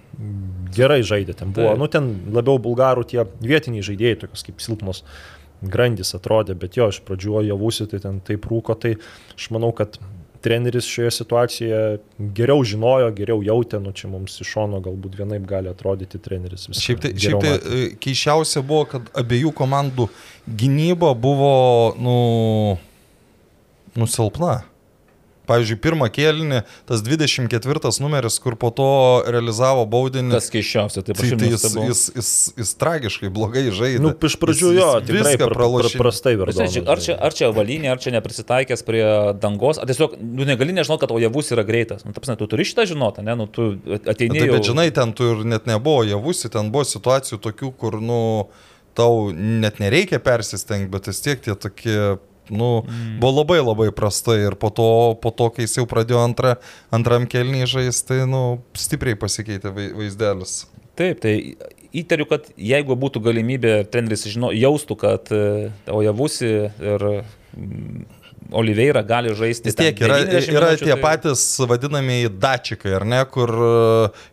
gerai 0.77 1.01
žaidė, 1.07 1.37
ten 1.39 1.57
buvo, 1.57 1.73
Taip. 1.73 1.83
nu 1.83 1.91
ten 1.93 2.13
labiau 2.37 2.61
bulgarų 2.63 3.07
tie 3.09 3.25
vietiniai 3.45 3.87
žaidėjai, 3.87 4.23
tokios 4.25 4.47
kaip 4.47 4.65
silpnos 4.65 5.05
grandys 5.63 6.15
atrodė, 6.15 6.55
bet 6.59 6.79
jo 6.79 6.87
iš 6.93 7.01
pradžių 7.07 7.43
javusi, 7.49 7.89
tai 7.91 8.03
ten 8.05 8.21
taip 8.25 8.47
rūko, 8.51 8.77
tai 8.79 8.95
aš 9.35 9.51
manau, 9.55 9.73
kad 9.77 9.99
treneris 10.45 10.87
šioje 10.87 11.11
situacijoje 11.19 11.99
geriau 12.37 12.63
žinojo, 12.67 13.11
geriau 13.17 13.43
jautė, 13.45 13.81
nu 13.83 13.93
čia 13.97 14.11
mums 14.11 14.39
iš 14.43 14.53
šono 14.55 14.81
galbūt 14.85 15.19
vienaip 15.19 15.47
gali 15.49 15.71
atrodyti 15.71 16.21
treneris. 16.23 16.69
viską 16.71 16.85
Šiaip 16.85 17.03
tai, 17.05 17.13
šiaip 17.19 17.43
tai 17.43 17.53
matė. 17.57 17.77
e, 17.79 17.91
keiščiausia 18.05 18.63
buvo, 18.63 18.85
kad 18.93 19.13
abiejų 19.19 19.53
komandų 19.59 20.09
gynyba 20.63 21.13
buvo, 21.19 21.55
nu, 21.99 22.17
nusilpna. 23.99 24.61
Pavyzdžiui, 25.49 25.79
pirmą 25.81 26.07
kėlinį, 26.13 26.59
tas 26.89 27.01
24 27.05 27.93
numeris, 28.05 28.37
kur 28.43 28.57
po 28.61 28.69
to 28.75 28.89
realizavo 29.27 29.87
baudinį. 29.89 30.35
Kas 30.37 30.51
keiščiausia, 30.53 31.03
tai 31.07 31.15
aš 31.17 31.23
tai 31.41 31.49
jis, 31.49 31.65
jis, 31.89 32.03
jis, 32.19 32.31
jis 32.61 32.73
tragiškai 32.83 33.31
blogai 33.33 33.65
žaidė. 33.73 34.03
Nu, 34.05 34.13
iš 34.13 34.37
pradžių 34.43 34.73
Jis- 34.75 34.81
jo, 34.81 34.91
jis 35.01 35.09
tikrai 35.09 35.25
viską 35.33 35.49
pra, 35.49 35.57
pra, 35.57 35.93
prastai 36.05 36.35
čia, 36.77 36.85
ar, 36.85 37.01
čia, 37.01 37.17
ar 37.17 37.33
čia 37.41 37.51
valinė, 37.57 37.91
ar 37.95 38.03
čia 38.05 38.13
neprisitaikęs 38.19 38.85
prie 38.85 39.03
dangos, 39.41 39.81
ar 39.81 39.89
tiesiog, 39.89 40.19
nu, 40.21 40.45
negali 40.49 40.77
nežinoti, 40.77 41.01
kad 41.07 41.17
Ojavus 41.17 41.53
yra 41.57 41.65
greitas. 41.65 42.05
Nu, 42.05 42.13
tapsne, 42.13 42.37
tu 42.37 42.47
turi 42.51 42.69
šitą 42.69 42.85
žinoti, 42.93 43.25
ne, 43.25 43.35
nu, 43.41 43.49
tu 43.49 43.71
ateini. 44.05 44.37
Taip, 44.37 44.51
jau- 44.53 44.59
bet 44.59 44.69
žinai, 44.69 44.89
ten 44.95 45.13
tu 45.17 45.33
ir 45.33 45.45
net 45.49 45.65
nebuvo 45.71 46.05
javusi, 46.05 46.51
ten 46.53 46.69
buvo 46.75 46.85
situacijų 46.85 47.41
tokių, 47.41 47.73
kur, 47.81 48.01
nu, 48.05 48.21
tau 48.99 49.31
net 49.33 49.79
nereikia 49.79 50.19
persistengti, 50.19 50.91
bet 50.91 51.07
vis 51.07 51.21
tiek 51.23 51.41
tie 51.41 51.55
tokie, 51.55 52.19
nu, 52.51 52.83
mm. 52.83 53.19
buvo 53.23 53.41
labai 53.41 53.61
labai 53.61 53.89
prastai 53.95 54.41
ir 54.47 54.59
po 54.61 54.71
to, 54.75 54.89
po 55.23 55.33
to, 55.35 55.51
kai 55.55 55.67
jis 55.67 55.79
jau 55.81 55.87
pradėjo 55.91 56.23
antrą, 56.25 56.57
antram 56.95 57.29
kelnį 57.31 57.67
žaisti, 57.71 58.07
tai, 58.13 58.23
nu, 58.31 58.61
stipriai 58.79 59.19
pasikeitė 59.19 59.75
vai- 59.75 59.91
vaizdelis. 59.97 60.63
Taip, 60.99 61.21
tai 61.23 61.35
įtariu, 61.95 62.27
kad 62.31 62.49
jeigu 62.59 62.97
būtų 62.99 63.23
galimybė, 63.23 63.75
treneris 63.93 64.27
žino, 64.27 64.51
jaustų, 64.55 64.97
kad 64.99 65.31
e, 65.35 65.71
Ojavusi 65.95 66.51
ir 66.67 67.07
Oliveira 68.53 69.03
gali 69.03 69.35
žaisti. 69.37 69.69
Vis 69.69 69.77
ten 69.77 69.91
tiek 69.91 70.01
yra, 70.07 70.19
90 70.25 70.55
yra 70.55 70.69
minučių, 70.71 70.85
tie 70.87 70.95
tai- 70.95 71.03
patys 71.03 71.43
vadinamieji 71.69 72.31
dačikai, 72.41 72.95
ar 72.97 73.05
ne, 73.05 73.21
kur 73.29 73.53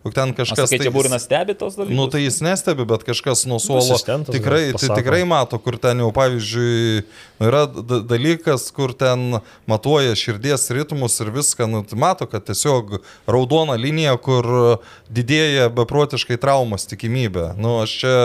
juk 0.05 0.15
ten 0.15 0.31
kažkas... 0.37 0.61
sakai, 0.63 0.79
čia 0.79 0.87
tai- 0.87 0.93
Būrinas 0.95 1.25
stebi 1.27 1.55
tos 1.59 1.75
dalykus. 1.75 1.95
Nu 1.97 2.07
tai 2.07 2.21
jis 2.23 2.39
nestebi, 2.45 2.85
bet 2.87 3.03
kažkas 3.03 3.43
nuo 3.49 3.59
suolo 3.59 3.97
tikrai, 4.31 4.71
tai 4.79 4.89
tikrai 4.95 5.23
mato, 5.27 5.59
kur 5.59 5.75
ten 5.81 5.99
jau 5.99 6.11
pavyzdžiui 6.15 7.03
nu, 7.03 7.49
yra 7.49 7.65
dalykas, 8.07 8.69
kur 8.75 8.95
ten 8.95 9.41
matuoja 9.67 10.15
širdies 10.15 10.69
ritmus 10.71 11.19
ir 11.19 11.33
viską, 11.35 11.67
nu, 11.67 11.83
tai 11.83 11.99
mato, 11.99 12.29
kad 12.31 12.47
tiesiog 12.47 13.01
raudona 13.27 13.75
linija, 13.75 14.15
kur 14.15 14.79
didėja 15.11 15.67
beprotiškai 15.75 16.39
traumos 16.39 16.87
tikimybė. 16.87 17.51
Nu 17.59 17.81
aš 17.83 17.99
čia... 17.99 18.15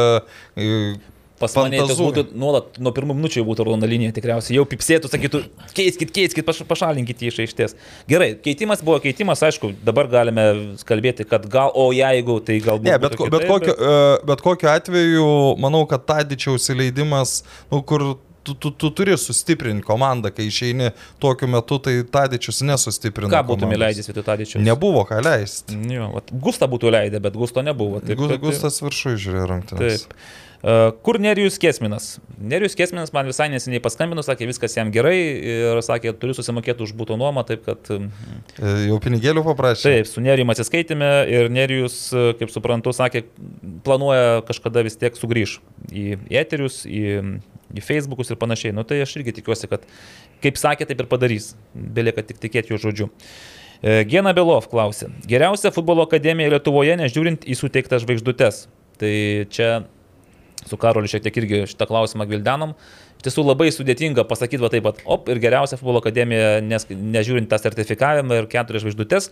e, 1.41 1.43
Pas 1.43 1.55
mane 1.57 1.79
tas 1.81 1.97
būtų 1.97 2.27
nuolat, 2.37 2.77
nuo 2.79 2.93
pirmų 2.93 3.17
minučių 3.17 3.45
būtų 3.49 3.65
raudona 3.65 3.89
linija, 3.89 4.13
tikriausiai 4.13 4.59
jau 4.59 4.67
pipsėtų, 4.69 5.09
sakytų, 5.09 5.41
keiskit, 5.73 6.13
keiskit, 6.13 6.45
paš, 6.45 6.61
pašalinkit 6.69 7.25
jį 7.25 7.31
iš 7.33 7.39
aikštės. 7.47 7.77
Gerai, 8.11 8.35
keitimas 8.45 8.85
buvo 8.85 8.99
keitimas, 9.01 9.41
aišku, 9.49 9.73
dabar 9.87 10.11
galime 10.13 10.45
kalbėti, 10.85 11.25
kad 11.25 11.49
gal, 11.49 11.73
o 11.75 11.89
jeigu, 11.97 12.41
tai 12.45 12.59
galbūt. 12.61 12.91
Ne, 12.93 12.99
bet, 13.01 13.17
ko- 13.17 13.31
bet, 13.33 13.47
kokiu, 13.49 13.73
e, 13.73 14.01
bet 14.29 14.45
kokiu 14.45 14.69
atveju, 14.75 15.29
manau, 15.65 15.87
kad 15.89 16.05
Tadičiaus 16.11 16.69
įleidimas, 16.75 17.41
nu, 17.73 17.81
kur 17.89 18.19
tu, 18.45 18.55
tu, 18.55 18.71
tu 18.71 18.91
turi 18.97 19.17
sustiprinti 19.21 19.85
komandą, 19.87 20.31
kai 20.35 20.47
išeini 20.49 20.91
tokiu 21.23 21.49
metu, 21.51 21.79
tai 21.83 21.99
Tadičius 22.05 22.63
nesustiprina. 22.69 23.33
Ką 23.33 23.43
būtum 23.53 23.73
įleidęs 23.77 24.09
vietoj 24.11 24.25
Tadičiaus? 24.29 24.65
Nebuvo 24.65 25.05
ką 25.09 25.21
leisti. 25.25 25.77
Gustą 26.33 26.69
būtų 26.73 26.93
leidę, 26.95 27.21
bet 27.21 27.37
Gusto 27.37 27.65
nebuvo. 27.65 28.01
Taip, 28.05 28.21
Gustas 28.43 28.81
viršui 28.85 29.17
žiūrėjo 29.21 29.51
rungtynės. 29.55 30.07
Taip. 30.09 30.49
Kur 31.03 31.17
Nerijus 31.21 31.57
Kesminas? 31.59 32.19
Nerijus 32.37 32.75
Kesminas 32.77 33.15
man 33.17 33.29
visai 33.31 33.47
neseniai 33.49 33.81
paskambino, 33.81 34.21
sakė, 34.25 34.45
viskas 34.51 34.75
jam 34.77 34.91
gerai 34.93 35.17
ir 35.17 35.79
sakė, 35.85 36.13
turiu 36.21 36.35
susimokėti 36.37 36.85
už 36.85 36.93
būtų 36.99 37.17
nuomą, 37.21 37.47
taip 37.49 37.63
kad 37.65 37.89
mm, 37.95 38.11
Jau 38.91 38.99
pinigėlių 39.01 39.45
paprašė. 39.47 39.87
Taip, 39.89 40.11
su 40.11 40.21
Nerijum 40.25 40.53
atsiskaitėme 40.53 41.09
ir 41.33 41.49
Nerijus, 41.53 41.97
e, 42.13 42.35
kaip 42.37 42.53
suprantu, 42.53 42.93
sakė, 42.97 43.23
planuoja 43.87 44.43
kažkada 44.49 44.85
vis 44.85 45.01
tiek 45.01 45.17
sugrįž 45.17 45.55
į 45.89 46.05
eterius, 46.43 46.83
į, 46.85 47.23
į 47.73 47.85
Facebookus 47.87 48.29
ir 48.29 48.41
panašiai. 48.41 48.75
Nu 48.77 48.85
tai 48.85 48.99
aš 49.07 49.17
irgi 49.17 49.39
tikiuosi, 49.39 49.71
kad 49.71 49.87
kaip 50.45 50.61
sakė, 50.61 50.89
taip 50.91 51.01
ir 51.01 51.09
padarys. 51.09 51.55
Belieka 51.73 52.27
tik 52.27 52.43
tikėti 52.43 52.75
jo 52.75 52.81
žodžiu. 52.85 53.09
Gena 53.81 54.35
Belov 54.37 54.69
klausė. 54.69 55.09
Geriausia 55.25 55.73
futbolo 55.73 56.05
akademija 56.05 56.53
Lietuvoje, 56.53 56.99
nežiūrint 57.01 57.49
į 57.49 57.57
suteiktas 57.57 58.05
žvaigždutes. 58.05 58.67
Tai 59.01 59.15
čia 59.49 59.71
su 60.71 60.79
Karoliu 60.81 61.11
šiek 61.11 61.27
tiek 61.27 61.41
irgi 61.43 61.63
šitą 61.71 61.89
klausimą 61.91 62.27
gvildenom. 62.31 62.75
Iš 63.19 63.27
tiesų 63.27 63.45
labai 63.45 63.69
sudėtinga 63.75 64.25
pasakyti 64.29 64.63
va 64.63 64.73
taip 64.73 64.87
pat, 64.87 65.03
op, 65.05 65.29
ir 65.29 65.43
geriausia 65.43 65.77
futbolo 65.81 66.01
akademija, 66.01 66.61
nes, 66.65 66.87
nežiūrint 66.91 67.51
tą 67.51 67.59
sertifikavimą 67.61 68.41
ir 68.41 68.51
keturias 68.51 68.87
žvaigždutes. 68.87 69.31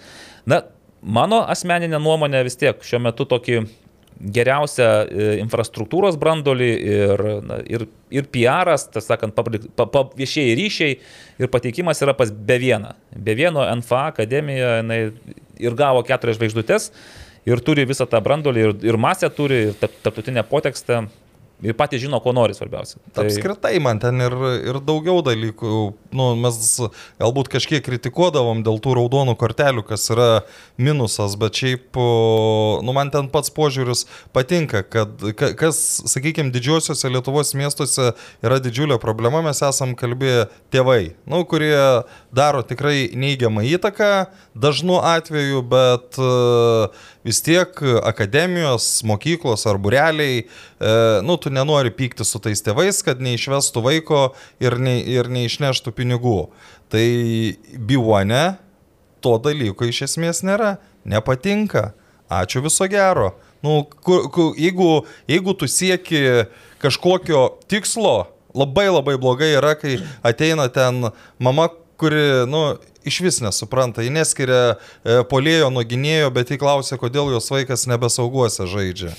Na, 0.50 0.62
mano 1.02 1.44
asmeninė 1.48 2.00
nuomonė 2.02 2.44
vis 2.46 2.58
tiek 2.60 2.82
šiuo 2.84 3.00
metu 3.06 3.28
tokį 3.30 3.62
geriausią 4.18 4.86
e, 5.06 5.28
infrastruktūros 5.42 6.18
brandolį 6.18 6.68
ir, 6.90 7.22
na, 7.46 7.60
ir, 7.70 7.84
ir 8.10 8.26
PR'as, 8.32 8.88
tas 8.90 9.06
sakant, 9.06 9.34
public- 9.36 9.68
pa, 9.78 9.86
pa, 9.86 10.04
viešieji 10.18 10.56
ryšiai 10.58 10.96
ir 11.38 11.52
pateikimas 11.52 12.02
yra 12.02 12.16
pas 12.18 12.32
be 12.32 12.58
vieną. 12.58 12.96
Be 13.14 13.36
vieno 13.38 13.62
NFA 13.78 14.08
akademija 14.12 14.78
jinai 14.80 15.00
ir 15.62 15.78
gavo 15.78 16.02
keturias 16.06 16.38
žvaigždutes 16.40 16.90
ir 17.48 17.62
turi 17.64 17.86
visą 17.88 18.08
tą 18.10 18.20
brandolį 18.24 18.66
ir, 18.66 18.74
ir 18.90 18.98
masę 19.00 19.30
turi, 19.34 19.68
ir 19.70 19.78
tarp- 19.78 20.02
tarptautinę 20.02 20.44
potekstę. 20.50 21.04
Ir 21.58 21.74
patys 21.74 22.04
žino, 22.04 22.20
ko 22.22 22.30
nori 22.36 22.54
svarbiausia. 22.54 23.00
Tai... 23.10 23.24
Apskritai 23.26 23.80
man 23.82 23.98
ten 23.98 24.22
ir, 24.22 24.34
ir 24.70 24.76
daugiau 24.86 25.24
dalykų. 25.26 25.70
Nu, 26.14 26.28
mes 26.38 26.58
galbūt 27.18 27.50
kažkiek 27.50 27.82
kritikuodavom 27.82 28.62
dėl 28.66 28.78
tų 28.84 28.94
raudonų 29.00 29.34
kortelių, 29.40 29.82
kas 29.88 30.06
yra 30.14 30.28
minusas, 30.78 31.34
bet 31.40 31.58
šiaip, 31.58 31.98
nu, 31.98 32.94
man 32.94 33.10
ten 33.14 33.26
pats 33.32 33.50
požiūris 33.54 34.04
patinka, 34.36 34.84
kad 34.86 35.18
ka- 35.34 35.50
kas, 35.58 35.80
sakykime, 36.06 36.54
didžiuosiuose 36.54 37.10
Lietuvos 37.10 37.50
miestuose 37.58 38.12
yra 38.44 38.60
didžiulė 38.62 39.00
problema, 39.02 39.42
mes 39.42 39.58
esam 39.66 39.96
kalbėję 39.98 40.46
tėvai, 40.70 41.16
nu, 41.26 41.42
kurie 41.48 41.74
daro 42.30 42.62
tikrai 42.62 43.08
neigiamą 43.18 43.66
įtaką 43.66 44.12
dažnu 44.58 45.02
atveju, 45.02 45.62
bet 45.74 46.18
e, 46.22 46.30
vis 47.28 47.42
tiek 47.44 47.80
akademijos, 48.08 48.86
mokyklos 49.06 49.66
ar 49.68 49.78
bureliai, 49.80 50.44
e, 50.44 50.92
nu, 51.26 51.36
tu 51.36 51.52
nenori 51.52 51.92
pykti 51.94 52.24
su 52.24 52.40
tais 52.42 52.62
tėvais, 52.64 53.02
kad 53.04 53.20
neišvestų 53.24 53.84
vaiko 53.84 54.22
ir, 54.64 54.78
ne, 54.80 54.96
ir 55.04 55.28
neišneštų 55.32 55.92
pinigų. 55.98 56.38
Tai 56.88 57.04
biuone 57.90 58.44
to 59.24 59.34
dalyko 59.44 59.88
iš 59.88 60.06
esmės 60.08 60.40
nėra, 60.46 60.78
nepatinka. 61.08 61.92
Ačiū 62.28 62.62
viso 62.64 62.88
gero. 62.88 63.32
Nu, 63.64 63.82
kur, 64.04 64.28
kur, 64.32 64.52
jeigu, 64.60 65.04
jeigu 65.28 65.54
tu 65.58 65.68
sieki 65.68 66.46
kažkokio 66.82 67.58
tikslo, 67.68 68.28
labai 68.54 68.86
labai 68.90 69.16
blogai 69.20 69.50
yra, 69.56 69.74
kai 69.78 69.98
ateina 70.26 70.68
ten 70.72 71.08
mama, 71.42 71.68
kuri, 71.98 72.24
nu, 72.50 72.62
iš 73.08 73.20
vis 73.24 73.40
nesupranta, 73.44 74.04
ji 74.04 74.14
neskiria 74.14 74.62
e, 74.74 75.20
polėjo 75.28 75.70
nuo 75.74 75.84
gynėjo, 75.86 76.32
bet 76.34 76.52
jį 76.52 76.60
klausia, 76.62 76.98
kodėl 77.00 77.32
jos 77.34 77.50
vaikas 77.52 77.88
nebesauguose 77.90 78.68
žaidžia. 78.70 79.14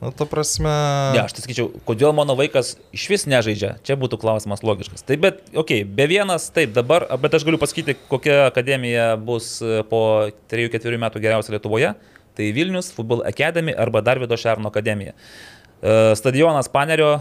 Nu, 0.00 0.08
ta 0.16 0.24
prasme. 0.24 0.72
Ne, 1.12 1.26
aš 1.26 1.34
tai 1.36 1.42
sakyčiau, 1.44 1.66
kodėl 1.84 2.14
mano 2.16 2.32
vaikas 2.38 2.72
iš 2.96 3.02
vis 3.12 3.26
nežaidžia, 3.28 3.74
čia 3.84 3.98
būtų 4.00 4.16
klausimas 4.22 4.64
logiškas. 4.64 5.04
Taip, 5.04 5.20
bet, 5.26 5.42
okei, 5.52 5.82
okay, 5.82 5.88
be 5.98 6.06
vienas, 6.08 6.48
taip, 6.56 6.72
dabar, 6.76 7.04
bet 7.20 7.36
aš 7.36 7.44
galiu 7.44 7.60
pasakyti, 7.60 7.98
kokia 8.08 8.46
akademija 8.46 9.12
bus 9.20 9.58
e, 9.60 9.82
po 9.90 10.30
3-4 10.52 11.00
metų 11.04 11.20
geriausia 11.20 11.56
Lietuvoje. 11.56 11.92
Tai 12.38 12.46
Vilnius 12.56 12.88
Football 12.94 13.26
Academy 13.28 13.74
arba 13.76 14.00
Darvido 14.06 14.38
Šerno 14.40 14.72
akademija. 14.72 15.12
E, 15.12 16.14
Stadionas 16.16 16.72
Panerio, 16.72 17.18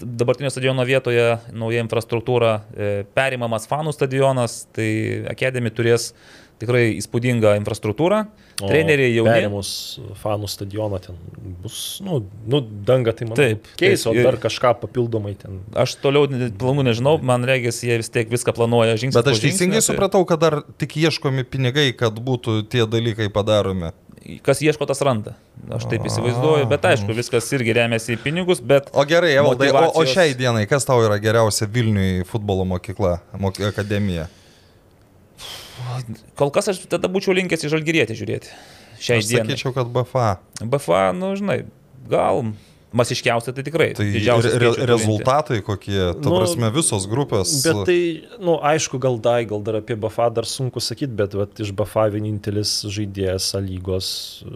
dabartinio 0.00 0.50
stadiono 0.50 0.84
vietoje, 0.88 1.38
nauja 1.52 1.82
infrastruktūra, 1.84 2.52
e, 2.72 2.92
perimamas 3.16 3.68
fanų 3.70 3.94
stadionas, 3.96 4.64
tai 4.76 4.90
Academy 5.30 5.72
turės 5.74 6.10
tikrai 6.60 6.90
įspūdinga 6.98 7.54
infrastruktūra, 7.60 8.24
O 8.60 8.68
treneriai 8.68 9.14
jauni. 9.14 9.32
Perėmus 9.32 9.70
fanų 10.20 10.48
stadioną 10.52 10.98
ten 11.00 11.16
bus, 11.62 11.78
nu, 12.04 12.20
nu 12.50 12.60
danga 12.60 13.14
tai 13.16 13.30
man 13.30 13.38
Taip, 13.38 13.70
keis, 13.80 14.04
o 14.08 14.12
dar 14.16 14.36
kažką 14.40 14.74
papildomai 14.82 15.32
ten. 15.40 15.62
Aš 15.72 15.96
toliau 16.02 16.28
planų 16.60 16.84
nežinau, 16.90 17.16
man 17.24 17.46
regis, 17.48 17.80
jie 17.86 17.96
vis 18.02 18.12
tiek 18.12 18.28
viską 18.32 18.52
planuoja 18.56 18.98
žingsnį. 19.00 19.16
Bet 19.16 19.32
aš 19.32 19.42
teisingai 19.46 19.80
tai 19.80 19.86
supratau, 19.88 20.26
kad 20.28 20.42
dar 20.42 20.60
tik 20.80 20.98
ieškomi 21.00 21.46
pinigai, 21.48 21.88
kad 21.96 22.20
būtų 22.20 22.60
tie 22.72 22.84
dalykai 22.84 23.30
padaromi. 23.32 23.94
Kas 24.44 24.60
ieško, 24.60 24.84
tas 24.84 25.00
randa. 25.00 25.32
Aš 25.72 25.86
taip 25.88 26.04
įsivaizduoju, 26.04 26.66
bet 26.68 26.84
aišku, 26.84 27.14
viskas 27.16 27.46
irgi 27.56 27.72
remiasi 27.78 28.14
į 28.14 28.20
pinigus, 28.20 28.60
bet... 28.60 28.90
O 28.92 29.04
gerai, 29.08 29.30
Evaldai, 29.32 29.70
o, 29.70 29.72
o 29.72 29.80
motyvacijos- 29.80 30.12
šiai 30.12 30.34
dienai, 30.36 30.66
kas 30.68 30.84
tau 30.84 31.00
yra 31.06 31.16
geriausia 31.22 31.64
Vilniui 31.72 32.26
futbolo 32.28 32.66
mokykla, 32.68 33.14
mok 33.40 33.62
akademija? 33.70 34.26
Kol 36.36 36.52
kas 36.52 36.68
aš 36.72 36.82
tada 36.92 37.08
būčiau 37.08 37.32
linkęs 37.38 37.64
į 37.64 37.72
žalgyrėtį 37.72 38.16
žiūrėti. 38.20 38.52
Šiai 39.00 39.22
Aš 39.22 39.30
dienai. 39.30 39.46
sakyčiau, 39.48 39.72
kad 39.72 39.88
BFA. 39.88 40.28
BFA, 40.60 41.04
nu 41.16 41.32
žinai, 41.40 41.62
gal 42.12 42.44
masiškiausia 42.92 43.54
tai 43.54 43.64
tikrai. 43.66 43.88
Tai 43.94 44.06
re 44.06 44.72
rezultatai 44.90 45.60
kokie, 45.66 45.98
ta 46.18 46.26
Nu, 46.26 46.34
prasme, 46.40 46.70
visos 46.74 47.06
grupės. 47.10 47.52
Bet 47.64 47.84
tai, 47.86 48.00
na, 48.34 48.42
nu, 48.48 48.56
aišku, 48.72 48.98
gal 49.02 49.18
dai, 49.22 49.44
gal 49.50 49.62
dar 49.66 49.80
apie 49.80 49.96
BFA 50.00 50.30
dar 50.34 50.48
sunku 50.48 50.82
sakyti, 50.82 51.14
bet 51.20 51.36
vat, 51.38 51.54
iš 51.62 51.72
BFA 51.76 52.08
vienintelis 52.14 52.80
žaidėjas 52.90 53.52
lygos, 53.62 54.12
e, 54.46 54.54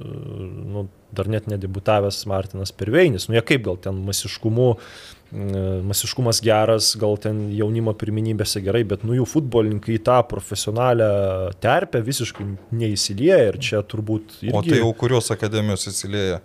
nu, 0.75 0.87
dar 1.15 1.31
net 1.31 1.47
nedebutavęs 1.51 2.25
Martinas 2.31 2.75
Perveinis. 2.75 3.29
Nu, 3.29 3.39
jie 3.39 3.45
kaip 3.47 3.63
gal 3.69 3.79
ten 3.85 4.01
masiškumu, 4.09 4.67
e, 4.75 5.53
masiškumas 5.87 6.43
geras, 6.43 6.91
gal 6.99 7.15
ten 7.23 7.47
jaunimo 7.55 7.95
pirminybėse 8.01 8.65
gerai, 8.67 8.83
bet 8.95 9.07
nu 9.07 9.15
jų 9.21 9.29
futbolininkai 9.31 9.95
į 10.01 10.03
tą 10.11 10.19
profesionalią 10.31 11.13
terpę 11.63 12.03
visiškai 12.03 12.49
neįsilieja 12.75 13.39
ir 13.53 13.63
čia 13.63 13.85
turbūt 13.87 14.41
irgi... 14.43 14.59
O 14.59 14.67
tai 14.67 14.83
jau 14.83 14.91
kurios 14.99 15.31
akademijos 15.35 15.87
įsilieja? 15.93 16.43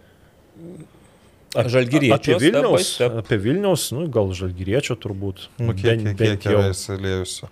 Žalgiriečio 1.55 2.13
Apie 2.13 2.35
step 2.35 2.41
Vilniaus, 2.45 2.89
step. 2.95 3.15
apie 3.23 3.37
Vilniaus, 3.41 3.87
nu, 3.95 4.03
gal 4.13 4.29
Žalgiriečio 4.37 4.93
turbūt. 5.01 5.47
Nu, 5.57 5.73
kiek, 5.73 5.97
Bent- 5.97 6.03
kiek, 6.05 6.17
bent 6.19 6.41
kiek 6.43 6.51
jau. 6.51 6.59
yra 6.61 6.69
įsiliejusi? 6.75 7.49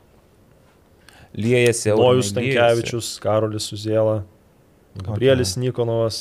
Liejasi 1.38 1.94
Lojus. 1.98 2.30
Tankievičius, 2.34 3.10
Karolis 3.22 3.66
Suzėla, 3.72 4.24
Gabrielis 5.02 5.56
okay. 5.56 5.64
Nikonovas, 5.66 6.20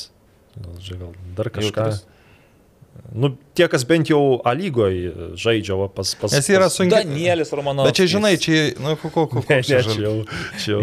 gal, 0.57 0.73
gal 1.01 1.13
dar 1.37 1.49
kažką. 1.53 1.87
Nu, 3.17 3.31
tie, 3.57 3.65
kas 3.71 3.85
bent 3.87 4.09
jau 4.11 4.39
A 4.45 4.51
lygoje 4.57 5.33
žaidžia, 5.39 5.77
va, 5.79 5.87
pas... 5.89 6.11
pas 6.19 6.33
Nes 6.33 6.49
yra 6.51 6.67
sunku. 6.73 6.91
Danielis 6.93 7.53
Romanovas. 7.55 7.89
Bet 7.89 7.99
čia, 7.99 8.07
žinai, 8.17 8.33
čia, 8.41 8.73
nu, 8.81 8.93
Ne, 9.47 9.57
ne, 9.57 9.63
čia 9.63 9.79
jau. 9.81 10.15
Čia 10.59 10.75
jau. 10.75 10.81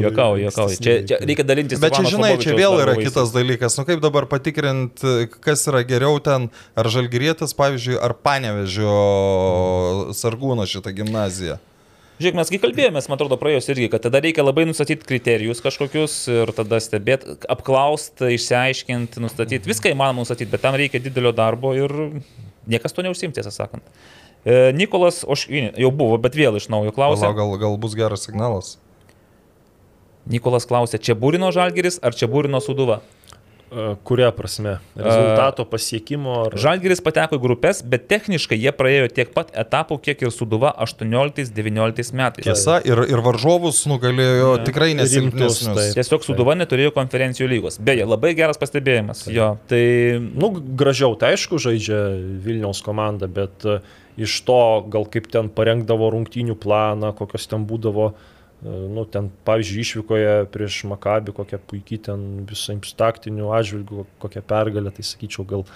Čia, 0.79 0.97
čia 1.07 1.21
reikia 1.23 1.47
dalintis. 1.47 1.83
Bet 1.83 1.97
čia, 1.99 2.07
žinai, 2.15 2.33
čia 2.41 2.57
vėl 2.59 2.79
yra 2.83 2.97
kitas 2.99 3.35
dalykas. 3.35 3.77
Nu 3.79 3.87
kaip 3.89 4.03
dabar 4.05 4.27
patikrinti, 4.31 5.29
kas 5.45 5.67
yra 5.71 5.85
geriau 5.87 6.19
ten, 6.25 6.49
ar 6.79 6.91
Žalgirietis, 6.91 7.55
pavyzdžiui, 7.59 8.01
ar 8.01 8.17
Panevežio 8.25 8.97
Sargūno 10.17 10.67
šitą 10.71 10.95
gimnaziją. 10.97 11.61
Žiūrėk, 12.15 12.37
mes 12.39 12.51
kai 12.53 12.59
kalbėjomės, 12.63 13.09
man 13.11 13.19
atrodo, 13.19 13.37
praėjus 13.41 13.67
irgi, 13.73 13.89
kad 13.91 14.05
tada 14.05 14.21
reikia 14.23 14.45
labai 14.45 14.69
nustatyti 14.69 15.07
kriterijus 15.09 15.59
kažkokius 15.65 16.13
ir 16.31 16.53
tada 16.55 16.79
stebėti, 16.79 17.35
apklausti, 17.51 18.29
išsiaiškinti, 18.37 19.23
nustatyti. 19.25 19.67
Viską 19.67 19.91
įmanoma 19.91 20.23
nustatyti, 20.23 20.53
bet 20.53 20.63
tam 20.63 20.79
reikia 20.79 21.03
didelio 21.03 21.33
darbo 21.35 21.73
ir 21.75 21.91
niekas 22.71 22.95
to 22.95 23.03
neužsimti, 23.03 23.41
tiesą 23.41 23.51
sakant. 23.57 23.83
E, 24.47 24.71
Nikolas 24.79 25.25
Ošvinė 25.27 25.73
jau 25.83 25.91
buvo, 25.91 26.21
bet 26.23 26.39
vėl 26.39 26.61
iš 26.61 26.71
naujo 26.71 26.95
klausė. 26.95 27.25
Palauk, 27.27 27.41
gal, 27.41 27.59
gal 27.65 27.77
bus 27.83 27.99
geras 27.99 28.29
signalas. 28.29 28.77
Nikolas 30.31 30.71
klausė, 30.71 31.03
čia 31.03 31.19
būrino 31.19 31.51
Žalgiris 31.53 31.99
ar 31.99 32.15
čia 32.15 32.31
būrino 32.31 32.63
Suduva? 32.63 33.03
E, 33.75 33.97
Kuria 34.07 34.31
prasme? 34.31 34.79
Rezultato 34.95 35.65
pasiekimo 35.67 36.35
ar... 36.47 36.55
Žalgiris 36.61 37.01
pateko 37.03 37.39
į 37.39 37.43
grupės, 37.43 37.81
bet 37.83 38.07
techniškai 38.11 38.59
jie 38.61 38.71
praėjo 38.77 39.09
tiek 39.17 39.33
pat 39.35 39.51
etapų, 39.65 39.99
kiek 40.05 40.23
ir 40.23 40.31
Suduva 40.35 40.71
18-19 40.85 42.15
metais. 42.15 42.47
Tiesa, 42.47 42.79
ir, 42.87 43.03
ir 43.11 43.23
varžovus 43.25 43.83
nugalėjo 43.91 44.53
Ne. 44.61 44.67
tikrai 44.69 44.93
taip. 45.67 45.97
Tiesiog 45.99 46.29
Suduva 46.29 46.55
neturėjo 46.59 46.93
konferencijų 46.95 47.51
lygos. 47.51 47.81
Beje, 47.83 48.07
labai 48.07 48.35
geras 48.39 48.61
pastebėjimas. 48.63 49.27
Jo, 49.35 49.55
tai 49.71 49.83
Nu, 50.35 50.51
gražiau, 50.55 51.15
tai 51.19 51.35
aišku, 51.35 51.59
žaidžia 51.63 51.99
Vilniaus 52.45 52.81
komanda, 52.85 53.29
bet 53.31 53.65
e, 53.67 53.79
iš 54.21 54.37
to 54.47 54.61
gal 54.93 55.07
kaip 55.11 55.27
ten 55.33 55.51
parengdavo 55.53 56.11
rungtynių 56.15 56.57
planą, 56.61 57.13
kokios 57.19 57.47
ten 57.51 57.67
būdavo, 57.69 58.11
e, 58.13 58.34
nu, 58.65 59.05
ten, 59.05 59.29
pavyzdžiui, 59.45 59.83
išvykoje 59.85 60.33
prieš 60.55 60.81
Makabį, 60.89 61.35
kokia 61.37 61.61
puikiai 61.61 62.01
ten 62.09 62.25
visais 62.49 62.97
taktinių 62.97 63.53
atžvilgių, 63.59 64.07
kokia 64.23 64.41
pergalė, 64.41 64.93
tai 64.95 65.05
sakyčiau 65.05 65.45
gal, 65.49 65.67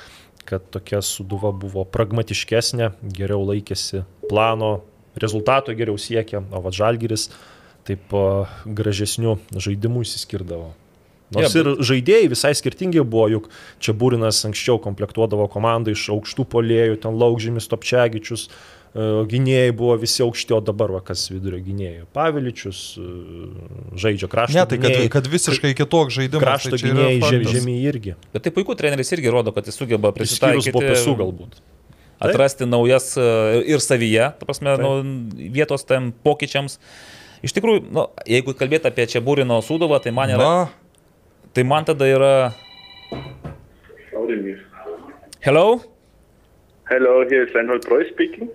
kad 0.48 0.64
tokia 0.72 1.02
suduva 1.04 1.52
buvo 1.52 1.84
pragmatiškesnė, 1.84 2.94
geriau 3.12 3.44
laikėsi 3.44 4.06
plano, 4.30 4.78
rezultato 5.20 5.74
geriau 5.76 6.00
siekia, 6.00 6.40
o 6.40 6.64
va 6.64 6.72
Žalgiris 6.72 7.28
taip 7.88 8.12
gražesnių 8.64 9.38
žaidimų 9.52 10.04
įsiskirdavo. 10.06 10.72
Nors 11.36 11.52
Jo, 11.52 11.60
ir 11.60 11.82
žaidėjai 11.84 12.30
visai 12.32 12.54
skirtingi 12.56 13.02
buvo, 13.04 13.26
juk 13.28 13.50
čia 13.84 13.92
Būrinas 13.96 14.40
anksčiau 14.48 14.80
komplektuodavo 14.80 15.44
komandą 15.52 15.92
iš 15.92 16.06
aukštų 16.14 16.46
polėjų, 16.48 16.96
ten 17.02 17.18
Laukžymis, 17.20 17.68
Topčiagičius, 17.68 18.46
e, 18.48 18.77
gynėjai 18.94 19.72
buvo 19.76 19.96
visi 20.00 20.22
aukšti, 20.24 20.54
o 20.56 20.60
dabar 20.64 20.92
va, 20.96 21.00
kas 21.04 21.26
vidurio 21.30 21.58
gynėjai. 21.62 22.06
Paviličius 22.16 22.80
e, 22.96 23.08
žaidžia 24.00 24.28
krašto 24.32 24.56
Ne, 24.56 24.64
tai 24.70 24.78
kad, 24.80 24.88
gynėjai, 24.88 25.10
kad 25.12 25.28
visiškai 25.28 25.74
kitoks 25.76 26.16
žaidimas. 26.16 26.44
krašto 26.44 26.72
tai 26.72 26.80
čia 26.80 26.88
yra 26.88 26.96
gynėjai 26.96 27.32
žem, 27.32 27.44
žemį 27.52 27.74
irgi. 27.90 28.14
Bet 28.32 28.46
tai 28.46 28.52
puiku, 28.56 28.76
treneris 28.78 29.12
irgi 29.16 29.32
rodo, 29.34 29.52
kad 29.56 29.68
jis 29.68 29.76
sugeba 29.76 30.12
prisitaikyti. 30.16 30.72
po 30.72 30.80
pesų 30.84 31.16
galbūt. 31.20 31.60
Atrasti 32.18 32.66
naujas 32.66 33.12
e, 33.20 33.28
ir 33.70 33.82
savyje, 33.84 34.32
ta 34.40 34.48
prasme, 34.48 34.74
Taip. 34.74 34.82
nu, 34.82 35.50
vietos 35.54 35.84
tam 35.86 36.10
pokyčiams. 36.24 36.80
Iš 37.46 37.54
tikrųjų, 37.54 37.84
nu, 37.94 38.08
jeigu 38.26 38.56
kalbėti 38.58 38.88
apie 38.90 39.04
čia 39.06 39.22
būrino 39.22 39.60
sudovą, 39.62 40.00
tai 40.02 40.10
man, 40.16 40.32
yra, 40.34 40.48
Na, 40.48 41.44
tai 41.54 41.62
man 41.62 41.86
tada 41.86 42.08
yra... 42.10 42.32
Hello? 45.40 45.78
Hello, 46.90 47.22
here 47.28 47.44
is 47.46 47.54
Reinhold 47.54 47.84
Preuß 47.86 48.10
speaking. 48.10 48.48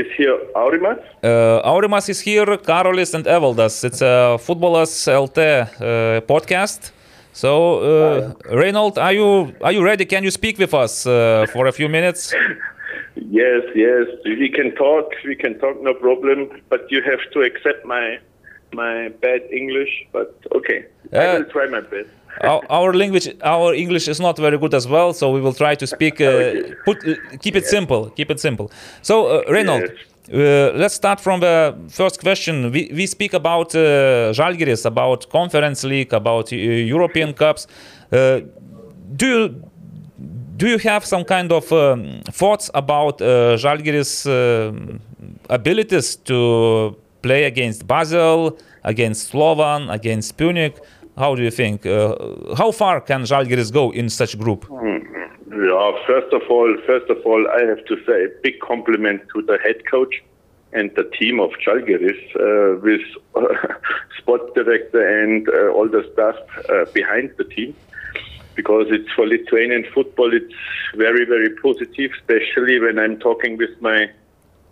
Is 0.00 0.06
here 0.16 0.38
Aurimas? 0.54 0.98
Uh, 1.24 1.60
Aurimas 1.72 2.08
is 2.08 2.20
here, 2.20 2.46
Karolis 2.68 3.14
and 3.14 3.24
Evaldas. 3.26 3.84
It's 3.84 4.02
a 4.02 4.38
Footballers 4.38 4.92
LT 5.08 5.38
uh, 5.38 6.20
podcast. 6.32 6.92
So, 7.32 7.50
uh, 7.80 8.34
Reynold, 8.60 8.98
are 8.98 9.12
you 9.12 9.54
are 9.66 9.72
you 9.72 9.82
ready? 9.90 10.04
Can 10.04 10.22
you 10.24 10.30
speak 10.30 10.58
with 10.58 10.74
us 10.74 11.06
uh, 11.06 11.46
for 11.52 11.66
a 11.66 11.72
few 11.72 11.88
minutes? 11.88 12.34
Yes, 13.30 13.62
yes. 13.74 14.06
We 14.24 14.48
can 14.48 14.74
talk. 14.76 15.06
We 15.24 15.34
can 15.34 15.58
talk, 15.58 15.76
no 15.82 15.92
problem. 15.92 16.48
But 16.70 16.82
you 16.92 17.00
have 17.02 17.20
to 17.34 17.38
accept 17.48 17.84
my 17.84 18.18
my 18.72 19.08
bad 19.24 19.42
English. 19.60 19.92
But 20.12 20.30
okay, 20.58 20.78
I 21.12 21.16
Uh, 21.26 21.38
will 21.38 21.50
try 21.56 21.66
my 21.76 21.80
best. 21.94 22.10
Our, 22.42 22.62
our 22.70 22.94
language, 22.94 23.28
our 23.42 23.74
English 23.74 24.08
is 24.08 24.20
not 24.20 24.36
very 24.36 24.58
good 24.58 24.74
as 24.74 24.86
well, 24.86 25.12
so 25.12 25.30
we 25.30 25.40
will 25.40 25.52
try 25.52 25.74
to 25.74 25.86
speak. 25.86 26.20
Uh, 26.20 26.74
put, 26.84 27.06
uh, 27.06 27.14
keep 27.40 27.56
it 27.56 27.66
simple. 27.66 28.10
Keep 28.10 28.30
it 28.30 28.40
simple. 28.40 28.70
So, 29.02 29.26
uh, 29.26 29.42
Reynold, 29.50 29.90
uh, 30.32 30.72
let's 30.74 30.94
start 30.94 31.20
from 31.20 31.40
the 31.40 31.76
first 31.88 32.20
question. 32.20 32.70
We, 32.70 32.90
we 32.94 33.06
speak 33.06 33.32
about 33.32 33.74
uh, 33.74 34.32
Žalgiris, 34.32 34.84
about 34.84 35.28
Conference 35.30 35.84
League, 35.84 36.12
about 36.12 36.52
uh, 36.52 36.56
European 36.56 37.32
Cups. 37.32 37.66
Uh, 38.12 38.40
do 39.16 39.26
you 39.26 39.68
do 40.58 40.66
you 40.66 40.78
have 40.78 41.04
some 41.04 41.24
kind 41.24 41.52
of 41.52 41.72
um, 41.72 42.20
thoughts 42.32 42.68
about 42.74 43.22
uh, 43.22 43.56
Žalgiris' 43.56 44.26
uh, 44.26 44.98
abilities 45.48 46.16
to 46.16 46.96
play 47.22 47.44
against 47.44 47.86
Basel, 47.86 48.58
against 48.82 49.28
Slovan, 49.30 49.88
against 49.88 50.36
Punic? 50.36 50.76
How 51.18 51.34
do 51.34 51.42
you 51.42 51.50
think? 51.50 51.84
Uh, 51.84 52.14
how 52.54 52.70
far 52.70 53.00
can 53.00 53.22
Žalgiris 53.22 53.72
go 53.72 53.90
in 53.90 54.08
such 54.08 54.38
group? 54.38 54.66
Yeah, 54.70 55.92
first 56.06 56.32
of 56.32 56.42
all, 56.48 56.76
first 56.86 57.10
of 57.10 57.18
all, 57.24 57.46
I 57.48 57.62
have 57.64 57.84
to 57.86 57.96
say 58.06 58.24
a 58.24 58.28
big 58.42 58.60
compliment 58.60 59.22
to 59.34 59.42
the 59.42 59.58
head 59.64 59.80
coach 59.90 60.22
and 60.72 60.90
the 60.94 61.04
team 61.18 61.40
of 61.40 61.50
Chalgiris 61.64 62.20
uh, 62.36 62.78
with 62.80 63.00
sports 64.18 64.52
director 64.54 65.02
and 65.22 65.48
uh, 65.48 65.72
all 65.72 65.88
the 65.88 66.08
staff 66.12 66.36
uh, 66.70 66.84
behind 66.92 67.32
the 67.38 67.44
team. 67.44 67.74
Because 68.54 68.86
it's 68.90 69.10
for 69.12 69.26
Lithuanian 69.26 69.86
football, 69.94 70.32
it's 70.32 70.54
very, 70.94 71.24
very 71.24 71.50
positive, 71.56 72.10
especially 72.20 72.78
when 72.80 72.98
I'm 72.98 73.18
talking 73.18 73.56
with 73.56 73.80
my 73.80 74.10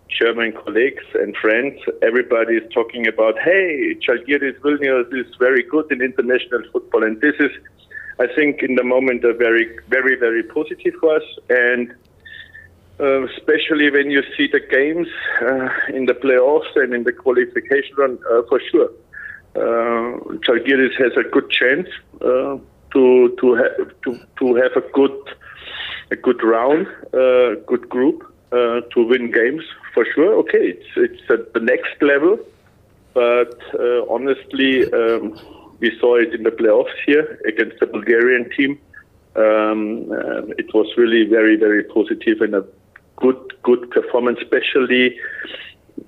German 0.09 0.53
colleagues 0.53 1.03
and 1.15 1.35
friends. 1.37 1.79
Everybody 2.01 2.55
is 2.55 2.71
talking 2.73 3.07
about, 3.07 3.37
hey, 3.39 3.95
Chalgiris 3.95 4.59
Vilnius 4.59 5.13
is 5.13 5.33
very 5.37 5.63
good 5.63 5.91
in 5.91 6.01
international 6.01 6.63
football. 6.71 7.03
And 7.03 7.19
this 7.21 7.35
is, 7.39 7.51
I 8.19 8.27
think, 8.35 8.63
in 8.63 8.75
the 8.75 8.83
moment, 8.83 9.23
a 9.23 9.33
very, 9.33 9.77
very, 9.89 10.15
very 10.15 10.43
positive 10.43 10.93
for 10.99 11.15
us. 11.15 11.23
And 11.49 11.93
uh, 12.99 13.25
especially 13.27 13.91
when 13.91 14.09
you 14.09 14.23
see 14.35 14.47
the 14.47 14.59
games 14.59 15.07
uh, 15.41 15.69
in 15.93 16.05
the 16.05 16.13
playoffs 16.13 16.75
and 16.75 16.93
in 16.93 17.03
the 17.03 17.11
qualification 17.13 17.95
run, 17.97 18.17
uh, 18.31 18.41
for 18.49 18.59
sure. 18.71 18.89
uh, 19.55 20.17
Žalgiris 20.45 20.95
has 20.97 21.13
a 21.17 21.27
good 21.29 21.49
chance 21.49 21.87
uh, 22.21 22.57
to 22.93 23.35
to 23.39 23.53
have 23.55 24.01
to, 24.03 24.19
to 24.39 24.55
have 24.55 24.71
a 24.75 24.81
good 24.93 25.17
a 26.11 26.15
good 26.15 26.41
round, 26.41 26.87
uh, 27.13 27.55
good 27.67 27.89
group 27.89 28.23
uh, 28.51 28.81
to 28.93 29.03
win 29.03 29.31
games 29.31 29.63
for 29.93 30.05
sure. 30.13 30.35
Okay, 30.39 30.73
it's 30.73 30.89
it's 30.95 31.29
at 31.29 31.53
the 31.53 31.59
next 31.59 32.01
level, 32.01 32.39
but 33.13 33.59
uh, 33.79 34.05
honestly, 34.09 34.91
um, 34.93 35.37
we 35.79 35.97
saw 35.99 36.15
it 36.15 36.33
in 36.33 36.43
the 36.43 36.51
playoffs 36.51 36.95
here 37.05 37.39
against 37.45 37.79
the 37.79 37.87
Bulgarian 37.87 38.49
team. 38.55 38.79
Um, 39.35 40.11
uh, 40.11 40.41
it 40.57 40.73
was 40.73 40.87
really 40.97 41.25
very 41.25 41.55
very 41.55 41.83
positive 41.83 42.41
and 42.41 42.55
a 42.55 42.65
good 43.17 43.41
good 43.63 43.89
performance, 43.91 44.39
especially. 44.41 45.17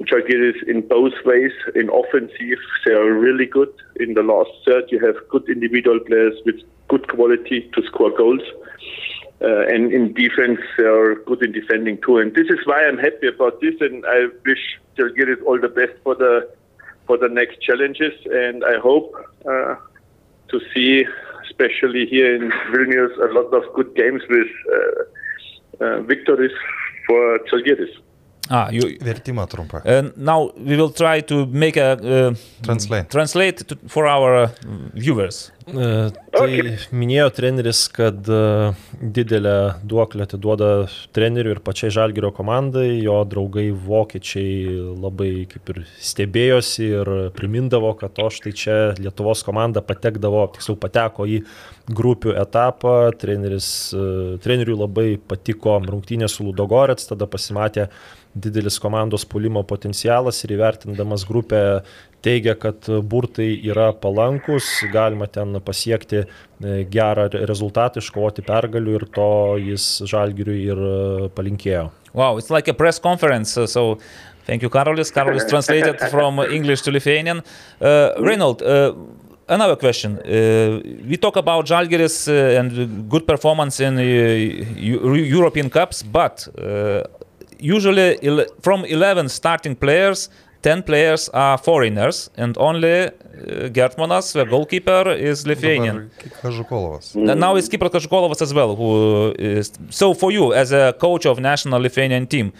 Žalgiris 0.03 0.61
in 0.68 0.88
both 0.88 1.14
ways. 1.26 1.51
In 1.76 1.90
offensive, 1.90 2.59
they 2.85 2.93
are 2.93 3.11
really 3.11 3.48
good. 3.48 3.74
In 4.00 4.14
the 4.14 4.22
last 4.22 4.51
third, 4.64 4.85
you 4.92 5.00
have 5.06 5.16
good 5.30 5.50
individual 5.50 6.00
players 6.00 6.35
with 6.45 6.61
good 6.90 7.08
quality 7.08 7.69
to 7.74 7.84
score 7.88 8.11
goals. 8.16 8.42
Uh, 9.42 9.61
and 9.68 9.93
in 9.93 10.14
defense, 10.14 10.59
they 10.77 10.84
are 10.84 11.16
good 11.16 11.42
in 11.43 11.53
defending 11.53 11.98
too. 12.01 12.18
And 12.18 12.35
this 12.35 12.48
is 12.50 12.59
why 12.66 12.85
I'm 12.85 12.98
happy 12.98 13.27
about 13.27 13.61
this. 13.61 13.76
And 13.80 14.06
I 14.06 14.27
wish 14.45 14.80
Žalgiris 14.98 15.42
all 15.45 15.59
the 15.59 15.69
best 15.69 15.93
for 16.03 16.16
the 16.16 16.50
for 17.08 17.18
the 17.18 17.30
next 17.30 17.61
challenges. 17.61 18.14
And 18.26 18.64
I 18.66 18.77
hope 18.80 19.16
uh, 19.45 19.76
to 20.50 20.59
see, 20.74 21.06
especially 21.50 22.06
here 22.06 22.35
in 22.35 22.51
Vilnius, 22.72 23.16
a 23.18 23.34
lot 23.34 23.53
of 23.53 23.64
good 23.74 23.95
games 23.95 24.22
with 24.30 24.48
uh, 24.74 25.85
uh, 25.85 26.01
victories 26.01 26.56
for 27.08 27.40
Žalgiris. 27.51 27.95
Ah, 28.50 28.69
you, 28.72 28.82
Vertimą 29.02 29.45
trumpą. 29.48 29.78
uh, 29.86 30.10
now 30.18 30.50
we 30.58 30.76
will 30.76 30.90
try 30.90 31.22
to 31.22 31.45
make 31.52 31.78
a 31.78 31.94
uh, 31.94 32.34
Translate. 32.64 33.08
translate 33.10 33.64
to, 33.68 33.76
for 33.88 34.08
our 34.08 34.44
uh, 34.44 34.50
viewers. 34.95 35.52
E, 35.69 36.10
Tai 36.34 36.48
Okay. 36.50 36.78
minėjo 36.95 37.28
treneris, 37.36 37.84
kad 37.94 38.26
e, 38.26 38.38
didelę 39.14 39.76
duoklę 39.86 40.24
atiduoda 40.26 40.88
treneriui 41.14 41.53
ir 41.53 41.60
pačiai 41.61 41.92
Žalgirio 41.94 42.32
komandai, 42.34 43.02
jo 43.03 43.19
draugai 43.30 43.68
vokiečiai 43.69 44.95
labai 44.98 45.45
kaip 45.52 45.69
ir 45.76 45.82
stebėjosi 46.02 46.88
ir 47.02 47.11
primindavo, 47.38 47.92
kad 48.00 48.18
o 48.24 48.30
štai 48.34 48.53
čia 48.58 48.78
Lietuvos 48.98 49.44
komanda 49.45 49.84
patekdavo, 49.86 50.48
tiksliau 50.56 50.80
pateko 50.82 51.28
į 51.30 51.44
grupių 51.90 52.34
etapą, 52.42 52.95
treneris, 53.22 53.69
e, 53.94 54.08
treneriui 54.42 54.78
labai 54.80 55.08
patiko 55.22 55.78
rungtynės 55.86 56.40
su 56.40 56.48
Ludogorets, 56.50 57.10
tada 57.14 57.30
pasimatė 57.30 57.90
didelis 58.35 58.77
komandos 58.80 59.25
pulimo 59.25 59.64
potencialas 59.67 60.43
ir 60.45 60.53
įvertindamas 60.58 61.24
grupę 61.27 61.82
teigia, 62.22 62.53
kad 62.59 62.85
burtai 63.09 63.48
yra 63.72 63.90
palankus, 63.95 64.67
galima 64.93 65.25
ten 65.32 65.56
pasiekti 65.64 66.19
e, 66.25 66.27
gerą 66.91 67.30
re- 67.32 67.45
rezultatą, 67.48 68.03
iškovoti 68.03 68.43
pergalių 68.45 68.98
ir 68.99 69.06
to 69.16 69.27
jis 69.64 69.85
Žalgiriui 70.11 70.59
ir 70.67 70.82
e, 70.90 71.30
palinkėjo. 71.35 71.88
Wow, 72.14 72.38
it's 72.38 72.49
like 72.51 72.67
a 72.67 72.74
press 72.74 72.99
conference. 72.99 73.58
uh, 73.58 73.66
so 73.67 73.98
thank 74.45 74.61
you, 74.61 74.69
Karolis. 74.69 75.11
Karolis 75.16 75.48
translated 75.53 75.99
from 76.11 76.40
English 76.40 76.82
to 76.82 76.91
Lithuanian. 76.91 77.41
Uh, 77.80 78.11
Reynold, 78.19 78.61
uh, 78.61 78.93
another 79.48 79.75
question. 79.77 80.17
Uh, 80.19 80.82
we 81.08 81.16
talk 81.17 81.38
about 81.38 81.66
Žalgiris 81.67 82.27
uh, 82.27 82.59
and 82.59 83.09
good 83.09 83.25
performance 83.25 83.80
in 83.80 83.98
uh, 83.98 84.01
Eu- 84.01 85.16
European 85.16 85.69
Cups, 85.69 86.03
but 86.03 86.48
uh, 86.58 87.03
usually 87.59 88.17
ele- 88.23 88.45
from 88.61 88.85
11 88.85 89.29
starting 89.29 89.75
players, 89.75 90.29
10 90.61 90.83
players 90.83 91.29
are 91.33 91.57
foreigners, 91.57 92.29
and 92.38 92.57
only 92.57 93.03
uh, 93.07 93.69
Gertmanas, 93.71 94.33
the 94.33 94.45
goalkeeper, 94.45 95.09
is 95.11 95.47
Lithuanian. 95.47 96.09
Kažukolovas. 96.41 97.15
And 97.15 97.39
now 97.39 97.55
it's 97.55 97.69
Kipras 97.69 97.91
Kažukolovas 97.91 98.41
as 98.41 98.53
well. 98.53 98.75
Who 98.75 99.33
is, 99.39 99.71
so 99.89 100.13
for 100.13 100.31
you, 100.31 100.53
as 100.53 100.71
a 100.73 100.93
coach 100.99 101.25
of 101.25 101.39
national 101.39 101.79
Lithuanian 101.81 102.27
team, 102.27 102.51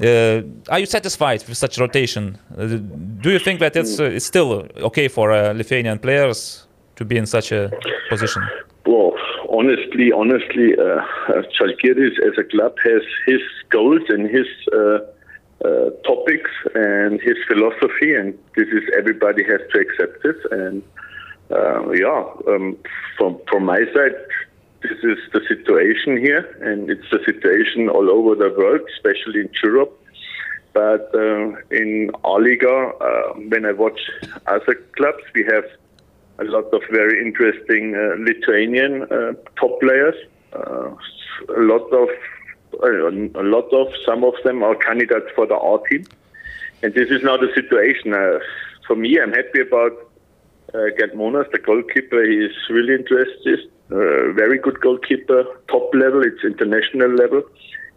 uh, 0.00 0.40
are 0.70 0.78
you 0.78 0.86
satisfied 0.86 1.44
with 1.46 1.58
such 1.58 1.78
rotation? 1.78 2.38
Uh, 2.56 2.78
do 3.20 3.30
you 3.30 3.38
think 3.38 3.60
that 3.60 3.76
it's, 3.76 4.00
uh, 4.00 4.04
it's 4.04 4.24
still 4.24 4.66
okay 4.78 5.08
for 5.08 5.30
uh, 5.32 5.52
Lithuanian 5.52 5.98
players 5.98 6.66
to 6.96 7.04
be 7.04 7.18
in 7.18 7.26
such 7.26 7.52
a 7.52 7.70
position? 8.08 8.42
Well, 8.86 9.12
honestly, 9.52 10.10
honestly, 10.12 10.74
uh, 10.78 10.82
uh, 10.82 11.42
Žalgiris 11.56 12.18
as 12.26 12.38
a 12.38 12.44
club 12.44 12.74
has 12.84 13.02
his 13.26 13.40
goals 13.70 14.02
and 14.08 14.28
his 14.28 14.46
uh, 14.72 14.98
uh, 15.64 15.90
topics 16.04 16.50
and 16.74 17.20
his 17.20 17.36
philosophy, 17.46 18.14
and 18.14 18.36
this 18.56 18.68
is 18.68 18.82
everybody 18.98 19.44
has 19.44 19.60
to 19.72 19.78
accept 19.78 20.24
it. 20.24 20.36
And 20.50 20.82
uh, 21.50 21.90
yeah, 21.92 22.24
um, 22.48 22.76
from 23.16 23.38
from 23.48 23.64
my 23.64 23.80
side, 23.94 24.16
this 24.82 24.98
is 25.02 25.18
the 25.32 25.40
situation 25.46 26.16
here, 26.16 26.44
and 26.62 26.90
it's 26.90 27.08
the 27.10 27.20
situation 27.24 27.88
all 27.88 28.10
over 28.10 28.34
the 28.34 28.52
world, 28.56 28.80
especially 28.96 29.40
in 29.40 29.50
Europe. 29.62 29.98
But 30.72 31.14
uh, 31.14 31.52
in 31.70 32.10
our 32.24 32.40
Liga, 32.40 32.92
when 33.50 33.66
I 33.66 33.72
watch 33.72 34.00
other 34.46 34.74
clubs, 34.96 35.22
we 35.34 35.44
have 35.44 35.64
a 36.38 36.44
lot 36.44 36.72
of 36.72 36.82
very 36.90 37.20
interesting 37.20 37.94
uh, 37.94 38.16
Lithuanian 38.18 39.02
uh, 39.02 39.32
top 39.56 39.80
players. 39.80 40.14
Uh, 40.52 40.90
a 41.56 41.60
lot 41.60 41.86
of 41.92 42.08
a 42.82 43.42
lot 43.42 43.68
of 43.72 43.92
some 44.06 44.24
of 44.24 44.34
them 44.44 44.62
are 44.62 44.74
candidates 44.74 45.26
for 45.34 45.46
the 45.46 45.54
R 45.54 45.78
team, 45.90 46.04
and 46.82 46.94
this 46.94 47.10
is 47.10 47.22
now 47.22 47.36
the 47.36 47.52
situation. 47.54 48.14
For 48.86 48.96
me, 48.96 49.20
I'm 49.20 49.32
happy 49.32 49.60
about 49.60 49.92
uh, 50.74 50.88
Gerd 50.96 51.12
Monas, 51.14 51.50
the 51.52 51.58
goalkeeper. 51.58 52.24
He 52.24 52.36
is 52.36 52.52
really 52.70 52.94
interested. 52.94 53.60
Uh, 53.90 54.32
very 54.32 54.58
good 54.58 54.80
goalkeeper, 54.80 55.44
top 55.68 55.94
level. 55.94 56.22
It's 56.22 56.42
international 56.44 57.10
level. 57.10 57.42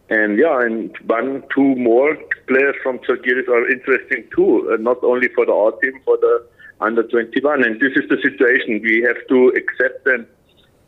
And 0.09 0.37
yeah, 0.37 0.61
and 0.61 0.95
one, 1.07 1.43
two 1.53 1.75
more 1.75 2.17
players 2.47 2.75
from 2.83 2.99
Žalgiris 2.99 3.47
are 3.47 3.69
interesting 3.71 4.25
too, 4.35 4.69
uh, 4.71 4.77
not 4.77 5.03
only 5.03 5.29
for 5.29 5.45
the 5.45 5.53
R 5.53 5.71
team, 5.81 5.99
for 6.05 6.17
the 6.17 6.45
under 6.81 7.03
21. 7.03 7.63
And 7.63 7.79
this 7.79 7.93
is 7.95 8.07
the 8.09 8.17
situation. 8.21 8.81
We 8.83 9.05
have 9.07 9.21
to 9.29 9.53
accept 9.55 10.07
and 10.07 10.25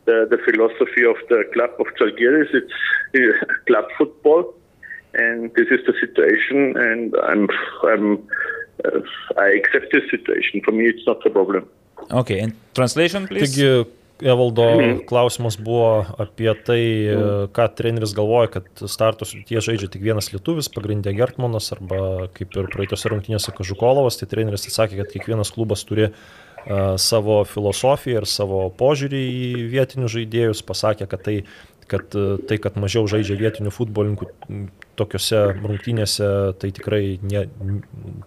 the, 0.08 0.26
the 0.32 0.38
philosophy 0.46 1.04
of 1.04 1.16
the 1.28 1.44
club 1.52 1.70
of 1.78 1.86
Žalgiris. 1.98 2.50
It's 2.60 2.72
uh, 3.14 3.54
club 3.68 3.86
football, 3.98 4.54
and 5.14 5.52
this 5.54 5.68
is 5.76 5.80
the 5.88 5.94
situation. 6.04 6.58
And 6.76 7.14
I'm, 7.30 7.48
I'm, 7.90 8.06
uh, 8.84 9.00
I 9.38 9.48
accept 9.58 9.86
this 9.92 10.04
situation. 10.10 10.62
For 10.64 10.72
me, 10.72 10.84
it's 10.92 11.06
not 11.06 11.24
a 11.26 11.30
problem. 11.30 11.68
Okay, 12.10 12.38
and 12.40 12.52
translation, 12.74 13.26
please. 13.26 13.56
Taigi, 13.56 13.86
Evaldo 14.22 14.64
klausimas 15.06 15.58
buvo 15.62 16.02
apie 16.18 16.50
tai, 16.66 16.80
e, 16.80 17.20
ką 17.54 17.68
treneris 17.78 18.14
galvoja, 18.16 18.50
kad 18.58 18.82
startos 18.90 19.36
tie 19.46 19.62
žaidžia 19.62 19.90
tik 19.92 20.02
vienas 20.02 20.32
lietuvis, 20.32 20.70
pagrindė 20.74 21.14
Gertmanas 21.14 21.70
arba 21.76 22.26
kaip 22.34 22.56
ir 22.58 22.70
praeitose 22.72 23.12
rungtynėse 23.12 23.54
Kažukolovas, 23.54 24.18
tai 24.18 24.30
treneris 24.30 24.66
atsakė, 24.66 24.98
kad 25.02 25.14
kiekvienas 25.14 25.54
klubas 25.54 25.86
turi 25.86 26.08
uh, 26.10 26.18
savo 26.98 27.42
filosofiją 27.48 28.22
ir 28.22 28.28
savo 28.28 28.66
požiūrį 28.78 29.22
į 29.30 29.66
vietinius 29.72 30.14
žaidėjus, 30.16 30.62
pasakė, 30.66 31.06
kad 31.10 31.22
tai, 31.24 31.36
kad, 31.88 32.12
e, 32.12 32.36
tai, 32.48 32.58
kad 32.60 32.76
mažiau 32.80 33.06
žaidžia 33.08 33.38
vietinių 33.38 33.72
futbolininkų 33.72 34.28
tokiuose 34.98 35.42
rungtynėse, 35.62 36.28
tai 36.60 36.72
tikrai 36.74 37.02
ne, 37.22 37.46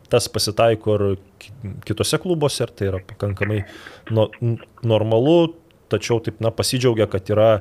tas 0.10 0.30
pasitaiko 0.32 0.96
ir 0.98 1.06
ki- 1.42 1.74
kitose 1.90 2.22
klubuose, 2.24 2.64
ir 2.66 2.74
tai 2.74 2.90
yra 2.90 3.02
pakankamai 3.12 3.66
no, 4.16 4.30
normalu, 4.82 5.54
tačiau 5.92 6.22
taip, 6.24 6.40
na, 6.44 6.54
pasidžiaugia, 6.56 7.10
kad 7.12 7.30
yra 7.34 7.52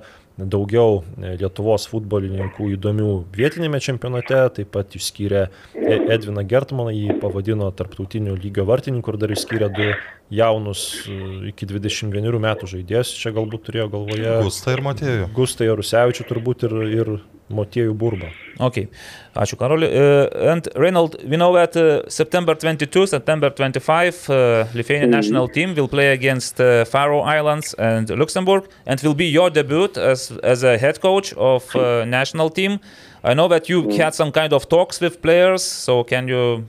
daugiau 0.41 1.02
e, 1.18 1.34
Lietuvos 1.41 1.84
futbolininkų 1.91 2.70
įdomių 2.76 3.10
vietinėme 3.36 3.81
čempionate, 3.83 4.41
taip 4.57 4.70
pat 4.76 4.97
išskyrė 4.97 5.49
E- 5.91 5.99
Edviną 6.15 6.44
Gertmaną, 6.47 6.92
jį 6.94 7.18
pavadino 7.23 7.68
tarptautiniu 7.75 8.36
lygio 8.39 8.65
vartininku 8.68 9.12
ir 9.12 9.18
dar 9.20 9.34
išskyrė 9.34 9.70
du 9.75 9.89
jaunus 10.34 10.84
e, 11.10 11.18
iki 11.50 11.68
21 11.68 12.39
metų 12.47 12.70
žaidėjus, 12.70 13.12
čia 13.20 13.34
galbūt 13.36 13.67
turėjo 13.68 13.89
galvoje 13.97 14.36
Gusta 14.47 14.75
ir 14.76 14.84
Matėjų. 14.86 15.28
Gustą 15.36 15.68
Jarusevičių 15.68 16.26
turbūt 16.31 16.67
ir, 16.68 16.76
ir 17.00 17.12
Motiejų 17.51 17.95
Burbą. 17.95 18.31
Okay, 18.61 18.89
ačiū 19.35 19.57
Karoli. 19.57 19.87
Uh, 19.89 20.51
and 20.53 20.69
Reynold, 20.77 21.17
we 21.25 21.37
know 21.37 21.53
that 21.55 21.77
uh, 21.77 22.09
September 22.09 22.55
22, 22.55 23.07
September 23.07 23.51
25, 23.51 24.31
uh, 24.31 24.65
Lithuanian 24.75 25.11
national 25.11 25.49
team 25.49 25.75
will 25.75 25.89
play 25.89 26.12
against 26.12 26.61
uh, 26.61 26.85
Faroe 26.85 27.20
Islands 27.20 27.75
and 27.75 28.11
Luxembourg, 28.11 28.69
and 28.87 29.01
will 29.03 29.15
be 29.15 29.27
your 29.27 29.51
debut 29.51 29.89
as 29.97 30.33
as 30.43 30.62
a 30.62 30.79
head 30.79 31.01
coach 31.01 31.33
of 31.35 31.75
uh, 31.75 32.05
national 32.05 32.51
team. 32.51 32.79
I 33.23 33.35
know 33.35 33.49
that 33.49 33.69
you 33.69 33.89
had 33.99 34.15
some 34.15 34.33
kind 34.33 34.53
of 34.53 34.69
talks 34.69 35.01
with 35.01 35.20
players, 35.20 35.62
so 35.62 36.05
can 36.05 36.29
you 36.29 36.65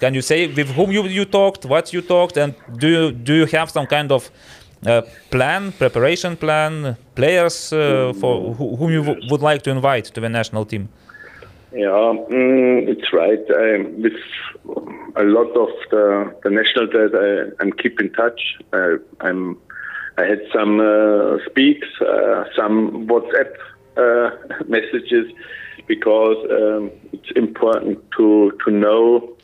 can 0.00 0.14
you 0.14 0.22
say 0.22 0.46
with 0.46 0.70
whom 0.70 0.90
you, 0.90 1.04
you 1.04 1.24
talked, 1.24 1.64
what 1.66 1.92
you 1.92 2.00
talked, 2.00 2.36
and 2.36 2.54
do 2.78 2.88
you, 2.88 3.12
do 3.12 3.34
you 3.34 3.46
have 3.46 3.70
some 3.70 3.86
kind 3.86 4.10
of 4.10 4.30
uh, 4.86 5.02
plan, 5.30 5.72
preparation 5.72 6.36
plan, 6.36 6.96
players 7.14 7.72
uh, 7.72 8.12
for 8.18 8.54
who, 8.54 8.76
whom 8.76 8.90
you 8.90 9.02
would 9.30 9.42
like 9.42 9.62
to 9.62 9.70
invite 9.70 10.06
to 10.06 10.20
the 10.20 10.28
national 10.28 10.64
team? 10.64 10.88
Yeah, 11.72 11.86
mm, 11.86 12.88
it's 12.88 13.12
right. 13.12 13.38
I, 13.50 13.86
with 14.00 14.20
a 15.16 15.22
lot 15.22 15.50
of 15.56 15.68
the, 15.90 16.34
the 16.42 16.50
national 16.50 16.88
that 16.88 17.14
I, 17.14 17.62
I'm 17.62 17.72
keep 17.72 18.00
in 18.00 18.12
touch. 18.12 18.40
I, 18.72 18.96
I'm 19.20 19.58
I 20.18 20.24
had 20.24 20.40
some 20.52 20.80
uh, 20.80 21.38
speaks, 21.46 21.86
uh, 22.00 22.44
some 22.56 23.06
WhatsApp 23.06 23.52
uh, 23.96 24.30
messages 24.68 25.32
because 25.86 26.36
um, 26.50 26.90
it's 27.12 27.30
important 27.36 27.98
to 28.16 28.52
to 28.64 28.70
know 28.70 29.36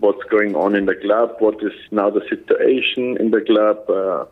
what's 0.00 0.22
going 0.30 0.54
on 0.54 0.74
in 0.74 0.86
the 0.86 0.94
club, 0.94 1.36
what 1.38 1.62
is 1.62 1.72
now 1.90 2.10
the 2.10 2.22
situation 2.28 3.16
in 3.18 3.30
the 3.30 3.40
club, 3.40 3.78
uh, 3.88 4.24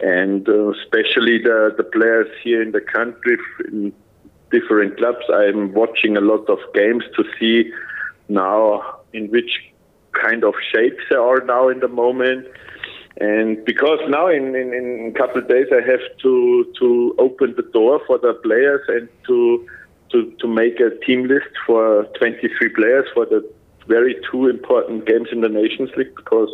and 0.00 0.48
uh, 0.48 0.70
especially 0.70 1.38
the 1.38 1.74
the 1.76 1.84
players 1.84 2.28
here 2.42 2.62
in 2.62 2.72
the 2.72 2.80
country 2.80 3.38
in 3.68 3.92
different 4.50 4.96
clubs. 4.96 5.24
I'm 5.32 5.72
watching 5.72 6.16
a 6.16 6.20
lot 6.20 6.48
of 6.48 6.58
games 6.74 7.04
to 7.16 7.24
see 7.38 7.70
now 8.28 9.00
in 9.12 9.28
which 9.28 9.50
kind 10.12 10.44
of 10.44 10.54
shapes 10.72 11.02
they 11.10 11.16
are 11.16 11.40
now 11.44 11.68
in 11.68 11.80
the 11.80 11.88
moment. 11.88 12.46
And 13.18 13.64
because 13.64 13.98
now 14.08 14.28
in, 14.28 14.54
in, 14.54 14.74
in 14.74 15.12
a 15.14 15.18
couple 15.18 15.40
of 15.40 15.48
days 15.48 15.66
I 15.72 15.80
have 15.90 16.04
to, 16.22 16.72
to 16.78 17.14
open 17.18 17.54
the 17.56 17.62
door 17.62 18.00
for 18.06 18.18
the 18.18 18.34
players 18.34 18.82
and 18.88 19.08
to, 19.26 19.66
to, 20.10 20.32
to 20.40 20.46
make 20.46 20.80
a 20.80 20.90
team 21.04 21.26
list 21.26 21.48
for 21.66 22.04
23 22.18 22.68
players 22.70 23.06
for 23.14 23.24
the 23.24 23.48
very 23.86 24.16
two 24.30 24.48
important 24.48 25.06
games 25.06 25.28
in 25.32 25.40
the 25.40 25.48
Nations 25.48 25.90
League 25.96 26.14
because 26.14 26.50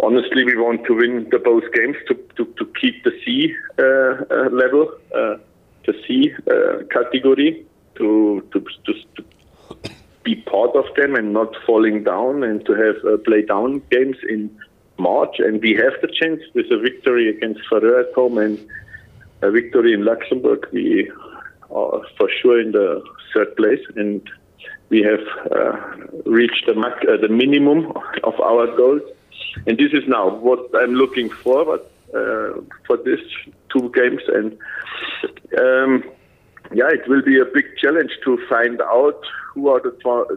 honestly 0.00 0.44
we 0.44 0.56
want 0.56 0.84
to 0.86 0.94
win 0.94 1.28
the 1.30 1.38
both 1.38 1.64
games 1.72 1.96
to, 2.08 2.14
to, 2.36 2.44
to 2.58 2.64
keep 2.80 3.02
the 3.04 3.12
C 3.24 3.54
uh, 3.78 3.82
uh, 3.82 4.48
level, 4.50 4.92
uh, 5.14 5.36
the 5.86 5.94
C 6.06 6.32
uh, 6.50 6.84
category, 6.92 7.66
to, 7.96 8.46
to, 8.52 8.60
to, 8.86 8.92
to 9.16 9.24
be 10.24 10.36
part 10.36 10.74
of 10.74 10.84
them 10.96 11.14
and 11.14 11.32
not 11.32 11.54
falling 11.66 12.04
down 12.04 12.42
and 12.42 12.64
to 12.66 12.72
have 12.72 12.96
uh, 13.04 13.16
play 13.18 13.42
down 13.42 13.82
games 13.90 14.16
in 14.28 14.50
March. 14.98 15.36
And 15.38 15.60
we 15.60 15.72
have 15.74 15.92
the 16.02 16.08
chance 16.08 16.40
with 16.54 16.66
a 16.70 16.78
victory 16.78 17.28
against 17.28 17.60
Ferrer 17.68 18.00
at 18.00 18.14
home 18.14 18.38
and 18.38 18.58
a 19.42 19.50
victory 19.50 19.92
in 19.92 20.04
Luxembourg. 20.04 20.66
We 20.72 21.10
are 21.70 22.02
for 22.16 22.28
sure 22.40 22.60
in 22.60 22.72
the 22.72 23.02
third 23.34 23.56
place 23.56 23.80
and 23.96 24.22
we 24.90 25.02
have 25.02 25.52
uh, 25.52 25.72
reached 26.26 26.66
the, 26.66 26.74
mac- 26.74 27.04
uh, 27.08 27.16
the 27.16 27.28
minimum 27.28 27.92
of 28.24 28.38
our 28.40 28.66
goals. 28.76 29.02
And 29.66 29.78
this 29.78 29.92
is 29.92 30.06
now 30.06 30.28
what 30.28 30.68
I'm 30.74 30.94
looking 30.94 31.30
forward 31.30 31.80
uh, 32.14 32.60
for 32.86 32.96
these 33.04 33.24
two 33.72 33.90
games. 33.94 34.20
And 34.28 34.58
um, 35.58 36.04
yeah, 36.72 36.88
it 36.90 37.08
will 37.08 37.22
be 37.22 37.38
a 37.38 37.44
big 37.44 37.64
challenge 37.78 38.10
to 38.24 38.38
find 38.48 38.80
out 38.82 39.20
who 39.54 39.68
are 39.68 39.80
the 39.80 39.90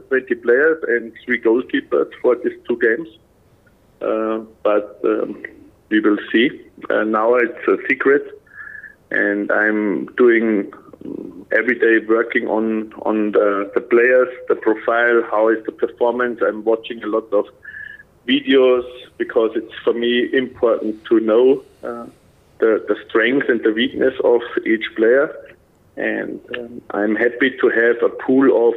20 0.08 0.36
players 0.36 0.84
and 0.88 1.12
three 1.26 1.42
goalkeepers 1.42 2.12
for 2.22 2.36
these 2.36 2.58
two 2.68 2.78
games. 2.80 3.08
Uh, 4.02 4.40
but 4.64 5.00
um, 5.04 5.44
we 5.90 6.00
will 6.00 6.18
see. 6.32 6.50
Uh, 6.90 7.04
now 7.04 7.36
it's 7.36 7.68
a 7.68 7.78
secret, 7.88 8.24
and 9.12 9.52
I'm 9.52 10.08
doing 10.16 10.74
every 11.52 11.78
day 11.78 12.06
working 12.08 12.48
on 12.48 12.94
on 13.04 13.32
the, 13.32 13.72
the 13.76 13.82
players, 13.82 14.30
the 14.48 14.56
profile, 14.56 15.22
how 15.30 15.50
is 15.50 15.64
the 15.66 15.72
performance. 15.72 16.40
I'm 16.46 16.64
watching 16.64 17.04
a 17.04 17.08
lot 17.08 17.32
of 17.32 17.46
videos 18.28 18.86
because 19.18 19.52
it's 19.56 19.74
for 19.84 19.94
me 19.94 20.30
important 20.34 21.04
to 21.06 21.20
know 21.20 21.64
uh, 21.84 22.06
the 22.60 22.84
the 22.88 22.96
strength 23.08 23.50
and 23.50 23.62
the 23.64 23.72
weakness 23.72 24.14
of 24.24 24.42
each 24.66 24.86
player. 24.96 25.28
And 25.96 26.40
um, 26.58 26.82
I'm 26.92 27.16
happy 27.16 27.52
to 27.62 27.70
have 27.70 27.98
a 28.02 28.10
pool 28.10 28.48
of 28.70 28.74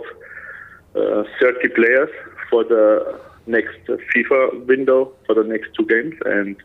uh, 0.94 1.24
30 1.40 1.68
players 1.70 2.10
for 2.50 2.62
the 2.64 3.18
next 3.46 3.78
FIFA 3.86 4.66
window 4.66 5.12
for 5.26 5.34
the 5.34 5.44
next 5.44 5.70
two 5.74 5.86
games, 5.86 6.14
and 6.24 6.56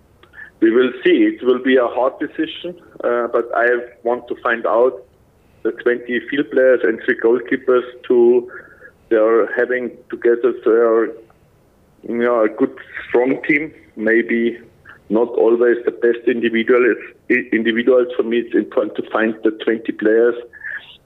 we 0.59 0.71
will 0.71 0.91
see. 1.03 1.23
It 1.23 1.43
will 1.43 1.61
be 1.63 1.77
a 1.77 1.87
hard 1.87 2.19
decision, 2.19 2.79
uh, 3.03 3.27
but 3.27 3.45
I 3.55 3.67
want 4.03 4.27
to 4.27 4.35
find 4.41 4.65
out 4.65 5.05
20 5.69 6.19
field 6.29 6.49
players 6.51 6.81
and 6.83 6.99
three 7.05 7.19
goalkeepers 7.19 7.85
to 8.07 8.51
they 9.09 9.17
are 9.17 9.47
having 9.55 9.91
together 10.09 10.53
they 10.65 10.71
are 10.71 11.13
you 12.07 12.15
know, 12.23 12.43
a 12.43 12.49
good 12.49 12.75
strong 13.07 13.41
team. 13.43 13.73
Maybe 13.95 14.57
not 15.09 15.29
always 15.29 15.77
the 15.85 15.91
best 15.91 16.27
individuals. 16.27 16.97
Individuals 17.29 18.07
for 18.15 18.23
me, 18.23 18.39
it's 18.39 18.55
important 18.55 18.95
to 18.95 19.09
find 19.11 19.35
the 19.43 19.51
20 19.51 19.91
players 19.93 20.35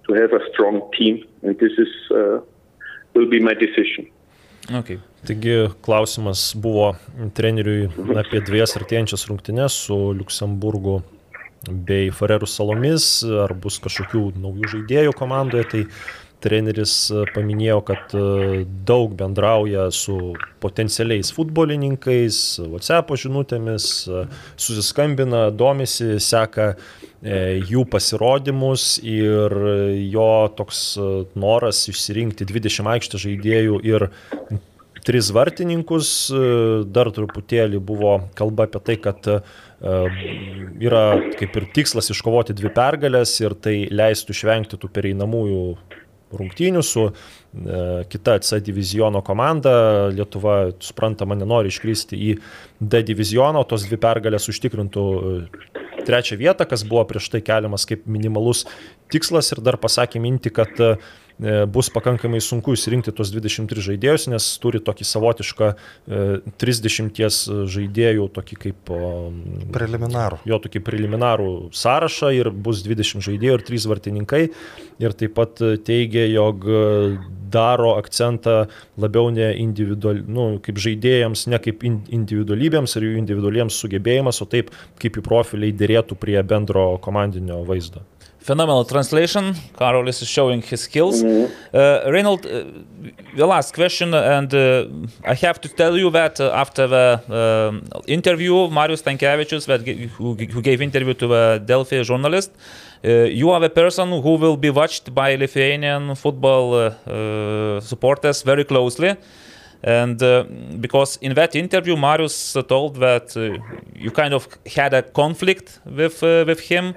to 0.07 0.13
have 0.13 0.33
a 0.33 0.39
strong 0.53 0.89
team, 0.97 1.25
and 1.41 1.57
this 1.57 1.71
is 1.77 1.87
uh, 2.11 2.39
will 3.13 3.29
be 3.29 3.39
my 3.39 3.53
decision. 3.53 4.07
Okay. 4.71 4.99
Taigi 5.25 5.69
klausimas 5.81 6.53
buvo 6.61 6.91
treneriui 7.33 7.87
apie 8.21 8.41
dviejas 8.45 8.75
artėjančias 8.77 9.25
rungtynes 9.29 9.73
su 9.87 9.97
Luksemburgu 10.13 10.99
bei 11.69 12.11
Farerų 12.13 12.49
salomis, 12.49 13.23
ar 13.23 13.53
bus 13.57 13.79
kažkokių 13.83 14.27
naujų 14.41 14.75
žaidėjų 14.75 15.15
komandoje. 15.17 15.65
Tai 15.71 15.83
treneris 16.45 16.93
paminėjo, 17.33 17.79
kad 17.87 18.11
daug 18.85 19.15
bendrauja 19.17 19.87
su 19.95 20.35
potencialiais 20.61 21.31
futbolininkais, 21.33 22.59
WhatsApp 22.69 23.15
žinutėmis, 23.17 23.87
susiskambina, 24.53 25.47
domisi, 25.49 26.19
seka 26.21 26.75
jų 27.25 27.87
pasirodymus 27.89 28.99
ir 29.01 29.57
jo 30.11 30.29
toks 30.59 30.85
noras 31.33 31.81
išsirinkti 31.89 32.45
20 32.51 32.93
aikštės 32.93 33.25
žaidėjų 33.25 33.81
ir 33.87 34.09
tris 35.05 35.29
vartininkus, 35.33 36.11
dar 36.93 37.09
truputėlį 37.13 37.81
buvo 37.81 38.19
kalba 38.37 38.65
apie 38.69 38.81
tai, 38.85 38.95
kad 39.01 39.27
yra 39.85 41.03
kaip 41.37 41.59
ir 41.59 41.67
tikslas 41.75 42.09
iškovoti 42.13 42.55
dvi 42.57 42.71
pergalės 42.73 43.35
ir 43.43 43.53
tai 43.61 43.75
leistų 43.93 44.33
išvengti 44.33 44.79
tų 44.81 44.89
pereinamųjų 44.95 45.61
rungtynių 46.35 46.81
su 46.83 47.05
e, 47.05 47.13
kita 48.09 48.39
C 48.43 48.59
diviziono 48.65 49.21
komanda. 49.25 49.75
Lietuva, 50.15 50.73
suprantama, 50.83 51.37
nenori 51.37 51.71
iškristi 51.71 52.17
į 52.17 52.31
D 52.79 53.03
divizioną, 53.05 53.63
tos 53.69 53.85
dvi 53.87 53.99
pergalės 54.01 54.49
užtikrintų 54.51 55.05
trečią 56.05 56.37
vietą, 56.41 56.67
kas 56.69 56.85
buvo 56.85 57.05
prieš 57.09 57.29
tai 57.33 57.41
keliamas 57.45 57.87
kaip 57.89 58.05
minimalus 58.09 58.65
tikslas 59.13 59.51
ir 59.53 59.61
dar 59.65 59.77
pasakė 59.81 60.21
minti, 60.21 60.51
kad 60.53 60.73
bus 61.39 61.89
pakankamai 61.91 62.39
sunku 62.43 62.75
įsirinkti 62.75 63.11
tos 63.15 63.31
23 63.33 63.83
žaidėjus, 63.89 64.27
nes 64.31 64.47
turi 64.63 64.79
tokį 64.83 65.07
savotišką 65.09 65.71
30 66.61 67.39
žaidėjų, 67.75 68.27
tokį 68.35 68.59
kaip... 68.65 68.91
Preliminarų. 69.75 70.39
Jo, 70.47 70.61
tokį 70.63 70.83
preliminarų 70.87 71.49
sąrašą 71.75 72.31
ir 72.37 72.51
bus 72.51 72.85
20 72.87 73.25
žaidėjų 73.25 73.59
ir 73.59 73.65
3 73.67 73.89
vartininkai. 73.91 74.43
Ir 75.03 75.17
taip 75.19 75.35
pat 75.35 75.59
teigia, 75.83 76.23
jog 76.31 76.63
daro 77.51 77.95
akcentą 77.99 78.65
labiau 78.99 79.29
ne 79.31 79.51
individual, 79.59 80.23
nu, 80.27 80.47
kaip 80.63 80.79
žaidėjams, 80.81 81.47
ne 81.51 81.59
kaip 81.59 81.83
individualybėms 81.87 82.95
ir 82.97 83.09
jų 83.09 83.15
individualiems 83.21 83.79
sugebėjimas, 83.83 84.41
o 84.43 84.49
taip 84.49 84.71
kaip 85.01 85.19
į 85.19 85.25
profiliai 85.25 85.75
dėrėtų 85.75 86.19
prie 86.19 86.39
bendro 86.47 86.93
komandinio 87.03 87.63
vaizdo. 87.67 88.05
Phenomenal 88.45 88.85
translation. 88.85 89.55
Carol 89.75 90.07
is 90.07 90.19
showing 90.27 90.61
his 90.61 90.81
skills. 90.81 91.23
Mm-hmm. 91.23 91.45
Uh, 91.73 92.11
Reynold, 92.11 92.45
uh, 92.45 92.65
the 93.35 93.47
last 93.47 93.73
question, 93.73 94.13
and 94.13 94.53
uh, 94.53 94.85
I 95.23 95.33
have 95.33 95.59
to 95.61 95.69
tell 95.69 95.97
you 95.97 96.11
that 96.11 96.39
after 96.39 96.85
the 96.85 97.81
interview, 98.05 98.69
Marius 98.69 99.01
Tankevicius, 99.01 99.65
that 99.65 99.81
who, 100.17 100.35
who, 100.35 100.61
gave 100.61 100.79
interview 100.83 101.15
to 101.15 101.27
the 101.27 101.63
Delphi 101.65 102.03
journalist, 102.03 102.51
you 103.03 103.49
are 103.49 103.59
the 103.59 103.69
person 103.69 104.09
who 104.09 104.35
will 104.35 104.57
be 104.57 104.69
watched 104.69 105.15
by 105.15 105.35
Lithuanian 105.35 106.13
football 106.13 106.91
supporters 107.81 108.43
very 108.43 108.63
closely. 108.63 109.15
And 109.85 110.21
uh, 110.21 110.45
because 110.79 111.17
in 111.21 111.33
that 111.35 111.55
interview, 111.55 111.95
Marius 111.95 112.57
told 112.67 112.95
that 112.95 113.35
uh, 113.37 113.57
you 113.95 114.11
kind 114.11 114.33
of 114.33 114.47
had 114.65 114.93
a 114.93 115.03
conflict 115.03 115.79
with 115.85 116.23
uh, 116.23 116.43
with 116.47 116.59
him, 116.59 116.95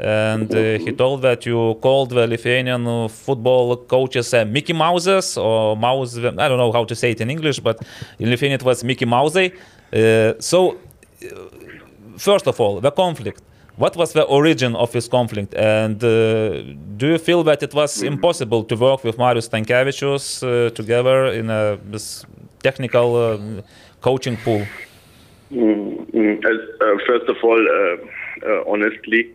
and 0.00 0.52
he 0.52 0.92
told 0.92 1.22
that 1.22 1.44
you 1.46 1.74
called 1.80 2.10
the 2.10 2.26
Lithuanian 2.26 3.08
football 3.08 3.76
coaches 3.76 4.32
Mickey 4.46 4.72
Mouses 4.72 5.36
or 5.36 5.76
Mouse. 5.76 6.16
I 6.16 6.48
don't 6.48 6.58
know 6.58 6.72
how 6.72 6.84
to 6.84 6.94
say 6.94 7.10
it 7.10 7.20
in 7.20 7.30
English, 7.30 7.60
but 7.60 7.80
in 8.18 8.30
Lithuanian 8.30 8.60
it 8.60 8.64
was 8.64 8.82
Mickey 8.82 9.04
Mouse. 9.04 9.36
so, 10.38 10.78
first 12.16 12.46
of 12.46 12.60
all, 12.60 12.80
the 12.80 12.90
conflict 12.90 13.42
what 13.80 13.96
was 13.96 14.12
the 14.12 14.22
origin 14.24 14.76
of 14.76 14.92
this 14.92 15.08
conflict 15.08 15.54
and 15.54 16.04
uh, 16.04 16.62
do 16.98 17.06
you 17.12 17.18
feel 17.18 17.42
that 17.42 17.62
it 17.62 17.72
was 17.74 18.02
impossible 18.02 18.62
to 18.62 18.76
work 18.76 19.02
with 19.04 19.16
marius 19.16 19.48
tankevicius 19.48 20.42
uh, 20.42 20.70
together 20.70 21.26
in 21.26 21.48
a, 21.48 21.78
this 21.90 22.26
technical 22.62 23.16
uh, 23.16 23.38
coaching 24.02 24.36
pool 24.44 24.62
mm, 25.50 26.10
mm, 26.12 26.34
first 27.06 27.26
of 27.28 27.36
all 27.42 27.62
honestly 28.66 29.32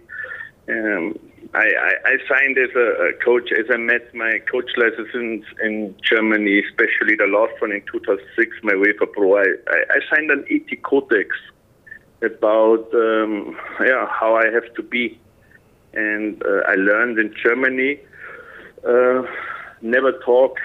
um, 0.69 1.19
I, 1.53 1.67
I, 1.67 1.93
I 2.05 2.17
signed 2.27 2.57
as 2.57 2.69
a, 2.75 3.09
a 3.09 3.13
coach 3.23 3.51
as 3.51 3.65
I 3.71 3.77
met 3.77 4.13
my 4.13 4.39
coach 4.51 4.69
license 4.77 5.45
in 5.63 5.95
Germany, 6.01 6.61
especially 6.67 7.15
the 7.15 7.27
last 7.27 7.61
one 7.61 7.71
in 7.71 7.81
2006, 7.91 8.57
my 8.63 8.73
UEFA 8.73 9.11
Pro. 9.11 9.37
I, 9.37 9.45
I, 9.69 9.99
signed 10.13 10.31
an 10.31 10.45
ET 10.49 10.83
codex 10.83 11.29
about 12.21 12.89
um, 12.93 13.57
yeah 13.79 14.07
how 14.07 14.35
I 14.35 14.51
have 14.51 14.73
to 14.75 14.83
be, 14.83 15.19
and 15.93 16.41
uh, 16.43 16.61
I 16.67 16.75
learned 16.75 17.19
in 17.19 17.33
Germany 17.41 17.99
uh, 18.87 19.23
never 19.81 20.11
talk 20.25 20.57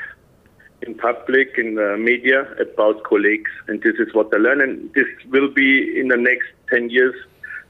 in 0.83 0.95
public 0.95 1.59
in 1.59 1.75
the 1.75 1.97
media 1.99 2.51
about 2.55 3.05
colleagues, 3.05 3.51
and 3.69 3.83
this 3.83 3.97
is 3.99 4.15
what 4.15 4.33
I 4.35 4.39
learned, 4.39 4.63
and 4.63 4.95
this 4.95 5.07
will 5.31 5.53
be 5.53 5.99
in 6.01 6.09
the 6.09 6.17
next 6.17 6.49
10 6.71 6.91
years. 6.91 7.15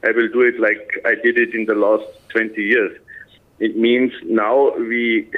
I 0.03 0.13
will 0.13 0.29
do 0.29 0.43
it 0.43 0.59
like 0.59 1.01
I 1.05 1.15
did 1.23 1.39
it 1.39 1.55
in 1.55 1.67
the 1.67 1.75
last 1.75 2.07
20 2.31 2.61
years. 2.61 2.99
It 3.59 3.77
means 3.77 4.13
now 4.25 4.75
we, 4.77 5.29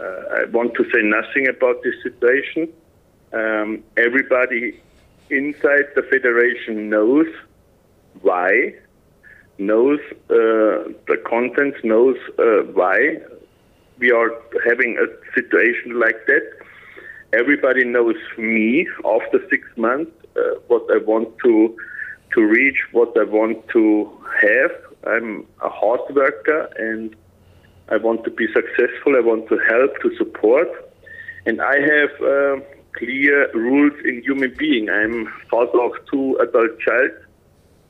uh, 0.00 0.04
I 0.38 0.44
want 0.50 0.74
to 0.74 0.84
say 0.92 1.02
nothing 1.02 1.46
about 1.48 1.82
this 1.84 1.94
situation. 2.02 2.68
Um, 3.32 3.84
everybody 3.96 4.80
inside 5.30 5.86
the 5.94 6.02
federation 6.02 6.88
knows 6.90 7.26
why, 8.22 8.74
knows 9.58 10.00
uh, 10.30 10.90
the 11.06 11.22
contents, 11.24 11.78
knows 11.84 12.16
uh, 12.38 12.62
why 12.72 13.18
we 13.98 14.10
are 14.10 14.30
having 14.66 14.96
a 14.98 15.06
situation 15.34 16.00
like 16.00 16.26
that. 16.26 16.50
Everybody 17.32 17.84
knows 17.84 18.16
me 18.36 18.88
after 19.04 19.38
six 19.50 19.68
months, 19.76 20.10
uh, 20.36 20.58
what 20.66 20.82
I 20.90 20.98
want 20.98 21.36
to 21.44 21.76
to 22.34 22.42
reach, 22.42 22.78
what 22.92 23.16
I 23.18 23.24
want 23.24 23.68
to 23.68 24.10
have. 24.42 24.70
I'm 25.06 25.46
a 25.62 25.68
hard 25.68 26.00
worker 26.14 26.68
and 26.76 27.14
I 27.90 27.96
want 27.96 28.24
to 28.24 28.30
be 28.30 28.46
successful. 28.52 29.16
I 29.16 29.20
want 29.20 29.48
to 29.48 29.58
help, 29.58 30.00
to 30.02 30.16
support, 30.16 30.68
and 31.46 31.62
I 31.62 31.76
have 31.80 32.10
uh, 32.20 32.56
clear 32.92 33.50
rules 33.52 33.94
in 34.04 34.22
human 34.22 34.54
being. 34.58 34.90
I'm 34.90 35.32
father 35.50 35.80
of 35.80 35.92
two 36.10 36.36
adult 36.36 36.78
child. 36.80 37.10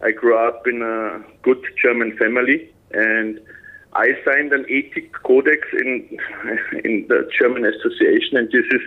I 0.01 0.13
grew 0.13 0.39
up 0.39 0.67
in 0.69 0.83
a 0.83 1.21
good 1.43 1.61
German 1.83 2.17
family, 2.17 2.73
and 2.93 3.41
I 3.95 4.11
signed 4.25 4.53
an 4.53 4.65
ethic 4.71 5.13
codex 5.25 5.67
in 5.73 6.19
in 6.85 7.07
the 7.09 7.29
German 7.37 7.65
association, 7.65 8.37
and 8.37 8.49
this 8.53 8.67
is 8.71 8.83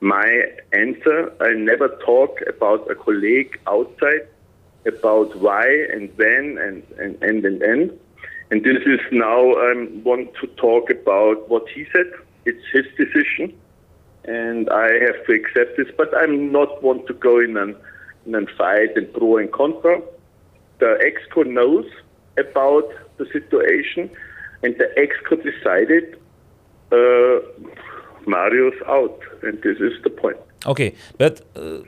my 0.00 0.26
answer. 0.72 1.32
I 1.40 1.52
never 1.52 1.88
talk 2.04 2.38
about 2.48 2.90
a 2.90 2.94
colleague 2.94 3.58
outside, 3.66 4.26
about 4.86 5.36
why 5.36 5.66
and 5.92 6.10
when 6.16 6.58
and 6.58 6.82
and 6.98 7.22
and 7.22 7.44
and 7.44 7.62
and. 7.62 7.98
And 8.50 8.62
this 8.62 8.78
is 8.86 9.00
now 9.10 9.52
I 9.54 9.72
um, 9.72 10.04
want 10.04 10.32
to 10.40 10.46
talk 10.48 10.88
about 10.90 11.48
what 11.48 11.68
he 11.68 11.84
said. 11.92 12.10
It's 12.44 12.64
his 12.72 12.86
decision, 12.96 13.52
and 14.24 14.70
I 14.70 14.92
have 15.04 15.26
to 15.26 15.32
accept 15.32 15.76
this. 15.76 15.88
But 15.96 16.16
I'm 16.16 16.52
not 16.52 16.82
want 16.82 17.06
to 17.08 17.14
go 17.14 17.40
in 17.40 17.56
and 17.56 17.74
in 18.24 18.34
a 18.34 18.46
fight 18.56 18.96
and 18.96 19.12
pro 19.12 19.38
and 19.38 19.52
contra. 19.52 20.00
The 20.78 20.98
exco 21.08 21.44
knows 21.44 21.86
about 22.38 22.88
the 23.16 23.26
situation, 23.32 24.10
and 24.62 24.76
the 24.78 24.88
exco 24.96 25.42
decided 25.42 26.16
uh, 26.92 27.40
Marius 28.26 28.80
out, 28.86 29.20
and 29.42 29.60
this 29.62 29.78
is 29.78 29.92
the 30.04 30.10
point. 30.10 30.36
Okay, 30.66 30.94
but 31.18 31.40
uh, 31.56 31.78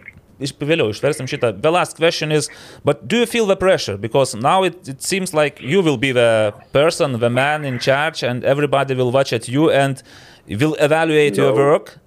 vėliau 0.41 0.89
išversim 0.91 1.27
šitą. 1.27 1.61
The 1.61 1.71
last 1.71 1.97
question 1.97 2.31
is, 2.33 2.49
but 2.85 3.09
do 3.09 3.17
you 3.17 3.27
feel 3.27 3.47
the 3.47 3.57
pressure? 3.57 3.97
Because 3.97 4.35
now 4.35 4.63
it, 4.65 4.89
it 4.89 5.03
seems 5.03 5.35
like 5.35 5.61
you 5.61 5.83
will 5.83 5.97
be 5.97 6.13
the 6.13 6.55
person, 6.73 7.19
the 7.19 7.31
man 7.31 7.65
in 7.65 7.79
charge, 7.79 8.23
and 8.23 8.45
everybody 8.45 8.95
will 8.95 9.11
watch 9.11 9.33
at 9.33 9.49
you 9.49 9.71
and 9.71 10.03
will 10.49 10.75
evaluate 10.79 11.37
No. 11.37 11.45
your 11.45 11.55
work. 11.55 11.99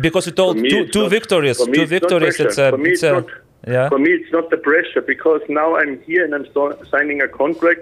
Because 0.00 0.26
you 0.26 0.32
told 0.32 0.56
two, 0.58 0.86
two 0.88 1.02
not- 1.02 1.10
victories, 1.10 1.58
two 1.58 1.64
it's 1.70 1.78
not 1.78 1.88
victories. 1.88 2.38
It's 2.40 2.58
a, 2.58 2.76
me, 2.76 2.90
it's 2.90 3.02
it's 3.02 3.10
a, 3.10 3.12
not- 3.12 3.26
yeah. 3.66 3.88
For 3.88 3.98
me, 3.98 4.10
it's 4.10 4.32
not 4.32 4.50
the 4.50 4.56
pressure 4.56 5.02
because 5.02 5.40
now 5.48 5.76
I'm 5.76 6.00
here 6.02 6.24
and 6.24 6.34
I'm 6.34 6.46
so- 6.54 6.78
signing 6.90 7.20
a 7.20 7.28
contract 7.28 7.80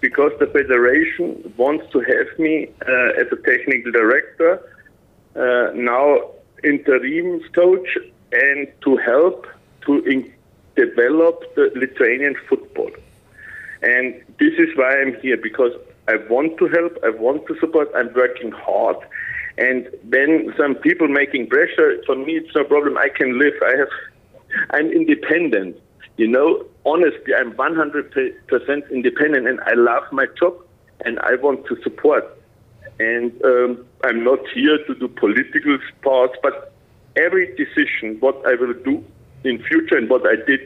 because 0.00 0.32
the 0.40 0.46
federation 0.46 1.52
wants 1.56 1.84
to 1.92 2.00
have 2.00 2.26
me 2.38 2.68
uh, 2.88 3.20
as 3.20 3.26
a 3.30 3.36
technical 3.36 3.92
director, 3.92 4.60
uh, 5.36 5.70
now 5.74 6.30
interim 6.64 7.40
coach, 7.54 7.86
and 8.32 8.68
to 8.82 8.96
help 8.96 9.46
to 9.86 9.98
in- 10.04 10.32
develop 10.76 11.54
the 11.54 11.70
Lithuanian 11.74 12.34
football. 12.48 12.90
And 13.82 14.14
this 14.38 14.54
is 14.58 14.68
why 14.76 15.00
I'm 15.00 15.14
here 15.20 15.36
because 15.36 15.72
I 16.08 16.16
want 16.30 16.56
to 16.58 16.68
help, 16.68 16.98
I 17.04 17.10
want 17.10 17.46
to 17.46 17.58
support, 17.58 17.90
I'm 17.94 18.12
working 18.14 18.52
hard. 18.52 18.96
And 19.58 19.88
then 20.04 20.54
some 20.56 20.74
people 20.76 21.08
making 21.08 21.48
pressure, 21.48 22.02
for 22.06 22.16
me 22.16 22.36
it's 22.36 22.54
no 22.54 22.64
problem. 22.64 22.96
I 22.96 23.08
can 23.08 23.38
live. 23.38 23.54
I 23.62 23.76
have 23.76 23.88
I'm 24.70 24.90
independent. 24.90 25.76
You 26.16 26.28
know, 26.28 26.64
honestly, 26.84 27.34
I'm 27.34 27.52
100% 27.52 28.90
independent 28.90 29.48
and 29.48 29.60
I 29.60 29.72
love 29.74 30.04
my 30.12 30.26
job 30.38 30.54
and 31.04 31.18
I 31.20 31.36
want 31.36 31.66
to 31.66 31.82
support. 31.82 32.24
And 33.00 33.32
um, 33.44 33.84
I'm 34.04 34.22
not 34.22 34.40
here 34.54 34.78
to 34.86 34.94
do 34.94 35.08
political 35.08 35.78
parts, 36.02 36.34
but 36.42 36.71
every 37.16 37.54
decision, 37.56 38.16
what 38.20 38.36
I 38.46 38.54
will 38.54 38.74
do 38.84 39.04
in 39.44 39.62
future 39.64 39.96
and 39.96 40.08
what 40.08 40.22
I 40.26 40.36
did, 40.46 40.60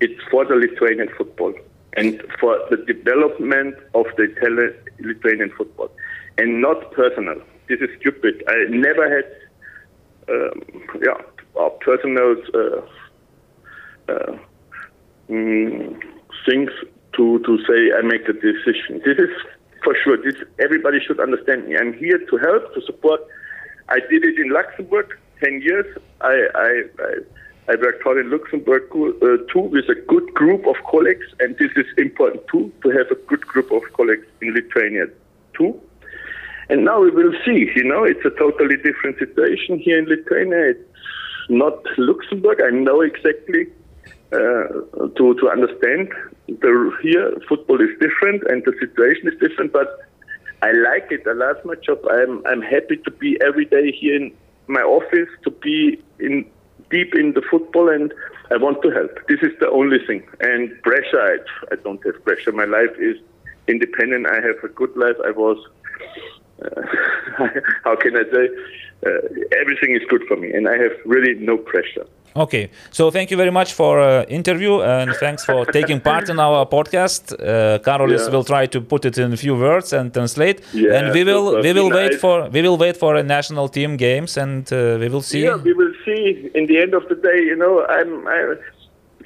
it's 0.00 0.20
for 0.30 0.44
the 0.44 0.54
Lithuanian 0.54 1.08
football 1.16 1.52
and 1.96 2.22
for 2.40 2.58
the 2.70 2.76
development 2.76 3.74
of 3.94 4.06
the 4.16 4.24
Italian 4.24 4.74
Lithuanian 5.00 5.50
football 5.56 5.90
and 6.38 6.60
not 6.60 6.92
personal. 6.92 7.36
This 7.68 7.80
is 7.80 7.88
stupid. 8.00 8.42
I 8.48 8.64
never 8.70 9.08
had, 9.08 9.26
um, 10.28 10.62
yeah, 11.02 11.20
personal 11.80 12.36
uh, 12.54 12.80
uh, 14.12 14.38
mm, 15.28 16.00
things 16.48 16.70
to, 17.16 17.38
to 17.40 17.58
say 17.68 17.92
I 17.96 18.02
make 18.02 18.26
the 18.26 18.32
decision. 18.32 19.02
This 19.04 19.18
is 19.18 19.30
for 19.84 19.96
sure. 20.02 20.16
This 20.22 20.36
everybody 20.58 20.98
should 21.06 21.20
understand 21.20 21.68
me. 21.68 21.76
I'm 21.76 21.92
here 21.94 22.18
to 22.18 22.36
help, 22.38 22.74
to 22.74 22.80
support. 22.86 23.20
I 23.88 23.98
did 24.10 24.24
it 24.24 24.38
in 24.38 24.50
Luxembourg 24.50 25.18
ten 25.42 25.60
years. 25.62 25.86
I 26.20 26.34
I, 26.54 26.70
I, 26.98 27.12
I 27.72 27.76
worked 27.76 28.02
hard 28.02 28.18
in 28.18 28.30
Luxembourg 28.30 28.84
uh, 28.94 29.36
too 29.52 29.60
with 29.60 29.88
a 29.88 29.94
good 30.08 30.32
group 30.34 30.66
of 30.66 30.76
colleagues, 30.90 31.26
and 31.40 31.56
this 31.58 31.70
is 31.76 31.86
important 31.98 32.46
too 32.48 32.72
to 32.82 32.90
have 32.90 33.10
a 33.10 33.16
good 33.26 33.42
group 33.42 33.70
of 33.70 33.82
colleagues 33.92 34.26
in 34.40 34.54
Lithuania 34.54 35.06
too. 35.56 35.80
And 36.68 36.84
now 36.84 37.00
we 37.00 37.10
will 37.10 37.32
see. 37.44 37.68
You 37.74 37.84
know, 37.84 38.04
it's 38.04 38.24
a 38.24 38.30
totally 38.30 38.76
different 38.76 39.18
situation 39.18 39.78
here 39.78 39.98
in 39.98 40.06
Lithuania. 40.06 40.70
It's 40.70 40.88
not 41.48 41.78
Luxembourg. 41.98 42.60
I 42.62 42.70
know 42.70 43.00
exactly 43.00 43.66
uh, 44.32 45.08
to 45.16 45.34
to 45.40 45.50
understand. 45.50 46.12
The 46.46 46.92
here 47.02 47.36
football 47.48 47.80
is 47.80 47.90
different 48.00 48.42
and 48.48 48.64
the 48.64 48.74
situation 48.80 49.28
is 49.28 49.38
different, 49.40 49.72
but 49.72 49.88
I 50.62 50.72
like 50.72 51.10
it. 51.10 51.22
I 51.26 51.32
love 51.32 51.56
my 51.64 51.74
job. 51.76 51.98
I'm 52.10 52.44
I'm 52.46 52.62
happy 52.62 52.96
to 52.96 53.10
be 53.10 53.38
every 53.44 53.64
day 53.64 53.92
here 53.92 54.16
in 54.16 54.32
my 54.66 54.80
office 54.82 55.28
to 55.44 55.50
be 55.50 56.02
in 56.18 56.44
deep 56.90 57.14
in 57.14 57.32
the 57.32 57.42
football 57.50 57.88
and 57.88 58.12
I 58.50 58.56
want 58.56 58.82
to 58.82 58.90
help. 58.90 59.12
This 59.28 59.40
is 59.42 59.52
the 59.60 59.70
only 59.70 59.98
thing. 60.06 60.26
And 60.40 60.70
pressure, 60.82 61.20
I, 61.20 61.38
I 61.72 61.76
don't 61.76 62.04
have 62.04 62.22
pressure. 62.24 62.52
My 62.52 62.64
life 62.64 62.90
is 62.98 63.16
independent. 63.68 64.26
I 64.26 64.40
have 64.40 64.62
a 64.64 64.68
good 64.68 64.94
life. 64.96 65.16
I 65.24 65.30
was, 65.30 65.56
uh, 66.64 67.46
how 67.84 67.96
can 67.96 68.16
I 68.16 68.24
say, 68.32 68.48
uh, 69.06 69.10
everything 69.60 69.94
is 69.96 70.02
good 70.08 70.22
for 70.28 70.36
me, 70.36 70.52
and 70.52 70.68
I 70.68 70.76
have 70.76 70.92
really 71.04 71.34
no 71.34 71.56
pressure. 71.56 72.06
Okay, 72.36 72.70
so 72.92 73.10
thank 73.10 73.30
you 73.32 73.36
very 73.36 73.50
much 73.50 73.72
for 73.72 73.98
uh, 74.00 74.22
interview 74.28 74.82
and 74.82 75.12
thanks 75.16 75.44
for 75.44 75.66
taking 75.78 76.00
part 76.00 76.28
in 76.28 76.38
our 76.38 76.64
podcast. 76.64 77.32
Uh, 77.32 77.80
Karolis 77.80 78.26
Yeah. 78.26 78.30
will 78.32 78.44
try 78.44 78.66
to 78.66 78.80
put 78.80 79.04
it 79.04 79.18
in 79.18 79.32
a 79.32 79.36
few 79.36 79.56
words 79.56 79.92
and 79.92 80.14
translate. 80.14 80.60
Yeah, 80.72 80.94
and 80.96 81.12
we 81.12 81.24
will 81.24 81.60
we 81.60 81.72
will 81.72 81.90
wait 81.90 82.12
Nice. 82.12 82.20
for 82.20 82.48
we 82.48 82.62
will 82.62 82.76
wait 82.78 82.96
for 82.96 83.16
a 83.16 83.22
national 83.24 83.68
team 83.68 83.96
games 83.96 84.36
and 84.36 84.62
uh, 84.72 84.96
we 85.00 85.08
will 85.08 85.22
see. 85.22 85.42
Yeah, 85.42 85.56
we 85.56 85.72
will 85.72 85.92
see. 86.04 86.50
In 86.54 86.66
the 86.66 86.78
end 86.78 86.94
of 86.94 87.08
the 87.08 87.16
day, 87.16 87.38
you 87.50 87.56
know, 87.56 87.84
I'm. 87.88 88.28
I, 88.28 88.54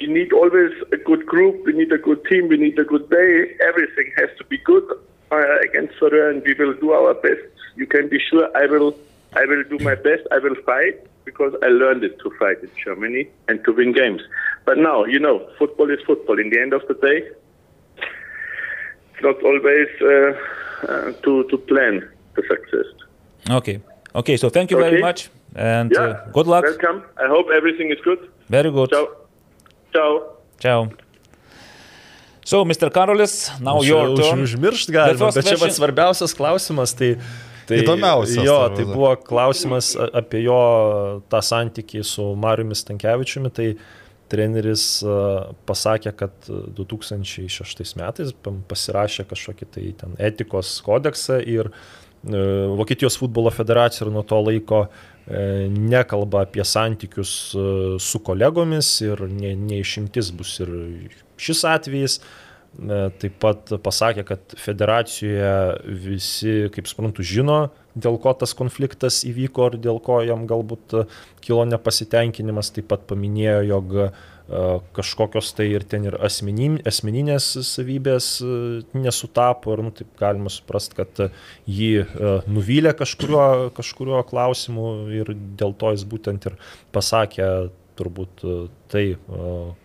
we 0.01 0.07
need 0.07 0.33
always 0.33 0.71
a 0.91 0.97
good 0.97 1.25
group. 1.27 1.63
We 1.67 1.73
need 1.73 1.91
a 1.91 1.99
good 1.99 2.25
team. 2.25 2.47
We 2.49 2.57
need 2.57 2.77
a 2.79 2.83
good 2.83 3.07
day. 3.11 3.55
Everything 3.69 4.11
has 4.17 4.29
to 4.39 4.43
be 4.45 4.57
good 4.57 4.83
uh, 5.41 5.59
against 5.67 5.97
Soria, 5.99 6.29
and 6.29 6.43
we 6.45 6.53
will 6.53 6.73
do 6.73 6.91
our 6.91 7.13
best. 7.13 7.41
You 7.75 7.87
can 7.87 8.07
be 8.09 8.19
sure. 8.19 8.49
I 8.55 8.65
will. 8.67 8.95
I 9.35 9.45
will 9.45 9.63
do 9.63 9.77
my 9.83 9.95
best. 9.95 10.23
I 10.31 10.39
will 10.39 10.55
fight 10.65 10.95
because 11.25 11.53
I 11.61 11.67
learned 11.67 12.03
it 12.03 12.19
to 12.19 12.31
fight 12.39 12.59
in 12.63 12.69
Germany 12.83 13.27
and 13.49 13.63
to 13.65 13.73
win 13.73 13.91
games. 13.91 14.21
But 14.65 14.77
now, 14.77 15.03
you 15.05 15.19
know, 15.19 15.45
football 15.59 15.89
is 15.91 15.99
football. 16.05 16.39
In 16.39 16.49
the 16.51 16.59
end 16.61 16.71
of 16.73 16.83
the 16.87 16.93
day, 16.95 17.27
it's 19.13 19.21
not 19.21 19.41
always 19.43 19.89
uh, 20.01 20.07
uh, 20.87 21.11
to 21.23 21.43
to 21.49 21.57
plan 21.57 22.07
the 22.35 22.43
success. 22.47 22.87
Okay, 23.49 23.81
okay. 24.13 24.37
So 24.37 24.49
thank 24.49 24.71
you 24.71 24.77
very 24.77 25.01
much 25.01 25.29
and 25.55 25.91
Yeah. 25.91 26.01
uh, 26.01 26.31
good 26.31 26.47
luck. 26.47 26.63
Welcome. 26.63 27.03
I 27.17 27.27
hope 27.27 27.47
everything 27.55 27.91
is 27.91 27.99
good. 28.03 28.19
Very 28.49 28.71
good. 28.71 28.89
Ciao. 28.91 29.07
Ciao. 29.93 30.11
Ciao. 30.59 31.04
So, 32.45 32.61
Mr. 32.63 32.91
Karolis, 32.93 33.49
now 33.59 33.79
Už- 33.81 33.87
your 33.89 34.07
už, 34.13 34.19
turn. 34.21 34.43
užmiršt 34.45 34.87
The 34.87 34.93
galima, 34.93 35.17
first 35.17 35.35
bet 35.37 35.45
čia 35.45 35.55
question- 35.57 35.65
pats 35.67 35.77
svarbiausias 35.79 36.33
klausimas. 36.37 36.93
Tai, 36.93 37.15
tai, 37.67 37.77
Įdomiausias, 37.81 38.45
Jo, 38.45 38.69
tai 38.69 38.85
buvo 38.85 39.15
klausimas 39.17 39.95
apie 40.13 40.43
jo 40.45 40.59
tą 41.29 41.41
santykį 41.41 42.03
su 42.05 42.21
Mariumi 42.37 42.75
Stankievičiumi. 42.77 43.49
Tai 43.49 43.75
treneris 44.29 45.01
pasakė, 45.65 46.13
kad 46.17 46.31
a, 46.49 46.61
2006 46.77 47.95
metais 47.97 48.31
pasirašė 48.69 49.25
kažkokį 49.29 49.65
tai 49.73 49.93
ten 49.97 50.15
etikos 50.19 50.81
kodeksą 50.85 51.41
ir 51.45 51.69
e, 51.69 52.39
Vokietijos 52.77 53.17
futbolo 53.21 53.49
federacija 53.53 54.05
ir 54.07 54.11
nuo 54.13 54.23
to 54.25 54.39
laiko 54.41 54.87
e, 55.27 55.67
nekalba 55.69 56.41
apie 56.45 56.65
santykius 56.65 57.33
e, 57.57 57.65
su 58.01 58.19
kolegomis 58.19 59.01
ir 59.05 59.25
ne- 59.29 59.55
neišimtis 59.55 60.29
bus 60.37 60.59
ir 60.59 60.69
šis 61.37 61.63
atvejis. 61.69 62.19
E, 62.19 62.99
Taip 63.21 63.39
pat 63.39 63.71
pasakė, 63.83 64.25
kad 64.27 64.55
federacijoje 64.59 65.95
visi, 66.05 66.55
kaip 66.75 66.89
suprantu, 66.91 67.23
žino, 67.23 67.59
dėl 67.95 68.17
ko 68.19 68.33
tas 68.35 68.51
konfliktas 68.57 69.21
įvyko 69.27 69.69
ir 69.71 69.77
dėl 69.85 70.01
ko 70.03 70.19
jam 70.25 70.43
galbūt 70.49 70.95
e, 70.99 71.03
kilo 71.45 71.63
nepasitenkinimas. 71.69 72.73
Taip 72.75 72.89
pat 72.91 73.05
paminėjo, 73.07 73.61
jog 73.69 73.95
e, 74.07 74.09
kažkokios 74.97 75.53
tai 75.57 75.69
ir 75.71 75.87
ten 75.89 76.09
ir 76.09 76.19
asmenin, 76.27 76.77
asmeninės 76.85 77.47
savybės 77.65 78.27
nesutapo 78.93 79.73
ir, 79.73 79.85
nu, 79.87 79.95
taip 79.95 80.11
galima 80.19 80.51
suprasti, 80.53 80.99
kad 80.99 81.23
jį 81.65 82.03
nuvylė 82.45 82.93
kažkurio, 82.99 83.71
kažkurio 83.73 84.21
klausimu 84.29 84.91
ir 85.15 85.33
dėl 85.57 85.73
to 85.79 85.95
jis 85.95 86.05
būtent 86.11 86.45
ir 86.51 86.59
pasakė 86.93 87.49
turbūt 87.97 88.45
tai, 88.91 89.05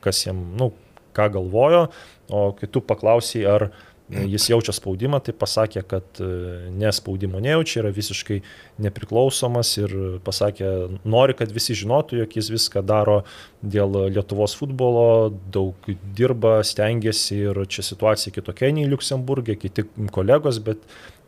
kas 0.04 0.26
jam, 0.26 0.44
nu, 0.60 0.72
ką 1.16 1.30
galvojo, 1.36 1.86
o 2.30 2.50
kai 2.58 2.68
tu 2.70 2.82
paklausai, 2.84 3.42
ar 3.48 3.66
e, 3.68 4.24
jis 4.30 4.48
jaučia 4.52 4.74
spaudimą, 4.74 5.20
tai 5.26 5.34
pasakė, 5.36 5.82
kad 5.90 6.22
e, 6.22 6.30
nespaudimo 6.80 7.42
nejaučia, 7.42 7.80
yra 7.82 7.92
visiškai 7.94 8.40
nepriklausomas 8.86 9.72
ir 9.82 9.94
pasakė, 10.26 10.72
nori, 11.04 11.36
kad 11.38 11.52
visi 11.54 11.76
žinotų, 11.82 12.20
jog 12.22 12.36
jis 12.40 12.50
viską 12.54 12.84
daro 12.86 13.20
dėl 13.62 13.96
Lietuvos 14.14 14.56
futbolo, 14.58 15.30
daug 15.52 15.90
dirba, 16.16 16.60
stengiasi 16.66 17.40
ir 17.50 17.64
čia 17.70 17.86
situacija 17.92 18.34
kitokia 18.34 18.74
nei 18.74 18.90
Luksemburgė, 18.90 19.58
kiti 19.60 19.86
kolegos, 20.14 20.62
bet 20.64 20.86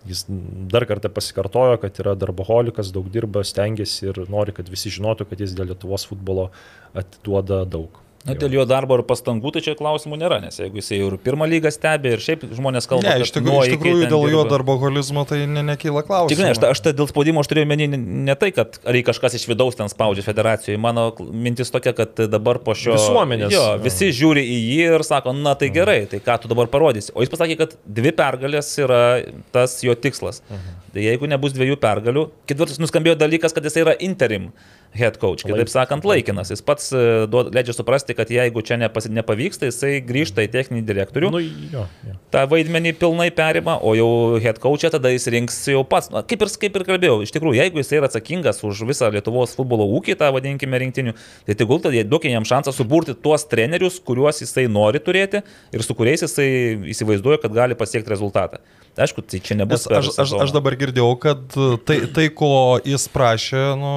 jis 0.08 0.24
dar 0.72 0.86
kartą 0.88 1.10
pasikartojo, 1.14 1.78
kad 1.82 1.98
yra 2.02 2.14
darboholikas, 2.18 2.90
daug 2.94 3.08
dirba, 3.12 3.44
stengiasi 3.46 4.08
ir 4.10 4.22
nori, 4.32 4.54
kad 4.56 4.70
visi 4.70 4.90
žinotų, 4.94 5.28
kad 5.30 5.42
jis 5.42 5.54
dėl 5.58 5.70
Lietuvos 5.72 6.06
futbolo 6.10 6.50
atiduoda 6.98 7.62
daug. 7.68 8.00
Na, 8.22 8.36
dėl 8.38 8.52
jo 8.54 8.62
darbo 8.70 8.94
ir 8.94 9.02
pastangų, 9.02 9.50
tai 9.50 9.60
čia 9.64 9.72
klausimų 9.74 10.14
nėra, 10.20 10.36
nes 10.44 10.54
jeigu 10.60 10.78
jisai 10.78 11.00
jau 11.00 11.08
ir 11.10 11.16
pirmą 11.24 11.48
lygą 11.50 11.72
stebi 11.74 12.12
ir 12.14 12.20
šiaip 12.22 12.44
žmonės 12.54 12.86
kalba, 12.86 13.02
Ne, 13.08 13.16
kad 13.18 13.24
iš 13.24 13.32
tikrųjų, 13.34 13.62
iš 13.66 13.72
tikrųjų 13.74 14.08
dėl 14.12 14.26
jo 14.30 14.42
dirba. 14.44 14.52
darboholizmo 14.52 15.24
tai 15.26 15.40
ne, 15.50 15.64
nekyla 15.66 16.04
klausimų. 16.06 16.30
Tikrai, 16.30 16.50
aš, 16.54 16.60
aš 16.70 16.82
tai 16.84 16.92
dėl 17.00 17.08
spaudimo 17.10 17.42
aš 17.42 17.50
turėjau 17.50 17.70
menį 17.72 17.88
ne, 17.90 17.98
ne 18.28 18.36
tai, 18.38 18.52
kad 18.54 18.78
ar 18.86 18.94
jį 18.94 19.02
kažkas 19.08 19.34
iš 19.40 19.46
vidaus 19.50 19.74
ten 19.80 19.90
spaudžia 19.90 20.22
federacijoje. 20.22 20.78
Mano 20.78 21.08
mintis 21.18 21.74
tokia, 21.74 21.90
kad 21.98 22.22
dabar 22.30 22.60
po 22.62 22.76
šio... 22.78 22.94
Visuomenės. 22.94 23.50
Jo, 23.56 23.64
visi 23.82 24.12
žiūri 24.14 24.44
į 24.46 24.58
jį 24.68 24.86
ir 25.00 25.06
sako, 25.08 25.34
na 25.34 25.56
tai 25.58 25.72
gerai, 25.74 26.04
tai 26.06 26.20
ką 26.22 26.36
tu 26.44 26.52
dabar 26.52 26.70
parodysi. 26.70 27.10
O 27.18 27.26
jis 27.26 27.32
pasakė, 27.32 27.56
kad 27.64 27.74
dvi 27.82 28.14
pergalės 28.22 28.70
yra 28.78 29.02
tas 29.50 29.80
jo 29.82 29.98
tikslas. 29.98 30.44
Tai 30.92 31.02
jeigu 31.02 31.26
nebus 31.26 31.56
dviejų 31.56 31.74
pergalių, 31.82 32.28
ketvirtas 32.46 32.78
nuskambėjo 32.78 33.16
dalykas, 33.18 33.54
kad 33.56 33.66
jis 33.66 33.80
yra 33.82 33.96
interim 33.98 34.52
head 34.96 35.16
coach, 35.20 35.44
kitaip 35.46 35.70
sakant, 35.72 36.04
laikinas. 36.04 36.50
Jis 36.52 36.62
pats 36.64 36.90
e, 36.92 37.02
duod- 37.30 37.48
leidžia 37.54 37.74
suprasti, 37.76 38.14
kad 38.16 38.30
jeigu 38.32 38.62
čia 38.66 38.76
nepasi, 38.80 39.10
nepavyksta, 39.14 39.70
jisai 39.70 40.00
grįžta 40.04 40.44
į 40.44 40.50
techninį 40.52 40.82
direktorių 40.88 41.30
Nu, 41.32 41.40
jo, 41.42 41.86
jo. 42.04 42.16
tą 42.34 42.42
vaidmenį 42.50 42.92
pilnai 43.00 43.30
perima, 43.34 43.78
o 43.80 43.94
jau 43.96 44.10
head 44.42 44.60
coach'ą 44.62 44.90
tada 44.92 45.12
jis 45.14 45.28
rinks 45.32 45.56
jau 45.72 45.80
pats. 45.88 46.10
Na, 46.12 46.24
kaip, 46.28 46.44
ir, 46.44 46.52
kaip 46.64 46.76
ir 46.76 46.86
kalbėjau, 46.90 47.16
iš 47.24 47.32
tikrųjų, 47.36 47.58
jeigu 47.62 47.80
jis 47.80 47.94
yra 47.96 48.10
atsakingas 48.10 48.60
už 48.68 48.84
visą 48.90 49.08
Lietuvos 49.14 49.56
futbolo 49.56 49.86
ūkį, 49.98 50.18
tą 50.20 50.28
vadinkime 50.36 50.80
rinktinių, 50.84 51.16
tai 51.48 51.56
tegul 51.58 51.80
tada 51.84 52.04
duokime 52.04 52.36
jam 52.36 52.48
šansą 52.48 52.74
suburti 52.76 53.16
tuos 53.16 53.46
trenerius, 53.48 53.96
kuriuos 54.04 54.42
jisai 54.44 54.68
nori 54.72 55.00
turėti 55.02 55.40
ir 55.72 55.84
su 55.84 55.96
kuriais 55.96 56.24
jisai 56.26 56.48
įsivaizduoja, 56.92 57.40
kad 57.42 57.56
gali 57.56 57.78
pasiekti 57.78 58.12
rezultatą. 58.12 58.60
Aišku, 59.00 59.24
tai 59.24 59.40
čia 59.40 59.56
nebus. 59.56 59.86
Aš, 59.88 60.12
aš, 60.20 60.34
aš 60.44 60.52
dabar 60.52 60.76
girdėjau, 60.76 61.14
kad 61.20 61.56
tai, 61.88 62.02
tai 62.12 62.26
ko 62.36 62.76
jis 62.84 63.06
prašė, 63.12 63.62
nu, 63.80 63.92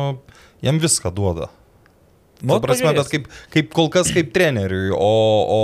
jam 0.66 0.82
viską 0.82 1.14
duoda. 1.16 1.52
Nu, 2.44 2.58
prasme, 2.60 2.92
bet 2.92 3.08
kaip, 3.10 3.28
kaip 3.54 3.70
kol 3.74 3.88
kas 3.94 4.10
kaip 4.12 4.34
treneriui, 4.36 4.90
o, 4.92 5.12
o 5.56 5.60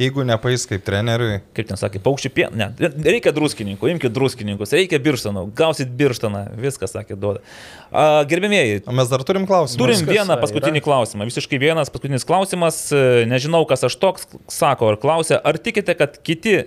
jeigu 0.00 0.24
nepais 0.26 0.64
kaip 0.68 0.82
treneriui, 0.84 1.38
Kaip 1.56 1.68
ten 1.68 1.78
sakė, 1.78 2.00
paukščių 2.02 2.30
pien, 2.34 2.56
ne, 2.58 2.66
reikia 3.06 3.30
druskininkų, 3.36 3.92
imkite 3.92 4.10
druskininkus, 4.16 4.74
reikia 4.74 4.98
birštanų, 5.02 5.46
gausit 5.56 5.92
birštaną, 6.00 6.42
viskas 6.60 6.96
sakė, 6.96 7.14
duoda. 7.20 7.44
A, 7.94 8.24
gerbėmėjai, 8.30 8.82
o 8.90 8.96
mes 8.98 9.12
dar 9.12 9.22
turim 9.28 9.46
klausimą. 9.48 9.84
Turim 9.84 10.00
Viskas, 10.02 10.12
vieną 10.18 10.38
paskutinį 10.42 10.82
yra? 10.82 10.86
klausimą. 10.88 11.30
Visiškai 11.30 11.62
vienas 11.62 11.94
paskutinis 11.94 12.26
klausimas. 12.26 12.82
e, 12.90 13.24
Nežinau, 13.30 13.62
kas 13.70 13.86
aš 13.86 13.96
toks, 14.02 14.26
sako 14.50 14.90
ar 14.92 15.00
klausia. 15.00 15.38
Ar 15.38 15.62
tikite, 15.62 15.94
kad, 15.98 16.18
kiti, 16.26 16.64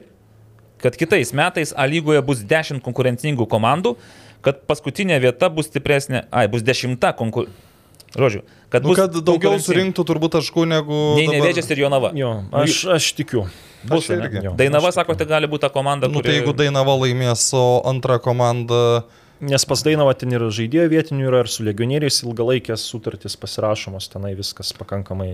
kad 0.84 0.96
kitais 1.00 1.36
metais 1.36 1.76
A 1.76 1.86
lygoje 1.92 2.24
bus 2.26 2.48
10 2.48 2.80
konkurencingų 2.86 3.52
komandų, 3.52 3.98
kad 4.46 4.64
paskutinė 4.70 5.20
vieta 5.24 5.50
bus 5.54 5.70
stipresnė, 5.72 6.28
ai, 6.32 6.48
bus 6.52 6.66
10 6.66 7.00
konkurencijų. 7.20 7.72
Žodžiu, 8.14 8.44
kad 8.70 8.86
Nu, 8.86 8.94
kad 8.94 9.16
daugiau 9.26 9.58
surinktų 9.58 10.04
turbūt 10.06 10.36
taškų 10.36 10.68
negu... 10.70 10.98
Nei 11.18 11.26
nevėdžias 11.32 11.72
ir 11.74 11.82
Jonava. 11.82 12.12
Jo, 12.14 12.44
aš, 12.54 12.84
aš 12.94 13.08
tikiu. 13.18 13.48
Bus, 13.90 14.06
irgi. 14.14 14.44
Jo, 14.46 14.54
Dainava, 14.60 14.92
sakote, 14.94 15.26
gali 15.26 15.50
būti 15.50 15.66
ta 15.66 15.72
komanda, 15.74 16.08
Nu, 16.12 16.22
tai 16.22 16.38
jeigu 16.38 16.54
Dainava 16.56 16.94
laimės, 17.02 17.48
o 17.58 17.82
antra 17.90 18.20
komanda... 18.22 19.04
Nes 19.44 19.66
pas 19.68 19.82
Dainavą 19.84 20.14
ten 20.16 20.32
ir 20.32 20.46
žaidėjų 20.56 20.92
vietinių 20.94 21.26
yra, 21.28 21.42
ir 21.44 21.50
su 21.52 21.66
legionieriais 21.66 22.22
ilgalaikės 22.24 22.86
sutartys 22.86 23.34
pasirašomos, 23.42 24.08
tenai 24.14 24.36
viskas 24.38 24.72
pakankamai 24.78 25.34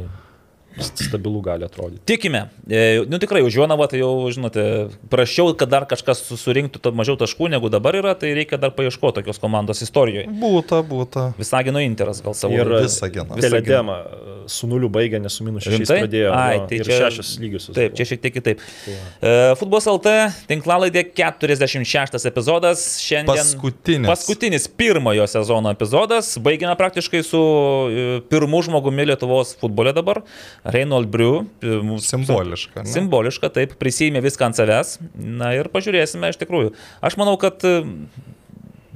stabilų 0.77 1.41
gali 1.43 1.65
atrodyti. 1.65 2.01
Tikime. 2.05 2.45
E, 2.69 2.99
Nu 3.09 3.17
tikrai, 3.19 3.41
už 3.41 3.55
Jonavą 3.55 3.87
tai 3.89 3.99
jau, 3.99 4.11
žinote, 4.31 4.89
prašiau, 5.09 5.53
kad 5.57 5.69
dar 5.69 5.85
kažkas 5.89 6.21
su- 6.27 6.37
surinktų 6.37 6.91
mažiau 6.93 7.17
taškų 7.17 7.49
negu 7.49 7.69
dabar 7.69 7.95
yra, 7.95 8.13
tai 8.15 8.33
reikia 8.37 8.59
dar 8.59 8.71
paieškoti 8.71 9.19
tokios 9.21 9.39
komandos 9.41 9.81
istorijoje. 9.81 10.27
Būta, 10.39 10.83
būta. 10.85 11.33
Visagino 11.37 11.79
Interas 11.83 12.21
gal 12.21 12.33
savo. 12.33 12.53
Ir 12.53 12.65
Visaginą. 12.65 13.35
Visaginą. 13.35 13.41
Teledema 13.41 13.97
su 14.47 14.67
nuliu 14.67 14.89
baigė, 14.89 15.19
nes 15.21 15.33
su 15.33 15.43
minus 15.43 15.65
Rimtai? 15.65 16.01
pradėjo. 16.05 16.31
Ai, 16.33 16.59
tai 16.67 16.77
ir 16.79 16.85
čia- 16.85 17.09
šešias 17.09 17.33
lygius. 17.39 17.69
Taip, 17.73 17.95
čia 17.95 18.05
šiek 18.05 18.21
tiek 18.21 18.33
kitaip. 18.33 18.59
E, 19.21 19.55
Futbolas 19.59 19.85
LT 19.87 20.31
tinklalaidė 20.47 21.03
46 21.13 22.25
epizodas. 22.29 22.99
Šiandien 23.01 23.35
Paskutinis. 23.35 24.07
Paskutinis 24.09 24.67
pirmojo 24.67 25.25
sezono 25.27 25.71
epizodas. 25.73 26.37
Baigėme 26.37 26.75
praktiškai 26.77 27.23
su 27.25 27.39
e, 27.39 28.21
pirmu 28.29 28.61
žmogumi 28.65 29.05
Lietuvos 29.11 29.55
futbole 29.59 29.93
dabar. 29.93 30.21
Reynold 30.63 31.09
Briu. 31.11 31.45
e, 31.63 31.99
Simboliška. 32.03 32.83
ne? 32.83 32.91
Simboliška, 32.91 33.49
taip, 33.55 33.75
prisėmė 33.79 34.21
viską 34.25 34.49
ant 34.49 34.59
savęs. 34.59 34.97
Na 35.15 35.53
ir 35.57 35.71
pažiūrėsime 35.73 36.31
iš 36.33 36.39
tikrųjų. 36.41 36.73
Aš 37.05 37.17
manau, 37.21 37.37
kad 37.41 37.63
e, 37.67 37.81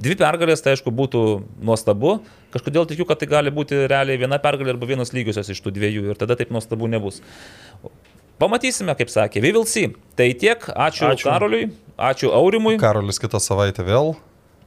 dvi 0.04 0.16
pergalės, 0.20 0.64
tai 0.64 0.76
aišku, 0.76 0.92
būtų 0.94 1.24
nuostabu. 1.64 2.18
Kažkodėl 2.54 2.88
tikiu, 2.90 3.06
kad 3.08 3.20
tai 3.22 3.30
gali 3.30 3.52
būti 3.54 3.86
realiai 3.90 4.20
viena 4.20 4.38
pergalė 4.42 4.74
arba 4.74 4.88
vienos 4.90 5.14
lygiosios 5.16 5.50
iš 5.50 5.62
tų 5.64 5.74
dviejų 5.74 6.10
ir 6.12 6.20
tada 6.20 6.36
taip 6.38 6.52
nuostabu 6.54 6.90
nebus. 6.90 7.22
Pamatysime, 8.38 8.94
kaip 8.98 9.10
sakė, 9.10 9.40
see. 9.66 9.94
Tai 10.18 10.28
tiek, 10.34 10.58
ačiū, 10.58 11.06
ačiū. 11.12 11.30
Karoliui, 11.30 11.70
ačiū 11.96 12.32
Aurimui. 12.34 12.76
Karolis 12.82 13.18
kitą 13.22 13.38
savaitę 13.38 13.86
vėl. 13.86 14.16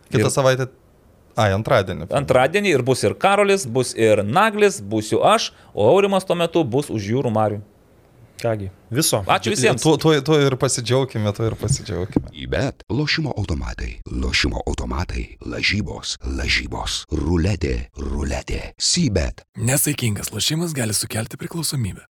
Kitą 0.08 0.28
ir... 0.28 0.32
savaitę. 0.32 0.70
Ai, 1.38 1.52
antradienį. 1.54 2.10
Antradienį 2.18 2.74
ir 2.74 2.84
bus 2.86 3.04
ir 3.06 3.14
Karolis, 3.22 3.68
bus 3.70 3.94
ir 3.94 4.24
Naglis, 4.26 4.82
būsiu 4.82 5.22
aš, 5.22 5.52
o 5.78 5.86
Aurimas 5.92 6.26
tuo 6.26 6.38
metu 6.40 6.64
bus 6.66 6.90
už 6.90 7.12
jūrų 7.14 7.34
marių. 7.36 7.60
Kągi, 8.38 8.70
viso. 8.94 9.24
Ačiū 9.26 9.54
visiems. 9.54 9.82
Tuo, 9.82 9.96
tuo, 9.98 10.14
tuo 10.22 10.38
ir 10.42 10.54
pasidžiaugime, 10.62 11.32
tuo 11.34 11.48
ir 11.50 11.56
pasidžiaugime. 11.58 12.30
Bet 12.50 12.86
lošimo 12.90 13.34
automatai, 13.38 13.96
lošimo 14.10 14.62
automatai, 14.66 15.26
lažybos, 15.42 16.18
lažybos, 16.26 17.00
ruletė, 17.14 17.90
ruletė, 17.98 18.62
sybet. 18.78 19.42
Nesaikingas 19.58 20.34
lošimas 20.34 20.78
gali 20.78 20.94
sukelti 20.94 21.42
priklausomybę. 21.42 22.06